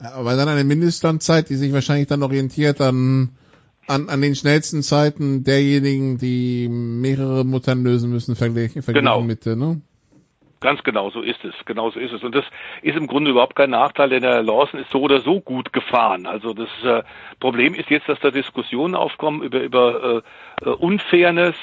Aber 0.00 0.36
dann 0.36 0.48
eine 0.48 0.64
Mindeststandzeit, 0.64 1.50
die 1.50 1.56
sich 1.56 1.74
wahrscheinlich 1.74 2.06
dann 2.06 2.22
orientiert 2.22 2.80
an 2.80 3.36
an, 3.88 4.08
an 4.08 4.20
den 4.20 4.34
schnellsten 4.34 4.82
Zeiten 4.82 5.44
derjenigen, 5.44 6.18
die 6.18 6.68
mehrere 6.68 7.44
Muttern 7.44 7.82
lösen 7.82 8.10
müssen, 8.10 8.36
verglichen, 8.36 8.82
verglichen 8.82 9.06
genau. 9.06 9.20
mit, 9.22 9.46
ne? 9.46 9.80
Ganz 10.60 10.82
genau, 10.82 11.10
so 11.10 11.22
ist 11.22 11.44
es. 11.44 11.54
Genau 11.66 11.90
so 11.90 12.00
ist 12.00 12.12
es. 12.12 12.24
Und 12.24 12.34
das 12.34 12.44
ist 12.82 12.96
im 12.96 13.06
Grunde 13.06 13.30
überhaupt 13.30 13.54
kein 13.54 13.70
Nachteil, 13.70 14.08
denn 14.08 14.22
der 14.22 14.42
Lawson 14.42 14.80
ist 14.80 14.90
so 14.90 15.00
oder 15.00 15.20
so 15.20 15.40
gut 15.40 15.72
gefahren. 15.72 16.26
Also 16.26 16.52
das 16.52 16.68
äh, 16.82 17.04
Problem 17.38 17.74
ist 17.74 17.90
jetzt, 17.90 18.08
dass 18.08 18.18
da 18.20 18.32
Diskussionen 18.32 18.96
aufkommen 18.96 19.42
über, 19.42 19.60
über 19.60 20.22
äh, 20.64 20.68
äh 20.68 20.70
Unfairness 20.70 21.54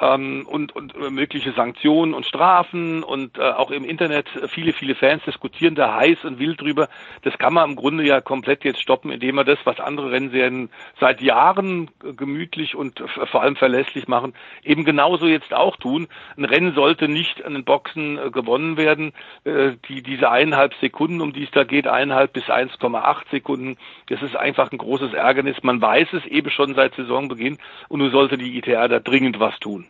ähm, 0.00 0.46
und, 0.46 0.74
und 0.74 0.98
mögliche 1.10 1.52
Sanktionen 1.52 2.14
und 2.14 2.26
Strafen 2.26 3.02
und 3.02 3.38
äh, 3.38 3.42
auch 3.42 3.70
im 3.70 3.84
Internet 3.84 4.28
viele, 4.48 4.72
viele 4.72 4.94
Fans 4.94 5.22
diskutieren 5.24 5.74
da 5.74 5.94
heiß 5.94 6.24
und 6.24 6.38
wild 6.38 6.60
drüber. 6.60 6.88
Das 7.22 7.38
kann 7.38 7.54
man 7.54 7.70
im 7.70 7.76
Grunde 7.76 8.04
ja 8.04 8.20
komplett 8.20 8.64
jetzt 8.64 8.80
stoppen, 8.80 9.10
indem 9.10 9.36
man 9.36 9.46
das, 9.46 9.58
was 9.64 9.80
andere 9.80 10.10
Rennserien 10.10 10.70
seit 11.00 11.20
Jahren 11.20 11.90
gemütlich 12.16 12.74
und 12.74 13.02
vor 13.30 13.42
allem 13.42 13.56
verlässlich 13.56 14.08
machen, 14.08 14.34
eben 14.62 14.84
genauso 14.84 15.26
jetzt 15.26 15.54
auch 15.54 15.76
tun. 15.76 16.08
Ein 16.36 16.44
Rennen 16.44 16.74
sollte 16.74 17.08
nicht 17.08 17.44
an 17.44 17.54
den 17.54 17.64
Boxen 17.64 18.18
äh, 18.18 18.30
gewonnen 18.30 18.76
werden. 18.76 19.12
Äh, 19.44 19.72
die, 19.88 20.02
diese 20.02 20.30
eineinhalb 20.30 20.74
Sekunden, 20.74 21.20
um 21.20 21.32
die 21.32 21.44
es 21.44 21.50
da 21.50 21.64
geht, 21.64 21.86
eineinhalb 21.86 22.32
bis 22.32 22.44
1,8 22.44 23.30
Sekunden, 23.30 23.76
das 24.08 24.22
ist 24.22 24.36
einfach 24.36 24.70
ein 24.72 24.78
großes 24.78 25.14
Ärgernis. 25.14 25.62
Man 25.62 25.80
weiß 25.80 26.08
es 26.12 26.24
eben 26.26 26.50
schon 26.50 26.74
seit 26.74 26.94
Saisonbeginn 26.94 27.58
und 27.88 28.00
nun 28.00 28.10
sollte 28.10 28.36
die 28.36 28.58
ITR 28.58 28.88
da 28.88 29.00
dringend 29.00 29.40
was 29.40 29.58
tun. 29.58 29.85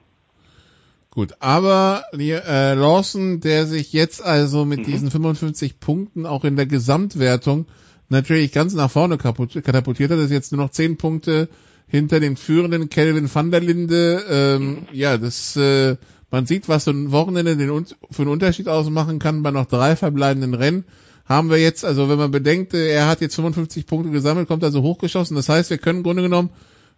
Gut, 1.16 1.36
aber 1.40 2.04
äh, 2.12 2.74
Lawson, 2.74 3.40
der 3.40 3.64
sich 3.64 3.94
jetzt 3.94 4.22
also 4.22 4.66
mit 4.66 4.80
mhm. 4.80 4.84
diesen 4.84 5.10
55 5.10 5.80
Punkten 5.80 6.26
auch 6.26 6.44
in 6.44 6.56
der 6.56 6.66
Gesamtwertung 6.66 7.64
natürlich 8.10 8.52
ganz 8.52 8.74
nach 8.74 8.90
vorne 8.90 9.16
katapultiert 9.16 10.10
hat, 10.10 10.18
ist 10.18 10.30
jetzt 10.30 10.52
nur 10.52 10.62
noch 10.62 10.70
10 10.72 10.98
Punkte 10.98 11.48
hinter 11.86 12.20
dem 12.20 12.36
führenden 12.36 12.90
Kelvin 12.90 13.34
van 13.34 13.50
der 13.50 13.60
Linde. 13.60 14.24
Ähm, 14.28 14.68
mhm. 14.68 14.78
Ja, 14.92 15.16
das 15.16 15.56
äh, 15.56 15.96
man 16.30 16.44
sieht, 16.44 16.68
was 16.68 16.84
so 16.84 16.90
ein 16.90 17.12
Wochenende 17.12 17.56
den, 17.56 17.86
für 18.10 18.22
einen 18.22 18.30
Unterschied 18.30 18.68
ausmachen 18.68 19.18
kann 19.18 19.42
bei 19.42 19.52
noch 19.52 19.64
drei 19.64 19.96
verbleibenden 19.96 20.52
Rennen. 20.52 20.84
Haben 21.24 21.48
wir 21.48 21.56
jetzt, 21.56 21.86
also 21.86 22.10
wenn 22.10 22.18
man 22.18 22.30
bedenkt, 22.30 22.74
äh, 22.74 22.90
er 22.90 23.08
hat 23.08 23.22
jetzt 23.22 23.36
55 23.36 23.86
Punkte 23.86 24.10
gesammelt, 24.10 24.48
kommt 24.48 24.64
also 24.64 24.82
hochgeschossen. 24.82 25.34
Das 25.34 25.48
heißt, 25.48 25.70
wir 25.70 25.78
können 25.78 26.00
im 26.00 26.04
Grunde 26.04 26.24
genommen 26.24 26.50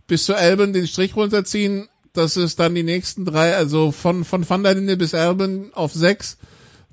bis 0.08 0.24
zur 0.24 0.38
Elben 0.38 0.72
den 0.72 0.88
Strich 0.88 1.14
runterziehen 1.14 1.86
dass 2.14 2.36
es 2.36 2.56
dann 2.56 2.74
die 2.74 2.82
nächsten 2.82 3.24
drei, 3.24 3.54
also 3.54 3.92
von, 3.92 4.24
von 4.24 4.48
Van 4.48 4.62
der 4.62 4.74
Linde 4.74 4.96
bis 4.96 5.12
Erben 5.12 5.70
auf 5.74 5.92
sechs, 5.92 6.38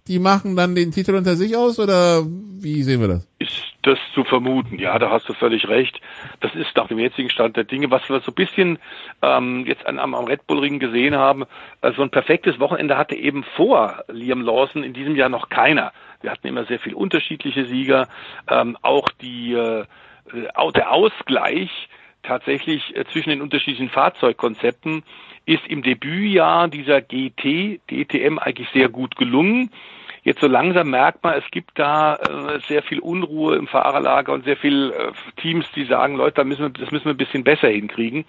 die 0.08 0.20
machen 0.20 0.56
dann 0.56 0.76
den 0.76 0.92
Titel 0.92 1.16
unter 1.16 1.36
sich 1.36 1.56
aus 1.56 1.80
oder 1.80 2.24
wie 2.26 2.84
sehen 2.84 3.02
wir 3.02 3.08
das? 3.08 3.28
Ist 3.40 3.64
das 3.82 4.00
zu 4.14 4.24
vermuten, 4.24 4.80
ja, 4.80 4.98
da 4.98 5.12
hast 5.12 5.30
du 5.30 5.34
völlig 5.34 5.68
recht. 5.68 6.00
Das 6.40 6.54
ist 6.56 6.76
nach 6.76 6.88
dem 6.88 7.00
jetzigen 7.00 7.30
Stand 7.30 7.56
der 7.56 7.64
Dinge, 7.66 7.92
was 7.92 8.08
wir 8.10 8.20
so 8.22 8.32
ein 8.32 8.36
bisschen 8.36 8.80
ähm, 9.22 9.66
jetzt 9.68 9.86
an, 9.86 10.00
am, 10.00 10.16
am 10.16 10.26
Red 10.26 10.48
Bull 10.48 10.60
Ring 10.60 10.80
gesehen 10.80 11.16
haben. 11.16 11.46
Also 11.82 12.02
ein 12.02 12.10
perfektes 12.10 12.60
Wochenende 12.60 12.98
hatte 12.98 13.16
eben 13.16 13.44
vor 13.56 14.04
Liam 14.08 14.42
Lawson 14.42 14.84
in 14.84 14.94
diesem 14.94 15.16
Jahr 15.16 15.30
noch 15.30 15.50
keiner. 15.50 15.92
Wir 16.22 16.32
hatten 16.32 16.48
immer 16.48 16.66
sehr 16.66 16.80
viel 16.80 16.96
unterschiedliche 16.96 17.66
Sieger, 17.66 18.08
ähm, 18.50 18.78
auch 18.82 19.10
die 19.22 19.54
äh, 19.54 19.86
der 20.34 20.92
Ausgleich 20.92 21.90
tatsächlich 22.26 22.96
äh, 22.96 23.06
zwischen 23.06 23.30
den 23.30 23.42
unterschiedlichen 23.42 23.90
Fahrzeugkonzepten 23.90 25.04
ist 25.46 25.66
im 25.68 25.84
Debütjahr 25.84 26.68
dieser 26.68 27.02
GT, 27.02 27.80
DTM 27.90 28.40
eigentlich 28.40 28.70
sehr 28.74 28.90
gut 28.90 29.16
gelungen. 29.16 29.70
Jetzt 30.24 30.42
so 30.42 30.48
langsam 30.48 30.90
merkt 30.90 31.24
man, 31.24 31.36
es 31.36 31.50
gibt 31.52 31.78
da 31.78 32.16
äh, 32.16 32.60
sehr 32.68 32.82
viel 32.82 33.00
Unruhe 33.00 33.56
im 33.56 33.68
Fahrerlager 33.68 34.34
und 34.34 34.44
sehr 34.44 34.58
viel 34.58 34.92
äh, 34.92 35.12
Teams, 35.40 35.70
die 35.76 35.86
sagen, 35.86 36.16
Leute, 36.16 36.38
da 36.38 36.44
müssen 36.44 36.64
wir, 36.64 36.70
das 36.70 36.92
müssen 36.92 37.06
wir 37.06 37.14
ein 37.14 37.18
bisschen 37.18 37.44
besser 37.44 37.70
hinkriegen. 37.70 38.26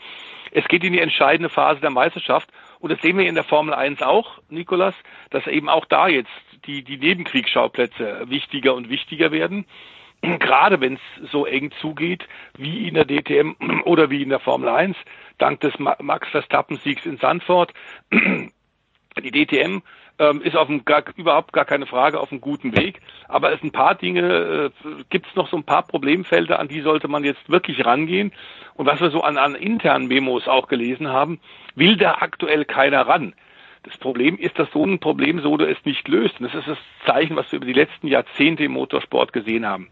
Es 0.50 0.68
geht 0.68 0.84
in 0.84 0.92
die 0.92 1.00
entscheidende 1.00 1.48
Phase 1.48 1.80
der 1.80 1.90
Meisterschaft 1.90 2.50
und 2.80 2.92
das 2.92 3.00
sehen 3.00 3.16
wir 3.16 3.26
in 3.26 3.34
der 3.34 3.44
Formel 3.44 3.72
1 3.74 4.02
auch, 4.02 4.38
Nikolas, 4.50 4.94
dass 5.30 5.46
eben 5.46 5.70
auch 5.70 5.86
da 5.86 6.06
jetzt 6.06 6.30
die, 6.66 6.82
die 6.82 6.98
Nebenkriegsschauplätze 6.98 8.24
wichtiger 8.28 8.74
und 8.74 8.90
wichtiger 8.90 9.32
werden. 9.32 9.64
Gerade 10.38 10.80
wenn 10.80 10.94
es 10.94 11.30
so 11.30 11.46
eng 11.46 11.70
zugeht 11.80 12.26
wie 12.58 12.88
in 12.88 12.94
der 12.94 13.04
DTM 13.04 13.54
oder 13.84 14.10
wie 14.10 14.22
in 14.22 14.28
der 14.28 14.40
Formel 14.40 14.68
1, 14.68 14.96
dank 15.38 15.60
des 15.60 15.74
Max 15.78 16.28
Verstappen-Siegs 16.28 17.06
in 17.06 17.18
Sandford. 17.18 17.72
Die 18.12 19.30
DTM 19.30 19.80
ähm, 20.18 20.42
ist 20.42 20.56
auf 20.56 20.66
dem 20.66 20.84
gar, 20.84 21.02
überhaupt 21.16 21.52
gar 21.52 21.64
keine 21.64 21.86
Frage 21.86 22.20
auf 22.20 22.30
einem 22.30 22.40
guten 22.40 22.76
Weg, 22.76 23.00
aber 23.28 23.52
es 23.52 23.62
ein 23.62 23.72
paar 23.72 23.94
Dinge, 23.94 24.70
äh, 24.84 24.88
gibt 25.10 25.26
es 25.26 25.34
noch 25.36 25.48
so 25.48 25.56
ein 25.56 25.64
paar 25.64 25.82
Problemfelder, 25.84 26.58
an 26.58 26.68
die 26.68 26.82
sollte 26.82 27.08
man 27.08 27.24
jetzt 27.24 27.48
wirklich 27.48 27.84
rangehen. 27.84 28.32
Und 28.74 28.86
was 28.86 29.00
wir 29.00 29.10
so 29.10 29.22
an, 29.22 29.38
an 29.38 29.54
internen 29.54 30.08
Memos 30.08 30.48
auch 30.48 30.68
gelesen 30.68 31.08
haben, 31.08 31.40
will 31.74 31.96
da 31.96 32.16
aktuell 32.20 32.64
keiner 32.64 33.06
ran. 33.06 33.34
Das 33.86 33.96
Problem 33.98 34.36
ist, 34.36 34.58
dass 34.58 34.68
so 34.72 34.84
ein 34.84 34.98
Problem 34.98 35.40
so 35.40 35.56
es 35.58 35.78
nicht 35.84 36.08
löst. 36.08 36.40
Und 36.40 36.46
das 36.46 36.54
ist 36.54 36.68
das 36.68 36.78
Zeichen, 37.06 37.36
was 37.36 37.50
wir 37.52 37.58
über 37.58 37.66
die 37.66 37.72
letzten 37.72 38.08
Jahrzehnte 38.08 38.64
im 38.64 38.72
Motorsport 38.72 39.32
gesehen 39.32 39.64
haben. 39.64 39.88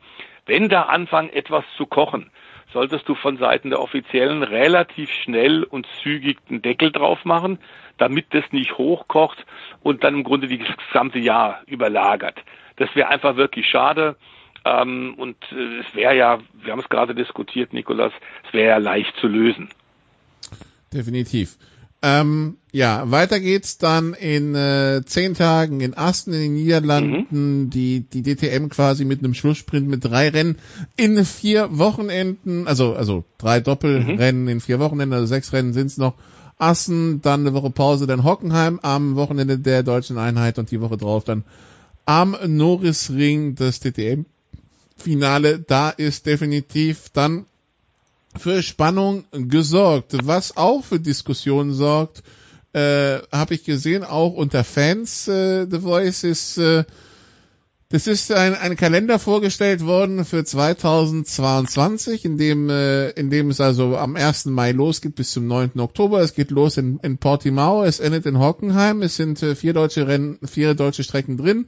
Wenn 0.46 0.68
da 0.68 0.82
anfangen, 0.82 1.30
etwas 1.30 1.64
zu 1.76 1.86
kochen, 1.86 2.30
solltest 2.72 3.08
du 3.08 3.14
von 3.14 3.38
Seiten 3.38 3.70
der 3.70 3.80
Offiziellen 3.80 4.42
relativ 4.42 5.10
schnell 5.10 5.62
und 5.62 5.86
zügig 6.02 6.38
einen 6.50 6.60
Deckel 6.60 6.90
drauf 6.90 7.24
machen, 7.24 7.58
damit 7.96 8.26
das 8.34 8.44
nicht 8.50 8.76
hochkocht 8.76 9.46
und 9.82 10.02
dann 10.02 10.14
im 10.14 10.24
Grunde 10.24 10.48
das 10.48 10.76
gesamte 10.88 11.20
Jahr 11.20 11.62
überlagert. 11.66 12.42
Das 12.76 12.88
wäre 12.96 13.08
einfach 13.08 13.36
wirklich 13.36 13.68
schade. 13.68 14.16
Ähm, 14.64 15.14
und 15.16 15.36
äh, 15.52 15.78
es 15.78 15.94
wäre 15.94 16.16
ja, 16.16 16.40
wir 16.54 16.72
haben 16.72 16.80
es 16.80 16.88
gerade 16.88 17.14
diskutiert, 17.14 17.72
Nikolas, 17.72 18.12
es 18.48 18.52
wäre 18.52 18.70
ja 18.70 18.78
leicht 18.78 19.14
zu 19.20 19.28
lösen. 19.28 19.68
Definitiv. 20.92 21.56
Ähm, 22.06 22.59
ja, 22.70 23.10
weiter 23.10 23.40
geht's 23.40 23.78
dann 23.78 24.12
in 24.12 24.55
äh, 24.55 25.01
zehn 25.06 25.32
Tagen 25.32 25.81
in 25.81 25.94
Asten 25.94 26.35
in 26.35 26.40
den 26.40 26.55
Niederlanden, 26.55 27.62
mhm. 27.62 27.70
die, 27.70 28.01
die 28.01 28.22
DTM 28.22 28.68
quasi 28.68 29.06
mit 29.06 29.20
einem 29.20 29.32
Schlusssprint 29.32 29.89
mit 29.89 30.05
drei 30.05 30.28
Rennen 30.28 30.59
in 30.98 31.24
vier 31.24 31.78
Wochenenden, 31.78 32.68
also, 32.68 32.94
also 32.94 33.24
drei 33.39 33.60
Doppelrennen 33.60 34.43
mhm. 34.43 34.48
in 34.48 34.60
vier 34.60 34.81
Wochenenden, 34.81 35.14
also 35.14 35.24
sechs 35.24 35.55
Rennen 35.55 35.72
sind's 35.72 35.97
noch. 35.97 36.12
Assen, 36.59 37.22
dann 37.22 37.40
eine 37.40 37.55
Woche 37.55 37.70
Pause, 37.70 38.06
dann 38.06 38.22
Hockenheim 38.22 38.81
am 38.82 39.16
Wochenende 39.16 39.59
der 39.59 39.82
deutschen 39.82 40.18
Einheit 40.18 40.59
und 40.59 40.70
die 40.70 40.82
Woche 40.82 40.98
drauf 40.98 41.24
dann 41.24 41.43
am 42.05 42.36
Norrisring 42.47 43.55
das 43.55 43.81
DTM-Finale. 43.81 45.60
Da 45.60 45.89
ist 45.89 46.26
definitiv 46.26 47.09
dann 47.14 47.47
für 48.39 48.62
Spannung 48.62 49.24
gesorgt. 49.32 50.15
Was 50.24 50.56
auch 50.56 50.85
für 50.85 51.01
Diskussionen 51.01 51.73
sorgt, 51.73 52.23
äh, 52.73 53.20
habe 53.31 53.55
ich 53.55 53.65
gesehen, 53.65 54.05
auch 54.05 54.35
unter 54.35 54.65
Fans 54.65 55.28
äh, 55.28 55.66
The 55.70 55.81
Voice 55.81 56.24
ist, 56.24 56.59
äh, 56.59 56.85
das 57.89 58.09
ist 58.09 58.32
ein, 58.32 58.55
ein 58.55 58.77
Kalender 58.77 59.20
vorgestellt 59.20 59.85
worden 59.85 60.24
für 60.24 60.44
2022, 60.44 62.24
in 62.24 62.36
dem, 62.36 62.69
äh, 62.69 63.11
in 63.11 63.31
dem 63.31 63.51
es 63.51 63.61
also 63.61 63.97
am 63.97 64.16
1. 64.16 64.47
Mai 64.47 64.73
losgeht 64.73 65.15
bis 65.15 65.31
zum 65.31 65.47
9. 65.47 65.78
Oktober. 65.78 66.20
Es 66.20 66.35
geht 66.35 66.51
los 66.51 66.77
in, 66.77 66.98
in 67.05 67.19
Portimao, 67.19 67.85
es 67.85 68.01
endet 68.01 68.27
in 68.27 68.40
Hockenheim. 68.40 69.02
Es 69.02 69.15
sind 69.15 69.40
äh, 69.44 69.55
vier 69.55 69.74
deutsche 69.74 70.09
Rennen, 70.09 70.40
vier 70.44 70.74
deutsche 70.74 71.05
Strecken 71.05 71.36
drin. 71.36 71.66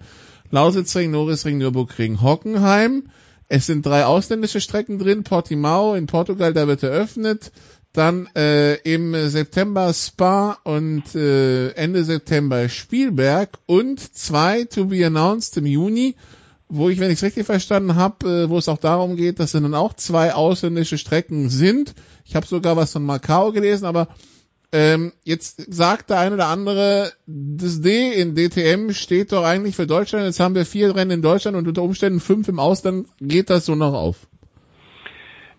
Lausitzring, 0.50 1.12
Norrisring, 1.12 1.58
Nürburgring, 1.58 2.20
Hockenheim. 2.20 3.04
Es 3.48 3.66
sind 3.66 3.86
drei 3.86 4.04
ausländische 4.04 4.60
Strecken 4.60 4.98
drin. 4.98 5.22
Portimao 5.22 5.94
in 5.94 6.06
Portugal, 6.06 6.52
da 6.52 6.66
wird 6.66 6.82
eröffnet. 6.82 7.52
Dann 7.92 8.28
äh, 8.36 8.74
im 8.82 9.14
September 9.28 9.92
Spa 9.94 10.58
und 10.64 11.14
äh, 11.14 11.70
Ende 11.70 12.04
September 12.04 12.68
Spielberg 12.68 13.58
und 13.64 14.00
zwei 14.14 14.64
to 14.64 14.86
be 14.86 15.06
announced 15.06 15.56
im 15.56 15.64
Juni, 15.64 16.14
wo 16.68 16.90
ich, 16.90 16.98
wenn 16.98 17.10
ich 17.10 17.18
es 17.18 17.22
richtig 17.22 17.46
verstanden 17.46 17.94
habe, 17.94 18.28
äh, 18.28 18.50
wo 18.50 18.58
es 18.58 18.68
auch 18.68 18.78
darum 18.78 19.16
geht, 19.16 19.40
dass 19.40 19.54
es 19.54 19.62
dann 19.62 19.74
auch 19.74 19.94
zwei 19.94 20.34
ausländische 20.34 20.98
Strecken 20.98 21.48
sind. 21.48 21.94
Ich 22.26 22.36
habe 22.36 22.46
sogar 22.46 22.76
was 22.76 22.92
von 22.92 23.04
Macau 23.04 23.52
gelesen, 23.52 23.86
aber 23.86 24.08
ähm, 24.72 25.12
jetzt 25.24 25.72
sagt 25.72 26.10
der 26.10 26.18
eine 26.18 26.34
oder 26.34 26.48
andere, 26.48 27.12
das 27.26 27.80
D 27.80 28.12
in 28.12 28.34
DTM 28.34 28.90
steht 28.92 29.32
doch 29.32 29.44
eigentlich 29.44 29.76
für 29.76 29.86
Deutschland. 29.86 30.24
Jetzt 30.24 30.40
haben 30.40 30.54
wir 30.54 30.66
vier 30.66 30.94
Rennen 30.94 31.10
in 31.12 31.22
Deutschland 31.22 31.56
und 31.56 31.68
unter 31.68 31.82
Umständen 31.82 32.20
fünf 32.20 32.48
im 32.48 32.58
Ausland. 32.58 33.06
Geht 33.20 33.50
das 33.50 33.66
so 33.66 33.74
noch 33.74 33.94
auf? 33.94 34.26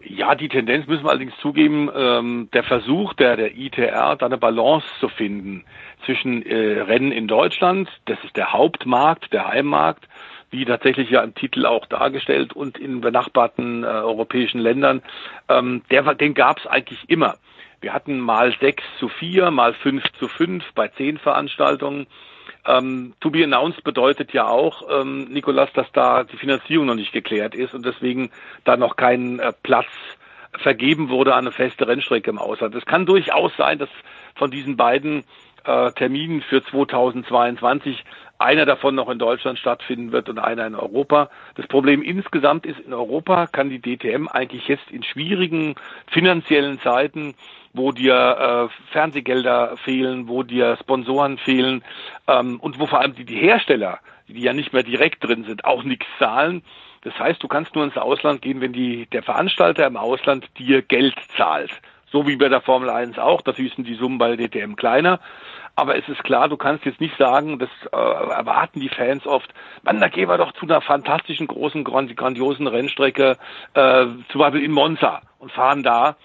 Ja, 0.09 0.35
die 0.35 0.47
Tendenz 0.47 0.87
müssen 0.87 1.03
wir 1.03 1.09
allerdings 1.09 1.35
zugeben, 1.41 1.89
ähm, 1.93 2.49
der 2.53 2.63
Versuch 2.63 3.13
der, 3.13 3.35
der 3.35 3.57
ITR, 3.57 4.15
da 4.15 4.25
eine 4.25 4.37
Balance 4.37 4.87
zu 4.99 5.09
finden 5.09 5.65
zwischen 6.05 6.45
äh, 6.45 6.81
Rennen 6.81 7.11
in 7.11 7.27
Deutschland, 7.27 7.89
das 8.05 8.17
ist 8.23 8.37
der 8.37 8.53
Hauptmarkt, 8.53 9.33
der 9.33 9.47
Heimmarkt, 9.47 10.07
wie 10.49 10.63
tatsächlich 10.63 11.09
ja 11.09 11.21
im 11.23 11.35
Titel 11.35 11.65
auch 11.65 11.85
dargestellt 11.87 12.53
und 12.53 12.77
in 12.77 13.01
benachbarten 13.01 13.83
äh, 13.83 13.87
europäischen 13.87 14.59
Ländern, 14.59 15.01
ähm, 15.49 15.81
der, 15.91 16.13
den 16.15 16.33
gab 16.33 16.59
es 16.59 16.67
eigentlich 16.67 17.09
immer. 17.09 17.35
Wir 17.79 17.93
hatten 17.93 18.19
mal 18.19 18.55
sechs 18.59 18.83
zu 18.99 19.07
vier, 19.07 19.51
mal 19.51 19.73
fünf 19.73 20.03
zu 20.19 20.27
fünf 20.27 20.63
bei 20.73 20.87
zehn 20.89 21.17
Veranstaltungen. 21.17 22.07
Ähm, 22.65 23.13
to 23.19 23.29
be 23.29 23.43
announced 23.43 23.83
bedeutet 23.83 24.33
ja 24.33 24.47
auch, 24.47 24.83
ähm, 24.89 25.25
Nikolas, 25.25 25.71
dass 25.73 25.91
da 25.93 26.23
die 26.23 26.37
Finanzierung 26.37 26.87
noch 26.87 26.95
nicht 26.95 27.13
geklärt 27.13 27.55
ist 27.55 27.73
und 27.73 27.85
deswegen 27.85 28.31
da 28.65 28.77
noch 28.77 28.95
kein 28.95 29.39
äh, 29.39 29.53
Platz 29.63 29.87
vergeben 30.59 31.09
wurde 31.09 31.33
an 31.33 31.45
eine 31.45 31.51
feste 31.51 31.87
Rennstrecke 31.87 32.29
im 32.29 32.39
Ausland. 32.39 32.73
Es 32.75 32.85
kann 32.85 33.05
durchaus 33.05 33.51
sein, 33.57 33.77
dass 33.77 33.89
von 34.35 34.49
diesen 34.49 34.75
beiden 34.75 35.23
äh, 35.65 35.91
Terminen 35.91 36.41
für 36.41 36.63
2022 36.63 38.03
einer 38.39 38.65
davon 38.65 38.95
noch 38.95 39.09
in 39.09 39.19
Deutschland 39.19 39.59
stattfinden 39.59 40.11
wird 40.11 40.29
und 40.29 40.39
einer 40.39 40.65
in 40.67 40.75
Europa. 40.75 41.29
Das 41.55 41.67
Problem 41.67 42.01
insgesamt 42.01 42.65
ist, 42.65 42.79
in 42.79 42.93
Europa 42.93 43.47
kann 43.47 43.69
die 43.69 43.81
DTM 43.81 44.27
eigentlich 44.27 44.67
jetzt 44.67 44.89
in 44.91 45.03
schwierigen 45.03 45.75
finanziellen 46.07 46.79
Zeiten, 46.79 47.35
wo 47.77 47.91
dir 47.91 48.69
äh, 48.69 48.91
Fernsehgelder 48.91 49.77
fehlen, 49.77 50.27
wo 50.27 50.43
dir 50.43 50.77
Sponsoren 50.77 51.37
fehlen 51.37 51.83
ähm, 52.27 52.59
und 52.59 52.79
wo 52.79 52.87
vor 52.87 52.99
allem 52.99 53.15
die, 53.15 53.25
die 53.25 53.37
Hersteller, 53.37 53.99
die 54.27 54.41
ja 54.41 54.53
nicht 54.53 54.73
mehr 54.73 54.83
direkt 54.83 55.23
drin 55.23 55.45
sind, 55.45 55.65
auch 55.65 55.83
nichts 55.83 56.05
zahlen. 56.19 56.63
Das 57.03 57.17
heißt, 57.17 57.41
du 57.41 57.47
kannst 57.47 57.75
nur 57.75 57.85
ins 57.85 57.97
Ausland 57.97 58.41
gehen, 58.41 58.59
wenn 58.59 58.73
die, 58.73 59.05
der 59.07 59.23
Veranstalter 59.23 59.85
im 59.87 59.97
Ausland 59.97 60.45
dir 60.57 60.81
Geld 60.81 61.15
zahlt. 61.37 61.71
So 62.11 62.27
wie 62.27 62.37
bei 62.37 62.49
der 62.49 62.61
Formel 62.61 62.89
1 62.89 63.19
auch. 63.19 63.41
Natürlich 63.45 63.75
sind 63.75 63.87
die 63.87 63.95
Summen 63.95 64.17
bei 64.17 64.35
der 64.35 64.47
DTM 64.47 64.75
kleiner. 64.75 65.19
Aber 65.75 65.95
es 65.95 66.09
ist 66.09 66.23
klar, 66.23 66.49
du 66.49 66.57
kannst 66.57 66.85
jetzt 66.85 66.99
nicht 66.99 67.15
sagen, 67.17 67.59
das 67.59 67.69
äh, 67.91 67.95
erwarten 67.95 68.79
die 68.79 68.89
Fans 68.89 69.27
oft, 69.27 69.53
man, 69.83 70.01
da 70.01 70.07
gehen 70.07 70.27
wir 70.27 70.37
doch 70.39 70.51
zu 70.53 70.65
einer 70.65 70.81
fantastischen, 70.81 71.45
großen, 71.45 71.83
grandiosen 71.83 72.65
Rennstrecke, 72.65 73.37
äh, 73.75 74.05
zum 74.29 74.39
Beispiel 74.39 74.63
in 74.63 74.71
Monza 74.71 75.21
und 75.37 75.51
fahren 75.51 75.83
da. 75.83 76.15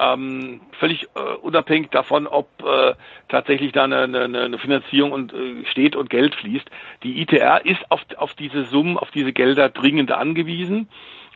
Ähm, 0.00 0.62
völlig 0.78 1.08
äh, 1.14 1.34
unabhängig 1.42 1.90
davon, 1.90 2.26
ob 2.26 2.48
äh, 2.64 2.94
tatsächlich 3.28 3.72
da 3.72 3.84
eine, 3.84 4.04
eine, 4.04 4.40
eine 4.40 4.58
Finanzierung 4.58 5.12
und, 5.12 5.34
äh, 5.34 5.66
steht 5.66 5.94
und 5.94 6.08
Geld 6.08 6.34
fließt. 6.36 6.70
Die 7.02 7.20
ITR 7.20 7.66
ist 7.66 7.90
auf, 7.90 8.00
auf 8.16 8.32
diese 8.32 8.64
Summen, 8.64 8.96
auf 8.96 9.10
diese 9.10 9.34
Gelder 9.34 9.68
dringend 9.68 10.10
angewiesen. 10.10 10.88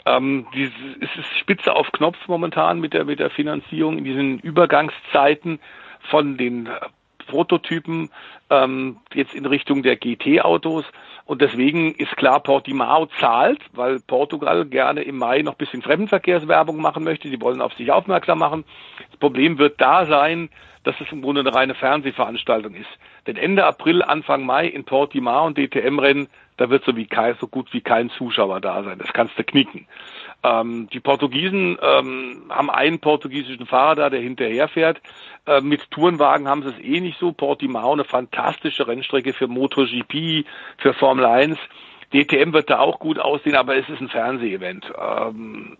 Ähm, 0.06 0.46
dieses, 0.54 0.72
es 1.00 1.10
ist 1.18 1.38
spitze 1.38 1.74
auf 1.74 1.92
Knopf 1.92 2.16
momentan 2.26 2.80
mit 2.80 2.94
der, 2.94 3.04
mit 3.04 3.20
der 3.20 3.28
Finanzierung 3.28 3.98
in 3.98 4.04
diesen 4.04 4.38
Übergangszeiten 4.38 5.58
von 6.10 6.38
den 6.38 6.70
Prototypen 7.24 8.10
ähm, 8.50 8.98
jetzt 9.12 9.34
in 9.34 9.46
Richtung 9.46 9.82
der 9.82 9.96
GT-Autos. 9.96 10.84
Und 11.26 11.40
deswegen 11.40 11.94
ist 11.94 12.16
klar, 12.16 12.40
Portimao 12.40 13.06
zahlt, 13.18 13.60
weil 13.72 14.00
Portugal 14.00 14.66
gerne 14.66 15.02
im 15.02 15.16
Mai 15.16 15.40
noch 15.42 15.52
ein 15.54 15.58
bisschen 15.58 15.82
Fremdenverkehrswerbung 15.82 16.80
machen 16.80 17.04
möchte. 17.04 17.28
Sie 17.28 17.40
wollen 17.40 17.62
auf 17.62 17.72
sich 17.74 17.90
aufmerksam 17.90 18.38
machen. 18.38 18.64
Das 19.10 19.18
Problem 19.18 19.58
wird 19.58 19.80
da 19.80 20.04
sein, 20.06 20.50
dass 20.84 21.00
es 21.00 21.10
im 21.10 21.22
Grunde 21.22 21.40
eine 21.40 21.54
reine 21.54 21.74
Fernsehveranstaltung 21.74 22.74
ist. 22.74 22.90
Denn 23.26 23.36
Ende 23.36 23.64
April, 23.64 24.02
Anfang 24.02 24.44
Mai 24.44 24.66
in 24.66 24.84
Portimao 24.84 25.46
und 25.46 25.56
DTM-Rennen, 25.56 26.28
da 26.56 26.70
wird 26.70 26.84
so, 26.84 26.94
wie 26.94 27.06
kein, 27.06 27.34
so 27.40 27.48
gut 27.48 27.72
wie 27.72 27.80
kein 27.80 28.10
Zuschauer 28.10 28.60
da 28.60 28.84
sein. 28.84 28.98
Das 28.98 29.12
kannst 29.12 29.36
du 29.38 29.44
knicken. 29.44 29.86
Ähm, 30.44 30.88
die 30.92 31.00
Portugiesen 31.00 31.78
ähm, 31.80 32.42
haben 32.50 32.70
einen 32.70 33.00
portugiesischen 33.00 33.66
Fahrer 33.66 33.94
da, 33.94 34.10
der 34.10 34.20
hinterherfährt. 34.20 35.00
Äh, 35.46 35.62
mit 35.62 35.90
Tourenwagen 35.90 36.46
haben 36.46 36.62
sie 36.62 36.68
es 36.68 36.78
eh 36.78 37.00
nicht 37.00 37.18
so. 37.18 37.32
Portimao, 37.32 37.94
eine 37.94 38.04
fantastische 38.04 38.86
Rennstrecke 38.86 39.32
für 39.32 39.48
MotoGP, 39.48 40.44
für 40.76 40.92
Formel 40.92 41.24
1. 41.24 41.58
DTM 42.12 42.52
wird 42.52 42.68
da 42.68 42.78
auch 42.78 42.98
gut 42.98 43.18
aussehen, 43.18 43.56
aber 43.56 43.76
es 43.76 43.88
ist 43.88 44.00
ein 44.00 44.10
Fernsehevent. 44.10 44.92
Ähm, 44.96 45.78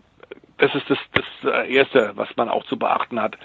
das 0.57 0.73
ist 0.73 0.89
das, 0.89 0.97
das 1.13 1.53
äh, 1.53 1.73
Erste, 1.73 2.13
was 2.15 2.29
man 2.35 2.49
auch 2.49 2.65
zu 2.65 2.77
beachten 2.77 3.21
hat. 3.21 3.37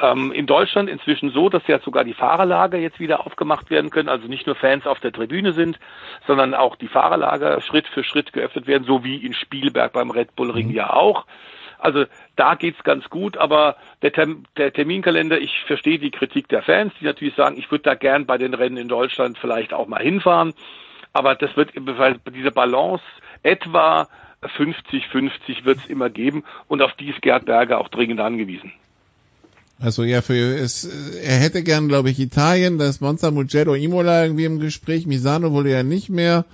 Ähm, 0.00 0.32
in 0.32 0.46
Deutschland 0.46 0.88
inzwischen 0.88 1.30
so, 1.30 1.48
dass 1.48 1.66
ja 1.66 1.78
sogar 1.78 2.04
die 2.04 2.14
Fahrerlager 2.14 2.78
jetzt 2.78 2.98
wieder 2.98 3.26
aufgemacht 3.26 3.70
werden 3.70 3.90
können, 3.90 4.08
also 4.08 4.26
nicht 4.26 4.46
nur 4.46 4.56
Fans 4.56 4.86
auf 4.86 5.00
der 5.00 5.12
Tribüne 5.12 5.52
sind, 5.52 5.78
sondern 6.26 6.54
auch 6.54 6.76
die 6.76 6.88
Fahrerlager 6.88 7.60
Schritt 7.60 7.86
für 7.88 8.04
Schritt 8.04 8.32
geöffnet 8.32 8.66
werden, 8.66 8.84
so 8.84 9.04
wie 9.04 9.16
in 9.16 9.34
Spielberg 9.34 9.92
beim 9.92 10.10
Red 10.10 10.34
Bull 10.34 10.50
Ring 10.50 10.68
mhm. 10.68 10.74
ja 10.74 10.92
auch. 10.92 11.26
Also 11.78 12.06
da 12.36 12.54
geht's 12.54 12.82
ganz 12.82 13.10
gut, 13.10 13.36
aber 13.36 13.76
der, 14.02 14.12
Term 14.12 14.44
der 14.56 14.72
Terminkalender, 14.72 15.38
ich 15.38 15.64
verstehe 15.66 15.98
die 15.98 16.10
Kritik 16.10 16.48
der 16.48 16.62
Fans, 16.62 16.92
die 16.98 17.04
natürlich 17.04 17.34
sagen, 17.34 17.56
ich 17.58 17.70
würde 17.70 17.82
da 17.82 17.94
gern 17.94 18.26
bei 18.26 18.38
den 18.38 18.54
Rennen 18.54 18.78
in 18.78 18.88
Deutschland 18.88 19.38
vielleicht 19.38 19.74
auch 19.74 19.86
mal 19.86 20.02
hinfahren, 20.02 20.54
aber 21.12 21.34
das 21.34 21.56
wird 21.56 21.72
diese 22.34 22.50
Balance 22.52 23.04
etwa 23.42 24.08
50-50 24.42 25.64
wird 25.64 25.78
es 25.78 25.86
immer 25.86 26.10
geben 26.10 26.44
und 26.68 26.82
auf 26.82 26.92
die 26.94 27.10
ist 27.10 27.22
Gerd 27.22 27.44
Berger 27.46 27.78
auch 27.78 27.88
dringend 27.88 28.20
angewiesen. 28.20 28.72
Also 29.80 30.04
ja, 30.04 30.22
für 30.22 30.34
es, 30.34 30.84
er 30.84 31.36
hätte 31.36 31.62
gern, 31.62 31.88
glaube 31.88 32.10
ich, 32.10 32.18
Italien, 32.20 32.78
das 32.78 33.00
Monza 33.00 33.30
Mugello 33.30 33.74
Imola 33.74 34.24
irgendwie 34.24 34.44
im 34.44 34.60
Gespräch, 34.60 35.06
Misano 35.06 35.52
wohl 35.52 35.68
ja 35.68 35.82
nicht 35.82 36.10
mehr. 36.10 36.44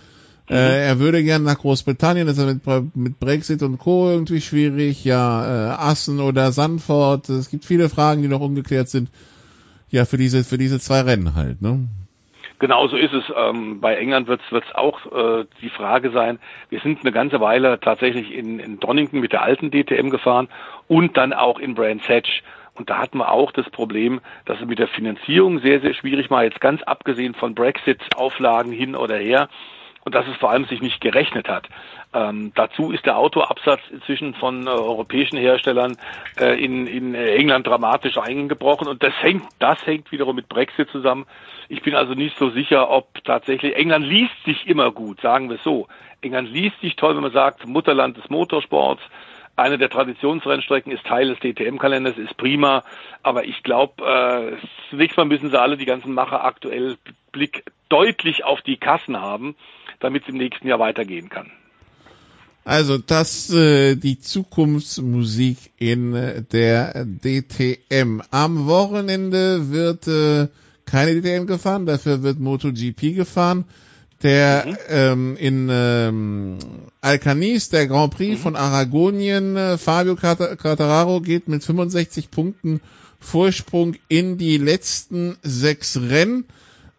Mhm. 0.48 0.56
Äh, 0.56 0.86
er 0.86 0.98
würde 0.98 1.22
gern 1.22 1.44
nach 1.44 1.58
Großbritannien, 1.58 2.26
das 2.26 2.38
ist 2.38 2.66
mit, 2.66 2.96
mit 2.96 3.20
Brexit 3.20 3.62
und 3.62 3.78
Co. 3.78 4.10
irgendwie 4.10 4.40
schwierig. 4.40 5.04
Ja, 5.04 5.44
äh, 5.44 5.70
Assen 5.70 6.20
oder 6.20 6.50
Sanford, 6.50 7.28
es 7.28 7.50
gibt 7.50 7.64
viele 7.64 7.88
Fragen, 7.88 8.22
die 8.22 8.28
noch 8.28 8.40
ungeklärt 8.40 8.88
sind. 8.88 9.10
Ja, 9.90 10.04
für 10.04 10.16
diese, 10.16 10.44
für 10.44 10.58
diese 10.58 10.80
zwei 10.80 11.02
Rennen 11.02 11.34
halt, 11.34 11.62
ne? 11.62 11.88
Genauso 12.60 12.96
ist 12.96 13.14
es. 13.14 13.24
Ähm, 13.34 13.80
bei 13.80 13.96
England 13.96 14.28
wird 14.28 14.42
es 14.50 14.74
auch 14.74 15.06
äh, 15.06 15.46
die 15.62 15.70
Frage 15.70 16.10
sein, 16.10 16.38
wir 16.68 16.80
sind 16.80 17.00
eine 17.00 17.10
ganze 17.10 17.40
Weile 17.40 17.80
tatsächlich 17.80 18.32
in, 18.32 18.60
in 18.60 18.78
Donington 18.78 19.20
mit 19.20 19.32
der 19.32 19.42
alten 19.42 19.70
DTM 19.70 20.10
gefahren 20.10 20.48
und 20.86 21.16
dann 21.16 21.32
auch 21.32 21.58
in 21.58 21.74
Brands 21.74 22.06
Hatch. 22.06 22.42
Und 22.80 22.88
da 22.88 22.96
hatten 22.96 23.18
wir 23.18 23.30
auch 23.30 23.52
das 23.52 23.68
Problem, 23.68 24.22
dass 24.46 24.58
es 24.58 24.66
mit 24.66 24.78
der 24.78 24.88
Finanzierung 24.88 25.60
sehr, 25.60 25.82
sehr 25.82 25.92
schwierig 25.92 26.30
war, 26.30 26.44
jetzt 26.44 26.62
ganz 26.62 26.82
abgesehen 26.82 27.34
von 27.34 27.54
Brexit-Auflagen 27.54 28.72
hin 28.72 28.96
oder 28.96 29.18
her 29.18 29.50
und 30.06 30.14
dass 30.14 30.26
es 30.26 30.34
vor 30.38 30.50
allem 30.50 30.64
sich 30.64 30.80
nicht 30.80 31.02
gerechnet 31.02 31.46
hat. 31.46 31.68
Ähm, 32.14 32.52
dazu 32.54 32.90
ist 32.90 33.04
der 33.04 33.18
Autoabsatz 33.18 33.82
inzwischen 33.90 34.32
von 34.32 34.66
äh, 34.66 34.70
europäischen 34.70 35.36
Herstellern 35.36 35.98
äh, 36.40 36.58
in, 36.64 36.86
in 36.86 37.14
England 37.14 37.66
dramatisch 37.66 38.16
eingebrochen 38.16 38.88
und 38.88 39.02
das 39.02 39.12
hängt, 39.20 39.44
das 39.58 39.84
hängt 39.84 40.10
wiederum 40.10 40.36
mit 40.36 40.48
Brexit 40.48 40.88
zusammen. 40.88 41.26
Ich 41.68 41.82
bin 41.82 41.94
also 41.94 42.14
nicht 42.14 42.38
so 42.38 42.48
sicher, 42.48 42.88
ob 42.88 43.22
tatsächlich 43.24 43.76
England 43.76 44.06
liest 44.06 44.42
sich 44.46 44.66
immer 44.66 44.90
gut, 44.90 45.20
sagen 45.20 45.50
wir 45.50 45.56
es 45.56 45.64
so. 45.64 45.86
England 46.22 46.50
liest 46.50 46.80
sich 46.80 46.96
toll, 46.96 47.14
wenn 47.14 47.22
man 47.22 47.32
sagt, 47.32 47.66
Mutterland 47.66 48.16
des 48.16 48.30
Motorsports. 48.30 49.02
Eine 49.60 49.76
der 49.76 49.90
Traditionsrennstrecken 49.90 50.90
ist 50.90 51.04
Teil 51.04 51.28
des 51.28 51.38
DTM-Kalenders, 51.40 52.16
ist 52.16 52.34
prima. 52.38 52.82
Aber 53.22 53.44
ich 53.44 53.62
glaube, 53.62 54.02
äh, 54.02 54.56
zunächst 54.88 55.18
mal 55.18 55.26
müssen 55.26 55.50
sie 55.50 55.60
alle, 55.60 55.76
die 55.76 55.84
ganzen 55.84 56.14
Macher 56.14 56.44
aktuell 56.44 56.96
Blick 57.30 57.64
deutlich 57.90 58.42
auf 58.42 58.62
die 58.62 58.78
Kassen 58.78 59.20
haben, 59.20 59.54
damit 59.98 60.22
es 60.22 60.30
im 60.30 60.38
nächsten 60.38 60.66
Jahr 60.66 60.78
weitergehen 60.78 61.28
kann. 61.28 61.50
Also 62.64 62.96
das 62.96 63.52
äh, 63.52 63.96
die 63.96 64.18
Zukunftsmusik 64.18 65.58
in 65.76 66.14
äh, 66.14 66.42
der 66.42 67.04
DTM. 67.04 68.22
Am 68.30 68.66
Wochenende 68.66 69.70
wird 69.70 70.08
äh, 70.08 70.48
keine 70.86 71.20
DTM 71.20 71.46
gefahren, 71.46 71.84
dafür 71.84 72.22
wird 72.22 72.40
MotoGP 72.40 73.14
gefahren. 73.14 73.66
Der 74.22 74.66
mhm. 74.66 74.76
ähm, 74.88 75.36
in 75.36 75.68
ähm, 75.70 76.58
Alcanis, 77.00 77.70
der 77.70 77.86
Grand 77.86 78.14
Prix 78.14 78.38
mhm. 78.38 78.42
von 78.42 78.56
Aragonien, 78.56 79.56
äh, 79.56 79.78
Fabio 79.78 80.16
Quartararo 80.16 81.20
geht 81.20 81.48
mit 81.48 81.64
65 81.64 82.30
Punkten 82.30 82.80
Vorsprung 83.18 83.94
in 84.08 84.38
die 84.38 84.58
letzten 84.58 85.36
sechs 85.42 85.98
Rennen. 85.98 86.44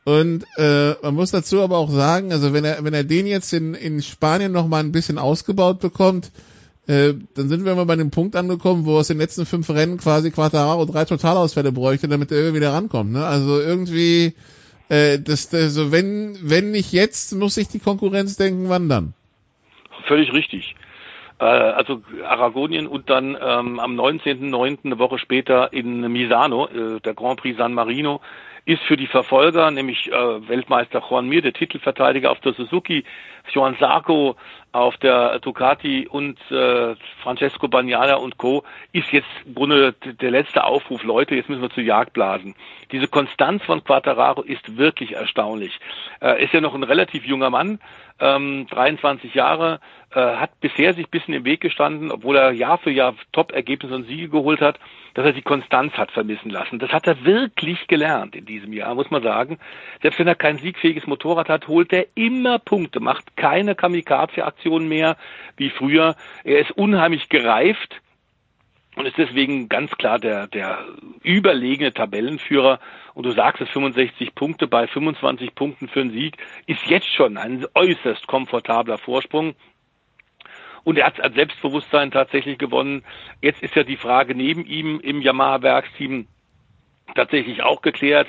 Und 0.04 0.46
äh, 0.58 0.94
man 1.04 1.14
muss 1.14 1.32
dazu 1.32 1.62
aber 1.62 1.78
auch 1.78 1.92
sagen, 1.92 2.32
also 2.32 2.54
wenn 2.54 2.66
er 2.66 2.84
wenn 2.84 2.94
er 2.94 3.04
den 3.04 3.28
jetzt 3.28 3.54
in, 3.54 3.76
in 3.76 4.02
Spanien 4.02 4.52
noch 4.52 4.68
mal 4.68 4.80
ein 4.80 4.92
bisschen 4.92 5.20
ausgebaut 5.20 5.80
bekommt, 5.80 6.32
äh, 6.88 7.14
dann 7.36 7.50
sind 7.50 7.66
wir 7.66 7.76
mal 7.76 7.86
bei 7.86 7.96
dem 7.96 8.10
Punkt 8.10 8.36
angekommen, 8.36 8.86
wo 8.86 8.98
aus 8.98 9.08
den 9.08 9.20
letzten 9.20 9.46
fünf 9.46 9.70
Rennen 9.70 9.98
quasi 9.98 10.32
Quartararo 10.32 10.86
drei 10.86 11.06
Totalausfälle 11.06 11.72
bräuchte, 11.72 12.08
damit 12.08 12.32
er 12.32 12.56
wieder 12.56 12.74
rankommt. 12.74 13.12
Ne? 13.12 13.24
Also 13.24 13.60
irgendwie, 13.60 14.34
äh, 14.92 15.20
das, 15.20 15.54
also 15.54 15.92
wenn 15.92 16.38
wenn 16.42 16.72
nicht 16.72 16.92
jetzt, 16.92 17.34
muss 17.34 17.56
sich 17.56 17.70
die 17.70 17.80
Konkurrenz 17.80 18.36
denken, 18.36 18.68
wann 18.68 18.90
dann? 18.90 19.14
Völlig 20.06 20.34
richtig. 20.34 20.76
Äh, 21.40 21.46
also 21.46 22.02
Aragonien 22.28 22.88
und 22.88 23.10
dann 23.10 23.38
ähm, 23.42 23.80
am 23.80 24.00
19.09. 24.00 24.80
eine 24.84 25.00
Woche 25.00 25.18
später 25.18 25.72
in 25.72 26.12
Misano, 26.12 26.68
äh, 26.68 27.00
der 27.00 27.14
Grand 27.14 27.40
Prix 27.40 27.58
San 27.58 27.74
Marino 27.74 28.20
ist 28.66 28.84
für 28.84 28.98
die 28.98 29.08
Verfolger, 29.08 29.72
nämlich 29.72 30.12
äh, 30.12 30.48
Weltmeister 30.48 31.02
Juan 31.10 31.28
Mir, 31.28 31.42
der 31.42 31.54
Titelverteidiger 31.54 32.30
auf 32.30 32.40
der 32.42 32.54
Suzuki, 32.54 33.06
Joan 33.52 33.76
Sarko 33.80 34.36
auf 34.72 34.98
der 34.98 35.40
Ducati 35.40 36.08
und 36.08 36.40
äh, 36.50 36.96
Francesco 37.22 37.68
Bagnaia 37.68 38.16
und 38.16 38.38
Co. 38.38 38.64
ist 38.94 39.12
jetzt 39.12 39.28
im 39.46 39.56
Grunde 39.56 39.94
der 39.94 40.32
letzte 40.32 40.64
Aufruf, 40.64 41.04
Leute, 41.04 41.36
jetzt 41.36 41.50
müssen 41.50 41.62
wir 41.62 41.70
zu 41.70 41.82
Jagd 41.82 42.14
blasen. 42.14 42.56
Diese 42.92 43.08
Konstanz 43.08 43.64
von 43.64 43.84
Quattararo 43.84 44.42
ist 44.42 44.78
wirklich 44.78 45.14
erstaunlich. 45.14 45.80
Er 46.20 46.38
ist 46.38 46.54
ja 46.54 46.62
noch 46.62 46.76
ein 46.76 46.84
relativ 46.84 47.26
junger 47.26 47.50
Mann, 47.50 47.80
ähm, 48.22 48.68
23 48.70 49.34
Jahre, 49.34 49.80
äh, 50.14 50.20
hat 50.20 50.60
bisher 50.60 50.94
sich 50.94 51.08
ein 51.08 51.10
bisschen 51.10 51.34
im 51.34 51.46
Weg 51.46 51.62
gestanden, 51.62 52.12
obwohl 52.12 52.36
er 52.36 52.52
Jahr 52.52 52.78
für 52.78 52.92
Jahr 52.92 53.16
Top-Ergebnisse 53.32 53.96
und 53.96 54.08
Siege 54.08 54.30
geholt 54.30 54.62
hat, 54.62 54.80
dass 55.14 55.26
er 55.26 55.34
die 55.34 55.42
Konstanz 55.42 55.94
hat 55.94 56.12
vermissen 56.12 56.52
lassen. 56.52 56.80
Das 56.80 56.92
hat 56.92 57.08
er 57.08 57.26
wirklich 57.26 57.88
gelernt 57.88 58.36
in 58.36 58.46
diesem 58.46 58.74
Jahr, 58.74 58.94
muss 58.96 59.10
man 59.10 59.24
sagen. 59.24 59.58
Selbst 60.02 60.20
wenn 60.20 60.28
er 60.28 60.36
kein 60.36 60.58
siegfähiges 60.58 61.08
Motorrad 61.08 61.50
hat, 61.50 61.68
holt 61.68 61.92
er 61.92 62.06
immer 62.16 62.60
Punkte, 62.60 63.00
macht 63.00 63.36
keine 63.36 63.76
Kamikaze-Aktionen 64.62 64.88
mehr 64.88 65.18
wie 65.58 65.70
früher. 65.70 66.16
Er 66.44 66.60
ist 66.60 66.72
unheimlich 66.72 67.30
gereift 67.30 68.02
und 68.96 69.06
ist 69.06 69.18
deswegen 69.18 69.70
ganz 69.70 69.92
klar 69.92 70.20
der, 70.20 70.48
der 70.48 70.86
überlegene 71.24 71.94
Tabellenführer. 71.94 72.80
Und 73.14 73.26
du 73.26 73.32
sagst 73.32 73.62
es, 73.62 73.70
65 73.70 74.36
Punkte 74.36 74.68
bei 74.68 74.88
25 74.88 75.56
Punkten 75.56 75.88
für 75.88 76.02
einen 76.02 76.12
Sieg 76.12 76.38
ist 76.68 76.86
jetzt 76.88 77.12
schon 77.14 77.38
ein 77.38 77.66
äußerst 77.74 78.28
komfortabler 78.28 78.98
Vorsprung. 78.98 79.56
Und 80.84 80.98
er 80.98 81.06
hat 81.06 81.22
an 81.22 81.34
Selbstbewusstsein 81.34 82.12
tatsächlich 82.12 82.58
gewonnen. 82.58 83.04
Jetzt 83.42 83.62
ist 83.62 83.76
ja 83.76 83.84
die 83.84 83.98
Frage 83.98 84.34
neben 84.34 84.66
ihm 84.66 85.00
im 85.00 85.22
Yamaha-Werksteam 85.22 86.28
tatsächlich 87.14 87.62
auch 87.62 87.82
geklärt. 87.82 88.28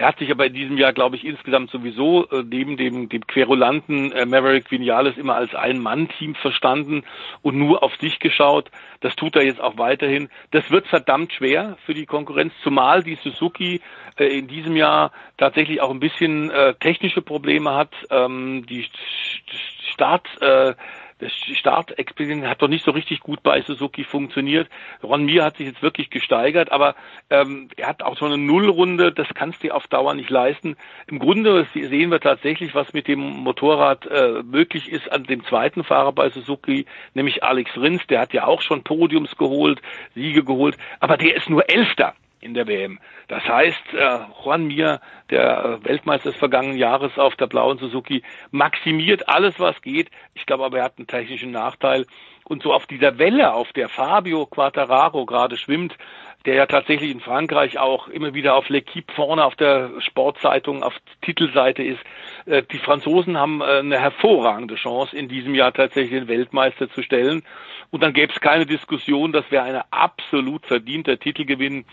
Er 0.00 0.06
hat 0.06 0.18
sich 0.18 0.30
aber 0.30 0.46
in 0.46 0.54
diesem 0.54 0.78
Jahr, 0.78 0.94
glaube 0.94 1.16
ich, 1.16 1.26
insgesamt 1.26 1.70
sowieso 1.70 2.26
äh, 2.30 2.42
neben 2.42 2.78
dem, 2.78 3.10
dem 3.10 3.26
Querulanten 3.26 4.12
äh, 4.12 4.24
Maverick 4.24 4.70
Vinales 4.70 5.18
immer 5.18 5.34
als 5.34 5.54
Ein-Mann-Team 5.54 6.36
verstanden 6.36 7.02
und 7.42 7.58
nur 7.58 7.82
auf 7.82 7.94
sich 7.96 8.18
geschaut. 8.18 8.70
Das 9.00 9.14
tut 9.14 9.36
er 9.36 9.42
jetzt 9.42 9.60
auch 9.60 9.76
weiterhin. 9.76 10.30
Das 10.52 10.70
wird 10.70 10.86
verdammt 10.86 11.34
schwer 11.34 11.76
für 11.84 11.92
die 11.92 12.06
Konkurrenz, 12.06 12.54
zumal 12.62 13.02
die 13.02 13.16
Suzuki 13.16 13.82
äh, 14.16 14.38
in 14.38 14.48
diesem 14.48 14.74
Jahr 14.74 15.12
tatsächlich 15.36 15.82
auch 15.82 15.90
ein 15.90 16.00
bisschen 16.00 16.50
äh, 16.50 16.72
technische 16.80 17.20
Probleme 17.20 17.74
hat. 17.74 17.92
Ähm, 18.10 18.64
die 18.66 18.88
Start 19.92 20.26
äh, 20.40 20.72
das 21.20 21.32
Startexperiment 21.32 22.46
hat 22.46 22.62
doch 22.62 22.68
nicht 22.68 22.84
so 22.84 22.90
richtig 22.90 23.20
gut 23.20 23.42
bei 23.42 23.60
Suzuki 23.62 24.04
funktioniert. 24.04 24.68
Ron 25.02 25.24
Mir 25.24 25.44
hat 25.44 25.58
sich 25.58 25.66
jetzt 25.66 25.82
wirklich 25.82 26.10
gesteigert, 26.10 26.72
aber 26.72 26.94
ähm, 27.28 27.68
er 27.76 27.88
hat 27.88 28.02
auch 28.02 28.16
so 28.18 28.24
eine 28.24 28.38
Nullrunde, 28.38 29.12
das 29.12 29.28
kannst 29.34 29.62
du 29.62 29.70
auf 29.70 29.86
Dauer 29.88 30.14
nicht 30.14 30.30
leisten. 30.30 30.76
Im 31.06 31.18
Grunde 31.18 31.66
sehen 31.74 32.10
wir 32.10 32.20
tatsächlich, 32.20 32.74
was 32.74 32.92
mit 32.92 33.06
dem 33.06 33.20
Motorrad 33.20 34.06
äh, 34.06 34.42
möglich 34.42 34.90
ist 34.90 35.10
an 35.12 35.24
dem 35.24 35.44
zweiten 35.44 35.84
Fahrer 35.84 36.12
bei 36.12 36.30
Suzuki, 36.30 36.86
nämlich 37.14 37.44
Alex 37.44 37.76
Rins, 37.76 38.06
der 38.08 38.20
hat 38.20 38.32
ja 38.32 38.46
auch 38.46 38.62
schon 38.62 38.82
Podiums 38.82 39.36
geholt, 39.36 39.80
Siege 40.14 40.42
geholt, 40.42 40.76
aber 41.00 41.16
der 41.16 41.36
ist 41.36 41.50
nur 41.50 41.68
Elfter 41.68 42.14
in 42.40 42.54
der 42.54 42.66
WM. 42.66 42.98
Das 43.28 43.44
heißt, 43.44 43.94
äh, 43.94 44.18
Juan 44.42 44.66
Mir, 44.66 45.00
der 45.30 45.80
äh, 45.82 45.84
Weltmeister 45.84 46.30
des 46.30 46.38
vergangenen 46.38 46.78
Jahres 46.78 47.18
auf 47.18 47.36
der 47.36 47.46
blauen 47.46 47.78
Suzuki, 47.78 48.22
maximiert 48.50 49.28
alles, 49.28 49.58
was 49.58 49.80
geht. 49.82 50.10
Ich 50.34 50.46
glaube 50.46 50.64
aber, 50.64 50.78
er 50.78 50.84
hat 50.84 50.98
einen 50.98 51.06
technischen 51.06 51.50
Nachteil. 51.50 52.06
Und 52.44 52.62
so 52.62 52.72
auf 52.72 52.86
dieser 52.86 53.18
Welle, 53.18 53.52
auf 53.52 53.72
der 53.72 53.88
Fabio 53.88 54.46
Quattararo 54.46 55.24
gerade 55.24 55.56
schwimmt, 55.56 55.96
der 56.46 56.54
ja 56.54 56.66
tatsächlich 56.66 57.10
in 57.10 57.20
Frankreich 57.20 57.78
auch 57.78 58.08
immer 58.08 58.32
wieder 58.32 58.54
auf 58.54 58.68
L'Equipe 58.68 59.12
vorne 59.14 59.44
auf 59.44 59.56
der 59.56 59.90
Sportzeitung, 60.00 60.82
auf 60.82 60.94
Titelseite 61.20 61.82
ist. 61.82 62.00
Äh, 62.46 62.62
die 62.62 62.78
Franzosen 62.78 63.36
haben 63.36 63.60
äh, 63.60 63.80
eine 63.80 64.00
hervorragende 64.00 64.76
Chance, 64.76 65.16
in 65.16 65.28
diesem 65.28 65.54
Jahr 65.54 65.72
tatsächlich 65.72 66.18
den 66.18 66.28
Weltmeister 66.28 66.90
zu 66.90 67.02
stellen. 67.02 67.42
Und 67.90 68.02
dann 68.02 68.14
gäbe 68.14 68.32
es 68.32 68.40
keine 68.40 68.66
Diskussion, 68.66 69.32
das 69.32 69.50
wäre 69.50 69.64
ein 69.64 69.82
absolut 69.90 70.64
verdienter 70.66 71.18
Titelgewinn 71.18 71.84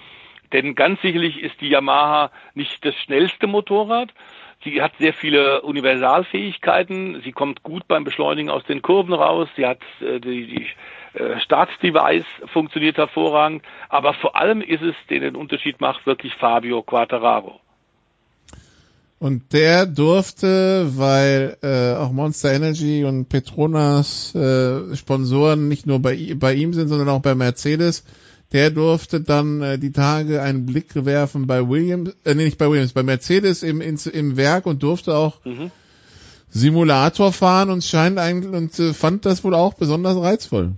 denn 0.53 0.75
ganz 0.75 1.01
sicherlich 1.01 1.41
ist 1.41 1.59
die 1.61 1.69
Yamaha 1.69 2.31
nicht 2.53 2.83
das 2.85 2.95
schnellste 2.95 3.47
Motorrad. 3.47 4.13
Sie 4.63 4.81
hat 4.81 4.93
sehr 4.97 5.13
viele 5.13 5.61
Universalfähigkeiten. 5.61 7.21
Sie 7.23 7.31
kommt 7.31 7.63
gut 7.63 7.87
beim 7.87 8.03
Beschleunigen 8.03 8.49
aus 8.49 8.63
den 8.65 8.81
Kurven 8.81 9.13
raus. 9.13 9.47
Sie 9.55 9.65
hat 9.65 9.79
äh, 10.01 10.19
die, 10.19 10.47
die 10.47 11.19
äh, 11.19 11.39
Startdevice 11.39 12.25
funktioniert 12.51 12.97
hervorragend. 12.97 13.63
Aber 13.89 14.13
vor 14.13 14.35
allem 14.35 14.61
ist 14.61 14.81
es, 14.81 14.95
der 15.09 15.19
den 15.19 15.35
Unterschied 15.35 15.79
macht, 15.79 16.05
wirklich 16.05 16.33
Fabio 16.35 16.81
Quattararo. 16.81 17.59
Und 19.19 19.51
der 19.51 19.87
durfte, 19.87 20.91
weil 20.95 21.57
äh, 21.63 21.95
auch 21.95 22.11
Monster 22.11 22.53
Energy 22.53 23.03
und 23.03 23.29
Petronas 23.29 24.35
äh, 24.35 24.95
Sponsoren 24.95 25.67
nicht 25.67 25.87
nur 25.87 25.99
bei, 25.99 26.35
bei 26.35 26.53
ihm 26.53 26.73
sind, 26.73 26.87
sondern 26.87 27.09
auch 27.09 27.21
bei 27.21 27.33
Mercedes, 27.33 28.03
der 28.53 28.71
durfte 28.71 29.21
dann 29.21 29.61
äh, 29.61 29.77
die 29.77 29.91
Tage 29.91 30.41
einen 30.41 30.65
Blick 30.65 30.93
werfen 31.05 31.47
bei 31.47 31.67
Williams, 31.67 32.11
äh, 32.23 32.33
nee, 32.33 32.45
nicht 32.45 32.57
bei 32.57 32.69
Williams, 32.69 32.93
bei 32.93 33.03
Mercedes 33.03 33.63
im, 33.63 33.81
im, 33.81 33.97
im 34.11 34.37
Werk 34.37 34.65
und 34.65 34.83
durfte 34.83 35.15
auch 35.15 35.43
mhm. 35.43 35.71
Simulator 36.49 37.33
fahren 37.33 37.69
und 37.69 37.83
scheint 37.83 38.17
eigentlich 38.17 38.53
und 38.53 38.79
äh, 38.79 38.93
fand 38.93 39.25
das 39.25 39.43
wohl 39.43 39.53
auch 39.53 39.73
besonders 39.73 40.17
reizvoll. 40.17 40.75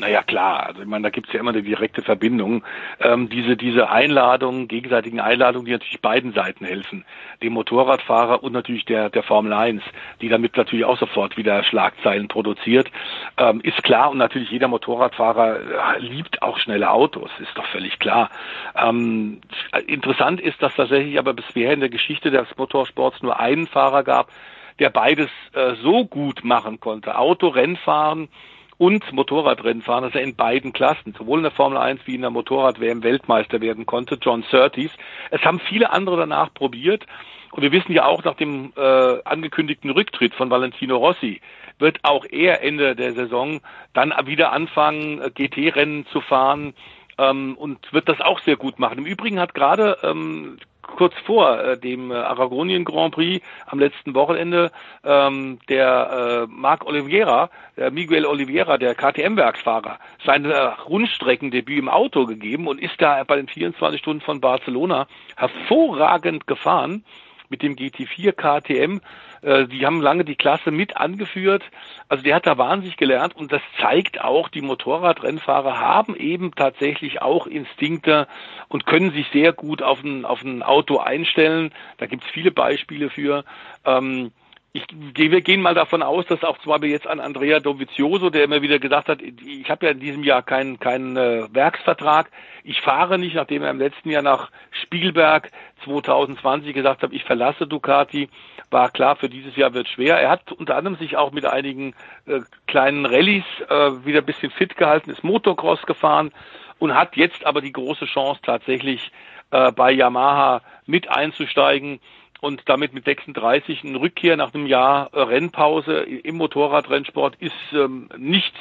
Naja, 0.00 0.22
klar. 0.22 0.66
Also 0.66 0.80
ich 0.80 0.88
meine, 0.88 1.02
da 1.02 1.10
gibt's 1.10 1.30
ja 1.34 1.40
immer 1.40 1.50
eine 1.50 1.62
direkte 1.62 2.00
Verbindung. 2.00 2.64
Ähm, 3.00 3.28
diese, 3.28 3.54
diese 3.54 3.90
Einladungen, 3.90 4.66
gegenseitigen 4.66 5.20
Einladungen, 5.20 5.66
die 5.66 5.72
natürlich 5.72 6.00
beiden 6.00 6.32
Seiten 6.32 6.64
helfen. 6.64 7.04
Dem 7.42 7.52
Motorradfahrer 7.52 8.42
und 8.42 8.54
natürlich 8.54 8.86
der, 8.86 9.10
der 9.10 9.22
Formel 9.22 9.52
1, 9.52 9.82
die 10.22 10.30
damit 10.30 10.56
natürlich 10.56 10.86
auch 10.86 10.98
sofort 10.98 11.36
wieder 11.36 11.62
Schlagzeilen 11.64 12.28
produziert. 12.28 12.90
Ähm, 13.36 13.60
ist 13.60 13.82
klar 13.82 14.10
und 14.10 14.16
natürlich 14.16 14.50
jeder 14.50 14.68
Motorradfahrer 14.68 15.96
äh, 15.96 15.98
liebt 15.98 16.40
auch 16.40 16.58
schnelle 16.58 16.90
Autos, 16.90 17.30
ist 17.38 17.52
doch 17.54 17.66
völlig 17.66 17.98
klar. 17.98 18.30
Ähm, 18.74 19.42
interessant 19.86 20.40
ist, 20.40 20.62
dass 20.62 20.74
tatsächlich 20.74 21.18
aber 21.18 21.34
bisher 21.34 21.74
in 21.74 21.80
der 21.80 21.90
Geschichte 21.90 22.30
des 22.30 22.48
Motorsports 22.56 23.22
nur 23.22 23.38
einen 23.38 23.66
Fahrer 23.66 24.02
gab, 24.02 24.30
der 24.78 24.88
beides 24.88 25.28
äh, 25.52 25.74
so 25.82 26.06
gut 26.06 26.42
machen 26.42 26.80
konnte. 26.80 27.18
Auto, 27.18 27.48
Rennfahren, 27.48 28.30
und 28.80 29.12
Motorradrennfahren, 29.12 30.04
dass 30.04 30.14
er 30.14 30.22
in 30.22 30.36
beiden 30.36 30.72
Klassen, 30.72 31.12
sowohl 31.12 31.40
in 31.40 31.42
der 31.42 31.52
Formel 31.52 31.76
1 31.76 32.00
wie 32.06 32.14
in 32.14 32.22
der 32.22 32.30
Motorrad-WM 32.30 33.02
Weltmeister 33.02 33.60
werden 33.60 33.84
konnte, 33.84 34.16
John 34.18 34.42
Surtees. 34.50 34.90
Es 35.30 35.42
haben 35.42 35.60
viele 35.60 35.90
andere 35.90 36.16
danach 36.16 36.54
probiert. 36.54 37.04
Und 37.50 37.62
wir 37.62 37.72
wissen 37.72 37.92
ja 37.92 38.06
auch 38.06 38.24
nach 38.24 38.36
dem 38.36 38.72
äh, 38.78 39.22
angekündigten 39.24 39.90
Rücktritt 39.90 40.34
von 40.34 40.48
Valentino 40.48 40.96
Rossi, 40.96 41.42
wird 41.78 41.98
auch 42.04 42.24
er 42.24 42.62
Ende 42.62 42.96
der 42.96 43.12
Saison 43.12 43.60
dann 43.92 44.14
wieder 44.24 44.50
anfangen, 44.50 45.20
äh, 45.20 45.30
GT-Rennen 45.30 46.06
zu 46.06 46.22
fahren 46.22 46.72
ähm, 47.18 47.56
und 47.58 47.92
wird 47.92 48.08
das 48.08 48.22
auch 48.22 48.40
sehr 48.40 48.56
gut 48.56 48.78
machen. 48.78 48.96
Im 48.96 49.06
Übrigen 49.06 49.40
hat 49.40 49.52
gerade 49.52 49.98
ähm, 50.02 50.56
kurz 50.96 51.14
vor 51.24 51.58
äh, 51.58 51.78
dem 51.78 52.10
äh, 52.10 52.14
Aragonien 52.14 52.84
Grand 52.84 53.14
Prix 53.14 53.44
am 53.66 53.78
letzten 53.78 54.14
Wochenende 54.14 54.70
ähm, 55.04 55.58
der 55.68 56.46
äh, 56.48 56.52
Marc 56.52 56.86
Oliveira, 56.86 57.50
der 57.76 57.90
Miguel 57.90 58.26
Oliveira, 58.26 58.78
der 58.78 58.94
KTM-Werksfahrer, 58.94 59.98
sein 60.24 60.44
äh, 60.44 60.56
Rundstreckendebüt 60.56 61.78
im 61.78 61.88
Auto 61.88 62.26
gegeben 62.26 62.68
und 62.68 62.80
ist 62.80 63.00
da 63.00 63.22
bei 63.24 63.36
den 63.36 63.48
24 63.48 64.00
Stunden 64.00 64.20
von 64.20 64.40
Barcelona 64.40 65.06
hervorragend 65.36 66.46
gefahren 66.46 67.04
mit 67.50 67.62
dem 67.62 67.76
GT4 67.76 68.32
KTM. 68.32 69.00
Äh, 69.42 69.66
die 69.66 69.86
haben 69.86 70.00
lange 70.00 70.24
die 70.24 70.36
Klasse 70.36 70.70
mit 70.70 70.96
angeführt. 70.96 71.62
Also 72.08 72.24
der 72.24 72.36
hat 72.36 72.46
da 72.46 72.58
wahnsinnig 72.58 72.96
gelernt 72.96 73.34
und 73.36 73.52
das 73.52 73.62
zeigt 73.80 74.20
auch, 74.20 74.48
die 74.48 74.60
Motorradrennfahrer 74.60 75.78
haben 75.78 76.16
eben 76.16 76.52
tatsächlich 76.54 77.22
auch 77.22 77.46
Instinkte 77.46 78.26
und 78.68 78.86
können 78.86 79.12
sich 79.12 79.26
sehr 79.32 79.52
gut 79.52 79.82
auf 79.82 80.02
ein, 80.02 80.24
auf 80.24 80.42
ein 80.42 80.62
Auto 80.62 80.98
einstellen. 80.98 81.72
Da 81.98 82.06
gibt's 82.06 82.26
viele 82.32 82.50
Beispiele 82.50 83.10
für. 83.10 83.44
Ähm, 83.84 84.32
ich, 84.72 84.84
wir 84.92 85.40
gehen 85.40 85.62
mal 85.62 85.74
davon 85.74 86.02
aus, 86.02 86.26
dass 86.26 86.44
auch 86.44 86.58
zwar 86.58 86.82
jetzt 86.84 87.06
an 87.08 87.18
Andrea 87.18 87.58
Dovizioso, 87.58 88.30
der 88.30 88.44
immer 88.44 88.62
wieder 88.62 88.78
gesagt 88.78 89.08
hat, 89.08 89.20
ich 89.20 89.68
habe 89.68 89.86
ja 89.86 89.92
in 89.92 89.98
diesem 89.98 90.22
Jahr 90.22 90.42
keinen 90.42 90.78
keinen 90.78 91.16
äh, 91.16 91.48
Werksvertrag, 91.52 92.30
ich 92.62 92.80
fahre 92.80 93.18
nicht, 93.18 93.34
nachdem 93.34 93.62
er 93.62 93.70
im 93.70 93.80
letzten 93.80 94.10
Jahr 94.10 94.22
nach 94.22 94.50
Spielberg 94.70 95.50
2020 95.84 96.72
gesagt 96.72 97.02
hat, 97.02 97.12
ich 97.12 97.24
verlasse 97.24 97.66
Ducati, 97.66 98.28
war 98.70 98.90
klar, 98.90 99.16
für 99.16 99.28
dieses 99.28 99.56
Jahr 99.56 99.74
wird 99.74 99.88
schwer. 99.88 100.20
Er 100.20 100.30
hat 100.30 100.52
unter 100.52 100.76
anderem 100.76 100.96
sich 100.98 101.16
auch 101.16 101.32
mit 101.32 101.46
einigen 101.46 101.94
äh, 102.26 102.40
kleinen 102.68 103.06
Rallyes 103.06 103.44
äh, 103.68 104.04
wieder 104.04 104.20
ein 104.20 104.26
bisschen 104.26 104.52
fit 104.52 104.76
gehalten, 104.76 105.10
ist 105.10 105.24
Motocross 105.24 105.82
gefahren 105.82 106.30
und 106.78 106.94
hat 106.94 107.16
jetzt 107.16 107.44
aber 107.44 107.60
die 107.60 107.72
große 107.72 108.06
Chance 108.06 108.40
tatsächlich 108.44 109.10
äh, 109.50 109.72
bei 109.72 109.90
Yamaha 109.90 110.62
mit 110.86 111.08
einzusteigen 111.08 111.98
und 112.40 112.62
damit 112.66 112.92
mit 112.92 113.04
36 113.04 113.84
eine 113.84 114.00
Rückkehr 114.00 114.36
nach 114.36 114.54
einem 114.54 114.66
Jahr 114.66 115.10
äh, 115.12 115.20
Rennpause 115.20 116.00
im 116.00 116.36
Motorradrennsport 116.36 117.36
ist 117.36 117.54
ähm, 117.72 118.08
nicht 118.16 118.54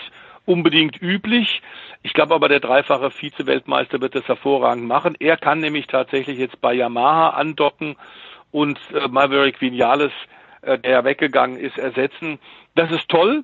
unbedingt 0.45 1.01
üblich. 1.01 1.61
Ich 2.01 2.13
glaube 2.13 2.33
aber, 2.33 2.49
der 2.49 2.59
dreifache 2.59 3.11
Vize-Weltmeister 3.11 4.01
wird 4.01 4.15
das 4.15 4.27
hervorragend 4.27 4.85
machen. 4.85 5.15
Er 5.19 5.37
kann 5.37 5.59
nämlich 5.59 5.87
tatsächlich 5.87 6.39
jetzt 6.39 6.59
bei 6.59 6.73
Yamaha 6.73 7.29
andocken 7.29 7.95
und 8.51 8.79
äh, 8.93 9.07
Maverick 9.07 9.61
Vinales, 9.61 10.11
äh, 10.61 10.79
der 10.79 11.03
weggegangen 11.03 11.57
ist, 11.57 11.77
ersetzen. 11.77 12.39
Das 12.75 12.91
ist 12.91 13.07
toll. 13.09 13.43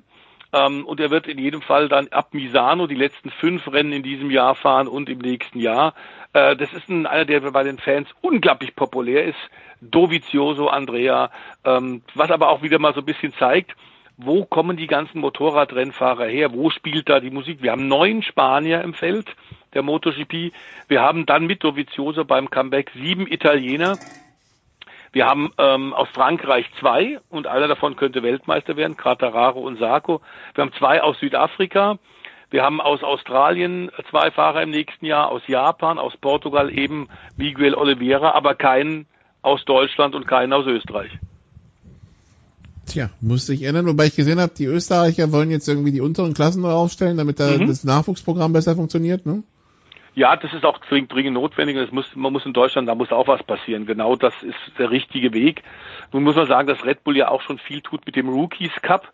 Ähm, 0.52 0.84
und 0.84 1.00
er 1.00 1.10
wird 1.10 1.26
in 1.26 1.38
jedem 1.38 1.62
Fall 1.62 1.88
dann 1.88 2.08
ab 2.08 2.32
Misano 2.32 2.86
die 2.86 2.94
letzten 2.94 3.30
fünf 3.30 3.66
Rennen 3.70 3.92
in 3.92 4.02
diesem 4.02 4.30
Jahr 4.30 4.54
fahren 4.54 4.88
und 4.88 5.08
im 5.08 5.18
nächsten 5.18 5.58
Jahr. 5.58 5.94
Äh, 6.32 6.56
das 6.56 6.72
ist 6.72 6.88
ein, 6.88 7.06
einer, 7.06 7.24
der 7.24 7.40
bei 7.40 7.62
den 7.62 7.78
Fans 7.78 8.08
unglaublich 8.20 8.74
populär 8.76 9.24
ist. 9.24 9.38
Dovizioso 9.80 10.68
Andrea, 10.68 11.30
ähm, 11.64 12.02
was 12.14 12.30
aber 12.30 12.48
auch 12.48 12.62
wieder 12.62 12.78
mal 12.78 12.94
so 12.94 13.00
ein 13.00 13.06
bisschen 13.06 13.32
zeigt, 13.34 13.76
wo 14.16 14.44
kommen 14.44 14.76
die 14.78 14.86
ganzen 14.86 15.20
Motorradrennfahrer 15.20 16.26
her? 16.26 16.54
Wo 16.54 16.70
spielt 16.70 17.08
da 17.08 17.20
die 17.20 17.30
Musik? 17.30 17.62
Wir 17.62 17.72
haben 17.72 17.86
neun 17.86 18.22
Spanier 18.22 18.80
im 18.80 18.94
Feld 18.94 19.36
der 19.74 19.82
MotoGP. 19.82 20.52
Wir 20.88 21.02
haben 21.02 21.26
dann 21.26 21.46
mit 21.46 21.62
Dovizioso 21.62 22.24
beim 22.24 22.48
Comeback 22.48 22.90
sieben 22.94 23.26
Italiener. 23.26 23.98
Wir 25.16 25.24
haben 25.24 25.50
ähm, 25.56 25.94
aus 25.94 26.08
Frankreich 26.12 26.66
zwei 26.78 27.18
und 27.30 27.46
einer 27.46 27.68
davon 27.68 27.96
könnte 27.96 28.22
Weltmeister 28.22 28.76
werden, 28.76 28.98
Quartararo 28.98 29.60
und 29.60 29.78
Sarko. 29.78 30.20
Wir 30.54 30.60
haben 30.60 30.74
zwei 30.78 31.02
aus 31.02 31.18
Südafrika. 31.20 31.98
Wir 32.50 32.62
haben 32.62 32.82
aus 32.82 33.02
Australien 33.02 33.90
zwei 34.10 34.30
Fahrer 34.30 34.62
im 34.62 34.68
nächsten 34.68 35.06
Jahr, 35.06 35.30
aus 35.30 35.40
Japan, 35.46 35.98
aus 35.98 36.12
Portugal 36.18 36.70
eben 36.70 37.08
Miguel 37.38 37.74
Oliveira, 37.74 38.32
aber 38.32 38.54
keinen 38.54 39.06
aus 39.40 39.64
Deutschland 39.64 40.14
und 40.14 40.28
keinen 40.28 40.52
aus 40.52 40.66
Österreich. 40.66 41.12
Tja, 42.84 43.08
musste 43.22 43.54
ich 43.54 43.62
ändern, 43.62 43.86
wobei 43.86 44.08
ich 44.08 44.16
gesehen 44.16 44.38
habe, 44.38 44.52
die 44.54 44.66
Österreicher 44.66 45.32
wollen 45.32 45.50
jetzt 45.50 45.66
irgendwie 45.66 45.92
die 45.92 46.02
unteren 46.02 46.34
Klassen 46.34 46.60
neu 46.60 46.72
aufstellen, 46.72 47.16
damit 47.16 47.40
da 47.40 47.56
mhm. 47.56 47.68
das 47.68 47.84
Nachwuchsprogramm 47.84 48.52
besser 48.52 48.76
funktioniert, 48.76 49.24
ne? 49.24 49.44
Ja, 50.16 50.34
das 50.34 50.54
ist 50.54 50.64
auch 50.64 50.78
dringend, 50.78 51.34
notwendig. 51.34 51.76
Das 51.76 51.92
muss, 51.92 52.16
man 52.16 52.32
muss 52.32 52.46
in 52.46 52.54
Deutschland, 52.54 52.88
da 52.88 52.94
muss 52.94 53.12
auch 53.12 53.28
was 53.28 53.42
passieren. 53.42 53.84
Genau 53.84 54.16
das 54.16 54.32
ist 54.42 54.56
der 54.78 54.90
richtige 54.90 55.34
Weg. 55.34 55.62
Nun 56.10 56.22
muss 56.22 56.36
man 56.36 56.46
sagen, 56.46 56.66
dass 56.66 56.86
Red 56.86 57.04
Bull 57.04 57.18
ja 57.18 57.28
auch 57.28 57.42
schon 57.42 57.58
viel 57.58 57.82
tut 57.82 58.06
mit 58.06 58.16
dem 58.16 58.30
Rookies 58.30 58.72
Cup. 58.80 59.12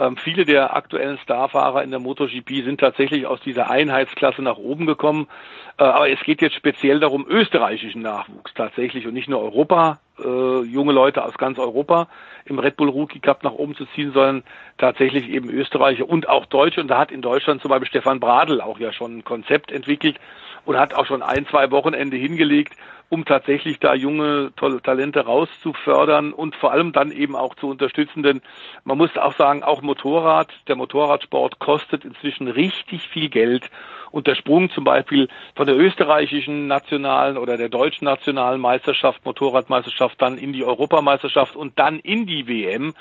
Ähm, 0.00 0.16
viele 0.16 0.46
der 0.46 0.74
aktuellen 0.74 1.18
Starfahrer 1.18 1.84
in 1.84 1.90
der 1.90 2.00
MotoGP 2.00 2.64
sind 2.64 2.80
tatsächlich 2.80 3.26
aus 3.26 3.38
dieser 3.42 3.68
Einheitsklasse 3.68 4.40
nach 4.40 4.56
oben 4.56 4.86
gekommen. 4.86 5.28
Äh, 5.76 5.84
aber 5.84 6.08
es 6.08 6.20
geht 6.20 6.40
jetzt 6.40 6.56
speziell 6.56 7.00
darum, 7.00 7.26
österreichischen 7.28 8.00
Nachwuchs 8.00 8.54
tatsächlich 8.54 9.06
und 9.06 9.12
nicht 9.12 9.28
nur 9.28 9.42
Europa, 9.42 10.00
äh, 10.18 10.62
junge 10.62 10.94
Leute 10.94 11.22
aus 11.22 11.36
ganz 11.36 11.58
Europa 11.58 12.08
im 12.46 12.58
Red 12.58 12.76
Bull 12.76 12.88
Rookie 12.88 13.20
Cup 13.20 13.44
nach 13.44 13.52
oben 13.52 13.74
zu 13.74 13.84
ziehen, 13.94 14.12
sondern 14.12 14.42
tatsächlich 14.78 15.28
eben 15.28 15.50
Österreicher 15.50 16.08
und 16.08 16.30
auch 16.30 16.46
Deutsche. 16.46 16.80
Und 16.80 16.88
da 16.88 16.96
hat 16.96 17.12
in 17.12 17.20
Deutschland 17.20 17.60
zum 17.60 17.68
Beispiel 17.68 17.88
Stefan 17.88 18.20
Bradl 18.20 18.62
auch 18.62 18.78
ja 18.78 18.94
schon 18.94 19.18
ein 19.18 19.24
Konzept 19.24 19.70
entwickelt 19.70 20.18
und 20.64 20.78
hat 20.78 20.94
auch 20.94 21.04
schon 21.04 21.22
ein, 21.22 21.46
zwei 21.46 21.70
Wochenende 21.70 22.16
hingelegt, 22.16 22.74
um 23.10 23.24
tatsächlich 23.24 23.80
da 23.80 23.92
junge 23.92 24.52
Talente 24.54 25.20
rauszufördern 25.20 26.32
und 26.32 26.54
vor 26.54 26.70
allem 26.70 26.92
dann 26.92 27.10
eben 27.10 27.34
auch 27.34 27.56
zu 27.56 27.68
unterstützen. 27.68 28.22
Denn 28.22 28.40
man 28.84 28.96
muss 28.96 29.14
auch 29.18 29.36
sagen, 29.36 29.64
auch 29.64 29.82
Motorrad, 29.82 30.48
der 30.68 30.76
Motorradsport 30.76 31.58
kostet 31.58 32.04
inzwischen 32.04 32.46
richtig 32.46 33.08
viel 33.08 33.28
Geld. 33.28 33.68
Und 34.12 34.28
der 34.28 34.36
Sprung 34.36 34.70
zum 34.70 34.84
Beispiel 34.84 35.28
von 35.56 35.66
der 35.66 35.76
österreichischen 35.76 36.68
nationalen 36.68 37.36
oder 37.36 37.56
der 37.56 37.68
deutschen 37.68 38.04
nationalen 38.04 38.60
Meisterschaft, 38.60 39.24
Motorradmeisterschaft 39.24 40.22
dann 40.22 40.38
in 40.38 40.52
die 40.52 40.64
Europameisterschaft 40.64 41.56
und 41.56 41.78
dann 41.80 41.98
in 41.98 42.26
die 42.26 42.46
WM, 42.46 42.94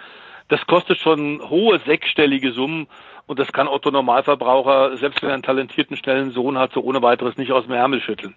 das 0.48 0.65
kostet 0.65 0.98
schon 0.98 1.40
hohe 1.48 1.77
sechsstellige 1.86 2.52
Summen 2.52 2.88
und 3.27 3.38
das 3.38 3.52
kann 3.52 3.68
Otto 3.68 3.91
Normalverbraucher, 3.91 4.98
selbst 4.98 5.22
wenn 5.22 5.30
er 5.30 5.36
einen 5.36 5.44
talentierten, 5.44 5.98
schnellen 5.98 6.31
Sohn 6.31 6.57
hat, 6.57 6.73
so 6.73 6.81
ohne 6.81 7.03
weiteres 7.03 7.38
nicht 7.38 7.52
aus 7.52 7.65
dem 7.65 7.73
Ärmel 7.73 8.02
schütteln. 8.02 8.34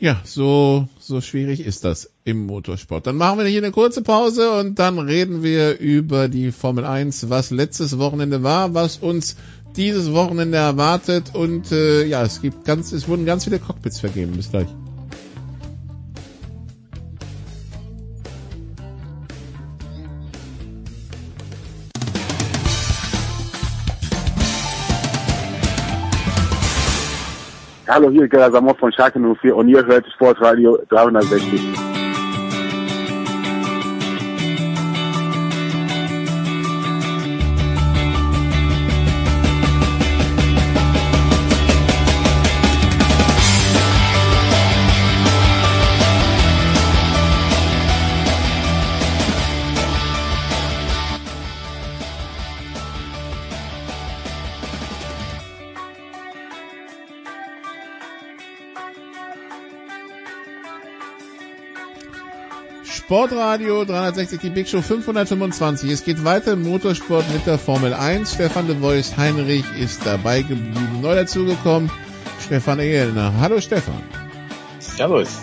Ja, 0.00 0.20
so, 0.24 0.88
so 1.00 1.20
schwierig 1.20 1.60
ist 1.60 1.84
das 1.84 2.10
im 2.24 2.46
Motorsport. 2.46 3.06
Dann 3.06 3.16
machen 3.16 3.38
wir 3.40 3.46
hier 3.46 3.62
eine 3.62 3.72
kurze 3.72 4.02
Pause 4.02 4.52
und 4.52 4.78
dann 4.78 4.98
reden 5.00 5.42
wir 5.42 5.78
über 5.78 6.28
die 6.28 6.52
Formel 6.52 6.84
1, 6.84 7.30
was 7.30 7.50
letztes 7.50 7.98
Wochenende 7.98 8.44
war, 8.44 8.74
was 8.74 8.98
uns 8.98 9.36
dieses 9.76 10.12
Wochenende 10.12 10.58
erwartet 10.58 11.34
und 11.34 11.72
äh, 11.72 12.04
ja, 12.04 12.22
es 12.22 12.40
gibt 12.40 12.64
ganz, 12.64 12.92
es 12.92 13.08
wurden 13.08 13.26
ganz 13.26 13.44
viele 13.44 13.58
Cockpits 13.58 13.98
vergeben. 13.98 14.32
Bis 14.36 14.50
gleich. 14.50 14.68
Hallo, 27.90 28.10
hier 28.10 28.24
ist 28.24 28.30
Gerhard 28.30 28.52
Samov 28.52 28.78
von 28.78 28.92
Schalke 28.92 29.18
04 29.18 29.56
und 29.56 29.66
ihr 29.68 29.82
hört 29.86 30.06
Sportradio 30.12 30.78
360. 30.90 31.97
Sportradio 63.08 63.86
360, 63.86 64.38
die 64.38 64.50
Big 64.50 64.68
Show 64.68 64.82
525. 64.82 65.90
Es 65.90 66.04
geht 66.04 66.24
weiter 66.26 66.52
im 66.52 66.62
Motorsport 66.62 67.24
mit 67.32 67.46
der 67.46 67.58
Formel 67.58 67.94
1. 67.94 68.34
Stefan 68.34 68.66
de 68.66 68.82
Vois 68.82 69.16
Heinrich 69.16 69.64
ist 69.80 70.04
dabei 70.04 70.42
geblieben. 70.42 71.00
Neu 71.00 71.14
dazugekommen, 71.14 71.90
Stefan 72.38 72.80
Ehlner. 72.80 73.32
Hallo 73.40 73.62
Stefan. 73.62 74.02
Servus. 74.78 75.38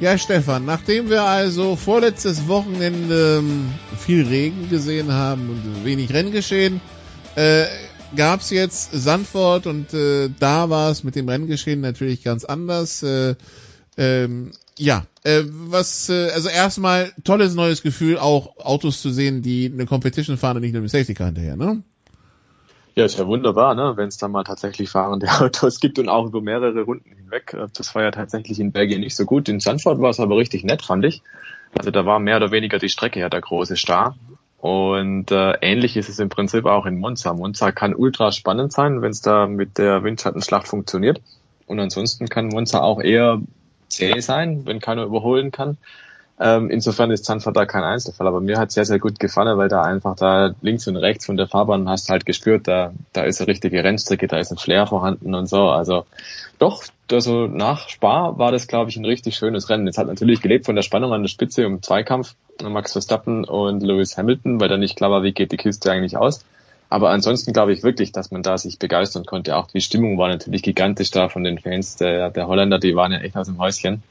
Ja, 0.00 0.18
Stefan, 0.18 0.64
nachdem 0.64 1.08
wir 1.08 1.22
also 1.22 1.76
vorletztes 1.76 2.48
Wochenende 2.48 3.38
ähm, 3.38 3.70
viel 3.96 4.26
Regen 4.26 4.68
gesehen 4.68 5.12
haben 5.12 5.50
und 5.50 5.84
wenig 5.84 6.12
Renngeschehen, 6.12 6.80
äh, 7.36 7.66
gab's 8.16 8.50
jetzt 8.50 8.90
Sandford 8.92 9.68
und 9.68 9.94
äh, 9.94 10.30
da 10.36 10.68
war 10.68 10.90
es 10.90 11.04
mit 11.04 11.14
dem 11.14 11.28
Renngeschehen 11.28 11.80
natürlich 11.80 12.24
ganz 12.24 12.44
anders. 12.44 13.04
Äh, 13.04 13.36
ähm, 13.96 14.50
ja, 14.78 15.04
äh, 15.24 15.42
was, 15.46 16.08
äh, 16.08 16.30
also 16.30 16.48
erstmal 16.48 17.12
tolles 17.24 17.54
neues 17.54 17.82
Gefühl, 17.82 18.18
auch 18.18 18.56
Autos 18.58 19.02
zu 19.02 19.10
sehen, 19.10 19.42
die 19.42 19.70
eine 19.72 19.86
Competition 19.86 20.36
fahren 20.36 20.56
und 20.56 20.62
nicht 20.62 20.72
nur 20.72 20.82
mit 20.82 20.90
Safety 20.90 21.14
Car 21.14 21.26
hinterher, 21.26 21.56
ne? 21.56 21.82
Ja, 22.94 23.06
ist 23.06 23.18
ja 23.18 23.26
wunderbar, 23.26 23.74
ne? 23.74 23.94
wenn 23.96 24.08
es 24.08 24.18
dann 24.18 24.32
mal 24.32 24.44
tatsächlich 24.44 24.90
fahrende 24.90 25.26
Autos 25.40 25.80
gibt 25.80 25.98
und 25.98 26.08
auch 26.08 26.26
über 26.26 26.42
mehrere 26.42 26.82
Runden 26.82 27.10
hinweg. 27.10 27.54
Äh, 27.54 27.68
das 27.74 27.94
war 27.94 28.02
ja 28.02 28.10
tatsächlich 28.10 28.60
in 28.60 28.72
Belgien 28.72 29.00
nicht 29.00 29.16
so 29.16 29.24
gut. 29.24 29.48
In 29.48 29.60
Sanford 29.60 30.00
war 30.00 30.10
es 30.10 30.20
aber 30.20 30.36
richtig 30.36 30.64
nett, 30.64 30.82
fand 30.82 31.04
ich. 31.04 31.22
Also 31.76 31.90
da 31.90 32.04
war 32.04 32.18
mehr 32.18 32.36
oder 32.36 32.50
weniger 32.50 32.78
die 32.78 32.90
Strecke 32.90 33.20
ja 33.20 33.30
der 33.30 33.40
große 33.40 33.76
Star. 33.76 34.16
Und 34.58 35.30
äh, 35.32 35.54
ähnlich 35.62 35.96
ist 35.96 36.08
es 36.08 36.18
im 36.18 36.28
Prinzip 36.28 36.66
auch 36.66 36.84
in 36.84 36.98
Monza. 36.98 37.32
Monza 37.32 37.72
kann 37.72 37.94
ultra 37.94 38.30
spannend 38.30 38.72
sein, 38.72 39.00
wenn 39.00 39.10
es 39.10 39.22
da 39.22 39.46
mit 39.46 39.78
der 39.78 40.04
Windschattenschlacht 40.04 40.68
funktioniert. 40.68 41.20
Und 41.66 41.80
ansonsten 41.80 42.28
kann 42.28 42.48
Monza 42.48 42.80
auch 42.80 43.00
eher 43.00 43.40
zäh 43.92 44.20
sein, 44.20 44.62
wenn 44.64 44.80
keiner 44.80 45.04
überholen 45.04 45.50
kann. 45.50 45.76
Ähm, 46.40 46.70
insofern 46.70 47.10
ist 47.12 47.24
Zandvoort 47.24 47.56
da 47.56 47.66
kein 47.66 47.84
Einzelfall, 47.84 48.26
aber 48.26 48.40
mir 48.40 48.58
hat 48.58 48.72
sehr, 48.72 48.84
sehr 48.84 48.98
gut 48.98 49.20
gefallen, 49.20 49.56
weil 49.58 49.68
da 49.68 49.82
einfach 49.82 50.16
da 50.16 50.54
links 50.60 50.88
und 50.88 50.96
rechts 50.96 51.26
von 51.26 51.36
der 51.36 51.46
Fahrbahn 51.46 51.88
hast 51.88 52.08
halt 52.08 52.26
gespürt, 52.26 52.66
da, 52.66 52.92
da 53.12 53.22
ist 53.22 53.40
eine 53.40 53.48
richtige 53.48 53.84
Rennstrecke, 53.84 54.26
da 54.26 54.38
ist 54.38 54.50
ein 54.50 54.56
Flair 54.56 54.86
vorhanden 54.86 55.34
und 55.34 55.46
so. 55.46 55.68
Also 55.68 56.04
doch, 56.58 56.82
also 57.12 57.46
nach 57.46 57.88
Spa 57.88 58.38
war 58.38 58.50
das, 58.50 58.66
glaube 58.66 58.90
ich, 58.90 58.96
ein 58.96 59.04
richtig 59.04 59.36
schönes 59.36 59.68
Rennen. 59.68 59.86
Es 59.86 59.98
hat 59.98 60.08
natürlich 60.08 60.40
gelebt 60.40 60.64
von 60.64 60.74
der 60.74 60.82
Spannung 60.82 61.12
an 61.12 61.22
der 61.22 61.28
Spitze 61.28 61.66
um 61.66 61.82
Zweikampf 61.82 62.34
Max 62.62 62.92
Verstappen 62.92 63.44
und 63.44 63.82
Lewis 63.82 64.16
Hamilton, 64.16 64.60
weil 64.60 64.68
da 64.68 64.76
nicht 64.76 64.96
klar 64.96 65.10
war, 65.10 65.22
wie 65.22 65.32
geht 65.32 65.52
die 65.52 65.56
Kiste 65.56 65.90
eigentlich 65.92 66.16
aus. 66.16 66.44
Aber 66.92 67.08
ansonsten 67.08 67.54
glaube 67.54 67.72
ich 67.72 67.82
wirklich, 67.82 68.12
dass 68.12 68.32
man 68.32 68.42
da 68.42 68.58
sich 68.58 68.78
begeistern 68.78 69.24
konnte. 69.24 69.56
Auch 69.56 69.66
die 69.66 69.80
Stimmung 69.80 70.18
war 70.18 70.28
natürlich 70.28 70.62
gigantisch 70.62 71.10
da 71.10 71.30
von 71.30 71.42
den 71.42 71.58
Fans 71.58 71.96
der, 71.96 72.28
der 72.28 72.48
Holländer, 72.48 72.78
die 72.78 72.94
waren 72.94 73.12
ja 73.12 73.20
echt 73.20 73.34
aus 73.34 73.46
dem 73.46 73.56
Häuschen. 73.56 74.02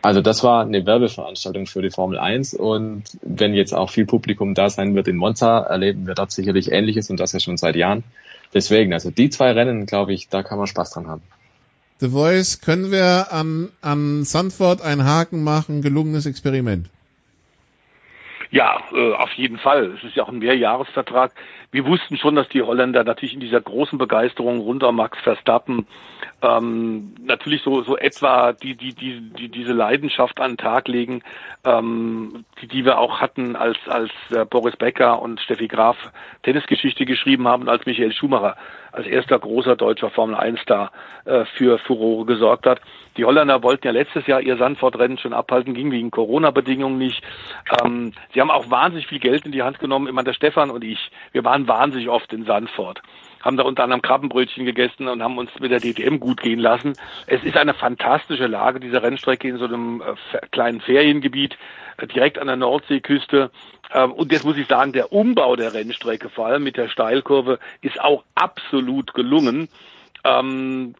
Also 0.00 0.22
das 0.22 0.42
war 0.42 0.62
eine 0.64 0.86
Werbeveranstaltung 0.86 1.66
für 1.66 1.82
die 1.82 1.90
Formel 1.90 2.18
1 2.18 2.54
und 2.54 3.02
wenn 3.20 3.52
jetzt 3.52 3.74
auch 3.74 3.90
viel 3.90 4.06
Publikum 4.06 4.54
da 4.54 4.70
sein 4.70 4.94
wird 4.94 5.08
in 5.08 5.18
Monza, 5.18 5.58
erleben 5.60 6.06
wir 6.06 6.14
dort 6.14 6.32
sicherlich 6.32 6.72
Ähnliches 6.72 7.10
und 7.10 7.20
das 7.20 7.34
ja 7.34 7.38
schon 7.38 7.58
seit 7.58 7.76
Jahren. 7.76 8.02
Deswegen, 8.54 8.94
also 8.94 9.10
die 9.10 9.28
zwei 9.28 9.52
Rennen, 9.52 9.84
glaube 9.84 10.14
ich, 10.14 10.30
da 10.30 10.42
kann 10.42 10.56
man 10.56 10.66
Spaß 10.66 10.90
dran 10.92 11.08
haben. 11.08 11.22
The 12.00 12.08
Voice, 12.08 12.62
können 12.62 12.90
wir 12.90 13.30
an, 13.30 13.68
an 13.82 14.24
Sandford 14.24 14.80
einen 14.80 15.04
Haken 15.04 15.44
machen, 15.44 15.82
gelungenes 15.82 16.24
Experiment? 16.24 16.88
Ja, 18.52 18.80
äh, 18.92 19.14
auf 19.14 19.32
jeden 19.32 19.58
Fall. 19.58 19.94
Es 19.96 20.04
ist 20.04 20.14
ja 20.14 20.24
auch 20.24 20.28
ein 20.28 20.38
Mehrjahresvertrag. 20.38 21.32
Wir 21.70 21.86
wussten 21.86 22.18
schon, 22.18 22.34
dass 22.34 22.50
die 22.50 22.60
Holländer 22.60 23.02
natürlich 23.02 23.32
in 23.32 23.40
dieser 23.40 23.62
großen 23.62 23.98
Begeisterung 23.98 24.60
rund 24.60 24.84
um 24.84 24.94
Max 24.94 25.18
Verstappen 25.22 25.86
ähm, 26.42 27.14
natürlich 27.20 27.62
so 27.62 27.82
so 27.82 27.96
etwa 27.96 28.52
die 28.52 28.74
die 28.74 28.94
die 28.94 29.20
die 29.20 29.48
diese 29.48 29.72
Leidenschaft 29.72 30.40
an 30.40 30.52
den 30.52 30.56
Tag 30.58 30.88
legen, 30.88 31.22
ähm, 31.64 32.44
die 32.60 32.66
die 32.66 32.84
wir 32.84 32.98
auch 32.98 33.20
hatten, 33.20 33.56
als 33.56 33.78
als 33.86 34.10
äh, 34.30 34.44
Boris 34.44 34.76
Becker 34.76 35.22
und 35.22 35.40
Steffi 35.40 35.68
Graf 35.68 35.96
Tennisgeschichte 36.42 37.06
geschrieben 37.06 37.46
haben 37.46 37.68
als 37.68 37.86
Michael 37.86 38.12
Schumacher 38.12 38.56
als 38.92 39.06
erster 39.06 39.38
großer 39.38 39.76
deutscher 39.76 40.10
Formel 40.10 40.36
1 40.36 40.60
Star 40.60 40.92
äh, 41.24 41.44
für 41.56 41.78
Furore 41.78 42.26
gesorgt 42.26 42.66
hat. 42.66 42.80
Die 43.16 43.24
Holländer 43.24 43.62
wollten 43.62 43.86
ja 43.86 43.92
letztes 43.92 44.26
Jahr 44.26 44.40
ihr 44.40 44.56
Sandford-Rennen 44.56 45.18
schon 45.18 45.32
abhalten, 45.32 45.74
ging 45.74 45.90
wegen 45.90 46.10
Corona-Bedingungen 46.10 46.98
nicht. 46.98 47.22
Ähm, 47.82 48.12
sie 48.32 48.40
haben 48.40 48.50
auch 48.50 48.70
wahnsinnig 48.70 49.06
viel 49.06 49.18
Geld 49.18 49.46
in 49.46 49.52
die 49.52 49.62
Hand 49.62 49.78
genommen. 49.78 50.06
Immer 50.08 50.24
der 50.24 50.34
Stefan 50.34 50.70
und 50.70 50.84
ich, 50.84 51.10
wir 51.32 51.44
waren 51.44 51.68
wahnsinnig 51.68 52.08
oft 52.08 52.32
in 52.32 52.44
Sandford 52.44 53.02
haben 53.42 53.56
da 53.56 53.64
unter 53.64 53.84
anderem 53.84 54.02
Krabbenbrötchen 54.02 54.64
gegessen 54.64 55.08
und 55.08 55.22
haben 55.22 55.38
uns 55.38 55.50
mit 55.60 55.70
der 55.70 55.80
DTM 55.80 56.18
gut 56.18 56.40
gehen 56.40 56.58
lassen. 56.58 56.94
Es 57.26 57.42
ist 57.42 57.56
eine 57.56 57.74
fantastische 57.74 58.46
Lage, 58.46 58.80
diese 58.80 59.02
Rennstrecke 59.02 59.48
in 59.48 59.58
so 59.58 59.64
einem 59.64 60.00
äh, 60.00 60.46
kleinen 60.50 60.80
Feriengebiet 60.80 61.58
äh, 61.98 62.06
direkt 62.06 62.38
an 62.38 62.46
der 62.46 62.56
Nordseeküste. 62.56 63.50
Ähm, 63.92 64.12
und 64.12 64.32
jetzt 64.32 64.44
muss 64.44 64.56
ich 64.56 64.68
sagen, 64.68 64.92
der 64.92 65.12
Umbau 65.12 65.56
der 65.56 65.74
Rennstrecke, 65.74 66.28
vor 66.28 66.46
allem 66.46 66.62
mit 66.62 66.76
der 66.76 66.88
Steilkurve, 66.88 67.58
ist 67.80 68.00
auch 68.00 68.24
absolut 68.34 69.12
gelungen. 69.14 69.68
Ähm, 70.24 70.94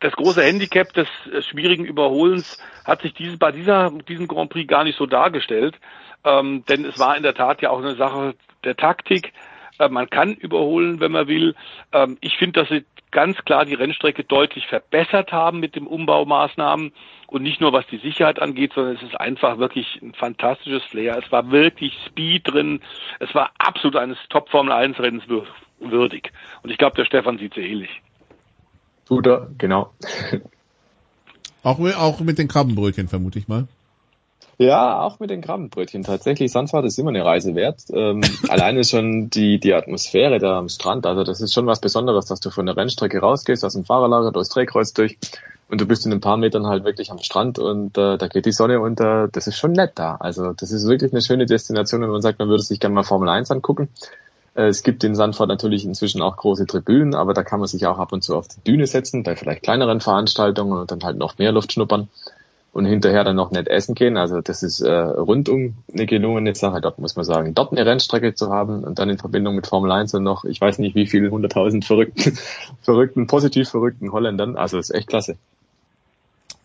das 0.00 0.12
große 0.14 0.42
Handicap 0.42 0.92
des 0.92 1.08
schwierigen 1.46 1.84
Überholens 1.84 2.58
hat 2.84 3.02
sich 3.02 3.14
dieses, 3.14 3.38
bei 3.38 3.52
dieser, 3.52 3.90
diesem 4.08 4.26
Grand 4.26 4.50
Prix 4.50 4.66
gar 4.66 4.82
nicht 4.82 4.98
so 4.98 5.06
dargestellt, 5.06 5.76
ähm, 6.24 6.64
denn 6.68 6.84
es 6.84 6.98
war 6.98 7.16
in 7.16 7.22
der 7.22 7.34
Tat 7.34 7.62
ja 7.62 7.70
auch 7.70 7.78
eine 7.78 7.94
Sache 7.94 8.34
der 8.64 8.76
Taktik. 8.76 9.32
Äh, 9.78 9.88
man 9.88 10.10
kann 10.10 10.34
überholen, 10.34 11.00
wenn 11.00 11.12
man 11.12 11.28
will. 11.28 11.54
Ähm, 11.92 12.18
ich 12.20 12.36
finde, 12.36 12.60
dass 12.60 12.68
sie 12.68 12.84
ganz 13.10 13.38
klar 13.44 13.64
die 13.64 13.74
Rennstrecke 13.74 14.24
deutlich 14.24 14.66
verbessert 14.66 15.32
haben 15.32 15.60
mit 15.60 15.74
den 15.76 15.86
Umbaumaßnahmen 15.86 16.92
und 17.26 17.42
nicht 17.42 17.60
nur 17.60 17.72
was 17.72 17.86
die 17.86 17.98
Sicherheit 17.98 18.40
angeht, 18.40 18.72
sondern 18.74 18.96
es 18.96 19.02
ist 19.02 19.18
einfach 19.18 19.58
wirklich 19.58 20.00
ein 20.02 20.14
fantastisches 20.14 20.82
Flair. 20.84 21.18
Es 21.22 21.30
war 21.32 21.50
wirklich 21.50 21.98
Speed 22.06 22.52
drin. 22.52 22.80
Es 23.20 23.34
war 23.34 23.50
absolut 23.58 23.96
eines 23.96 24.18
Top 24.28 24.50
Formel 24.50 24.72
1 24.72 24.98
Rennens 24.98 25.24
würdig. 25.78 26.32
Und 26.62 26.70
ich 26.70 26.78
glaube, 26.78 26.96
der 26.96 27.04
Stefan 27.04 27.38
sieht 27.38 27.56
es 27.56 27.62
ähnlich. 27.62 27.90
Tut 29.06 29.26
er, 29.26 29.48
genau. 29.56 29.92
auch, 31.62 31.78
auch 31.78 32.20
mit 32.20 32.38
den 32.38 32.48
Krabbenbrötchen, 32.48 33.08
vermute 33.08 33.38
ich 33.38 33.48
mal. 33.48 33.68
Ja, 34.60 35.02
auch 35.02 35.20
mit 35.20 35.30
den 35.30 35.40
Krabbenbrötchen. 35.40 36.02
Tatsächlich, 36.02 36.50
Sandfahrt 36.50 36.84
ist 36.84 36.98
immer 36.98 37.10
eine 37.10 37.24
Reise 37.24 37.54
wert. 37.54 37.82
Ähm, 37.92 38.22
alleine 38.48 38.82
schon 38.82 39.30
die, 39.30 39.60
die 39.60 39.72
Atmosphäre 39.72 40.40
da 40.40 40.58
am 40.58 40.68
Strand. 40.68 41.06
Also 41.06 41.22
das 41.22 41.40
ist 41.40 41.54
schon 41.54 41.66
was 41.66 41.80
Besonderes, 41.80 42.26
dass 42.26 42.40
du 42.40 42.50
von 42.50 42.66
der 42.66 42.76
Rennstrecke 42.76 43.20
rausgehst, 43.20 43.64
aus 43.64 43.74
dem 43.74 43.84
Fahrerlager, 43.84 44.32
durchs 44.32 44.50
Drehkreuz 44.50 44.92
durch 44.94 45.16
und 45.68 45.80
du 45.80 45.86
bist 45.86 46.06
in 46.06 46.12
ein 46.12 46.20
paar 46.20 46.38
Metern 46.38 46.66
halt 46.66 46.84
wirklich 46.84 47.12
am 47.12 47.18
Strand 47.18 47.58
und 47.58 47.96
äh, 47.98 48.18
da 48.18 48.26
geht 48.26 48.46
die 48.46 48.52
Sonne 48.52 48.80
unter. 48.80 49.28
Das 49.28 49.46
ist 49.46 49.58
schon 49.58 49.72
nett 49.72 49.92
da. 49.94 50.16
Also 50.16 50.52
das 50.52 50.72
ist 50.72 50.88
wirklich 50.88 51.12
eine 51.12 51.22
schöne 51.22 51.46
Destination, 51.46 52.00
wenn 52.00 52.10
man 52.10 52.22
sagt, 52.22 52.40
man 52.40 52.48
würde 52.48 52.62
sich 52.62 52.80
gerne 52.80 52.94
mal 52.94 53.04
Formel 53.04 53.28
1 53.28 53.50
angucken. 53.52 53.88
Äh, 54.54 54.68
es 54.68 54.82
gibt 54.82 55.04
in 55.04 55.14
Sandford 55.14 55.48
natürlich 55.48 55.84
inzwischen 55.84 56.20
auch 56.20 56.36
große 56.36 56.66
Tribünen, 56.66 57.14
aber 57.14 57.32
da 57.32 57.44
kann 57.44 57.60
man 57.60 57.68
sich 57.68 57.86
auch 57.86 57.98
ab 57.98 58.12
und 58.12 58.24
zu 58.24 58.34
auf 58.34 58.48
die 58.48 58.60
Bühne 58.60 58.88
setzen, 58.88 59.22
bei 59.22 59.36
vielleicht 59.36 59.62
kleineren 59.62 60.00
Veranstaltungen 60.00 60.80
und 60.80 60.90
dann 60.90 61.04
halt 61.04 61.18
noch 61.18 61.38
mehr 61.38 61.52
Luft 61.52 61.72
schnuppern 61.72 62.08
und 62.78 62.84
hinterher 62.84 63.24
dann 63.24 63.34
noch 63.34 63.50
nett 63.50 63.66
essen 63.66 63.96
gehen. 63.96 64.16
Also 64.16 64.40
das 64.40 64.62
ist 64.62 64.80
äh, 64.80 64.88
rundum 64.88 65.74
eine 65.92 66.06
gelungene 66.06 66.54
Sache. 66.54 66.80
Dort 66.80 67.00
muss 67.00 67.16
man 67.16 67.24
sagen, 67.24 67.52
dort 67.52 67.72
eine 67.72 67.84
Rennstrecke 67.84 68.34
zu 68.34 68.50
haben 68.50 68.84
und 68.84 69.00
dann 69.00 69.10
in 69.10 69.18
Verbindung 69.18 69.56
mit 69.56 69.66
Formel 69.66 69.90
1 69.90 70.14
und 70.14 70.22
noch, 70.22 70.44
ich 70.44 70.60
weiß 70.60 70.78
nicht 70.78 70.94
wie 70.94 71.08
viele 71.08 71.30
hunderttausend 71.30 71.84
verrückten, 71.84 72.38
verrückten, 72.82 73.26
positiv 73.26 73.68
verrückten 73.68 74.12
Holländern. 74.12 74.56
Also 74.56 74.78
ist 74.78 74.94
echt 74.94 75.08
klasse. 75.08 75.36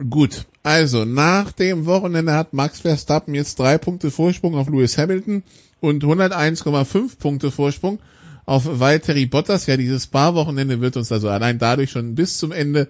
Gut, 0.08 0.46
also 0.62 1.04
nach 1.04 1.52
dem 1.52 1.88
Wochenende 1.88 2.34
hat 2.34 2.54
Max 2.54 2.82
Verstappen 2.82 3.34
jetzt 3.34 3.58
drei 3.58 3.80
Punkte 3.80 4.12
Vorsprung 4.12 4.56
auf 4.56 4.70
Lewis 4.70 5.00
Hamilton 5.00 5.42
und 5.82 6.04
101,5 6.04 7.18
Punkte 7.18 7.50
Vorsprung 7.50 7.98
auf 8.46 8.80
Valtteri 8.80 9.26
Bottas. 9.26 9.66
Ja, 9.66 9.78
dieses 9.78 10.06
Barwochenende 10.06 10.80
wird 10.80 10.96
uns 10.96 11.12
also 11.12 11.30
allein 11.30 11.58
dadurch 11.58 11.90
schon 11.90 12.14
bis 12.14 12.38
zum 12.38 12.52
Ende 12.52 12.88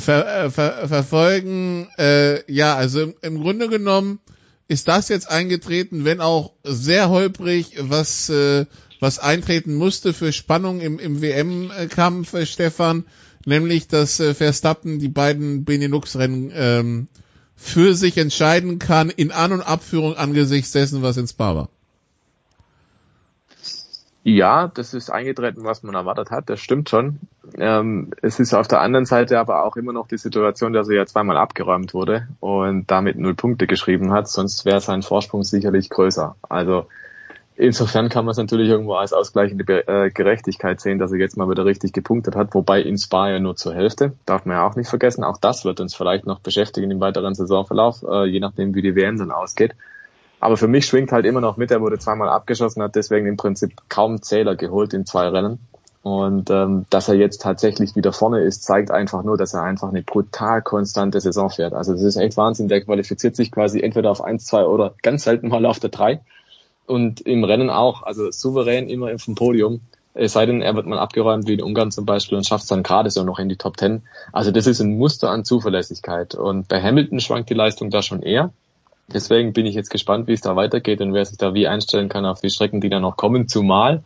ver, 0.00 0.44
äh, 0.44 0.50
ver, 0.50 0.88
verfolgen. 0.88 1.88
Äh, 1.98 2.50
ja, 2.52 2.74
also 2.74 3.02
im, 3.02 3.14
im 3.22 3.40
Grunde 3.40 3.68
genommen 3.68 4.20
ist 4.68 4.88
das 4.88 5.08
jetzt 5.08 5.30
eingetreten, 5.30 6.04
wenn 6.04 6.20
auch 6.20 6.52
sehr 6.64 7.08
holprig, 7.08 7.76
was 7.78 8.28
äh, 8.30 8.66
was 9.02 9.18
eintreten 9.18 9.74
musste 9.74 10.12
für 10.12 10.32
Spannung 10.32 10.80
im, 10.80 11.00
im 11.00 11.20
WM-Kampf, 11.20 12.34
äh, 12.34 12.46
Stefan, 12.46 13.04
nämlich 13.44 13.88
dass 13.88 14.20
äh, 14.20 14.32
Verstappen 14.32 15.00
die 15.00 15.08
beiden 15.08 15.64
Benelux-Rennen 15.64 16.52
ähm, 16.54 17.08
für 17.56 17.94
sich 17.94 18.16
entscheiden 18.16 18.78
kann 18.78 19.10
in 19.10 19.32
An- 19.32 19.52
und 19.52 19.60
Abführung 19.60 20.16
angesichts 20.16 20.70
dessen, 20.70 21.02
was 21.02 21.16
in 21.16 21.26
Spa 21.26 21.56
war. 21.56 21.68
Ja, 24.22 24.68
das 24.68 24.94
ist 24.94 25.10
eingetreten, 25.10 25.64
was 25.64 25.82
man 25.82 25.96
erwartet 25.96 26.30
hat, 26.30 26.48
das 26.48 26.60
stimmt 26.60 26.88
schon. 26.88 27.18
Ähm, 27.58 28.12
es 28.22 28.38
ist 28.38 28.54
auf 28.54 28.68
der 28.68 28.80
anderen 28.80 29.04
Seite 29.04 29.38
aber 29.38 29.64
auch 29.64 29.76
immer 29.76 29.92
noch 29.92 30.06
die 30.06 30.18
Situation, 30.18 30.72
dass 30.72 30.88
er 30.88 30.96
ja 30.96 31.06
zweimal 31.06 31.36
abgeräumt 31.36 31.92
wurde 31.92 32.28
und 32.40 32.90
damit 32.90 33.18
null 33.18 33.34
Punkte 33.34 33.66
geschrieben 33.66 34.12
hat, 34.12 34.28
sonst 34.28 34.64
wäre 34.64 34.80
sein 34.80 35.02
Vorsprung 35.02 35.42
sicherlich 35.42 35.90
größer. 35.90 36.36
Also 36.48 36.86
insofern 37.56 38.08
kann 38.08 38.24
man 38.24 38.32
es 38.32 38.38
natürlich 38.38 38.68
irgendwo 38.68 38.94
als 38.94 39.12
ausgleichende 39.12 39.86
äh, 39.88 40.10
Gerechtigkeit 40.10 40.80
sehen, 40.80 40.98
dass 40.98 41.12
er 41.12 41.18
jetzt 41.18 41.36
mal 41.36 41.50
wieder 41.50 41.64
richtig 41.64 41.92
gepunktet 41.92 42.36
hat, 42.36 42.54
wobei 42.54 42.80
in 42.80 42.96
Spa 42.96 43.28
ja 43.28 43.40
nur 43.40 43.56
zur 43.56 43.74
Hälfte, 43.74 44.12
darf 44.24 44.46
man 44.46 44.56
ja 44.56 44.66
auch 44.66 44.76
nicht 44.76 44.88
vergessen. 44.88 45.24
Auch 45.24 45.38
das 45.38 45.64
wird 45.64 45.80
uns 45.80 45.94
vielleicht 45.94 46.26
noch 46.26 46.40
beschäftigen 46.40 46.90
im 46.90 47.00
weiteren 47.00 47.34
Saisonverlauf, 47.34 48.02
äh, 48.02 48.24
je 48.24 48.40
nachdem 48.40 48.74
wie 48.74 48.82
die 48.82 48.94
WM 48.94 49.18
dann 49.18 49.32
ausgeht. 49.32 49.74
Aber 50.38 50.56
für 50.56 50.66
mich 50.66 50.86
schwingt 50.86 51.12
halt 51.12 51.24
immer 51.24 51.40
noch 51.40 51.56
mit, 51.56 51.70
er 51.70 51.80
wurde 51.80 51.98
zweimal 51.98 52.28
abgeschossen, 52.28 52.82
hat 52.82 52.96
deswegen 52.96 53.26
im 53.26 53.36
Prinzip 53.36 53.74
kaum 53.88 54.22
Zähler 54.22 54.56
geholt 54.56 54.92
in 54.92 55.06
zwei 55.06 55.28
Rennen. 55.28 55.60
Und 56.02 56.50
ähm, 56.50 56.84
dass 56.90 57.08
er 57.08 57.14
jetzt 57.14 57.42
tatsächlich 57.42 57.94
wieder 57.94 58.12
vorne 58.12 58.40
ist, 58.40 58.64
zeigt 58.64 58.90
einfach 58.90 59.22
nur, 59.22 59.36
dass 59.36 59.54
er 59.54 59.62
einfach 59.62 59.88
eine 59.88 60.02
brutal 60.02 60.60
konstante 60.60 61.20
Saison 61.20 61.48
fährt. 61.48 61.74
Also 61.74 61.92
das 61.92 62.02
ist 62.02 62.16
echt 62.16 62.36
Wahnsinn. 62.36 62.68
Der 62.68 62.84
qualifiziert 62.84 63.36
sich 63.36 63.52
quasi 63.52 63.80
entweder 63.80 64.10
auf 64.10 64.22
eins, 64.22 64.44
zwei 64.44 64.64
oder 64.64 64.94
ganz 65.02 65.22
selten 65.22 65.48
mal 65.48 65.64
auf 65.64 65.78
der 65.78 65.90
drei. 65.90 66.20
Und 66.86 67.20
im 67.20 67.44
Rennen 67.44 67.70
auch, 67.70 68.02
also 68.02 68.32
souverän 68.32 68.88
immer 68.88 69.16
vom 69.18 69.36
Podium. 69.36 69.80
Es 70.14 70.32
sei 70.32 70.44
denn, 70.44 70.60
er 70.60 70.74
wird 70.74 70.86
mal 70.86 70.98
abgeräumt 70.98 71.46
wie 71.46 71.54
in 71.54 71.62
Ungarn 71.62 71.92
zum 71.92 72.04
Beispiel 72.04 72.36
und 72.36 72.46
schafft 72.46 72.64
es 72.64 72.68
dann 72.68 72.82
gerade 72.82 73.08
so 73.08 73.22
noch 73.22 73.38
in 73.38 73.48
die 73.48 73.56
Top 73.56 73.76
Ten. 73.76 74.02
Also 74.32 74.50
das 74.50 74.66
ist 74.66 74.80
ein 74.80 74.98
Muster 74.98 75.30
an 75.30 75.44
Zuverlässigkeit. 75.44 76.34
Und 76.34 76.66
bei 76.66 76.82
Hamilton 76.82 77.20
schwankt 77.20 77.48
die 77.48 77.54
Leistung 77.54 77.90
da 77.90 78.02
schon 78.02 78.22
eher. 78.22 78.52
Deswegen 79.06 79.52
bin 79.52 79.66
ich 79.66 79.74
jetzt 79.76 79.90
gespannt, 79.90 80.26
wie 80.26 80.32
es 80.32 80.40
da 80.40 80.56
weitergeht 80.56 81.00
und 81.00 81.14
wer 81.14 81.24
sich 81.24 81.38
da 81.38 81.54
wie 81.54 81.68
einstellen 81.68 82.08
kann 82.08 82.26
auf 82.26 82.40
die 82.40 82.50
Strecken, 82.50 82.80
die 82.80 82.88
da 82.88 82.98
noch 82.98 83.16
kommen. 83.16 83.46
Zumal 83.46 84.02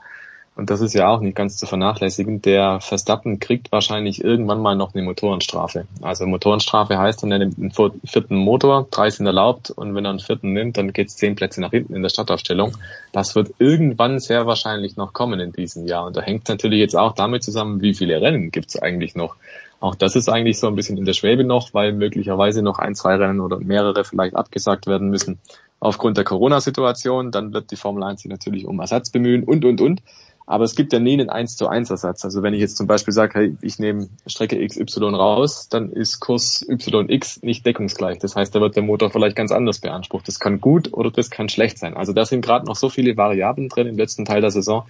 und 0.57 0.70
das 0.70 0.81
ist 0.81 0.95
ja 0.95 1.09
auch 1.09 1.20
nicht 1.20 1.37
ganz 1.37 1.59
zu 1.59 1.66
vernachlässigen, 1.66 2.41
der 2.41 2.81
Verstappen 2.81 3.41
kriegt 3.41 3.70
wahrscheinlich 3.73 4.24
irgendwann 4.24 4.62
mal 4.62 4.74
noch 4.74 4.95
eine 4.95 5.03
Motorenstrafe. 5.03 5.87
Also 6.01 6.27
Motorenstrafe 6.27 6.97
heißt 6.97 7.23
dann, 7.23 7.31
er 7.31 7.41
nimmt 7.41 7.59
einen 7.59 7.73
vierten 8.05 8.37
Motor, 8.37 8.89
drei 8.91 9.11
sind 9.11 9.27
erlaubt 9.27 9.70
und 9.70 9.95
wenn 9.95 10.07
er 10.07 10.11
einen 10.11 10.19
vierten 10.19 10.55
nimmt, 10.55 10.78
dann 10.78 10.95
geht 10.95 11.09
es 11.09 11.16
zehn 11.16 11.37
Plätze 11.37 11.61
nach 11.61 11.73
hinten 11.73 11.95
in 11.95 12.01
der 12.01 12.09
Startaufstellung. 12.09 12.73
Das 13.12 13.35
wird 13.35 13.53
irgendwann 13.59 14.19
sehr 14.19 14.47
wahrscheinlich 14.47 14.97
noch 14.97 15.12
kommen 15.12 15.41
in 15.41 15.53
diesem 15.53 15.87
Jahr. 15.87 16.07
Und 16.07 16.16
da 16.16 16.23
hängt 16.23 16.49
natürlich 16.49 16.81
jetzt 16.81 16.97
auch 16.97 17.12
damit 17.12 17.45
zusammen, 17.45 17.83
wie 17.83 17.93
viele 17.93 18.23
Rennen 18.23 18.51
gibt 18.51 18.70
es 18.70 18.81
eigentlich 18.81 19.15
noch. 19.15 19.37
Auch 19.81 19.95
das 19.95 20.16
ist 20.16 20.31
eigentlich 20.31 20.59
so 20.59 20.69
ein 20.69 20.74
bisschen 20.74 20.97
in 20.97 21.05
der 21.05 21.12
Schwebe 21.12 21.45
noch, 21.45 21.74
weil 21.74 21.93
möglicherweise 21.93 22.62
noch 22.62 22.78
ein, 22.78 22.95
zwei 22.95 23.16
Rennen 23.16 23.41
oder 23.41 23.59
mehrere 23.59 24.05
vielleicht 24.05 24.35
abgesagt 24.35 24.87
werden 24.87 25.11
müssen 25.11 25.39
aufgrund 25.81 26.16
der 26.16 26.24
Corona-Situation. 26.24 27.31
Dann 27.31 27.53
wird 27.53 27.70
die 27.70 27.77
Formel 27.77 28.03
1 28.03 28.23
sich 28.23 28.31
natürlich 28.31 28.66
um 28.66 28.81
Ersatz 28.81 29.11
bemühen 29.11 29.45
und, 29.45 29.66
und, 29.66 29.83
und. 29.83 30.01
Aber 30.48 30.62
es 30.62 30.77
gibt 30.77 30.93
ja 30.93 31.01
nie 31.01 31.14
einen 31.14 31.28
1 31.28 31.56
zu 31.56 31.66
1 31.66 31.90
Ersatz. 31.90 32.24
Also 32.24 32.43
wenn 32.43 32.55
ich 32.55 32.60
jetzt 32.60 32.77
zum 32.77 32.86
Beispiel 32.86 33.12
sage, 33.12 33.35
hey, 33.35 33.56
ich 33.62 33.81
nehme 33.81 34.09
Strecke 34.28 34.64
XY 34.64 35.06
raus, 35.06 35.68
dann 35.68 35.90
ist 35.90 36.20
Kurs 36.20 36.64
YX 36.68 37.43
nicht 37.43 37.66
deckungsgleich. 37.66 38.18
Das 38.20 38.36
heißt, 38.36 38.55
da 38.55 38.60
wird 38.60 38.77
der 38.77 38.85
Motor 38.85 39.10
vielleicht 39.10 39.35
ganz 39.35 39.51
anders 39.51 39.81
beansprucht. 39.81 40.28
Das 40.28 40.39
kann 40.39 40.60
gut 40.60 40.93
oder 40.93 41.10
das 41.10 41.31
kann 41.31 41.48
schlecht 41.48 41.78
sein. 41.78 41.97
Also 41.97 42.12
da 42.12 42.24
sind 42.24 42.43
gerade 42.43 42.64
noch 42.64 42.77
so 42.77 42.89
viele 42.89 43.16
Variablen 43.16 43.68
drin 43.68 43.89
im 43.89 43.97
letzten 43.97 44.24
Teil 44.24 44.40
der 44.40 44.52
Saison, 44.52 44.86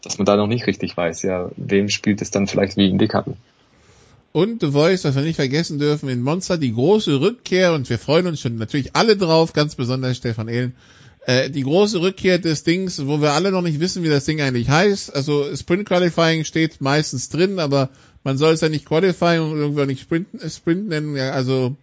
dass 0.00 0.16
man 0.16 0.24
da 0.24 0.36
noch 0.36 0.46
nicht 0.46 0.66
richtig 0.66 0.96
weiß, 0.96 1.22
ja, 1.22 1.50
wem 1.56 1.90
spielt 1.90 2.22
es 2.22 2.30
dann 2.30 2.46
vielleicht 2.46 2.78
wie 2.78 2.88
in 2.88 2.98
die 2.98 3.08
Karten. 3.08 3.36
Und 4.32 4.60
The 4.60 4.70
Voice, 4.70 5.04
was 5.04 5.14
wir 5.14 5.22
nicht 5.22 5.36
vergessen 5.36 5.78
dürfen, 5.78 6.08
in 6.08 6.22
Monster 6.22 6.58
die 6.58 6.72
große 6.72 7.20
Rückkehr 7.20 7.72
und 7.72 7.88
wir 7.88 7.98
freuen 7.98 8.26
uns 8.26 8.40
schon 8.40 8.56
natürlich 8.56 8.94
alle 8.94 9.16
drauf, 9.16 9.52
ganz 9.52 9.74
besonders 9.74 10.18
Stefan 10.18 10.48
Ehlen, 10.48 10.74
äh, 11.26 11.50
die 11.50 11.62
große 11.62 12.00
Rückkehr 12.00 12.38
des 12.38 12.62
Dings, 12.62 13.04
wo 13.04 13.20
wir 13.20 13.32
alle 13.32 13.50
noch 13.50 13.62
nicht 13.62 13.80
wissen, 13.80 14.04
wie 14.04 14.08
das 14.08 14.24
Ding 14.24 14.40
eigentlich 14.40 14.70
heißt. 14.70 15.14
Also 15.14 15.54
Sprint 15.56 15.88
Qualifying 15.88 16.44
steht 16.44 16.80
meistens 16.80 17.28
drin, 17.28 17.58
aber 17.58 17.90
man 18.22 18.38
soll 18.38 18.52
es 18.52 18.60
ja 18.60 18.68
nicht 18.68 18.86
Qualifying 18.86 19.40
und 19.40 19.58
irgendwo 19.58 19.84
nicht 19.84 20.00
Sprint, 20.00 20.28
Sprint 20.48 20.88
nennen. 20.88 21.16
Ja, 21.16 21.30
also 21.30 21.76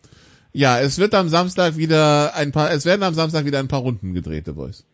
ja, 0.53 0.79
es 0.79 0.97
wird 0.97 1.13
am 1.13 1.27
Samstag 1.27 1.75
wieder 1.75 2.33
ein 2.35 2.53
paar, 2.53 2.71
es 2.71 2.85
werden 2.85 3.03
am 3.03 3.15
Samstag 3.15 3.45
wieder 3.45 3.59
ein 3.59 3.67
paar 3.67 3.81
Runden 3.81 4.13
gedreht, 4.13 4.45
The 4.45 4.53
Voice. 4.53 4.85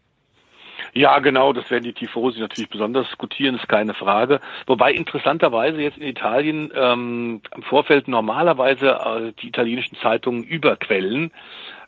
Ja, 0.94 1.20
genau, 1.20 1.54
das 1.54 1.70
werden 1.70 1.84
die 1.84 1.94
Tifosi 1.94 2.40
natürlich 2.40 2.70
besonders 2.70 3.08
diskutieren, 3.08 3.56
ist 3.56 3.70
keine 3.70 3.94
Frage. 3.94 4.42
Wobei 4.66 4.92
interessanterweise 4.92 5.80
jetzt 5.80 5.98
in 5.98 6.08
Italien 6.08 6.72
ähm, 6.74 7.42
im 7.56 7.62
Vorfeld 7.62 8.08
normalerweise 8.08 8.90
äh, 8.90 9.34
die 9.40 9.50
italienischen 9.50 9.98
Zeitungen 10.02 10.44
überquellen 10.44 11.32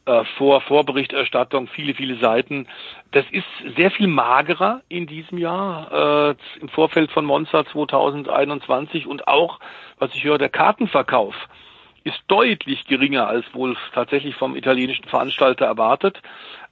äh, 0.05 0.23
vor 0.37 0.61
Vorberichterstattung, 0.61 1.67
viele, 1.67 1.93
viele 1.93 2.17
Seiten. 2.17 2.67
Das 3.11 3.25
ist 3.31 3.45
sehr 3.75 3.91
viel 3.91 4.07
magerer 4.07 4.81
in 4.89 5.07
diesem 5.07 5.37
Jahr 5.37 6.31
äh, 6.31 6.35
im 6.59 6.69
Vorfeld 6.69 7.11
von 7.11 7.25
Monza 7.25 7.65
2021 7.65 9.05
und 9.05 9.27
auch, 9.27 9.59
was 9.99 10.13
ich 10.15 10.23
höre, 10.23 10.37
der 10.37 10.49
Kartenverkauf 10.49 11.35
ist 12.03 12.19
deutlich 12.27 12.85
geringer 12.87 13.27
als 13.27 13.45
wohl 13.53 13.77
tatsächlich 13.93 14.35
vom 14.35 14.55
italienischen 14.55 15.05
Veranstalter 15.05 15.65
erwartet. 15.65 16.19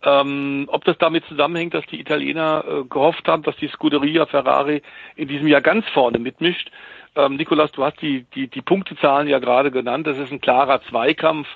Ähm, 0.01 0.65
ob 0.67 0.85
das 0.85 0.97
damit 0.97 1.25
zusammenhängt, 1.25 1.73
dass 1.73 1.85
die 1.85 1.99
Italiener 1.99 2.63
äh, 2.67 2.83
gehofft 2.85 3.27
haben, 3.27 3.43
dass 3.43 3.55
die 3.57 3.67
Scuderia 3.67 4.25
Ferrari 4.25 4.81
in 5.15 5.27
diesem 5.27 5.47
Jahr 5.47 5.61
ganz 5.61 5.87
vorne 5.89 6.19
mitmischt. 6.19 6.71
Ähm, 7.15 7.35
Nikolas, 7.35 7.71
du 7.73 7.83
hast 7.83 8.01
die, 8.01 8.25
die, 8.33 8.47
die 8.47 8.61
Punktezahlen 8.61 9.27
ja 9.27 9.39
gerade 9.39 9.71
genannt. 9.71 10.07
Das 10.07 10.17
ist 10.17 10.31
ein 10.31 10.41
klarer 10.41 10.81
Zweikampf. 10.83 11.47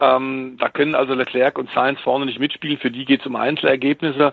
Ähm, 0.00 0.56
da 0.58 0.68
können 0.68 0.94
also 0.94 1.14
Leclerc 1.14 1.58
und 1.58 1.70
Sainz 1.70 2.00
vorne 2.00 2.26
nicht 2.26 2.38
mitspielen. 2.38 2.78
Für 2.78 2.90
die 2.90 3.04
geht 3.04 3.20
es 3.20 3.26
um 3.26 3.36
Einzelergebnisse 3.36 4.32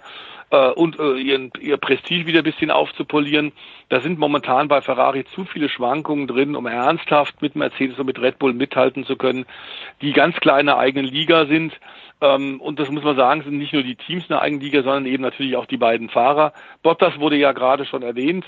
äh, 0.51 0.69
und 0.71 0.99
äh, 0.99 1.17
ihren, 1.17 1.51
ihr 1.59 1.77
Prestige 1.77 2.27
wieder 2.27 2.39
ein 2.39 2.45
bisschen 2.45 2.71
aufzupolieren. 2.71 3.51
Da 3.89 3.99
sind 4.01 4.19
momentan 4.19 4.67
bei 4.67 4.81
Ferrari 4.81 5.25
zu 5.25 5.45
viele 5.45 5.69
Schwankungen 5.69 6.27
drin, 6.27 6.55
um 6.55 6.67
ernsthaft 6.67 7.41
mit 7.41 7.55
Mercedes 7.55 7.97
und 7.97 8.05
mit 8.05 8.21
Red 8.21 8.39
Bull 8.39 8.53
mithalten 8.53 9.05
zu 9.05 9.15
können, 9.15 9.45
die 10.01 10.13
ganz 10.13 10.35
kleine 10.37 10.77
eigene 10.77 11.07
Liga 11.07 11.45
sind. 11.45 11.73
Ähm, 12.21 12.61
und 12.61 12.79
das 12.79 12.89
muss 12.89 13.03
man 13.03 13.15
sagen, 13.15 13.41
sind 13.43 13.57
nicht 13.57 13.73
nur 13.73 13.83
die 13.83 13.95
Teams 13.95 14.29
eine 14.29 14.41
eigene 14.41 14.63
Liga, 14.63 14.83
sondern 14.83 15.05
eben 15.05 15.23
natürlich 15.23 15.55
auch 15.57 15.65
die 15.65 15.77
beiden 15.77 16.09
Fahrer. 16.09 16.53
Bottas 16.83 17.19
wurde 17.19 17.37
ja 17.37 17.51
gerade 17.51 17.85
schon 17.85 18.03
erwähnt. 18.03 18.45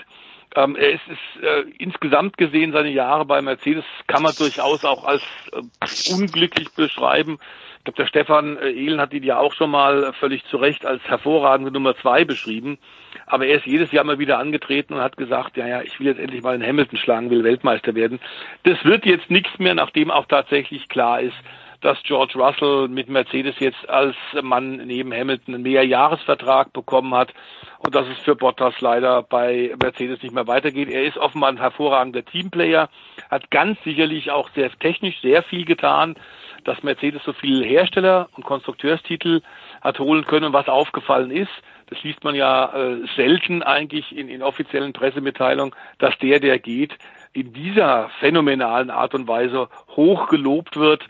Ähm, 0.54 0.76
er 0.76 0.92
ist, 0.92 1.00
äh, 1.42 1.64
insgesamt 1.78 2.36
gesehen 2.36 2.72
seine 2.72 2.90
Jahre 2.90 3.24
bei 3.24 3.42
Mercedes 3.42 3.84
kann 4.06 4.22
man 4.22 4.34
durchaus 4.36 4.84
auch 4.84 5.04
als 5.04 5.22
äh, 5.52 6.12
unglücklich 6.14 6.72
beschreiben. 6.72 7.38
Ich 7.78 7.84
glaube, 7.84 7.98
der 7.98 8.06
Stefan 8.06 8.56
äh, 8.56 8.70
Ehlen 8.70 9.00
hat 9.00 9.12
ihn 9.12 9.22
ja 9.22 9.38
auch 9.38 9.52
schon 9.52 9.70
mal 9.70 10.12
völlig 10.14 10.44
zu 10.46 10.56
Recht 10.56 10.86
als 10.86 11.02
hervorragende 11.04 11.70
Nummer 11.70 11.96
zwei 11.96 12.24
beschrieben. 12.24 12.78
Aber 13.26 13.46
er 13.46 13.58
ist 13.58 13.66
jedes 13.66 13.92
Jahr 13.92 14.04
mal 14.04 14.18
wieder 14.18 14.38
angetreten 14.38 14.94
und 14.94 15.00
hat 15.00 15.16
gesagt, 15.16 15.56
ja, 15.56 15.66
ja, 15.66 15.82
ich 15.82 15.98
will 16.00 16.06
jetzt 16.06 16.20
endlich 16.20 16.42
mal 16.42 16.54
in 16.54 16.66
Hamilton 16.66 16.98
schlagen, 16.98 17.30
will 17.30 17.44
Weltmeister 17.44 17.94
werden. 17.94 18.18
Das 18.62 18.82
wird 18.84 19.04
jetzt 19.04 19.30
nichts 19.30 19.58
mehr, 19.58 19.74
nachdem 19.74 20.10
auch 20.10 20.26
tatsächlich 20.26 20.88
klar 20.88 21.20
ist, 21.20 21.36
dass 21.80 22.02
George 22.02 22.34
Russell 22.38 22.88
mit 22.88 23.08
Mercedes 23.08 23.54
jetzt 23.60 23.88
als 23.88 24.16
Mann 24.42 24.76
neben 24.86 25.12
Hamilton 25.12 25.54
einen 25.54 25.62
Mehrjahresvertrag 25.62 26.72
bekommen 26.72 27.14
hat 27.14 27.32
und 27.78 27.94
dass 27.94 28.06
es 28.08 28.18
für 28.18 28.34
Bottas 28.34 28.80
leider 28.80 29.22
bei 29.22 29.74
Mercedes 29.80 30.22
nicht 30.22 30.34
mehr 30.34 30.46
weitergeht. 30.46 30.88
Er 30.88 31.04
ist 31.04 31.18
offenbar 31.18 31.50
ein 31.50 31.58
hervorragender 31.58 32.24
Teamplayer, 32.24 32.88
hat 33.30 33.50
ganz 33.50 33.82
sicherlich 33.84 34.30
auch 34.30 34.50
sehr 34.54 34.70
technisch 34.78 35.20
sehr 35.20 35.42
viel 35.42 35.64
getan, 35.64 36.16
dass 36.64 36.82
Mercedes 36.82 37.22
so 37.24 37.32
viele 37.32 37.64
Hersteller 37.64 38.28
und 38.32 38.44
Konstrukteurstitel 38.44 39.42
hat 39.80 39.98
holen 40.00 40.26
können. 40.26 40.52
was 40.52 40.68
aufgefallen 40.68 41.30
ist, 41.30 41.52
das 41.86 42.02
liest 42.02 42.24
man 42.24 42.34
ja 42.34 42.74
äh, 42.74 43.06
selten 43.16 43.62
eigentlich 43.62 44.14
in, 44.14 44.28
in 44.28 44.42
offiziellen 44.42 44.92
Pressemitteilungen, 44.92 45.74
dass 45.98 46.18
der, 46.18 46.40
der 46.40 46.58
geht, 46.58 46.98
in 47.32 47.52
dieser 47.52 48.10
phänomenalen 48.20 48.90
Art 48.90 49.14
und 49.14 49.28
Weise 49.28 49.68
hoch 49.96 50.28
gelobt 50.28 50.76
wird 50.76 51.06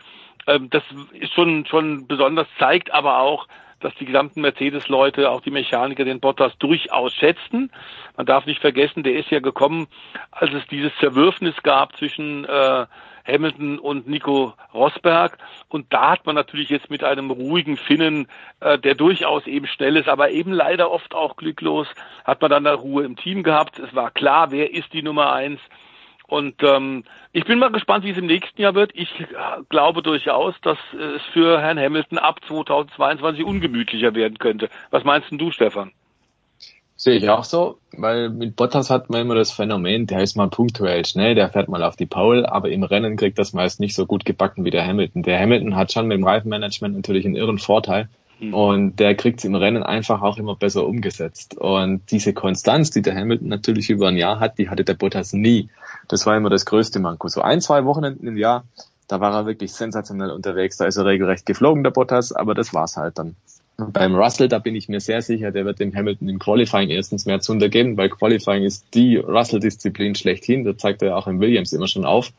ähm, 0.48 0.70
das 0.70 0.82
ist 1.12 1.34
schon, 1.34 1.66
schon 1.66 2.06
besonders, 2.06 2.48
zeigt 2.58 2.92
aber 2.92 3.20
auch, 3.20 3.46
dass 3.80 3.94
die 3.94 4.06
gesamten 4.06 4.40
Mercedes-Leute, 4.40 5.30
auch 5.30 5.40
die 5.40 5.52
Mechaniker, 5.52 6.04
den 6.04 6.20
Bottas 6.20 6.56
durchaus 6.58 7.14
schätzen. 7.14 7.70
Man 8.16 8.26
darf 8.26 8.46
nicht 8.46 8.60
vergessen, 8.60 9.04
der 9.04 9.14
ist 9.14 9.30
ja 9.30 9.38
gekommen, 9.38 9.86
als 10.32 10.52
es 10.52 10.66
dieses 10.66 10.90
Zerwürfnis 10.98 11.54
gab 11.62 11.96
zwischen 11.96 12.44
äh, 12.44 12.86
Hamilton 13.26 13.78
und 13.78 14.08
Nico 14.08 14.54
Rosberg. 14.74 15.38
Und 15.68 15.92
da 15.92 16.10
hat 16.10 16.26
man 16.26 16.34
natürlich 16.34 16.70
jetzt 16.70 16.90
mit 16.90 17.04
einem 17.04 17.30
ruhigen 17.30 17.76
Finnen, 17.76 18.26
äh, 18.60 18.78
der 18.78 18.94
durchaus 18.94 19.46
eben 19.46 19.66
schnell 19.66 19.96
ist, 19.96 20.08
aber 20.08 20.30
eben 20.30 20.52
leider 20.52 20.90
oft 20.90 21.14
auch 21.14 21.36
glücklos, 21.36 21.86
hat 22.24 22.40
man 22.40 22.50
dann 22.50 22.64
da 22.64 22.74
Ruhe 22.74 23.04
im 23.04 23.16
Team 23.16 23.42
gehabt. 23.42 23.78
Es 23.78 23.94
war 23.94 24.10
klar, 24.10 24.50
wer 24.50 24.72
ist 24.72 24.92
die 24.92 25.02
Nummer 25.02 25.32
eins. 25.32 25.60
Und 26.28 26.62
ähm, 26.62 27.04
ich 27.32 27.46
bin 27.46 27.58
mal 27.58 27.72
gespannt, 27.72 28.04
wie 28.04 28.10
es 28.10 28.18
im 28.18 28.26
nächsten 28.26 28.60
Jahr 28.60 28.74
wird. 28.74 28.92
Ich 28.94 29.08
äh, 29.18 29.24
glaube 29.70 30.02
durchaus, 30.02 30.54
dass 30.60 30.76
es 30.92 31.22
für 31.32 31.58
Herrn 31.58 31.78
Hamilton 31.78 32.18
ab 32.18 32.40
2022 32.46 33.44
ungemütlicher 33.44 34.14
werden 34.14 34.38
könnte. 34.38 34.68
Was 34.90 35.04
meinst 35.04 35.30
denn 35.30 35.38
du, 35.38 35.50
Stefan? 35.50 35.90
Sehe 36.96 37.16
ich 37.16 37.30
auch 37.30 37.44
so, 37.44 37.78
weil 37.92 38.28
mit 38.28 38.56
Bottas 38.56 38.90
hat 38.90 39.08
man 39.08 39.22
immer 39.22 39.36
das 39.36 39.52
Phänomen, 39.52 40.06
der 40.06 40.20
ist 40.20 40.36
mal 40.36 40.50
punktuell 40.50 41.06
schnell, 41.06 41.34
der 41.34 41.48
fährt 41.48 41.68
mal 41.68 41.82
auf 41.82 41.96
die 41.96 42.06
Paul, 42.06 42.44
aber 42.44 42.70
im 42.70 42.82
Rennen 42.82 43.16
kriegt 43.16 43.38
das 43.38 43.52
meist 43.52 43.80
nicht 43.80 43.94
so 43.94 44.04
gut 44.04 44.24
gebacken 44.24 44.64
wie 44.64 44.70
der 44.70 44.84
Hamilton. 44.84 45.22
Der 45.22 45.38
Hamilton 45.38 45.76
hat 45.76 45.92
schon 45.92 46.08
mit 46.08 46.18
dem 46.18 46.24
Reifenmanagement 46.24 46.96
natürlich 46.96 47.24
einen 47.24 47.36
irren 47.36 47.58
Vorteil. 47.58 48.08
Und 48.40 48.96
der 48.96 49.14
kriegt 49.14 49.40
es 49.40 49.44
im 49.44 49.54
Rennen 49.54 49.82
einfach 49.82 50.22
auch 50.22 50.38
immer 50.38 50.54
besser 50.54 50.86
umgesetzt. 50.86 51.56
Und 51.56 52.02
diese 52.10 52.32
Konstanz, 52.32 52.90
die 52.90 53.02
der 53.02 53.14
Hamilton 53.14 53.48
natürlich 53.48 53.90
über 53.90 54.08
ein 54.08 54.16
Jahr 54.16 54.38
hat, 54.38 54.58
die 54.58 54.70
hatte 54.70 54.84
der 54.84 54.94
Bottas 54.94 55.32
nie. 55.32 55.68
Das 56.06 56.24
war 56.24 56.36
immer 56.36 56.50
das 56.50 56.64
größte 56.64 57.00
Manko. 57.00 57.28
So 57.28 57.42
ein, 57.42 57.60
zwei 57.60 57.84
Wochenenden 57.84 58.26
im 58.26 58.36
Jahr, 58.36 58.64
da 59.08 59.20
war 59.20 59.34
er 59.34 59.46
wirklich 59.46 59.72
sensationell 59.72 60.30
unterwegs. 60.30 60.76
Da 60.76 60.86
ist 60.86 60.96
er 60.96 61.04
regelrecht 61.04 61.46
geflogen, 61.46 61.82
der 61.82 61.90
Bottas, 61.90 62.32
aber 62.32 62.54
das 62.54 62.72
war's 62.72 62.96
halt 62.96 63.18
dann. 63.18 63.34
Und 63.76 63.92
beim 63.92 64.14
Russell, 64.14 64.48
da 64.48 64.58
bin 64.58 64.74
ich 64.74 64.88
mir 64.88 65.00
sehr 65.00 65.22
sicher, 65.22 65.52
der 65.52 65.64
wird 65.64 65.78
dem 65.78 65.94
Hamilton 65.94 66.28
im 66.28 66.38
Qualifying 66.38 66.90
erstens 66.90 67.26
mehr 67.26 67.40
zu 67.40 67.52
untergeben, 67.52 67.96
weil 67.96 68.08
Qualifying 68.08 68.64
ist 68.64 68.86
die 68.94 69.16
Russell-Disziplin 69.16 70.14
schlechthin. 70.14 70.64
Da 70.64 70.76
zeigt 70.76 71.02
er 71.02 71.16
auch 71.16 71.26
im 71.26 71.40
Williams 71.40 71.72
immer 71.72 71.86
schon 71.86 72.04
auf. 72.04 72.32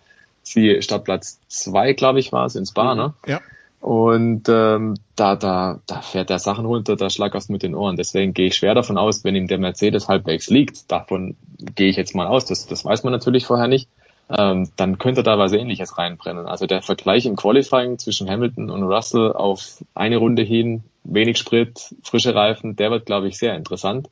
Sie 0.43 0.81
Startplatz 0.81 1.39
zwei, 1.47 1.93
glaube 1.93 2.19
ich, 2.19 2.31
war 2.31 2.45
es 2.45 2.55
in 2.55 2.65
Spa, 2.65 2.95
ne? 2.95 3.13
Ja. 3.26 3.41
Und 3.80 4.49
ähm, 4.49 4.95
da, 5.15 5.35
da, 5.35 5.80
da 5.85 6.01
fährt 6.01 6.30
der 6.30 6.39
Sachen 6.39 6.65
runter, 6.65 6.95
da 6.97 7.10
schlackerst 7.10 7.49
mit 7.49 7.64
den 7.64 7.76
Ohren. 7.76 7.95
Deswegen 7.95 8.34
gehe 8.34 8.47
ich 8.47 8.56
schwer 8.56 8.76
davon 8.76 8.97
aus, 8.97 9.23
wenn 9.23 9.35
ihm 9.35 9.47
der 9.47 9.57
Mercedes 9.57 10.10
halbwegs 10.10 10.49
liegt, 10.49 10.91
davon 10.91 11.38
gehe 11.76 11.89
ich 11.89 11.95
jetzt 11.95 12.14
mal 12.14 12.27
aus, 12.27 12.45
das, 12.45 12.68
das 12.68 12.84
weiß 12.84 13.03
man 13.03 13.14
natürlich 13.14 13.45
vorher 13.45 13.68
nicht, 13.68 13.88
ähm, 14.30 14.69
dann 14.76 14.97
könnte 14.97 15.23
da 15.23 15.38
was 15.39 15.53
ähnliches 15.53 15.97
reinbrennen. 15.97 16.45
Also 16.45 16.68
der 16.68 16.81
Vergleich 16.81 17.26
im 17.26 17.38
Qualifying 17.38 17.97
zwischen 17.97 18.30
Hamilton 18.30 18.69
und 18.69 18.84
Russell 18.84 19.31
auf 19.31 19.84
eine 19.95 20.18
Runde 20.18 20.43
hin, 20.43 20.84
wenig 21.03 21.38
Sprit, 21.38 21.95
frische 22.03 22.35
Reifen, 22.35 22.76
der 22.76 22.91
wird, 22.91 23.06
glaube 23.06 23.30
ich, 23.30 23.38
sehr 23.38 23.56
interessant. 23.56 24.10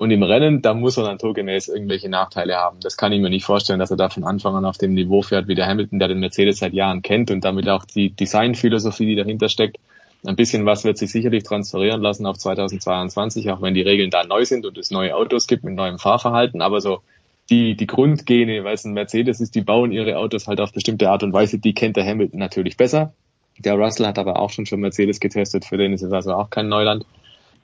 Und 0.00 0.10
im 0.12 0.22
Rennen, 0.22 0.62
da 0.62 0.72
muss 0.72 0.96
er 0.96 1.02
naturgemäß 1.02 1.68
irgendwelche 1.68 2.08
Nachteile 2.08 2.56
haben. 2.56 2.78
Das 2.80 2.96
kann 2.96 3.12
ich 3.12 3.20
mir 3.20 3.28
nicht 3.28 3.44
vorstellen, 3.44 3.78
dass 3.78 3.90
er 3.90 3.98
da 3.98 4.08
von 4.08 4.24
Anfang 4.24 4.56
an 4.56 4.64
auf 4.64 4.78
dem 4.78 4.94
Niveau 4.94 5.20
fährt 5.20 5.46
wie 5.46 5.54
der 5.54 5.66
Hamilton, 5.66 5.98
der 5.98 6.08
den 6.08 6.20
Mercedes 6.20 6.60
seit 6.60 6.72
Jahren 6.72 7.02
kennt 7.02 7.30
und 7.30 7.44
damit 7.44 7.68
auch 7.68 7.84
die 7.84 8.08
Designphilosophie, 8.08 9.04
die 9.04 9.14
dahinter 9.14 9.50
steckt. 9.50 9.76
Ein 10.24 10.36
bisschen 10.36 10.64
was 10.64 10.84
wird 10.84 10.96
sich 10.96 11.12
sicherlich 11.12 11.42
transferieren 11.42 12.00
lassen 12.00 12.24
auf 12.24 12.38
2022, 12.38 13.50
auch 13.50 13.60
wenn 13.60 13.74
die 13.74 13.82
Regeln 13.82 14.08
da 14.08 14.24
neu 14.24 14.46
sind 14.46 14.64
und 14.64 14.78
es 14.78 14.90
neue 14.90 15.14
Autos 15.14 15.46
gibt 15.46 15.64
mit 15.64 15.74
neuem 15.74 15.98
Fahrverhalten. 15.98 16.62
Aber 16.62 16.80
so 16.80 17.02
die, 17.50 17.76
die 17.76 17.86
Grundgene, 17.86 18.64
weil 18.64 18.72
es 18.72 18.86
ein 18.86 18.94
Mercedes 18.94 19.42
ist, 19.42 19.54
die 19.54 19.60
bauen 19.60 19.92
ihre 19.92 20.16
Autos 20.16 20.48
halt 20.48 20.62
auf 20.62 20.72
bestimmte 20.72 21.10
Art 21.10 21.24
und 21.24 21.34
Weise, 21.34 21.58
die 21.58 21.74
kennt 21.74 21.98
der 21.98 22.06
Hamilton 22.06 22.38
natürlich 22.38 22.78
besser. 22.78 23.12
Der 23.58 23.74
Russell 23.74 24.06
hat 24.06 24.18
aber 24.18 24.38
auch 24.38 24.48
schon 24.48 24.64
schon 24.64 24.80
Mercedes 24.80 25.20
getestet, 25.20 25.66
für 25.66 25.76
den 25.76 25.92
ist 25.92 26.00
es 26.00 26.12
also 26.12 26.32
auch 26.32 26.48
kein 26.48 26.70
Neuland. 26.70 27.04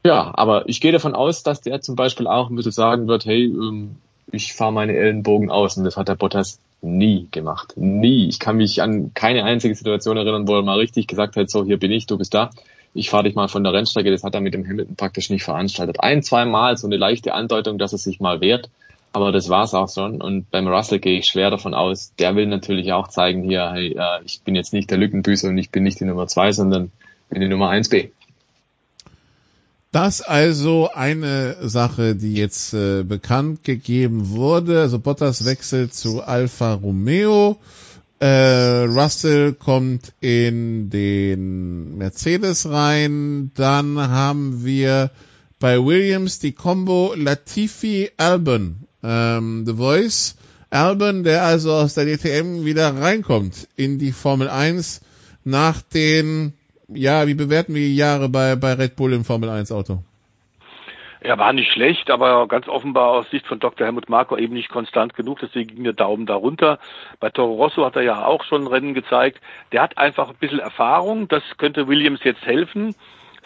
Ja, 0.07 0.31
aber 0.37 0.69
ich 0.69 0.81
gehe 0.81 0.93
davon 0.93 1.16
aus, 1.16 1.43
dass 1.43 1.62
der 1.62 1.81
zum 1.81 1.97
Beispiel 1.97 2.28
auch 2.28 2.49
ein 2.49 2.55
bisschen 2.55 2.70
sagen 2.70 3.09
wird, 3.09 3.27
hey, 3.27 3.47
ähm, 3.47 3.97
ich 4.31 4.53
fahre 4.53 4.73
meine 4.73 4.97
Ellenbogen 4.97 5.51
aus. 5.51 5.77
Und 5.77 5.83
das 5.83 5.97
hat 5.97 6.07
der 6.07 6.15
Bottas 6.15 6.61
nie 6.81 7.27
gemacht. 7.33 7.73
Nie. 7.74 8.28
Ich 8.28 8.39
kann 8.39 8.57
mich 8.57 8.81
an 8.81 9.11
keine 9.15 9.43
einzige 9.43 9.74
Situation 9.74 10.16
erinnern, 10.16 10.47
wo 10.47 10.55
er 10.55 10.62
mal 10.62 10.78
richtig 10.78 11.09
gesagt 11.09 11.35
hat, 11.35 11.51
so, 11.51 11.65
hier 11.65 11.77
bin 11.81 11.91
ich, 11.91 12.07
du 12.07 12.19
bist 12.19 12.35
da. 12.35 12.51
Ich 12.95 13.11
fahre 13.11 13.24
dich 13.24 13.35
mal 13.35 13.49
von 13.49 13.65
der 13.65 13.73
Rennstrecke. 13.73 14.12
Das 14.12 14.23
hat 14.23 14.37
er 14.37 14.41
mit 14.41 14.55
dem 14.55 14.65
Hamilton 14.65 14.95
praktisch 14.95 15.28
nicht 15.28 15.43
veranstaltet. 15.43 15.99
Ein, 15.99 16.23
zwei 16.23 16.45
Mal 16.45 16.77
so 16.77 16.87
eine 16.87 16.99
leichte 16.99 17.35
Andeutung, 17.35 17.77
dass 17.77 17.91
er 17.91 17.99
sich 17.99 18.20
mal 18.20 18.41
wehrt. 18.41 18.70
Aber 19.12 19.33
das 19.33 19.49
war's 19.49 19.74
auch 19.74 19.93
schon. 19.93 20.23
Und 20.23 20.49
beim 20.53 20.69
Russell 20.69 21.01
gehe 21.01 21.19
ich 21.19 21.27
schwer 21.27 21.51
davon 21.51 21.74
aus. 21.74 22.12
Der 22.20 22.37
will 22.37 22.47
natürlich 22.47 22.93
auch 22.93 23.09
zeigen 23.09 23.43
hier, 23.43 23.73
hey, 23.73 23.97
äh, 23.99 24.24
ich 24.24 24.41
bin 24.43 24.55
jetzt 24.55 24.73
nicht 24.73 24.89
der 24.89 24.99
Lückenbüßer 24.99 25.49
und 25.49 25.59
ich 25.59 25.70
bin 25.70 25.83
nicht 25.83 25.99
die 25.99 26.05
Nummer 26.05 26.28
zwei, 26.28 26.53
sondern 26.53 26.93
bin 27.28 27.41
die 27.41 27.49
Nummer 27.49 27.70
eins 27.70 27.89
B. 27.89 28.11
Das 29.97 30.20
also 30.20 30.90
eine 30.93 31.56
Sache, 31.66 32.16
die 32.16 32.35
jetzt 32.35 32.74
äh, 32.74 33.02
bekannt 33.02 33.64
gegeben 33.64 34.28
wurde. 34.28 34.82
Also 34.82 34.98
Bottas 34.98 35.47
wechselt 35.47 35.94
zu 35.94 36.23
Alfa 36.23 36.74
Romeo. 36.74 37.56
Äh, 38.18 38.82
Russell 38.85 39.55
kommt 39.55 40.12
in 40.20 40.90
den 40.90 41.97
Mercedes 41.97 42.68
rein. 42.68 43.52
Dann 43.55 43.97
haben 43.98 44.66
wir 44.66 45.12
bei 45.60 45.82
Williams 45.82 46.40
die 46.40 46.52
Combo 46.52 47.14
Latifi 47.16 48.10
Albon. 48.18 48.77
Ähm, 49.02 49.64
The 49.64 49.77
Voice 49.77 50.36
Albon, 50.68 51.24
der 51.24 51.43
also 51.43 51.73
aus 51.73 51.94
der 51.94 52.05
DTM 52.05 52.66
wieder 52.66 52.94
reinkommt 52.94 53.66
in 53.77 53.98
die 53.98 54.12
Formel 54.12 54.51
1 54.51 55.01
nach 55.43 55.81
den 55.81 56.52
ja, 56.89 57.27
wie 57.27 57.35
bewerten 57.35 57.75
wir 57.75 57.83
die 57.83 57.97
Jahre 57.97 58.29
bei, 58.29 58.57
bei 58.57 58.75
Red 58.75 58.97
Bull 58.97 59.13
im 59.13 59.25
Formel 59.25 59.49
1 59.49 59.73
Auto? 59.73 59.99
Er 61.21 61.39
war 61.39 61.53
nicht 61.53 61.73
schlecht, 61.73 62.11
aber 62.11 62.47
ganz 62.47 62.69
offenbar 62.69 63.09
aus 63.09 63.31
Sicht 63.31 63.47
von 63.47 63.59
Dr. 63.59 63.85
Helmut 63.85 64.09
Marko 64.09 64.37
eben 64.37 64.55
nicht 64.55 64.69
konstant 64.69 65.15
genug, 65.15 65.41
deswegen 65.41 65.75
ging 65.75 65.85
der 65.85 65.93
Daumen 65.93 66.25
darunter. 66.27 66.79
Bei 67.19 67.31
Toro 67.31 67.55
Rosso 67.55 67.85
hat 67.85 67.97
er 67.97 68.03
ja 68.03 68.25
auch 68.25 68.45
schon 68.45 68.67
Rennen 68.67 68.95
gezeigt. 68.95 69.41
Der 69.73 69.83
hat 69.83 69.99
einfach 69.99 70.29
ein 70.29 70.37
bisschen 70.39 70.61
Erfahrung, 70.61 71.27
das 71.27 71.43
könnte 71.57 71.89
Williams 71.89 72.21
jetzt 72.23 72.47
helfen. 72.47 72.95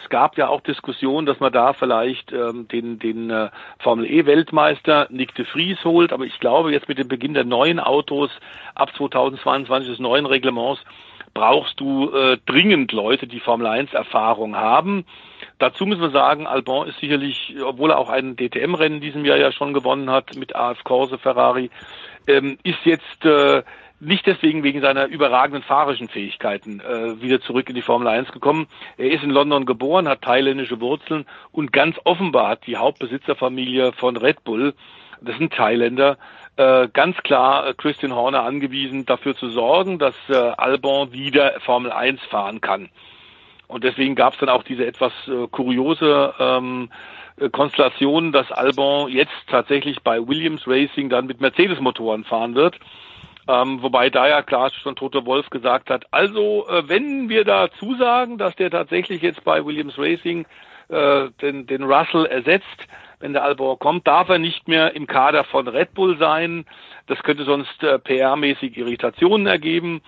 Es 0.03 0.09
gab 0.09 0.37
ja 0.37 0.47
auch 0.47 0.61
Diskussionen, 0.61 1.25
dass 1.25 1.39
man 1.39 1.53
da 1.53 1.73
vielleicht 1.73 2.31
ähm, 2.31 2.67
den, 2.67 2.99
den 2.99 3.29
äh, 3.29 3.49
Formel 3.79 4.05
E 4.05 4.25
Weltmeister 4.25 5.07
Nick 5.09 5.33
de 5.35 5.45
Vries 5.45 5.83
holt, 5.83 6.11
aber 6.11 6.25
ich 6.25 6.39
glaube 6.39 6.71
jetzt 6.71 6.87
mit 6.87 6.97
dem 6.97 7.07
Beginn 7.07 7.33
der 7.33 7.45
neuen 7.45 7.79
Autos 7.79 8.31
ab 8.75 8.95
2022 8.95 9.89
des 9.89 9.99
neuen 9.99 10.25
Reglements 10.25 10.81
brauchst 11.33 11.79
du 11.79 12.11
äh, 12.13 12.37
dringend 12.45 12.91
Leute, 12.91 13.27
die 13.27 13.39
Formel 13.39 13.67
1 13.67 13.93
Erfahrung 13.93 14.55
haben. 14.55 15.05
Dazu 15.59 15.85
müssen 15.85 16.01
wir 16.01 16.11
sagen, 16.11 16.47
Albon 16.47 16.87
ist 16.87 16.99
sicherlich, 16.99 17.55
obwohl 17.63 17.91
er 17.91 17.97
auch 17.97 18.09
ein 18.09 18.35
DTM-Rennen 18.35 18.95
in 18.95 19.01
diesem 19.01 19.25
Jahr 19.25 19.37
ja 19.37 19.51
schon 19.51 19.73
gewonnen 19.73 20.09
hat 20.09 20.35
mit 20.35 20.55
AF 20.55 20.83
Corse 20.83 21.17
Ferrari, 21.17 21.69
ähm, 22.27 22.57
ist 22.63 22.83
jetzt 22.83 23.25
äh, 23.25 23.63
nicht 24.01 24.25
deswegen 24.25 24.63
wegen 24.63 24.81
seiner 24.81 25.05
überragenden 25.05 25.61
fahrischen 25.61 26.09
Fähigkeiten 26.09 26.79
äh, 26.79 27.21
wieder 27.21 27.39
zurück 27.41 27.69
in 27.69 27.75
die 27.75 27.83
Formel 27.83 28.07
1 28.07 28.31
gekommen. 28.31 28.67
Er 28.97 29.11
ist 29.11 29.23
in 29.23 29.29
London 29.29 29.65
geboren, 29.65 30.07
hat 30.07 30.23
thailändische 30.23 30.81
Wurzeln 30.81 31.25
und 31.51 31.71
ganz 31.71 31.97
offenbar 32.03 32.49
hat 32.49 32.65
die 32.65 32.77
Hauptbesitzerfamilie 32.77 33.93
von 33.93 34.17
Red 34.17 34.43
Bull, 34.43 34.73
das 35.21 35.37
sind 35.37 35.53
Thailänder, 35.53 36.17
äh, 36.57 36.87
ganz 36.91 37.17
klar 37.17 37.67
äh, 37.67 37.73
Christian 37.73 38.13
Horner 38.13 38.43
angewiesen, 38.43 39.05
dafür 39.05 39.35
zu 39.35 39.49
sorgen, 39.49 39.99
dass 39.99 40.15
äh, 40.29 40.35
Albon 40.35 41.11
wieder 41.11 41.59
Formel 41.61 41.91
1 41.91 42.21
fahren 42.23 42.61
kann. 42.61 42.89
Und 43.67 43.83
deswegen 43.85 44.15
gab 44.15 44.33
es 44.33 44.39
dann 44.39 44.49
auch 44.49 44.63
diese 44.63 44.85
etwas 44.85 45.13
äh, 45.27 45.47
kuriose 45.47 46.33
ähm, 46.39 46.89
äh, 47.37 47.49
Konstellation, 47.49 48.31
dass 48.31 48.51
Albon 48.51 49.09
jetzt 49.09 49.47
tatsächlich 49.47 50.01
bei 50.03 50.19
Williams 50.27 50.67
Racing 50.67 51.09
dann 51.09 51.25
mit 51.25 51.39
Mercedes-Motoren 51.39 52.25
fahren 52.25 52.55
wird. 52.55 52.77
Ähm, 53.47 53.81
wobei 53.81 54.09
da 54.09 54.27
ja 54.27 54.43
klar 54.43 54.69
schon 54.71 54.95
Tote 54.95 55.25
Wolf 55.25 55.49
gesagt 55.49 55.89
hat, 55.89 56.05
also 56.11 56.67
äh, 56.67 56.87
wenn 56.87 57.29
wir 57.29 57.43
da 57.43 57.69
zusagen, 57.71 58.37
dass 58.37 58.55
der 58.55 58.69
tatsächlich 58.69 59.21
jetzt 59.21 59.43
bei 59.43 59.65
Williams 59.65 59.97
Racing 59.97 60.45
äh, 60.91 61.29
den, 61.41 61.67
den 61.67 61.83
Russell 61.83 62.25
ersetzt, 62.25 62.87
wenn 63.19 63.33
der 63.33 63.43
Albon 63.43 63.79
kommt, 63.79 64.07
darf 64.07 64.29
er 64.29 64.39
nicht 64.39 64.67
mehr 64.67 64.95
im 64.95 65.07
Kader 65.07 65.43
von 65.43 65.67
Red 65.67 65.93
Bull 65.93 66.17
sein. 66.17 66.65
Das 67.07 67.21
könnte 67.23 67.43
sonst 67.45 67.83
äh, 67.83 67.99
PR-mäßig 67.99 68.77
Irritationen 68.77 69.47
ergeben. 69.47 70.01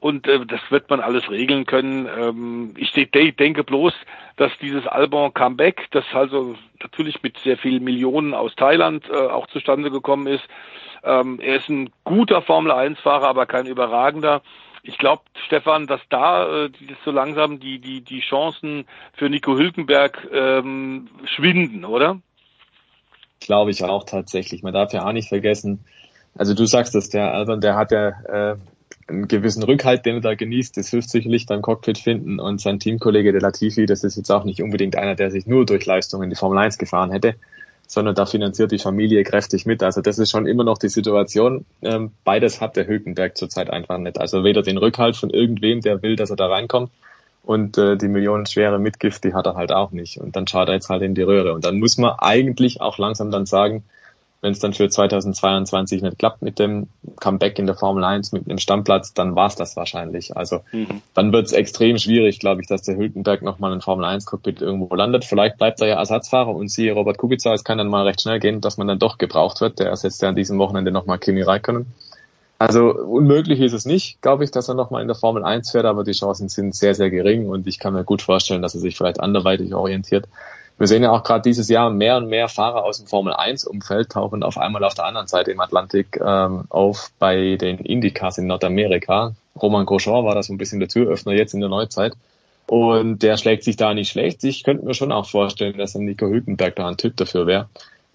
Und 0.00 0.28
äh, 0.28 0.46
das 0.46 0.60
wird 0.70 0.88
man 0.90 1.00
alles 1.00 1.28
regeln 1.30 1.66
können. 1.66 2.06
Ähm, 2.06 2.74
ich 2.76 2.92
de 2.92 3.32
denke 3.32 3.64
bloß, 3.64 3.94
dass 4.36 4.52
dieses 4.60 4.86
Albon 4.86 5.34
Comeback, 5.34 5.88
das 5.90 6.04
also 6.12 6.54
natürlich 6.80 7.22
mit 7.22 7.38
sehr 7.38 7.58
vielen 7.58 7.82
Millionen 7.82 8.32
aus 8.34 8.54
Thailand 8.54 9.08
äh, 9.10 9.16
auch 9.16 9.48
zustande 9.48 9.90
gekommen 9.90 10.28
ist, 10.28 10.44
ähm, 11.04 11.40
er 11.40 11.56
ist 11.56 11.68
ein 11.68 11.90
guter 12.04 12.42
Formel-1-Fahrer, 12.42 13.28
aber 13.28 13.46
kein 13.46 13.66
überragender. 13.66 14.42
Ich 14.82 14.98
glaube, 14.98 15.22
Stefan, 15.46 15.86
dass 15.86 16.00
da 16.08 16.64
äh, 16.64 16.70
so 17.04 17.10
langsam 17.10 17.60
die, 17.60 17.78
die, 17.78 18.00
die 18.00 18.20
Chancen 18.20 18.86
für 19.14 19.28
Nico 19.28 19.56
Hülkenberg 19.56 20.28
ähm, 20.32 21.08
schwinden, 21.24 21.84
oder? 21.84 22.20
Glaube 23.40 23.70
ich 23.70 23.84
auch 23.84 24.04
tatsächlich. 24.04 24.62
Man 24.62 24.74
darf 24.74 24.92
ja 24.92 25.06
auch 25.06 25.12
nicht 25.12 25.28
vergessen, 25.28 25.84
also 26.38 26.54
du 26.54 26.66
sagst 26.66 26.94
es, 26.94 27.10
der 27.10 27.34
Albon, 27.34 27.60
der 27.60 27.74
hat 27.74 27.90
ja 27.90 28.08
äh, 28.08 28.56
einen 29.08 29.26
gewissen 29.26 29.62
Rückhalt, 29.62 30.06
den 30.06 30.16
er 30.16 30.20
da 30.20 30.34
genießt. 30.34 30.76
Das 30.76 30.88
hilft 30.88 31.10
sicherlich 31.10 31.46
beim 31.46 31.62
Cockpit 31.62 31.98
finden. 31.98 32.38
Und 32.38 32.60
sein 32.60 32.78
Teamkollege, 32.78 33.32
der 33.32 33.40
Latifi, 33.40 33.86
das 33.86 34.04
ist 34.04 34.16
jetzt 34.16 34.30
auch 34.30 34.44
nicht 34.44 34.62
unbedingt 34.62 34.96
einer, 34.96 35.16
der 35.16 35.30
sich 35.30 35.46
nur 35.46 35.66
durch 35.66 35.84
Leistungen 35.84 36.24
in 36.24 36.30
die 36.30 36.36
Formel 36.36 36.58
1 36.58 36.78
gefahren 36.78 37.10
hätte, 37.10 37.34
sondern 37.88 38.14
da 38.14 38.26
finanziert 38.26 38.70
die 38.70 38.78
Familie 38.78 39.24
kräftig 39.24 39.66
mit. 39.66 39.82
Also 39.82 40.02
das 40.02 40.18
ist 40.18 40.30
schon 40.30 40.46
immer 40.46 40.62
noch 40.62 40.78
die 40.78 40.90
Situation. 40.90 41.64
Ähm, 41.82 42.12
beides 42.22 42.60
hat 42.60 42.76
der 42.76 42.86
Hülkenberg 42.86 43.36
zurzeit 43.36 43.70
einfach 43.70 43.98
nicht. 43.98 44.20
Also 44.20 44.44
weder 44.44 44.62
den 44.62 44.78
Rückhalt 44.78 45.16
von 45.16 45.30
irgendwem, 45.30 45.80
der 45.80 46.02
will, 46.02 46.14
dass 46.14 46.30
er 46.30 46.36
da 46.36 46.46
reinkommt, 46.46 46.90
und 47.48 47.78
äh, 47.78 47.96
die 47.96 48.08
millionenschwere 48.08 48.78
Mitgift, 48.78 49.24
die 49.24 49.32
hat 49.32 49.46
er 49.46 49.54
halt 49.54 49.72
auch 49.72 49.90
nicht. 49.90 50.18
Und 50.18 50.36
dann 50.36 50.46
schaut 50.46 50.68
er 50.68 50.74
jetzt 50.74 50.90
halt 50.90 51.00
in 51.00 51.14
die 51.14 51.22
Röhre. 51.22 51.54
Und 51.54 51.64
dann 51.64 51.78
muss 51.78 51.96
man 51.96 52.12
eigentlich 52.18 52.82
auch 52.82 52.98
langsam 52.98 53.30
dann 53.30 53.46
sagen, 53.46 53.84
wenn 54.40 54.52
es 54.52 54.60
dann 54.60 54.72
für 54.72 54.88
2022 54.88 56.02
nicht 56.02 56.18
klappt 56.18 56.42
mit 56.42 56.58
dem 56.58 56.86
Comeback 57.18 57.58
in 57.58 57.66
der 57.66 57.74
Formel 57.74 58.04
1 58.04 58.32
mit 58.32 58.48
einem 58.48 58.58
Stammplatz, 58.58 59.12
dann 59.12 59.34
war's 59.34 59.56
das 59.56 59.76
wahrscheinlich. 59.76 60.36
Also 60.36 60.60
mhm. 60.70 61.02
dann 61.14 61.32
wird 61.32 61.46
es 61.46 61.52
extrem 61.52 61.98
schwierig, 61.98 62.38
glaube 62.38 62.60
ich, 62.60 62.68
dass 62.68 62.82
der 62.82 62.96
Hülkenberg 62.96 63.42
nochmal 63.42 63.72
in 63.72 63.80
Formel 63.80 64.04
1 64.04 64.26
Cockpit 64.26 64.60
irgendwo 64.60 64.94
landet. 64.94 65.24
Vielleicht 65.24 65.58
bleibt 65.58 65.80
er 65.80 65.88
ja 65.88 65.96
Ersatzfahrer 65.96 66.54
und 66.54 66.70
siehe 66.70 66.92
Robert 66.92 67.18
Kubica, 67.18 67.52
es 67.52 67.64
kann 67.64 67.78
dann 67.78 67.88
mal 67.88 68.04
recht 68.04 68.22
schnell 68.22 68.38
gehen, 68.38 68.60
dass 68.60 68.76
man 68.76 68.86
dann 68.86 69.00
doch 69.00 69.18
gebraucht 69.18 69.60
wird. 69.60 69.80
Der 69.80 69.88
ersetzt 69.88 70.22
ja 70.22 70.28
an 70.28 70.36
diesem 70.36 70.58
Wochenende 70.58 70.92
nochmal 70.92 71.18
Kimi 71.18 71.42
Räikkönen. 71.42 71.86
Also 72.60 72.92
unmöglich 72.92 73.60
ist 73.60 73.72
es 73.72 73.86
nicht, 73.86 74.20
glaube 74.20 74.42
ich, 74.42 74.50
dass 74.50 74.68
er 74.68 74.74
nochmal 74.74 75.02
in 75.02 75.08
der 75.08 75.14
Formel 75.16 75.44
1 75.44 75.70
fährt, 75.70 75.84
aber 75.84 76.02
die 76.02 76.12
Chancen 76.12 76.48
sind 76.48 76.74
sehr, 76.74 76.94
sehr 76.94 77.08
gering 77.08 77.48
und 77.48 77.68
ich 77.68 77.78
kann 77.78 77.92
mir 77.92 78.02
gut 78.02 78.20
vorstellen, 78.20 78.62
dass 78.62 78.74
er 78.74 78.80
sich 78.80 78.96
vielleicht 78.96 79.20
anderweitig 79.20 79.74
orientiert. 79.74 80.26
Wir 80.78 80.86
sehen 80.86 81.02
ja 81.02 81.10
auch 81.10 81.24
gerade 81.24 81.42
dieses 81.42 81.68
Jahr 81.68 81.90
mehr 81.90 82.16
und 82.18 82.28
mehr 82.28 82.48
Fahrer 82.48 82.84
aus 82.84 82.98
dem 82.98 83.08
Formel 83.08 83.32
1 83.32 83.64
Umfeld 83.64 84.10
tauchen 84.10 84.44
auf 84.44 84.56
einmal 84.58 84.84
auf 84.84 84.94
der 84.94 85.06
anderen 85.06 85.26
Seite 85.26 85.50
im 85.50 85.60
Atlantik 85.60 86.20
ähm, 86.24 86.64
auf 86.68 87.10
bei 87.18 87.56
den 87.56 87.78
Indycars 87.78 88.38
in 88.38 88.46
Nordamerika. 88.46 89.34
Roman 89.60 89.86
Grosjean 89.86 90.24
war 90.24 90.36
da 90.36 90.42
so 90.42 90.52
ein 90.52 90.58
bisschen 90.58 90.78
der 90.78 90.88
Türöffner 90.88 91.32
jetzt 91.32 91.52
in 91.52 91.60
der 91.60 91.68
Neuzeit. 91.68 92.12
Und 92.68 93.22
der 93.22 93.38
schlägt 93.38 93.64
sich 93.64 93.76
da 93.76 93.92
nicht 93.92 94.10
schlecht. 94.10 94.44
Ich 94.44 94.62
könnte 94.62 94.84
mir 94.84 94.94
schon 94.94 95.10
auch 95.10 95.26
vorstellen, 95.26 95.78
dass 95.78 95.96
ein 95.96 96.04
Nico 96.04 96.26
Hülkenberg 96.26 96.76
da 96.76 96.86
ein 96.86 96.96
Typ 96.96 97.16
dafür 97.16 97.46
wäre. 97.46 97.68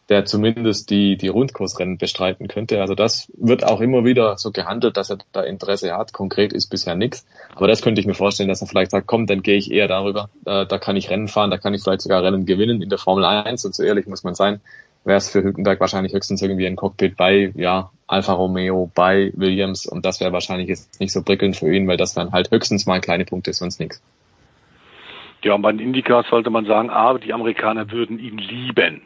Der 0.09 0.25
zumindest 0.25 0.89
die, 0.89 1.15
die 1.15 1.29
Rundkursrennen 1.29 1.97
bestreiten 1.97 2.47
könnte. 2.47 2.81
Also 2.81 2.93
das 2.93 3.31
wird 3.37 3.63
auch 3.63 3.79
immer 3.79 4.03
wieder 4.03 4.37
so 4.37 4.51
gehandelt, 4.51 4.97
dass 4.97 5.09
er 5.09 5.19
da 5.31 5.41
Interesse 5.41 5.95
hat. 5.95 6.11
Konkret 6.11 6.51
ist 6.51 6.67
bisher 6.67 6.95
nichts. 6.95 7.25
Aber 7.55 7.67
das 7.67 7.81
könnte 7.81 8.01
ich 8.01 8.07
mir 8.07 8.13
vorstellen, 8.13 8.49
dass 8.49 8.61
er 8.61 8.67
vielleicht 8.67 8.91
sagt, 8.91 9.07
komm, 9.07 9.27
dann 9.27 9.43
gehe 9.43 9.57
ich 9.57 9.71
eher 9.71 9.87
darüber. 9.87 10.29
Da, 10.43 10.65
da 10.65 10.77
kann 10.77 10.97
ich 10.97 11.09
Rennen 11.09 11.29
fahren, 11.29 11.51
da 11.51 11.57
kann 11.57 11.73
ich 11.73 11.83
vielleicht 11.83 12.01
sogar 12.01 12.21
Rennen 12.21 12.45
gewinnen 12.45 12.81
in 12.81 12.89
der 12.89 12.97
Formel 12.97 13.23
1. 13.23 13.63
Und 13.63 13.75
so 13.75 13.83
ehrlich 13.83 14.05
muss 14.05 14.25
man 14.25 14.35
sein, 14.35 14.59
wäre 15.05 15.17
es 15.17 15.29
für 15.29 15.41
Hülkenberg 15.41 15.79
wahrscheinlich 15.79 16.13
höchstens 16.13 16.41
irgendwie 16.41 16.67
ein 16.67 16.75
Cockpit 16.75 17.15
bei, 17.15 17.53
ja, 17.55 17.91
Alfa 18.05 18.33
Romeo, 18.33 18.91
bei 18.93 19.31
Williams. 19.35 19.85
Und 19.85 20.05
das 20.05 20.19
wäre 20.19 20.33
wahrscheinlich 20.33 20.67
jetzt 20.67 20.99
nicht 20.99 21.13
so 21.13 21.23
prickelnd 21.23 21.55
für 21.55 21.73
ihn, 21.73 21.87
weil 21.87 21.97
das 21.97 22.13
dann 22.13 22.33
halt 22.33 22.51
höchstens 22.51 22.85
mal 22.85 22.99
kleine 22.99 23.23
Punkte, 23.23 23.53
sonst 23.53 23.79
nichts. 23.79 24.03
Ja, 25.43 25.55
und 25.55 25.61
bei 25.61 25.71
den 25.71 25.79
Indicas 25.79 26.25
sollte 26.29 26.49
man 26.49 26.65
sagen, 26.65 26.89
ah, 26.89 27.17
die 27.17 27.33
Amerikaner 27.33 27.89
würden 27.89 28.19
ihn 28.19 28.37
lieben 28.37 29.01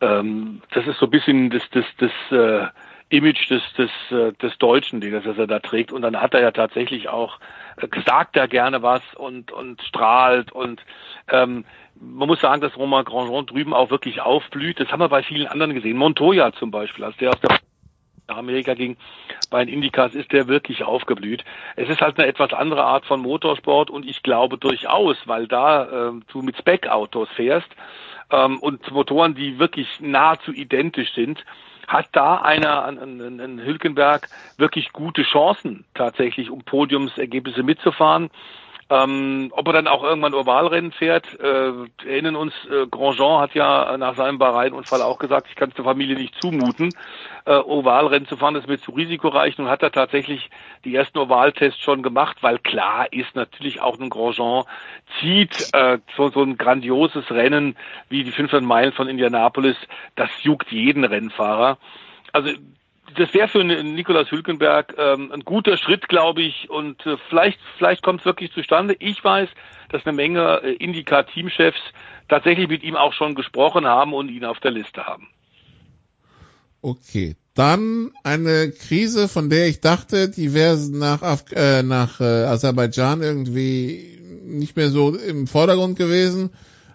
ähm, 0.00 0.62
das 0.72 0.86
ist 0.86 0.98
so 0.98 1.06
ein 1.06 1.10
bisschen 1.10 1.50
das, 1.50 1.62
das, 1.70 1.84
das 1.98 2.10
äh, 2.30 2.68
Image 3.10 3.50
des, 3.50 3.62
des, 3.74 3.90
äh, 4.10 4.32
des 4.34 4.56
Deutschen, 4.58 5.00
das, 5.00 5.36
er 5.36 5.46
da 5.46 5.58
trägt. 5.58 5.92
Und 5.92 6.02
dann 6.02 6.20
hat 6.20 6.34
er 6.34 6.40
ja 6.40 6.52
tatsächlich 6.52 7.08
auch 7.08 7.38
äh, 7.76 7.88
gesagt 7.88 8.36
er 8.36 8.48
gerne 8.48 8.82
was 8.82 9.02
und, 9.16 9.52
und 9.52 9.82
strahlt 9.82 10.52
und 10.52 10.80
ähm, 11.28 11.64
man 12.00 12.28
muss 12.28 12.40
sagen, 12.40 12.62
dass 12.62 12.76
Romain 12.78 13.04
Grandjean 13.04 13.44
drüben 13.44 13.74
auch 13.74 13.90
wirklich 13.90 14.22
aufblüht. 14.22 14.80
Das 14.80 14.90
haben 14.90 15.00
wir 15.00 15.10
bei 15.10 15.22
vielen 15.22 15.46
anderen 15.46 15.74
gesehen. 15.74 15.98
Montoya 15.98 16.50
zum 16.52 16.70
Beispiel, 16.70 17.04
als 17.04 17.16
der 17.18 17.30
aus 17.30 17.40
der 17.40 17.58
Amerika 18.28 18.74
ging, 18.74 18.96
bei 19.50 19.64
den 19.64 19.74
Indicas 19.74 20.14
ist 20.14 20.32
der 20.32 20.48
wirklich 20.48 20.84
aufgeblüht. 20.84 21.44
Es 21.76 21.88
ist 21.88 22.00
halt 22.00 22.18
eine 22.18 22.28
etwas 22.28 22.52
andere 22.52 22.84
Art 22.84 23.04
von 23.04 23.20
Motorsport 23.20 23.90
und 23.90 24.08
ich 24.08 24.22
glaube 24.22 24.56
durchaus, 24.56 25.16
weil 25.26 25.46
da 25.46 26.08
äh, 26.08 26.12
du 26.32 26.42
mit 26.42 26.56
Spec-Autos 26.56 27.28
fährst, 27.34 27.68
ähm, 28.30 28.58
und 28.58 28.90
Motoren, 28.90 29.34
die 29.34 29.58
wirklich 29.58 29.88
nahezu 30.00 30.52
identisch 30.52 31.12
sind, 31.14 31.44
hat 31.86 32.08
da 32.12 32.36
einer, 32.36 32.84
ein, 32.84 33.60
Hülkenberg, 33.64 34.28
wirklich 34.58 34.92
gute 34.92 35.22
Chancen 35.22 35.84
tatsächlich, 35.94 36.50
um 36.50 36.62
Podiumsergebnisse 36.62 37.64
mitzufahren. 37.64 38.30
Ähm, 38.90 39.52
ob 39.52 39.68
er 39.68 39.72
dann 39.72 39.86
auch 39.86 40.02
irgendwann 40.02 40.34
Ovalrennen 40.34 40.90
fährt, 40.90 41.38
äh, 41.38 41.72
erinnern 42.04 42.34
uns, 42.34 42.52
äh, 42.68 42.88
Grandjean 42.88 43.40
hat 43.40 43.54
ja 43.54 43.96
nach 43.96 44.16
seinem 44.16 44.38
Bahrain-Unfall 44.38 45.00
auch 45.02 45.20
gesagt, 45.20 45.46
ich 45.48 45.54
kann 45.54 45.68
es 45.68 45.76
der 45.76 45.84
Familie 45.84 46.16
nicht 46.16 46.34
zumuten, 46.42 46.92
äh, 47.44 47.54
Ovalrennen 47.54 48.26
zu 48.26 48.36
fahren, 48.36 48.54
das 48.54 48.64
ist 48.64 48.68
mir 48.68 48.80
zu 48.80 48.90
risikoreich. 48.90 49.58
Nun 49.58 49.68
hat 49.68 49.84
er 49.84 49.92
tatsächlich 49.92 50.50
die 50.84 50.96
ersten 50.96 51.18
Ovaltests 51.18 51.80
schon 51.80 52.02
gemacht, 52.02 52.38
weil 52.40 52.58
klar 52.58 53.12
ist 53.12 53.36
natürlich 53.36 53.80
auch 53.80 53.96
ein 53.96 54.10
Grandjean 54.10 54.64
zieht 55.20 55.68
äh, 55.72 55.98
so, 56.16 56.30
so 56.30 56.42
ein 56.42 56.58
grandioses 56.58 57.30
Rennen 57.30 57.76
wie 58.08 58.24
die 58.24 58.32
500 58.32 58.66
Meilen 58.66 58.92
von 58.92 59.06
Indianapolis, 59.06 59.76
das 60.16 60.30
juckt 60.42 60.72
jeden 60.72 61.04
Rennfahrer. 61.04 61.78
Also 62.32 62.50
das 63.16 63.34
wäre 63.34 63.48
für 63.48 63.64
Nikolaus 63.64 64.30
Hülkenberg 64.30 64.94
ähm, 64.98 65.32
ein 65.32 65.40
guter 65.40 65.76
Schritt, 65.76 66.08
glaube 66.08 66.42
ich, 66.42 66.70
und 66.70 67.04
äh, 67.06 67.16
vielleicht, 67.28 67.58
vielleicht 67.78 68.02
kommt 68.02 68.20
es 68.20 68.26
wirklich 68.26 68.52
zustande. 68.52 68.96
Ich 68.98 69.22
weiß, 69.22 69.48
dass 69.90 70.06
eine 70.06 70.16
Menge 70.16 70.62
äh, 70.62 70.72
Indica-Teamchefs 70.74 71.80
tatsächlich 72.28 72.68
mit 72.68 72.82
ihm 72.82 72.96
auch 72.96 73.12
schon 73.12 73.34
gesprochen 73.34 73.86
haben 73.86 74.14
und 74.14 74.28
ihn 74.28 74.44
auf 74.44 74.60
der 74.60 74.70
Liste 74.70 75.04
haben. 75.04 75.28
Okay, 76.82 77.36
dann 77.54 78.12
eine 78.22 78.70
Krise, 78.70 79.28
von 79.28 79.50
der 79.50 79.68
ich 79.68 79.80
dachte, 79.80 80.30
die 80.30 80.54
wäre 80.54 80.78
nach, 80.92 81.22
Af 81.22 81.44
äh, 81.52 81.82
nach 81.82 82.20
äh, 82.20 82.24
Aserbaidschan 82.24 83.22
irgendwie 83.22 84.18
nicht 84.44 84.76
mehr 84.76 84.90
so 84.90 85.14
im 85.14 85.46
Vordergrund 85.46 85.98
gewesen, 85.98 86.50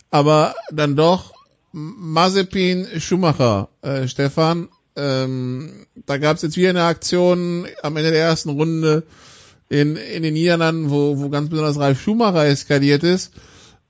aber 0.09 0.55
dann 0.71 0.95
doch 0.95 1.33
Mazepin 1.71 2.87
Schumacher, 2.99 3.69
äh, 3.81 4.07
Stefan, 4.07 4.69
ähm, 4.95 5.85
da 6.05 6.17
gab 6.17 6.37
es 6.37 6.41
jetzt 6.41 6.57
wieder 6.57 6.69
eine 6.69 6.83
Aktion 6.83 7.67
am 7.81 7.97
Ende 7.97 8.11
der 8.11 8.21
ersten 8.21 8.49
Runde 8.49 9.03
in, 9.69 9.95
in 9.95 10.23
den 10.23 10.33
Niederlanden, 10.33 10.89
wo, 10.89 11.19
wo 11.19 11.29
ganz 11.29 11.49
besonders 11.49 11.79
Ralf 11.79 12.01
Schumacher 12.01 12.45
eskaliert 12.45 13.03
ist. 13.03 13.33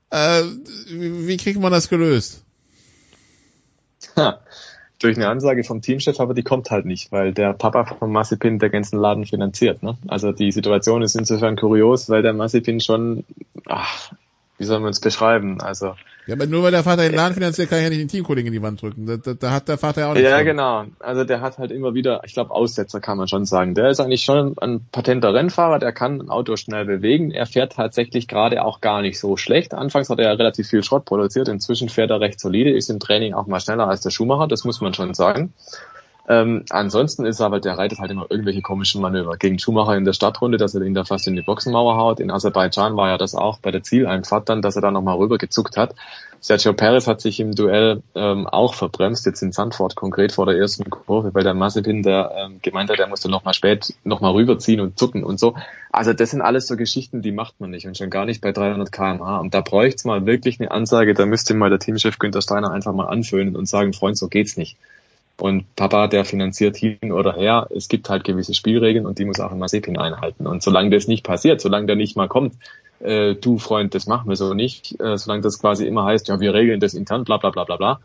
Äh, 0.10 0.44
wie, 0.90 1.28
wie 1.28 1.38
kriegt 1.38 1.60
man 1.60 1.72
das 1.72 1.90
gelöst? 1.90 2.44
Ha, 4.16 4.40
durch 5.00 5.18
eine 5.18 5.28
Ansage 5.28 5.64
vom 5.64 5.82
Teamchef, 5.82 6.20
aber 6.20 6.34
die 6.34 6.44
kommt 6.44 6.72
halt 6.72 6.86
nicht, 6.86 7.12
weil 7.12 7.34
der 7.34 7.54
Papa 7.54 7.86
von 7.86 8.12
Massipin 8.12 8.60
der 8.60 8.70
ganzen 8.70 8.98
Laden 8.98 9.26
finanziert. 9.26 9.84
Ne? 9.84 9.98
Also 10.08 10.32
die 10.32 10.52
Situation 10.52 11.02
ist 11.02 11.16
insofern 11.16 11.58
kurios, 11.58 12.10
weil 12.10 12.22
der 12.22 12.34
Massipin 12.34 12.80
schon, 12.80 13.26
ach, 13.66 14.12
wie 14.58 14.66
soll 14.66 14.80
man 14.80 14.92
es 14.92 15.00
beschreiben? 15.00 15.62
Also 15.62 15.96
ja, 16.28 16.34
aber 16.34 16.48
nur 16.48 16.64
weil 16.64 16.72
der 16.72 16.84
Vater 16.84 17.04
den 17.04 17.14
Laden 17.14 17.36
finanziert, 17.36 17.70
kann 17.70 17.78
ich 17.78 17.84
ja 17.84 17.90
nicht 17.90 18.02
den 18.02 18.08
Teamkollegen 18.08 18.48
in 18.48 18.54
die 18.54 18.62
Wand 18.62 18.82
drücken. 18.82 19.06
Da, 19.06 19.18
da, 19.18 19.36
da 19.36 19.52
hat 19.52 19.68
der 19.68 19.78
Vater 19.78 20.02
ja 20.02 20.10
auch 20.10 20.16
nicht. 20.16 20.24
Ja, 20.24 20.42
genau. 20.42 20.86
Also 21.00 21.24
der 21.24 21.42
hat 21.42 21.60
halt 21.60 21.72
immer 21.72 21.94
wieder, 21.94 22.22
ich 22.26 22.34
glaube, 22.34 22.50
Aussetzer 22.50 23.00
kann 23.00 23.18
man 23.18 23.28
schon 23.28 23.46
sagen. 23.46 23.76
Der 23.76 23.90
ist 23.90 24.00
eigentlich 24.00 24.24
schon 24.24 24.58
ein 24.58 24.88
patenter 24.92 25.36
Rennfahrer, 25.36 25.78
der 25.78 25.92
kann 25.92 26.22
ein 26.22 26.30
Auto 26.30 26.56
schnell 26.56 26.86
bewegen. 26.86 27.30
Er 27.30 27.46
fährt 27.46 27.74
tatsächlich 27.74 28.28
gerade 28.28 28.66
auch 28.66 28.82
gar 28.82 29.04
nicht 29.04 29.20
so 29.20 29.38
schlecht. 29.38 29.76
Anfangs 29.76 30.10
hat 30.10 30.18
er 30.18 30.26
ja 30.26 30.32
relativ 30.32 30.68
viel 30.68 30.84
Schrott 30.84 31.06
produziert, 31.06 31.48
inzwischen 31.48 31.90
fährt 31.90 32.10
er 32.10 32.20
recht 32.20 32.40
solide, 32.40 32.72
ist 32.72 32.90
im 32.90 33.00
Training 33.00 33.36
auch 33.36 33.46
mal 33.46 33.60
schneller 33.60 33.88
als 33.88 34.02
der 34.02 34.10
Schumacher, 34.10 34.48
das 34.48 34.64
muss 34.64 34.82
man 34.82 34.96
schon 34.96 35.14
sagen. 35.14 35.54
Ähm, 36.28 36.66
ansonsten 36.70 37.26
ist 37.26 37.42
aber, 37.42 37.60
der 37.60 37.78
reitet 37.78 38.00
halt 38.00 38.12
immer 38.12 38.26
irgendwelche 38.30 38.62
komischen 38.62 39.02
Manöver. 39.02 39.38
Gegen 39.38 39.60
Schumacher 39.60 39.96
in 39.96 40.06
der 40.06 40.14
Stadtrunde, 40.14 40.58
dass 40.58 40.74
er 40.74 40.82
ihn 40.82 40.96
da 40.96 41.04
fast 41.04 41.28
in 41.28 41.36
die 41.36 41.44
Boxenmauer 41.44 41.98
haut. 41.98 42.20
In 42.20 42.32
Aserbaidschan 42.32 42.98
war 42.98 43.10
ja 43.10 43.18
das 43.18 43.36
auch 43.36 43.60
bei 43.60 43.72
der 43.72 43.84
Zieleinfahrt 43.84 44.50
dann, 44.50 44.62
dass 44.62 44.76
er 44.76 44.82
da 44.82 44.92
nochmal 44.92 45.18
rübergezuckt 45.18 45.78
hat. 45.78 45.94
Sergio 46.40 46.74
Perez 46.74 47.08
hat 47.08 47.22
sich 47.22 47.40
im 47.40 47.54
Duell 47.54 48.04
ähm, 48.14 48.46
auch 48.46 48.76
verbremst, 48.76 49.26
jetzt 49.26 49.42
in 49.42 49.52
Sandford 49.52 49.96
konkret 49.96 50.32
vor 50.32 50.46
der 50.46 50.56
ersten 50.56 50.88
Kurve, 50.90 51.34
weil 51.34 51.44
der 51.44 51.56
Mazepin, 51.56 52.04
der 52.04 52.32
ähm, 52.36 52.60
gemeint 52.62 52.90
hat, 52.92 53.00
er 53.00 53.08
musste 53.08 53.30
nochmal 53.30 53.56
spät 53.56 53.96
nochmal 54.04 54.34
rüberziehen 54.34 54.80
und 54.80 55.00
zucken 55.00 55.24
und 55.24 55.40
so. 55.40 55.56
Also 55.92 56.14
das 56.14 56.32
sind 56.32 56.42
alles 56.42 56.68
so 56.68 56.76
Geschichten, 56.76 57.24
die 57.24 57.32
macht 57.32 57.60
man 57.60 57.72
nicht 57.72 57.88
und 57.88 57.98
schon 57.98 58.12
gar 58.12 58.26
nicht 58.26 58.42
bei 58.42 58.52
300 58.52 58.92
kmh. 58.92 59.40
Und 59.40 59.56
da 59.56 59.62
bräuchte 59.62 59.96
es 59.96 60.06
mal 60.06 60.26
wirklich 60.28 60.60
eine 60.60 60.70
Ansage, 60.70 61.16
da 61.16 61.26
müsste 61.26 61.56
mal 61.56 61.72
der 61.72 61.80
Teamchef 61.80 62.20
Günther 62.20 62.44
Steiner 62.44 62.70
einfach 62.70 62.94
mal 62.94 63.08
anfühlen 63.08 63.56
und 63.56 63.68
sagen, 63.68 63.94
Freund, 63.94 64.18
so 64.18 64.28
geht's 64.28 64.56
nicht. 64.56 64.78
Und 65.38 65.76
Papa, 65.76 66.08
der 66.08 66.24
finanziert 66.24 66.78
hin 66.78 67.12
oder 67.12 67.34
her. 67.34 67.68
Es 67.76 67.90
gibt 67.90 68.10
halt 68.10 68.24
gewisse 68.24 68.54
Spielregeln 68.54 69.06
und 69.06 69.20
die 69.20 69.26
muss 69.26 69.40
auch 69.40 69.52
ein 69.52 69.60
Mazepin 69.60 69.98
einhalten. 69.98 70.48
Und 70.48 70.64
solange 70.64 70.92
das 70.92 71.08
nicht 71.08 71.26
passiert, 71.26 71.60
solange 71.60 71.88
der 71.88 71.98
nicht 71.98 72.16
mal 72.16 72.30
kommt, 72.30 72.56
äh, 73.00 73.36
du 73.36 73.58
Freund, 73.58 73.94
das 73.94 74.08
machen 74.08 74.30
wir 74.30 74.38
so 74.38 74.54
nicht, 74.54 75.00
äh, 75.02 75.18
solange 75.18 75.42
das 75.42 75.60
quasi 75.60 75.86
immer 75.86 76.06
heißt, 76.06 76.30
ja, 76.30 76.40
wir 76.40 76.54
regeln 76.54 76.80
das 76.80 76.94
intern, 76.94 77.26
bla 77.26 77.38
bla 77.38 77.50
bla 77.50 77.66
bla 77.66 77.76
bla, 77.76 78.00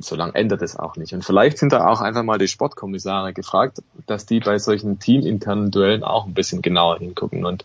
solange 0.00 0.34
ändert 0.34 0.60
es 0.60 0.76
auch 0.76 0.96
nicht. 0.96 1.14
Und 1.14 1.24
vielleicht 1.24 1.58
sind 1.58 1.72
da 1.72 1.88
auch 1.88 2.02
einfach 2.02 2.22
mal 2.22 2.38
die 2.38 2.48
Sportkommissare 2.48 3.32
gefragt, 3.32 3.78
dass 4.06 4.26
die 4.26 4.40
bei 4.40 4.58
solchen 4.58 4.98
teaminternen 4.98 5.70
Duellen 5.70 6.04
auch 6.04 6.26
ein 6.26 6.34
bisschen 6.34 6.60
genauer 6.60 6.98
hingucken. 6.98 7.46
Und 7.46 7.64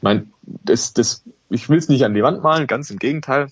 mein, 0.00 0.32
das, 0.42 0.94
das, 0.94 1.22
ich 1.50 1.68
will 1.68 1.78
es 1.78 1.88
nicht 1.88 2.04
an 2.04 2.14
die 2.14 2.22
Wand 2.22 2.42
malen, 2.42 2.66
ganz 2.66 2.90
im 2.90 2.98
Gegenteil. 2.98 3.48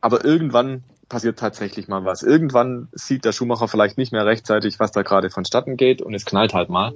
Aber 0.00 0.24
irgendwann 0.24 0.84
passiert 1.08 1.38
tatsächlich 1.38 1.88
mal 1.88 2.04
was. 2.04 2.22
Irgendwann 2.22 2.88
sieht 2.92 3.24
der 3.24 3.32
Schumacher 3.32 3.68
vielleicht 3.68 3.98
nicht 3.98 4.12
mehr 4.12 4.26
rechtzeitig, 4.26 4.78
was 4.78 4.92
da 4.92 5.02
gerade 5.02 5.30
vonstatten 5.30 5.76
geht 5.76 6.02
und 6.02 6.14
es 6.14 6.24
knallt 6.24 6.54
halt 6.54 6.68
mal. 6.68 6.92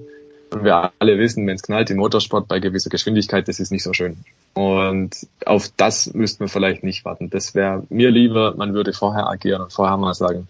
Und 0.51 0.65
wir 0.65 0.93
alle 0.99 1.19
wissen, 1.19 1.47
wenn 1.47 1.57
es 1.57 1.63
knallt 1.63 1.89
im 1.91 1.97
Motorsport 1.97 2.47
bei 2.47 2.61
gewisser 2.61 2.91
Geschwindigkeit, 2.91 3.49
das 3.49 3.59
ist 3.59 3.73
nicht 3.73 3.83
so 3.83 3.95
schön. 3.95 4.19
Und 4.53 5.27
auf 5.47 5.71
das 5.77 6.13
müsste 6.13 6.43
man 6.43 6.49
vielleicht 6.49 6.85
nicht 6.85 7.07
warten. 7.07 7.31
Das 7.31 7.55
wäre 7.55 7.85
mir 7.89 8.11
lieber, 8.11 8.55
man 8.55 8.75
würde 8.75 8.93
vorher 8.93 9.29
agieren 9.29 9.63
und 9.63 9.73
vorher 9.73 9.97
mal 9.97 10.13
sagen, 10.13 10.47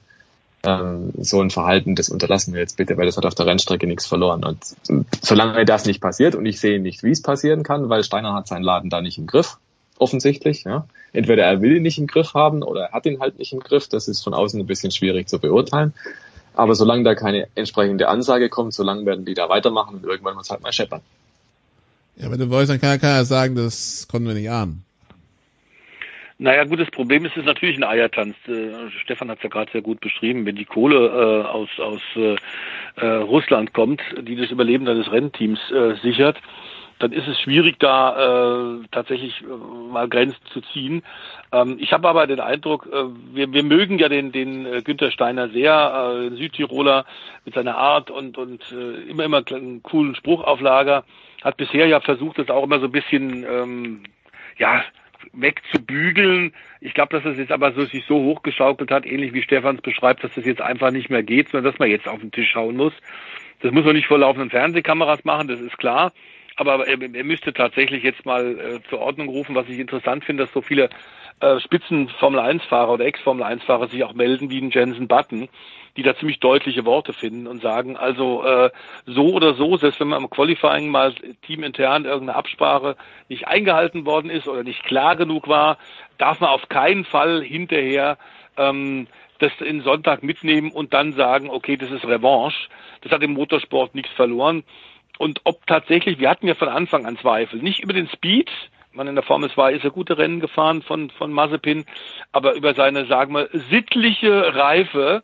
ähm, 0.64 1.12
so 1.18 1.40
ein 1.40 1.50
Verhalten, 1.50 1.94
das 1.94 2.08
unterlassen 2.08 2.52
wir 2.54 2.60
jetzt 2.60 2.76
bitte, 2.76 2.96
weil 2.96 3.06
das 3.06 3.16
hat 3.16 3.26
auf 3.26 3.34
der 3.34 3.46
Rennstrecke 3.46 3.86
nichts 3.86 4.06
verloren. 4.06 4.44
Und 4.44 4.64
solange 5.20 5.64
das 5.64 5.86
nicht 5.86 6.00
passiert 6.00 6.34
und 6.34 6.46
ich 6.46 6.60
sehe 6.60 6.80
nicht, 6.80 7.02
wie 7.04 7.10
es 7.10 7.22
passieren 7.22 7.62
kann, 7.62 7.88
weil 7.88 8.02
Steiner 8.02 8.34
hat 8.34 8.48
seinen 8.48 8.62
Laden 8.62 8.90
da 8.90 9.00
nicht 9.00 9.18
im 9.18 9.26
Griff, 9.26 9.58
offensichtlich. 10.02 10.64
Ja. 10.64 10.86
Entweder 11.12 11.44
er 11.44 11.62
will 11.62 11.76
ihn 11.76 11.82
nicht 11.82 11.98
im 11.98 12.06
Griff 12.06 12.34
haben 12.34 12.62
oder 12.62 12.86
er 12.86 12.92
hat 12.92 13.06
ihn 13.06 13.20
halt 13.20 13.38
nicht 13.38 13.52
im 13.52 13.60
Griff. 13.60 13.88
Das 13.88 14.08
ist 14.08 14.22
von 14.22 14.34
außen 14.34 14.60
ein 14.60 14.66
bisschen 14.66 14.90
schwierig 14.90 15.28
zu 15.28 15.38
beurteilen. 15.38 15.94
Aber 16.54 16.74
solange 16.74 17.04
da 17.04 17.14
keine 17.14 17.48
entsprechende 17.54 18.08
Ansage 18.08 18.48
kommt, 18.48 18.74
solange 18.74 19.06
werden 19.06 19.24
die 19.24 19.34
da 19.34 19.48
weitermachen 19.48 19.96
und 19.96 20.04
irgendwann 20.04 20.34
muss 20.34 20.50
halt 20.50 20.62
mal 20.62 20.72
scheppern. 20.72 21.00
Ja, 22.16 22.30
wenn 22.30 22.38
du 22.38 22.50
wolltest, 22.50 22.72
dann 22.72 22.80
kann, 22.80 23.00
kann 23.00 23.16
er 23.16 23.24
sagen, 23.24 23.54
das 23.54 24.06
konnten 24.10 24.28
wir 24.28 24.34
nicht 24.34 24.50
ahnen. 24.50 24.84
Naja, 26.38 26.64
gut, 26.64 26.80
das 26.80 26.90
Problem 26.90 27.24
ist, 27.24 27.32
es 27.32 27.38
ist 27.38 27.46
natürlich 27.46 27.76
ein 27.76 27.84
Eiertanz. 27.84 28.34
Äh, 28.48 28.90
Stefan 29.02 29.30
hat 29.30 29.38
es 29.38 29.44
ja 29.44 29.48
gerade 29.48 29.70
sehr 29.70 29.80
gut 29.80 30.00
beschrieben. 30.00 30.44
Wenn 30.44 30.56
die 30.56 30.64
Kohle 30.64 31.06
äh, 31.06 31.46
aus, 31.46 31.68
aus 31.78 32.00
äh, 32.16 32.36
äh, 32.96 33.06
Russland 33.06 33.72
kommt, 33.72 34.02
die 34.20 34.34
das 34.34 34.50
Überleben 34.50 34.84
deines 34.84 35.10
Rennteams 35.12 35.60
äh, 35.70 35.94
sichert, 36.02 36.38
dann 37.02 37.12
ist 37.12 37.26
es 37.26 37.40
schwierig, 37.40 37.78
da 37.80 38.76
äh, 38.80 38.86
tatsächlich 38.92 39.42
äh, 39.42 39.92
mal 39.92 40.08
Grenzen 40.08 40.38
zu 40.52 40.60
ziehen. 40.60 41.02
Ähm, 41.50 41.76
ich 41.80 41.92
habe 41.92 42.08
aber 42.08 42.26
den 42.28 42.38
Eindruck, 42.38 42.86
äh, 42.92 43.04
wir, 43.34 43.52
wir 43.52 43.64
mögen 43.64 43.98
ja 43.98 44.08
den, 44.08 44.30
den 44.30 44.66
äh, 44.66 44.82
Günther 44.82 45.10
Steiner 45.10 45.48
sehr, 45.48 46.30
äh, 46.32 46.36
Südtiroler 46.36 47.04
mit 47.44 47.54
seiner 47.54 47.76
Art 47.76 48.10
und, 48.10 48.38
und 48.38 48.62
äh, 48.70 49.10
immer, 49.10 49.24
immer 49.24 49.42
einen 49.50 49.82
coolen 49.82 50.14
Spruch 50.14 50.44
auf 50.44 50.60
Lager. 50.60 51.04
Hat 51.42 51.56
bisher 51.56 51.86
ja 51.88 52.00
versucht, 52.00 52.38
das 52.38 52.50
auch 52.50 52.62
immer 52.62 52.78
so 52.78 52.86
ein 52.86 52.92
bisschen, 52.92 53.44
ähm, 53.44 54.02
ja, 54.58 54.84
wegzubügeln. 55.32 56.52
Ich 56.80 56.94
glaube, 56.94 57.16
dass 57.16 57.32
es 57.32 57.38
jetzt 57.38 57.52
aber 57.52 57.72
so, 57.72 57.84
sich 57.84 58.04
so 58.06 58.16
hochgeschaukelt 58.22 58.90
hat, 58.90 59.06
ähnlich 59.06 59.32
wie 59.32 59.42
Stefans 59.42 59.80
beschreibt, 59.80 60.22
dass 60.22 60.34
das 60.34 60.44
jetzt 60.44 60.60
einfach 60.60 60.90
nicht 60.90 61.10
mehr 61.10 61.22
geht, 61.22 61.48
sondern 61.48 61.72
dass 61.72 61.78
man 61.78 61.90
jetzt 61.90 62.06
auf 62.06 62.20
den 62.20 62.32
Tisch 62.32 62.50
schauen 62.50 62.76
muss. 62.76 62.92
Das 63.60 63.72
muss 63.72 63.84
man 63.84 63.94
nicht 63.94 64.08
vor 64.08 64.18
laufenden 64.18 64.50
Fernsehkameras 64.50 65.24
machen, 65.24 65.48
das 65.48 65.60
ist 65.60 65.78
klar. 65.78 66.12
Aber 66.56 66.86
er, 66.86 67.00
er 67.00 67.24
müsste 67.24 67.52
tatsächlich 67.52 68.02
jetzt 68.02 68.26
mal 68.26 68.58
äh, 68.58 68.88
zur 68.88 69.00
Ordnung 69.00 69.28
rufen, 69.28 69.54
was 69.54 69.68
ich 69.68 69.78
interessant 69.78 70.24
finde, 70.24 70.44
dass 70.44 70.52
so 70.52 70.60
viele 70.60 70.90
äh, 71.40 71.58
Spitzen-Formel-1-Fahrer 71.60 72.92
oder 72.92 73.04
Ex-Formel-1-Fahrer 73.04 73.88
sich 73.88 74.04
auch 74.04 74.14
melden 74.14 74.50
wie 74.50 74.60
ein 74.60 74.70
Jensen 74.70 75.08
Button, 75.08 75.48
die 75.96 76.02
da 76.02 76.16
ziemlich 76.16 76.40
deutliche 76.40 76.84
Worte 76.84 77.12
finden 77.12 77.46
und 77.46 77.60
sagen, 77.60 77.96
also 77.96 78.44
äh, 78.44 78.70
so 79.06 79.32
oder 79.32 79.54
so, 79.54 79.76
selbst 79.76 80.00
wenn 80.00 80.08
man 80.08 80.22
im 80.22 80.30
Qualifying 80.30 80.88
mal 80.88 81.14
teamintern 81.46 82.04
irgendeine 82.04 82.36
Absprache 82.36 82.96
nicht 83.28 83.48
eingehalten 83.48 84.06
worden 84.06 84.30
ist 84.30 84.46
oder 84.46 84.62
nicht 84.62 84.84
klar 84.84 85.16
genug 85.16 85.48
war, 85.48 85.78
darf 86.18 86.40
man 86.40 86.50
auf 86.50 86.68
keinen 86.68 87.04
Fall 87.04 87.42
hinterher 87.42 88.18
ähm, 88.56 89.08
das 89.38 89.52
in 89.60 89.82
Sonntag 89.82 90.22
mitnehmen 90.22 90.70
und 90.70 90.94
dann 90.94 91.12
sagen, 91.12 91.50
okay, 91.50 91.76
das 91.76 91.90
ist 91.90 92.04
Revanche. 92.04 92.68
Das 93.00 93.10
hat 93.10 93.22
im 93.22 93.32
Motorsport 93.32 93.94
nichts 93.94 94.12
verloren. 94.12 94.62
Und 95.22 95.40
ob 95.44 95.64
tatsächlich, 95.68 96.18
wir 96.18 96.28
hatten 96.28 96.48
ja 96.48 96.54
von 96.54 96.68
Anfang 96.68 97.06
an 97.06 97.16
Zweifel, 97.16 97.62
nicht 97.62 97.78
über 97.78 97.92
den 97.92 98.08
Speed, 98.08 98.50
man 98.90 99.06
in 99.06 99.14
der 99.14 99.22
Formel 99.22 99.52
2 99.52 99.72
ist 99.74 99.84
er 99.84 99.92
gute 99.92 100.18
Rennen 100.18 100.40
gefahren 100.40 100.82
von, 100.82 101.10
von 101.10 101.30
Mazepin, 101.32 101.84
aber 102.32 102.54
über 102.54 102.74
seine, 102.74 103.06
sagen 103.06 103.32
wir, 103.32 103.48
sittliche 103.70 104.52
Reife, 104.56 105.22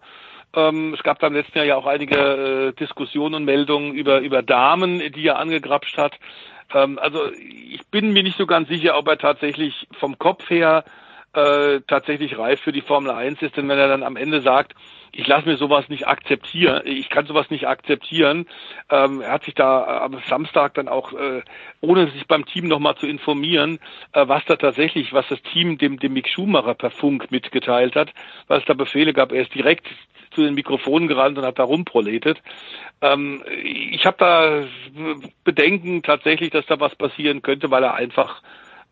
ähm, 0.54 0.94
es 0.94 1.02
gab 1.02 1.18
dann 1.18 1.32
im 1.32 1.38
letzten 1.38 1.58
Jahr 1.58 1.66
ja 1.66 1.76
auch 1.76 1.86
einige 1.86 2.16
äh, 2.16 2.72
Diskussionen 2.74 3.34
und 3.34 3.44
Meldungen 3.44 3.92
über, 3.92 4.20
über 4.20 4.40
Damen, 4.40 5.00
die 5.00 5.26
er 5.26 5.40
angegrapscht 5.40 5.98
hat. 5.98 6.12
Ähm, 6.72 7.00
also 7.00 7.32
ich 7.32 7.84
bin 7.90 8.12
mir 8.12 8.22
nicht 8.22 8.38
so 8.38 8.46
ganz 8.46 8.68
sicher, 8.68 8.96
ob 8.96 9.08
er 9.08 9.18
tatsächlich 9.18 9.88
vom 9.98 10.16
Kopf 10.16 10.48
her 10.48 10.84
äh, 11.32 11.80
tatsächlich 11.88 12.38
reif 12.38 12.60
für 12.60 12.70
die 12.70 12.82
Formel 12.82 13.10
1 13.10 13.42
ist, 13.42 13.56
denn 13.56 13.68
wenn 13.68 13.80
er 13.80 13.88
dann 13.88 14.04
am 14.04 14.14
Ende 14.14 14.42
sagt, 14.42 14.76
ich 15.12 15.26
lasse 15.26 15.48
mir 15.48 15.56
sowas 15.56 15.88
nicht 15.88 16.06
akzeptieren, 16.06 16.82
ich 16.84 17.08
kann 17.08 17.26
sowas 17.26 17.50
nicht 17.50 17.66
akzeptieren. 17.66 18.46
Ähm, 18.90 19.20
er 19.20 19.32
hat 19.32 19.44
sich 19.44 19.54
da 19.54 20.02
am 20.04 20.18
Samstag 20.28 20.74
dann 20.74 20.88
auch, 20.88 21.12
äh, 21.12 21.42
ohne 21.80 22.10
sich 22.10 22.26
beim 22.26 22.46
Team 22.46 22.68
nochmal 22.68 22.96
zu 22.96 23.06
informieren, 23.06 23.78
äh, 24.12 24.26
was 24.28 24.44
da 24.46 24.56
tatsächlich, 24.56 25.12
was 25.12 25.26
das 25.28 25.42
Team 25.42 25.78
dem, 25.78 25.98
dem 25.98 26.12
Mick 26.12 26.28
Schumacher 26.28 26.74
per 26.74 26.90
Funk 26.90 27.30
mitgeteilt 27.30 27.96
hat, 27.96 28.12
was 28.46 28.64
da 28.66 28.74
Befehle 28.74 29.12
gab. 29.12 29.32
Er 29.32 29.42
ist 29.42 29.54
direkt 29.54 29.86
zu 30.32 30.42
den 30.42 30.54
Mikrofonen 30.54 31.08
gerannt 31.08 31.38
und 31.38 31.44
hat 31.44 31.58
da 31.58 31.64
rumproletet. 31.64 32.38
Ähm, 33.00 33.42
ich 33.62 34.04
habe 34.04 34.16
da 34.18 34.64
Bedenken 35.44 36.02
tatsächlich, 36.02 36.50
dass 36.50 36.66
da 36.66 36.78
was 36.80 36.94
passieren 36.94 37.42
könnte, 37.42 37.70
weil 37.70 37.82
er 37.82 37.94
einfach 37.94 38.42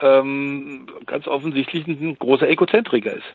ähm, 0.00 0.86
ganz 1.06 1.26
offensichtlich 1.26 1.86
ein 1.86 2.18
großer 2.18 2.48
Egozentriker 2.48 3.12
ist. 3.12 3.26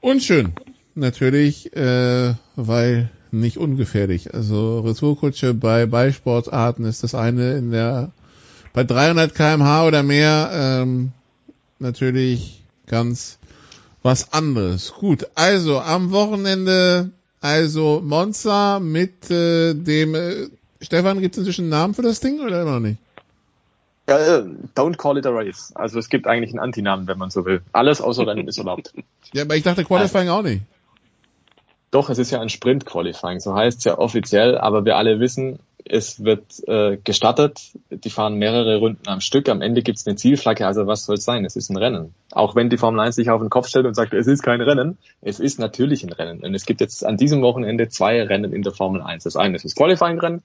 Unschön 0.00 0.54
natürlich, 0.98 1.74
äh, 1.76 2.34
weil 2.56 3.10
nicht 3.30 3.58
ungefährlich. 3.58 4.34
Also 4.34 4.80
Retourkutsche 4.80 5.54
bei 5.54 5.86
Ballsportarten 5.86 6.84
ist 6.84 7.02
das 7.02 7.14
eine 7.14 7.56
in 7.56 7.70
der 7.70 8.10
bei 8.72 8.84
300 8.84 9.34
kmh 9.34 9.86
oder 9.86 10.02
mehr 10.02 10.50
ähm, 10.52 11.12
natürlich 11.78 12.62
ganz 12.86 13.38
was 14.02 14.32
anderes. 14.32 14.92
Gut, 14.94 15.26
also 15.34 15.80
am 15.80 16.12
Wochenende 16.12 17.10
also 17.40 18.00
Monza 18.04 18.80
mit 18.80 19.30
äh, 19.30 19.74
dem 19.74 20.14
äh, 20.14 20.48
Stefan, 20.80 21.20
gibt 21.20 21.34
es 21.34 21.38
inzwischen 21.38 21.62
einen 21.62 21.70
Namen 21.70 21.94
für 21.94 22.02
das 22.02 22.20
Ding 22.20 22.40
oder 22.40 22.62
immer 22.62 22.74
noch 22.74 22.80
nicht? 22.80 22.98
Ja, 24.08 24.18
äh, 24.18 24.44
don't 24.74 24.96
call 24.96 25.18
it 25.18 25.26
a 25.26 25.30
race. 25.30 25.72
Also 25.74 25.98
es 25.98 26.08
gibt 26.08 26.26
eigentlich 26.26 26.50
einen 26.50 26.60
Antinamen, 26.60 27.06
wenn 27.06 27.18
man 27.18 27.30
so 27.30 27.44
will. 27.44 27.60
Alles 27.72 28.00
außer 28.00 28.26
Rennen 28.26 28.48
ist 28.48 28.58
erlaubt. 28.58 28.92
Ja, 29.34 29.42
aber 29.42 29.56
ich 29.56 29.62
dachte 29.62 29.84
Qualifying 29.84 30.30
auch 30.30 30.40
nicht. 30.40 30.62
Doch, 31.90 32.10
es 32.10 32.18
ist 32.18 32.30
ja 32.30 32.40
ein 32.40 32.50
Sprint-Qualifying, 32.50 33.40
so 33.40 33.54
heißt 33.54 33.78
es 33.78 33.84
ja 33.84 33.98
offiziell, 33.98 34.58
aber 34.58 34.84
wir 34.84 34.96
alle 34.96 35.20
wissen, 35.20 35.58
es 35.84 36.22
wird 36.22 36.42
äh, 36.68 36.98
gestattet, 37.02 37.72
die 37.90 38.10
fahren 38.10 38.34
mehrere 38.34 38.76
Runden 38.76 39.08
am 39.08 39.20
Stück, 39.20 39.48
am 39.48 39.62
Ende 39.62 39.82
gibt's 39.82 40.06
eine 40.06 40.16
Zielflagge, 40.16 40.66
also 40.66 40.86
was 40.86 41.06
soll 41.06 41.16
es 41.16 41.24
sein? 41.24 41.44
Es 41.44 41.56
ist 41.56 41.70
ein 41.70 41.78
Rennen. 41.78 42.14
Auch 42.32 42.54
wenn 42.54 42.68
die 42.68 42.76
Formel 42.76 43.00
1 43.00 43.14
sich 43.14 43.30
auf 43.30 43.40
den 43.40 43.48
Kopf 43.48 43.68
stellt 43.68 43.86
und 43.86 43.94
sagt, 43.94 44.12
es 44.12 44.26
ist 44.26 44.42
kein 44.42 44.60
Rennen, 44.60 44.98
es 45.22 45.40
ist 45.40 45.58
natürlich 45.58 46.04
ein 46.04 46.12
Rennen. 46.12 46.44
Und 46.44 46.54
es 46.54 46.66
gibt 46.66 46.80
jetzt 46.80 47.04
an 47.06 47.16
diesem 47.16 47.40
Wochenende 47.42 47.88
zwei 47.88 48.22
Rennen 48.22 48.52
in 48.52 48.62
der 48.62 48.72
Formel 48.72 49.00
1. 49.00 49.24
Das 49.24 49.36
eine 49.36 49.56
ist 49.56 49.64
das 49.64 49.74
Qualifying-Rennen 49.74 50.42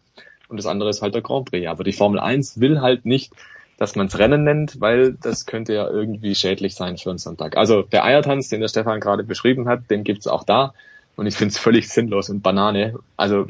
und 0.47 0.57
das 0.57 0.65
andere 0.65 0.89
ist 0.89 1.01
halt 1.01 1.13
der 1.13 1.21
Grand 1.21 1.49
Prix. 1.49 1.67
Aber 1.67 1.83
die 1.83 1.93
Formel 1.93 2.19
1 2.19 2.59
will 2.61 2.79
halt 2.79 3.05
nicht, 3.05 3.33
dass 3.77 3.95
man 3.95 4.07
es 4.07 4.17
Rennen 4.17 4.43
nennt, 4.43 4.79
weil 4.79 5.13
das 5.13 5.45
könnte 5.45 5.73
ja 5.73 5.89
irgendwie 5.89 6.35
schädlich 6.35 6.75
sein 6.75 6.97
für 6.97 7.09
einen 7.09 7.17
Sonntag. 7.17 7.57
Also 7.57 7.81
der 7.81 8.05
Eiertanz, 8.05 8.47
den 8.49 8.61
der 8.61 8.69
Stefan 8.69 9.01
gerade 9.01 9.23
beschrieben 9.23 9.67
hat, 9.67 9.89
den 9.89 10.03
gibt's 10.03 10.27
auch 10.27 10.43
da. 10.43 10.73
Und 11.15 11.27
ich 11.27 11.35
finde 11.35 11.51
es 11.51 11.59
völlig 11.59 11.89
sinnlos 11.89 12.29
und 12.29 12.41
Banane. 12.41 12.95
Also 13.17 13.47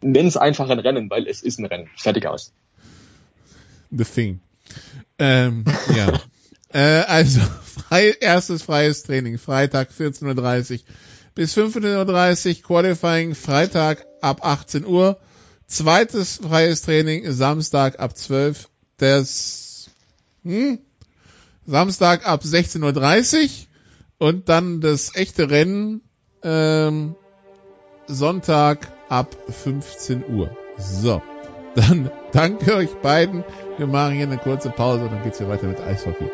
nenn 0.00 0.26
es 0.26 0.36
einfach 0.36 0.68
ein 0.68 0.78
Rennen, 0.78 1.08
weil 1.10 1.26
es 1.26 1.42
ist 1.42 1.58
ein 1.58 1.66
Rennen. 1.66 1.88
Fertig 1.96 2.26
aus. 2.26 2.52
The 3.90 4.04
thing. 4.04 4.40
Ähm, 5.18 5.64
ja. 5.96 6.12
äh, 6.72 7.04
also, 7.06 7.40
frei, 7.64 8.14
erstes 8.20 8.62
freies 8.62 9.04
Training, 9.04 9.38
Freitag 9.38 9.90
14.30 9.90 10.72
Uhr 10.72 10.78
bis 11.34 11.56
15.30 11.56 12.48
Uhr, 12.48 12.62
Qualifying 12.62 13.34
Freitag 13.34 14.04
ab 14.20 14.44
18 14.44 14.84
Uhr, 14.84 15.18
zweites 15.68 16.40
freies 16.42 16.82
Training 16.82 17.30
Samstag 17.30 18.00
ab 18.00 18.16
12 18.16 18.68
das 18.96 19.90
hm, 20.42 20.80
Samstag 21.66 22.26
ab 22.26 22.42
16.30 22.42 23.44
Uhr 23.44 24.28
und 24.28 24.48
dann 24.48 24.80
das 24.80 25.14
echte 25.14 25.50
Rennen 25.50 26.00
ähm, 26.42 27.14
Sonntag 28.06 28.88
ab 29.08 29.34
15 29.48 30.24
Uhr. 30.28 30.50
So, 30.76 31.22
dann 31.74 32.10
danke 32.32 32.74
euch 32.74 32.94
beiden. 33.02 33.44
Wir 33.76 33.86
machen 33.86 34.14
hier 34.14 34.26
eine 34.26 34.38
kurze 34.38 34.70
Pause 34.70 35.04
und 35.04 35.12
dann 35.12 35.22
geht's 35.22 35.38
hier 35.38 35.48
weiter 35.48 35.66
mit 35.66 35.80
Eishockey. 35.80 36.30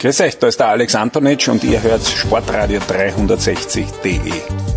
Grüß 0.00 0.22
euch, 0.22 0.38
da 0.38 0.46
ist 0.46 0.58
der 0.58 0.68
Alex 0.68 0.94
Antonitsch 0.94 1.48
und 1.48 1.62
ihr 1.62 1.82
hört 1.82 2.02
Sportradio 2.06 2.80
360.de. 2.80 4.69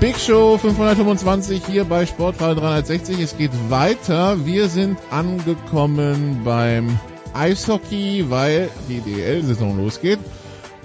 Big 0.00 0.16
Show 0.16 0.56
525 0.58 1.66
hier 1.66 1.84
bei 1.84 2.06
Sportfall 2.06 2.54
360. 2.54 3.18
Es 3.18 3.36
geht 3.36 3.50
weiter. 3.68 4.46
Wir 4.46 4.68
sind 4.68 4.96
angekommen 5.10 6.42
beim 6.44 7.00
Eishockey, 7.34 8.30
weil 8.30 8.70
die 8.88 9.00
DL-Saison 9.00 9.76
losgeht. 9.76 10.20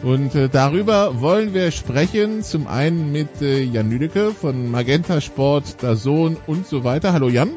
Und 0.02 0.34
äh, 0.34 0.50
darüber 0.50 1.22
wollen 1.22 1.54
wir 1.54 1.70
sprechen. 1.70 2.42
Zum 2.42 2.66
einen 2.66 3.12
mit 3.12 3.40
äh, 3.44 3.62
Jan 3.62 3.92
Lüdecke 3.92 4.32
von 4.32 4.72
Magenta 4.72 5.22
Sport, 5.22 5.84
Dazon 5.84 6.36
und 6.48 6.66
so 6.66 6.84
weiter. 6.84 7.14
Hallo 7.14 7.30
Jan. 7.30 7.52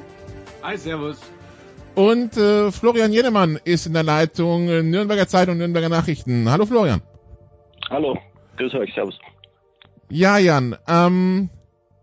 Hi, 0.63 0.77
servus. 0.77 1.19
Und 1.95 2.37
äh, 2.37 2.71
Florian 2.71 3.15
Jenemann 3.15 3.59
ist 3.65 3.87
in 3.87 3.95
der 3.95 4.03
Leitung 4.03 4.69
äh, 4.69 4.83
Nürnberger 4.83 5.27
Zeitung, 5.27 5.57
Nürnberger 5.57 5.89
Nachrichten. 5.89 6.51
Hallo 6.51 6.67
Florian. 6.67 7.01
Hallo, 7.89 8.19
grüß 8.59 8.75
euch, 8.75 8.93
servus. 8.93 9.19
Ja, 10.09 10.39
Jan, 10.39 10.77
ähm, 10.87 11.51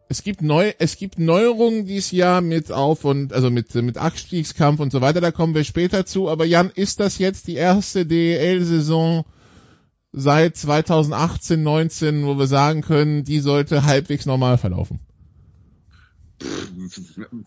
es 0.09 0.23
gibt 0.23 0.41
neu, 0.41 0.73
es 0.77 0.97
gibt 0.97 1.17
Neuerungen 1.17 1.85
dieses 1.85 2.11
Jahr 2.11 2.41
mit 2.41 2.71
auf 2.71 3.05
und 3.05 3.33
also 3.33 3.49
mit 3.49 3.73
mit 3.73 3.97
Abstiegskampf 3.97 4.79
und 4.79 4.91
so 4.91 5.01
weiter. 5.01 5.21
Da 5.21 5.31
kommen 5.31 5.55
wir 5.55 5.63
später 5.63 6.05
zu. 6.05 6.29
Aber 6.29 6.45
Jan, 6.45 6.69
ist 6.69 6.99
das 6.99 7.17
jetzt 7.17 7.47
die 7.47 7.55
erste 7.55 8.05
DEL-Saison 8.05 9.25
seit 10.11 10.55
2018, 10.55 11.63
19, 11.63 12.25
wo 12.25 12.37
wir 12.37 12.47
sagen 12.47 12.81
können, 12.81 13.23
die 13.23 13.39
sollte 13.39 13.85
halbwegs 13.85 14.25
normal 14.25 14.57
verlaufen? 14.57 14.99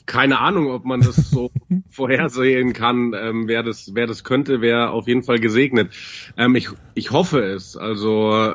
Keine 0.06 0.40
Ahnung, 0.40 0.70
ob 0.70 0.84
man 0.84 1.00
das 1.00 1.16
so 1.30 1.50
vorhersehen 1.90 2.72
kann. 2.72 3.12
Ähm, 3.14 3.46
wer 3.46 3.62
das, 3.62 3.94
wer 3.94 4.06
das 4.06 4.24
könnte, 4.24 4.60
wäre 4.60 4.90
auf 4.90 5.06
jeden 5.06 5.22
Fall 5.22 5.38
gesegnet. 5.38 5.92
Ähm, 6.36 6.56
ich, 6.56 6.70
ich 6.94 7.10
hoffe 7.10 7.40
es. 7.40 7.76
Also 7.76 8.54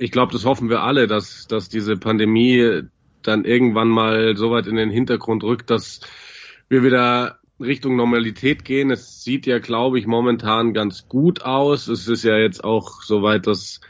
ich 0.00 0.10
glaube, 0.10 0.32
das 0.32 0.46
hoffen 0.46 0.70
wir 0.70 0.82
alle, 0.82 1.06
dass, 1.06 1.46
dass 1.46 1.68
diese 1.68 1.96
Pandemie 1.96 2.82
dann 3.22 3.44
irgendwann 3.44 3.88
mal 3.88 4.34
so 4.34 4.50
weit 4.50 4.66
in 4.66 4.76
den 4.76 4.90
Hintergrund 4.90 5.44
rückt, 5.44 5.68
dass 5.68 6.00
wir 6.70 6.82
wieder 6.82 7.38
Richtung 7.60 7.96
Normalität 7.96 8.64
gehen. 8.64 8.90
Es 8.90 9.22
sieht 9.22 9.44
ja, 9.44 9.58
glaube 9.58 9.98
ich, 9.98 10.06
momentan 10.06 10.72
ganz 10.72 11.06
gut 11.06 11.42
aus. 11.42 11.86
Es 11.86 12.08
ist 12.08 12.24
ja 12.24 12.38
jetzt 12.38 12.64
auch 12.64 13.02
soweit, 13.02 13.46
dass 13.46 13.82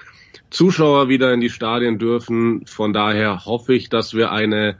Zuschauer 0.51 1.09
wieder 1.09 1.33
in 1.33 1.41
die 1.41 1.49
Stadien 1.49 2.01
dürfen. 2.01 2.67
Von 2.67 2.93
daher 2.93 3.45
hoffe 3.45 3.75
ich, 3.75 3.89
dass 3.89 4.13
wir 4.13 4.33
eine 4.33 4.79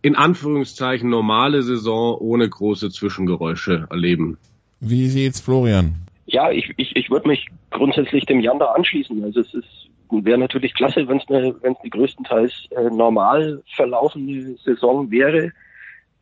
in 0.00 0.14
Anführungszeichen 0.14 1.10
normale 1.10 1.64
Saison 1.64 2.16
ohne 2.18 2.48
große 2.48 2.90
Zwischengeräusche 2.90 3.88
erleben. 3.90 4.38
Wie 4.78 5.08
sieht's 5.08 5.40
Florian? 5.40 5.96
Ja, 6.26 6.52
ich, 6.52 6.72
ich, 6.76 6.94
ich 6.94 7.10
würde 7.10 7.26
mich 7.26 7.48
grundsätzlich 7.70 8.26
dem 8.26 8.38
Jan 8.38 8.60
da 8.60 8.66
anschließen. 8.66 9.24
Also 9.24 9.40
es 9.40 9.52
ist 9.54 9.77
wäre 10.10 10.38
natürlich 10.38 10.74
klasse, 10.74 11.06
wenn 11.08 11.18
es 11.18 11.28
eine, 11.28 11.54
wenn 11.62 11.72
es 11.72 11.78
die 11.82 11.90
größtenteils 11.90 12.68
äh, 12.70 12.90
normal 12.90 13.62
verlaufende 13.74 14.56
Saison 14.64 15.10
wäre. 15.10 15.52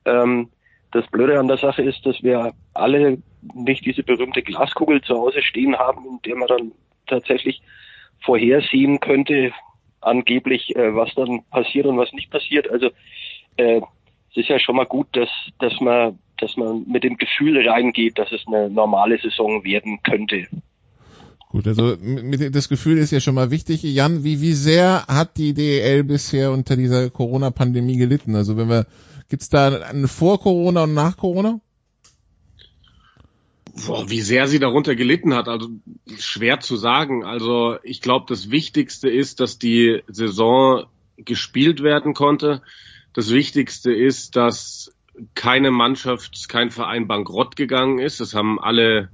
Ähm, 0.04 0.50
das 0.92 1.06
Blöde 1.08 1.38
an 1.38 1.48
der 1.48 1.58
Sache 1.58 1.82
ist, 1.82 2.04
dass 2.06 2.22
wir 2.22 2.52
alle 2.74 3.18
nicht 3.54 3.84
diese 3.84 4.02
berühmte 4.02 4.42
Glaskugel 4.42 5.02
zu 5.02 5.16
Hause 5.16 5.42
stehen 5.42 5.76
haben, 5.76 6.04
in 6.04 6.18
der 6.24 6.36
man 6.36 6.48
dann 6.48 6.72
tatsächlich 7.06 7.60
vorhersehen 8.20 9.00
könnte, 9.00 9.52
angeblich, 10.00 10.74
äh, 10.76 10.94
was 10.94 11.14
dann 11.14 11.42
passiert 11.50 11.86
und 11.86 11.98
was 11.98 12.12
nicht 12.12 12.30
passiert. 12.30 12.70
Also 12.70 12.90
äh, 13.56 13.80
es 14.30 14.36
ist 14.36 14.48
ja 14.48 14.58
schon 14.58 14.76
mal 14.76 14.86
gut, 14.86 15.08
dass, 15.12 15.30
dass 15.58 15.80
man, 15.80 16.18
dass 16.38 16.56
man 16.56 16.84
mit 16.86 17.04
dem 17.04 17.16
Gefühl 17.16 17.68
reingeht, 17.68 18.18
dass 18.18 18.32
es 18.32 18.46
eine 18.46 18.70
normale 18.70 19.18
Saison 19.18 19.64
werden 19.64 20.02
könnte. 20.02 20.46
Gut, 21.56 21.68
also 21.68 21.96
das 21.96 22.68
Gefühl 22.68 22.98
ist 22.98 23.12
ja 23.12 23.20
schon 23.20 23.34
mal 23.34 23.50
wichtig. 23.50 23.82
Jan, 23.82 24.24
wie, 24.24 24.42
wie 24.42 24.52
sehr 24.52 25.06
hat 25.08 25.38
die 25.38 25.54
DEL 25.54 26.04
bisher 26.04 26.52
unter 26.52 26.76
dieser 26.76 27.08
Corona-Pandemie 27.08 27.96
gelitten? 27.96 28.36
Also 28.36 28.58
wenn 28.58 28.68
wir, 28.68 28.86
gibt's 29.30 29.48
da 29.48 29.68
ein 29.84 30.06
vor 30.06 30.38
Corona 30.38 30.82
und 30.82 30.92
nach 30.92 31.16
Corona? 31.16 31.58
Boah, 33.86 34.10
wie 34.10 34.20
sehr 34.20 34.48
sie 34.48 34.58
darunter 34.58 34.94
gelitten 34.96 35.32
hat, 35.32 35.48
also 35.48 35.70
schwer 36.18 36.60
zu 36.60 36.76
sagen. 36.76 37.24
Also 37.24 37.78
ich 37.82 38.02
glaube, 38.02 38.26
das 38.28 38.50
Wichtigste 38.50 39.08
ist, 39.08 39.40
dass 39.40 39.58
die 39.58 40.02
Saison 40.08 40.84
gespielt 41.16 41.82
werden 41.82 42.12
konnte. 42.12 42.60
Das 43.14 43.32
Wichtigste 43.32 43.94
ist, 43.94 44.36
dass 44.36 44.92
keine 45.34 45.70
Mannschaft, 45.70 46.50
kein 46.50 46.70
Verein 46.70 47.08
bankrott 47.08 47.56
gegangen 47.56 47.98
ist. 47.98 48.20
Das 48.20 48.34
haben 48.34 48.60
alle 48.60 49.08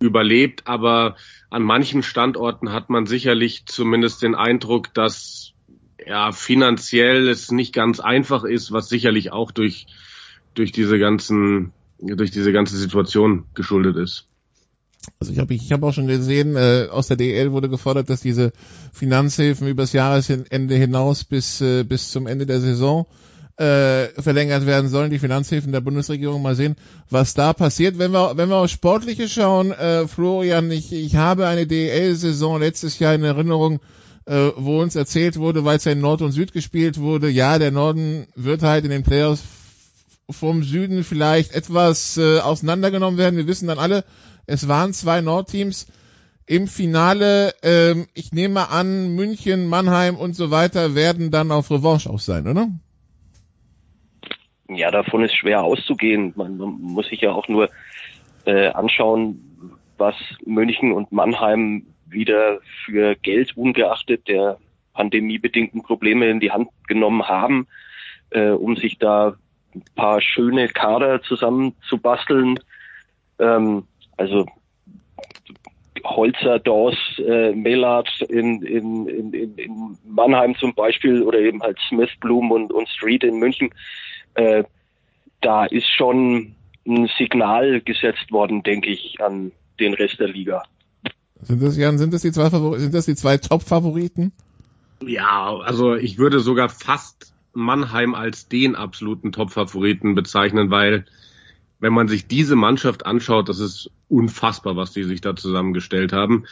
überlebt, 0.00 0.66
aber 0.66 1.16
an 1.50 1.62
manchen 1.62 2.02
Standorten 2.02 2.72
hat 2.72 2.90
man 2.90 3.06
sicherlich 3.06 3.64
zumindest 3.66 4.22
den 4.22 4.34
Eindruck, 4.34 4.92
dass 4.94 5.52
ja 6.04 6.32
finanziell 6.32 7.28
es 7.28 7.50
nicht 7.50 7.72
ganz 7.74 8.00
einfach 8.00 8.44
ist, 8.44 8.72
was 8.72 8.88
sicherlich 8.88 9.32
auch 9.32 9.50
durch 9.50 9.86
durch 10.54 10.72
diese 10.72 10.98
ganzen 10.98 11.72
durch 11.98 12.30
diese 12.30 12.52
ganze 12.52 12.76
Situation 12.76 13.44
geschuldet 13.54 13.96
ist. 13.96 14.26
Also 15.20 15.32
ich 15.32 15.38
habe 15.38 15.54
ich 15.54 15.72
hab 15.72 15.82
auch 15.82 15.92
schon 15.92 16.06
gesehen, 16.06 16.56
äh, 16.56 16.88
aus 16.90 17.08
der 17.08 17.16
DL 17.16 17.52
wurde 17.52 17.68
gefordert, 17.68 18.10
dass 18.10 18.20
diese 18.20 18.52
Finanzhilfen 18.92 19.66
übers 19.66 19.92
Jahresende 19.92 20.74
hinaus 20.74 21.24
bis 21.24 21.60
äh, 21.60 21.84
bis 21.84 22.10
zum 22.10 22.26
Ende 22.26 22.46
der 22.46 22.60
Saison 22.60 23.06
äh, 23.58 24.08
verlängert 24.20 24.66
werden 24.66 24.88
sollen, 24.88 25.10
die 25.10 25.18
Finanzhilfen 25.18 25.72
der 25.72 25.80
Bundesregierung. 25.80 26.42
Mal 26.42 26.54
sehen, 26.54 26.76
was 27.10 27.34
da 27.34 27.52
passiert. 27.52 27.98
Wenn 27.98 28.12
wir, 28.12 28.36
wenn 28.36 28.48
wir 28.48 28.56
auf 28.56 28.70
Sportliche 28.70 29.28
schauen, 29.28 29.72
äh, 29.72 30.06
Florian, 30.06 30.70
ich, 30.70 30.92
ich 30.92 31.16
habe 31.16 31.46
eine 31.46 31.66
DEL-Saison 31.66 32.60
letztes 32.60 33.00
Jahr 33.00 33.14
in 33.14 33.24
Erinnerung, 33.24 33.80
äh, 34.26 34.52
wo 34.56 34.80
uns 34.80 34.94
erzählt 34.94 35.38
wurde, 35.38 35.64
weil 35.64 35.78
es 35.78 35.84
ja 35.84 35.92
in 35.92 36.00
Nord 36.00 36.22
und 36.22 36.32
Süd 36.32 36.52
gespielt 36.52 36.98
wurde, 37.00 37.28
ja, 37.28 37.58
der 37.58 37.72
Norden 37.72 38.28
wird 38.36 38.62
halt 38.62 38.84
in 38.84 38.90
den 38.90 39.02
Playoffs 39.02 39.42
vom 40.30 40.62
Süden 40.62 41.02
vielleicht 41.02 41.52
etwas 41.52 42.16
äh, 42.16 42.38
auseinandergenommen 42.38 43.18
werden. 43.18 43.36
Wir 43.36 43.48
wissen 43.48 43.66
dann 43.66 43.78
alle, 43.78 44.04
es 44.46 44.68
waren 44.68 44.92
zwei 44.92 45.20
Nordteams 45.20 45.86
im 46.46 46.68
Finale. 46.68 47.54
Ähm, 47.62 48.06
ich 48.14 48.32
nehme 48.32 48.68
an, 48.68 49.16
München, 49.16 49.66
Mannheim 49.66 50.16
und 50.16 50.36
so 50.36 50.52
weiter 50.52 50.94
werden 50.94 51.32
dann 51.32 51.50
auf 51.50 51.70
Revanche 51.70 52.08
auch 52.08 52.20
sein, 52.20 52.46
oder? 52.46 52.68
Ja, 54.68 54.90
davon 54.90 55.24
ist 55.24 55.34
schwer 55.34 55.62
auszugehen. 55.62 56.32
Man, 56.36 56.58
man 56.58 56.78
muss 56.80 57.08
sich 57.08 57.22
ja 57.22 57.32
auch 57.32 57.48
nur 57.48 57.70
äh, 58.44 58.68
anschauen, 58.68 59.40
was 59.96 60.14
München 60.44 60.92
und 60.92 61.10
Mannheim 61.10 61.86
wieder 62.06 62.60
für 62.84 63.16
Geld 63.16 63.56
ungeachtet 63.56 64.28
der 64.28 64.58
pandemiebedingten 64.94 65.82
Probleme 65.82 66.28
in 66.28 66.40
die 66.40 66.50
Hand 66.50 66.68
genommen 66.86 67.28
haben, 67.28 67.66
äh, 68.30 68.50
um 68.50 68.76
sich 68.76 68.98
da 68.98 69.36
ein 69.74 69.84
paar 69.94 70.20
schöne 70.20 70.68
Kader 70.68 71.22
zusammenzubasteln. 71.22 72.58
Ähm, 73.38 73.84
also 74.16 74.46
Holzer, 76.04 76.58
Dawes, 76.58 76.96
äh, 77.18 77.52
Melard 77.52 78.08
in, 78.28 78.62
in, 78.62 79.06
in, 79.08 79.32
in 79.32 79.98
Mannheim 80.04 80.54
zum 80.56 80.74
Beispiel 80.74 81.22
oder 81.22 81.38
eben 81.38 81.62
halt 81.62 81.78
Smith, 81.88 82.10
Bloom 82.20 82.50
und, 82.50 82.72
und 82.72 82.88
Street 82.88 83.24
in 83.24 83.38
München 83.38 83.70
äh, 84.38 84.64
da 85.40 85.66
ist 85.66 85.88
schon 85.88 86.54
ein 86.86 87.08
Signal 87.18 87.80
gesetzt 87.80 88.30
worden, 88.30 88.62
denke 88.62 88.88
ich, 88.90 89.16
an 89.20 89.52
den 89.78 89.94
Rest 89.94 90.20
der 90.20 90.28
Liga. 90.28 90.62
Sind 91.42 91.62
das, 91.62 91.76
Jan, 91.76 91.98
sind 91.98 92.12
das 92.14 92.22
die 92.22 92.32
zwei, 92.32 92.48
sind 92.78 92.94
das 92.94 93.06
die 93.06 93.14
zwei 93.14 93.36
Top-Favoriten? 93.36 94.32
Ja, 95.04 95.56
also 95.58 95.94
ich 95.94 96.18
würde 96.18 96.40
sogar 96.40 96.68
fast 96.68 97.32
Mannheim 97.52 98.14
als 98.14 98.48
den 98.48 98.74
absoluten 98.74 99.30
Top-Favoriten 99.32 100.14
bezeichnen, 100.14 100.70
weil 100.70 101.04
wenn 101.80 101.92
man 101.92 102.08
sich 102.08 102.26
diese 102.26 102.56
Mannschaft 102.56 103.06
anschaut, 103.06 103.48
das 103.48 103.60
ist 103.60 103.90
unfassbar, 104.08 104.76
was 104.76 104.92
die 104.92 105.04
sich 105.04 105.20
da 105.20 105.36
zusammengestellt 105.36 106.12
haben. 106.12 106.44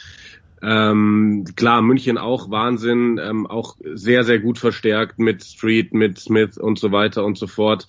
Ähm, 0.61 1.45
klar, 1.55 1.81
München 1.81 2.17
auch 2.17 2.49
Wahnsinn, 2.49 3.19
ähm, 3.23 3.45
auch 3.45 3.75
sehr, 3.79 4.23
sehr 4.23 4.39
gut 4.39 4.57
verstärkt 4.57 5.19
mit 5.19 5.43
Street, 5.43 5.93
mit 5.93 6.17
Smith 6.17 6.57
und 6.57 6.79
so 6.79 6.91
weiter 6.91 7.23
und 7.25 7.37
so 7.37 7.47
fort. 7.47 7.87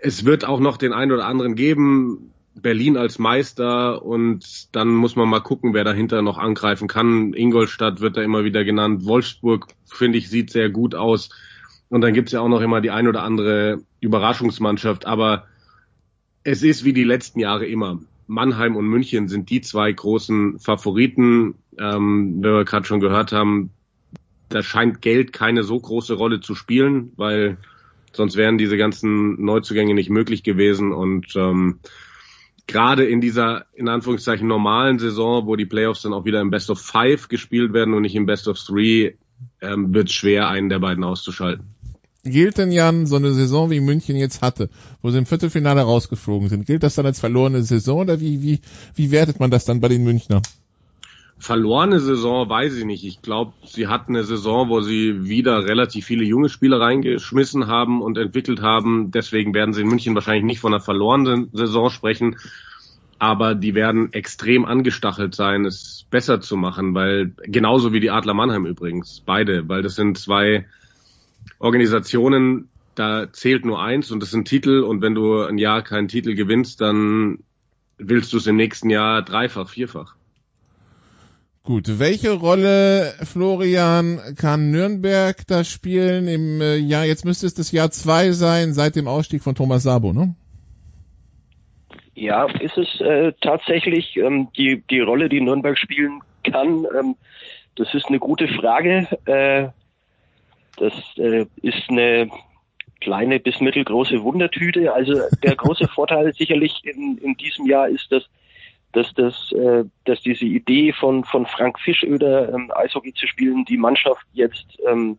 Es 0.00 0.24
wird 0.24 0.44
auch 0.44 0.60
noch 0.60 0.76
den 0.76 0.92
einen 0.92 1.12
oder 1.12 1.26
anderen 1.26 1.54
geben, 1.54 2.32
Berlin 2.54 2.96
als 2.96 3.18
Meister 3.18 4.04
und 4.04 4.74
dann 4.74 4.88
muss 4.88 5.16
man 5.16 5.28
mal 5.28 5.40
gucken, 5.40 5.74
wer 5.74 5.84
dahinter 5.84 6.22
noch 6.22 6.38
angreifen 6.38 6.86
kann. 6.86 7.32
Ingolstadt 7.32 8.00
wird 8.00 8.16
da 8.16 8.22
immer 8.22 8.44
wieder 8.44 8.64
genannt. 8.64 9.04
Wolfsburg, 9.04 9.68
finde 9.86 10.18
ich, 10.18 10.28
sieht 10.28 10.50
sehr 10.50 10.68
gut 10.68 10.94
aus. 10.94 11.30
Und 11.88 12.02
dann 12.02 12.14
gibt's 12.14 12.32
ja 12.32 12.40
auch 12.40 12.48
noch 12.48 12.60
immer 12.60 12.80
die 12.80 12.90
ein 12.90 13.08
oder 13.08 13.22
andere 13.22 13.82
Überraschungsmannschaft. 14.00 15.06
Aber 15.06 15.46
es 16.44 16.62
ist 16.62 16.84
wie 16.84 16.92
die 16.92 17.04
letzten 17.04 17.40
Jahre 17.40 17.66
immer. 17.66 18.00
Mannheim 18.32 18.76
und 18.76 18.86
München 18.86 19.28
sind 19.28 19.50
die 19.50 19.60
zwei 19.60 19.92
großen 19.92 20.58
Favoriten. 20.58 21.54
Ähm, 21.78 22.38
wenn 22.40 22.54
wir 22.54 22.64
gerade 22.64 22.86
schon 22.86 23.00
gehört 23.00 23.32
haben, 23.32 23.70
da 24.48 24.62
scheint 24.62 25.02
Geld 25.02 25.32
keine 25.32 25.62
so 25.62 25.78
große 25.78 26.14
Rolle 26.14 26.40
zu 26.40 26.54
spielen, 26.54 27.12
weil 27.16 27.58
sonst 28.12 28.36
wären 28.36 28.58
diese 28.58 28.76
ganzen 28.76 29.42
Neuzugänge 29.44 29.94
nicht 29.94 30.10
möglich 30.10 30.42
gewesen. 30.42 30.92
Und 30.92 31.36
ähm, 31.36 31.80
gerade 32.66 33.04
in 33.04 33.20
dieser, 33.20 33.66
in 33.74 33.88
Anführungszeichen, 33.88 34.48
normalen 34.48 34.98
Saison, 34.98 35.46
wo 35.46 35.56
die 35.56 35.66
Playoffs 35.66 36.02
dann 36.02 36.14
auch 36.14 36.24
wieder 36.24 36.40
im 36.40 36.50
Best 36.50 36.70
of 36.70 36.80
Five 36.80 37.28
gespielt 37.28 37.74
werden 37.74 37.92
und 37.92 38.02
nicht 38.02 38.14
im 38.14 38.26
Best 38.26 38.48
of 38.48 38.58
Three, 38.58 39.12
ähm, 39.60 39.92
wird 39.92 40.08
es 40.08 40.14
schwer, 40.14 40.48
einen 40.48 40.70
der 40.70 40.78
beiden 40.78 41.04
auszuschalten 41.04 41.66
gilt 42.24 42.58
denn 42.58 42.70
Jan 42.70 43.06
so 43.06 43.16
eine 43.16 43.32
Saison 43.32 43.70
wie 43.70 43.80
München 43.80 44.16
jetzt 44.16 44.42
hatte, 44.42 44.68
wo 45.02 45.10
sie 45.10 45.18
im 45.18 45.26
Viertelfinale 45.26 45.82
rausgeflogen 45.82 46.48
sind, 46.48 46.66
gilt 46.66 46.82
das 46.82 46.94
dann 46.94 47.06
als 47.06 47.20
verlorene 47.20 47.62
Saison 47.62 48.00
oder 48.00 48.20
wie, 48.20 48.42
wie, 48.42 48.60
wie 48.94 49.10
wertet 49.10 49.40
man 49.40 49.50
das 49.50 49.64
dann 49.64 49.80
bei 49.80 49.88
den 49.88 50.04
Münchnern? 50.04 50.42
Verlorene 51.38 51.98
Saison 51.98 52.48
weiß 52.48 52.76
ich 52.76 52.84
nicht. 52.84 53.04
Ich 53.04 53.20
glaube, 53.20 53.52
sie 53.64 53.88
hatten 53.88 54.14
eine 54.14 54.22
Saison, 54.22 54.68
wo 54.68 54.80
sie 54.80 55.24
wieder 55.24 55.66
relativ 55.66 56.06
viele 56.06 56.24
junge 56.24 56.48
Spieler 56.48 56.80
reingeschmissen 56.80 57.66
haben 57.66 58.00
und 58.00 58.16
entwickelt 58.16 58.62
haben. 58.62 59.10
Deswegen 59.10 59.52
werden 59.52 59.74
sie 59.74 59.80
in 59.80 59.88
München 59.88 60.14
wahrscheinlich 60.14 60.44
nicht 60.44 60.60
von 60.60 60.72
einer 60.72 60.80
verlorenen 60.80 61.48
Saison 61.52 61.90
sprechen. 61.90 62.36
Aber 63.18 63.56
die 63.56 63.74
werden 63.74 64.12
extrem 64.12 64.64
angestachelt 64.64 65.34
sein, 65.34 65.64
es 65.64 66.06
besser 66.10 66.40
zu 66.40 66.56
machen, 66.56 66.94
weil 66.94 67.32
genauso 67.42 67.92
wie 67.92 68.00
die 68.00 68.10
Adler 68.10 68.34
Mannheim 68.34 68.64
übrigens, 68.64 69.20
beide, 69.26 69.68
weil 69.68 69.82
das 69.82 69.96
sind 69.96 70.18
zwei 70.18 70.66
Organisationen, 71.62 72.68
da 72.96 73.32
zählt 73.32 73.64
nur 73.64 73.80
eins 73.80 74.10
und 74.10 74.20
das 74.20 74.30
sind 74.30 74.48
Titel 74.48 74.80
und 74.80 75.00
wenn 75.00 75.14
du 75.14 75.42
ein 75.42 75.58
Jahr 75.58 75.82
keinen 75.82 76.08
Titel 76.08 76.34
gewinnst, 76.34 76.80
dann 76.80 77.38
willst 77.98 78.32
du 78.32 78.38
es 78.38 78.46
im 78.46 78.56
nächsten 78.56 78.90
Jahr 78.90 79.22
dreifach, 79.22 79.68
vierfach. 79.68 80.16
Gut, 81.62 82.00
welche 82.00 82.32
Rolle, 82.32 83.14
Florian, 83.22 84.18
kann 84.36 84.72
Nürnberg 84.72 85.36
da 85.46 85.62
spielen 85.62 86.26
im 86.26 86.60
äh, 86.60 86.76
Jahr, 86.76 87.04
jetzt 87.04 87.24
müsste 87.24 87.46
es 87.46 87.54
das 87.54 87.70
Jahr 87.70 87.92
zwei 87.92 88.32
sein, 88.32 88.72
seit 88.72 88.96
dem 88.96 89.06
Ausstieg 89.06 89.44
von 89.44 89.54
Thomas 89.54 89.84
Sabo, 89.84 90.12
ne? 90.12 90.34
Ja, 92.14 92.46
ist 92.46 92.76
es 92.76 93.00
äh, 93.00 93.32
tatsächlich 93.40 94.16
ähm, 94.16 94.48
die, 94.56 94.82
die 94.90 95.00
Rolle, 95.00 95.28
die 95.28 95.40
Nürnberg 95.40 95.78
spielen 95.78 96.20
kann? 96.42 96.84
Ähm, 96.98 97.14
das 97.76 97.94
ist 97.94 98.06
eine 98.06 98.18
gute 98.18 98.48
Frage. 98.48 99.06
Äh, 99.24 99.68
das 100.76 100.92
äh, 101.16 101.46
ist 101.62 101.88
eine 101.88 102.30
kleine 103.00 103.40
bis 103.40 103.60
mittelgroße 103.60 104.22
Wundertüte. 104.22 104.92
Also 104.92 105.14
der 105.42 105.56
große 105.56 105.88
Vorteil 105.94 106.32
sicherlich 106.32 106.80
in, 106.84 107.18
in 107.18 107.34
diesem 107.34 107.66
Jahr 107.66 107.88
ist, 107.88 108.10
dass 108.10 108.24
dass 108.94 109.12
das, 109.14 109.52
äh, 109.52 109.84
dass 110.04 110.20
diese 110.20 110.44
Idee 110.44 110.92
von 110.92 111.24
von 111.24 111.46
Frank 111.46 111.80
Fischöder 111.80 112.52
ähm, 112.52 112.70
Eishockey 112.74 113.14
zu 113.14 113.26
spielen, 113.26 113.64
die 113.64 113.78
Mannschaft 113.78 114.26
jetzt 114.34 114.66
ähm, 114.86 115.18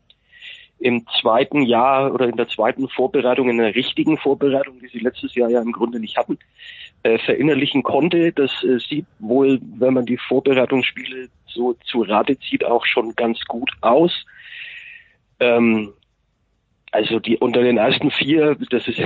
im 0.79 1.05
zweiten 1.21 1.61
Jahr 1.61 2.13
oder 2.13 2.27
in 2.27 2.35
der 2.35 2.49
zweiten 2.49 2.89
Vorbereitung, 2.89 3.49
in 3.49 3.57
der 3.57 3.73
richtigen 3.73 4.17
Vorbereitung, 4.17 4.79
die 4.79 4.89
sie 4.89 4.99
letztes 4.99 5.33
Jahr 5.33 5.49
ja 5.49 5.61
im 5.61 5.71
Grunde 5.71 5.99
nicht 5.99 6.17
hatten, 6.17 6.37
äh, 7.03 7.17
verinnerlichen 7.17 7.83
konnte. 7.83 8.31
Das 8.33 8.51
äh, 8.63 8.79
sieht 8.79 9.05
wohl, 9.19 9.59
wenn 9.77 9.93
man 9.93 10.05
die 10.05 10.17
Vorbereitungsspiele 10.17 11.29
so 11.47 11.73
zu 11.85 12.01
Rate 12.01 12.37
zieht, 12.39 12.65
auch 12.65 12.85
schon 12.85 13.15
ganz 13.15 13.39
gut 13.45 13.71
aus. 13.81 14.25
Ähm, 15.39 15.93
also 16.91 17.19
die 17.19 17.37
unter 17.37 17.63
den 17.63 17.77
ersten 17.77 18.11
vier, 18.11 18.55
das 18.69 18.87
ist 18.87 18.99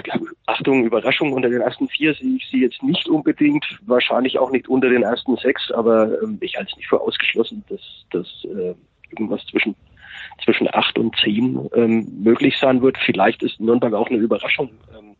Achtung, 0.45 0.83
Überraschung, 0.85 1.31
unter 1.31 1.49
den 1.49 1.61
ersten 1.61 1.87
vier 1.87 2.13
sehe 2.13 2.35
ich 2.35 2.45
sie 2.49 2.61
jetzt 2.61 2.83
nicht 2.83 3.07
unbedingt, 3.07 3.65
wahrscheinlich 3.85 4.37
auch 4.37 4.51
nicht 4.51 4.67
unter 4.67 4.89
den 4.89 5.03
ersten 5.03 5.37
sechs, 5.37 5.71
aber 5.71 6.21
ähm, 6.21 6.37
ich 6.41 6.57
halte 6.57 6.71
es 6.71 6.77
nicht 6.77 6.89
für 6.89 6.99
ausgeschlossen, 6.99 7.63
dass 7.69 7.81
dass 8.11 8.27
äh, 8.43 8.75
irgendwas 9.09 9.45
zwischen 9.45 9.73
zwischen 10.43 10.67
acht 10.73 10.99
und 10.99 11.15
zehn 11.15 11.69
ähm, 11.75 12.23
möglich 12.23 12.57
sein 12.57 12.81
wird. 12.81 12.97
Vielleicht 12.97 13.41
ist 13.41 13.59
Nürnberg 13.59 13.93
auch 13.93 14.09
eine 14.09 14.19
Überraschung. 14.19 14.69
Ähm, 14.97 15.15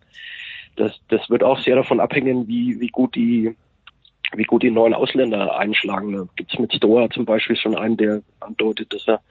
das, 0.75 0.99
das 1.07 1.29
wird 1.29 1.43
auch 1.43 1.59
sehr 1.59 1.75
davon 1.75 1.99
abhängen, 1.99 2.47
wie, 2.47 2.79
wie 2.79 2.89
gut 2.89 3.15
die 3.15 3.55
wie 4.34 4.43
gut 4.43 4.61
die 4.61 4.71
neuen 4.71 4.93
Ausländer 4.93 5.57
einschlagen. 5.57 6.11
Da 6.11 6.25
gibt 6.35 6.51
es 6.51 6.59
mit 6.59 6.73
Stoa 6.73 7.09
zum 7.09 7.23
Beispiel 7.23 7.55
schon 7.55 7.77
einen, 7.77 7.95
der 7.95 8.21
andeutet, 8.41 8.93
dass 8.93 9.07
er 9.07 9.21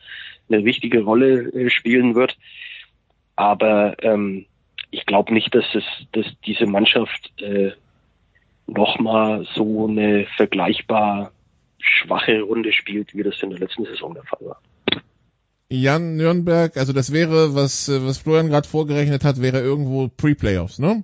eine 0.49 0.65
wichtige 0.65 1.03
Rolle 1.03 1.53
äh, 1.53 1.71
spielen 1.71 2.15
wird. 2.15 2.37
Aber 3.37 3.97
ähm, 4.03 4.47
ich 4.91 5.07
glaube 5.07 5.35
nicht, 5.35 5.55
dass 5.55 5.65
es, 5.75 5.85
dass 6.13 6.27
diese 6.47 6.67
Mannschaft 6.67 7.33
äh, 7.41 7.73
nochmal 8.67 9.47
so 9.55 9.87
eine 9.87 10.27
vergleichbar 10.37 11.33
schwache 11.79 12.41
Runde 12.41 12.73
spielt, 12.73 13.15
wie 13.15 13.23
das 13.23 13.43
in 13.43 13.51
der 13.51 13.59
letzten 13.59 13.85
Saison 13.85 14.15
der 14.15 14.25
Fall 14.25 14.41
war. 14.41 14.61
Jan 15.69 16.17
Nürnberg, 16.17 16.77
also 16.77 16.93
das 16.93 17.13
wäre, 17.13 17.55
was, 17.55 17.89
was 17.89 18.19
Florian 18.19 18.49
gerade 18.49 18.69
vorgerechnet 18.69 19.25
hat, 19.25 19.43
wäre 19.43 19.61
irgendwo 19.61 20.09
Pre-Playoffs, 20.09 20.79
ne? 20.79 21.03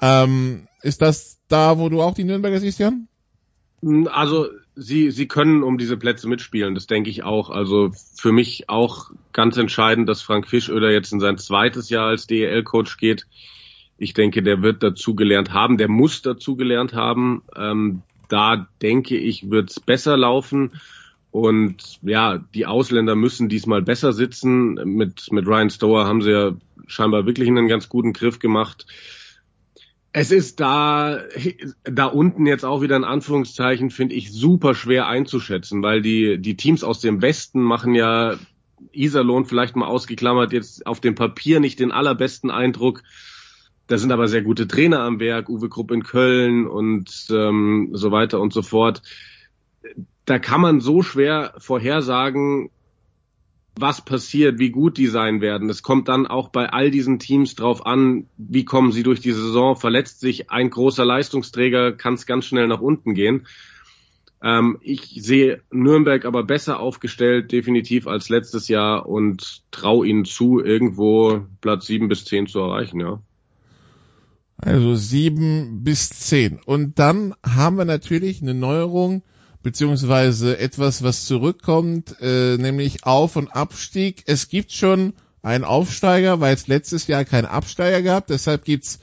Ähm, 0.00 0.68
ist 0.82 1.02
das 1.02 1.40
da, 1.48 1.78
wo 1.78 1.88
du 1.88 2.00
auch 2.00 2.14
die 2.14 2.24
Nürnberger 2.24 2.60
siehst, 2.60 2.78
Jan? 2.78 3.08
Also 4.10 4.48
sie, 4.76 5.10
sie 5.10 5.28
können 5.28 5.62
um 5.62 5.78
diese 5.78 5.96
Plätze 5.96 6.28
mitspielen, 6.28 6.74
das 6.74 6.86
denke 6.86 7.10
ich 7.10 7.22
auch. 7.22 7.50
Also 7.50 7.92
für 8.16 8.32
mich 8.32 8.68
auch 8.68 9.10
ganz 9.32 9.56
entscheidend, 9.56 10.08
dass 10.08 10.22
Frank 10.22 10.48
Fischöder 10.48 10.90
jetzt 10.90 11.12
in 11.12 11.20
sein 11.20 11.38
zweites 11.38 11.90
Jahr 11.90 12.08
als 12.08 12.26
DEL-Coach 12.26 12.96
geht. 12.96 13.26
Ich 13.98 14.14
denke, 14.14 14.42
der 14.42 14.62
wird 14.62 14.82
dazu 14.82 15.14
gelernt 15.14 15.52
haben, 15.52 15.78
der 15.78 15.88
muss 15.88 16.22
dazu 16.22 16.56
gelernt 16.56 16.94
haben. 16.94 17.42
Ähm, 17.56 18.02
da 18.28 18.66
denke 18.82 19.16
ich, 19.16 19.50
wird 19.50 19.70
es 19.70 19.80
besser 19.80 20.16
laufen. 20.16 20.72
Und 21.30 21.98
ja, 22.02 22.38
die 22.54 22.66
Ausländer 22.66 23.16
müssen 23.16 23.48
diesmal 23.48 23.82
besser 23.82 24.12
sitzen. 24.12 24.74
Mit, 24.74 25.32
mit 25.32 25.46
Ryan 25.46 25.70
Stower 25.70 26.06
haben 26.06 26.22
sie 26.22 26.30
ja 26.30 26.52
scheinbar 26.86 27.26
wirklich 27.26 27.48
einen 27.48 27.68
ganz 27.68 27.88
guten 27.88 28.12
Griff 28.12 28.38
gemacht. 28.38 28.86
Es 30.16 30.30
ist 30.30 30.60
da, 30.60 31.22
da 31.82 32.06
unten 32.06 32.46
jetzt 32.46 32.64
auch 32.64 32.82
wieder 32.82 32.94
in 32.94 33.02
Anführungszeichen, 33.02 33.90
finde 33.90 34.14
ich, 34.14 34.32
super 34.32 34.76
schwer 34.76 35.08
einzuschätzen, 35.08 35.82
weil 35.82 36.02
die, 36.02 36.38
die 36.38 36.56
Teams 36.56 36.84
aus 36.84 37.00
dem 37.00 37.20
Westen 37.20 37.60
machen 37.60 37.96
ja 37.96 38.36
Iserlohn 38.92 39.44
vielleicht 39.44 39.74
mal 39.74 39.88
ausgeklammert, 39.88 40.52
jetzt 40.52 40.86
auf 40.86 41.00
dem 41.00 41.16
Papier 41.16 41.58
nicht 41.58 41.80
den 41.80 41.90
allerbesten 41.90 42.52
Eindruck. 42.52 43.02
Da 43.88 43.98
sind 43.98 44.12
aber 44.12 44.28
sehr 44.28 44.42
gute 44.42 44.68
Trainer 44.68 45.00
am 45.00 45.18
Werk, 45.18 45.48
Uwe 45.48 45.68
Krupp 45.68 45.90
in 45.90 46.04
Köln 46.04 46.68
und 46.68 47.26
ähm, 47.30 47.88
so 47.92 48.12
weiter 48.12 48.40
und 48.40 48.52
so 48.52 48.62
fort. 48.62 49.02
Da 50.26 50.38
kann 50.38 50.60
man 50.60 50.80
so 50.80 51.02
schwer 51.02 51.54
vorhersagen, 51.58 52.70
was 53.76 54.04
passiert, 54.04 54.58
wie 54.58 54.70
gut 54.70 54.98
die 54.98 55.08
sein 55.08 55.40
werden. 55.40 55.68
Es 55.68 55.82
kommt 55.82 56.08
dann 56.08 56.26
auch 56.26 56.48
bei 56.48 56.68
all 56.68 56.90
diesen 56.90 57.18
Teams 57.18 57.54
drauf 57.56 57.84
an, 57.86 58.26
wie 58.36 58.64
kommen 58.64 58.92
sie 58.92 59.02
durch 59.02 59.20
die 59.20 59.32
Saison. 59.32 59.76
Verletzt 59.76 60.20
sich 60.20 60.50
ein 60.50 60.70
großer 60.70 61.04
Leistungsträger, 61.04 61.92
kann 61.92 62.14
es 62.14 62.26
ganz 62.26 62.44
schnell 62.44 62.68
nach 62.68 62.80
unten 62.80 63.14
gehen. 63.14 63.46
Ähm, 64.42 64.78
ich 64.80 65.18
sehe 65.22 65.62
Nürnberg 65.70 66.24
aber 66.24 66.44
besser 66.44 66.78
aufgestellt, 66.78 67.50
definitiv 67.50 68.06
als 68.06 68.28
letztes 68.28 68.68
Jahr 68.68 69.06
und 69.06 69.62
traue 69.70 70.06
ihnen 70.06 70.24
zu, 70.24 70.60
irgendwo 70.60 71.46
Platz 71.60 71.86
sieben 71.86 72.08
bis 72.08 72.24
zehn 72.24 72.46
zu 72.46 72.60
erreichen, 72.60 73.00
ja. 73.00 73.20
Also 74.56 74.94
sieben 74.94 75.82
bis 75.82 76.10
zehn. 76.10 76.60
Und 76.64 76.98
dann 76.98 77.34
haben 77.44 77.76
wir 77.76 77.84
natürlich 77.84 78.40
eine 78.40 78.54
Neuerung 78.54 79.22
beziehungsweise 79.64 80.58
etwas, 80.58 81.02
was 81.02 81.24
zurückkommt, 81.24 82.14
äh, 82.20 82.56
nämlich 82.58 83.04
Auf- 83.04 83.34
und 83.34 83.48
Abstieg. 83.48 84.22
Es 84.26 84.48
gibt 84.48 84.70
schon 84.72 85.14
einen 85.42 85.64
Aufsteiger, 85.64 86.38
weil 86.40 86.54
es 86.54 86.68
letztes 86.68 87.06
Jahr 87.06 87.24
keinen 87.24 87.46
Absteiger 87.46 88.02
gab. 88.02 88.28
Deshalb 88.28 88.64
gibt's 88.64 89.00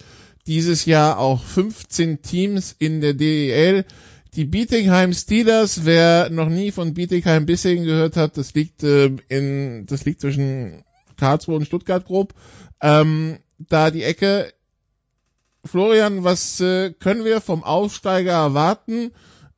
dieses 0.47 0.85
Jahr 0.85 1.17
auch 1.17 1.43
15 1.43 2.21
Teams 2.21 2.75
in 2.77 3.01
der 3.01 3.15
DEL. 3.15 3.85
Die 4.35 4.45
Bietigheim 4.45 5.13
Steelers, 5.13 5.83
wer 5.83 6.29
noch 6.29 6.47
nie 6.47 6.71
von 6.71 6.93
Bietigheim 6.93 7.45
Bissingen 7.45 7.83
gehört 7.83 8.15
hat, 8.15 8.38
das 8.38 8.53
liegt 8.53 8.83
äh, 8.83 9.11
in, 9.27 9.88
das 9.88 10.05
liegt 10.05 10.21
zwischen 10.21 10.83
Karlsruhe 11.17 11.55
und 11.55 11.65
Stuttgart 11.65 12.05
grob. 12.05 12.33
Ähm, 12.81 13.39
da 13.57 13.91
die 13.91 14.03
Ecke. 14.03 14.53
Florian, 15.65 16.23
was 16.23 16.59
äh, 16.59 16.91
können 16.91 17.25
wir 17.25 17.41
vom 17.41 17.63
Aufsteiger 17.63 18.31
erwarten? 18.31 19.11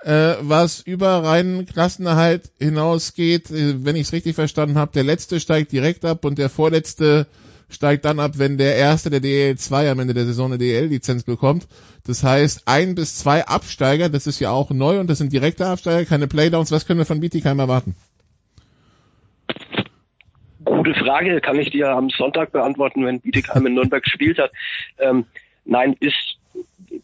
Äh, 0.03 0.35
was 0.41 0.81
über 0.81 1.23
reinen 1.23 1.65
Klassenerhalt 1.65 2.51
hinausgeht. 2.59 3.51
Äh, 3.51 3.85
wenn 3.85 3.95
ich 3.95 4.03
es 4.03 4.13
richtig 4.13 4.35
verstanden 4.35 4.77
habe, 4.77 4.91
der 4.93 5.03
letzte 5.03 5.39
steigt 5.39 5.71
direkt 5.71 6.05
ab 6.05 6.25
und 6.25 6.37
der 6.37 6.49
vorletzte 6.49 7.27
steigt 7.69 8.05
dann 8.05 8.19
ab, 8.19 8.33
wenn 8.35 8.57
der 8.57 8.75
erste 8.75 9.09
der 9.09 9.19
DL 9.19 9.57
2 9.57 9.89
am 9.89 9.99
Ende 9.99 10.13
der 10.13 10.25
Saison 10.25 10.47
eine 10.47 10.57
DL-Lizenz 10.57 11.23
bekommt. 11.23 11.67
Das 12.05 12.23
heißt, 12.23 12.67
ein 12.67 12.95
bis 12.95 13.17
zwei 13.17 13.45
Absteiger, 13.45 14.09
das 14.09 14.27
ist 14.27 14.39
ja 14.39 14.51
auch 14.51 14.69
neu 14.69 14.99
und 14.99 15.09
das 15.09 15.17
sind 15.17 15.33
direkte 15.33 15.65
Absteiger, 15.65 16.05
keine 16.05 16.27
Playdowns. 16.27 16.71
Was 16.71 16.85
können 16.85 16.99
wir 16.99 17.05
von 17.05 17.19
Bietigheim 17.19 17.59
erwarten? 17.59 17.95
Gute 20.65 20.93
Frage, 20.93 21.41
kann 21.41 21.59
ich 21.59 21.71
dir 21.71 21.89
am 21.89 22.09
Sonntag 22.09 22.51
beantworten, 22.51 23.05
wenn 23.05 23.21
Bietigheim 23.21 23.65
in 23.65 23.73
Nürnberg 23.73 24.03
gespielt 24.03 24.37
hat. 24.37 24.51
Ähm, 24.99 25.25
nein, 25.65 25.95
ist 25.99 26.37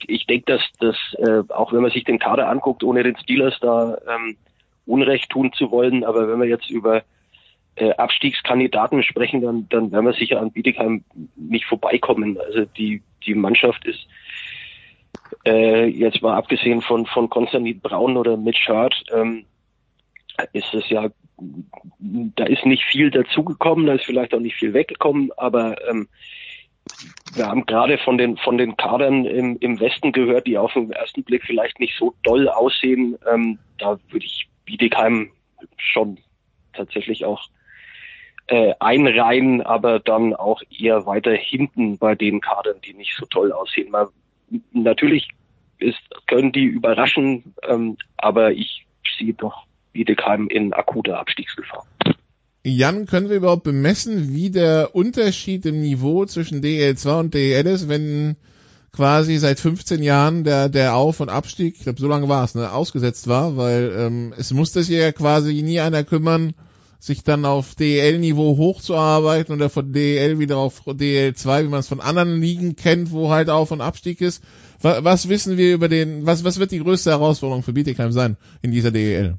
ich 0.07 0.25
denke, 0.25 0.53
dass 0.53 0.61
das, 0.79 0.95
äh, 1.17 1.43
auch 1.53 1.73
wenn 1.73 1.81
man 1.81 1.91
sich 1.91 2.03
den 2.03 2.19
Kader 2.19 2.49
anguckt, 2.49 2.83
ohne 2.83 3.03
den 3.03 3.17
Steelers 3.17 3.57
da 3.59 3.97
ähm, 4.07 4.37
Unrecht 4.85 5.29
tun 5.29 5.53
zu 5.53 5.71
wollen, 5.71 6.03
aber 6.03 6.27
wenn 6.27 6.39
wir 6.39 6.47
jetzt 6.47 6.69
über 6.69 7.03
äh, 7.75 7.91
Abstiegskandidaten 7.91 9.03
sprechen, 9.03 9.41
dann, 9.41 9.67
dann 9.69 9.91
werden 9.91 10.05
wir 10.05 10.13
sicher 10.13 10.41
an 10.41 10.51
Bietigheim 10.51 11.03
nicht 11.35 11.65
vorbeikommen. 11.65 12.37
Also 12.39 12.65
die, 12.65 13.01
die 13.25 13.35
Mannschaft 13.35 13.85
ist 13.85 14.07
äh, 15.45 15.85
jetzt 15.85 16.21
mal 16.21 16.35
abgesehen 16.35 16.81
von, 16.81 17.05
von 17.05 17.29
Konstantin 17.29 17.79
Braun 17.79 18.17
oder 18.17 18.37
Mitch 18.37 18.67
Hurt, 18.67 19.03
ähm, 19.13 19.45
ist 20.53 20.73
es 20.73 20.89
ja, 20.89 21.09
da 21.99 22.45
ist 22.45 22.65
nicht 22.65 22.83
viel 22.83 23.11
dazugekommen, 23.11 23.85
da 23.85 23.93
ist 23.93 24.05
vielleicht 24.05 24.33
auch 24.33 24.39
nicht 24.39 24.55
viel 24.55 24.73
weggekommen, 24.73 25.31
aber 25.37 25.75
ähm, 25.89 26.07
wir 27.33 27.47
haben 27.47 27.65
gerade 27.65 27.97
von 27.97 28.17
den 28.17 28.37
von 28.37 28.57
den 28.57 28.75
Kadern 28.77 29.25
im, 29.25 29.57
im 29.59 29.79
Westen 29.79 30.11
gehört, 30.11 30.47
die 30.47 30.57
auf 30.57 30.73
den 30.73 30.91
ersten 30.91 31.23
Blick 31.23 31.43
vielleicht 31.45 31.79
nicht 31.79 31.97
so 31.97 32.15
doll 32.23 32.49
aussehen. 32.49 33.17
Ähm, 33.31 33.59
da 33.77 33.97
würde 34.09 34.25
ich 34.25 34.47
Bietigheim 34.65 35.31
schon 35.77 36.17
tatsächlich 36.73 37.25
auch 37.25 37.47
äh, 38.47 38.73
einreihen, 38.79 39.61
aber 39.61 39.99
dann 39.99 40.35
auch 40.35 40.61
eher 40.69 41.05
weiter 41.05 41.33
hinten 41.33 41.97
bei 41.97 42.15
den 42.15 42.41
Kadern, 42.41 42.81
die 42.85 42.93
nicht 42.93 43.15
so 43.15 43.25
toll 43.25 43.51
aussehen. 43.51 43.91
Man, 43.91 44.07
natürlich 44.71 45.29
ist, 45.77 46.01
können 46.27 46.51
die 46.51 46.65
überraschen, 46.65 47.53
ähm, 47.67 47.97
aber 48.17 48.51
ich 48.51 48.85
sehe 49.17 49.33
doch 49.33 49.65
Bietigheim 49.93 50.47
in 50.47 50.73
akuter 50.73 51.19
Abstiegsgefahr. 51.19 51.85
Jan, 52.69 53.05
können 53.05 53.29
wir 53.29 53.37
überhaupt 53.37 53.63
bemessen, 53.63 54.33
wie 54.33 54.49
der 54.49 54.95
Unterschied 54.95 55.65
im 55.65 55.81
Niveau 55.81 56.25
zwischen 56.25 56.61
DL2 56.61 57.19
und 57.19 57.33
DL 57.33 57.65
ist, 57.65 57.89
wenn 57.89 58.35
quasi 58.91 59.37
seit 59.37 59.59
15 59.59 60.01
Jahren 60.03 60.43
der, 60.43 60.69
der 60.69 60.95
Auf- 60.95 61.19
und 61.19 61.29
Abstieg, 61.29 61.75
ich 61.77 61.83
glaube 61.83 61.99
so 61.99 62.07
lange 62.07 62.29
war 62.29 62.43
es, 62.43 62.55
ne, 62.55 62.71
ausgesetzt 62.71 63.27
war, 63.27 63.57
weil 63.57 63.93
ähm, 63.95 64.33
es 64.37 64.51
musste 64.51 64.83
sich 64.83 64.97
ja 64.97 65.11
quasi 65.11 65.61
nie 65.61 65.79
einer 65.79 66.03
kümmern, 66.03 66.53
sich 66.99 67.23
dann 67.23 67.45
auf 67.45 67.75
DL-Niveau 67.75 68.57
hochzuarbeiten 68.57 69.55
oder 69.55 69.69
von 69.69 69.93
DL 69.93 70.37
wieder 70.39 70.57
auf 70.57 70.85
DL2, 70.85 71.63
wie 71.63 71.69
man 71.69 71.79
es 71.79 71.87
von 71.87 72.01
anderen 72.01 72.41
Ligen 72.41 72.75
kennt, 72.75 73.11
wo 73.11 73.29
halt 73.29 73.49
Auf- 73.49 73.71
und 73.71 73.81
Abstieg 73.81 74.19
ist. 74.19 74.43
Was, 74.81 75.03
was 75.03 75.29
wissen 75.29 75.57
wir 75.57 75.73
über 75.73 75.87
den, 75.87 76.25
was, 76.25 76.43
was 76.43 76.59
wird 76.59 76.71
die 76.71 76.79
größte 76.79 77.11
Herausforderung 77.11 77.63
für 77.63 77.73
Bietigheim 77.73 78.11
sein 78.11 78.37
in 78.61 78.71
dieser 78.71 78.91
DL? 78.91 79.37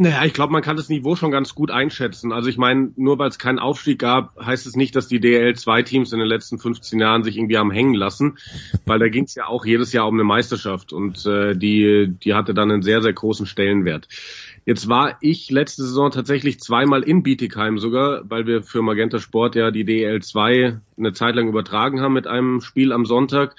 Naja, 0.00 0.24
ich 0.24 0.32
glaube, 0.32 0.52
man 0.52 0.62
kann 0.62 0.76
das 0.76 0.88
Niveau 0.88 1.16
schon 1.16 1.32
ganz 1.32 1.56
gut 1.56 1.72
einschätzen. 1.72 2.30
Also 2.32 2.48
ich 2.48 2.56
meine, 2.56 2.92
nur 2.94 3.18
weil 3.18 3.30
es 3.30 3.38
keinen 3.40 3.58
Aufstieg 3.58 3.98
gab, 3.98 4.38
heißt 4.38 4.64
es 4.64 4.76
nicht, 4.76 4.94
dass 4.94 5.08
die 5.08 5.18
DL2-Teams 5.18 6.12
in 6.12 6.20
den 6.20 6.28
letzten 6.28 6.60
15 6.60 7.00
Jahren 7.00 7.24
sich 7.24 7.36
irgendwie 7.36 7.58
haben 7.58 7.72
hängen 7.72 7.94
lassen, 7.94 8.38
weil 8.86 9.00
da 9.00 9.08
ging 9.08 9.24
es 9.24 9.34
ja 9.34 9.48
auch 9.48 9.66
jedes 9.66 9.92
Jahr 9.92 10.06
um 10.06 10.14
eine 10.14 10.22
Meisterschaft 10.22 10.92
und 10.92 11.26
äh, 11.26 11.56
die, 11.56 12.14
die 12.22 12.34
hatte 12.34 12.54
dann 12.54 12.70
einen 12.70 12.82
sehr, 12.82 13.02
sehr 13.02 13.12
großen 13.12 13.46
Stellenwert. 13.46 14.06
Jetzt 14.64 14.88
war 14.88 15.18
ich 15.20 15.50
letzte 15.50 15.82
Saison 15.82 16.12
tatsächlich 16.12 16.60
zweimal 16.60 17.02
in 17.02 17.24
Bietigheim 17.24 17.80
sogar, 17.80 18.22
weil 18.30 18.46
wir 18.46 18.62
für 18.62 18.82
Magenta 18.82 19.18
Sport 19.18 19.56
ja 19.56 19.72
die 19.72 19.84
DL2 19.84 20.78
eine 20.96 21.12
Zeit 21.12 21.34
lang 21.34 21.48
übertragen 21.48 22.00
haben 22.00 22.12
mit 22.12 22.28
einem 22.28 22.60
Spiel 22.60 22.92
am 22.92 23.04
Sonntag 23.04 23.56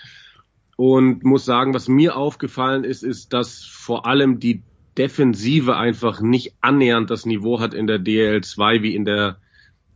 und 0.78 1.26
muss 1.26 1.44
sagen, 1.44 1.74
was 1.74 1.90
mir 1.90 2.16
aufgefallen 2.16 2.86
ist, 2.86 3.04
ist, 3.04 3.34
dass 3.34 3.66
vor 3.66 4.06
allem 4.06 4.40
die 4.40 4.64
Defensive 5.00 5.78
einfach 5.78 6.20
nicht 6.20 6.54
annähernd 6.62 7.10
das 7.10 7.26
Niveau 7.26 7.60
hat 7.62 7.74
in 7.74 7.88
der 7.88 8.00
DL2 8.00 8.84
wie 8.84 8.94
in 8.94 9.06
der 9.06 9.38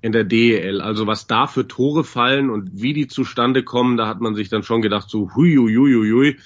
in 0.01 0.11
der 0.11 0.23
DEL. 0.23 0.81
Also 0.81 1.07
was 1.07 1.27
da 1.27 1.47
für 1.47 1.67
Tore 1.67 2.03
fallen 2.03 2.49
und 2.49 2.69
wie 2.73 2.93
die 2.93 3.07
zustande 3.07 3.63
kommen, 3.63 3.95
da 3.95 4.07
hat 4.07 4.19
man 4.19 4.35
sich 4.35 4.49
dann 4.49 4.63
schon 4.63 4.81
gedacht, 4.81 5.09
so 5.09 5.33
hui, 5.35 5.55
hui, 5.55 5.75
hui, 5.75 6.11
hui. 6.11 6.37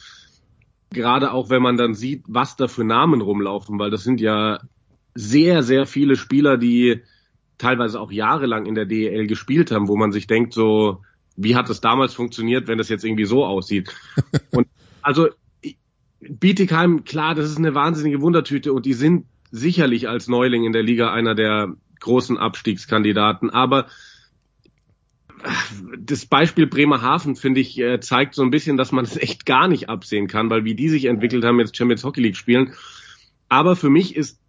Gerade 0.92 1.32
auch 1.32 1.50
wenn 1.50 1.62
man 1.62 1.76
dann 1.76 1.96
sieht, 1.96 2.24
was 2.28 2.56
da 2.56 2.68
für 2.68 2.84
Namen 2.84 3.22
rumlaufen, 3.22 3.80
weil 3.80 3.90
das 3.90 4.04
sind 4.04 4.22
ja 4.22 4.60
sehr, 5.16 5.64
sehr 5.64 5.88
viele 5.88 6.16
Spieler, 6.16 6.58
die 6.58 7.02
teilweise 7.58 8.00
auch 8.00 8.12
jahrelang 8.12 8.68
in 8.68 8.76
der 8.76 8.86
DEL 8.86 9.26
gespielt 9.26 9.72
haben, 9.72 9.88
wo 9.88 9.98
man 9.98 10.12
sich 10.12 10.28
denkt, 10.28 10.54
so, 10.54 11.02
wie 11.36 11.56
hat 11.56 11.70
das 11.70 11.82
damals 11.82 12.14
funktioniert, 12.14 12.68
wenn 12.68 12.78
das 12.78 12.90
jetzt 12.90 13.04
irgendwie 13.04 13.26
so 13.26 13.44
aussieht? 13.44 13.94
Und 14.52 14.68
also 15.02 15.30
Bietigheim, 16.20 17.04
klar, 17.04 17.36
das 17.36 17.50
ist 17.50 17.58
eine 17.58 17.76
wahnsinnige 17.76 18.22
Wundertüte 18.22 18.74
und 18.74 18.86
die 18.86 18.94
sind 18.94 19.26
sicherlich 19.52 20.10
als 20.10 20.28
Neuling 20.28 20.64
in 20.64 20.74
der 20.74 20.84
Liga 20.84 21.12
einer 21.14 21.36
der 21.36 21.76
großen 22.00 22.38
Abstiegskandidaten. 22.38 23.50
Aber 23.50 23.88
das 26.00 26.26
Beispiel 26.26 26.68
Bremerhaven, 26.68 27.36
finde 27.36 27.62
ich, 27.62 27.78
äh, 27.80 28.00
zeigt 28.00 28.34
so 28.34 28.42
ein 28.42 28.50
bisschen, 28.50 28.78
dass 28.78 28.92
man 28.92 29.06
es 29.06 29.18
echt 29.18 29.46
gar 29.46 29.68
nicht 29.68 29.90
absehen 29.90 30.28
kann, 30.28 30.50
weil 30.50 30.66
wie 30.66 30.76
die 30.76 30.90
sich 30.90 31.06
entwickelt 31.06 31.46
haben, 31.46 31.60
jetzt 31.60 31.78
Champions 31.78 32.04
Hockey 32.04 32.22
League 32.22 32.38
spielen. 32.38 32.74
Aber 33.50 33.76
für 33.76 33.90
mich 33.90 34.16
ist 34.16 34.40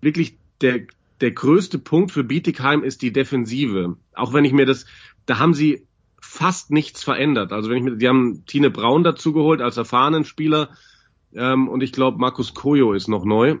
wirklich 0.00 0.36
der, 0.60 0.80
der 1.20 1.30
größte 1.30 1.78
Punkt 1.78 2.10
für 2.10 2.24
Bietigheim 2.24 2.82
ist 2.82 3.02
die 3.02 3.12
Defensive. 3.12 3.96
Auch 4.14 4.32
wenn 4.32 4.44
ich 4.44 4.52
mir 4.52 4.66
das, 4.66 4.86
da 5.26 5.38
haben 5.38 5.54
sie 5.54 5.86
fast 6.20 6.70
nichts 6.70 7.04
verändert. 7.04 7.52
Also 7.52 7.70
wenn 7.70 7.78
ich 7.78 7.84
mir, 7.84 7.96
die 7.96 8.08
haben 8.08 8.44
Tine 8.46 8.70
Braun 8.70 9.04
dazu 9.04 9.32
geholt 9.32 9.60
als 9.62 9.76
erfahrenen 9.76 10.24
Spieler, 10.24 10.70
ähm, 11.36 11.68
und 11.68 11.82
ich 11.82 11.92
glaube, 11.92 12.18
Markus 12.18 12.54
Koyo 12.54 12.92
ist 12.92 13.08
noch 13.08 13.24
neu. 13.24 13.58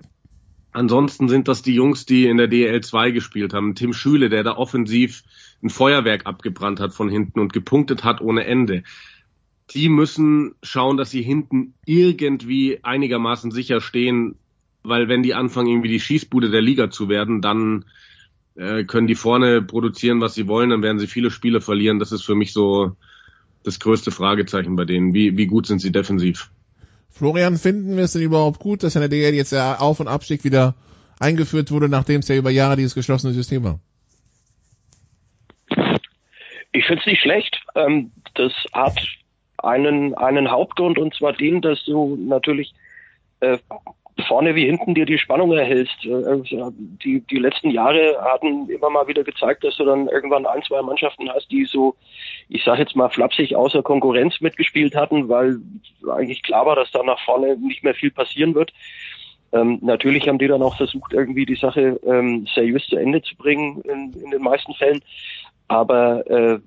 Ansonsten 0.72 1.28
sind 1.28 1.48
das 1.48 1.62
die 1.62 1.74
Jungs, 1.74 2.04
die 2.04 2.26
in 2.26 2.36
der 2.36 2.48
DL 2.48 2.82
2 2.82 3.10
gespielt 3.10 3.54
haben. 3.54 3.74
Tim 3.74 3.92
Schüle, 3.92 4.28
der 4.28 4.44
da 4.44 4.56
offensiv 4.56 5.22
ein 5.62 5.70
Feuerwerk 5.70 6.26
abgebrannt 6.26 6.80
hat 6.80 6.92
von 6.92 7.08
hinten 7.08 7.40
und 7.40 7.52
gepunktet 7.52 8.04
hat 8.04 8.20
ohne 8.20 8.44
Ende. 8.44 8.82
Die 9.70 9.88
müssen 9.88 10.54
schauen, 10.62 10.96
dass 10.96 11.10
sie 11.10 11.22
hinten 11.22 11.74
irgendwie 11.86 12.80
einigermaßen 12.82 13.50
sicher 13.50 13.80
stehen, 13.80 14.36
weil 14.82 15.08
wenn 15.08 15.22
die 15.22 15.34
anfangen, 15.34 15.68
irgendwie 15.68 15.88
die 15.88 16.00
Schießbude 16.00 16.50
der 16.50 16.62
Liga 16.62 16.90
zu 16.90 17.08
werden, 17.08 17.40
dann 17.40 17.86
äh, 18.54 18.84
können 18.84 19.06
die 19.06 19.14
vorne 19.14 19.62
produzieren, 19.62 20.20
was 20.20 20.34
sie 20.34 20.46
wollen, 20.46 20.70
dann 20.70 20.82
werden 20.82 20.98
sie 20.98 21.06
viele 21.06 21.30
Spiele 21.30 21.60
verlieren. 21.60 21.98
Das 21.98 22.12
ist 22.12 22.22
für 22.22 22.34
mich 22.34 22.52
so 22.52 22.96
das 23.64 23.80
größte 23.80 24.10
Fragezeichen 24.10 24.76
bei 24.76 24.84
denen. 24.84 25.14
Wie, 25.14 25.36
wie 25.36 25.46
gut 25.46 25.66
sind 25.66 25.80
sie 25.80 25.90
defensiv? 25.90 26.50
Florian, 27.16 27.56
finden 27.56 27.96
wir 27.96 28.04
es 28.04 28.12
denn 28.12 28.20
überhaupt 28.20 28.58
gut, 28.58 28.82
dass 28.82 28.94
in 28.94 29.00
der 29.00 29.08
DL 29.08 29.32
jetzt 29.32 29.52
der 29.52 29.80
Auf- 29.80 30.00
und 30.00 30.08
Abstieg 30.08 30.44
wieder 30.44 30.74
eingeführt 31.18 31.70
wurde, 31.70 31.88
nachdem 31.88 32.20
es 32.20 32.28
ja 32.28 32.36
über 32.36 32.50
Jahre 32.50 32.76
dieses 32.76 32.94
geschlossene 32.94 33.32
System 33.32 33.64
war? 33.64 33.80
Ich 36.72 36.84
finde 36.84 37.00
es 37.00 37.06
nicht 37.06 37.22
schlecht. 37.22 37.58
Ähm, 37.74 38.12
das 38.34 38.52
hat 38.74 38.98
einen, 39.56 40.14
einen 40.14 40.50
Hauptgrund 40.50 40.98
und 40.98 41.14
zwar 41.14 41.32
den, 41.32 41.62
dass 41.62 41.82
du 41.84 42.16
natürlich 42.16 42.74
äh, 43.40 43.56
vorne 44.24 44.54
wie 44.54 44.64
hinten 44.64 44.94
dir 44.94 45.04
die 45.04 45.18
Spannung 45.18 45.52
erhältst. 45.52 46.04
Äh, 46.04 46.40
die, 47.04 47.20
die 47.20 47.38
letzten 47.38 47.70
Jahre 47.70 48.16
hatten 48.20 48.68
immer 48.70 48.90
mal 48.90 49.06
wieder 49.06 49.24
gezeigt, 49.24 49.64
dass 49.64 49.76
du 49.76 49.84
dann 49.84 50.08
irgendwann 50.08 50.46
ein, 50.46 50.62
zwei 50.62 50.80
Mannschaften 50.82 51.28
hast, 51.30 51.50
die 51.50 51.64
so, 51.64 51.96
ich 52.48 52.64
sage 52.64 52.80
jetzt 52.80 52.96
mal 52.96 53.10
flapsig, 53.10 53.54
außer 53.54 53.82
Konkurrenz 53.82 54.40
mitgespielt 54.40 54.94
hatten, 54.94 55.28
weil 55.28 55.58
eigentlich 56.10 56.42
klar 56.42 56.66
war, 56.66 56.76
dass 56.76 56.90
da 56.90 57.02
nach 57.02 57.20
vorne 57.24 57.56
nicht 57.56 57.84
mehr 57.84 57.94
viel 57.94 58.10
passieren 58.10 58.54
wird. 58.54 58.72
Ähm, 59.52 59.78
natürlich 59.82 60.28
haben 60.28 60.38
die 60.38 60.48
dann 60.48 60.62
auch 60.62 60.76
versucht, 60.76 61.12
irgendwie 61.12 61.46
die 61.46 61.54
Sache 61.54 62.00
ähm, 62.04 62.46
seriös 62.52 62.86
zu 62.86 62.96
Ende 62.96 63.22
zu 63.22 63.36
bringen 63.36 63.80
in, 63.82 64.12
in 64.24 64.30
den 64.30 64.42
meisten 64.42 64.74
Fällen. 64.74 65.00
Aber 65.68 66.28
äh, 66.28 66.58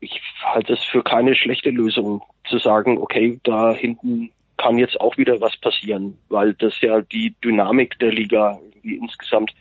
ich 0.00 0.20
halte 0.42 0.74
es 0.74 0.84
für 0.84 1.02
keine 1.02 1.34
schlechte 1.34 1.70
Lösung 1.70 2.22
zu 2.48 2.58
sagen, 2.58 2.98
okay, 2.98 3.40
da 3.42 3.72
hinten 3.72 4.30
kann 4.58 4.76
jetzt 4.76 5.00
auch 5.00 5.16
wieder 5.16 5.40
was 5.40 5.56
passieren, 5.56 6.18
weil 6.28 6.52
das 6.54 6.80
ja 6.80 7.00
die 7.00 7.34
Dynamik 7.42 7.98
der 7.98 8.12
Liga 8.12 8.58
irgendwie 8.62 8.96
insgesamt 8.96 9.54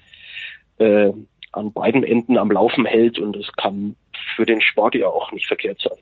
äh, 0.80 1.14
an 1.54 1.72
beiden 1.72 2.04
Enden 2.04 2.38
am 2.38 2.52
Laufen 2.52 2.86
hält 2.86 3.20
und 3.20 3.36
das 3.36 3.52
kann 3.54 3.96
für 4.36 4.46
den 4.46 4.62
Sport 4.62 4.96
ja 4.96 5.08
auch 5.08 5.32
nicht 5.32 5.48
verkehrt 5.48 5.80
sein. 5.82 5.98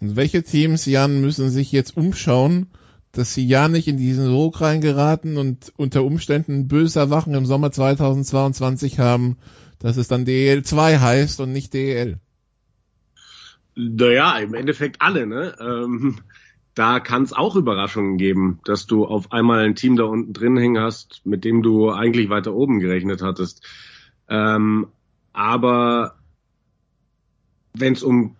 Und 0.00 0.16
welche 0.16 0.42
Teams, 0.42 0.86
Jan, 0.86 1.20
müssen 1.20 1.50
sich 1.50 1.72
jetzt 1.72 1.96
umschauen, 1.96 2.68
dass 3.12 3.34
sie 3.34 3.46
ja 3.46 3.68
nicht 3.68 3.88
in 3.88 3.98
diesen 3.98 4.26
Sog 4.26 4.60
reingeraten 4.60 5.36
und 5.36 5.72
unter 5.76 6.02
Umständen 6.02 6.66
böse 6.66 6.98
Erwachen 6.98 7.34
im 7.34 7.46
Sommer 7.46 7.70
2022 7.70 8.98
haben, 8.98 9.36
dass 9.78 9.96
es 9.96 10.08
dann 10.08 10.24
DL2 10.24 11.00
heißt 11.00 11.40
und 11.40 11.52
nicht 11.52 11.74
DL? 11.74 12.18
Naja, 13.74 14.38
im 14.38 14.54
Endeffekt 14.54 15.00
alle, 15.00 15.26
ne? 15.26 15.54
Ähm, 15.60 16.18
da 16.74 17.00
kann 17.00 17.22
es 17.22 17.32
auch 17.32 17.56
Überraschungen 17.56 18.16
geben, 18.16 18.60
dass 18.64 18.86
du 18.86 19.04
auf 19.04 19.32
einmal 19.32 19.60
ein 19.60 19.74
Team 19.74 19.96
da 19.96 20.04
unten 20.04 20.32
drin 20.32 20.56
hängen 20.56 20.82
hast, 20.82 21.20
mit 21.24 21.44
dem 21.44 21.62
du 21.62 21.90
eigentlich 21.90 22.30
weiter 22.30 22.54
oben 22.54 22.80
gerechnet 22.80 23.22
hattest. 23.22 23.66
Ähm, 24.28 24.88
aber 25.32 26.16
wenn 27.74 27.92
es 27.92 28.02
um 28.02 28.36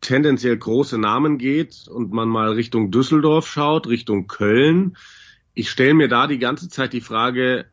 tendenziell 0.00 0.56
große 0.56 0.98
Namen 0.98 1.38
geht 1.38 1.86
und 1.88 2.12
man 2.12 2.28
mal 2.28 2.52
Richtung 2.52 2.90
Düsseldorf 2.90 3.46
schaut, 3.46 3.86
Richtung 3.86 4.26
Köln, 4.26 4.96
ich 5.54 5.70
stelle 5.70 5.94
mir 5.94 6.08
da 6.08 6.26
die 6.26 6.38
ganze 6.38 6.68
Zeit 6.68 6.92
die 6.92 7.00
Frage, 7.00 7.66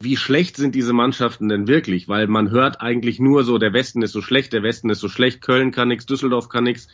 wie 0.00 0.16
schlecht 0.16 0.56
sind 0.56 0.74
diese 0.74 0.92
Mannschaften 0.92 1.48
denn 1.48 1.68
wirklich? 1.68 2.08
Weil 2.08 2.26
man 2.26 2.50
hört 2.50 2.80
eigentlich 2.80 3.20
nur 3.20 3.44
so, 3.44 3.58
der 3.58 3.72
Westen 3.72 4.02
ist 4.02 4.12
so 4.12 4.22
schlecht, 4.22 4.52
der 4.52 4.64
Westen 4.64 4.90
ist 4.90 5.00
so 5.00 5.08
schlecht, 5.08 5.40
Köln 5.40 5.70
kann 5.70 5.88
nichts, 5.88 6.06
Düsseldorf 6.06 6.48
kann 6.48 6.64
nichts 6.64 6.88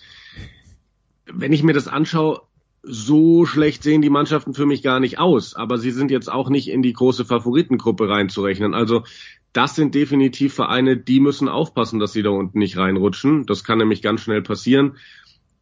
wenn 1.33 1.53
ich 1.53 1.63
mir 1.63 1.73
das 1.73 1.89
anschaue, 1.89 2.43
so 2.83 3.45
schlecht 3.45 3.83
sehen 3.83 4.03
die 4.03 4.11
Mannschaften 4.11 4.55
für 4.55 4.67
mich 4.67 4.83
gar 4.83 5.01
nicht 5.01 5.19
aus. 5.19 5.55
Aber 5.55 5.79
sie 5.79 5.91
sind 5.91 6.11
jetzt 6.11 6.31
auch 6.31 6.49
nicht 6.49 6.69
in 6.69 6.83
die 6.83 6.93
große 6.93 7.25
Favoritengruppe 7.25 8.09
reinzurechnen. 8.09 8.75
Also 8.75 9.05
das 9.53 9.75
sind 9.75 9.95
definitiv 9.95 10.55
Vereine, 10.55 10.97
die 10.97 11.21
müssen 11.21 11.49
aufpassen, 11.49 11.99
dass 11.99 12.13
sie 12.13 12.23
da 12.23 12.31
unten 12.31 12.59
nicht 12.59 12.77
reinrutschen. 12.77 13.47
Das 13.47 13.65
kann 13.65 13.79
nämlich 13.79 14.03
ganz 14.03 14.21
schnell 14.21 14.43
passieren. 14.43 14.97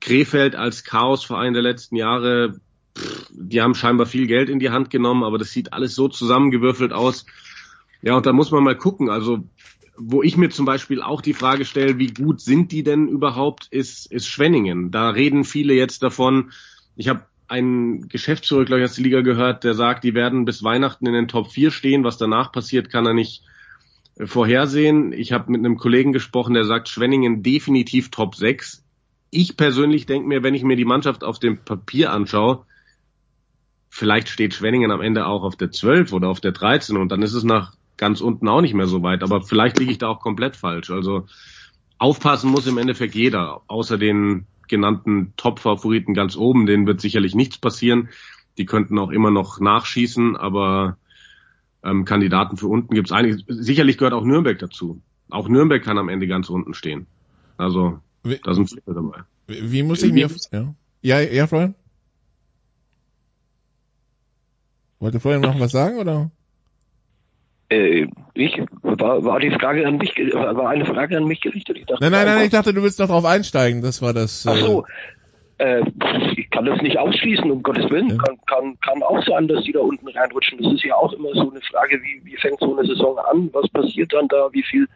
Krefeld 0.00 0.54
als 0.54 0.84
Chaosverein 0.84 1.54
der 1.54 1.62
letzten 1.62 1.96
Jahre, 1.96 2.60
pff, 2.96 3.30
die 3.32 3.62
haben 3.62 3.74
scheinbar 3.74 4.06
viel 4.06 4.26
Geld 4.26 4.50
in 4.50 4.58
die 4.58 4.70
Hand 4.70 4.90
genommen, 4.90 5.24
aber 5.24 5.38
das 5.38 5.50
sieht 5.50 5.72
alles 5.72 5.94
so 5.94 6.08
zusammengewürfelt 6.08 6.92
aus. 6.92 7.26
Ja, 8.02 8.16
und 8.16 8.26
da 8.26 8.32
muss 8.32 8.50
man 8.50 8.62
mal 8.62 8.76
gucken. 8.76 9.08
Also 9.08 9.44
wo 9.98 10.22
ich 10.22 10.36
mir 10.36 10.50
zum 10.50 10.66
Beispiel 10.66 11.02
auch 11.02 11.20
die 11.20 11.34
Frage 11.34 11.64
stelle, 11.64 11.98
wie 11.98 12.12
gut 12.12 12.40
sind 12.40 12.72
die 12.72 12.82
denn 12.82 13.08
überhaupt, 13.08 13.68
ist, 13.70 14.10
ist 14.10 14.26
Schwenningen. 14.26 14.90
Da 14.90 15.10
reden 15.10 15.44
viele 15.44 15.74
jetzt 15.74 16.02
davon. 16.02 16.52
Ich 16.96 17.08
habe 17.08 17.26
einen 17.48 18.08
Geschäftsführer, 18.08 18.64
glaube 18.64 18.80
ich, 18.82 18.90
aus 18.90 18.96
der 18.96 19.04
Liga 19.04 19.20
gehört, 19.20 19.64
der 19.64 19.74
sagt, 19.74 20.04
die 20.04 20.14
werden 20.14 20.44
bis 20.44 20.62
Weihnachten 20.62 21.06
in 21.06 21.12
den 21.12 21.28
Top 21.28 21.50
4 21.50 21.70
stehen. 21.70 22.04
Was 22.04 22.18
danach 22.18 22.52
passiert, 22.52 22.90
kann 22.90 23.06
er 23.06 23.14
nicht 23.14 23.42
äh, 24.16 24.26
vorhersehen. 24.26 25.12
Ich 25.12 25.32
habe 25.32 25.52
mit 25.52 25.60
einem 25.60 25.76
Kollegen 25.76 26.12
gesprochen, 26.12 26.54
der 26.54 26.64
sagt, 26.64 26.88
Schwenningen 26.88 27.42
definitiv 27.42 28.10
Top 28.10 28.34
6. 28.34 28.84
Ich 29.30 29.56
persönlich 29.56 30.06
denke 30.06 30.28
mir, 30.28 30.42
wenn 30.42 30.54
ich 30.54 30.64
mir 30.64 30.76
die 30.76 30.84
Mannschaft 30.84 31.24
auf 31.24 31.38
dem 31.38 31.58
Papier 31.58 32.12
anschaue, 32.12 32.64
vielleicht 33.88 34.28
steht 34.28 34.54
Schwenningen 34.54 34.90
am 34.90 35.00
Ende 35.00 35.26
auch 35.26 35.42
auf 35.42 35.56
der 35.56 35.70
12 35.70 36.12
oder 36.12 36.28
auf 36.28 36.40
der 36.40 36.52
13 36.52 36.96
und 36.96 37.10
dann 37.10 37.22
ist 37.22 37.34
es 37.34 37.44
nach 37.44 37.74
ganz 37.96 38.20
unten 38.20 38.48
auch 38.48 38.60
nicht 38.60 38.74
mehr 38.74 38.86
so 38.86 39.02
weit. 39.02 39.22
Aber 39.22 39.42
vielleicht 39.42 39.78
liege 39.78 39.92
ich 39.92 39.98
da 39.98 40.08
auch 40.08 40.20
komplett 40.20 40.56
falsch. 40.56 40.90
Also 40.90 41.26
aufpassen 41.98 42.50
muss 42.50 42.66
im 42.66 42.78
Endeffekt 42.78 43.14
jeder, 43.14 43.62
außer 43.68 43.98
den 43.98 44.46
genannten 44.68 45.32
Top-Favoriten 45.36 46.14
ganz 46.14 46.36
oben. 46.36 46.66
Denen 46.66 46.86
wird 46.86 47.00
sicherlich 47.00 47.34
nichts 47.34 47.58
passieren. 47.58 48.08
Die 48.58 48.66
könnten 48.66 48.98
auch 48.98 49.10
immer 49.10 49.30
noch 49.30 49.60
nachschießen, 49.60 50.36
aber 50.36 50.96
ähm, 51.82 52.04
Kandidaten 52.04 52.56
für 52.56 52.68
unten 52.68 52.94
gibt 52.94 53.08
es 53.08 53.12
einige. 53.12 53.38
Sicherlich 53.48 53.98
gehört 53.98 54.14
auch 54.14 54.24
Nürnberg 54.24 54.58
dazu. 54.58 55.00
Auch 55.30 55.48
Nürnberg 55.48 55.82
kann 55.82 55.98
am 55.98 56.08
Ende 56.08 56.26
ganz 56.26 56.48
unten 56.48 56.74
stehen. 56.74 57.06
Also 57.56 57.98
wie, 58.22 58.38
da 58.42 58.54
sind 58.54 58.68
viele 58.68 58.82
dabei. 58.86 59.22
Wie, 59.46 59.72
wie 59.72 59.82
muss 59.82 60.02
ich 60.02 60.12
mir... 60.12 60.28
Ja, 60.52 60.74
ja, 61.02 61.20
ja 61.20 61.46
Florian? 61.46 61.74
Wollte 64.98 65.20
Florian 65.20 65.42
noch 65.42 65.60
was 65.60 65.72
sagen, 65.72 65.98
oder? 65.98 66.30
Äh, 67.68 68.06
ich 68.34 68.60
war, 68.82 69.24
war 69.24 69.40
die 69.40 69.50
Frage 69.50 69.86
an 69.86 69.96
mich, 69.96 70.14
war 70.16 70.68
eine 70.68 70.86
Frage 70.86 71.16
an 71.16 71.24
mich 71.24 71.40
gerichtet. 71.40 71.78
Ich 71.78 71.86
dachte, 71.86 72.02
nein, 72.02 72.12
nein, 72.12 72.26
nein, 72.26 72.44
ich 72.44 72.50
dachte, 72.50 72.72
du 72.72 72.82
willst 72.82 72.98
noch 72.98 73.08
drauf 73.08 73.24
einsteigen. 73.24 73.82
Das 73.82 74.02
war 74.02 74.12
das. 74.12 74.46
Ach 74.48 74.56
so. 74.56 74.84
Äh, 75.58 75.82
ich 76.36 76.50
kann 76.50 76.66
das 76.66 76.80
nicht 76.82 76.98
ausschließen, 76.98 77.50
um 77.50 77.62
Gottes 77.62 77.90
Willen. 77.90 78.10
Ja. 78.10 78.16
Kann, 78.18 78.36
kann, 78.46 78.80
kann 78.80 79.02
auch 79.02 79.22
sein, 79.24 79.48
dass 79.48 79.64
die 79.64 79.72
da 79.72 79.80
unten 79.80 80.06
reinrutschen. 80.08 80.62
Das 80.62 80.72
ist 80.72 80.84
ja 80.84 80.94
auch 80.94 81.12
immer 81.12 81.32
so 81.32 81.50
eine 81.50 81.60
Frage, 81.62 82.00
wie, 82.02 82.20
wie 82.24 82.36
fängt 82.36 82.60
so 82.60 82.76
eine 82.76 82.86
Saison 82.86 83.18
an? 83.18 83.48
Was 83.52 83.68
passiert 83.70 84.12
dann 84.12 84.28
da? 84.28 84.48
Wie 84.52 84.62
viel, 84.62 84.86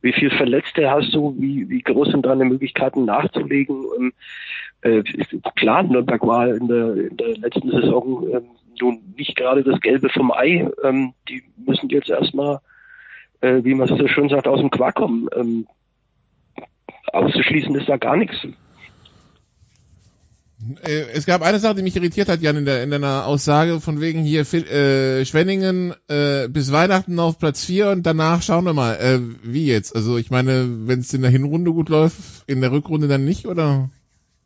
wie 0.00 0.12
viel 0.12 0.30
Verletzte 0.30 0.90
hast 0.90 1.14
du? 1.14 1.36
Wie, 1.38 1.68
wie 1.68 1.82
groß 1.82 2.08
sind 2.08 2.24
deine 2.24 2.46
Möglichkeiten 2.46 3.04
nachzulegen? 3.04 3.84
Ähm, 3.98 4.12
äh, 4.80 5.02
klar, 5.56 5.82
Nürnberg 5.82 6.26
war 6.26 6.48
in 6.48 6.68
der, 6.68 6.94
in 6.94 7.16
der 7.16 7.36
letzten 7.38 7.70
Saison 7.70 8.26
ähm, 8.32 8.48
nun 8.80 9.14
nicht 9.16 9.36
gerade 9.36 9.62
das 9.62 9.80
Gelbe 9.80 10.08
vom 10.08 10.32
Ei. 10.32 10.68
Ähm, 10.82 11.14
die 11.28 11.42
müssen 11.56 11.88
jetzt 11.88 12.10
erstmal, 12.10 12.60
äh, 13.40 13.62
wie 13.64 13.74
man 13.74 13.88
es 13.88 13.98
so 13.98 14.08
schön 14.08 14.28
sagt, 14.28 14.46
aus 14.46 14.60
dem 14.60 14.70
Quark 14.70 14.96
kommen. 14.96 15.28
Ähm, 15.34 15.66
auszuschließen 17.12 17.74
ist 17.74 17.88
da 17.88 17.96
gar 17.96 18.16
nichts. 18.16 18.36
Äh, 20.82 21.06
es 21.12 21.24
gab 21.24 21.42
eine 21.42 21.58
Sache, 21.60 21.76
die 21.76 21.82
mich 21.82 21.94
irritiert 21.94 22.28
hat, 22.28 22.40
Jan, 22.40 22.56
in, 22.56 22.64
der, 22.64 22.82
in 22.82 22.90
deiner 22.90 23.26
Aussage 23.26 23.80
von 23.80 24.00
wegen 24.00 24.22
hier 24.22 24.40
äh, 24.40 25.24
Schwenningen 25.24 25.94
äh, 26.08 26.48
bis 26.48 26.72
Weihnachten 26.72 27.18
auf 27.20 27.38
Platz 27.38 27.64
4 27.64 27.90
und 27.90 28.04
danach 28.04 28.42
schauen 28.42 28.64
wir 28.64 28.74
mal, 28.74 28.94
äh, 28.94 29.20
wie 29.42 29.66
jetzt? 29.66 29.94
Also 29.94 30.16
ich 30.18 30.30
meine, 30.30 30.66
wenn 30.86 31.00
es 31.00 31.14
in 31.14 31.22
der 31.22 31.30
Hinrunde 31.30 31.72
gut 31.72 31.88
läuft, 31.88 32.18
in 32.46 32.60
der 32.60 32.72
Rückrunde 32.72 33.06
dann 33.06 33.24
nicht, 33.24 33.46
oder? 33.46 33.88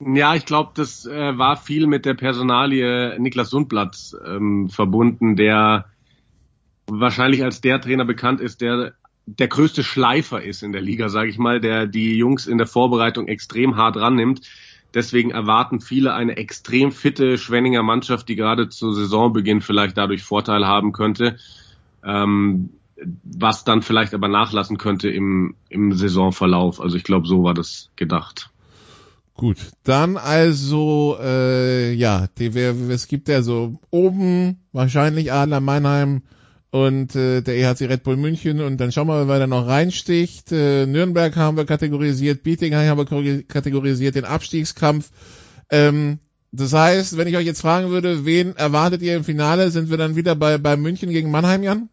Ja, 0.05 0.34
ich 0.34 0.47
glaube, 0.47 0.72
das 0.74 1.06
äh, 1.06 1.39
war 1.39 1.56
viel 1.56 1.86
mit 1.86 2.05
der 2.05 2.14
Personalie 2.14 3.18
Niklas 3.20 3.50
Sundblatt 3.50 3.97
ähm, 4.26 4.68
verbunden, 4.68 5.36
der 5.36 5.86
wahrscheinlich 6.86 7.44
als 7.44 7.60
der 7.60 7.81
Trainer 7.81 8.05
bekannt 8.05 8.40
ist, 8.40 8.60
der 8.60 8.94
der 9.26 9.47
größte 9.47 9.84
Schleifer 9.84 10.42
ist 10.42 10.64
in 10.64 10.72
der 10.72 10.81
Liga, 10.81 11.08
sage 11.08 11.31
ich 11.31 11.39
mal, 11.39 11.60
der 11.60 11.86
die 11.86 12.16
Jungs 12.16 12.48
in 12.48 12.58
der 12.58 12.66
Vorbereitung 12.66 13.28
extrem 13.28 13.76
hart 13.76 13.97
rannimmt. 13.97 14.40
Deswegen 14.94 15.31
erwarten 15.31 15.81
viele 15.81 16.12
eine 16.12 16.36
extrem 16.36 16.90
fitte 16.90 17.39
Schwenninger 17.39 17.84
Mannschaft, 17.84 18.28
die 18.28 18.34
gerade 18.36 18.68
zu 18.68 18.92
Saisonbeginn 18.92 19.62
vielleicht 19.62 19.97
dadurch 19.97 20.24
Vorteil 20.24 20.66
haben 20.66 20.92
könnte, 20.92 21.36
ähm, 22.05 22.70
was 23.22 23.64
dann 23.64 23.82
vielleicht 23.82 24.12
aber 24.12 24.28
nachlassen 24.28 24.76
könnte 24.76 25.08
im, 25.08 25.55
im 25.68 25.92
Saisonverlauf. 25.92 26.81
Also 26.81 26.97
ich 26.97 27.05
glaube, 27.05 27.26
so 27.28 27.44
war 27.44 27.55
das 27.55 27.90
gedacht. 27.94 28.51
Gut, 29.35 29.59
dann 29.83 30.17
also, 30.19 31.17
äh, 31.20 31.93
ja, 31.94 32.28
die, 32.39 32.47
es 32.57 33.09
gibt 33.09 33.28
ja 33.28 33.43
so 33.43 33.81
oben 33.91 34.61
wahrscheinlich 34.73 35.33
Adler 35.33 35.61
Mannheim 35.61 36.23
und 36.70 37.17
äh, 37.17 37.41
der 37.43 37.57
EHC 37.57 37.89
Red 37.89 38.02
Bull 38.02 38.17
München 38.17 38.61
und 38.61 38.78
dann 38.78 38.93
schauen 38.93 39.07
wir 39.07 39.15
mal, 39.15 39.28
wer 39.28 39.39
da 39.39 39.47
noch 39.47 39.67
reinsticht. 39.67 40.52
Äh, 40.52 40.86
Nürnberg 40.86 41.35
haben 41.36 41.57
wir 41.57 41.65
kategorisiert, 41.65 42.43
Bietigheim 42.43 42.89
haben 42.89 42.99
wir 42.99 43.43
kategorisiert, 43.44 44.15
den 44.15 44.25
Abstiegskampf. 44.25 45.11
Ähm, 45.70 46.19
das 46.51 46.75
heißt, 46.75 47.17
wenn 47.17 47.28
ich 47.28 47.36
euch 47.36 47.47
jetzt 47.47 47.62
fragen 47.62 47.89
würde, 47.89 48.27
wen 48.27 48.55
erwartet 48.57 49.01
ihr 49.01 49.17
im 49.17 49.25
Finale, 49.25 49.70
sind 49.70 49.89
wir 49.89 49.97
dann 49.97 50.17
wieder 50.17 50.35
bei, 50.35 50.59
bei 50.59 50.77
München 50.77 51.11
gegen 51.11 51.31
Mannheim, 51.31 51.62
Jan? 51.62 51.89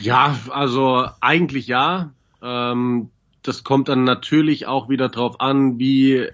Ja, 0.00 0.38
also 0.50 1.06
eigentlich 1.20 1.66
ja. 1.66 2.12
Ähm, 2.42 3.10
das 3.48 3.64
kommt 3.64 3.88
dann 3.88 4.04
natürlich 4.04 4.66
auch 4.66 4.88
wieder 4.88 5.08
drauf 5.08 5.40
an, 5.40 5.78
wie 5.78 6.28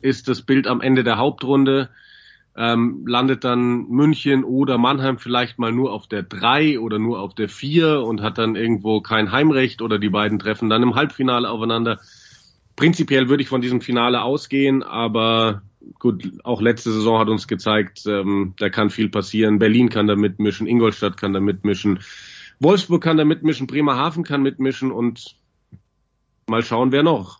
ist 0.00 0.28
das 0.28 0.42
Bild 0.42 0.66
am 0.66 0.80
Ende 0.80 1.04
der 1.04 1.18
Hauptrunde. 1.18 1.90
Ähm, 2.56 3.06
landet 3.06 3.44
dann 3.44 3.86
München 3.88 4.44
oder 4.44 4.76
Mannheim 4.76 5.18
vielleicht 5.18 5.58
mal 5.58 5.72
nur 5.72 5.92
auf 5.92 6.08
der 6.08 6.22
3 6.22 6.80
oder 6.80 6.98
nur 6.98 7.20
auf 7.20 7.34
der 7.34 7.48
4 7.48 8.00
und 8.00 8.22
hat 8.22 8.38
dann 8.38 8.56
irgendwo 8.56 9.00
kein 9.00 9.30
Heimrecht 9.30 9.82
oder 9.82 9.98
die 9.98 10.08
beiden 10.08 10.38
treffen 10.38 10.68
dann 10.68 10.82
im 10.82 10.94
Halbfinale 10.94 11.48
aufeinander. 11.48 12.00
Prinzipiell 12.76 13.28
würde 13.28 13.42
ich 13.42 13.48
von 13.48 13.60
diesem 13.60 13.80
Finale 13.80 14.22
ausgehen, 14.22 14.82
aber 14.82 15.62
gut, 15.98 16.24
auch 16.44 16.60
letzte 16.60 16.92
Saison 16.92 17.20
hat 17.20 17.28
uns 17.28 17.46
gezeigt, 17.46 18.04
ähm, 18.06 18.54
da 18.58 18.68
kann 18.68 18.90
viel 18.90 19.08
passieren. 19.08 19.58
Berlin 19.58 19.88
kann 19.88 20.06
da 20.06 20.16
mitmischen, 20.16 20.66
Ingolstadt 20.66 21.16
kann 21.16 21.32
da 21.32 21.40
mitmischen, 21.40 22.00
Wolfsburg 22.58 23.02
kann 23.02 23.16
da 23.16 23.24
mitmischen, 23.24 23.66
Bremerhaven 23.66 24.24
kann 24.24 24.42
mitmischen 24.42 24.90
und 24.90 25.36
Mal 26.50 26.64
schauen, 26.64 26.90
wer 26.90 27.04
noch. 27.04 27.38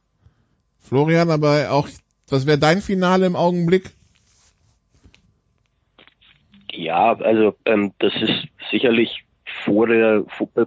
Florian, 0.78 1.30
aber 1.30 1.72
auch, 1.72 1.88
was 2.28 2.46
wäre 2.46 2.58
dein 2.60 2.80
Finale 2.80 3.26
im 3.26 3.34
Augenblick? 3.34 3.90
Ja, 6.70 7.14
also 7.14 7.56
ähm, 7.64 7.92
das 7.98 8.14
ist 8.14 8.46
sicherlich 8.70 9.24
vor 9.64 9.88
der, 9.88 10.22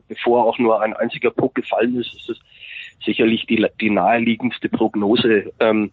bevor 0.10 0.46
auch 0.46 0.60
nur 0.60 0.82
ein 0.82 0.94
einziger 0.94 1.32
Puck 1.32 1.56
gefallen 1.56 1.96
ist, 1.96 2.14
ist 2.16 2.32
es 2.32 2.40
sicherlich 3.06 3.46
die, 3.46 3.66
die 3.80 3.90
naheliegendste 3.90 4.68
Prognose. 4.68 5.54
Ähm, 5.62 5.92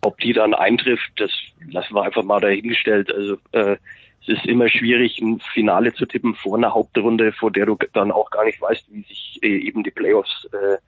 ob 0.00 0.18
die 0.18 0.32
dann 0.32 0.54
eintrifft, 0.54 1.12
das 1.18 1.30
lassen 1.70 1.94
wir 1.94 2.02
einfach 2.02 2.24
mal 2.24 2.40
dahingestellt. 2.40 3.14
Also 3.14 3.36
äh, 3.52 3.76
es 4.22 4.38
ist 4.38 4.46
immer 4.46 4.68
schwierig, 4.68 5.20
ein 5.20 5.38
Finale 5.38 5.94
zu 5.94 6.04
tippen 6.06 6.34
vor 6.34 6.56
einer 6.56 6.74
Hauptrunde, 6.74 7.30
vor 7.30 7.52
der 7.52 7.66
du 7.66 7.78
dann 7.92 8.10
auch 8.10 8.32
gar 8.32 8.44
nicht 8.44 8.60
weißt, 8.60 8.86
wie 8.90 9.02
sich 9.02 9.38
äh, 9.40 9.68
eben 9.68 9.84
die 9.84 9.92
Playoffs 9.92 10.48
äh, 10.52 10.78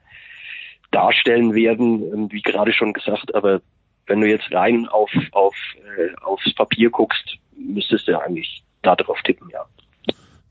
darstellen 0.95 1.55
werden, 1.55 2.03
ähm, 2.13 2.33
wie 2.33 2.43
gerade 2.43 2.73
schon 2.73 2.93
gesagt, 2.93 3.35
aber 3.35 3.61
wenn 4.07 4.21
du 4.21 4.29
jetzt 4.29 4.53
rein 4.53 4.87
auf, 4.87 5.11
auf, 5.33 5.55
äh, 5.99 6.15
aufs 6.23 6.55
Papier 6.55 6.91
guckst, 6.91 7.39
müsstest 7.57 8.09
du 8.09 8.21
eigentlich 8.21 8.63
da 8.83 8.95
drauf 8.95 9.19
tippen, 9.25 9.49
ja. 9.51 9.65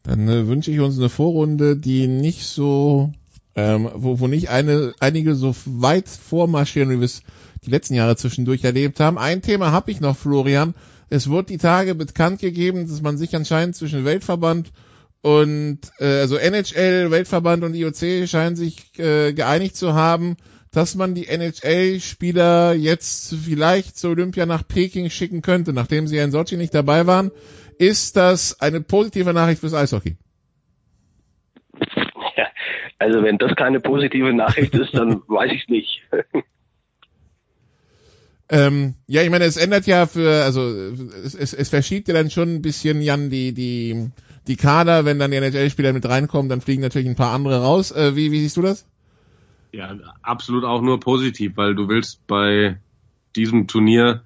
Dann 0.03 0.27
äh, 0.27 0.47
wünsche 0.47 0.71
ich 0.71 0.79
uns 0.79 0.97
eine 0.99 1.09
Vorrunde, 1.09 1.77
die 1.77 2.07
nicht 2.07 2.45
so, 2.45 3.11
ähm, 3.55 3.89
wo, 3.93 4.19
wo 4.19 4.27
nicht 4.27 4.49
eine, 4.49 4.93
einige 4.99 5.35
so 5.35 5.55
weit 5.65 6.09
vormarschieren, 6.09 6.89
wie 6.89 6.99
wir 6.99 7.05
es 7.05 7.23
die 7.65 7.69
letzten 7.69 7.93
Jahre 7.93 8.17
zwischendurch 8.17 8.63
erlebt 8.63 8.99
haben. 8.99 9.17
Ein 9.17 9.41
Thema 9.41 9.71
habe 9.71 9.91
ich 9.91 10.01
noch, 10.01 10.17
Florian. 10.17 10.73
Es 11.09 11.29
wurde 11.29 11.47
die 11.53 11.57
Tage 11.57 11.95
bekannt 11.95 12.39
gegeben, 12.39 12.87
dass 12.87 13.01
man 13.01 13.17
sich 13.17 13.35
anscheinend 13.35 13.75
zwischen 13.75 14.03
Weltverband 14.03 14.71
und 15.23 15.79
äh, 15.99 16.19
also 16.19 16.35
NHL, 16.35 17.09
Weltverband 17.09 17.63
und 17.63 17.73
IOC 17.75 18.27
scheinen 18.27 18.57
sich 18.57 18.99
äh, 18.99 19.31
geeinigt 19.31 19.77
zu 19.77 19.93
haben, 19.93 20.35
dass 20.73 20.95
man 20.95 21.15
die 21.15 21.29
NHL-Spieler 21.29 22.73
jetzt 22.73 23.33
vielleicht 23.33 23.97
zur 23.97 24.11
Olympia 24.11 24.45
nach 24.45 24.67
Peking 24.67 25.09
schicken 25.09 25.41
könnte, 25.41 25.71
nachdem 25.71 26.07
sie 26.07 26.17
ja 26.17 26.25
in 26.25 26.31
Sochi 26.31 26.57
nicht 26.57 26.75
dabei 26.75 27.07
waren. 27.07 27.31
Ist 27.79 28.17
das 28.17 28.59
eine 28.59 28.81
positive 28.81 29.33
Nachricht 29.33 29.61
fürs 29.61 29.73
Eishockey? 29.73 30.17
Ja, 32.35 32.47
also 32.99 33.23
wenn 33.23 33.37
das 33.37 33.55
keine 33.55 33.79
positive 33.79 34.33
Nachricht 34.33 34.75
ist, 34.75 34.93
dann 34.93 35.21
weiß 35.27 35.53
ich 35.53 35.69
nicht. 35.69 36.01
ähm, 38.49 38.95
ja, 39.07 39.21
ich 39.21 39.29
meine, 39.29 39.45
es 39.45 39.55
ändert 39.55 39.87
ja 39.87 40.05
für, 40.05 40.43
also 40.43 40.67
es, 40.67 41.33
es, 41.33 41.53
es 41.53 41.69
verschiebt 41.69 42.09
ja 42.09 42.13
dann 42.13 42.29
schon 42.29 42.55
ein 42.55 42.61
bisschen, 42.61 43.01
Jan, 43.01 43.29
die, 43.29 43.53
die 43.53 44.11
die 44.47 44.55
Kader, 44.55 45.05
wenn 45.05 45.19
dann 45.19 45.31
die 45.31 45.37
NHL-Spieler 45.37 45.93
mit 45.93 46.07
reinkommen, 46.07 46.49
dann 46.49 46.61
fliegen 46.61 46.81
natürlich 46.81 47.07
ein 47.07 47.15
paar 47.15 47.33
andere 47.33 47.61
raus. 47.61 47.91
Äh, 47.91 48.15
wie, 48.15 48.31
wie 48.31 48.39
siehst 48.39 48.57
du 48.57 48.61
das? 48.61 48.85
Ja, 49.71 49.95
absolut 50.21 50.65
auch 50.65 50.81
nur 50.81 50.99
positiv, 50.99 51.53
weil 51.55 51.75
du 51.75 51.87
willst 51.87 52.27
bei 52.27 52.77
diesem 53.35 53.67
Turnier 53.67 54.23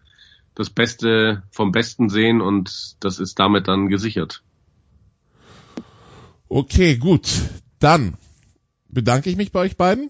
das 0.56 0.70
Beste 0.70 1.44
vom 1.52 1.72
Besten 1.72 2.10
sehen 2.10 2.42
und 2.42 2.98
das 3.00 3.20
ist 3.20 3.40
damit 3.40 3.68
dann 3.68 3.88
gesichert. 3.88 4.44
Okay, 6.50 6.98
gut. 6.98 7.30
Dann 7.80 8.16
bedanke 8.90 9.30
ich 9.30 9.38
mich 9.38 9.52
bei 9.52 9.60
euch 9.60 9.78
beiden 9.78 10.10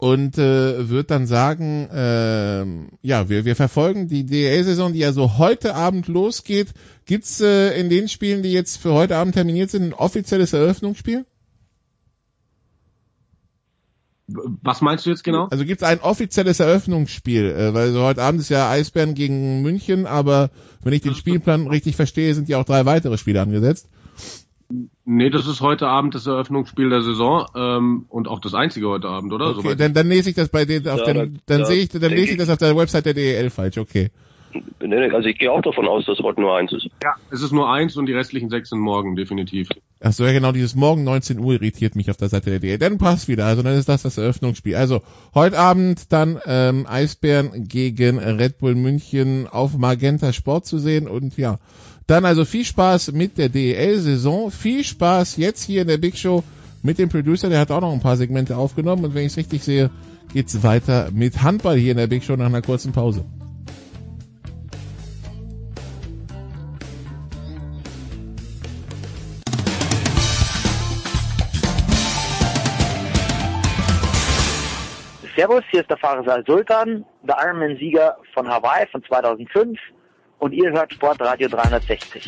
und 0.00 0.38
äh, 0.38 0.88
würde 0.88 1.04
dann 1.04 1.26
sagen, 1.26 1.86
äh, 1.90 2.64
ja, 3.06 3.28
wir, 3.28 3.44
wir 3.44 3.54
verfolgen 3.54 4.08
die 4.08 4.24
DL-Saison, 4.24 4.94
die 4.94 5.00
ja 5.00 5.12
so 5.12 5.36
heute 5.36 5.74
Abend 5.74 6.08
losgeht. 6.08 6.68
Gibt's 7.04 7.42
äh, 7.42 7.78
in 7.78 7.90
den 7.90 8.08
Spielen, 8.08 8.42
die 8.42 8.50
jetzt 8.50 8.78
für 8.78 8.94
heute 8.94 9.16
Abend 9.16 9.34
terminiert 9.34 9.70
sind, 9.70 9.82
ein 9.82 9.92
offizielles 9.92 10.54
Eröffnungsspiel? 10.54 11.26
Was 14.26 14.80
meinst 14.80 15.04
du 15.04 15.10
jetzt 15.10 15.22
genau? 15.22 15.48
Also 15.50 15.66
gibt's 15.66 15.82
ein 15.82 16.00
offizielles 16.00 16.60
Eröffnungsspiel, 16.60 17.50
äh, 17.50 17.74
weil 17.74 17.92
so 17.92 18.00
heute 18.00 18.22
Abend 18.22 18.40
ist 18.40 18.48
ja 18.48 18.70
Eisbären 18.70 19.12
gegen 19.12 19.60
München, 19.60 20.06
aber 20.06 20.48
wenn 20.82 20.94
ich 20.94 21.02
den 21.02 21.14
Spielplan 21.14 21.66
richtig 21.66 21.96
verstehe, 21.96 22.34
sind 22.34 22.48
ja 22.48 22.56
auch 22.56 22.64
drei 22.64 22.86
weitere 22.86 23.18
Spiele 23.18 23.42
angesetzt. 23.42 23.90
Nee, 25.04 25.30
das 25.30 25.48
ist 25.48 25.60
heute 25.60 25.88
Abend 25.88 26.14
das 26.14 26.26
Eröffnungsspiel 26.26 26.90
der 26.90 27.02
Saison 27.02 27.46
ähm, 27.56 28.06
und 28.08 28.28
auch 28.28 28.40
das 28.40 28.54
einzige 28.54 28.88
heute 28.88 29.08
Abend, 29.08 29.32
oder? 29.32 29.58
Okay, 29.58 29.74
dann, 29.74 29.94
dann 29.94 30.08
lese 30.08 30.30
ich 30.30 30.36
das 30.36 30.48
bei 30.48 30.64
den, 30.64 30.86
auf 30.86 31.00
ja, 31.00 31.12
den, 31.12 31.40
dann 31.46 31.60
da, 31.60 31.64
sehe 31.64 31.82
ich, 31.82 31.88
dann 31.88 32.02
lese 32.02 32.32
ich 32.32 32.38
das 32.38 32.50
auf 32.50 32.58
der 32.58 32.76
Website 32.76 33.06
der 33.06 33.14
DEL 33.14 33.50
falsch, 33.50 33.78
okay. 33.78 34.10
Nee, 34.80 35.10
also 35.10 35.28
ich 35.28 35.38
gehe 35.38 35.50
auch 35.50 35.62
davon 35.62 35.86
aus, 35.86 36.06
dass 36.06 36.18
heute 36.18 36.40
nur 36.40 36.56
eins 36.56 36.72
ist. 36.72 36.88
Ja, 37.02 37.14
es 37.30 37.42
ist 37.42 37.52
nur 37.52 37.70
eins 37.70 37.96
und 37.96 38.06
die 38.06 38.12
restlichen 38.12 38.50
sechs 38.50 38.70
sind 38.70 38.80
morgen, 38.80 39.14
definitiv. 39.14 39.68
Ach 40.00 40.12
so, 40.12 40.24
ja 40.24 40.32
genau, 40.32 40.52
dieses 40.52 40.74
Morgen 40.74 41.04
19 41.04 41.38
Uhr 41.38 41.54
irritiert 41.54 41.94
mich 41.94 42.10
auf 42.10 42.16
der 42.16 42.28
Seite 42.28 42.50
der 42.50 42.58
DL. 42.58 42.78
Dann 42.78 42.98
passt 42.98 43.28
wieder, 43.28 43.46
also 43.46 43.62
dann 43.62 43.74
ist 43.74 43.88
das 43.88 44.02
das 44.02 44.18
Eröffnungsspiel. 44.18 44.74
Also 44.74 45.02
heute 45.34 45.58
Abend 45.58 46.12
dann 46.12 46.40
ähm, 46.46 46.86
Eisbären 46.88 47.68
gegen 47.68 48.18
Red 48.18 48.58
Bull 48.58 48.74
München 48.74 49.46
auf 49.46 49.76
Magenta 49.76 50.32
Sport 50.32 50.66
zu 50.66 50.78
sehen 50.78 51.06
und 51.06 51.36
ja, 51.36 51.58
dann 52.10 52.24
also 52.24 52.44
viel 52.44 52.64
Spaß 52.64 53.12
mit 53.12 53.38
der 53.38 53.48
DEL-Saison, 53.48 54.50
viel 54.50 54.82
Spaß 54.82 55.36
jetzt 55.36 55.62
hier 55.62 55.82
in 55.82 55.88
der 55.88 55.96
Big 55.96 56.18
Show 56.18 56.42
mit 56.82 56.98
dem 56.98 57.08
Producer, 57.08 57.48
der 57.48 57.60
hat 57.60 57.70
auch 57.70 57.80
noch 57.80 57.92
ein 57.92 58.00
paar 58.00 58.16
Segmente 58.16 58.56
aufgenommen. 58.56 59.04
Und 59.04 59.14
wenn 59.14 59.26
ich 59.26 59.32
es 59.32 59.36
richtig 59.36 59.62
sehe, 59.62 59.90
geht's 60.32 60.64
weiter 60.64 61.10
mit 61.12 61.40
Handball 61.40 61.76
hier 61.76 61.92
in 61.92 61.98
der 61.98 62.08
Big 62.08 62.24
Show 62.24 62.34
nach 62.34 62.46
einer 62.46 62.62
kurzen 62.62 62.90
Pause. 62.90 63.24
Servus, 75.36 75.62
hier 75.70 75.82
ist 75.82 75.90
der 75.90 75.96
Fahrer 75.96 76.42
Sultan, 76.44 77.04
der 77.22 77.36
Ironman-Sieger 77.40 78.16
von 78.34 78.48
Hawaii 78.48 78.88
von 78.90 79.04
2005 79.04 79.78
und 80.40 80.52
ihr 80.52 80.72
hört 80.72 80.92
Sportradio 80.92 81.48
360. 81.48 82.22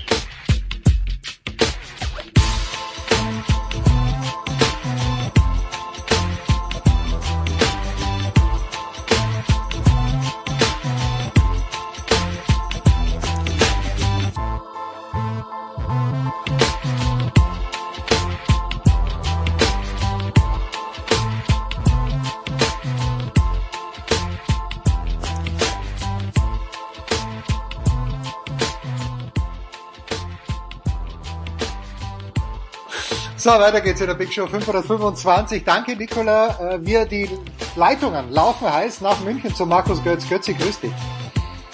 So, 33.43 33.51
weiter 33.51 33.81
geht's 33.81 34.01
in 34.01 34.07
der 34.07 34.15
Big 34.15 34.33
Show 34.33 34.47
525. 34.47 35.65
Danke, 35.65 35.97
Nicola. 35.97 36.75
Äh, 36.75 36.87
wir 36.87 37.07
die 37.07 37.29
Leitungen 37.75 38.31
laufen 38.31 38.73
heiß 38.73 39.01
nach 39.01 39.19
München 39.25 39.53
zu 39.53 39.67
Markus 39.67 40.01
Götz. 40.05 40.29
Götzi, 40.29 40.55
grüß 40.55 40.79
dich. 40.79 40.93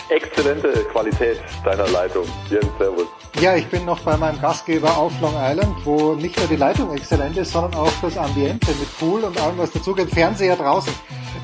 Exzellente 0.08 0.72
Qualität 0.90 1.38
deiner 1.66 1.86
Leitung. 1.88 2.24
Jens, 2.48 2.64
servus. 2.78 3.04
Ja, 3.38 3.54
ich 3.54 3.66
bin 3.66 3.84
noch 3.84 4.00
bei 4.00 4.16
meinem 4.16 4.40
Gastgeber 4.40 4.96
auf 4.96 5.12
Long 5.20 5.34
Island, 5.36 5.76
wo 5.84 6.14
nicht 6.14 6.38
nur 6.38 6.46
die 6.46 6.56
Leitung 6.56 6.90
exzellent 6.96 7.36
ist, 7.36 7.52
sondern 7.52 7.74
auch 7.74 7.92
das 8.00 8.16
Ambiente 8.16 8.70
mit 8.80 8.98
Pool 8.98 9.22
und 9.24 9.38
allem, 9.38 9.58
was 9.58 9.70
dazugehört. 9.70 10.10
Fernseher 10.10 10.56
draußen. 10.56 10.94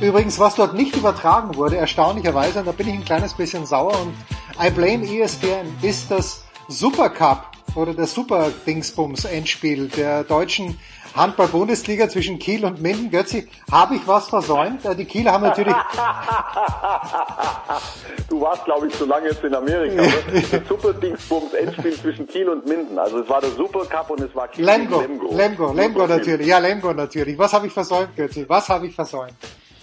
Übrigens, 0.00 0.38
was 0.38 0.54
dort 0.54 0.72
nicht 0.72 0.96
übertragen 0.96 1.54
wurde, 1.54 1.76
erstaunlicherweise, 1.76 2.60
und 2.60 2.66
da 2.66 2.72
bin 2.72 2.88
ich 2.88 2.94
ein 2.94 3.04
kleines 3.04 3.34
bisschen 3.34 3.66
sauer 3.66 4.00
und 4.00 4.14
I 4.58 4.70
blame 4.70 5.04
ESPN, 5.04 5.76
ist 5.82 6.10
das 6.10 6.44
Supercup 6.68 7.53
oder 7.74 7.94
der 7.94 8.06
Super 8.06 8.50
Dingsbums 8.66 9.24
Endspiel 9.24 9.88
der 9.88 10.24
deutschen 10.24 10.78
Handball-Bundesliga 11.14 12.08
zwischen 12.08 12.38
Kiel 12.38 12.64
und 12.64 12.82
Minden. 12.82 13.10
Götzi, 13.10 13.48
habe 13.70 13.96
ich 13.96 14.06
was 14.06 14.28
versäumt? 14.28 14.84
Äh, 14.84 14.96
Die 14.96 15.04
Kieler 15.04 15.32
haben 15.32 15.44
natürlich... 15.44 15.74
du 18.28 18.40
warst, 18.40 18.64
glaube 18.64 18.88
ich, 18.88 18.94
zu 18.94 19.06
lange 19.06 19.28
jetzt 19.28 19.44
in 19.44 19.54
Amerika. 19.54 20.02
das 20.50 20.50
Super 20.68 20.92
Dingsbums 20.92 21.54
Endspiel 21.54 21.94
zwischen 21.94 22.26
Kiel 22.26 22.48
und 22.48 22.66
Minden. 22.66 22.98
Also 22.98 23.20
es 23.20 23.28
war 23.28 23.40
der 23.40 23.50
Super 23.50 23.84
Cup 23.86 24.10
und 24.10 24.20
es 24.22 24.34
war 24.34 24.48
Kiel 24.48 24.64
Lemgo, 24.64 24.98
gegen 24.98 25.12
Lemgo. 25.12 25.36
Lemgo, 25.36 25.72
Lemgo 25.72 26.06
natürlich. 26.06 26.46
Ja, 26.48 26.58
Lemgo 26.58 26.92
natürlich. 26.92 27.38
Was 27.38 27.52
habe 27.52 27.68
ich 27.68 27.72
versäumt, 27.72 28.16
Götzi? 28.16 28.44
Was 28.48 28.68
habe 28.68 28.88
ich 28.88 28.94
versäumt? 28.94 29.34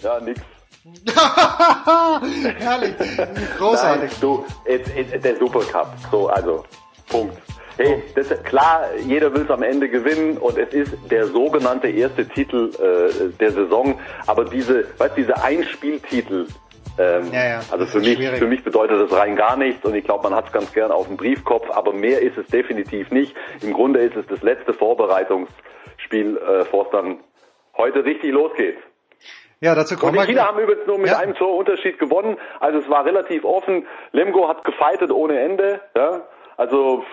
Ja, 0.02 0.20
nix. 0.20 0.40
Herrlich. 2.58 2.94
Großartig. 3.56 4.10
Nein, 4.10 4.20
du, 4.20 4.44
der 4.66 5.36
Super 5.38 5.60
Cup. 5.60 5.94
So, 6.10 6.28
also, 6.28 6.64
Punkt. 7.08 7.38
Hey, 7.78 8.02
das, 8.14 8.28
klar, 8.44 8.84
jeder 9.06 9.32
will 9.34 9.42
es 9.42 9.50
am 9.50 9.62
Ende 9.62 9.88
gewinnen 9.88 10.36
und 10.38 10.58
es 10.58 10.72
ist 10.74 10.94
der 11.10 11.24
sogenannte 11.26 11.88
erste 11.88 12.26
Titel 12.28 12.70
äh, 12.78 13.30
der 13.38 13.50
Saison, 13.52 13.98
aber 14.26 14.44
diese, 14.44 14.86
weißt, 14.98 15.16
diese 15.16 15.42
Einspieltitel, 15.42 16.46
ähm, 16.98 17.30
Ja, 17.32 17.44
ja, 17.46 17.60
also 17.70 17.86
für 17.86 18.00
mich, 18.00 18.16
schwierig. 18.18 18.38
für 18.38 18.46
mich 18.46 18.62
bedeutet 18.62 19.00
das 19.00 19.18
rein 19.18 19.36
gar 19.36 19.56
nichts 19.56 19.84
und 19.86 19.94
ich 19.94 20.04
glaube, 20.04 20.24
man 20.24 20.34
hat 20.34 20.46
es 20.48 20.52
ganz 20.52 20.72
gern 20.74 20.90
auf 20.92 21.06
dem 21.06 21.16
Briefkopf, 21.16 21.70
aber 21.70 21.92
mehr 21.94 22.20
ist 22.20 22.36
es 22.36 22.46
definitiv 22.48 23.10
nicht. 23.10 23.34
Im 23.62 23.72
Grunde 23.72 24.00
ist 24.00 24.16
es 24.16 24.26
das 24.26 24.42
letzte 24.42 24.74
Vorbereitungsspiel, 24.74 26.36
äh, 26.36 26.58
bevor 26.64 26.84
es 26.86 26.90
dann 26.90 27.18
heute 27.76 28.04
richtig 28.04 28.32
losgeht. 28.32 28.76
Ja, 29.60 29.74
dazu 29.74 29.94
Und 29.94 30.00
kommen 30.00 30.12
die 30.14 30.18
wir. 30.18 30.26
Kieler 30.26 30.46
haben 30.48 30.58
übrigens 30.58 30.86
nur 30.86 30.98
mit 30.98 31.08
Ja. 31.10 31.18
einem 31.18 31.34
Torunterschied 31.34 31.98
gewonnen. 31.98 32.36
Also 32.60 32.80
es 32.80 32.88
war 32.90 33.04
relativ 33.04 33.44
offen. 33.44 33.86
Lemgo 34.10 34.48
hat 34.48 34.64
gefeitet 34.64 35.10
ohne 35.12 35.38
Ende. 35.38 35.80
Ja? 35.96 36.22
Also 36.56 37.04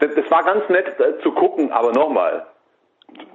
das, 0.00 0.30
war 0.30 0.42
ganz 0.44 0.68
nett 0.68 0.98
äh, 1.00 1.20
zu 1.22 1.32
gucken, 1.32 1.72
aber 1.72 1.92
nochmal, 1.92 2.46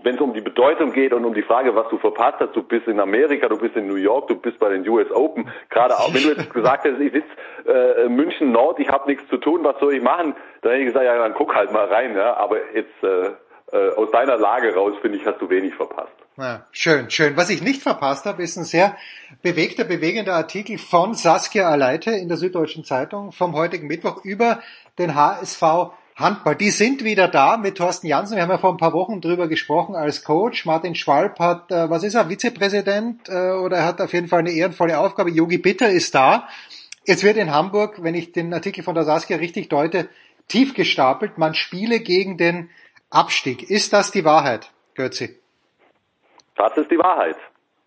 wenn 0.03 0.15
es 0.15 0.21
um 0.21 0.33
die 0.33 0.41
Bedeutung 0.41 0.91
geht 0.93 1.13
und 1.13 1.25
um 1.25 1.33
die 1.33 1.41
Frage, 1.41 1.75
was 1.75 1.89
du 1.89 1.97
verpasst 1.97 2.37
hast, 2.39 2.55
du 2.55 2.63
bist 2.63 2.87
in 2.87 2.99
Amerika, 2.99 3.47
du 3.47 3.57
bist 3.57 3.75
in 3.75 3.87
New 3.87 3.95
York, 3.95 4.27
du 4.27 4.35
bist 4.35 4.59
bei 4.59 4.69
den 4.69 4.87
US 4.87 5.11
Open, 5.11 5.49
gerade 5.69 5.95
auch, 5.95 6.13
wenn 6.13 6.23
du 6.23 6.29
jetzt 6.29 6.49
gesagt 6.53 6.85
hast, 6.85 6.99
ich 6.99 7.11
sitze 7.11 7.27
äh, 7.67 8.07
München 8.07 8.51
Nord, 8.51 8.79
ich 8.79 8.89
habe 8.89 9.09
nichts 9.09 9.27
zu 9.29 9.37
tun, 9.37 9.63
was 9.63 9.79
soll 9.79 9.95
ich 9.95 10.03
machen? 10.03 10.35
Dann 10.61 10.71
hätte 10.71 10.83
ich 10.83 10.87
gesagt, 10.87 11.05
ja, 11.05 11.17
dann 11.17 11.33
guck 11.33 11.55
halt 11.55 11.71
mal 11.71 11.85
rein, 11.85 12.15
ja. 12.15 12.35
Aber 12.35 12.57
jetzt 12.73 13.03
äh, 13.03 13.31
äh, 13.73 13.89
aus 13.95 14.11
deiner 14.11 14.37
Lage 14.37 14.75
raus, 14.75 14.93
finde 15.01 15.17
ich, 15.17 15.25
hast 15.25 15.41
du 15.41 15.49
wenig 15.49 15.73
verpasst. 15.73 16.13
Ja, 16.37 16.65
schön, 16.71 17.09
schön. 17.09 17.37
Was 17.37 17.49
ich 17.49 17.61
nicht 17.61 17.81
verpasst 17.81 18.25
habe, 18.25 18.43
ist 18.43 18.57
ein 18.57 18.63
sehr 18.63 18.95
bewegter, 19.41 19.83
bewegender 19.83 20.33
Artikel 20.33 20.77
von 20.77 21.13
Saskia 21.13 21.69
Aleite 21.69 22.11
in 22.11 22.27
der 22.27 22.37
Süddeutschen 22.37 22.83
Zeitung 22.83 23.31
vom 23.31 23.55
heutigen 23.55 23.87
Mittwoch 23.87 24.23
über 24.23 24.59
den 24.99 25.15
HSV 25.15 25.63
Handball. 26.15 26.55
Die 26.55 26.69
sind 26.69 27.03
wieder 27.03 27.27
da 27.27 27.57
mit 27.57 27.77
Thorsten 27.77 28.07
Janssen. 28.07 28.35
Wir 28.35 28.43
haben 28.43 28.49
ja 28.49 28.57
vor 28.57 28.71
ein 28.71 28.77
paar 28.77 28.93
Wochen 28.93 29.21
drüber 29.21 29.47
gesprochen 29.47 29.95
als 29.95 30.23
Coach. 30.23 30.65
Martin 30.65 30.95
Schwalb 30.95 31.39
hat, 31.39 31.71
äh, 31.71 31.89
was 31.89 32.03
ist 32.03 32.15
er, 32.15 32.29
Vizepräsident 32.29 33.29
äh, 33.29 33.51
oder 33.51 33.77
er 33.77 33.85
hat 33.85 34.01
auf 34.01 34.13
jeden 34.13 34.27
Fall 34.27 34.39
eine 34.39 34.51
ehrenvolle 34.51 34.99
Aufgabe. 34.99 35.31
Yogi 35.31 35.57
Bitter 35.57 35.89
ist 35.89 36.13
da. 36.13 36.47
Jetzt 37.05 37.23
wird 37.23 37.37
in 37.37 37.51
Hamburg, 37.51 38.03
wenn 38.03 38.15
ich 38.15 38.31
den 38.31 38.53
Artikel 38.53 38.83
von 38.83 38.95
der 38.95 39.03
Saskia 39.03 39.37
richtig 39.37 39.69
deute, 39.69 40.07
tief 40.47 40.73
gestapelt. 40.73 41.37
Man 41.37 41.53
spiele 41.53 41.99
gegen 41.99 42.37
den 42.37 42.69
Abstieg. 43.09 43.69
Ist 43.69 43.93
das 43.93 44.11
die 44.11 44.23
Wahrheit, 44.23 44.71
Götzi? 44.95 45.39
Das 46.55 46.77
ist 46.77 46.89
die 46.91 46.97
Wahrheit, 46.97 47.35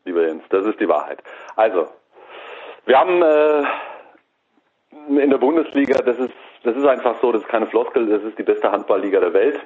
lieber 0.05 0.27
Jens, 0.27 0.43
das 0.51 0.67
ist 0.67 0.81
die 0.81 0.89
Wahrheit. 0.89 1.23
Also, 1.55 1.89
wir 2.85 2.99
haben 2.99 3.23
äh, 3.23 3.65
in 5.23 5.31
der 5.31 5.39
Bundesliga, 5.39 6.03
das 6.03 6.19
ist, 6.19 6.35
das 6.67 6.77
ist 6.77 6.85
einfach 6.85 7.21
so, 7.21 7.31
das 7.31 7.43
ist 7.43 7.49
keine 7.49 7.67
Floskel, 7.67 8.07
das 8.09 8.23
ist 8.25 8.39
die 8.39 8.43
beste 8.43 8.71
Handballliga 8.73 9.21
der 9.21 9.33
Welt. 9.33 9.61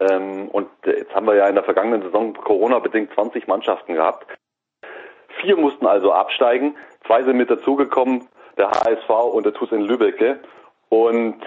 Ähm, 0.00 0.48
und 0.48 0.68
jetzt 0.84 1.14
haben 1.14 1.26
wir 1.26 1.36
ja 1.36 1.48
in 1.48 1.54
der 1.54 1.64
vergangenen 1.64 2.02
Saison 2.02 2.34
Corona-bedingt 2.34 3.12
20 3.14 3.46
Mannschaften 3.46 3.94
gehabt. 3.94 4.26
Vier 5.40 5.56
mussten 5.56 5.86
also 5.86 6.12
absteigen, 6.12 6.76
zwei 7.06 7.22
sind 7.22 7.36
mit 7.36 7.50
dazugekommen, 7.50 8.28
der 8.58 8.70
HSV 8.70 9.08
und 9.32 9.46
der 9.46 9.54
TuS 9.54 9.70
in 9.70 9.82
Lübbecke. 9.82 10.40
Und 10.88 11.40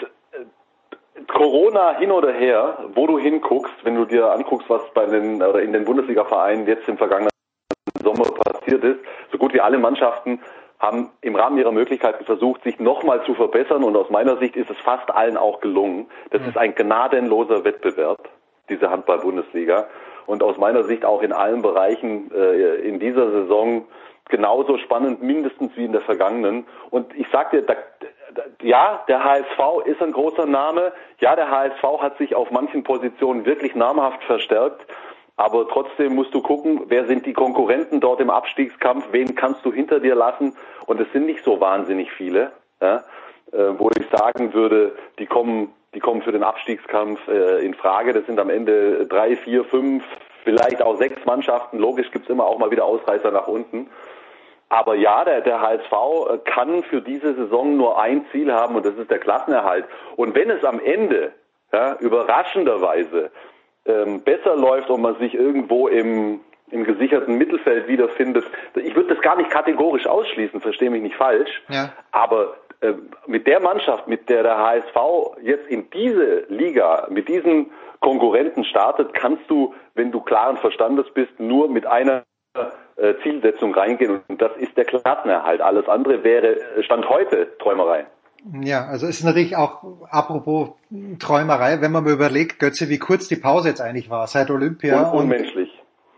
Corona 1.27 1.97
hin 1.97 2.11
oder 2.11 2.31
her, 2.31 2.77
wo 2.93 3.07
du 3.07 3.19
hinguckst, 3.19 3.73
wenn 3.83 3.95
du 3.95 4.05
dir 4.05 4.31
anguckst, 4.31 4.69
was 4.69 4.81
bei 4.93 5.05
den 5.05 5.41
oder 5.41 5.61
in 5.61 5.73
den 5.73 5.85
Bundesliga-Vereinen 5.85 6.65
jetzt 6.65 6.87
im 6.87 6.97
vergangenen 6.97 7.29
Sommer 8.01 8.25
passiert 8.25 8.83
ist, 8.83 8.99
so 9.31 9.37
gut 9.37 9.53
wie 9.53 9.61
alle 9.61 9.77
Mannschaften 9.77 10.39
haben 10.79 11.09
im 11.21 11.35
Rahmen 11.35 11.57
ihrer 11.57 11.71
Möglichkeiten 11.71 12.25
versucht, 12.25 12.63
sich 12.63 12.79
nochmal 12.79 13.23
zu 13.25 13.33
verbessern 13.33 13.83
und 13.83 13.95
aus 13.95 14.09
meiner 14.09 14.37
Sicht 14.37 14.55
ist 14.55 14.69
es 14.69 14.77
fast 14.77 15.09
allen 15.09 15.37
auch 15.37 15.61
gelungen. 15.61 16.07
Das 16.31 16.41
ist 16.41 16.57
ein 16.57 16.75
gnadenloser 16.75 17.63
Wettbewerb, 17.63 18.29
diese 18.69 18.89
Handball-Bundesliga 18.89 19.87
und 20.25 20.43
aus 20.43 20.57
meiner 20.57 20.83
Sicht 20.83 21.05
auch 21.05 21.21
in 21.21 21.31
allen 21.31 21.61
Bereichen 21.61 22.31
äh, 22.33 22.75
in 22.87 22.99
dieser 22.99 23.31
Saison 23.31 23.85
genauso 24.29 24.77
spannend, 24.77 25.21
mindestens 25.21 25.75
wie 25.75 25.85
in 25.85 25.91
der 25.91 26.01
vergangenen. 26.01 26.65
Und 26.89 27.13
ich 27.15 27.27
sag 27.31 27.51
dir, 27.51 27.61
da, 27.61 27.75
da, 28.33 28.41
ja, 28.61 29.03
der 29.07 29.23
HSV 29.23 29.85
ist 29.85 30.01
ein 30.01 30.11
großer 30.11 30.45
Name. 30.45 30.93
Ja, 31.19 31.35
der 31.35 31.49
HSV 31.49 31.83
hat 32.01 32.17
sich 32.17 32.35
auf 32.35 32.49
manchen 32.51 32.83
Positionen 32.83 33.45
wirklich 33.45 33.75
namhaft 33.75 34.23
verstärkt. 34.23 34.81
Aber 35.37 35.67
trotzdem 35.67 36.15
musst 36.15 36.33
du 36.33 36.41
gucken, 36.41 36.83
wer 36.87 37.05
sind 37.05 37.25
die 37.25 37.33
Konkurrenten 37.33 37.99
dort 37.99 38.21
im 38.21 38.29
Abstiegskampf, 38.29 39.07
wen 39.11 39.35
kannst 39.35 39.65
du 39.65 39.73
hinter 39.73 39.99
dir 39.99 40.15
lassen. 40.15 40.55
Und 40.85 40.99
es 41.01 41.11
sind 41.11 41.25
nicht 41.25 41.43
so 41.43 41.59
wahnsinnig 41.59 42.11
viele, 42.11 42.53
ja, 42.81 43.03
äh, 43.51 43.77
wo 43.77 43.89
ich 43.97 44.07
sagen 44.09 44.53
würde, 44.53 44.95
die 45.19 45.25
kommen, 45.25 45.73
die 45.93 45.99
kommen 45.99 46.21
für 46.21 46.31
den 46.31 46.43
Abstiegskampf 46.43 47.27
äh, 47.27 47.65
in 47.65 47.73
Frage. 47.73 48.13
Das 48.13 48.25
sind 48.25 48.39
am 48.39 48.49
Ende 48.49 49.05
drei, 49.07 49.35
vier, 49.35 49.65
fünf, 49.65 50.03
vielleicht 50.45 50.81
auch 50.81 50.97
sechs 50.97 51.25
Mannschaften. 51.25 51.79
Logisch 51.79 52.11
gibt's 52.11 52.29
immer 52.29 52.45
auch 52.45 52.57
mal 52.57 52.71
wieder 52.71 52.85
Ausreißer 52.85 53.31
nach 53.31 53.47
unten. 53.47 53.89
Aber 54.69 54.95
ja, 54.95 55.23
der, 55.25 55.41
der 55.41 55.59
HSV 55.61 55.91
äh, 55.91 56.37
kann 56.45 56.83
für 56.83 57.01
diese 57.01 57.35
Saison 57.35 57.75
nur 57.75 57.99
ein 57.99 58.25
Ziel 58.31 58.53
haben 58.53 58.75
und 58.75 58.85
das 58.85 58.95
ist 58.95 59.11
der 59.11 59.19
Klassenerhalt. 59.19 59.85
Und 60.15 60.33
wenn 60.33 60.49
es 60.49 60.63
am 60.63 60.79
Ende, 60.79 61.33
ja, 61.73 61.95
überraschenderweise 61.99 63.31
ähm, 63.85 64.21
besser 64.21 64.55
läuft 64.55 64.89
und 64.89 65.01
man 65.01 65.17
sich 65.19 65.33
irgendwo 65.33 65.87
im, 65.87 66.39
im 66.71 66.83
gesicherten 66.83 67.37
Mittelfeld 67.37 67.87
wiederfindet. 67.87 68.45
Ich 68.75 68.95
würde 68.95 69.13
das 69.13 69.21
gar 69.21 69.35
nicht 69.35 69.49
kategorisch 69.49 70.07
ausschließen, 70.07 70.61
verstehe 70.61 70.89
mich 70.89 71.01
nicht 71.01 71.15
falsch. 71.15 71.63
Ja. 71.69 71.93
Aber 72.11 72.57
äh, 72.81 72.93
mit 73.27 73.47
der 73.47 73.59
Mannschaft, 73.59 74.07
mit 74.07 74.29
der 74.29 74.43
der 74.43 74.57
HSV 74.57 74.95
jetzt 75.41 75.67
in 75.67 75.89
diese 75.91 76.45
Liga, 76.49 77.07
mit 77.09 77.27
diesen 77.27 77.71
Konkurrenten 77.99 78.65
startet, 78.65 79.13
kannst 79.13 79.49
du, 79.49 79.73
wenn 79.93 80.11
du 80.11 80.19
klaren 80.21 80.57
Verstandes 80.57 81.05
bist, 81.13 81.39
nur 81.39 81.69
mit 81.69 81.85
einer 81.85 82.23
äh, 82.97 83.13
Zielsetzung 83.23 83.73
reingehen 83.73 84.21
und 84.27 84.41
das 84.41 84.55
ist 84.57 84.75
der 84.77 84.85
Klassenerhalt. 84.85 85.61
Alles 85.61 85.87
andere 85.87 86.23
wäre 86.23 86.55
äh, 86.55 86.83
Stand 86.83 87.09
heute 87.09 87.57
Träumerei. 87.57 88.05
Ja, 88.61 88.85
also 88.85 89.07
es 89.07 89.17
ist 89.17 89.23
natürlich 89.23 89.55
auch, 89.55 89.83
apropos 90.09 90.69
Träumerei, 91.19 91.81
wenn 91.81 91.91
man 91.91 92.03
mal 92.03 92.13
überlegt, 92.13 92.59
Götze, 92.59 92.89
wie 92.89 92.99
kurz 92.99 93.27
die 93.27 93.35
Pause 93.35 93.69
jetzt 93.69 93.81
eigentlich 93.81 94.09
war, 94.09 94.27
seit 94.27 94.51
Olympia. 94.51 95.11
Un 95.11 95.21
unmenschlich. 95.21 95.69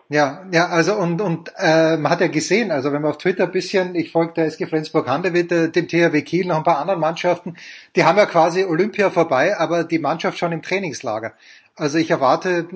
Ja, 0.09 0.45
ja, 0.51 0.67
also 0.67 0.95
und 0.95 1.19
und 1.22 1.51
äh, 1.57 1.97
man 1.97 2.11
hat 2.11 2.22
ja 2.22 2.27
gesehen, 2.27 2.72
also 2.72 2.93
wenn 2.93 3.01
man 3.01 3.11
auf 3.11 3.17
Twitter 3.17 3.43
ein 3.43 3.51
bisschen, 3.51 3.93
ich 3.93 4.11
folge 4.11 4.33
der 4.33 4.45
SG 4.45 4.65
Flensburg-Handewitt, 4.65 5.51
äh, 5.51 5.69
dem 5.69 5.88
THW 5.89 6.22
Kiel, 6.22 6.47
noch 6.47 6.57
ein 6.57 6.64
paar 6.64 6.80
anderen 6.80 7.01
Mannschaften, 7.01 7.57
die 7.95 8.06
haben 8.06 8.17
ja 8.17 8.25
quasi 8.25 8.64
Olympia 8.64 9.09
vorbei, 9.09 9.57
aber 9.57 9.83
die 9.83 9.99
Mannschaft 9.99 10.38
schon 10.38 10.53
im 10.53 10.61
Trainingslager. 10.61 11.33
Also 11.75 11.97
ich 11.97 12.09
erwarte, 12.09 12.67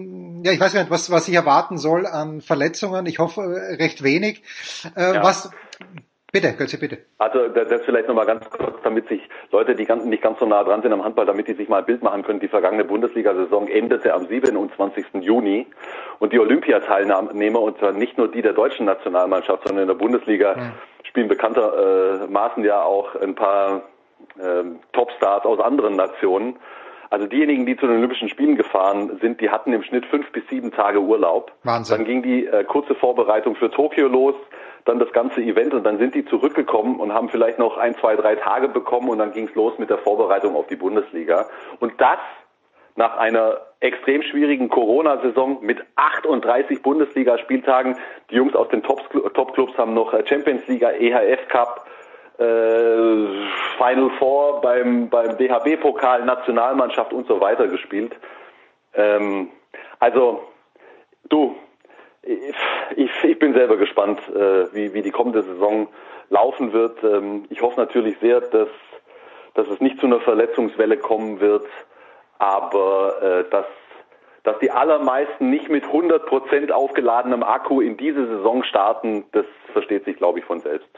ja, 0.43 0.51
ich 0.51 0.59
weiß 0.59 0.73
gar 0.73 0.81
nicht, 0.81 0.91
was 0.91 1.09
was 1.09 1.27
ich 1.29 1.33
erwarten 1.33 1.77
soll 1.77 2.05
an 2.05 2.41
Verletzungen. 2.41 3.05
Ich 3.05 3.19
hoffe 3.19 3.41
äh, 3.41 3.75
recht 3.75 4.03
wenig. 4.03 4.43
Äh, 4.95 5.15
Ja. 5.15 5.23
Was? 5.23 5.49
Bitte, 6.31 6.53
Götze, 6.53 6.79
bitte. 6.79 6.99
Also 7.17 7.49
das 7.49 7.81
vielleicht 7.83 8.07
nochmal 8.07 8.25
ganz 8.25 8.49
kurz, 8.49 8.81
damit 8.83 9.09
sich 9.09 9.21
Leute, 9.51 9.75
die 9.75 9.83
ganz, 9.83 10.05
nicht 10.05 10.23
ganz 10.23 10.39
so 10.39 10.45
nah 10.45 10.63
dran 10.63 10.81
sind 10.81 10.93
am 10.93 11.03
Handball, 11.03 11.25
damit 11.25 11.49
die 11.49 11.53
sich 11.53 11.67
mal 11.67 11.79
ein 11.79 11.85
Bild 11.85 12.03
machen 12.03 12.23
können. 12.23 12.39
Die 12.39 12.47
vergangene 12.47 12.85
Bundesliga-Saison 12.85 13.67
endete 13.67 14.13
am 14.13 14.27
27. 14.27 15.05
Juni 15.19 15.67
und 16.19 16.31
die 16.31 16.39
Olympiateilnehmer, 16.39 17.59
und 17.59 17.77
zwar 17.79 17.91
nicht 17.91 18.17
nur 18.17 18.29
die 18.29 18.41
der 18.41 18.53
deutschen 18.53 18.85
Nationalmannschaft, 18.85 19.67
sondern 19.67 19.83
in 19.83 19.87
der 19.89 19.95
Bundesliga 19.95 20.73
spielen 21.03 21.27
bekanntermaßen 21.27 22.63
ja 22.63 22.81
auch 22.81 23.15
ein 23.15 23.35
paar 23.35 23.81
ähm, 24.41 24.79
Topstars 24.93 25.43
aus 25.43 25.59
anderen 25.59 25.97
Nationen. 25.97 26.55
Also 27.09 27.27
diejenigen, 27.27 27.65
die 27.65 27.75
zu 27.75 27.87
den 27.87 27.97
Olympischen 27.97 28.29
Spielen 28.29 28.55
gefahren 28.55 29.19
sind, 29.19 29.41
die 29.41 29.49
hatten 29.49 29.73
im 29.73 29.83
Schnitt 29.83 30.05
fünf 30.05 30.31
bis 30.31 30.47
sieben 30.47 30.71
Tage 30.71 31.01
Urlaub. 31.01 31.51
Wahnsinn. 31.63 31.97
Dann 31.97 32.05
ging 32.05 32.23
die 32.23 32.45
äh, 32.45 32.63
kurze 32.63 32.95
Vorbereitung 32.95 33.55
für 33.57 33.69
Tokio 33.69 34.07
los, 34.07 34.35
dann 34.85 34.99
das 34.99 35.11
ganze 35.13 35.41
Event 35.41 35.73
und 35.73 35.83
dann 35.83 35.97
sind 35.97 36.15
die 36.15 36.25
zurückgekommen 36.25 36.99
und 36.99 37.13
haben 37.13 37.29
vielleicht 37.29 37.59
noch 37.59 37.77
ein, 37.77 37.95
zwei, 37.95 38.15
drei 38.15 38.35
Tage 38.35 38.67
bekommen 38.67 39.09
und 39.09 39.19
dann 39.19 39.31
ging 39.31 39.47
es 39.47 39.55
los 39.55 39.77
mit 39.77 39.89
der 39.89 39.97
Vorbereitung 39.99 40.55
auf 40.55 40.67
die 40.67 40.75
Bundesliga. 40.75 41.45
Und 41.79 41.99
das 41.99 42.19
nach 42.95 43.17
einer 43.17 43.61
extrem 43.79 44.21
schwierigen 44.21 44.69
Corona-Saison 44.69 45.59
mit 45.61 45.79
38 45.95 46.81
Bundesligaspieltagen. 46.81 47.97
Die 48.29 48.35
Jungs 48.35 48.55
aus 48.55 48.69
den 48.69 48.83
Top- 48.83 49.09
Top-Clubs 49.33 49.77
haben 49.77 49.93
noch 49.93 50.13
äh, 50.13 50.25
Champions 50.27 50.67
League, 50.67 50.83
EHF 50.83 51.47
Cup, 51.47 51.87
äh, 52.37 52.43
Final 53.77 54.11
Four 54.19 54.61
beim, 54.61 55.09
beim 55.09 55.37
DHB-Pokal, 55.37 56.25
Nationalmannschaft 56.25 57.13
und 57.13 57.27
so 57.27 57.39
weiter 57.39 57.67
gespielt. 57.67 58.15
Ähm, 58.93 59.49
also, 59.99 60.43
du, 61.29 61.55
ich, 62.23 63.09
ich, 63.23 63.39
bin 63.39 63.53
selber 63.53 63.77
gespannt, 63.77 64.19
äh, 64.29 64.73
wie, 64.73 64.93
wie 64.93 65.01
die 65.01 65.11
kommende 65.11 65.43
Saison 65.43 65.87
laufen 66.29 66.73
wird. 66.73 67.03
Ähm, 67.03 67.45
ich 67.49 67.61
hoffe 67.61 67.79
natürlich 67.79 68.17
sehr, 68.19 68.41
dass, 68.41 68.69
dass 69.55 69.67
es 69.67 69.79
nicht 69.79 69.99
zu 69.99 70.05
einer 70.05 70.19
Verletzungswelle 70.19 70.97
kommen 70.97 71.39
wird, 71.39 71.65
aber 72.37 73.21
äh, 73.21 73.49
dass, 73.49 73.65
dass 74.43 74.59
die 74.59 74.71
allermeisten 74.71 75.49
nicht 75.49 75.69
mit 75.69 75.83
100% 75.85 76.71
aufgeladenem 76.71 77.43
Akku 77.43 77.81
in 77.81 77.97
diese 77.97 78.27
Saison 78.27 78.63
starten, 78.63 79.25
das 79.31 79.45
versteht 79.73 80.05
sich, 80.05 80.17
glaube 80.17 80.39
ich, 80.39 80.45
von 80.45 80.59
selbst. 80.61 80.89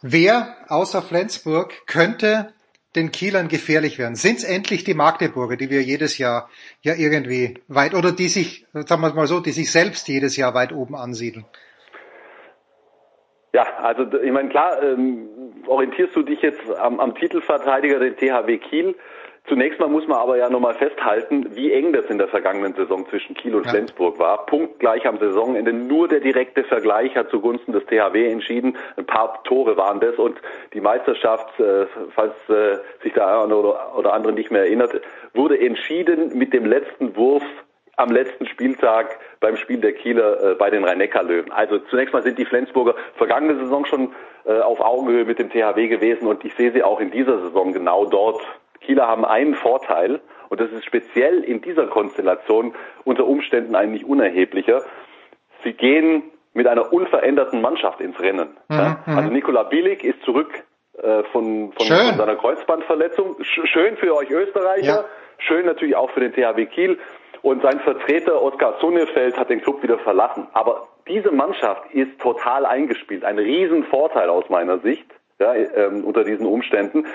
Wer 0.00 0.56
außer 0.68 1.02
Flensburg 1.02 1.86
könnte 1.86 2.52
den 2.96 3.10
Kielern 3.10 3.48
gefährlich 3.48 3.98
werden? 3.98 4.14
Sind 4.14 4.38
es 4.38 4.44
endlich 4.44 4.84
die 4.84 4.94
Magdeburger, 4.94 5.56
die 5.56 5.70
wir 5.70 5.82
jedes 5.82 6.18
Jahr 6.18 6.48
ja 6.80 6.94
irgendwie 6.94 7.58
weit 7.68 7.94
oder 7.94 8.12
die 8.12 8.28
sich, 8.28 8.66
sagen 8.72 9.02
wir 9.02 9.08
es 9.08 9.14
mal 9.14 9.26
so, 9.26 9.40
die 9.40 9.52
sich 9.52 9.70
selbst 9.70 10.08
jedes 10.08 10.36
Jahr 10.36 10.54
weit 10.54 10.72
oben 10.72 10.94
ansiedeln? 10.94 11.44
Ja, 13.52 13.66
also 13.78 14.04
ich 14.18 14.32
meine, 14.32 14.48
klar, 14.48 14.82
ähm, 14.82 15.28
orientierst 15.66 16.16
du 16.16 16.22
dich 16.22 16.40
jetzt 16.40 16.70
am, 16.78 17.00
am 17.00 17.14
Titelverteidiger, 17.14 17.98
den 17.98 18.16
THW 18.16 18.58
Kiel. 18.58 18.94
Zunächst 19.48 19.80
mal 19.80 19.88
muss 19.88 20.06
man 20.06 20.18
aber 20.18 20.36
ja 20.36 20.48
nochmal 20.48 20.74
festhalten, 20.74 21.56
wie 21.56 21.72
eng 21.72 21.92
das 21.92 22.06
in 22.06 22.18
der 22.18 22.28
vergangenen 22.28 22.74
Saison 22.74 23.06
zwischen 23.08 23.34
Kiel 23.34 23.56
und 23.56 23.68
Flensburg 23.68 24.18
war. 24.20 24.46
Punktgleich 24.46 25.04
am 25.06 25.18
Saisonende. 25.18 25.72
Nur 25.72 26.06
der 26.06 26.20
direkte 26.20 26.62
Vergleich 26.62 27.16
hat 27.16 27.28
zugunsten 27.28 27.72
des 27.72 27.84
THW 27.86 28.30
entschieden. 28.30 28.76
Ein 28.96 29.04
paar 29.04 29.42
Tore 29.42 29.76
waren 29.76 29.98
das 29.98 30.14
und 30.14 30.40
die 30.74 30.80
Meisterschaft, 30.80 31.58
äh, 31.58 31.86
falls 32.14 32.34
äh, 32.48 32.78
sich 33.02 33.14
der 33.14 33.26
eine 33.26 33.56
oder, 33.56 33.98
oder 33.98 34.12
andere 34.12 34.32
nicht 34.32 34.52
mehr 34.52 34.62
erinnert, 34.62 35.00
wurde 35.34 35.58
entschieden 35.58 36.38
mit 36.38 36.52
dem 36.52 36.64
letzten 36.64 37.16
Wurf 37.16 37.42
am 37.96 38.10
letzten 38.10 38.46
Spieltag 38.46 39.18
beim 39.40 39.56
Spiel 39.56 39.80
der 39.80 39.92
Kieler 39.92 40.52
äh, 40.52 40.54
bei 40.54 40.70
den 40.70 40.84
Rhein-Neckar-Löwen. 40.84 41.52
Also 41.52 41.78
zunächst 41.78 42.12
mal 42.12 42.22
sind 42.22 42.38
die 42.38 42.44
Flensburger 42.44 42.94
vergangene 43.16 43.58
Saison 43.58 43.84
schon 43.84 44.12
äh, 44.44 44.60
auf 44.60 44.80
Augenhöhe 44.80 45.24
mit 45.24 45.38
dem 45.38 45.50
THW 45.50 45.88
gewesen 45.88 46.26
und 46.26 46.44
ich 46.44 46.54
sehe 46.54 46.72
sie 46.72 46.82
auch 46.82 47.00
in 47.00 47.10
dieser 47.10 47.38
Saison 47.40 47.72
genau 47.72 48.06
dort. 48.06 48.40
Kieler 48.82 49.06
haben 49.06 49.24
einen 49.24 49.54
Vorteil 49.54 50.20
und 50.48 50.60
das 50.60 50.70
ist 50.70 50.84
speziell 50.84 51.42
in 51.44 51.60
dieser 51.62 51.86
Konstellation 51.86 52.74
unter 53.04 53.26
Umständen 53.26 53.74
eigentlich 53.74 54.04
unerheblicher. 54.04 54.82
Sie 55.64 55.72
gehen 55.72 56.22
mit 56.54 56.66
einer 56.66 56.92
unveränderten 56.92 57.60
Mannschaft 57.62 58.00
ins 58.00 58.18
Rennen. 58.20 58.56
ja? 58.70 58.98
Mhm, 59.06 59.12
mhm. 59.12 59.18
Also 59.18 59.30
Nikola 59.30 59.62
Bilic 59.64 60.04
ist 60.04 60.20
zurück 60.24 60.52
äh, 60.98 61.22
von, 61.32 61.72
von, 61.72 61.86
von 61.86 62.16
seiner 62.16 62.36
Kreuzbandverletzung. 62.36 63.36
Sch 63.42 63.60
schön 63.64 63.96
für 63.96 64.14
euch 64.14 64.30
Österreicher, 64.30 64.84
Ja. 65.02 65.04
schön 65.38 65.64
natürlich 65.64 65.96
auch 65.96 66.10
für 66.10 66.20
den 66.20 66.32
THW 66.32 66.66
Kiel. 66.66 66.98
Und 67.40 67.62
sein 67.62 67.80
Vertreter 67.80 68.40
Oskar 68.40 68.74
Sonnefeld 68.80 69.36
hat 69.36 69.50
den 69.50 69.62
Club 69.62 69.82
wieder 69.82 69.98
verlassen. 69.98 70.46
Aber 70.52 70.86
diese 71.08 71.32
Mannschaft 71.32 71.92
ist 71.92 72.20
total 72.20 72.64
eingespielt. 72.66 73.24
Ein 73.24 73.38
Riesenvorteil 73.38 74.28
aus 74.28 74.48
meiner 74.48 74.78
Sicht 74.78 75.06
ja, 75.40 75.52
ähm, 75.54 76.04
unter 76.04 76.22
diesen 76.22 76.46
Umständen. 76.46 77.06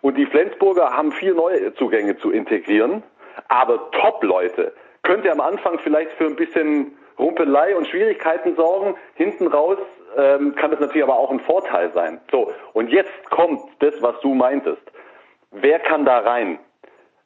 Und 0.00 0.16
die 0.16 0.26
Flensburger 0.26 0.96
haben 0.96 1.12
vier 1.12 1.34
neue 1.34 1.74
Zugänge 1.74 2.16
zu 2.16 2.30
integrieren. 2.30 3.02
Aber 3.48 3.90
Top-Leute 3.92 4.72
könnte 5.02 5.30
am 5.30 5.40
Anfang 5.40 5.78
vielleicht 5.78 6.12
für 6.12 6.26
ein 6.26 6.36
bisschen 6.36 6.96
Rumpelei 7.18 7.76
und 7.76 7.86
Schwierigkeiten 7.86 8.56
sorgen. 8.56 8.96
Hinten 9.14 9.46
raus 9.46 9.78
ähm, 10.16 10.54
kann 10.54 10.70
das 10.70 10.80
natürlich 10.80 11.02
aber 11.02 11.18
auch 11.18 11.30
ein 11.30 11.40
Vorteil 11.40 11.92
sein. 11.92 12.20
So, 12.30 12.52
und 12.72 12.88
jetzt 12.90 13.30
kommt 13.30 13.60
das, 13.80 14.00
was 14.02 14.18
du 14.20 14.34
meintest. 14.34 14.82
Wer 15.50 15.78
kann 15.80 16.04
da 16.04 16.18
rein? 16.18 16.58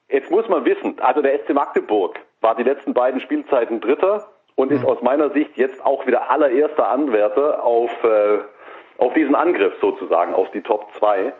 Jetzt 0.08 0.30
muss 0.30 0.48
man 0.48 0.64
wissen, 0.64 0.96
also 1.00 1.22
der 1.22 1.38
SC 1.40 1.54
Magdeburg 1.54 2.18
war 2.40 2.54
die 2.54 2.62
letzten 2.62 2.92
beiden 2.92 3.20
Spielzeiten 3.20 3.80
Dritter 3.80 4.28
und 4.54 4.70
ist 4.70 4.84
aus 4.84 5.00
meiner 5.02 5.30
Sicht 5.30 5.56
jetzt 5.56 5.84
auch 5.84 6.06
wieder 6.06 6.30
allererster 6.30 6.88
Anwärter 6.88 7.64
auf, 7.64 7.90
äh, 8.04 8.38
auf 8.98 9.12
diesen 9.14 9.34
Angriff 9.34 9.74
sozusagen, 9.80 10.34
auf 10.34 10.50
die 10.52 10.60
Top 10.60 10.92
2. 10.98 11.32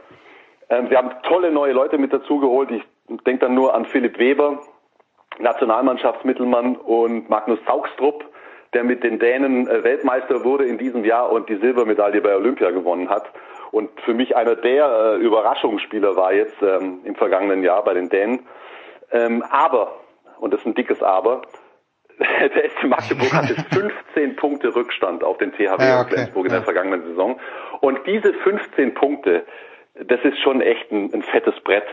Ähm, 0.70 0.90
wir 0.90 0.98
haben 0.98 1.10
tolle 1.22 1.50
neue 1.50 1.72
Leute 1.72 1.98
mit 1.98 2.12
dazugeholt. 2.12 2.70
Ich 2.70 2.82
denke 3.24 3.46
dann 3.46 3.54
nur 3.54 3.74
an 3.74 3.84
Philipp 3.86 4.18
Weber, 4.18 4.60
Nationalmannschaftsmittelmann 5.38 6.76
und 6.76 7.28
Magnus 7.28 7.58
Saugstrup, 7.66 8.24
der 8.72 8.84
mit 8.84 9.04
den 9.04 9.18
Dänen 9.18 9.68
äh, 9.68 9.84
Weltmeister 9.84 10.44
wurde 10.44 10.64
in 10.64 10.78
diesem 10.78 11.04
Jahr 11.04 11.30
und 11.30 11.48
die 11.48 11.56
Silbermedaille 11.56 12.20
bei 12.20 12.34
Olympia 12.34 12.70
gewonnen 12.70 13.08
hat. 13.08 13.24
Und 13.70 13.90
für 14.02 14.14
mich 14.14 14.36
einer 14.36 14.56
der 14.56 14.86
äh, 14.86 15.16
Überraschungsspieler 15.16 16.16
war 16.16 16.32
jetzt 16.32 16.60
ähm, 16.62 17.00
im 17.04 17.14
vergangenen 17.14 17.62
Jahr 17.62 17.82
bei 17.84 17.94
den 17.94 18.08
Dänen. 18.08 18.46
Ähm, 19.10 19.42
aber, 19.50 19.96
und 20.38 20.52
das 20.52 20.60
ist 20.60 20.66
ein 20.66 20.74
dickes 20.74 21.02
Aber, 21.02 21.42
der 22.18 22.70
SC 22.70 22.84
Magdeburg 22.84 23.32
hatte 23.32 23.54
15 23.72 24.36
Punkte 24.36 24.74
Rückstand 24.74 25.24
auf 25.24 25.38
den 25.38 25.52
THW 25.52 25.82
Ja, 25.82 26.00
und 26.00 26.06
okay. 26.06 26.14
Flensburg 26.14 26.46
in 26.46 26.52
der 26.52 26.62
vergangenen 26.62 27.02
Saison. 27.04 27.40
Und 27.80 27.98
diese 28.06 28.32
15 28.32 28.94
Punkte, 28.94 29.44
das 29.94 30.20
ist 30.24 30.38
schon 30.40 30.60
echt 30.60 30.90
ein, 30.90 31.12
ein 31.12 31.22
fettes 31.22 31.58
Brett. 31.60 31.84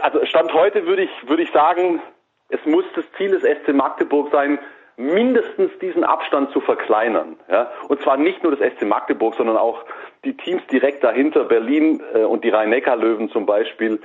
Also 0.00 0.24
Stand 0.26 0.52
heute 0.52 0.86
würde 0.86 1.02
ich, 1.02 1.28
würde 1.28 1.42
ich 1.42 1.50
sagen, 1.50 2.00
es 2.48 2.64
muss 2.66 2.84
das 2.94 3.04
Ziel 3.16 3.30
des 3.30 3.42
SC 3.42 3.72
Magdeburg 3.72 4.30
sein, 4.32 4.58
mindestens 4.96 5.70
diesen 5.80 6.04
Abstand 6.04 6.52
zu 6.52 6.60
verkleinern. 6.60 7.36
Ja? 7.48 7.70
Und 7.88 8.02
zwar 8.02 8.16
nicht 8.16 8.42
nur 8.42 8.54
das 8.54 8.74
SC 8.74 8.82
Magdeburg, 8.82 9.34
sondern 9.34 9.56
auch 9.56 9.84
die 10.24 10.36
Teams 10.36 10.62
direkt 10.66 11.02
dahinter, 11.02 11.44
Berlin 11.44 12.02
äh, 12.14 12.24
und 12.24 12.44
die 12.44 12.50
Rhein-Neckar-Löwen 12.50 13.30
zum 13.30 13.46
Beispiel. 13.46 14.00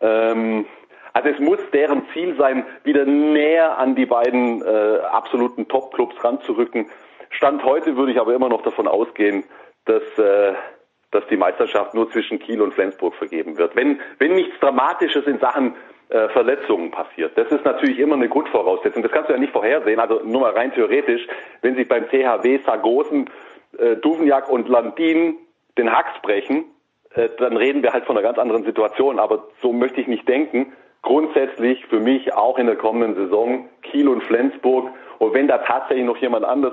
Ähm, 0.00 0.66
also 1.14 1.30
es 1.30 1.38
muss 1.38 1.58
deren 1.72 2.06
Ziel 2.12 2.36
sein, 2.36 2.66
wieder 2.84 3.06
näher 3.06 3.78
an 3.78 3.94
die 3.94 4.06
beiden 4.06 4.62
äh, 4.62 4.98
absoluten 5.10 5.66
Top-Clubs 5.66 6.22
ranzurücken. 6.22 6.90
Stand 7.30 7.64
heute 7.64 7.96
würde 7.96 8.12
ich 8.12 8.20
aber 8.20 8.34
immer 8.34 8.48
noch 8.48 8.62
davon 8.62 8.86
ausgehen, 8.86 9.44
dass, 9.86 10.02
äh, 10.18 10.52
dass 11.10 11.26
die 11.28 11.36
Meisterschaft 11.36 11.94
nur 11.94 12.10
zwischen 12.10 12.38
Kiel 12.38 12.60
und 12.60 12.74
Flensburg 12.74 13.14
vergeben 13.14 13.56
wird. 13.56 13.74
Wenn, 13.76 14.00
wenn 14.18 14.34
nichts 14.34 14.58
Dramatisches 14.60 15.26
in 15.26 15.38
Sachen 15.38 15.74
äh, 16.10 16.28
Verletzungen 16.30 16.90
passiert. 16.90 17.36
Das 17.36 17.48
ist 17.52 17.66
natürlich 17.66 17.98
immer 17.98 18.14
eine 18.14 18.30
Grundvoraussetzung. 18.30 19.02
Das 19.02 19.12
kannst 19.12 19.28
du 19.28 19.34
ja 19.34 19.38
nicht 19.38 19.52
vorhersehen. 19.52 20.00
Also 20.00 20.22
nur 20.24 20.40
mal 20.40 20.52
rein 20.52 20.72
theoretisch, 20.72 21.26
wenn 21.60 21.76
sich 21.76 21.86
beim 21.86 22.08
THW 22.08 22.60
Sargosen, 22.64 23.28
äh, 23.78 23.96
Duvniak 23.96 24.48
und 24.48 24.68
Landin 24.68 25.36
den 25.76 25.92
Hacks 25.92 26.18
brechen, 26.22 26.64
äh, 27.14 27.28
dann 27.38 27.58
reden 27.58 27.82
wir 27.82 27.92
halt 27.92 28.06
von 28.06 28.16
einer 28.16 28.26
ganz 28.26 28.38
anderen 28.38 28.64
Situation. 28.64 29.18
Aber 29.18 29.48
so 29.60 29.72
möchte 29.72 30.00
ich 30.00 30.06
nicht 30.06 30.26
denken. 30.26 30.72
Grundsätzlich 31.02 31.84
für 31.86 32.00
mich 32.00 32.32
auch 32.34 32.58
in 32.58 32.66
der 32.66 32.76
kommenden 32.76 33.14
Saison 33.14 33.68
Kiel 33.82 34.08
und 34.08 34.22
Flensburg. 34.24 34.90
Und 35.18 35.34
wenn 35.34 35.46
da 35.46 35.58
tatsächlich 35.58 36.06
noch 36.06 36.16
jemand 36.16 36.46
anders 36.46 36.72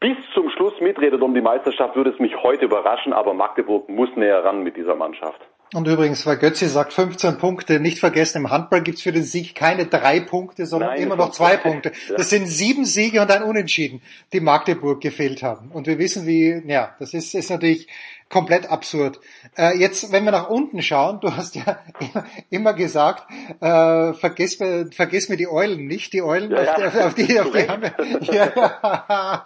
bis 0.00 0.16
zum 0.34 0.50
Schluss 0.50 0.80
mitredet 0.80 1.22
um 1.22 1.34
die 1.34 1.40
Meisterschaft, 1.40 1.96
würde 1.96 2.10
es 2.10 2.18
mich 2.18 2.36
heute 2.42 2.64
überraschen. 2.64 3.12
Aber 3.12 3.34
Magdeburg 3.34 3.88
muss 3.88 4.14
näher 4.16 4.44
ran 4.44 4.62
mit 4.62 4.76
dieser 4.76 4.94
Mannschaft. 4.94 5.40
Und 5.74 5.88
übrigens, 5.88 6.24
weil 6.26 6.36
Götze 6.36 6.68
sagt 6.68 6.92
15 6.92 7.38
Punkte, 7.38 7.80
nicht 7.80 7.98
vergessen, 7.98 8.38
im 8.38 8.50
Handball 8.50 8.82
gibt's 8.82 9.02
für 9.02 9.10
den 9.10 9.24
Sieg 9.24 9.56
keine 9.56 9.86
drei 9.86 10.20
Punkte, 10.20 10.64
sondern 10.64 10.90
Nein, 10.90 11.02
immer 11.02 11.16
noch 11.16 11.32
zwei 11.32 11.56
Punkte. 11.56 11.90
Das 12.16 12.30
sind 12.30 12.46
sieben 12.46 12.84
Siege 12.84 13.20
und 13.20 13.30
ein 13.32 13.42
Unentschieden, 13.42 14.00
die 14.32 14.38
Magdeburg 14.38 15.00
gefehlt 15.00 15.42
haben. 15.42 15.72
Und 15.72 15.88
wir 15.88 15.98
wissen, 15.98 16.24
wie, 16.24 16.62
ja, 16.66 16.94
das 17.00 17.14
ist, 17.14 17.34
ist 17.34 17.50
natürlich 17.50 17.88
komplett 18.28 18.70
absurd. 18.70 19.18
Äh, 19.56 19.76
jetzt, 19.76 20.12
wenn 20.12 20.24
wir 20.24 20.30
nach 20.30 20.48
unten 20.48 20.82
schauen, 20.82 21.18
du 21.20 21.34
hast 21.34 21.56
ja 21.56 21.78
immer 22.50 22.72
gesagt, 22.72 23.24
äh, 23.60 24.12
vergiss, 24.12 24.60
mir, 24.60 24.88
vergiss 24.92 25.28
mir 25.28 25.36
die 25.36 25.48
Eulen 25.48 25.86
nicht, 25.86 26.12
die 26.12 26.22
Eulen, 26.22 26.52
ja, 26.52 26.58
auf, 26.58 26.94
ja. 26.94 27.06
auf, 27.06 27.14
die, 27.14 27.40
auf 27.40 27.50
die 27.50 27.68
haben 27.68 27.82
wir, 27.82 28.22
ja, 28.32 29.44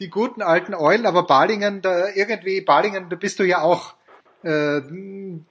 die 0.00 0.08
guten 0.08 0.40
alten 0.40 0.74
Eulen, 0.74 1.04
aber 1.04 1.26
Balingen, 1.26 1.82
da 1.82 2.08
irgendwie, 2.14 2.62
Balingen, 2.62 3.10
da 3.10 3.16
bist 3.16 3.38
du 3.38 3.44
ja 3.44 3.60
auch 3.60 3.97
äh, 4.42 4.80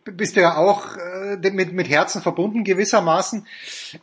bist 0.06 0.36
du 0.36 0.42
ja 0.42 0.56
auch 0.56 0.96
äh, 0.96 1.38
mit, 1.52 1.74
mit 1.74 1.90
Herzen 1.90 2.22
verbunden 2.22 2.64
gewissermaßen. 2.64 3.46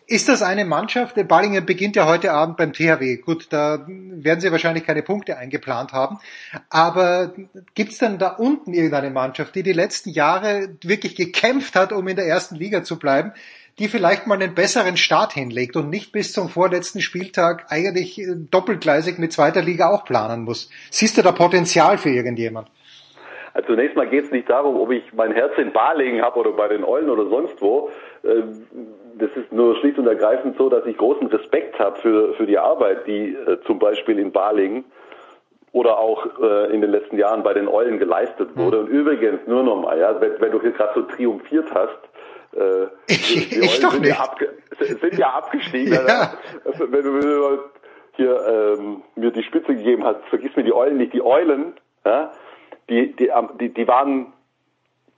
Ist 0.06 0.28
das 0.28 0.42
eine 0.42 0.64
Mannschaft? 0.64 1.16
Der 1.16 1.24
Ballingen 1.24 1.64
beginnt 1.64 1.96
ja 1.96 2.06
heute 2.06 2.32
Abend 2.32 2.56
beim 2.56 2.72
THW. 2.72 3.16
Gut, 3.16 3.46
da 3.50 3.84
werden 3.88 4.40
sie 4.40 4.52
wahrscheinlich 4.52 4.84
keine 4.84 5.02
Punkte 5.02 5.38
eingeplant 5.38 5.92
haben. 5.92 6.18
Aber 6.68 7.32
gibt's 7.74 7.98
denn 7.98 8.18
da 8.18 8.28
unten 8.28 8.74
irgendeine 8.74 9.10
Mannschaft, 9.10 9.54
die 9.54 9.62
die 9.62 9.72
letzten 9.72 10.10
Jahre 10.10 10.76
wirklich 10.82 11.16
gekämpft 11.16 11.76
hat, 11.76 11.92
um 11.92 12.06
in 12.08 12.16
der 12.16 12.26
ersten 12.26 12.56
Liga 12.56 12.82
zu 12.82 12.98
bleiben? 12.98 13.32
die 13.78 13.88
vielleicht 13.88 14.26
mal 14.26 14.40
einen 14.40 14.54
besseren 14.54 14.96
Start 14.96 15.32
hinlegt 15.32 15.74
und 15.76 15.90
nicht 15.90 16.12
bis 16.12 16.32
zum 16.32 16.48
vorletzten 16.48 17.00
Spieltag 17.00 17.66
eigentlich 17.70 18.22
doppelgleisig 18.50 19.18
mit 19.18 19.32
zweiter 19.32 19.62
Liga 19.62 19.90
auch 19.90 20.04
planen 20.04 20.44
muss. 20.44 20.70
Siehst 20.90 21.18
du 21.18 21.22
da 21.22 21.32
Potenzial 21.32 21.98
für 21.98 22.10
irgendjemand? 22.10 22.70
Also 23.54 23.68
zunächst 23.68 23.96
mal 23.96 24.08
geht 24.08 24.24
es 24.24 24.30
nicht 24.32 24.50
darum, 24.50 24.80
ob 24.80 24.90
ich 24.90 25.12
mein 25.12 25.32
Herz 25.32 25.52
in 25.56 25.72
Balingen 25.72 26.22
habe 26.22 26.40
oder 26.40 26.52
bei 26.52 26.68
den 26.68 26.84
Eulen 26.84 27.08
oder 27.08 27.26
sonst 27.26 27.62
wo. 27.62 27.90
Ähm, 28.24 28.66
das 29.16 29.30
ist 29.36 29.52
nur 29.52 29.76
schlicht 29.76 29.96
und 29.98 30.08
ergreifend 30.08 30.56
so, 30.58 30.68
dass 30.68 30.84
ich 30.86 30.96
großen 30.96 31.28
Respekt 31.28 31.78
habe 31.78 31.96
für, 32.00 32.34
für 32.34 32.46
die 32.46 32.58
Arbeit, 32.58 33.06
die 33.06 33.28
äh, 33.34 33.60
zum 33.64 33.78
Beispiel 33.78 34.18
in 34.18 34.32
Balingen 34.32 34.84
oder 35.70 35.98
auch 35.98 36.26
äh, 36.40 36.74
in 36.74 36.80
den 36.80 36.90
letzten 36.90 37.16
Jahren 37.16 37.44
bei 37.44 37.54
den 37.54 37.68
Eulen 37.68 37.98
geleistet 37.98 38.56
wurde. 38.56 38.80
Und 38.80 38.88
übrigens, 38.88 39.40
nur 39.46 39.62
nochmal, 39.62 39.98
ja, 39.98 40.20
wenn, 40.20 40.40
wenn 40.40 40.50
du 40.50 40.60
hier 40.60 40.72
gerade 40.72 40.92
so 40.94 41.02
triumphiert 41.02 41.72
hast, 41.72 41.98
äh, 42.56 42.86
ich, 43.06 43.50
die 43.50 43.58
ich 43.60 43.84
Eulen 43.84 43.92
sind, 43.92 44.06
ja 44.06 44.34
sind 44.78 45.18
ja 45.18 45.28
abgestiegen. 45.30 45.94
Ja. 45.94 46.34
Also, 46.64 46.90
wenn, 46.90 47.02
du, 47.02 47.14
wenn 47.14 47.20
du 47.20 47.58
hier 48.16 48.76
ähm, 48.78 49.02
mir 49.16 49.30
die 49.30 49.42
Spitze 49.42 49.74
gegeben 49.74 50.04
hast, 50.04 50.24
vergiss 50.28 50.54
mir 50.56 50.64
die 50.64 50.72
Eulen 50.72 50.96
nicht, 50.96 51.12
die 51.12 51.22
Eulen, 51.22 51.74
ja, 52.04 52.32
die, 52.88 53.14
die, 53.16 53.30
die, 53.60 53.68
die 53.70 53.88
waren 53.88 54.32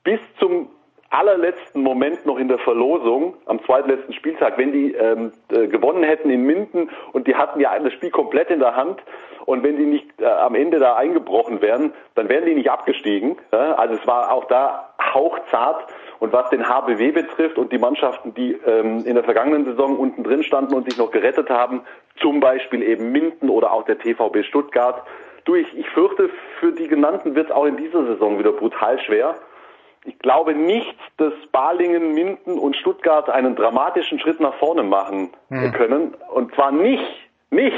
bis 0.05 0.21
zum 0.39 0.69
allerletzten 1.11 1.83
Moment 1.83 2.27
noch 2.27 2.37
in 2.37 2.49
der 2.49 2.59
Verlosung 2.59 3.35
am 3.47 3.63
zweitletzten 3.65 4.13
Spieltag, 4.13 4.59
wenn 4.59 4.73
die 4.73 4.93
ähm, 4.93 5.33
äh, 5.51 5.69
gewonnen 5.69 6.03
hätten 6.03 6.31
in 6.31 6.43
Minden 6.43 6.91
und 7.13 7.27
die 7.27 7.37
hatten 7.37 7.61
ja 7.61 7.79
das 7.79 7.93
Spiel 7.93 8.11
komplett 8.11 8.51
in 8.51 8.59
der 8.59 8.75
Hand 8.75 9.01
und 9.45 9.63
wenn 9.63 9.77
die 9.77 9.87
nicht 9.87 10.21
äh, 10.21 10.27
am 10.27 10.55
Ende 10.55 10.79
da 10.79 10.97
eingebrochen 10.97 11.63
wären, 11.63 11.93
dann 12.17 12.29
wären 12.29 12.45
die 12.45 12.55
nicht 12.55 12.71
abgestiegen. 12.71 13.37
Ja? 13.53 13.75
Also 13.75 13.95
es 13.95 14.07
war 14.07 14.33
auch 14.33 14.47
da 14.47 14.95
hauchzart 15.15 15.87
und 16.19 16.33
was 16.33 16.51
den 16.51 16.69
HBW 16.69 17.13
betrifft 17.13 17.57
und 17.57 17.73
die 17.73 17.79
Mannschaften, 17.79 18.35
die 18.35 18.53
ähm, 18.67 19.05
in 19.07 19.15
der 19.15 19.25
vergangenen 19.25 19.65
Saison 19.65 19.97
unten 19.97 20.25
drin 20.25 20.43
standen 20.43 20.75
und 20.75 20.91
sich 20.91 20.99
noch 20.99 21.13
gerettet 21.13 21.49
haben, 21.51 21.83
zum 22.21 22.41
Beispiel 22.41 22.83
eben 22.83 23.13
Minden 23.13 23.49
oder 23.49 23.73
auch 23.73 23.85
der 23.85 23.99
TVB 23.99 24.45
Stuttgart, 24.45 25.03
Du, 25.47 25.55
ich, 25.55 25.79
ich 25.79 25.89
fürchte, 25.91 26.29
für 26.59 26.73
die 26.73 26.89
genannten 26.89 27.37
wird 27.37 27.47
es 27.47 27.53
auch 27.55 27.65
in 27.67 27.77
dieser 27.77 28.05
Saison 28.05 28.39
wieder 28.39 28.53
brutal 28.53 28.99
schwer. 29.01 29.37
Ich 30.05 30.19
glaube 30.19 30.55
nicht, 30.55 30.97
dass 31.19 31.33
Balingen, 31.53 32.15
Minden 32.15 32.59
und 32.59 32.77
Stuttgart 32.77 33.31
einen 33.31 33.55
dramatischen 33.55 34.19
Schritt 34.19 34.41
nach 34.41 34.55
vorne 34.55 34.83
machen 34.83 35.31
hm. 35.49 35.73
können. 35.73 36.15
Und 36.35 36.53
zwar 36.55 36.73
nicht, 36.73 37.05
nicht, 37.51 37.77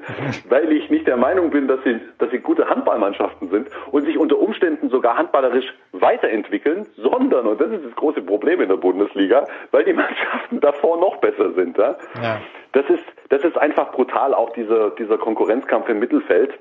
weil 0.48 0.72
ich 0.72 0.88
nicht 0.88 1.06
der 1.06 1.18
Meinung 1.18 1.50
bin, 1.50 1.68
dass 1.68 1.82
sie, 1.84 2.00
dass 2.18 2.30
sie 2.30 2.38
gute 2.38 2.68
Handballmannschaften 2.70 3.50
sind 3.50 3.68
und 3.90 4.06
sich 4.06 4.16
unter 4.16 4.38
Umständen 4.38 4.88
sogar 4.88 5.18
handballerisch 5.18 5.74
weiterentwickeln, 5.92 6.86
sondern, 6.96 7.46
und 7.46 7.60
das 7.60 7.70
ist 7.70 7.84
das 7.84 7.94
große 7.96 8.22
Problem 8.22 8.62
in 8.62 8.70
der 8.70 8.76
Bundesliga, 8.76 9.46
weil 9.72 9.84
die 9.84 9.92
Mannschaften 9.94 10.60
davor 10.60 10.98
noch 10.98 11.18
besser 11.18 11.52
sind. 11.52 11.76
Ja? 11.76 11.98
ja. 12.22 12.40
Das 12.72 12.88
ist, 12.88 13.04
das 13.28 13.44
ist 13.44 13.58
einfach 13.58 13.92
brutal, 13.92 14.32
auch 14.32 14.54
dieser, 14.54 14.90
dieser 14.90 15.18
Konkurrenzkampf 15.18 15.90
im 15.90 15.98
Mittelfeld 15.98 16.58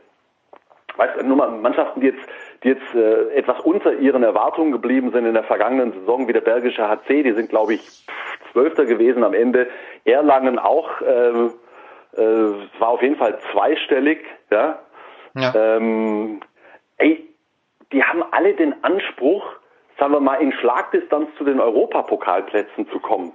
weißt 0.99 1.23
nur 1.23 1.37
mal 1.37 1.49
Mannschaften, 1.49 2.01
die 2.01 2.07
jetzt, 2.07 2.27
die 2.63 2.69
jetzt 2.69 2.93
äh, 2.93 3.33
etwas 3.33 3.59
unter 3.61 3.93
ihren 3.93 4.21
Erwartungen 4.21 4.71
geblieben 4.71 5.11
sind 5.11 5.25
in 5.25 5.33
der 5.33 5.43
vergangenen 5.43 5.93
Saison, 5.93 6.27
wie 6.27 6.33
der 6.33 6.41
belgische 6.41 6.87
HC, 6.87 7.23
die 7.23 7.31
sind, 7.31 7.49
glaube 7.49 7.73
ich, 7.73 8.05
Zwölfter 8.51 8.85
gewesen 8.85 9.23
am 9.23 9.33
Ende. 9.33 9.67
Erlangen 10.05 10.59
auch, 10.59 11.01
äh, 11.01 11.49
äh, 12.17 12.53
war 12.79 12.89
auf 12.89 13.01
jeden 13.01 13.15
Fall 13.15 13.39
zweistellig, 13.51 14.19
ja. 14.51 14.79
ja. 15.35 15.53
Ähm, 15.55 16.41
ey, 16.97 17.27
die 17.91 18.03
haben 18.03 18.23
alle 18.31 18.53
den 18.53 18.83
Anspruch, 18.83 19.43
sagen 19.97 20.13
wir 20.13 20.19
mal, 20.19 20.35
in 20.35 20.51
Schlagdistanz 20.51 21.29
zu 21.37 21.43
den 21.43 21.59
Europapokalplätzen 21.59 22.89
zu 22.89 22.99
kommen. 22.99 23.31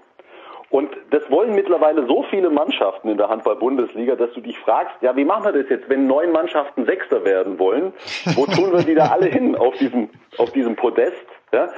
Und 0.71 0.91
das 1.11 1.23
wollen 1.31 1.55
mittlerweile 1.55 2.07
so 2.07 2.25
viele 2.31 2.51
Mannschaften 2.51 3.09
in 3.09 3.17
der 3.17 3.29
Handball-Bundesliga, 3.29 4.17
dass 4.17 4.33
du 4.33 4.41
dich 4.41 4.59
fragst, 4.59 4.95
ja, 5.03 5.15
wie 5.17 5.25
machen 5.25 5.45
wir 5.45 5.53
das 5.53 5.71
jetzt, 5.71 5.89
wenn 5.89 6.07
neun 6.07 6.33
Mannschaften 6.33 6.85
Sechster 6.87 7.25
werden 7.25 7.59
wollen? 7.59 7.93
Wo 8.35 8.47
tun 8.47 8.73
wir 8.73 8.83
die 8.83 8.95
da 8.95 9.07
alle 9.07 9.27
hin 9.27 9.57
auf 9.57 9.75
diesem, 9.77 10.11
auf 10.39 10.51
diesem 10.53 10.75
Podest? 10.77 11.27
Ja? 11.53 11.69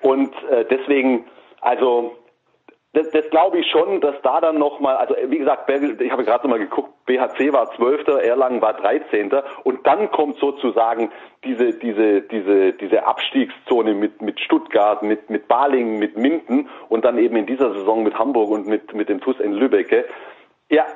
Und 0.00 0.32
äh, 0.50 0.64
deswegen, 0.70 1.24
also 1.60 2.16
das, 2.96 3.10
das 3.10 3.28
glaube 3.28 3.58
ich 3.58 3.70
schon, 3.70 4.00
dass 4.00 4.14
da 4.22 4.40
dann 4.40 4.58
nochmal, 4.58 4.96
also 4.96 5.14
wie 5.26 5.36
gesagt, 5.36 5.68
ich 5.68 6.10
habe 6.10 6.24
gerade 6.24 6.44
nochmal 6.44 6.58
geguckt, 6.58 6.88
BHC 7.04 7.52
war 7.52 7.70
Zwölfter, 7.76 8.22
Erlangen 8.22 8.62
war 8.62 8.72
Dreizehnter 8.72 9.44
und 9.64 9.86
dann 9.86 10.10
kommt 10.10 10.38
sozusagen 10.38 11.12
diese, 11.44 11.74
diese, 11.78 12.22
diese, 12.22 12.72
diese 12.72 13.06
Abstiegszone 13.06 13.92
mit, 13.92 14.22
mit 14.22 14.40
Stuttgart, 14.40 15.02
mit, 15.02 15.28
mit 15.28 15.46
Balingen, 15.46 15.98
mit 15.98 16.16
Minden 16.16 16.70
und 16.88 17.04
dann 17.04 17.18
eben 17.18 17.36
in 17.36 17.44
dieser 17.44 17.70
Saison 17.74 18.02
mit 18.02 18.18
Hamburg 18.18 18.48
und 18.50 18.66
mit, 18.66 18.94
mit 18.94 19.10
dem 19.10 19.20
TuS 19.20 19.40
in 19.40 19.52
Lübbecke. 19.52 20.06
Ja, 20.70 20.86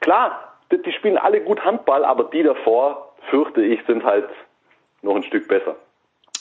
klar, 0.00 0.52
die 0.70 0.92
spielen 0.92 1.16
alle 1.16 1.40
gut 1.40 1.64
Handball, 1.64 2.04
aber 2.04 2.24
die 2.24 2.42
davor, 2.42 3.14
fürchte 3.30 3.62
ich, 3.62 3.80
sind 3.86 4.04
halt 4.04 4.28
noch 5.00 5.16
ein 5.16 5.22
Stück 5.22 5.48
besser. 5.48 5.76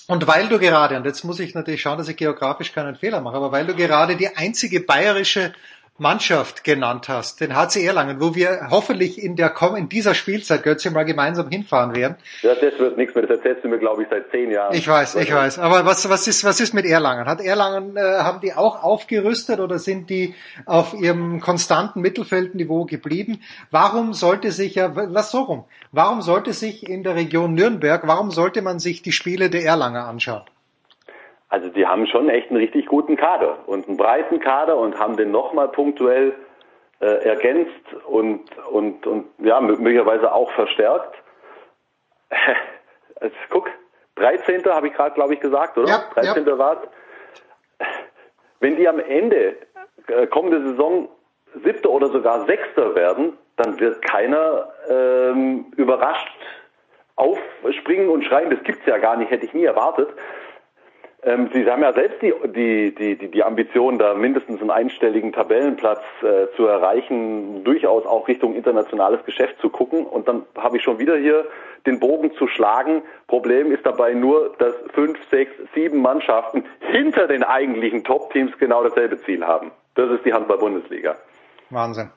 Und 0.08 0.26
weil 0.26 0.48
du 0.48 0.58
gerade, 0.58 0.96
und 0.96 1.06
jetzt 1.06 1.24
muss 1.26 1.40
ich 1.40 1.54
natürlich 1.54 1.82
schauen, 1.82 1.98
dass 1.98 2.08
ich 2.08 2.16
geografisch 2.16 2.72
keinen 2.72 2.96
Fehler 2.96 3.20
mache, 3.20 3.36
aber 3.36 3.52
weil 3.52 3.68
du 3.68 3.76
gerade 3.76 4.16
die 4.16 4.36
einzige 4.36 4.80
bayerische 4.80 5.54
Mannschaft 6.00 6.64
genannt 6.64 7.10
hast, 7.10 7.42
den 7.42 7.56
HC 7.56 7.84
Erlangen, 7.84 8.22
wo 8.22 8.36
wir 8.36 8.68
hoffentlich 8.70 9.22
in 9.22 9.36
der 9.36 9.54
in 9.76 9.90
dieser 9.90 10.14
Spielzeit, 10.14 10.62
Götze, 10.64 10.92
mal 10.92 11.04
gemeinsam 11.04 11.50
hinfahren 11.50 11.96
werden. 11.96 12.18
Ja, 12.44 12.54
das 12.54 12.78
wird 12.78 12.98
nichts 12.98 13.16
mehr. 13.16 13.26
Das 13.26 13.38
erzählst 13.38 13.64
du 13.64 13.68
mir, 13.68 13.80
glaube 13.80 14.04
ich, 14.04 14.10
seit 14.10 14.30
zehn 14.30 14.52
Jahren. 14.52 14.76
Ich 14.76 14.88
weiß, 14.88 15.16
ich 15.16 15.34
weiß. 15.34 15.58
Aber 15.58 15.86
was, 15.86 16.08
was 16.10 16.28
ist, 16.28 16.44
was 16.44 16.60
ist 16.60 16.74
mit 16.74 16.86
Erlangen? 16.86 17.26
Hat 17.26 17.42
Erlangen, 17.42 17.98
äh, 17.98 18.02
haben 18.02 18.42
die 18.42 18.54
auch 18.54 18.84
aufgerüstet 18.84 19.60
oder 19.60 19.80
sind 19.80 20.10
die 20.10 20.36
auf 20.66 20.94
ihrem 20.94 21.40
konstanten 21.42 22.02
Mittelfeldniveau 22.02 22.86
geblieben? 22.86 23.42
Warum 23.72 24.14
sollte 24.14 24.52
sich 24.52 24.76
ja, 24.76 24.96
was 24.96 25.32
so 25.32 25.42
rum? 25.42 25.66
Warum 25.92 26.22
sollte 26.22 26.54
sich 26.54 26.88
in 26.88 27.04
der 27.04 27.16
Region 27.16 27.56
Nürnberg, 27.56 28.06
warum 28.06 28.30
sollte 28.30 28.62
man 28.62 28.78
sich 28.80 29.02
die 29.02 29.12
Spiele 29.12 29.50
der 29.50 29.66
Erlanger 29.66 30.06
anschauen? 30.06 30.44
Also 31.50 31.70
die 31.70 31.88
haben 31.88 32.08
schon 32.08 32.30
echt 32.30 32.50
einen 32.50 32.60
richtig 32.60 32.88
guten 32.88 33.16
Kader 33.16 33.60
und 33.68 33.88
einen 33.88 33.98
breiten 33.98 34.40
Kader 34.40 34.78
und 34.78 35.00
haben 35.00 35.16
den 35.16 35.32
nochmal 35.32 35.70
punktuell 35.70 36.36
äh, 37.00 37.24
ergänzt 37.28 37.94
und, 38.06 38.42
und, 38.70 39.08
und 39.08 39.28
ja, 39.40 39.62
möglicherweise 39.62 40.34
auch 40.34 40.52
verstärkt. 40.52 41.16
also, 43.22 43.36
guck, 43.50 43.70
13. 44.16 44.66
habe 44.66 44.88
ich 44.88 44.94
gerade, 44.94 45.16
glaube 45.16 45.36
ich, 45.36 45.40
gesagt, 45.40 45.78
oder? 45.78 45.88
Ja, 45.88 46.04
13. 46.14 46.46
Ja. 46.46 46.58
war 46.58 46.82
Wenn 48.60 48.76
die 48.76 48.88
am 48.88 49.00
Ende 49.00 49.56
äh, 50.08 50.28
kommende 50.28 50.62
Saison 50.72 51.08
siebter 51.64 51.90
oder 51.90 52.08
sogar 52.08 52.46
sechster 52.46 52.96
werden, 52.96 53.38
dann 53.56 53.80
wird 53.80 54.02
keiner 54.02 54.70
ähm, 54.90 55.72
überrascht 55.78 56.28
aufspringen 57.16 58.10
und 58.10 58.24
schreien, 58.24 58.52
das 58.52 58.64
gibt's 58.64 58.86
ja 58.86 58.98
gar 58.98 59.18
nicht, 59.18 59.32
hätte 59.32 59.46
ich 59.46 59.54
nie 59.54 59.64
erwartet. 59.64 60.10
Ähm, 61.24 61.50
Sie 61.52 61.66
haben 61.66 61.82
ja 61.82 61.94
selbst 61.94 62.22
die, 62.22 62.32
die, 62.54 62.94
die, 62.94 63.32
die, 63.32 63.44
Ambition, 63.44 63.98
da 63.98 64.14
mindestens 64.14 64.62
einen 64.62 64.70
einstelligen 64.70 65.34
Tabellenplatz 65.34 66.04
äh, 66.22 66.56
zu 66.56 66.68
erreichen, 66.68 67.64
durchaus 67.64 68.06
auch 68.06 68.28
Richtung 68.28 68.54
internationales 68.54 69.26
Geschäft 69.26 69.60
zu 69.60 69.70
gucken. 69.70 70.06
Und 70.06 70.28
dann 70.28 70.44
habe 70.56 70.78
ich 70.78 70.84
schon 70.84 71.00
wieder 71.00 71.18
hier 71.18 71.46
den 71.88 72.00
Bogen 72.00 72.34
zu 72.36 72.48
schlagen. 72.48 73.02
Problem 73.28 73.72
ist 73.72 73.84
dabei 73.84 74.14
nur, 74.14 74.56
dass 74.60 74.76
fünf, 74.94 75.18
sechs, 75.32 75.52
sieben 75.74 76.02
Mannschaften 76.02 76.66
hinter 76.80 77.28
den 77.28 77.44
eigentlichen 77.44 78.04
Top-Teams 78.04 78.52
genau 78.60 78.84
dasselbe 78.84 79.20
Ziel 79.24 79.44
haben. 79.44 79.72
Das 79.96 80.12
ist 80.12 80.24
die 80.24 80.34
Handball-Bundesliga. 80.34 81.16
Wahnsinn. 81.72 82.12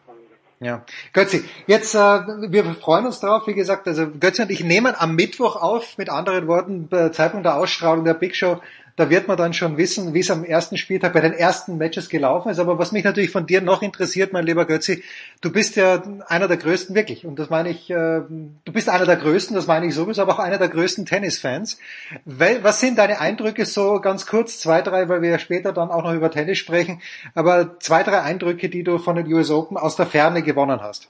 Ja. 0.63 0.85
Götzi, 1.15 1.43
jetzt, 1.67 1.95
äh, 1.95 1.99
wir 1.99 2.65
freuen 2.75 3.07
uns 3.07 3.21
drauf, 3.21 3.47
wie 3.47 3.55
gesagt, 3.55 3.89
also 3.89 4.09
Götzi 4.21 4.43
und 4.43 4.51
ich 4.51 4.63
nehmen 4.63 4.93
am 4.95 5.17
Mittwoch 5.17 5.57
auf, 5.57 5.97
mit 5.97 6.11
anderen 6.11 6.47
Worten, 6.49 6.89
bei 6.89 7.09
Zeitpunkt 7.09 7.47
der 7.47 7.57
Ausstrahlung 7.57 8.05
der 8.05 8.13
Big 8.13 8.37
Show, 8.37 8.61
da 9.01 9.09
wird 9.09 9.29
man 9.29 9.39
dann 9.39 9.55
schon 9.55 9.79
wissen, 9.79 10.13
wie 10.13 10.21
es 10.21 10.31
am 10.31 10.45
ersten 10.45 10.77
Spieltag 10.77 11.15
bei 11.15 11.21
den 11.21 11.33
ersten 11.33 11.79
Matches 11.79 12.11
gelaufen 12.11 12.51
ist. 12.51 12.59
Aber 12.59 12.79
was 12.79 12.93
mich 12.93 13.03
natürlich 13.03 13.31
von 13.31 13.47
dir 13.47 13.63
noch 13.63 13.81
interessiert, 13.81 14.35
mein 14.35 14.45
lieber 14.45 14.67
Götzi, 14.67 15.03
du 15.41 15.51
bist 15.51 15.77
ja 15.77 16.03
einer 16.29 16.49
der 16.49 16.59
größten, 16.59 16.95
wirklich, 16.95 17.25
und 17.25 17.39
das 17.39 17.49
meine 17.49 17.71
ich, 17.71 17.89
äh, 17.91 17.95
du 17.95 18.73
bist 18.73 18.91
einer 18.91 19.07
der 19.07 19.17
größten, 19.17 19.57
das 19.57 19.67
meine 19.67 19.87
ich 19.87 19.95
sowieso, 19.95 20.21
aber 20.21 20.35
auch 20.35 20.39
einer 20.39 20.59
der 20.59 20.69
größten 20.69 21.07
Tennisfans. 21.07 21.79
Was 22.27 22.81
sind 22.81 22.99
deine 22.99 23.21
Eindrücke 23.21 23.65
so 23.65 24.01
ganz 24.01 24.27
kurz, 24.27 24.61
zwei, 24.61 24.83
drei, 24.83 25.09
weil 25.09 25.23
wir 25.23 25.31
ja 25.31 25.39
später 25.39 25.73
dann 25.73 25.91
auch 25.91 26.05
noch 26.05 26.13
über 26.13 26.31
Tennis 26.31 26.59
sprechen, 26.59 27.01
aber 27.35 27.81
zwei, 27.81 28.03
drei 28.03 28.21
Eindrücke, 28.21 28.69
die 28.69 28.85
du 28.85 28.99
von 28.99 29.17
den 29.17 29.33
US 29.33 29.51
Open 29.51 29.79
aus 29.79 29.97
der 29.97 30.07
Ferne 30.07 30.43
gewonnen 30.43 30.83
hast? 30.83 31.09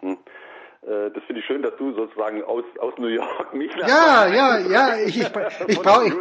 Hm. 0.00 0.18
Äh, 0.82 1.10
das 1.14 1.22
finde 1.24 1.40
ich 1.40 1.46
schön, 1.46 1.62
dass 1.62 1.76
du 1.76 1.92
sozusagen 1.92 2.42
aus, 2.42 2.64
aus 2.80 2.92
New 2.98 3.06
York 3.06 3.54
mich 3.54 3.70
Ja, 3.76 4.26
ja, 4.26 4.58
ja, 4.58 4.96
ich, 4.96 5.20
ich, 5.20 5.30
ich 5.68 5.78
brauche 5.82 6.06
ich, 6.06 6.14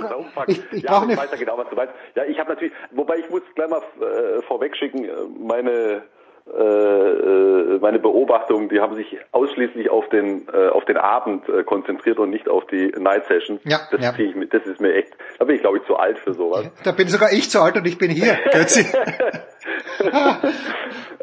ich, 0.48 0.74
ich 0.74 0.84
ja, 0.84 0.92
brauche 0.92 1.12
ich 1.12 1.18
weiß 1.18 1.32
ja 1.32 1.38
genau, 1.38 1.58
was 1.58 1.70
du 1.70 1.76
meinst. 1.76 1.94
Ja, 2.16 2.26
ich 2.26 2.38
habe 2.40 2.50
natürlich, 2.50 2.74
wobei 2.92 3.18
ich 3.18 3.30
muss 3.30 3.42
gleich 3.56 3.70
mal 3.70 3.82
äh, 4.00 4.42
vorwegschicken, 4.44 5.06
äh, 5.06 5.12
meine 5.40 6.04
äh, 6.48 7.78
meine 7.80 8.00
Beobachtungen, 8.00 8.68
die 8.70 8.80
haben 8.80 8.96
sich 8.96 9.18
ausschließlich 9.32 9.90
auf 9.90 10.10
den 10.10 10.48
äh, 10.52 10.70
auf 10.70 10.86
den 10.86 10.98
Abend 10.98 11.48
äh, 11.48 11.64
konzentriert 11.64 12.18
und 12.18 12.32
nicht 12.32 12.50
auf 12.50 12.66
die 12.68 12.92
Night 12.98 13.26
Session. 13.26 13.60
Ja, 13.64 13.80
das, 13.92 14.02
ja. 14.02 14.14
Ich, 14.18 14.36
das 14.50 14.66
ist 14.66 14.82
mir 14.82 14.94
echt, 14.94 15.16
da 15.38 15.46
bin 15.46 15.56
ich 15.56 15.62
glaube 15.62 15.78
ich 15.78 15.86
zu 15.86 15.96
alt 15.96 16.18
für 16.20 16.34
sowas. 16.34 16.70
Da 16.84 16.92
bin 16.92 17.08
sogar 17.08 17.32
ich 17.32 17.50
zu 17.50 17.62
alt 17.62 17.78
und 17.78 17.88
ich 17.88 17.98
bin 17.98 18.10
hier, 18.10 18.34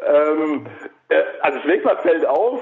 ähm, 0.01 0.65
also 1.41 1.59
zunächst 1.59 1.85
mal 1.85 1.97
fällt 1.97 2.25
auf, 2.25 2.61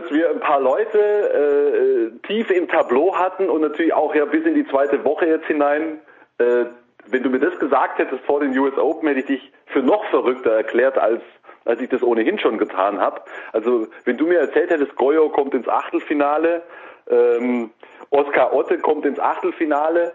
dass 0.00 0.10
wir 0.10 0.30
ein 0.30 0.40
paar 0.40 0.60
Leute 0.60 0.98
äh, 0.98 2.26
tief 2.26 2.50
im 2.50 2.68
Tableau 2.68 3.16
hatten 3.16 3.48
und 3.48 3.60
natürlich 3.60 3.94
auch 3.94 4.14
ja 4.14 4.24
bis 4.24 4.44
in 4.44 4.54
die 4.54 4.66
zweite 4.66 5.04
Woche 5.04 5.26
jetzt 5.26 5.46
hinein. 5.46 6.00
Äh, 6.38 6.66
wenn 7.06 7.22
du 7.22 7.30
mir 7.30 7.38
das 7.38 7.58
gesagt 7.58 7.98
hättest 7.98 8.24
vor 8.24 8.40
den 8.40 8.56
US 8.58 8.76
Open, 8.78 9.08
hätte 9.08 9.20
ich 9.20 9.26
dich 9.26 9.52
für 9.66 9.80
noch 9.80 10.04
verrückter 10.10 10.52
erklärt, 10.52 10.98
als 10.98 11.22
als 11.66 11.80
ich 11.80 11.88
das 11.88 12.02
ohnehin 12.02 12.38
schon 12.38 12.58
getan 12.58 13.00
habe. 13.00 13.22
Also 13.52 13.86
wenn 14.04 14.18
du 14.18 14.26
mir 14.26 14.38
erzählt 14.38 14.68
hättest, 14.68 14.96
Goyo 14.96 15.30
kommt 15.30 15.54
ins 15.54 15.66
Achtelfinale, 15.66 16.62
ähm, 17.08 17.70
Oskar 18.10 18.52
Otte 18.52 18.78
kommt 18.78 19.06
ins 19.06 19.18
Achtelfinale, 19.18 20.12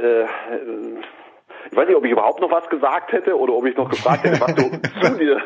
äh, 0.00 0.26
ich 1.70 1.76
weiß 1.76 1.88
nicht, 1.88 1.96
ob 1.96 2.04
ich 2.04 2.12
überhaupt 2.12 2.40
noch 2.40 2.50
was 2.50 2.68
gesagt 2.68 3.12
hätte 3.12 3.36
oder 3.36 3.54
ob 3.54 3.66
ich 3.66 3.76
noch 3.76 3.88
gefragt 3.88 4.24
hätte, 4.24 4.40
was 4.40 4.54
du 4.54 4.70
zu 5.00 5.18
dir, 5.18 5.40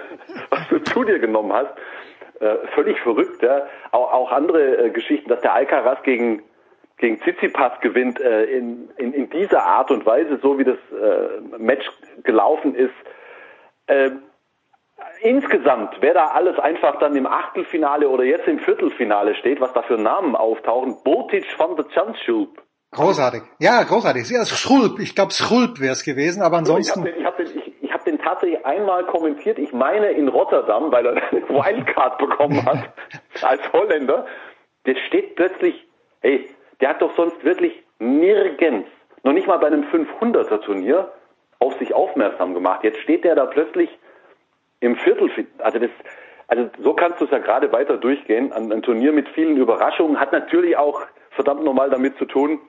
was 0.50 0.68
du 0.68 0.78
zu 0.80 1.04
dir 1.04 1.18
genommen 1.18 1.52
hast. 1.52 1.72
Äh, 2.40 2.56
völlig 2.74 2.98
verrückt, 3.00 3.42
ja. 3.42 3.66
Auch, 3.92 4.12
auch 4.12 4.32
andere 4.32 4.86
äh, 4.86 4.90
Geschichten, 4.90 5.28
dass 5.28 5.40
der 5.42 5.54
Alcaraz 5.54 6.02
gegen 6.02 6.42
gegen 7.00 7.18
Tsitsipas 7.20 7.80
gewinnt 7.80 8.20
äh, 8.20 8.44
in, 8.44 8.90
in, 8.98 9.14
in 9.14 9.30
dieser 9.30 9.64
Art 9.64 9.90
und 9.90 10.04
Weise, 10.04 10.38
so 10.42 10.58
wie 10.58 10.64
das 10.64 10.76
äh, 10.92 11.58
Match 11.58 11.86
gelaufen 12.24 12.74
ist. 12.74 12.92
Äh, 13.86 14.10
insgesamt, 15.22 15.96
wer 16.00 16.14
da 16.14 16.26
alles 16.28 16.58
einfach 16.58 16.98
dann 16.98 17.16
im 17.16 17.26
Achtelfinale 17.26 18.08
oder 18.08 18.24
jetzt 18.24 18.46
im 18.46 18.58
Viertelfinale 18.58 19.34
steht, 19.34 19.60
was 19.60 19.72
da 19.72 19.82
für 19.82 19.96
Namen 19.96 20.36
auftauchen, 20.36 20.96
Botic 21.02 21.46
von 21.56 21.74
der 21.76 21.86
Chanschub. 21.90 22.62
Großartig. 22.92 23.42
Ja, 23.60 23.82
großartig. 23.82 24.28
Ja, 24.30 24.44
Schulp. 24.44 24.98
Ich 24.98 25.14
glaube, 25.14 25.32
Schulp 25.32 25.80
wäre 25.80 25.92
es 25.92 26.04
gewesen, 26.04 26.42
aber 26.42 26.58
ansonsten. 26.58 27.06
Ich 27.06 27.24
habe 27.24 27.44
den, 27.44 27.62
ich 27.80 27.92
hab 27.92 28.04
den, 28.04 28.16
ich, 28.16 28.24
tatsächlich 28.40 28.66
einmal 28.66 29.04
kommentiert. 29.04 29.58
Ich 29.58 29.72
meine 29.72 30.10
in 30.10 30.28
Rotterdam, 30.28 30.90
weil 30.90 31.06
er 31.06 31.12
eine 31.30 31.48
Wildcard 31.48 32.18
bekommen 32.18 32.64
hat 32.64 32.90
als 33.42 33.60
Holländer. 33.72 34.26
Der 34.86 34.96
steht 35.06 35.36
plötzlich, 35.36 35.86
hey, 36.22 36.48
der 36.80 36.90
hat 36.90 37.02
doch 37.02 37.14
sonst 37.16 37.44
wirklich 37.44 37.82
nirgends, 37.98 38.88
noch 39.22 39.32
nicht 39.32 39.46
mal 39.46 39.58
bei 39.58 39.66
einem 39.66 39.84
500er 39.84 40.62
Turnier, 40.62 41.12
auf 41.58 41.74
sich 41.78 41.92
aufmerksam 41.92 42.54
gemacht. 42.54 42.82
Jetzt 42.82 43.00
steht 43.00 43.24
der 43.24 43.34
da 43.34 43.44
plötzlich 43.44 43.90
im 44.80 44.96
Viertelfinale. 44.96 45.52
Also 45.58 45.78
das, 45.78 45.90
also 46.48 46.70
so 46.82 46.94
kannst 46.94 47.20
du 47.20 47.26
es 47.26 47.30
ja 47.30 47.38
gerade 47.38 47.70
weiter 47.70 47.98
durchgehen. 47.98 48.50
Ein, 48.52 48.72
ein 48.72 48.80
Turnier 48.80 49.12
mit 49.12 49.28
vielen 49.28 49.58
Überraschungen 49.58 50.18
hat 50.18 50.32
natürlich 50.32 50.78
auch 50.78 51.02
verdammt 51.32 51.62
normal 51.62 51.90
damit 51.90 52.16
zu 52.16 52.24
tun, 52.24 52.60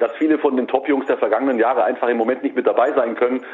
dass 0.00 0.10
viele 0.16 0.38
von 0.38 0.56
den 0.56 0.66
Top-Jungs 0.66 1.06
der 1.06 1.18
vergangenen 1.18 1.60
Jahre 1.60 1.84
einfach 1.84 2.08
im 2.08 2.16
Moment 2.16 2.42
nicht 2.42 2.56
mit 2.56 2.66
dabei 2.66 2.92
sein 2.92 3.14
können. 3.14 3.44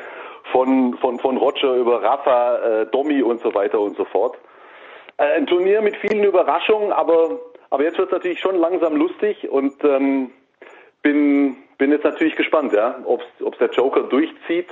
Von, 0.50 0.94
von, 0.98 1.18
von 1.18 1.36
Roger 1.36 1.74
über 1.74 2.02
Rafa, 2.02 2.56
äh, 2.56 2.86
Domi 2.86 3.22
und 3.22 3.40
so 3.40 3.54
weiter 3.54 3.80
und 3.80 3.96
so 3.96 4.04
fort. 4.04 4.36
Äh, 5.16 5.36
ein 5.36 5.46
Turnier 5.46 5.80
mit 5.82 5.96
vielen 5.96 6.24
Überraschungen, 6.24 6.92
aber, 6.92 7.38
aber 7.70 7.84
jetzt 7.84 7.98
wird 7.98 8.08
es 8.08 8.12
natürlich 8.12 8.40
schon 8.40 8.56
langsam 8.56 8.96
lustig 8.96 9.48
und 9.48 9.82
ähm, 9.84 10.30
bin, 11.02 11.56
bin 11.78 11.92
jetzt 11.92 12.04
natürlich 12.04 12.36
gespannt, 12.36 12.72
ja, 12.72 12.96
ob 13.04 13.22
es 13.38 13.58
der 13.58 13.70
Joker 13.70 14.02
durchzieht 14.02 14.68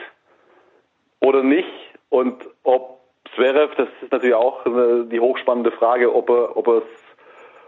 oder 1.20 1.42
nicht 1.42 1.68
und 2.08 2.36
ob 2.64 3.00
Zverev, 3.34 3.74
das 3.76 3.88
ist 4.02 4.10
natürlich 4.10 4.34
auch 4.34 4.66
äh, 4.66 5.04
die 5.04 5.20
hochspannende 5.20 5.70
Frage, 5.70 6.14
ob 6.14 6.28
er, 6.30 6.56
ob 6.56 6.66
es 6.68 6.82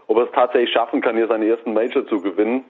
ob 0.07 0.17
er 0.17 0.23
es 0.25 0.31
tatsächlich 0.31 0.71
schaffen 0.71 1.01
kann, 1.01 1.15
hier 1.15 1.27
seinen 1.27 1.47
ersten 1.47 1.73
Major 1.73 2.05
zu 2.05 2.21
gewinnen. 2.21 2.65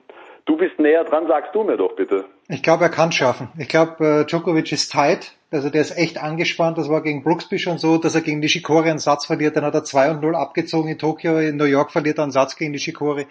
Du 0.46 0.58
bist 0.58 0.78
näher 0.78 1.04
dran, 1.06 1.28
sagst 1.28 1.56
du 1.56 1.64
mir 1.64 1.78
doch 1.78 1.96
bitte. 1.96 2.26
Ich 2.50 2.62
glaube, 2.64 2.84
er 2.84 2.90
kann 2.90 3.10
es 3.10 3.16
schaffen. 3.16 3.48
Ich 3.58 3.70
glaube, 3.70 4.22
äh, 4.22 4.26
Djokovic 4.26 4.72
ist 4.72 4.92
tight. 4.92 5.34
Also 5.52 5.70
der 5.70 5.82
ist 5.82 5.98
echt 5.98 6.18
angespannt. 6.18 6.78
Das 6.78 6.90
war 6.90 7.02
gegen 7.02 7.24
Brooksby 7.24 7.60
schon 7.60 7.78
so, 7.78 7.98
dass 7.98 8.16
er 8.16 8.22
gegen 8.22 8.40
Nishikori 8.40 8.90
einen 8.90 9.00
Satz 9.00 9.26
verliert. 9.26 9.56
Dann 9.56 9.64
hat 9.64 9.76
er 9.76 9.84
2 9.84 10.12
und 10.12 10.22
0 10.22 10.36
abgezogen 10.36 10.90
in 10.90 10.98
Tokio. 10.98 11.38
In 11.38 11.56
New 11.58 11.64
York 11.66 11.92
verliert 11.92 12.18
er 12.18 12.24
einen 12.24 12.32
Satz 12.32 12.56
gegen 12.58 12.72
Nishikori. 12.72 13.28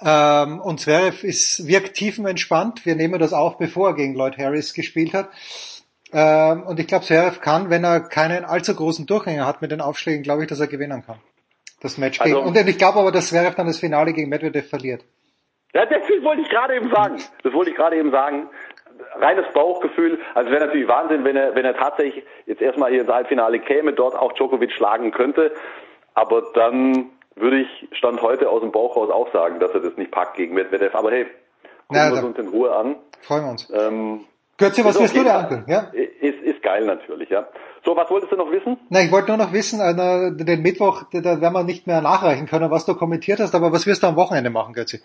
Ähm, 0.00 0.60
und 0.60 0.80
Zverev 0.80 1.26
ist, 1.26 1.66
wirkt 1.66 1.94
tiefenentspannt. 1.94 2.86
Wir 2.86 2.94
nehmen 2.94 3.18
das 3.18 3.32
auf, 3.32 3.58
bevor 3.58 3.88
er 3.88 3.94
gegen 3.94 4.14
Lloyd 4.14 4.38
Harris 4.38 4.74
gespielt 4.74 5.14
hat. 5.14 5.30
Ähm, 6.12 6.62
und 6.62 6.78
ich 6.78 6.86
glaube, 6.86 7.04
Zverev 7.04 7.40
kann, 7.40 7.70
wenn 7.70 7.82
er 7.84 8.00
keinen 8.00 8.44
allzu 8.44 8.74
großen 8.74 9.06
Durchhänger 9.06 9.46
hat 9.46 9.60
mit 9.62 9.72
den 9.72 9.80
Aufschlägen, 9.80 10.22
glaube 10.22 10.42
ich, 10.42 10.48
dass 10.48 10.60
er 10.60 10.66
gewinnen 10.66 11.02
kann. 11.04 11.18
Das 11.80 11.98
Match 11.98 12.20
Also- 12.20 12.34
gegen, 12.42 12.46
und 12.46 12.68
ich 12.68 12.78
glaube 12.78 12.98
aber, 13.00 13.10
dass 13.12 13.28
Zverev 13.28 13.54
dann 13.56 13.66
das 13.66 13.78
Finale 13.78 14.12
gegen 14.12 14.28
Medvedev 14.28 14.68
verliert. 14.68 15.04
Ja, 15.74 15.84
das 15.86 16.00
wollte 16.22 16.42
ich 16.42 16.48
gerade 16.48 16.76
eben 16.76 16.90
sagen. 16.90 17.16
Das 17.42 17.52
wollte 17.52 17.70
ich 17.70 17.76
gerade 17.76 17.96
eben 17.96 18.10
sagen. 18.10 18.48
Reines 19.16 19.46
Bauchgefühl. 19.52 20.18
Also 20.34 20.50
wäre 20.50 20.66
natürlich 20.66 20.88
Wahnsinn, 20.88 21.24
wenn 21.24 21.36
er, 21.36 21.54
wenn 21.54 21.64
er 21.64 21.76
tatsächlich 21.76 22.24
jetzt 22.46 22.60
erstmal 22.62 22.90
hier 22.90 23.02
ins 23.02 23.10
Halbfinale 23.10 23.58
käme, 23.60 23.92
dort 23.92 24.14
auch 24.16 24.32
Djokovic 24.32 24.72
schlagen 24.72 25.12
könnte. 25.12 25.52
Aber 26.14 26.42
dann 26.54 27.10
würde 27.36 27.60
ich 27.60 27.88
Stand 27.92 28.20
heute 28.22 28.48
aus 28.50 28.60
dem 28.62 28.72
Bauch 28.72 28.96
raus 28.96 29.10
auch 29.10 29.32
sagen, 29.32 29.60
dass 29.60 29.70
er 29.72 29.80
das 29.80 29.96
nicht 29.96 30.10
packt 30.10 30.36
gegen 30.36 30.54
Medvedev. 30.54 30.94
Aber 30.94 31.10
hey, 31.12 31.26
gucken 31.86 31.96
Ja, 31.96 32.10
wir 32.12 32.20
da- 32.22 32.26
uns 32.26 32.38
in 32.38 32.48
Ruhe 32.48 32.74
an. 32.74 32.96
Freuen 33.20 33.44
wir 33.44 33.50
uns. 33.50 33.70
Ähm, 33.72 34.24
Götze, 34.56 34.84
was 34.84 34.98
wirst 35.00 35.16
auf 35.16 35.22
du 35.22 35.28
Fall- 35.28 35.44
angucken? 35.44 35.64
Ja? 35.70 35.90
Ist, 35.92 36.40
ist 36.42 36.62
geil 36.62 36.84
natürlich, 36.84 37.28
ja. 37.30 37.46
So, 37.84 37.94
was 37.96 38.10
wolltest 38.10 38.32
du 38.32 38.36
noch 38.36 38.50
wissen? 38.50 38.76
Na, 38.88 39.00
ich 39.00 39.12
wollte 39.12 39.28
nur 39.28 39.36
noch 39.36 39.52
wissen, 39.52 39.80
äh, 39.80 40.44
den 40.44 40.62
Mittwoch, 40.62 41.04
da 41.12 41.20
da 41.20 41.40
werden 41.40 41.52
wir 41.54 41.62
nicht 41.62 41.86
mehr 41.86 42.00
nachreichen 42.00 42.46
können, 42.46 42.68
was 42.70 42.84
du 42.84 42.94
kommentiert 42.96 43.38
hast, 43.38 43.54
aber 43.54 43.70
was 43.70 43.86
wirst 43.86 44.02
du 44.02 44.08
am 44.08 44.16
Wochenende 44.16 44.50
machen, 44.50 44.74
Götze? 44.74 44.98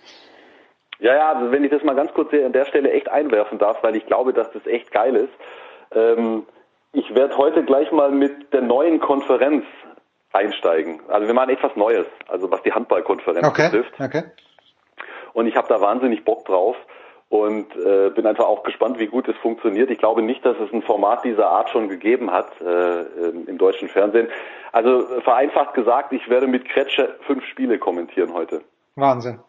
Ja, 1.03 1.15
ja, 1.15 1.33
also 1.33 1.51
wenn 1.51 1.65
ich 1.65 1.69
das 1.69 1.83
mal 1.83 1.95
ganz 1.95 2.14
kurz 2.14 2.33
an 2.33 2.53
der 2.53 2.64
Stelle 2.64 2.90
echt 2.90 3.09
einwerfen 3.09 3.57
darf, 3.59 3.83
weil 3.83 3.98
ich 3.98 4.06
glaube, 4.06 4.32
dass 4.32 4.49
das 4.53 4.65
echt 4.65 4.90
geil 4.90 5.17
ist. 5.17 5.33
Ähm, 5.93 6.45
ich 6.93 7.14
werde 7.14 7.35
heute 7.38 7.64
gleich 7.65 7.91
mal 7.91 8.09
mit 8.11 8.53
der 8.53 8.61
neuen 8.61 9.01
Konferenz 9.01 9.65
einsteigen. 10.32 11.01
Also 11.09 11.27
wir 11.27 11.33
machen 11.33 11.49
etwas 11.49 11.75
Neues, 11.75 12.06
also 12.30 12.49
was 12.51 12.61
die 12.64 12.72
Handballkonferenz 12.72 13.45
Okay, 13.45 13.69
betrifft. 13.69 13.93
okay. 13.99 14.23
Und 15.33 15.48
ich 15.48 15.57
habe 15.57 15.67
da 15.67 15.82
wahnsinnig 15.82 16.23
Bock 16.23 16.45
drauf 16.45 16.77
und 17.27 17.75
äh, 17.75 18.09
bin 18.11 18.25
einfach 18.25 18.45
auch 18.45 18.64
gespannt, 18.64 18.98
wie 18.98 19.07
gut 19.07 19.27
es 19.27 19.35
funktioniert. 19.41 19.91
Ich 19.91 19.98
glaube 19.98 20.22
nicht, 20.22 20.45
dass 20.45 20.56
es 20.57 20.72
ein 20.72 20.83
Format 20.83 21.25
dieser 21.25 21.48
Art 21.49 21.69
schon 21.69 21.90
gegeben 21.90 22.32
hat 22.32 22.49
äh, 22.61 22.65
ähm, 23.01 23.45
im 23.48 23.57
deutschen 23.57 23.90
Fernsehen. 23.90 24.30
Also 24.72 25.06
vereinfacht 25.22 25.73
gesagt, 25.73 26.14
ich 26.14 26.30
werde 26.30 26.48
mit 26.48 26.64
Kretsche 26.69 27.17
fünf 27.27 27.43
Spiele 27.48 27.77
kommentieren 27.77 28.33
heute. 28.33 28.61
Wahnsinn. 28.95 29.40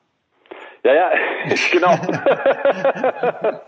Ja, 0.84 0.94
ja, 0.94 1.10
genau. 1.72 1.90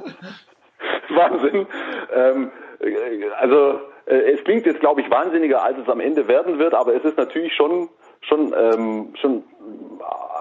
Wahnsinn. 1.08 1.66
Ähm, 2.14 2.50
äh, 2.80 3.28
also 3.38 3.80
äh, 4.06 4.32
es 4.32 4.44
klingt 4.44 4.66
jetzt, 4.66 4.80
glaube 4.80 5.00
ich, 5.00 5.10
wahnsinniger, 5.10 5.62
als 5.62 5.78
es 5.78 5.88
am 5.88 6.00
Ende 6.00 6.28
werden 6.28 6.58
wird, 6.58 6.74
aber 6.74 6.94
es 6.94 7.04
ist 7.04 7.16
natürlich 7.16 7.54
schon 7.54 7.88
schon 8.20 8.54
ähm, 8.56 9.14
schon 9.20 9.44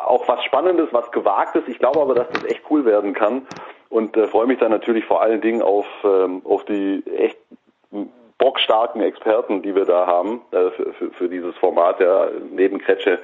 auch 0.06 0.28
was 0.28 0.44
Spannendes, 0.44 0.90
was 0.92 1.12
Gewagtes. 1.12 1.64
Ich 1.68 1.80
glaube 1.80 2.02
aber, 2.02 2.14
dass 2.14 2.30
das 2.30 2.46
echt 2.46 2.62
cool 2.70 2.86
werden 2.86 3.14
kann. 3.14 3.48
und 3.90 4.18
äh, 4.18 4.28
freue 4.28 4.48
mich 4.48 4.60
dann 4.60 4.72
natürlich 4.72 5.06
vor 5.06 5.22
allen 5.22 5.42
Dingen 5.42 5.62
auf, 5.62 5.86
ähm, 6.04 6.42
auf 6.46 6.66
die 6.66 7.04
echt 7.16 7.38
bockstarken 8.38 9.02
Experten, 9.02 9.62
die 9.62 9.76
wir 9.76 9.86
da 9.86 10.08
haben 10.08 10.42
äh, 10.52 10.70
für, 10.72 10.94
für, 10.94 11.12
für 11.12 11.30
dieses 11.30 11.56
Format. 11.58 12.00
Ja, 12.00 12.28
neben 12.52 12.80
Kretsche 12.80 13.20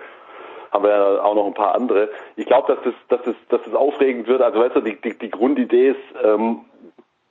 haben 0.71 0.83
wir 0.83 0.91
ja 0.91 1.23
auch 1.23 1.35
noch 1.35 1.45
ein 1.45 1.53
paar 1.53 1.75
andere. 1.75 2.09
Ich 2.35 2.45
glaube, 2.45 2.73
dass 2.73 2.83
das, 2.83 2.93
dass 3.09 3.21
das, 3.23 3.35
dass 3.49 3.63
das 3.63 3.73
aufregend 3.73 4.27
wird. 4.27 4.41
Also 4.41 4.59
weißt 4.59 4.75
du, 4.75 4.81
die, 4.81 4.99
die, 5.01 5.17
die 5.17 5.29
Grundidee 5.29 5.89
ist, 5.89 6.23
ähm, 6.23 6.61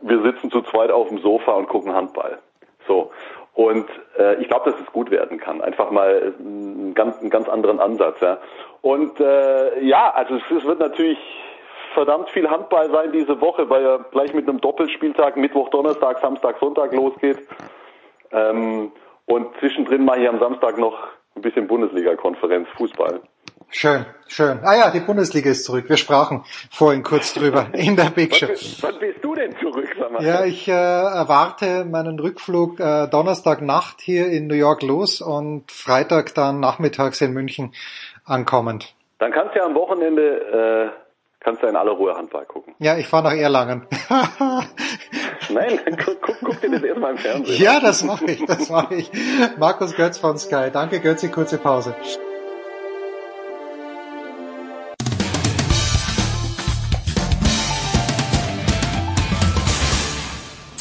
wir 0.00 0.22
sitzen 0.22 0.50
zu 0.50 0.62
zweit 0.62 0.90
auf 0.90 1.08
dem 1.08 1.18
Sofa 1.18 1.52
und 1.52 1.68
gucken 1.68 1.94
Handball. 1.94 2.38
So. 2.86 3.10
Und 3.54 3.86
äh, 4.18 4.40
ich 4.40 4.48
glaube, 4.48 4.70
dass 4.70 4.80
es 4.80 4.86
gut 4.92 5.10
werden 5.10 5.38
kann. 5.38 5.60
Einfach 5.60 5.90
mal 5.90 6.34
einen 6.38 6.94
ganz, 6.94 7.18
einen 7.20 7.30
ganz 7.30 7.48
anderen 7.48 7.80
Ansatz. 7.80 8.20
Ja. 8.20 8.38
Und 8.80 9.20
äh, 9.20 9.80
ja, 9.82 10.10
also 10.14 10.36
es, 10.36 10.42
es 10.50 10.64
wird 10.64 10.78
natürlich 10.78 11.18
verdammt 11.94 12.30
viel 12.30 12.48
Handball 12.48 12.90
sein 12.90 13.12
diese 13.12 13.40
Woche, 13.40 13.68
weil 13.68 13.84
er 13.84 13.98
gleich 14.10 14.32
mit 14.32 14.48
einem 14.48 14.60
Doppelspieltag 14.60 15.36
Mittwoch, 15.36 15.68
Donnerstag, 15.70 16.20
Samstag, 16.20 16.58
Sonntag 16.58 16.92
losgeht. 16.94 17.38
Ähm, 18.32 18.92
und 19.26 19.56
zwischendrin 19.58 20.04
mal 20.04 20.18
hier 20.18 20.30
am 20.30 20.38
Samstag 20.38 20.78
noch 20.78 21.08
ein 21.36 21.42
bisschen 21.42 21.66
Bundesliga-Konferenz, 21.66 22.68
Fußball. 22.76 23.20
Schön, 23.72 24.04
schön. 24.26 24.58
Ah 24.64 24.76
ja, 24.76 24.90
die 24.90 24.98
Bundesliga 24.98 25.50
ist 25.50 25.64
zurück. 25.64 25.88
Wir 25.88 25.96
sprachen 25.96 26.44
vorhin 26.72 27.04
kurz 27.04 27.34
drüber 27.34 27.68
in 27.72 27.94
der 27.94 28.10
Big 28.10 28.34
Show. 28.34 28.48
Wann 28.80 28.98
bist 28.98 29.22
du 29.22 29.34
denn 29.36 29.54
zurück? 29.60 29.88
Ja, 30.18 30.44
ich 30.44 30.66
äh, 30.66 30.72
erwarte 30.72 31.84
meinen 31.84 32.18
Rückflug 32.18 32.80
äh, 32.80 33.06
Donnerstagnacht 33.06 34.00
hier 34.00 34.26
in 34.26 34.48
New 34.48 34.54
York 34.54 34.82
los 34.82 35.20
und 35.20 35.70
Freitag 35.70 36.34
dann 36.34 36.58
nachmittags 36.58 37.20
in 37.20 37.32
München 37.32 37.72
ankommend. 38.24 38.92
Dann 39.18 39.30
kannst 39.30 39.54
du 39.54 39.60
ja 39.60 39.66
am 39.66 39.74
Wochenende 39.74 40.92
äh, 40.92 41.09
kannst 41.40 41.62
du 41.62 41.66
in 41.66 41.76
aller 41.76 41.92
Ruhe 41.92 42.14
Handball 42.14 42.44
gucken. 42.44 42.74
Ja, 42.78 42.96
ich 42.96 43.08
fahre 43.08 43.24
nach 43.24 43.34
Erlangen. 43.34 43.86
Nein, 45.48 45.80
guck, 46.04 46.22
guck, 46.22 46.36
guck 46.40 46.60
dir 46.60 46.70
das 46.70 46.82
erstmal 46.82 47.12
im 47.12 47.18
Fernsehen. 47.18 47.62
Ja, 47.62 47.80
das 47.80 48.04
mache 48.04 48.26
ich, 48.26 48.44
das 48.44 48.68
mache 48.68 48.94
ich. 48.94 49.10
Markus 49.58 49.96
Götz 49.96 50.18
von 50.18 50.38
Sky. 50.38 50.70
Danke 50.72 51.00
Götzi, 51.00 51.28
kurze 51.28 51.58
Pause. 51.58 51.94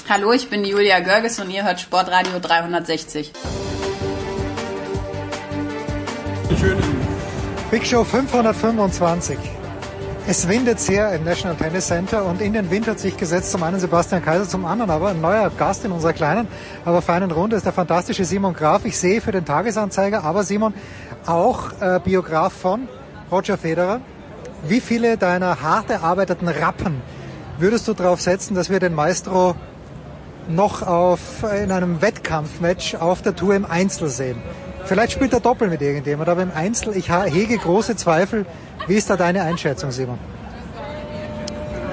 Hallo, 0.07 0.33
ich 0.33 0.49
bin 0.49 0.65
Julia 0.65 0.99
Görges 1.01 1.39
und 1.39 1.51
ihr 1.51 1.63
hört 1.63 1.79
Sportradio 1.79 2.39
360. 2.39 3.31
Big 7.69 7.85
Show 7.85 8.03
525. 8.03 9.58
Es 10.27 10.47
windet 10.47 10.79
sehr 10.79 11.11
im 11.13 11.23
National 11.23 11.57
Tennis 11.57 11.87
Center 11.87 12.23
und 12.25 12.41
in 12.41 12.53
den 12.53 12.69
Wind 12.69 12.87
hat 12.87 12.99
sich 12.99 13.17
gesetzt 13.17 13.51
zum 13.51 13.63
einen 13.63 13.79
Sebastian 13.79 14.23
Kaiser, 14.23 14.47
zum 14.47 14.65
anderen 14.65 14.91
aber 14.91 15.09
ein 15.09 15.21
neuer 15.21 15.49
Gast 15.49 15.85
in 15.85 15.91
unserer 15.91 16.13
kleinen, 16.13 16.47
aber 16.85 17.01
feinen 17.01 17.31
Runde 17.31 17.55
ist 17.55 17.65
der 17.65 17.73
fantastische 17.73 18.25
Simon 18.25 18.53
Graf. 18.53 18.85
Ich 18.85 18.97
sehe 18.97 19.21
für 19.21 19.31
den 19.31 19.45
Tagesanzeiger, 19.45 20.23
aber 20.23 20.43
Simon 20.43 20.73
auch 21.25 21.71
äh, 21.81 21.99
Biograf 22.03 22.53
von 22.53 22.87
Roger 23.31 23.57
Federer. 23.57 24.01
Wie 24.67 24.81
viele 24.81 25.17
deiner 25.17 25.61
hart 25.61 25.89
erarbeiteten 25.89 26.47
Rappen 26.47 27.01
würdest 27.57 27.87
du 27.87 27.93
darauf 27.93 28.21
setzen, 28.21 28.55
dass 28.55 28.69
wir 28.69 28.79
den 28.79 28.93
Maestro 28.93 29.55
noch 30.47 30.83
auf, 30.83 31.19
in 31.63 31.71
einem 31.71 32.01
Wettkampfmatch 32.01 32.95
auf 32.95 33.21
der 33.21 33.35
Tour 33.35 33.55
im 33.55 33.65
Einzel 33.65 34.09
sehen? 34.09 34.41
Vielleicht 34.89 35.11
spielt 35.11 35.33
er 35.33 35.39
Doppel 35.39 35.67
mit 35.67 35.83
irgendjemand, 35.83 36.27
aber 36.29 36.41
im 36.41 36.51
Einzel, 36.51 36.97
ich 36.97 37.11
hege 37.11 37.59
große 37.59 37.95
Zweifel. 37.95 38.47
Wie 38.87 38.95
ist 38.95 39.07
da 39.07 39.17
deine 39.17 39.43
Einschätzung, 39.43 39.91
Simon? 39.91 40.17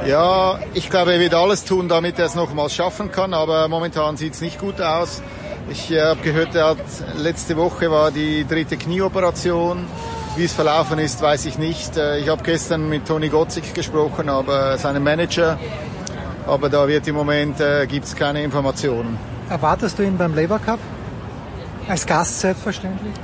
Ja, 0.06 0.58
ich 0.72 0.88
glaube, 0.88 1.12
er 1.12 1.20
wird 1.20 1.34
alles 1.34 1.66
tun, 1.66 1.90
damit 1.90 2.18
er 2.18 2.24
es 2.24 2.34
nochmals 2.34 2.74
schaffen 2.74 3.12
kann, 3.12 3.34
aber 3.34 3.68
momentan 3.68 4.16
sieht 4.16 4.32
es 4.32 4.40
nicht 4.40 4.58
gut 4.58 4.80
aus. 4.80 5.20
Ich 5.68 5.90
äh, 5.90 6.00
habe 6.00 6.22
gehört, 6.22 6.54
er 6.54 6.68
hat, 6.68 6.78
letzte 7.18 7.58
Woche 7.58 7.90
war 7.90 8.10
die 8.10 8.46
dritte 8.48 8.78
Knieoperation. 8.78 9.84
Wie 10.36 10.44
es 10.44 10.54
verlaufen 10.54 10.98
ist, 10.98 11.20
weiß 11.20 11.44
ich 11.44 11.58
nicht. 11.58 11.98
Äh, 11.98 12.20
ich 12.20 12.30
habe 12.30 12.42
gestern 12.44 12.88
mit 12.88 13.06
Toni 13.06 13.28
Gotzig 13.28 13.74
gesprochen, 13.74 14.30
aber 14.30 14.78
seinem 14.78 15.04
Manager. 15.04 15.58
Aber 16.46 16.70
da 16.70 16.88
wird 16.88 17.06
im 17.08 17.14
Moment 17.14 17.60
äh, 17.60 17.86
gibt 17.86 18.06
es 18.06 18.16
keine 18.16 18.42
Informationen. 18.42 19.18
Erwartest 19.50 19.98
du 19.98 20.02
ihn 20.02 20.16
beim 20.16 20.34
Labour 20.34 20.60
Cup? 20.60 20.78
Als 21.88 22.04
Gast 22.06 22.40
selbstverständlich? 22.40 23.14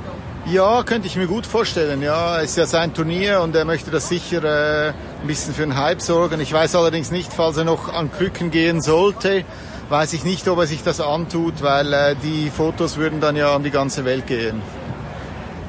Ja, 0.45 0.83
könnte 0.83 1.07
ich 1.07 1.15
mir 1.15 1.27
gut 1.27 1.45
vorstellen. 1.45 2.01
Ja, 2.01 2.39
es 2.39 2.51
ist 2.51 2.57
ja 2.57 2.65
sein 2.65 2.93
Turnier 2.93 3.41
und 3.41 3.55
er 3.55 3.63
möchte 3.63 3.91
das 3.91 4.09
sicher 4.09 4.43
äh, 4.43 4.89
ein 4.89 5.27
bisschen 5.27 5.53
für 5.53 5.63
einen 5.63 5.77
Hype 5.77 6.01
sorgen. 6.01 6.41
Ich 6.41 6.51
weiß 6.51 6.75
allerdings 6.75 7.11
nicht, 7.11 7.31
falls 7.33 7.57
er 7.57 7.63
noch 7.63 7.93
an 7.93 8.11
Krücken 8.11 8.51
gehen 8.51 8.81
sollte, 8.81 9.45
weiß 9.89 10.13
ich 10.13 10.25
nicht, 10.25 10.47
ob 10.49 10.59
er 10.59 10.67
sich 10.67 10.83
das 10.83 10.99
antut, 10.99 11.61
weil 11.61 11.93
äh, 11.93 12.15
die 12.21 12.49
Fotos 12.49 12.97
würden 12.97 13.21
dann 13.21 13.35
ja 13.35 13.55
an 13.55 13.63
die 13.63 13.71
ganze 13.71 14.03
Welt 14.03 14.27
gehen. 14.27 14.61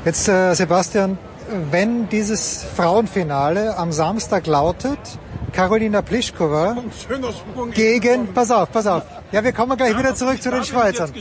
Jetzt, 0.05 0.29
äh, 0.29 0.55
Sebastian, 0.55 1.19
wenn 1.71 2.09
dieses 2.09 2.65
Frauenfinale 2.77 3.77
am 3.77 3.93
Samstag 3.93 4.47
lautet, 4.47 4.99
Karolina 5.53 6.03
Pliskova 6.03 6.77
gegen, 7.75 8.35
pass 8.35 8.51
auf, 8.51 8.73
pass 8.73 8.87
auf. 8.87 9.03
Ja, 9.31 9.43
wir 9.43 9.53
kommen 9.53 9.77
gleich 9.77 9.97
wieder 9.97 10.15
zurück 10.15 10.43
zu 10.43 10.51
den 10.51 10.65
Schweizern. 10.65 11.13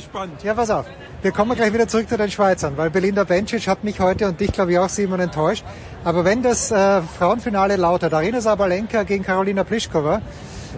Ja, 0.43 0.56
pass 0.56 0.72
auf. 0.72 0.85
Wir 1.24 1.32
kommen 1.32 1.56
gleich 1.56 1.72
wieder 1.72 1.88
zurück 1.88 2.10
zu 2.10 2.18
den 2.18 2.30
Schweizern, 2.30 2.74
weil 2.76 2.90
Belinda 2.90 3.24
Bencic 3.24 3.69
hat 3.69 3.85
mich 3.85 4.02
heute 4.02 4.27
und 4.27 4.42
dich, 4.42 4.52
glaube 4.52 4.74
ich, 4.74 4.80
auch 4.80 4.90
Simon 4.90 5.22
enttäuscht. 5.22 5.64
Aber 6.03 6.26
wenn 6.26 6.43
das 6.43 6.69
äh, 6.69 7.02
Frauenfinale 7.02 7.77
lautet, 7.77 8.14
Arina 8.14 8.42
Sabalenka 8.42 9.03
gegen 9.03 9.24
Karolina 9.24 9.64
Pliskova, 9.64 10.22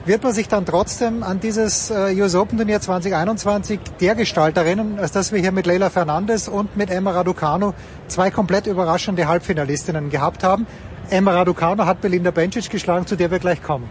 wird 0.05 0.21
man 0.21 0.33
sich 0.33 0.47
dann 0.47 0.63
trotzdem 0.63 1.23
an 1.23 1.39
dieses 1.39 1.89
äh, 1.89 2.13
US 2.21 2.35
Open 2.35 2.59
Turnier 2.59 2.79
2021 2.79 3.79
der 3.99 4.13
Gestalt 4.13 4.55
erinnern, 4.55 4.99
als 4.99 5.11
dass 5.11 5.31
wir 5.31 5.39
hier 5.39 5.51
mit 5.51 5.65
Leila 5.65 5.89
Fernandes 5.89 6.47
und 6.47 6.77
mit 6.77 6.91
Emma 6.91 7.09
Raducanu 7.09 7.73
zwei 8.07 8.29
komplett 8.29 8.67
überraschende 8.67 9.27
Halbfinalistinnen 9.27 10.11
gehabt 10.11 10.43
haben. 10.43 10.67
Emma 11.09 11.31
Raducanu 11.31 11.87
hat 11.87 12.01
Belinda 12.01 12.29
Bencic 12.29 12.69
geschlagen, 12.69 13.07
zu 13.07 13.15
der 13.15 13.31
wir 13.31 13.39
gleich 13.39 13.63
kommen. 13.63 13.89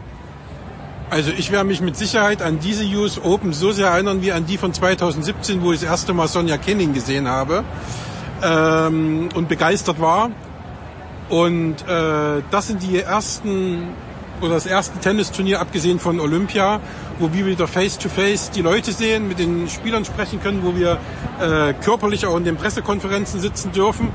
Also 1.14 1.30
ich 1.30 1.52
werde 1.52 1.68
mich 1.68 1.80
mit 1.80 1.96
Sicherheit 1.96 2.42
an 2.42 2.58
diese 2.58 2.82
US 2.96 3.20
Open 3.22 3.52
so 3.52 3.70
sehr 3.70 3.86
erinnern 3.86 4.20
wie 4.20 4.32
an 4.32 4.46
die 4.46 4.58
von 4.58 4.74
2017, 4.74 5.62
wo 5.62 5.70
ich 5.70 5.78
das 5.78 5.88
erste 5.88 6.12
Mal 6.12 6.26
Sonja 6.26 6.56
Kenning 6.56 6.92
gesehen 6.92 7.28
habe 7.28 7.62
ähm, 8.42 9.28
und 9.32 9.48
begeistert 9.48 10.00
war. 10.00 10.32
Und 11.28 11.76
äh, 11.86 12.42
das 12.50 12.66
sind 12.66 12.82
die 12.82 12.98
ersten 12.98 13.90
oder 14.40 14.54
das 14.54 14.66
erste 14.66 14.98
Tennisturnier 14.98 15.60
abgesehen 15.60 16.00
von 16.00 16.18
Olympia, 16.18 16.80
wo 17.20 17.32
wir 17.32 17.46
wieder 17.46 17.68
face-to-face 17.68 18.48
-face 18.48 18.52
die 18.52 18.62
Leute 18.62 18.90
sehen, 18.90 19.28
mit 19.28 19.38
den 19.38 19.68
Spielern 19.68 20.04
sprechen 20.04 20.42
können, 20.42 20.64
wo 20.64 20.74
wir 20.74 20.98
äh, 21.40 21.74
körperlich 21.74 22.26
auch 22.26 22.36
in 22.36 22.42
den 22.42 22.56
Pressekonferenzen 22.56 23.38
sitzen 23.38 23.70
dürfen 23.70 24.08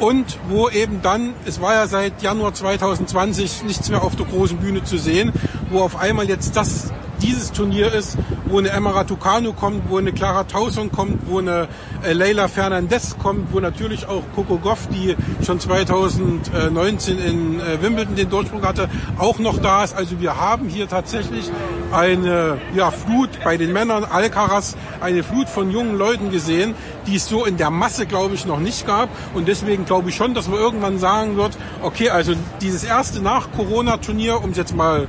und 0.00 0.38
wo 0.48 0.68
eben 0.68 1.02
dann, 1.02 1.34
es 1.44 1.60
war 1.60 1.74
ja 1.74 1.86
seit 1.86 2.22
Januar 2.22 2.54
2020 2.54 3.64
nichts 3.64 3.88
mehr 3.90 4.02
auf 4.02 4.16
der 4.16 4.26
großen 4.26 4.56
Bühne 4.58 4.82
zu 4.82 4.98
sehen, 4.98 5.32
wo 5.70 5.80
auf 5.80 5.96
einmal 5.96 6.28
jetzt 6.28 6.56
das 6.56 6.92
dieses 7.22 7.52
Turnier 7.52 7.92
ist, 7.92 8.16
wo 8.46 8.58
eine 8.58 8.70
Emma 8.70 8.90
Raducanu 8.90 9.52
kommt, 9.52 9.88
wo 9.88 9.98
eine 9.98 10.12
Clara 10.12 10.44
Tauson 10.44 10.90
kommt, 10.90 11.28
wo 11.28 11.38
eine 11.38 11.68
äh, 12.02 12.12
Leila 12.12 12.48
Fernandez 12.48 13.16
kommt, 13.18 13.52
wo 13.52 13.60
natürlich 13.60 14.06
auch 14.06 14.22
Coco 14.34 14.58
Goff, 14.58 14.88
die 14.88 15.16
schon 15.44 15.60
2019 15.60 17.18
in 17.18 17.60
äh, 17.60 17.82
Wimbledon 17.82 18.16
den 18.16 18.30
Durchbruch 18.30 18.62
hatte, 18.62 18.88
auch 19.18 19.38
noch 19.38 19.58
da 19.58 19.84
ist. 19.84 19.96
Also 19.96 20.20
wir 20.20 20.36
haben 20.36 20.68
hier 20.68 20.88
tatsächlich 20.88 21.50
eine 21.92 22.58
ja, 22.74 22.90
Flut 22.90 23.30
bei 23.44 23.56
den 23.56 23.72
Männern, 23.72 24.04
Alcaraz, 24.04 24.76
eine 25.00 25.22
Flut 25.22 25.48
von 25.48 25.70
jungen 25.70 25.96
Leuten 25.96 26.30
gesehen, 26.30 26.74
die 27.06 27.16
es 27.16 27.28
so 27.28 27.44
in 27.44 27.56
der 27.56 27.70
Masse, 27.70 28.06
glaube 28.06 28.34
ich, 28.34 28.46
noch 28.46 28.60
nicht 28.60 28.86
gab. 28.86 29.08
Und 29.34 29.48
deswegen 29.48 29.84
glaube 29.84 30.10
ich 30.10 30.16
schon, 30.16 30.34
dass 30.34 30.48
man 30.48 30.58
irgendwann 30.58 30.98
sagen 30.98 31.36
wird, 31.36 31.56
okay, 31.82 32.10
also 32.10 32.34
dieses 32.60 32.84
erste 32.84 33.20
Nach-Corona-Turnier, 33.20 34.42
um 34.42 34.50
es 34.50 34.56
jetzt 34.56 34.74
mal 34.74 35.08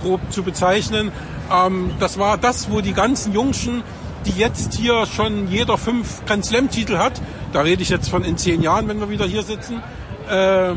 grob 0.00 0.20
zu 0.30 0.42
bezeichnen, 0.42 1.12
ähm, 1.52 1.90
das 2.00 2.18
war 2.18 2.38
das, 2.38 2.70
wo 2.70 2.80
die 2.80 2.92
ganzen 2.92 3.32
Jungschen, 3.32 3.82
die 4.26 4.38
jetzt 4.38 4.74
hier 4.74 5.06
schon 5.06 5.48
jeder 5.48 5.78
fünf 5.78 6.24
Grand 6.26 6.44
Slam-Titel 6.44 6.98
hat, 6.98 7.20
da 7.52 7.60
rede 7.60 7.82
ich 7.82 7.88
jetzt 7.88 8.08
von 8.08 8.24
in 8.24 8.36
zehn 8.36 8.62
Jahren, 8.62 8.88
wenn 8.88 9.00
wir 9.00 9.10
wieder 9.10 9.26
hier 9.26 9.42
sitzen, 9.42 9.82
äh, 10.30 10.72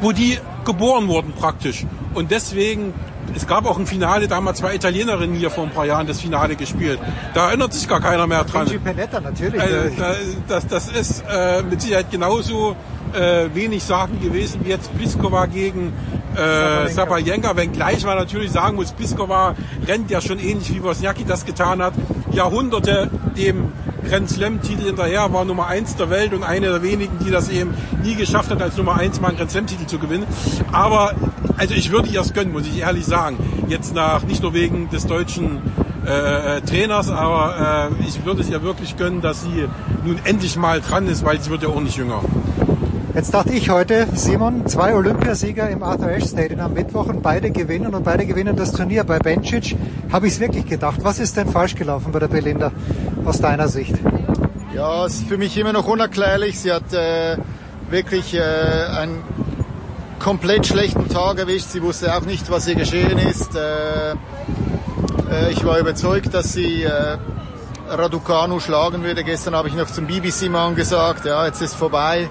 wo 0.00 0.12
die 0.12 0.38
geboren 0.64 1.08
wurden 1.08 1.32
praktisch. 1.32 1.84
Und 2.14 2.30
deswegen, 2.30 2.94
es 3.34 3.46
gab 3.46 3.66
auch 3.66 3.78
ein 3.78 3.86
Finale, 3.86 4.28
da 4.28 4.36
haben 4.36 4.44
wir 4.44 4.54
zwei 4.54 4.74
Italienerinnen 4.74 5.36
hier 5.36 5.50
vor 5.50 5.64
ein 5.64 5.70
paar 5.70 5.86
Jahren 5.86 6.06
das 6.06 6.20
Finale 6.20 6.56
gespielt. 6.56 6.98
Da 7.34 7.48
erinnert 7.48 7.72
sich 7.72 7.88
gar 7.88 8.00
keiner 8.00 8.26
mehr 8.26 8.44
dran. 8.44 8.66
Penetta, 8.82 9.20
natürlich. 9.20 9.60
Also, 9.60 9.90
das, 10.48 10.66
das 10.66 10.88
ist 10.88 11.24
äh, 11.30 11.62
mit 11.62 11.82
Sicherheit 11.82 12.10
genauso 12.10 12.76
äh, 13.12 13.46
wenig 13.54 13.82
sagen 13.82 14.20
gewesen 14.20 14.60
wie 14.64 14.70
jetzt 14.70 14.96
Pliskova 14.96 15.46
gegen 15.46 15.92
äh, 16.36 16.88
Sabalenka, 16.88 17.56
wenngleich 17.56 18.04
man 18.04 18.16
natürlich 18.16 18.52
sagen 18.52 18.76
muss, 18.76 18.92
Pliskova 18.92 19.54
rennt 19.86 20.10
ja 20.10 20.20
schon 20.20 20.38
ähnlich 20.38 20.72
wie 20.74 20.82
Wozniacki 20.82 21.24
das 21.24 21.44
getan 21.44 21.82
hat, 21.82 21.94
Jahrhunderte 22.32 23.10
dem 23.36 23.72
Grand 24.08 24.30
Slam-Titel 24.30 24.84
hinterher, 24.84 25.32
war 25.32 25.44
Nummer 25.44 25.66
eins 25.66 25.96
der 25.96 26.10
Welt 26.10 26.32
und 26.32 26.42
eine 26.42 26.68
der 26.68 26.82
wenigen, 26.82 27.18
die 27.24 27.30
das 27.30 27.48
eben 27.48 27.74
nie 28.02 28.14
geschafft 28.14 28.50
hat, 28.50 28.62
als 28.62 28.76
Nummer 28.76 28.96
eins 28.96 29.20
mal 29.20 29.28
einen 29.28 29.36
Grand 29.36 29.50
Slam-Titel 29.50 29.86
zu 29.86 29.98
gewinnen. 29.98 30.26
Aber, 30.72 31.14
also 31.56 31.74
ich 31.74 31.90
würde 31.90 32.08
ihr 32.08 32.20
es 32.20 32.32
gönnen, 32.32 32.52
muss 32.52 32.66
ich 32.66 32.78
ehrlich 32.78 33.04
sagen. 33.04 33.36
Jetzt 33.68 33.94
nach, 33.94 34.22
nicht 34.22 34.42
nur 34.42 34.54
wegen 34.54 34.88
des 34.90 35.06
deutschen 35.06 35.58
äh, 36.06 36.60
Trainers, 36.62 37.10
aber 37.10 37.90
äh, 38.00 38.08
ich 38.08 38.24
würde 38.24 38.40
es 38.40 38.48
ihr 38.48 38.62
wirklich 38.62 38.96
gönnen, 38.96 39.20
dass 39.20 39.42
sie 39.42 39.66
nun 40.04 40.18
endlich 40.24 40.56
mal 40.56 40.80
dran 40.80 41.06
ist, 41.06 41.24
weil 41.24 41.40
sie 41.40 41.50
wird 41.50 41.62
ja 41.62 41.68
auch 41.68 41.80
nicht 41.80 41.96
jünger. 41.96 42.22
Jetzt 43.12 43.34
dachte 43.34 43.52
ich 43.54 43.70
heute, 43.70 44.06
Simon, 44.14 44.68
zwei 44.68 44.94
Olympiasieger 44.94 45.68
im 45.68 45.82
Arthur 45.82 46.10
Ashe 46.10 46.28
Stadium 46.28 46.60
am 46.60 46.74
Mittwoch 46.74 47.06
und 47.06 47.22
beide 47.22 47.50
gewinnen 47.50 47.92
und 47.92 48.04
beide 48.04 48.24
gewinnen 48.24 48.54
das 48.54 48.70
Turnier. 48.70 49.02
Bei 49.02 49.18
Bencic 49.18 49.76
habe 50.12 50.28
ich 50.28 50.34
es 50.34 50.40
wirklich 50.40 50.64
gedacht. 50.66 51.00
Was 51.02 51.18
ist 51.18 51.36
denn 51.36 51.48
falsch 51.48 51.74
gelaufen 51.74 52.12
bei 52.12 52.20
der 52.20 52.28
Belinda 52.28 52.70
aus 53.24 53.40
deiner 53.40 53.66
Sicht? 53.66 53.96
Ja, 54.72 55.06
es 55.06 55.14
ist 55.14 55.28
für 55.28 55.38
mich 55.38 55.58
immer 55.58 55.72
noch 55.72 55.88
unerklärlich. 55.88 56.60
Sie 56.60 56.70
hat 56.70 56.92
äh, 56.92 57.36
wirklich 57.90 58.32
äh, 58.34 58.40
einen 58.40 59.18
komplett 60.20 60.68
schlechten 60.68 61.08
Tag 61.08 61.40
erwischt. 61.40 61.70
Sie 61.70 61.82
wusste 61.82 62.14
auch 62.14 62.24
nicht, 62.24 62.48
was 62.48 62.68
ihr 62.68 62.76
geschehen 62.76 63.18
ist. 63.18 63.56
Äh, 63.56 64.12
äh, 64.12 65.50
ich 65.50 65.64
war 65.64 65.80
überzeugt, 65.80 66.32
dass 66.32 66.52
sie 66.52 66.84
äh, 66.84 67.18
Raducanu 67.88 68.60
schlagen 68.60 69.02
würde. 69.02 69.24
Gestern 69.24 69.56
habe 69.56 69.66
ich 69.66 69.74
noch 69.74 69.90
zum 69.90 70.06
BBC-Mann 70.06 70.76
gesagt, 70.76 71.24
ja, 71.24 71.44
jetzt 71.44 71.60
ist 71.60 71.74
vorbei 71.74 72.28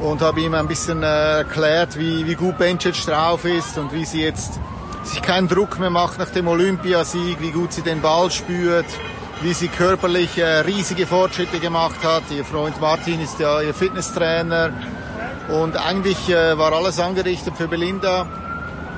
und 0.00 0.22
habe 0.22 0.40
ihm 0.40 0.54
ein 0.54 0.68
bisschen 0.68 1.02
äh, 1.02 1.38
erklärt, 1.38 1.98
wie, 1.98 2.26
wie 2.26 2.34
gut 2.34 2.58
Bencic 2.58 3.04
drauf 3.04 3.44
ist 3.44 3.78
und 3.78 3.92
wie 3.92 4.04
sie 4.04 4.22
jetzt 4.22 4.60
sich 5.02 5.22
keinen 5.22 5.48
Druck 5.48 5.78
mehr 5.78 5.90
macht 5.90 6.18
nach 6.18 6.30
dem 6.30 6.48
Olympiasieg, 6.48 7.40
wie 7.40 7.50
gut 7.50 7.72
sie 7.72 7.82
den 7.82 8.00
Ball 8.00 8.30
spürt, 8.30 8.86
wie 9.42 9.52
sie 9.52 9.68
körperlich 9.68 10.38
äh, 10.38 10.60
riesige 10.60 11.06
Fortschritte 11.06 11.58
gemacht 11.58 12.04
hat. 12.04 12.24
Ihr 12.30 12.44
Freund 12.44 12.80
Martin 12.80 13.20
ist 13.20 13.40
ja 13.40 13.60
ihr 13.60 13.74
Fitnesstrainer 13.74 14.72
und 15.48 15.76
eigentlich 15.76 16.28
äh, 16.28 16.56
war 16.56 16.72
alles 16.72 17.00
angerichtet 17.00 17.54
für 17.56 17.68
Belinda 17.68 18.26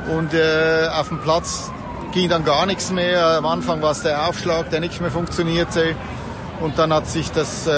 und 0.08 0.30
auf 0.94 1.08
dem 1.08 1.18
Platz 1.20 1.70
ging 2.12 2.30
dann 2.30 2.42
gar 2.42 2.64
nichts 2.64 2.90
mehr. 2.90 3.36
Am 3.36 3.46
Anfang 3.46 3.82
war 3.82 3.92
es 3.92 4.02
der 4.02 4.26
Aufschlag, 4.26 4.70
der 4.70 4.80
nicht 4.80 5.00
mehr 5.00 5.10
funktionierte 5.10 5.94
und 6.60 6.78
dann 6.78 6.92
hat 6.92 7.06
sich 7.06 7.30
das 7.30 7.68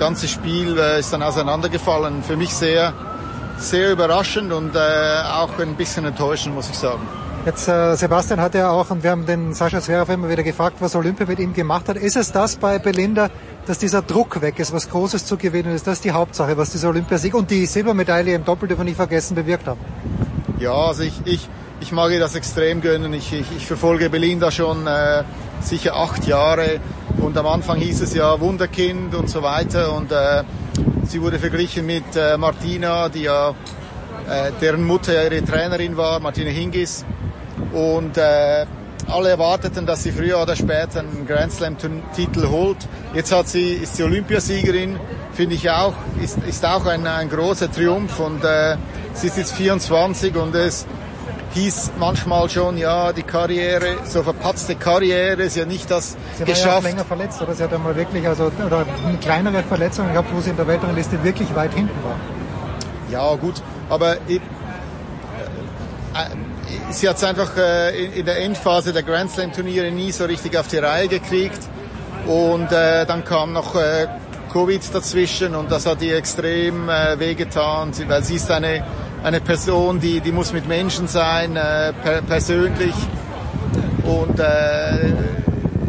ganze 0.00 0.26
Spiel 0.26 0.76
äh, 0.78 0.98
ist 0.98 1.12
dann 1.12 1.22
auseinandergefallen. 1.22 2.24
Für 2.24 2.36
mich 2.36 2.52
sehr, 2.52 2.92
sehr 3.58 3.92
überraschend 3.92 4.50
und 4.52 4.74
äh, 4.74 4.78
auch 4.78 5.58
ein 5.60 5.76
bisschen 5.76 6.06
enttäuschend, 6.06 6.54
muss 6.54 6.68
ich 6.70 6.76
sagen. 6.76 7.06
Jetzt, 7.46 7.68
äh, 7.68 7.94
Sebastian 7.96 8.40
hat 8.40 8.54
ja 8.54 8.70
auch, 8.70 8.90
und 8.90 9.02
wir 9.02 9.10
haben 9.10 9.26
den 9.26 9.54
Sascha 9.54 9.80
Zverev 9.80 10.12
immer 10.12 10.28
wieder 10.28 10.42
gefragt, 10.42 10.76
was 10.80 10.96
Olympia 10.96 11.26
mit 11.26 11.38
ihm 11.38 11.52
gemacht 11.52 11.88
hat. 11.88 11.96
Ist 11.96 12.16
es 12.16 12.32
das 12.32 12.56
bei 12.56 12.78
Belinda, 12.78 13.28
dass 13.66 13.78
dieser 13.78 14.02
Druck 14.02 14.40
weg 14.40 14.58
ist, 14.58 14.72
was 14.72 14.90
Großes 14.90 15.26
zu 15.26 15.36
gewinnen 15.36 15.74
ist? 15.74 15.86
Das 15.86 15.94
ist 15.94 16.04
die 16.04 16.12
Hauptsache, 16.12 16.56
was 16.56 16.70
dieser 16.70 16.88
Olympiasieg 16.88 17.34
und 17.34 17.50
die 17.50 17.66
Silbermedaille 17.66 18.34
im 18.34 18.44
Doppel, 18.44 18.68
dürfen 18.68 18.80
wir 18.80 18.84
nicht 18.86 18.96
vergessen, 18.96 19.34
bewirkt 19.34 19.66
haben. 19.66 19.80
Ja, 20.58 20.74
also 20.74 21.02
ich, 21.02 21.14
ich, 21.24 21.48
ich 21.80 21.92
mag 21.92 22.10
ihr 22.10 22.20
das 22.20 22.34
extrem 22.34 22.80
gönnen. 22.80 23.12
Ich, 23.12 23.32
ich, 23.32 23.46
ich 23.56 23.66
verfolge 23.66 24.10
Belinda 24.10 24.50
schon 24.50 24.86
äh, 24.86 25.24
sicher 25.60 25.96
acht 25.96 26.26
Jahre 26.26 26.80
und 27.20 27.36
am 27.36 27.46
Anfang 27.46 27.78
hieß 27.78 28.00
es 28.02 28.14
ja 28.14 28.40
Wunderkind 28.40 29.14
und 29.14 29.28
so 29.28 29.42
weiter. 29.42 29.94
Und 29.94 30.10
äh, 30.12 30.42
sie 31.04 31.20
wurde 31.20 31.38
verglichen 31.38 31.86
mit 31.86 32.16
äh, 32.16 32.36
Martina, 32.36 33.08
die 33.08 33.22
ja 33.22 33.50
äh, 33.50 34.52
deren 34.60 34.84
Mutter 34.84 35.12
ihre 35.24 35.44
Trainerin 35.44 35.96
war, 35.96 36.20
Martina 36.20 36.50
Hingis. 36.50 37.04
Und 37.72 38.16
äh, 38.16 38.66
alle 39.08 39.30
erwarteten, 39.30 39.86
dass 39.86 40.02
sie 40.02 40.12
früher 40.12 40.40
oder 40.40 40.56
später 40.56 41.00
einen 41.00 41.26
Grand 41.26 41.52
Slam 41.52 41.76
Titel 42.14 42.48
holt. 42.48 42.78
Jetzt 43.14 43.32
hat 43.32 43.48
sie, 43.48 43.72
ist 43.74 43.96
sie 43.96 44.04
Olympiasiegerin, 44.04 44.98
finde 45.32 45.54
ich 45.54 45.68
auch, 45.70 45.94
ist, 46.22 46.38
ist 46.46 46.64
auch 46.64 46.86
ein, 46.86 47.06
ein 47.06 47.28
großer 47.28 47.70
Triumph. 47.70 48.18
Und 48.20 48.44
äh, 48.44 48.76
sie 49.14 49.28
ist 49.28 49.36
jetzt 49.36 49.54
24 49.54 50.36
und 50.36 50.54
es 50.54 50.86
hieß 51.54 51.92
manchmal 51.98 52.48
schon, 52.48 52.78
ja, 52.78 53.12
die 53.12 53.22
Karriere, 53.22 53.96
so 54.04 54.22
verpatzte 54.22 54.76
Karriere, 54.76 55.42
ist 55.42 55.56
ja 55.56 55.64
nicht 55.64 55.90
das 55.90 56.16
sie 56.38 56.44
geschafft. 56.44 56.66
War 56.66 56.82
ja 56.82 56.88
länger 56.88 57.04
verletzt, 57.04 57.42
oder? 57.42 57.54
Sie 57.54 57.62
hat 57.62 57.72
einmal 57.72 57.96
wirklich, 57.96 58.26
also, 58.26 58.52
oder 58.64 58.86
eine 59.06 59.18
kleinere 59.18 59.62
Verletzung 59.62 60.12
gehabt, 60.12 60.28
wo 60.32 60.40
sie 60.40 60.50
in 60.50 60.56
der 60.56 60.66
Weltrangliste 60.66 61.22
wirklich 61.24 61.54
weit 61.54 61.74
hinten 61.74 62.04
war. 62.04 62.16
Ja, 63.10 63.34
gut, 63.34 63.60
aber 63.88 64.16
ich, 64.28 64.36
äh, 64.36 64.40
sie 66.90 67.08
hat 67.08 67.16
es 67.16 67.24
einfach 67.24 67.56
äh, 67.56 68.04
in, 68.04 68.12
in, 68.12 68.26
der 68.26 68.38
Endphase 68.38 68.92
der 68.92 69.02
Grand 69.02 69.30
Slam 69.30 69.52
Turniere 69.52 69.90
nie 69.90 70.12
so 70.12 70.26
richtig 70.26 70.56
auf 70.56 70.68
die 70.68 70.78
Reihe 70.78 71.08
gekriegt 71.08 71.58
und 72.26 72.70
äh, 72.70 73.04
dann 73.06 73.24
kam 73.24 73.52
noch 73.52 73.74
äh, 73.74 74.06
Covid 74.52 74.82
dazwischen 74.94 75.56
und 75.56 75.72
das 75.72 75.86
hat 75.86 76.02
ihr 76.02 76.16
extrem 76.16 76.88
äh, 76.88 77.18
wehgetan, 77.18 77.92
weil 78.06 78.22
sie 78.22 78.36
ist 78.36 78.50
eine 78.50 78.84
eine 79.22 79.40
Person, 79.40 80.00
die, 80.00 80.20
die 80.20 80.32
muss 80.32 80.52
mit 80.52 80.66
Menschen 80.66 81.08
sein, 81.08 81.56
äh, 81.56 81.92
per, 81.92 82.22
persönlich. 82.22 82.94
Und 84.04 84.38
äh, 84.40 85.12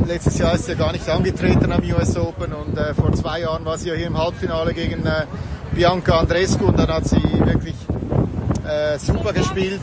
letztes 0.05 0.37
Jahr 0.37 0.55
ist 0.55 0.65
sie 0.65 0.73
ja 0.73 0.77
gar 0.77 0.91
nicht 0.91 1.07
angetreten 1.09 1.71
am 1.71 1.81
US 1.95 2.17
Open 2.17 2.53
und 2.53 2.77
äh, 2.77 2.93
vor 2.93 3.13
zwei 3.13 3.41
Jahren 3.41 3.63
war 3.65 3.77
sie 3.77 3.89
ja 3.89 3.95
hier 3.95 4.07
im 4.07 4.17
Halbfinale 4.17 4.73
gegen 4.73 5.05
äh, 5.05 5.25
Bianca 5.73 6.19
Andrescu 6.19 6.65
und 6.65 6.77
dann 6.77 6.89
hat 6.89 7.05
sie 7.07 7.21
wirklich 7.45 7.75
äh, 8.67 8.99
super 8.99 9.33
gespielt. 9.33 9.81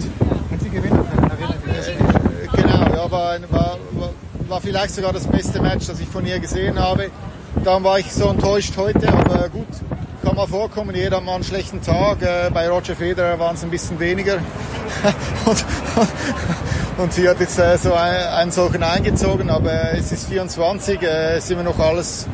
Hat 0.52 0.60
sie 0.60 0.70
gewinnen 0.70 1.04
können, 1.10 1.30
äh, 1.30 2.56
Genau, 2.56 2.94
ja, 2.94 3.10
war, 3.10 3.38
war, 3.50 3.78
war 4.48 4.60
vielleicht 4.60 4.94
sogar 4.94 5.12
das 5.12 5.26
beste 5.26 5.60
Match, 5.60 5.86
das 5.86 6.00
ich 6.00 6.08
von 6.08 6.26
ihr 6.26 6.38
gesehen 6.38 6.78
habe. 6.78 7.10
Dann 7.64 7.82
war 7.84 7.98
ich 7.98 8.12
so 8.12 8.28
enttäuscht 8.28 8.76
heute, 8.76 9.08
aber 9.08 9.48
gut, 9.48 9.66
kann 10.28 10.36
mal 10.36 10.46
vorkommen, 10.46 10.94
jeder 10.94 11.16
hat 11.16 11.24
mal 11.24 11.36
einen 11.36 11.44
schlechten 11.44 11.80
Tag. 11.80 12.20
Äh, 12.20 12.50
bei 12.52 12.68
Roger 12.68 12.94
Federer 12.94 13.38
waren 13.38 13.54
es 13.54 13.62
ein 13.62 13.70
bisschen 13.70 13.98
weniger. 13.98 14.34
und, 15.46 15.64
und, 16.98 17.12
sie 17.14 17.26
hat 17.26 17.40
jetzt 17.40 17.58
äh, 17.58 17.78
so 17.78 17.94
einen, 17.94 18.26
einen 18.28 18.50
solchen 18.50 18.82
eingezogen, 18.82 19.48
aber 19.48 19.94
es 19.94 20.12
ist 20.12 20.28
24, 20.28 21.00
äh, 21.00 21.38
ist 21.38 21.50
immer 21.50 21.62
noch 21.62 21.78
alles, 21.78 22.26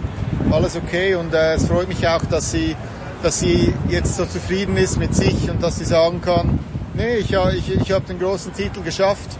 alles 0.51 0.75
okay 0.75 1.15
und 1.15 1.33
äh, 1.35 1.55
es 1.55 1.67
freut 1.67 1.87
mich 1.87 2.07
auch, 2.09 2.25
dass 2.25 2.51
sie, 2.51 2.75
dass 3.23 3.39
sie 3.39 3.73
jetzt 3.89 4.17
so 4.17 4.25
zufrieden 4.25 4.77
ist 4.77 4.99
mit 4.99 5.15
sich 5.15 5.49
und 5.49 5.63
dass 5.63 5.79
sie 5.79 5.85
sagen 5.85 6.21
kann, 6.21 6.59
nee, 6.95 7.19
ich, 7.19 7.33
ich, 7.33 7.81
ich 7.81 7.93
habe 7.93 8.05
den 8.07 8.19
großen 8.19 8.53
Titel 8.55 8.83
geschafft 8.83 9.31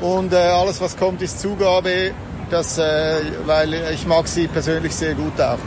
und 0.00 0.32
äh, 0.32 0.36
alles, 0.36 0.80
was 0.80 0.96
kommt, 0.96 1.20
ist 1.20 1.40
Zugabe, 1.40 2.12
das, 2.48 2.78
äh, 2.78 3.16
weil 3.44 3.74
ich 3.92 4.06
mag 4.06 4.26
sie 4.28 4.46
persönlich 4.46 4.94
sehr 4.94 5.14
gut 5.14 5.38
auch. 5.38 5.58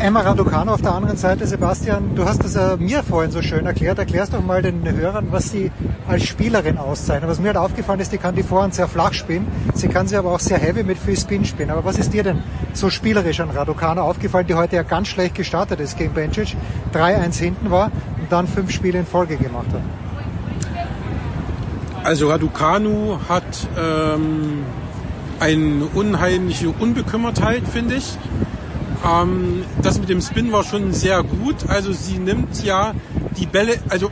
Emma 0.00 0.20
Raducanu 0.20 0.70
auf 0.70 0.80
der 0.80 0.94
anderen 0.94 1.16
Seite, 1.16 1.44
Sebastian, 1.44 2.14
du 2.14 2.24
hast 2.24 2.44
es 2.44 2.54
äh, 2.54 2.76
mir 2.76 3.02
vorhin 3.02 3.32
so 3.32 3.42
schön 3.42 3.66
erklärt. 3.66 3.98
Erklärst 3.98 4.32
doch 4.32 4.44
mal 4.44 4.62
den 4.62 4.88
Hörern, 4.96 5.26
was 5.32 5.50
sie 5.50 5.72
als 6.06 6.24
Spielerin 6.24 6.78
auszeichnet. 6.78 7.28
Was 7.28 7.40
mir 7.40 7.48
halt 7.48 7.56
aufgefallen 7.56 7.98
ist, 7.98 8.12
die 8.12 8.18
kann 8.18 8.36
die 8.36 8.44
Vorhand 8.44 8.74
sehr 8.74 8.86
flach 8.86 9.12
spielen, 9.12 9.46
sie 9.74 9.88
kann 9.88 10.06
sie 10.06 10.16
aber 10.16 10.30
auch 10.32 10.38
sehr 10.38 10.58
heavy 10.58 10.84
mit 10.84 10.98
viel 10.98 11.16
Spin 11.16 11.44
spielen. 11.44 11.70
Aber 11.70 11.84
was 11.84 11.98
ist 11.98 12.12
dir 12.12 12.22
denn 12.22 12.44
so 12.74 12.90
spielerisch 12.90 13.40
an 13.40 13.50
Raducanu 13.50 14.00
aufgefallen, 14.02 14.46
die 14.46 14.54
heute 14.54 14.76
ja 14.76 14.84
ganz 14.84 15.08
schlecht 15.08 15.34
gestartet 15.34 15.80
ist 15.80 15.98
gegen 15.98 16.14
Bencic, 16.14 16.56
3-1 16.94 17.36
hinten 17.36 17.70
war 17.72 17.86
und 18.20 18.30
dann 18.30 18.46
fünf 18.46 18.70
Spiele 18.70 19.00
in 19.00 19.06
Folge 19.06 19.36
gemacht 19.36 19.66
hat? 19.72 19.82
Also 22.04 22.30
Raducanu 22.30 23.18
hat 23.28 23.66
ähm, 23.76 24.64
eine 25.40 25.86
unheimliche 25.92 26.68
Unbekümmertheit, 26.68 27.64
finde 27.66 27.96
ich. 27.96 28.16
Ähm, 29.04 29.64
das 29.82 29.98
mit 29.98 30.08
dem 30.08 30.20
Spin 30.20 30.52
war 30.52 30.64
schon 30.64 30.92
sehr 30.92 31.22
gut. 31.22 31.68
Also 31.68 31.92
sie 31.92 32.18
nimmt 32.18 32.64
ja 32.64 32.94
die 33.36 33.46
Bälle, 33.46 33.78
also 33.88 34.10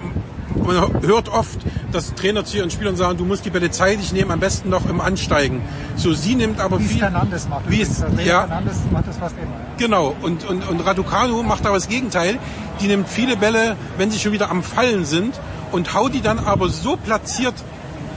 man 0.54 1.02
hört 1.02 1.28
oft, 1.28 1.58
dass 1.92 2.14
Trainer 2.14 2.44
zu 2.44 2.56
ihren 2.56 2.70
Spielern 2.70 2.96
sagen, 2.96 3.18
du 3.18 3.24
musst 3.24 3.44
die 3.44 3.50
Bälle 3.50 3.70
zeitig 3.70 4.12
nehmen, 4.12 4.30
am 4.30 4.40
besten 4.40 4.70
noch 4.70 4.88
im 4.88 5.00
Ansteigen. 5.00 5.62
So 5.96 6.12
sie 6.12 6.34
nimmt 6.34 6.60
aber 6.60 6.80
wie 6.80 6.84
viel. 6.84 6.98
Fernandes 7.00 7.48
macht 7.48 7.70
wie 7.70 7.82
es, 7.82 8.04
ja, 8.24 8.40
Fernandes 8.40 8.76
macht 8.90 9.08
das 9.08 9.16
fast 9.16 9.34
immer. 9.36 9.54
Genau. 9.78 10.14
Und, 10.22 10.48
und, 10.48 10.68
und 10.68 10.80
Raducanu 10.80 11.42
macht 11.42 11.66
aber 11.66 11.76
das 11.76 11.88
Gegenteil. 11.88 12.38
Die 12.80 12.86
nimmt 12.86 13.08
viele 13.08 13.36
Bälle, 13.36 13.76
wenn 13.98 14.10
sie 14.10 14.18
schon 14.18 14.32
wieder 14.32 14.50
am 14.50 14.62
Fallen 14.62 15.04
sind 15.04 15.38
und 15.72 15.94
haut 15.94 16.14
die 16.14 16.20
dann 16.20 16.38
aber 16.38 16.68
so 16.68 16.96
platziert 16.96 17.54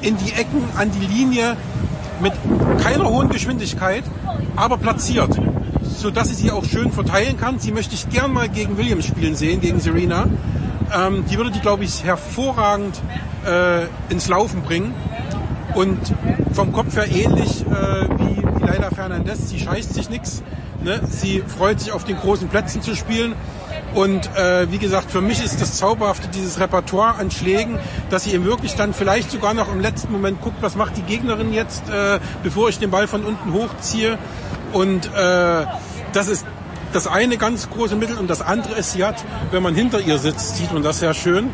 in 0.02 0.18
die 0.18 0.32
Ecken, 0.34 0.64
an 0.78 0.92
die 0.92 1.06
Linie, 1.06 1.58
mit 2.22 2.34
keiner 2.82 3.10
hohen 3.10 3.30
Geschwindigkeit, 3.30 4.04
aber 4.56 4.78
platziert 4.78 5.40
so 6.00 6.12
dass 6.12 6.30
sie 6.30 6.36
sie 6.36 6.52
auch 6.52 6.64
schön 6.64 6.92
verteilen 6.92 7.38
kann. 7.38 7.60
Sie 7.60 7.72
möchte 7.72 7.94
ich 7.94 8.10
gern 8.10 8.34
mal 8.34 8.50
gegen 8.50 8.78
Williams 8.78 9.06
spielen 9.06 9.36
sehen, 9.36 9.62
gegen 9.62 9.80
Serena. 9.80 10.28
Ähm, 10.96 11.26
die 11.30 11.38
würde 11.38 11.52
die, 11.52 11.60
glaube 11.60 11.84
ich, 11.84 12.04
hervorragend 12.04 13.00
äh, 13.46 13.86
ins 14.10 14.28
Laufen 14.28 14.62
bringen. 14.62 14.94
Und 15.76 16.00
vom 16.54 16.74
Kopf 16.74 16.96
her 16.96 17.08
ähnlich 17.08 17.62
äh, 17.62 18.08
wie, 18.18 18.38
wie 18.38 18.66
Leila 18.66 18.90
Fernandez. 18.90 19.50
Sie 19.50 19.60
scheißt 19.60 19.94
sich 19.94 20.10
nichts. 20.10 20.42
Ne? 20.84 21.02
Sie 21.08 21.44
freut 21.46 21.80
sich 21.80 21.92
auf 21.92 22.06
den 22.06 22.18
großen 22.18 22.48
Plätzen 22.48 22.82
zu 22.82 22.96
spielen. 22.96 23.36
Und 23.94 24.36
äh, 24.36 24.72
wie 24.72 24.78
gesagt, 24.78 25.12
für 25.12 25.22
mich 25.22 25.44
ist 25.44 25.62
das 25.62 25.76
Zauberhafte 25.78 26.28
dieses 26.28 26.60
Repertoire 26.60 27.16
an 27.16 27.32
Schlägen, 27.32 27.80
dass 28.10 28.24
sie 28.24 28.34
eben 28.34 28.46
wirklich 28.46 28.76
dann 28.76 28.94
vielleicht 28.94 29.32
sogar 29.32 29.54
noch 29.54 29.72
im 29.72 29.80
letzten 29.80 30.12
Moment 30.12 30.42
guckt, 30.42 30.58
was 30.62 30.76
macht 30.76 30.96
die 30.98 31.02
Gegnerin 31.02 31.54
jetzt, 31.54 31.90
äh, 31.90 32.20
bevor 32.44 32.70
ich 32.70 32.78
den 32.78 32.92
Ball 32.92 33.08
von 33.08 33.26
unten 33.26 33.54
hochziehe. 33.54 34.18
Und 34.74 35.08
äh, 35.08 35.66
das 36.14 36.28
ist 36.28 36.46
das 36.94 37.08
eine 37.08 37.38
ganz 37.38 37.70
große 37.70 37.96
Mittel 37.96 38.18
und 38.18 38.30
das 38.30 38.42
andere 38.42 38.76
ist, 38.76 38.94
sie 38.94 39.04
hat, 39.04 39.24
wenn 39.52 39.62
man 39.62 39.76
hinter 39.76 40.00
ihr 40.00 40.18
sitzt, 40.18 40.58
sieht 40.58 40.74
man 40.74 40.82
das 40.82 41.00
sehr 41.00 41.14
schön. 41.14 41.50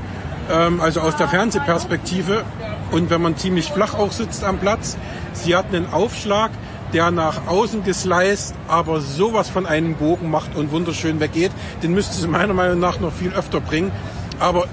Ähm, 0.50 0.80
also 0.80 1.02
aus 1.02 1.16
der 1.18 1.28
Fernsehperspektive 1.28 2.44
und 2.92 3.10
wenn 3.10 3.22
man 3.22 3.36
ziemlich 3.36 3.72
flach 3.72 3.94
auch 3.94 4.12
sitzt 4.12 4.44
am 4.44 4.60
Platz. 4.60 4.98
Sie 5.34 5.56
hat 5.56 5.68
einen 5.74 5.92
Aufschlag, 5.92 6.52
der 6.94 7.12
nach 7.12 7.48
außen 7.48 7.84
gesliced, 7.84 8.54
aber 8.68 9.02
sowas 9.02 9.50
von 9.50 9.66
einem 9.66 9.96
Bogen 9.96 10.30
macht 10.30 10.56
und 10.56 10.72
wunderschön 10.72 11.20
weggeht. 11.20 11.52
Den 11.84 11.94
müsste 11.94 12.16
sie 12.16 12.28
meiner 12.28 12.54
Meinung 12.54 12.80
nach 12.80 13.00
noch 13.00 13.12
viel 13.12 13.34
öfter 13.34 13.60
bringen. 13.60 13.92
Aber 14.40 14.68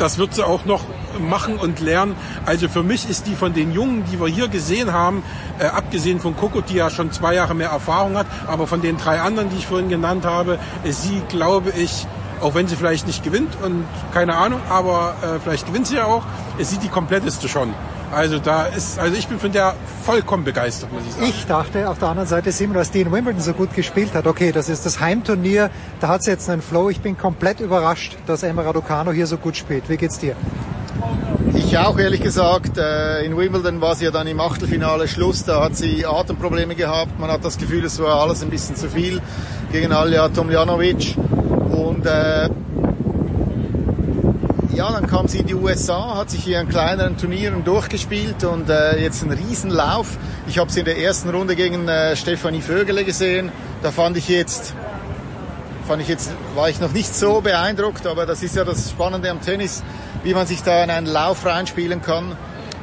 das 0.00 0.18
wird 0.18 0.34
sie 0.34 0.46
auch 0.46 0.64
noch 0.64 0.84
machen 1.18 1.56
und 1.56 1.80
lernen. 1.80 2.16
Also 2.46 2.68
für 2.68 2.82
mich 2.82 3.08
ist 3.08 3.26
die 3.26 3.34
von 3.34 3.52
den 3.52 3.72
Jungen, 3.72 4.04
die 4.10 4.18
wir 4.18 4.28
hier 4.28 4.48
gesehen 4.48 4.92
haben, 4.92 5.22
äh, 5.58 5.66
abgesehen 5.66 6.20
von 6.20 6.36
Coco, 6.36 6.62
die 6.62 6.74
ja 6.74 6.90
schon 6.90 7.12
zwei 7.12 7.34
Jahre 7.34 7.54
mehr 7.54 7.68
Erfahrung 7.70 8.16
hat, 8.16 8.26
aber 8.46 8.66
von 8.66 8.80
den 8.80 8.96
drei 8.96 9.20
anderen, 9.20 9.50
die 9.50 9.56
ich 9.56 9.66
vorhin 9.66 9.88
genannt 9.88 10.24
habe, 10.24 10.58
ist 10.84 11.02
sie, 11.02 11.22
glaube 11.28 11.70
ich, 11.76 12.06
auch 12.40 12.54
wenn 12.54 12.66
sie 12.66 12.76
vielleicht 12.76 13.06
nicht 13.06 13.22
gewinnt 13.22 13.56
und 13.62 13.84
keine 14.14 14.36
Ahnung, 14.36 14.60
aber 14.70 15.14
äh, 15.22 15.40
vielleicht 15.40 15.66
gewinnt 15.66 15.86
sie 15.86 15.96
ja 15.96 16.06
auch, 16.06 16.22
ist 16.58 16.70
sie 16.70 16.78
die 16.78 16.88
kompletteste 16.88 17.48
schon. 17.48 17.74
Also 18.12 18.38
da 18.38 18.66
ist, 18.66 18.98
also 18.98 19.16
ich 19.16 19.28
bin 19.28 19.38
von 19.38 19.52
der 19.52 19.74
vollkommen 20.04 20.42
begeistert, 20.42 20.92
muss 20.92 21.02
ich 21.06 21.12
sagen. 21.12 21.26
Ich 21.26 21.46
dachte 21.46 21.88
auf 21.88 21.98
der 21.98 22.08
anderen 22.08 22.28
Seite, 22.28 22.50
Simon, 22.50 22.74
dass 22.74 22.90
die 22.90 23.02
in 23.02 23.12
Wimbledon 23.12 23.40
so 23.40 23.52
gut 23.52 23.74
gespielt 23.74 24.14
hat. 24.14 24.26
Okay, 24.26 24.50
das 24.50 24.68
ist 24.68 24.84
das 24.84 25.00
Heimturnier, 25.00 25.70
da 26.00 26.08
hat 26.08 26.24
sie 26.24 26.30
jetzt 26.32 26.50
einen 26.50 26.62
Flow. 26.62 26.90
Ich 26.90 27.00
bin 27.00 27.16
komplett 27.16 27.60
überrascht, 27.60 28.16
dass 28.26 28.42
Emma 28.42 28.62
Raducano 28.62 29.12
hier 29.12 29.28
so 29.28 29.36
gut 29.36 29.56
spielt. 29.56 29.88
Wie 29.88 29.96
geht's 29.96 30.18
dir? 30.18 30.34
Ich 31.54 31.78
auch, 31.78 31.98
ehrlich 31.98 32.20
gesagt. 32.20 32.78
Äh, 32.78 33.24
in 33.24 33.36
Wimbledon 33.36 33.80
war 33.80 33.94
sie 33.94 34.04
ja 34.04 34.10
dann 34.10 34.26
im 34.26 34.40
Achtelfinale 34.40 35.06
Schluss. 35.06 35.44
Da 35.44 35.62
hat 35.62 35.76
sie 35.76 36.04
Atemprobleme 36.04 36.74
gehabt. 36.74 37.18
Man 37.18 37.30
hat 37.30 37.44
das 37.44 37.58
Gefühl, 37.58 37.84
es 37.84 38.00
war 38.00 38.20
alles 38.20 38.42
ein 38.42 38.50
bisschen 38.50 38.76
zu 38.76 38.88
viel 38.88 39.20
gegen 39.70 39.92
Alja 39.92 40.28
Tomljanovic. 40.28 41.16
Und 41.70 42.06
äh, 42.06 42.48
ja, 44.80 44.90
dann 44.90 45.06
kam 45.06 45.28
sie 45.28 45.40
in 45.40 45.46
die 45.46 45.54
USA, 45.54 46.16
hat 46.16 46.30
sich 46.30 46.42
hier 46.42 46.58
in 46.58 46.66
kleineren 46.66 47.18
Turnieren 47.18 47.64
durchgespielt 47.64 48.44
und 48.44 48.70
äh, 48.70 48.98
jetzt 48.98 49.22
einen 49.22 49.32
Riesenlauf. 49.32 50.16
Ich 50.46 50.56
habe 50.56 50.72
sie 50.72 50.78
in 50.78 50.86
der 50.86 50.96
ersten 50.96 51.28
Runde 51.28 51.54
gegen 51.54 51.86
äh, 51.86 52.16
Stefanie 52.16 52.62
Vögele 52.62 53.04
gesehen. 53.04 53.52
Da 53.82 53.90
fand 53.90 54.16
ich 54.16 54.26
jetzt, 54.26 54.72
fand 55.86 56.00
ich 56.00 56.08
jetzt, 56.08 56.30
war 56.54 56.70
ich 56.70 56.80
noch 56.80 56.92
nicht 56.92 57.14
so 57.14 57.42
beeindruckt, 57.42 58.06
aber 58.06 58.24
das 58.24 58.42
ist 58.42 58.56
ja 58.56 58.64
das 58.64 58.88
Spannende 58.88 59.30
am 59.30 59.42
Tennis, 59.42 59.82
wie 60.22 60.32
man 60.32 60.46
sich 60.46 60.62
da 60.62 60.82
in 60.82 60.88
einen 60.88 61.06
Lauf 61.06 61.44
reinspielen 61.44 62.00
kann. 62.00 62.34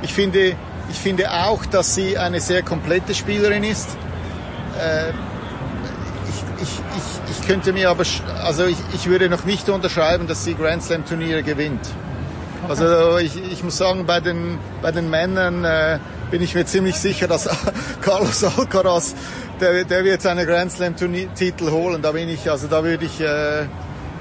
Ich 0.04 0.14
finde, 0.14 0.56
ich 0.92 1.00
finde 1.00 1.32
auch, 1.32 1.66
dass 1.66 1.96
sie 1.96 2.16
eine 2.16 2.42
sehr 2.42 2.62
komplette 2.62 3.16
Spielerin 3.16 3.64
ist. 3.64 3.90
Äh, 4.80 5.14
könnte 7.48 7.72
mir 7.72 7.90
aber, 7.90 8.04
also 8.44 8.66
ich, 8.66 8.78
ich 8.94 9.08
würde 9.08 9.30
noch 9.30 9.46
nicht 9.46 9.70
unterschreiben, 9.70 10.28
dass 10.28 10.44
sie 10.44 10.54
Grand 10.54 10.84
Slam 10.84 11.06
Turniere 11.06 11.44
gewinnt. 11.44 11.82
Also 12.68 13.18
ich, 13.20 13.32
ich 13.52 13.64
muss 13.64 13.78
sagen, 13.78 14.06
bei 14.06 14.20
den, 14.20 14.58
bei 14.82 14.92
den 14.92 15.10
Männern 15.10 15.64
äh, 15.64 16.00
bin 16.30 16.42
ich 16.42 16.56
mir 16.56 16.66
ziemlich 16.66 16.96
sicher, 16.96 17.28
dass 17.28 17.48
Carlos 18.02 18.44
Alcaraz, 18.44 19.16
der, 19.62 19.86
der 19.86 20.04
wird 20.04 20.22
seine 20.22 20.46
Grand 20.46 20.72
Slam 20.72 20.96
Titel 20.96 21.72
holen. 21.72 22.02
Da 22.02 22.12
bin 22.12 22.28
ich, 22.28 22.52
also 22.52 22.68
da 22.68 22.84
würde 22.84 23.06
ich 23.06 23.22
äh, 23.22 23.66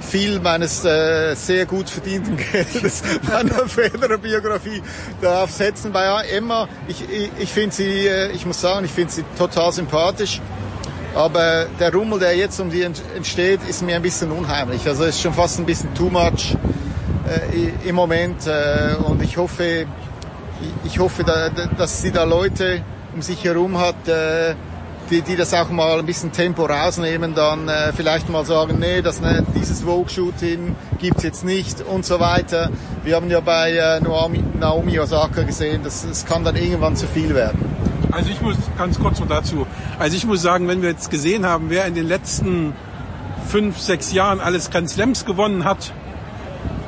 viel 0.01 0.39
meines 0.39 0.85
äh, 0.85 1.35
sehr 1.35 1.67
gut 1.67 1.91
verdienten 1.91 2.37
Geldes 2.53 3.03
meiner 3.29 3.67
Federer-Biografie 3.67 4.83
darauf 5.21 5.51
setzen. 5.51 5.91
Bei 5.91 6.25
Emma, 6.29 6.69
ich, 6.87 7.03
ich, 7.11 7.31
ich 7.39 7.53
finde 7.53 7.75
sie, 7.75 8.07
äh, 8.07 8.31
ich 8.31 8.47
muss 8.47 8.61
sagen, 8.61 8.85
ich 8.85 8.93
finde 8.93 9.13
sie 9.13 9.25
total 9.37 9.73
sympathisch. 9.73 10.41
Aber 11.17 11.65
der 11.81 11.95
Rummel, 11.95 12.19
der 12.19 12.37
jetzt 12.37 12.61
um 12.61 12.69
die 12.69 12.83
entsteht, 12.83 13.61
ist 13.67 13.83
mir 13.83 13.97
ein 13.97 14.03
bisschen 14.03 14.31
unheimlich. 14.31 14.87
Also 14.87 15.05
ist 15.05 15.21
schon 15.21 15.33
fast 15.33 15.59
ein 15.59 15.65
bisschen 15.65 15.95
too 15.95 16.11
much 16.11 16.55
äh, 17.27 17.89
im 17.89 17.97
Moment. 17.97 18.47
Äh, 18.47 18.97
und 19.03 19.23
ich 19.23 19.39
hoffe, 19.39 19.87
ich 20.85 20.99
hoffe, 20.99 21.25
da, 21.25 21.49
dass 21.49 22.03
sie 22.03 22.13
da 22.13 22.25
Leute 22.25 22.83
um 23.15 23.23
sich 23.23 23.43
herum 23.45 23.79
hat, 23.79 24.07
äh, 24.07 24.55
die, 25.11 25.23
die 25.23 25.37
das 25.37 25.55
auch 25.55 25.71
mal 25.71 25.99
ein 25.99 26.05
bisschen 26.05 26.33
Tempo 26.33 26.67
rausnehmen, 26.67 27.35
dann 27.35 27.67
äh, 27.69 27.95
vielleicht 27.95 28.29
mal 28.29 28.45
sagen, 28.45 28.77
nee, 28.79 29.01
das, 29.01 29.23
ne, 29.23 29.43
dieses 29.55 29.83
Vogue-Shooting 29.83 30.77
gibt's 30.99 31.23
jetzt 31.23 31.45
nicht 31.45 31.81
und 31.81 32.05
so 32.05 32.21
weiter. 32.21 32.69
Wir 33.05 33.17
haben 33.17 33.31
ja 33.31 33.41
bei 33.41 33.73
äh, 33.73 34.01
Naomi, 34.01 34.45
Naomi 34.59 34.99
Osaka 34.99 35.45
gesehen, 35.45 35.83
das, 35.83 36.07
das 36.07 36.27
kann 36.27 36.45
dann 36.45 36.57
irgendwann 36.57 36.95
zu 36.95 37.07
viel 37.07 37.35
werden. 37.35 37.59
Also 38.11 38.31
ich 38.31 38.41
muss 38.41 38.57
ganz 38.77 38.99
kurz 38.99 39.21
noch 39.21 39.29
dazu. 39.29 39.66
Also 39.99 40.17
ich 40.17 40.27
muss 40.27 40.43
sagen, 40.43 40.69
wenn 40.69 40.83
wir 40.83 40.91
jetzt 40.91 41.11
gesehen 41.11 41.47
haben, 41.47 41.71
wer 41.71 41.87
in 41.87 41.95
den 41.95 42.07
letzten 42.07 42.75
fünf, 43.49 43.79
sechs 43.79 44.13
Jahren 44.13 44.41
alles 44.41 44.71
Grand 44.71 44.91
Slams 44.91 45.25
gewonnen 45.25 45.65
hat, 45.65 45.93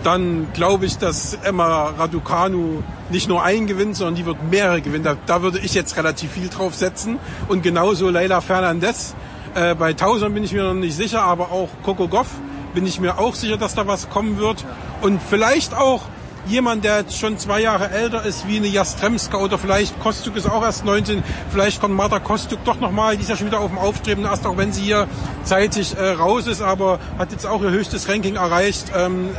dann 0.05 0.49
glaube 0.53 0.85
ich, 0.85 0.99
dass 0.99 1.35
Emma 1.35 1.91
Raducanu 1.99 2.83
nicht 3.11 3.29
nur 3.29 3.43
einen 3.43 3.67
gewinnt, 3.67 3.97
sondern 3.97 4.15
die 4.15 4.27
wird 4.27 4.37
mehrere 4.51 4.83
gewinnen. 4.83 5.05
Da, 5.05 5.17
da 5.27 5.43
würde 5.43 5.59
ich 5.59 5.75
jetzt 5.75 5.97
relativ 5.97 6.33
viel 6.33 6.49
drauf 6.49 6.75
setzen. 6.75 7.19
Und 7.49 7.63
genauso 7.63 8.11
Leila 8.11 8.41
Fernandez. 8.41 9.15
Äh, 9.55 9.75
bei 9.75 9.95
Tausend 9.95 10.35
bin 10.35 10.45
ich 10.45 10.53
mir 10.53 10.63
noch 10.63 10.75
nicht 10.75 10.95
sicher, 10.95 11.23
aber 11.23 11.51
auch 11.51 11.71
Coco 11.83 12.09
Goff 12.09 12.29
bin 12.75 12.87
ich 12.87 13.01
mir 13.01 13.19
auch 13.19 13.35
sicher, 13.35 13.57
dass 13.57 13.75
da 13.75 13.87
was 13.87 14.11
kommen 14.11 14.39
wird. 14.39 14.65
Und 15.01 15.21
vielleicht 15.23 15.75
auch 15.75 16.03
jemand, 16.49 16.85
der 16.85 16.99
jetzt 16.99 17.19
schon 17.19 17.39
zwei 17.39 17.61
Jahre 17.61 17.91
älter 17.91 18.25
ist, 18.25 18.49
wie 18.49 18.57
eine 18.57 18.67
Jastremska 18.67 19.37
oder 19.39 19.59
vielleicht 19.59 19.99
Kostuk 20.01 20.37
ist 20.37 20.51
auch 20.51 20.63
erst 20.63 20.85
19, 20.85 21.23
vielleicht 21.51 21.81
kommt 21.81 21.95
Marta 21.95 22.19
Kostuk 22.19 22.65
doch 22.65 22.81
nochmal, 22.81 23.17
die 23.17 23.23
ist 23.23 23.31
ja 23.31 23.37
schon 23.37 23.47
wieder 23.47 23.61
auf 23.61 23.71
dem 23.71 23.79
Aufstreben 23.79 24.25
erst, 24.25 24.47
auch 24.47 24.57
wenn 24.57 24.73
sie 24.73 24.83
hier 24.83 25.09
zeitig 25.45 25.97
äh, 25.97 26.11
raus 26.11 26.47
ist, 26.47 26.63
aber 26.63 26.99
hat 27.19 27.33
jetzt 27.33 27.47
auch 27.47 27.63
ihr 27.63 27.71
höchstes 27.71 28.09
Ranking 28.09 28.37
erreicht 28.37 28.93
ähm, 28.97 29.31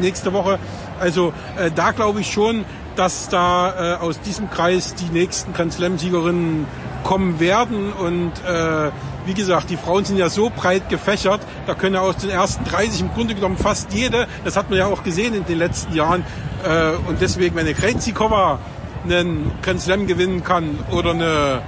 nächste 0.00 0.32
Woche. 0.32 0.58
Also 1.00 1.32
äh, 1.58 1.70
da 1.74 1.92
glaube 1.92 2.20
ich 2.20 2.32
schon, 2.32 2.64
dass 2.96 3.28
da 3.28 3.94
äh, 3.94 3.96
aus 3.98 4.20
diesem 4.20 4.50
Kreis 4.50 4.94
die 4.94 5.12
nächsten 5.12 5.52
Grand 5.52 5.72
Slam-Siegerinnen 5.72 6.66
kommen 7.04 7.40
werden 7.40 7.92
und 7.92 8.32
äh, 8.46 8.90
wie 9.28 9.34
gesagt, 9.34 9.70
die 9.70 9.76
Frauen 9.76 10.04
sind 10.04 10.16
ja 10.16 10.30
so 10.30 10.50
breit 10.50 10.88
gefächert, 10.88 11.40
da 11.66 11.74
können 11.74 11.94
ja 11.94 12.00
aus 12.00 12.16
den 12.16 12.30
ersten 12.30 12.64
30 12.64 13.02
im 13.02 13.12
Grunde 13.12 13.34
genommen 13.34 13.58
fast 13.58 13.92
jede, 13.92 14.26
das 14.44 14.56
hat 14.56 14.70
man 14.70 14.78
ja 14.78 14.86
auch 14.86 15.04
gesehen 15.04 15.34
in 15.34 15.44
den 15.44 15.58
letzten 15.58 15.94
Jahren, 15.94 16.24
äh, 16.64 16.96
und 17.08 17.20
deswegen, 17.20 17.54
wenn 17.54 17.66
eine 17.66 17.74
Krejcikova 17.74 18.58
einen 19.04 19.52
Grand 19.62 19.80
Slam 19.80 20.06
gewinnen 20.06 20.42
kann 20.42 20.78
oder 20.90 21.10
eine 21.10 21.62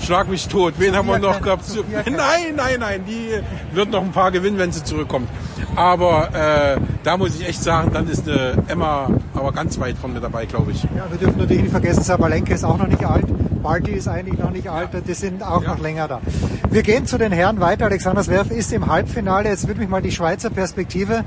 Schlag 0.00 0.28
mich 0.28 0.48
tot. 0.48 0.74
Wen 0.78 0.96
haben 0.96 1.06
wir 1.06 1.18
noch 1.18 1.40
gehabt? 1.40 1.64
Nein, 2.04 2.56
nein, 2.56 2.80
nein, 2.80 3.04
die 3.06 3.30
wird 3.74 3.90
noch 3.90 4.02
ein 4.02 4.10
paar 4.10 4.32
gewinnen, 4.32 4.58
wenn 4.58 4.72
sie 4.72 4.82
zurückkommt. 4.82 5.28
Aber 5.76 6.28
äh, 6.34 6.80
da 7.04 7.16
muss 7.16 7.38
ich 7.38 7.48
echt 7.48 7.62
sagen, 7.62 7.90
dann 7.92 8.08
ist 8.08 8.28
eine 8.28 8.64
Emma 8.66 9.08
aber 9.34 9.52
ganz 9.52 9.78
weit 9.78 9.96
von 9.96 10.12
mir 10.12 10.20
dabei, 10.20 10.46
glaube 10.46 10.72
ich. 10.72 10.82
Ja, 10.82 11.06
wir 11.10 11.18
dürfen 11.18 11.38
natürlich 11.38 11.62
nicht 11.62 11.72
vergessen, 11.72 12.02
Sabalenka 12.02 12.54
ist 12.54 12.64
auch 12.64 12.76
noch 12.76 12.86
nicht 12.86 13.04
alt. 13.04 13.26
Barty 13.64 13.92
ist 13.92 14.08
eigentlich 14.08 14.38
noch 14.38 14.50
nicht 14.50 14.68
alt, 14.68 14.90
die 15.08 15.14
sind 15.14 15.42
auch 15.42 15.62
ja. 15.62 15.70
noch 15.70 15.80
länger 15.80 16.06
da. 16.06 16.20
Wir 16.68 16.82
gehen 16.82 17.06
zu 17.06 17.16
den 17.16 17.32
Herren 17.32 17.60
weiter. 17.60 17.86
Alexander 17.86 18.22
Zverev 18.22 18.54
ist 18.54 18.70
im 18.74 18.88
Halbfinale. 18.88 19.48
Jetzt 19.48 19.66
würde 19.66 19.80
mich 19.80 19.88
mal 19.88 20.02
die 20.02 20.12
Schweizer 20.12 20.50
Perspektive 20.50 21.24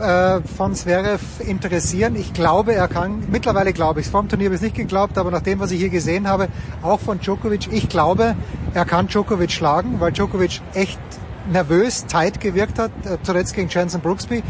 äh, 0.00 0.40
von 0.56 0.74
Zverev 0.74 1.22
interessieren. 1.46 2.16
Ich 2.16 2.32
glaube, 2.32 2.74
er 2.74 2.88
kann, 2.88 3.22
mittlerweile 3.30 3.72
glaube 3.72 4.00
ich, 4.00 4.08
vom 4.08 4.28
Turnier 4.28 4.46
habe 4.46 4.56
ich 4.56 4.62
nicht 4.62 4.74
geglaubt, 4.74 5.16
aber 5.16 5.30
nach 5.30 5.42
dem, 5.42 5.60
was 5.60 5.70
ich 5.70 5.78
hier 5.78 5.88
gesehen 5.88 6.28
habe, 6.28 6.48
auch 6.82 6.98
von 6.98 7.20
Djokovic, 7.20 7.72
ich 7.72 7.88
glaube, 7.88 8.34
er 8.74 8.84
kann 8.84 9.06
Djokovic 9.06 9.52
schlagen, 9.52 10.00
weil 10.00 10.10
Djokovic 10.10 10.62
echt 10.74 10.98
nervös, 11.52 12.06
tight 12.06 12.40
gewirkt 12.40 12.80
hat, 12.80 12.90
äh, 13.04 13.18
zuletzt 13.22 13.54
gegen 13.54 13.68
Jensen 13.68 14.00
Brooksby. 14.00 14.42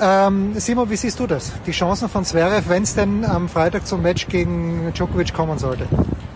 Ähm, 0.00 0.52
Simon, 0.54 0.88
wie 0.90 0.96
siehst 0.96 1.18
du 1.18 1.26
das? 1.26 1.50
Die 1.66 1.72
Chancen 1.72 2.08
von 2.08 2.24
Zverev, 2.24 2.68
wenn 2.68 2.84
es 2.84 2.94
denn 2.94 3.24
am 3.24 3.48
Freitag 3.48 3.84
zum 3.84 4.02
Match 4.02 4.28
gegen 4.28 4.92
Djokovic 4.94 5.34
kommen 5.34 5.58
sollte? 5.58 5.88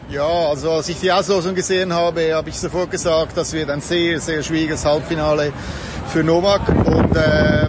Ja, 0.09 0.23
also 0.23 0.71
als 0.71 0.89
ich 0.89 1.01
die 1.01 1.11
Auslosung 1.11 1.57
gesehen 1.57 1.93
habe, 1.93 2.33
habe 2.33 2.49
ich 2.49 2.57
sofort 2.57 2.93
gesagt, 2.93 3.37
das 3.37 3.53
wird 3.53 3.69
ein 3.71 3.81
sehr, 3.81 4.21
sehr 4.21 4.41
schwieriges 4.41 4.85
Halbfinale 4.85 5.53
für 6.07 6.23
Novak. 6.23 6.69
Und 6.69 7.17
äh, 7.17 7.67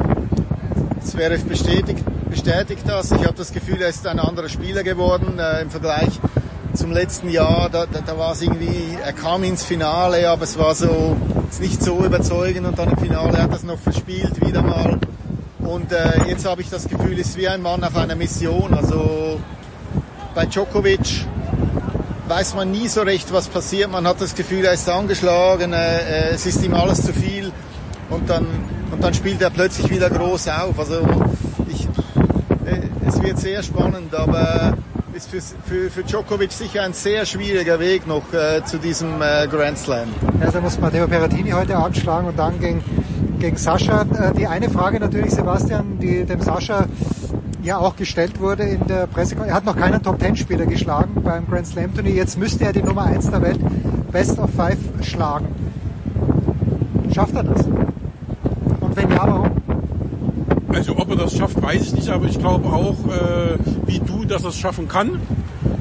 Zverev 1.03 1.43
bestätigt, 1.45 2.03
bestätigt 2.29 2.83
das. 2.85 3.11
Ich 3.11 3.25
habe 3.25 3.33
das 3.33 3.51
Gefühl, 3.51 3.81
er 3.81 3.89
ist 3.89 4.05
ein 4.05 4.19
anderer 4.19 4.49
Spieler 4.49 4.83
geworden 4.83 5.39
äh, 5.39 5.63
im 5.63 5.71
Vergleich 5.71 6.19
zum 6.75 6.91
letzten 6.91 7.29
Jahr. 7.29 7.69
Da, 7.71 7.87
da, 7.87 8.01
da 8.05 8.15
war 8.19 8.33
es 8.33 8.43
irgendwie, 8.43 8.95
er 9.03 9.13
kam 9.13 9.43
ins 9.43 9.63
Finale, 9.63 10.29
aber 10.29 10.43
es 10.43 10.59
war 10.59 10.75
so 10.75 11.17
nicht 11.59 11.81
so 11.81 12.05
überzeugend 12.05 12.67
und 12.67 12.77
dann 12.77 12.91
im 12.91 12.97
Finale 12.99 13.41
hat 13.41 13.49
er 13.49 13.55
es 13.55 13.63
noch 13.63 13.79
verspielt 13.79 14.45
wieder 14.45 14.61
mal. 14.61 14.99
Und 15.57 15.91
äh, 15.91 16.29
jetzt 16.29 16.45
habe 16.45 16.61
ich 16.61 16.69
das 16.69 16.87
Gefühl, 16.87 17.17
ist 17.17 17.35
wie 17.35 17.47
ein 17.47 17.63
Mann 17.63 17.83
auf 17.83 17.95
einer 17.95 18.15
Mission. 18.15 18.75
Also 18.75 19.39
bei 20.35 20.45
Djokovic 20.45 21.25
weiß 22.27 22.55
man 22.55 22.71
nie 22.71 22.87
so 22.87 23.01
recht, 23.01 23.31
was 23.31 23.47
passiert. 23.47 23.91
Man 23.91 24.07
hat 24.07 24.21
das 24.21 24.35
Gefühl, 24.35 24.65
er 24.65 24.73
ist 24.73 24.89
angeschlagen, 24.89 25.73
äh, 25.73 26.29
es 26.31 26.45
ist 26.45 26.63
ihm 26.63 26.73
alles 26.73 27.05
zu 27.05 27.13
viel 27.13 27.51
und 28.09 28.29
dann, 28.29 28.45
und 28.91 29.03
dann 29.03 29.13
spielt 29.13 29.41
er 29.41 29.49
plötzlich 29.49 29.89
wieder 29.89 30.09
groß 30.09 30.47
auf. 30.49 30.79
Also 30.79 31.07
ich, 31.67 31.85
äh, 32.65 32.81
es 33.07 33.21
wird 33.21 33.39
sehr 33.39 33.63
spannend, 33.63 34.13
aber 34.13 34.77
ist 35.17 35.29
für, 35.31 35.41
für, 35.41 35.89
für 35.89 36.03
Djokovic 36.03 36.51
sicher 36.51 36.83
ein 36.83 36.93
sehr 36.93 37.25
schwieriger 37.25 37.79
Weg 37.79 38.05
noch 38.05 38.31
äh, 38.33 38.63
zu 38.63 38.77
diesem 38.77 39.19
äh, 39.21 39.47
Grand 39.47 39.77
Slam. 39.77 40.09
Also 40.39 40.61
muss 40.61 40.79
Matteo 40.79 41.07
Berrettini 41.07 41.51
heute 41.51 41.75
anschlagen 41.75 42.27
und 42.27 42.37
dann 42.37 42.59
gegen, 42.59 42.83
gegen 43.39 43.57
Sascha. 43.57 44.03
Äh, 44.03 44.33
die 44.37 44.45
eine 44.45 44.69
Frage 44.69 44.99
natürlich, 44.99 45.31
Sebastian, 45.31 45.97
die 45.99 46.23
dem 46.23 46.39
Sascha 46.41 46.85
ja 47.67 47.77
auch 47.77 47.95
gestellt 47.95 48.39
wurde 48.39 48.63
in 48.63 48.87
der 48.87 49.07
Pressekonferenz. 49.07 49.51
Er 49.51 49.55
hat 49.55 49.65
noch 49.65 49.75
keinen 49.75 50.01
Top-10-Spieler 50.01 50.65
geschlagen 50.65 51.21
beim 51.23 51.45
Grand 51.47 51.67
Slam-Turnier. 51.67 52.13
Jetzt 52.13 52.39
müsste 52.39 52.65
er 52.65 52.73
die 52.73 52.81
Nummer 52.81 53.03
1 53.03 53.29
der 53.29 53.41
Welt 53.41 53.59
Best 54.11 54.39
of 54.39 54.49
Five 54.55 54.77
schlagen. 55.03 55.47
Schafft 57.13 57.35
er 57.35 57.43
das? 57.43 57.65
Und 57.65 58.95
wenn 58.95 59.11
ja, 59.11 59.27
warum? 59.27 59.51
Also 60.73 60.97
ob 60.97 61.09
er 61.09 61.17
das 61.17 61.35
schafft, 61.35 61.61
weiß 61.61 61.81
ich 61.81 61.93
nicht, 61.93 62.09
aber 62.09 62.25
ich 62.25 62.39
glaube 62.39 62.67
auch, 62.69 62.95
äh, 63.07 63.57
wie 63.85 63.99
du, 63.99 64.25
dass 64.25 64.43
er 64.43 64.49
es 64.49 64.57
schaffen 64.57 64.87
kann. 64.87 65.19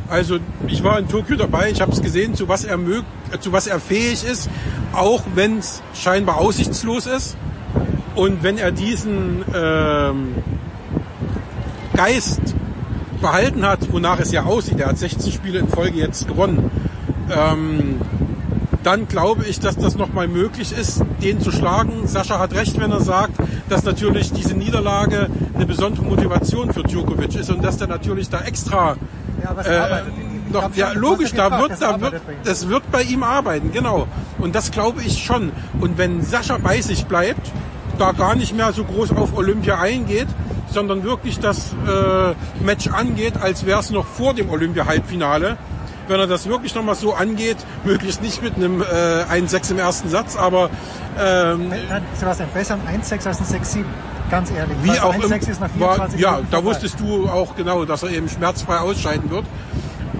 Also 0.08 0.38
ich 0.66 0.82
war 0.82 0.98
in 0.98 1.08
Tokio 1.08 1.36
dabei, 1.36 1.70
ich 1.70 1.80
habe 1.80 1.92
es 1.92 2.02
gesehen, 2.02 2.34
zu 2.34 2.48
was 2.48 2.64
er 2.64 2.76
mög 2.76 3.04
zu 3.40 3.52
was 3.52 3.66
er 3.66 3.80
fähig 3.80 4.24
ist, 4.24 4.48
auch 4.92 5.22
wenn 5.34 5.58
es 5.58 5.82
scheinbar 5.94 6.38
aussichtslos 6.38 7.06
ist. 7.06 7.36
Und 8.14 8.42
wenn 8.42 8.56
er 8.56 8.72
diesen 8.72 9.44
ähm, 9.54 10.34
Geist 11.96 12.40
behalten 13.20 13.66
hat, 13.66 13.92
wonach 13.92 14.20
es 14.20 14.30
ja 14.32 14.44
aussieht, 14.44 14.78
er 14.80 14.88
hat 14.88 14.98
16 14.98 15.32
Spiele 15.32 15.58
in 15.60 15.68
Folge 15.68 15.98
jetzt 15.98 16.28
gewonnen, 16.28 16.70
ähm, 17.30 18.00
dann 18.82 19.08
glaube 19.08 19.44
ich, 19.46 19.58
dass 19.58 19.76
das 19.76 19.96
nochmal 19.96 20.28
möglich 20.28 20.72
ist, 20.76 21.02
den 21.20 21.40
zu 21.40 21.50
schlagen. 21.50 22.06
Sascha 22.06 22.38
hat 22.38 22.54
recht, 22.54 22.78
wenn 22.78 22.92
er 22.92 23.00
sagt, 23.00 23.32
dass 23.68 23.82
natürlich 23.82 24.32
diese 24.32 24.54
Niederlage 24.54 25.28
eine 25.54 25.66
besondere 25.66 26.04
Motivation 26.04 26.72
für 26.72 26.84
Djokovic 26.84 27.34
ist 27.34 27.50
und 27.50 27.64
dass 27.64 27.78
der 27.78 27.88
natürlich 27.88 28.28
da 28.28 28.42
extra 28.42 28.96
ja, 29.42 29.62
äh, 29.62 30.02
noch, 30.52 30.74
ja, 30.76 30.92
logisch, 30.92 31.32
da 31.32 31.60
wird, 31.60 31.80
da 31.80 32.00
wird, 32.00 32.20
das 32.44 32.68
wird 32.68 32.88
bei 32.92 33.02
ihm 33.02 33.24
arbeiten, 33.24 33.72
genau. 33.72 34.06
Und 34.38 34.54
das 34.54 34.70
glaube 34.70 35.02
ich 35.02 35.24
schon. 35.24 35.50
Und 35.80 35.98
wenn 35.98 36.22
Sascha 36.22 36.58
bei 36.58 36.80
sich 36.80 37.06
bleibt, 37.06 37.50
da 37.98 38.12
gar 38.12 38.34
nicht 38.34 38.54
mehr 38.56 38.72
so 38.72 38.84
groß 38.84 39.12
auf 39.12 39.36
Olympia 39.36 39.78
eingeht, 39.78 40.28
sondern 40.70 41.02
wirklich 41.04 41.38
das 41.38 41.72
äh, 41.86 42.34
Match 42.64 42.88
angeht, 42.88 43.34
als 43.40 43.66
wäre 43.66 43.80
es 43.80 43.90
noch 43.90 44.06
vor 44.06 44.34
dem 44.34 44.50
Olympia-Halbfinale, 44.50 45.56
wenn 46.08 46.20
er 46.20 46.26
das 46.26 46.46
wirklich 46.48 46.74
nochmal 46.74 46.94
so 46.94 47.14
angeht, 47.14 47.56
möglichst 47.84 48.22
nicht 48.22 48.42
mit 48.42 48.56
einem 48.56 48.80
äh, 48.82 48.84
1-6 49.32 49.72
im 49.72 49.78
ersten 49.78 50.08
Satz, 50.08 50.36
aber 50.36 50.70
ähm, 51.18 51.72
Sebastian, 52.14 52.48
besser 52.54 52.78
ein 52.86 53.00
1-6 53.02 53.26
als 53.26 53.40
ein 53.40 53.60
6-7. 53.62 53.84
Ganz 54.30 54.50
ehrlich. 54.50 54.76
Wie 54.82 54.98
auch 54.98 55.14
1-6 55.14 55.48
ist 55.50 55.60
nach 55.60 55.70
24 55.70 55.78
war, 55.78 56.20
Ja, 56.20 56.30
Minuten 56.32 56.48
da 56.50 56.56
vorbei. 56.58 56.70
wusstest 56.70 57.00
du 57.00 57.28
auch 57.28 57.54
genau, 57.56 57.84
dass 57.84 58.02
er 58.02 58.10
eben 58.10 58.28
schmerzfrei 58.28 58.78
ausscheiden 58.78 59.30
wird. 59.30 59.44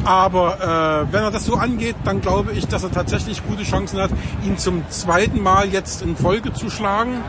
Aber 0.04 1.06
äh, 1.08 1.12
wenn 1.12 1.24
er 1.24 1.32
das 1.32 1.44
so 1.44 1.56
angeht, 1.56 1.96
dann 2.04 2.20
glaube 2.20 2.52
ich, 2.52 2.68
dass 2.68 2.84
er 2.84 2.92
tatsächlich 2.92 3.44
gute 3.44 3.64
Chancen 3.64 4.00
hat, 4.00 4.10
ihn 4.44 4.56
zum 4.58 4.88
zweiten 4.88 5.42
Mal 5.42 5.68
jetzt 5.68 6.02
in 6.02 6.16
Folge 6.16 6.52
zu 6.52 6.70
schlagen. 6.70 7.22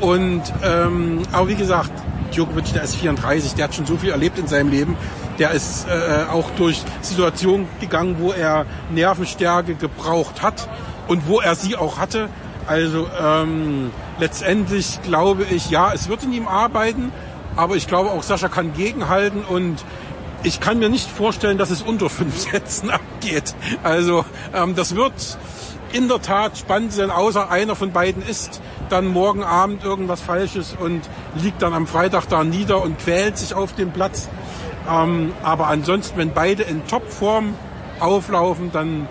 Und 0.00 0.42
ähm, 0.62 1.22
aber 1.32 1.48
wie 1.48 1.54
gesagt, 1.54 1.90
Djokovic, 2.32 2.72
der 2.72 2.82
ist 2.82 2.96
34, 2.96 3.54
der 3.54 3.64
hat 3.64 3.74
schon 3.74 3.86
so 3.86 3.96
viel 3.96 4.10
erlebt 4.10 4.38
in 4.38 4.46
seinem 4.46 4.70
Leben. 4.70 4.96
Der 5.38 5.52
ist 5.52 5.86
äh, 5.88 6.30
auch 6.30 6.50
durch 6.56 6.82
Situationen 7.00 7.66
gegangen, 7.80 8.16
wo 8.18 8.32
er 8.32 8.66
Nervenstärke 8.90 9.74
gebraucht 9.74 10.42
hat 10.42 10.68
und 11.06 11.26
wo 11.26 11.40
er 11.40 11.54
sie 11.54 11.76
auch 11.76 11.98
hatte. 11.98 12.28
Also 12.66 13.08
ähm, 13.20 13.90
letztendlich 14.18 15.00
glaube 15.02 15.44
ich, 15.50 15.70
ja, 15.70 15.92
es 15.92 16.08
wird 16.08 16.24
in 16.24 16.32
ihm 16.32 16.46
arbeiten, 16.46 17.12
aber 17.56 17.76
ich 17.76 17.86
glaube 17.86 18.10
auch 18.10 18.22
Sascha 18.22 18.48
kann 18.48 18.74
gegenhalten 18.74 19.42
und 19.42 19.84
ich 20.42 20.60
kann 20.60 20.78
mir 20.78 20.88
nicht 20.88 21.10
vorstellen, 21.10 21.58
dass 21.58 21.70
es 21.70 21.82
unter 21.82 22.10
fünf 22.10 22.38
Sätzen 22.50 22.90
abgeht. 22.90 23.54
Also 23.82 24.24
ähm, 24.54 24.74
das 24.74 24.94
wird 24.94 25.38
in 25.92 26.08
der 26.08 26.20
Tat 26.20 26.58
spannend 26.58 26.92
sein, 26.92 27.10
außer 27.10 27.50
einer 27.50 27.74
von 27.74 27.92
beiden 27.92 28.22
ist 28.22 28.60
dann 28.92 29.06
morgen 29.06 29.42
Abend 29.42 29.84
irgendwas 29.84 30.20
Falsches 30.20 30.74
und 30.78 31.02
liegt 31.34 31.62
dann 31.62 31.74
am 31.74 31.86
Freitag 31.86 32.26
da 32.28 32.44
nieder 32.44 32.82
und 32.82 32.98
quält 32.98 33.38
sich 33.38 33.54
auf 33.54 33.74
dem 33.74 33.90
Platz. 33.92 34.28
Ähm, 34.90 35.32
aber 35.42 35.68
ansonsten, 35.68 36.18
wenn 36.18 36.32
beide 36.32 36.62
in 36.62 36.86
Topform 36.86 37.54
auflaufen, 38.00 38.70
dann 38.72 39.08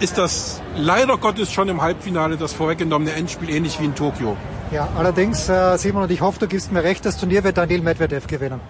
ist 0.00 0.18
das 0.18 0.60
leider 0.76 1.16
Gottes 1.16 1.52
schon 1.52 1.68
im 1.68 1.80
Halbfinale 1.80 2.36
das 2.36 2.52
vorweggenommene 2.52 3.12
Endspiel 3.12 3.50
ähnlich 3.50 3.80
wie 3.80 3.84
in 3.84 3.94
Tokio. 3.94 4.36
Ja, 4.72 4.88
allerdings, 4.96 5.48
äh, 5.48 5.76
Simon, 5.76 6.04
und 6.04 6.10
ich 6.10 6.20
hoffe, 6.20 6.40
du 6.40 6.48
gibst 6.48 6.72
mir 6.72 6.82
recht, 6.82 7.04
das 7.04 7.18
Turnier 7.18 7.44
wird 7.44 7.58
Daniel 7.58 7.82
Medvedev 7.82 8.26
gewinnen. 8.26 8.60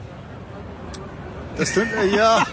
Das 1.59 1.73
tut, 1.75 1.85
äh, 2.03 2.17
ja. 2.17 2.45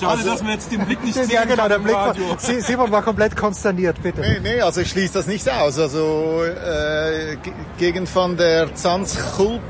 Schade, 0.00 0.24
dass 0.24 0.42
wir 0.44 0.52
jetzt 0.52 0.70
den 0.72 0.84
Blick 0.84 1.02
nicht 1.04 1.14
sehen 1.14 1.30
Ja, 1.30 1.44
genau, 1.44 1.68
der 1.68 1.78
Blick 1.78 1.94
war, 1.94 2.14
Simon 2.38 2.90
war 2.90 3.02
komplett 3.02 3.36
konsterniert, 3.36 4.02
bitte. 4.02 4.20
Nee, 4.20 4.40
nee, 4.42 4.60
also 4.60 4.80
ich 4.80 4.90
schließe 4.90 5.14
das 5.14 5.26
nicht 5.26 5.48
aus. 5.48 5.78
Also 5.78 6.42
äh, 6.44 7.36
ge- 7.36 7.52
gegen 7.78 8.06
Van 8.12 8.36
der 8.36 8.74
Zanschulp 8.74 9.60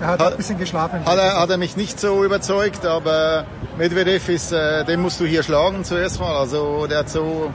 Er 0.00 0.06
hat 0.08 0.22
ein 0.22 0.36
bisschen 0.36 0.58
geschlafen. 0.58 1.04
hat 1.04 1.18
er, 1.18 1.40
hat 1.40 1.50
er 1.50 1.56
mich 1.58 1.76
nicht 1.76 1.98
so 2.00 2.24
überzeugt, 2.24 2.86
aber 2.86 3.44
Medvedev 3.76 4.28
ist, 4.28 4.52
äh, 4.52 4.84
den 4.84 5.00
musst 5.00 5.20
du 5.20 5.26
hier 5.26 5.42
schlagen 5.42 5.84
zuerst 5.84 6.20
mal. 6.20 6.36
Also 6.36 6.86
der 6.86 6.98
hat 7.00 7.10
so, 7.10 7.52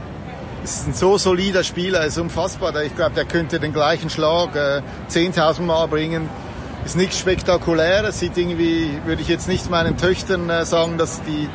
ist 0.64 0.88
ein 0.88 0.94
so 0.94 1.18
solider 1.18 1.64
Spieler, 1.64 2.04
ist 2.06 2.18
unfassbar. 2.18 2.76
Ich 2.84 2.96
glaube, 2.96 3.16
der 3.16 3.26
könnte 3.26 3.60
den 3.60 3.74
gleichen 3.74 4.10
Schlag 4.10 4.56
äh, 4.56 4.82
10.000 5.10 5.62
Mal 5.62 5.88
bringen. 5.88 6.30
Ist 6.86 6.98
nichts 6.98 7.18
Spektakuläres. 7.18 8.20
Sieht 8.20 8.38
irgendwie, 8.38 9.00
würde 9.06 9.22
ich 9.22 9.28
jetzt 9.28 9.48
nicht 9.48 9.70
meinen 9.70 9.98
Töchtern 9.98 10.50
äh, 10.50 10.66
sagen, 10.66 10.98
dass 10.98 11.22
die, 11.24 11.48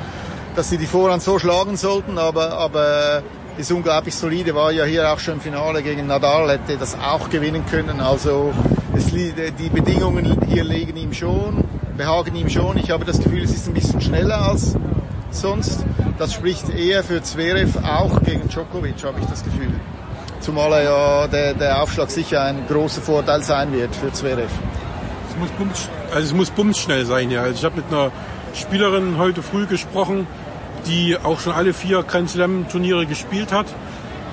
dass 0.57 0.71
sie 0.71 0.79
die 0.79 0.87
Vorhand 0.87 1.23
so 1.23 1.39
schlagen 1.39 1.77
sollten, 1.77 2.19
aber, 2.19 2.53
aber 2.53 3.23
ist 3.59 3.71
unglaublich 3.71 4.15
solide. 4.15 4.55
War 4.55 4.73
ja 4.73 4.85
hier 4.85 5.13
auch 5.13 5.19
schon 5.19 5.35
im 5.35 5.41
Finale 5.41 5.83
gegen 5.83 6.07
Nadal, 6.07 6.51
hätte 6.51 6.79
das 6.79 6.97
auch 6.97 7.29
gewinnen 7.29 7.65
können. 7.67 8.01
Also 8.01 8.53
es, 8.97 9.07
die 9.07 9.69
Bedingungen 9.69 10.41
hier 10.49 10.65
liegen 10.65 10.97
ihm 10.97 11.13
schon, 11.13 11.65
behagen 11.97 12.35
ihm 12.35 12.49
schon. 12.49 12.79
Ich 12.79 12.91
habe 12.91 13.05
das 13.05 13.19
Gefühl, 13.19 13.43
es 13.43 13.53
ist 13.53 13.69
ein 13.69 13.75
bisschen 13.75 14.01
schneller 14.01 14.49
als 14.49 14.77
sonst. 15.31 15.85
Das 16.19 16.33
spricht 16.33 16.71
eher 16.71 17.05
für 17.05 17.23
Zverev, 17.23 17.79
auch 17.85 18.23
gegen 18.23 18.49
Djokovic, 18.49 19.05
habe 19.05 19.21
ich 19.21 19.27
das 19.27 19.45
Gefühl. 19.45 19.73
Zumal 20.41 20.73
er 20.73 20.83
ja 20.83 21.27
der, 21.27 21.55
der 21.55 21.83
Aufschlag 21.83 22.11
sicher 22.11 22.43
ein 22.43 22.67
großer 22.69 23.03
Vorteil 23.03 23.43
sein 23.43 23.73
wird 23.73 23.95
für 23.95 24.13
Zverev. 24.13 24.51
Muss 25.39 25.51
bums, 25.51 25.89
also 26.13 26.27
es 26.27 26.35
muss 26.35 26.51
bumsschnell 26.51 27.07
sein 27.07 27.29
hier. 27.29 27.43
Also 27.43 27.55
ich 27.55 27.65
habe 27.65 27.77
mit 27.77 27.87
einer 27.91 28.11
Spielerin 28.55 29.19
heute 29.19 29.43
früh 29.43 29.67
gesprochen, 29.67 30.27
die 30.87 31.17
auch 31.17 31.39
schon 31.41 31.53
alle 31.53 31.73
vier 31.73 32.03
Grand 32.03 32.31
Slam 32.31 32.67
Turniere 32.69 33.07
gespielt 33.07 33.53
hat 33.53 33.67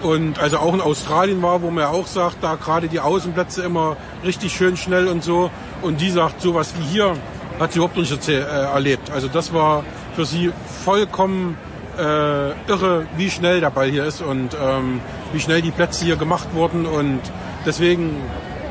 und 0.01 0.39
also 0.39 0.57
auch 0.59 0.73
in 0.73 0.81
Australien 0.81 1.41
war, 1.41 1.61
wo 1.61 1.71
man 1.71 1.83
ja 1.83 1.89
auch 1.89 2.07
sagt, 2.07 2.37
da 2.41 2.55
gerade 2.55 2.87
die 2.87 2.99
Außenplätze 2.99 3.63
immer 3.63 3.97
richtig 4.23 4.53
schön 4.53 4.77
schnell 4.77 5.07
und 5.07 5.23
so. 5.23 5.49
Und 5.81 6.01
die 6.01 6.11
sagt, 6.11 6.41
sowas 6.41 6.73
wie 6.77 6.83
hier 6.83 7.15
hat 7.59 7.73
sie 7.73 7.79
überhaupt 7.79 7.97
nicht 7.97 8.27
äh, 8.29 8.39
erlebt. 8.41 9.09
Also 9.11 9.27
das 9.27 9.53
war 9.53 9.83
für 10.15 10.25
sie 10.25 10.51
vollkommen 10.83 11.57
äh, 11.97 12.51
irre, 12.69 13.07
wie 13.17 13.29
schnell 13.29 13.61
der 13.61 13.69
Ball 13.69 13.89
hier 13.89 14.05
ist 14.05 14.21
und 14.21 14.55
ähm, 14.61 15.01
wie 15.33 15.39
schnell 15.39 15.61
die 15.61 15.71
Plätze 15.71 16.05
hier 16.05 16.17
gemacht 16.17 16.49
wurden. 16.53 16.85
Und 16.85 17.21
deswegen 17.65 18.17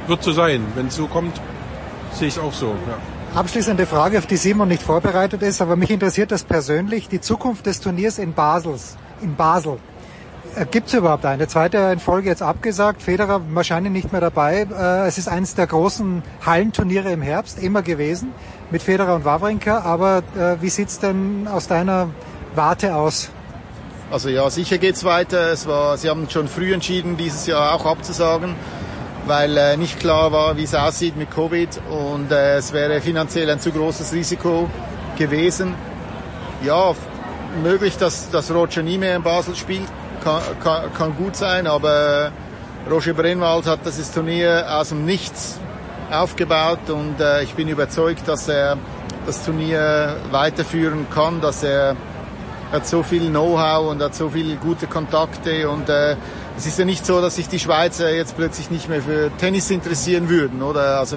wird 0.07 0.23
so 0.23 0.33
sein. 0.33 0.65
Wenn 0.75 0.87
es 0.89 0.97
so 0.97 1.07
kommt, 1.07 1.41
sehe 2.15 2.29
ich 2.29 2.37
es 2.37 2.43
auch 2.43 2.53
so. 2.53 2.69
Ja. 2.69 3.39
Abschließende 3.39 3.87
Frage, 3.87 4.19
auf 4.19 4.27
die 4.27 4.37
Simon 4.37 4.69
nicht 4.69 4.83
vorbereitet 4.83 5.43
ist, 5.43 5.61
aber 5.61 5.75
mich 5.77 5.91
interessiert 5.91 6.31
das 6.31 6.45
persönlich. 6.45 7.09
Die 7.09 7.21
Zukunft 7.21 7.67
des 7.67 7.81
Turniers 7.81 8.19
in 8.19 8.33
Basels, 8.33 8.97
in 9.21 9.35
Basel. 9.35 9.79
Gibt 10.71 10.87
es 10.87 10.95
überhaupt 10.95 11.27
eine? 11.27 11.49
Zweite 11.49 11.79
in 11.93 11.99
Folge 11.99 12.29
jetzt 12.29 12.43
abgesagt, 12.43 13.03
Federer 13.03 13.41
wahrscheinlich 13.51 13.93
nicht 13.93 14.13
mehr 14.13 14.21
dabei. 14.21 14.69
Äh, 14.71 15.09
Es 15.09 15.19
ist 15.19 15.27
eines 15.29 15.57
der 15.57 15.67
großen 15.67 16.23
Hallenturniere 16.47 17.11
im 17.11 17.23
Herbst, 17.23 17.61
immer 17.61 17.83
gewesen, 17.83 18.31
mit 18.71 18.81
Federer 18.81 19.17
und 19.17 19.25
Wawrinka. 19.25 19.81
Aber 19.81 20.19
äh, 20.39 20.63
wie 20.63 20.69
sieht's 20.69 21.01
denn 21.01 21.49
aus 21.51 21.67
deiner 21.67 22.11
Warte 22.55 22.95
aus? 22.95 23.31
Also 24.13 24.29
ja, 24.29 24.49
sicher 24.49 24.79
geht's 24.79 25.03
weiter. 25.03 25.51
Es 25.51 25.67
war, 25.67 25.97
sie 25.99 26.09
haben 26.09 26.31
schon 26.31 26.47
früh 26.47 26.73
entschieden, 26.73 27.17
dieses 27.17 27.49
Jahr 27.49 27.75
auch 27.75 27.85
abzusagen, 27.85 28.55
weil 29.27 29.57
äh, 29.57 29.77
nicht 29.77 30.01
klar 30.01 30.33
war, 30.33 30.57
wie 30.57 30.65
es 30.65 30.75
aussieht 30.75 31.17
mit 31.17 31.31
Covid 31.31 31.69
und 31.91 32.31
äh, 32.31 32.57
es 32.57 32.73
wäre 32.73 33.01
finanziell 33.01 33.49
ein 33.51 33.61
zu 33.61 33.71
großes 33.73 34.13
Risiko 34.13 34.69
gewesen. 35.17 35.75
Ja, 36.65 36.95
möglich, 37.63 37.97
dass, 37.97 38.31
dass 38.31 38.51
Roger 38.51 38.83
nie 38.83 38.99
mehr 38.99 39.17
in 39.17 39.23
Basel 39.23 39.55
spielt, 39.55 39.89
kann, 40.23 40.43
kann, 40.63 40.93
kann 40.95 41.17
gut 41.17 41.37
sein, 41.37 41.67
aber 41.67 42.33
Roger 42.91 43.15
Brennwald 43.15 43.67
hat 43.67 43.81
dieses 43.87 44.11
Turnier 44.11 44.67
aus 44.69 44.91
dem 44.91 45.05
Nichts 45.05 45.59
aufgebaut 46.11 46.91
und 46.91 47.21
äh, 47.21 47.43
ich 47.43 47.55
bin 47.55 47.69
überzeugt, 47.69 48.29
dass 48.29 48.49
er 48.49 48.77
das 49.27 49.45
Turnier 49.45 50.17
weiterführen 50.31 51.07
kann, 51.13 51.41
dass 51.41 51.63
er 51.63 51.97
hat 52.73 52.87
so 52.87 53.03
viel 53.03 53.31
Know-how 53.31 53.91
und 53.91 54.03
hat 54.03 54.15
so 54.15 54.29
viele 54.29 54.57
gute 54.57 54.87
Kontakte 54.87 55.69
und 55.69 55.89
äh, 55.89 56.17
es 56.57 56.67
ist 56.67 56.79
ja 56.79 56.85
nicht 56.85 57.05
so, 57.05 57.21
dass 57.21 57.37
sich 57.37 57.49
die 57.49 57.59
Schweizer 57.59 58.15
jetzt 58.15 58.37
plötzlich 58.37 58.71
nicht 58.71 58.89
mehr 58.89 59.03
für 59.03 59.31
Tennis 59.39 59.71
interessieren 59.71 60.29
würden, 60.29 60.63
oder? 60.63 60.99
Also 60.99 61.17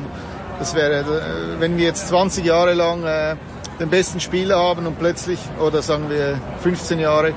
das 0.59 0.73
wäre, 0.73 0.99
äh, 1.01 1.59
wenn 1.59 1.77
wir 1.77 1.85
jetzt 1.85 2.07
20 2.07 2.45
Jahre 2.45 2.73
lang 2.73 3.03
äh, 3.03 3.35
den 3.79 3.89
besten 3.89 4.19
Spieler 4.19 4.57
haben 4.57 4.87
und 4.87 4.97
plötzlich, 4.97 5.39
oder 5.59 5.81
sagen 5.81 6.09
wir 6.09 6.39
15 6.61 6.99
Jahre, 6.99 7.33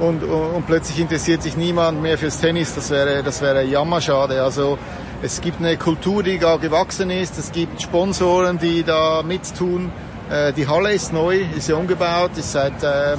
und, 0.00 0.22
und, 0.24 0.54
und 0.54 0.66
plötzlich 0.66 0.98
interessiert 0.98 1.42
sich 1.42 1.56
niemand 1.56 2.02
mehr 2.02 2.18
fürs 2.18 2.40
Tennis, 2.40 2.74
das 2.74 2.90
wäre, 2.90 3.22
das 3.22 3.40
wäre 3.40 3.62
jammerschade. 3.62 4.42
Also 4.42 4.76
es 5.22 5.40
gibt 5.40 5.60
eine 5.60 5.76
Kultur, 5.76 6.22
die 6.22 6.38
da 6.38 6.56
gewachsen 6.56 7.10
ist. 7.10 7.38
Es 7.38 7.52
gibt 7.52 7.80
Sponsoren, 7.80 8.58
die 8.58 8.82
da 8.82 9.22
mittun. 9.22 9.90
Äh, 10.30 10.52
die 10.52 10.68
Halle 10.68 10.92
ist 10.92 11.12
neu, 11.12 11.46
ist 11.56 11.68
ja 11.68 11.76
umgebaut, 11.76 12.32
ist 12.36 12.52
seit, 12.52 12.82
äh, 12.82 13.16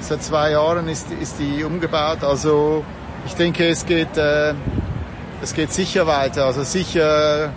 seit 0.00 0.22
zwei 0.22 0.52
Jahren 0.52 0.88
ist, 0.88 1.06
ist 1.20 1.36
die 1.38 1.62
umgebaut. 1.62 2.24
Also 2.24 2.84
ich 3.26 3.34
denke, 3.34 3.68
es 3.68 3.86
geht, 3.86 4.16
äh, 4.16 4.54
es 5.42 5.54
geht 5.54 5.72
sicher 5.72 6.06
weiter. 6.06 6.46
Also 6.46 6.62
sicher 6.62 7.50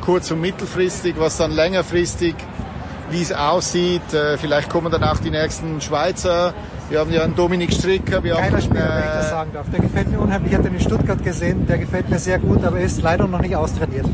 kurz- 0.00 0.30
und 0.30 0.40
mittelfristig, 0.40 1.14
was 1.18 1.36
dann 1.36 1.52
längerfristig, 1.52 2.34
wie 3.10 3.22
es 3.22 3.32
aussieht. 3.32 4.12
Äh, 4.12 4.36
vielleicht 4.38 4.68
kommen 4.68 4.90
dann 4.90 5.04
auch 5.04 5.18
die 5.18 5.30
nächsten 5.30 5.80
Schweizer. 5.80 6.54
Wir 6.90 7.00
haben 7.00 7.12
ja 7.12 7.22
einen 7.22 7.34
Dominik 7.34 7.72
Stricker. 7.72 8.22
Wir 8.22 8.34
Geiler 8.34 8.52
haben, 8.52 8.62
Spieler, 8.62 8.90
wenn 8.90 9.04
ich 9.04 9.14
das 9.14 9.26
äh, 9.26 9.30
sagen 9.30 9.50
darf. 9.54 9.66
Der 9.70 9.80
gefällt 9.80 10.10
mir 10.10 10.20
unheimlich. 10.20 10.52
Ich 10.52 10.58
habe 10.58 10.68
den 10.68 10.74
in 10.74 10.80
Stuttgart 10.80 11.24
gesehen. 11.24 11.66
Der 11.66 11.78
gefällt 11.78 12.10
mir 12.10 12.18
sehr 12.18 12.38
gut, 12.38 12.64
aber 12.64 12.78
er 12.78 12.84
ist 12.84 13.00
leider 13.00 13.26
noch 13.26 13.40
nicht 13.40 13.56
austrainiert. 13.56 14.06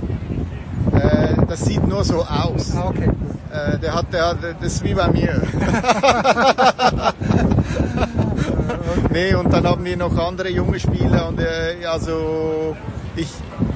Äh, 0.92 1.34
das 1.48 1.64
sieht 1.64 1.86
nur 1.86 2.04
so 2.04 2.24
aus. 2.24 2.72
Ah, 2.76 2.88
okay. 2.88 3.10
Äh, 3.50 3.78
der 3.78 3.94
hat, 3.94 4.12
der 4.12 4.34
das 4.34 4.74
ist 4.74 4.84
wie 4.84 4.94
bei 4.94 5.08
mir. 5.08 5.42
nee, 9.10 9.34
und 9.34 9.52
dann 9.52 9.66
haben 9.66 9.84
wir 9.84 9.96
noch 9.96 10.16
andere 10.18 10.50
junge 10.50 10.78
Spieler 10.78 11.28
und 11.28 11.40
äh, 11.40 11.84
also 11.86 12.76
ich, 13.16 13.28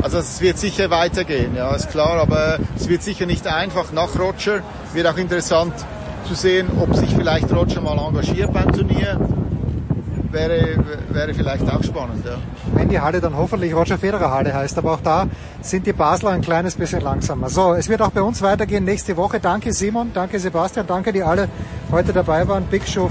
also 0.02 0.18
es 0.18 0.40
wird 0.40 0.58
sicher 0.58 0.90
weitergehen, 0.90 1.56
ja, 1.56 1.74
ist 1.74 1.90
klar, 1.90 2.20
aber 2.20 2.58
es 2.76 2.88
wird 2.88 3.02
sicher 3.02 3.26
nicht 3.26 3.46
einfach 3.46 3.92
nach 3.92 4.18
Roger. 4.18 4.60
Wird 4.92 5.06
auch 5.06 5.16
interessant 5.16 5.74
zu 6.26 6.34
sehen, 6.34 6.68
ob 6.80 6.94
sich 6.94 7.14
vielleicht 7.14 7.52
Roger 7.52 7.80
mal 7.80 7.98
engagiert 7.98 8.52
beim 8.52 8.72
Turnier. 8.72 9.18
Wäre, 10.30 10.76
wäre 11.10 11.34
vielleicht 11.34 11.70
auch 11.70 11.82
spannend, 11.82 12.24
ja. 12.24 12.36
Wenn 12.74 12.88
die 12.88 12.98
Halle 12.98 13.20
dann 13.20 13.36
hoffentlich 13.36 13.74
Roger 13.74 13.98
Federer 13.98 14.30
Halle 14.30 14.54
heißt, 14.54 14.78
aber 14.78 14.92
auch 14.94 15.00
da 15.02 15.26
sind 15.60 15.86
die 15.86 15.92
Basler 15.92 16.30
ein 16.30 16.40
kleines 16.40 16.74
bisschen 16.74 17.02
langsamer. 17.02 17.50
So, 17.50 17.74
es 17.74 17.90
wird 17.90 18.00
auch 18.00 18.12
bei 18.12 18.22
uns 18.22 18.40
weitergehen 18.40 18.84
nächste 18.84 19.16
Woche. 19.18 19.40
Danke 19.40 19.74
Simon, 19.74 20.10
danke 20.14 20.38
Sebastian, 20.38 20.86
danke 20.86 21.12
die 21.12 21.22
alle 21.22 21.48
heute 21.90 22.14
dabei 22.14 22.48
waren. 22.48 22.64
Big 22.64 22.88
Show 22.88 23.10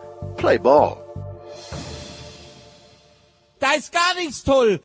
Play 0.37 0.57
Ball! 0.57 0.97
Da 3.59 3.73
ist 3.73 3.91
gar 3.91 4.15
nichts 4.15 4.43
toll. 4.43 4.79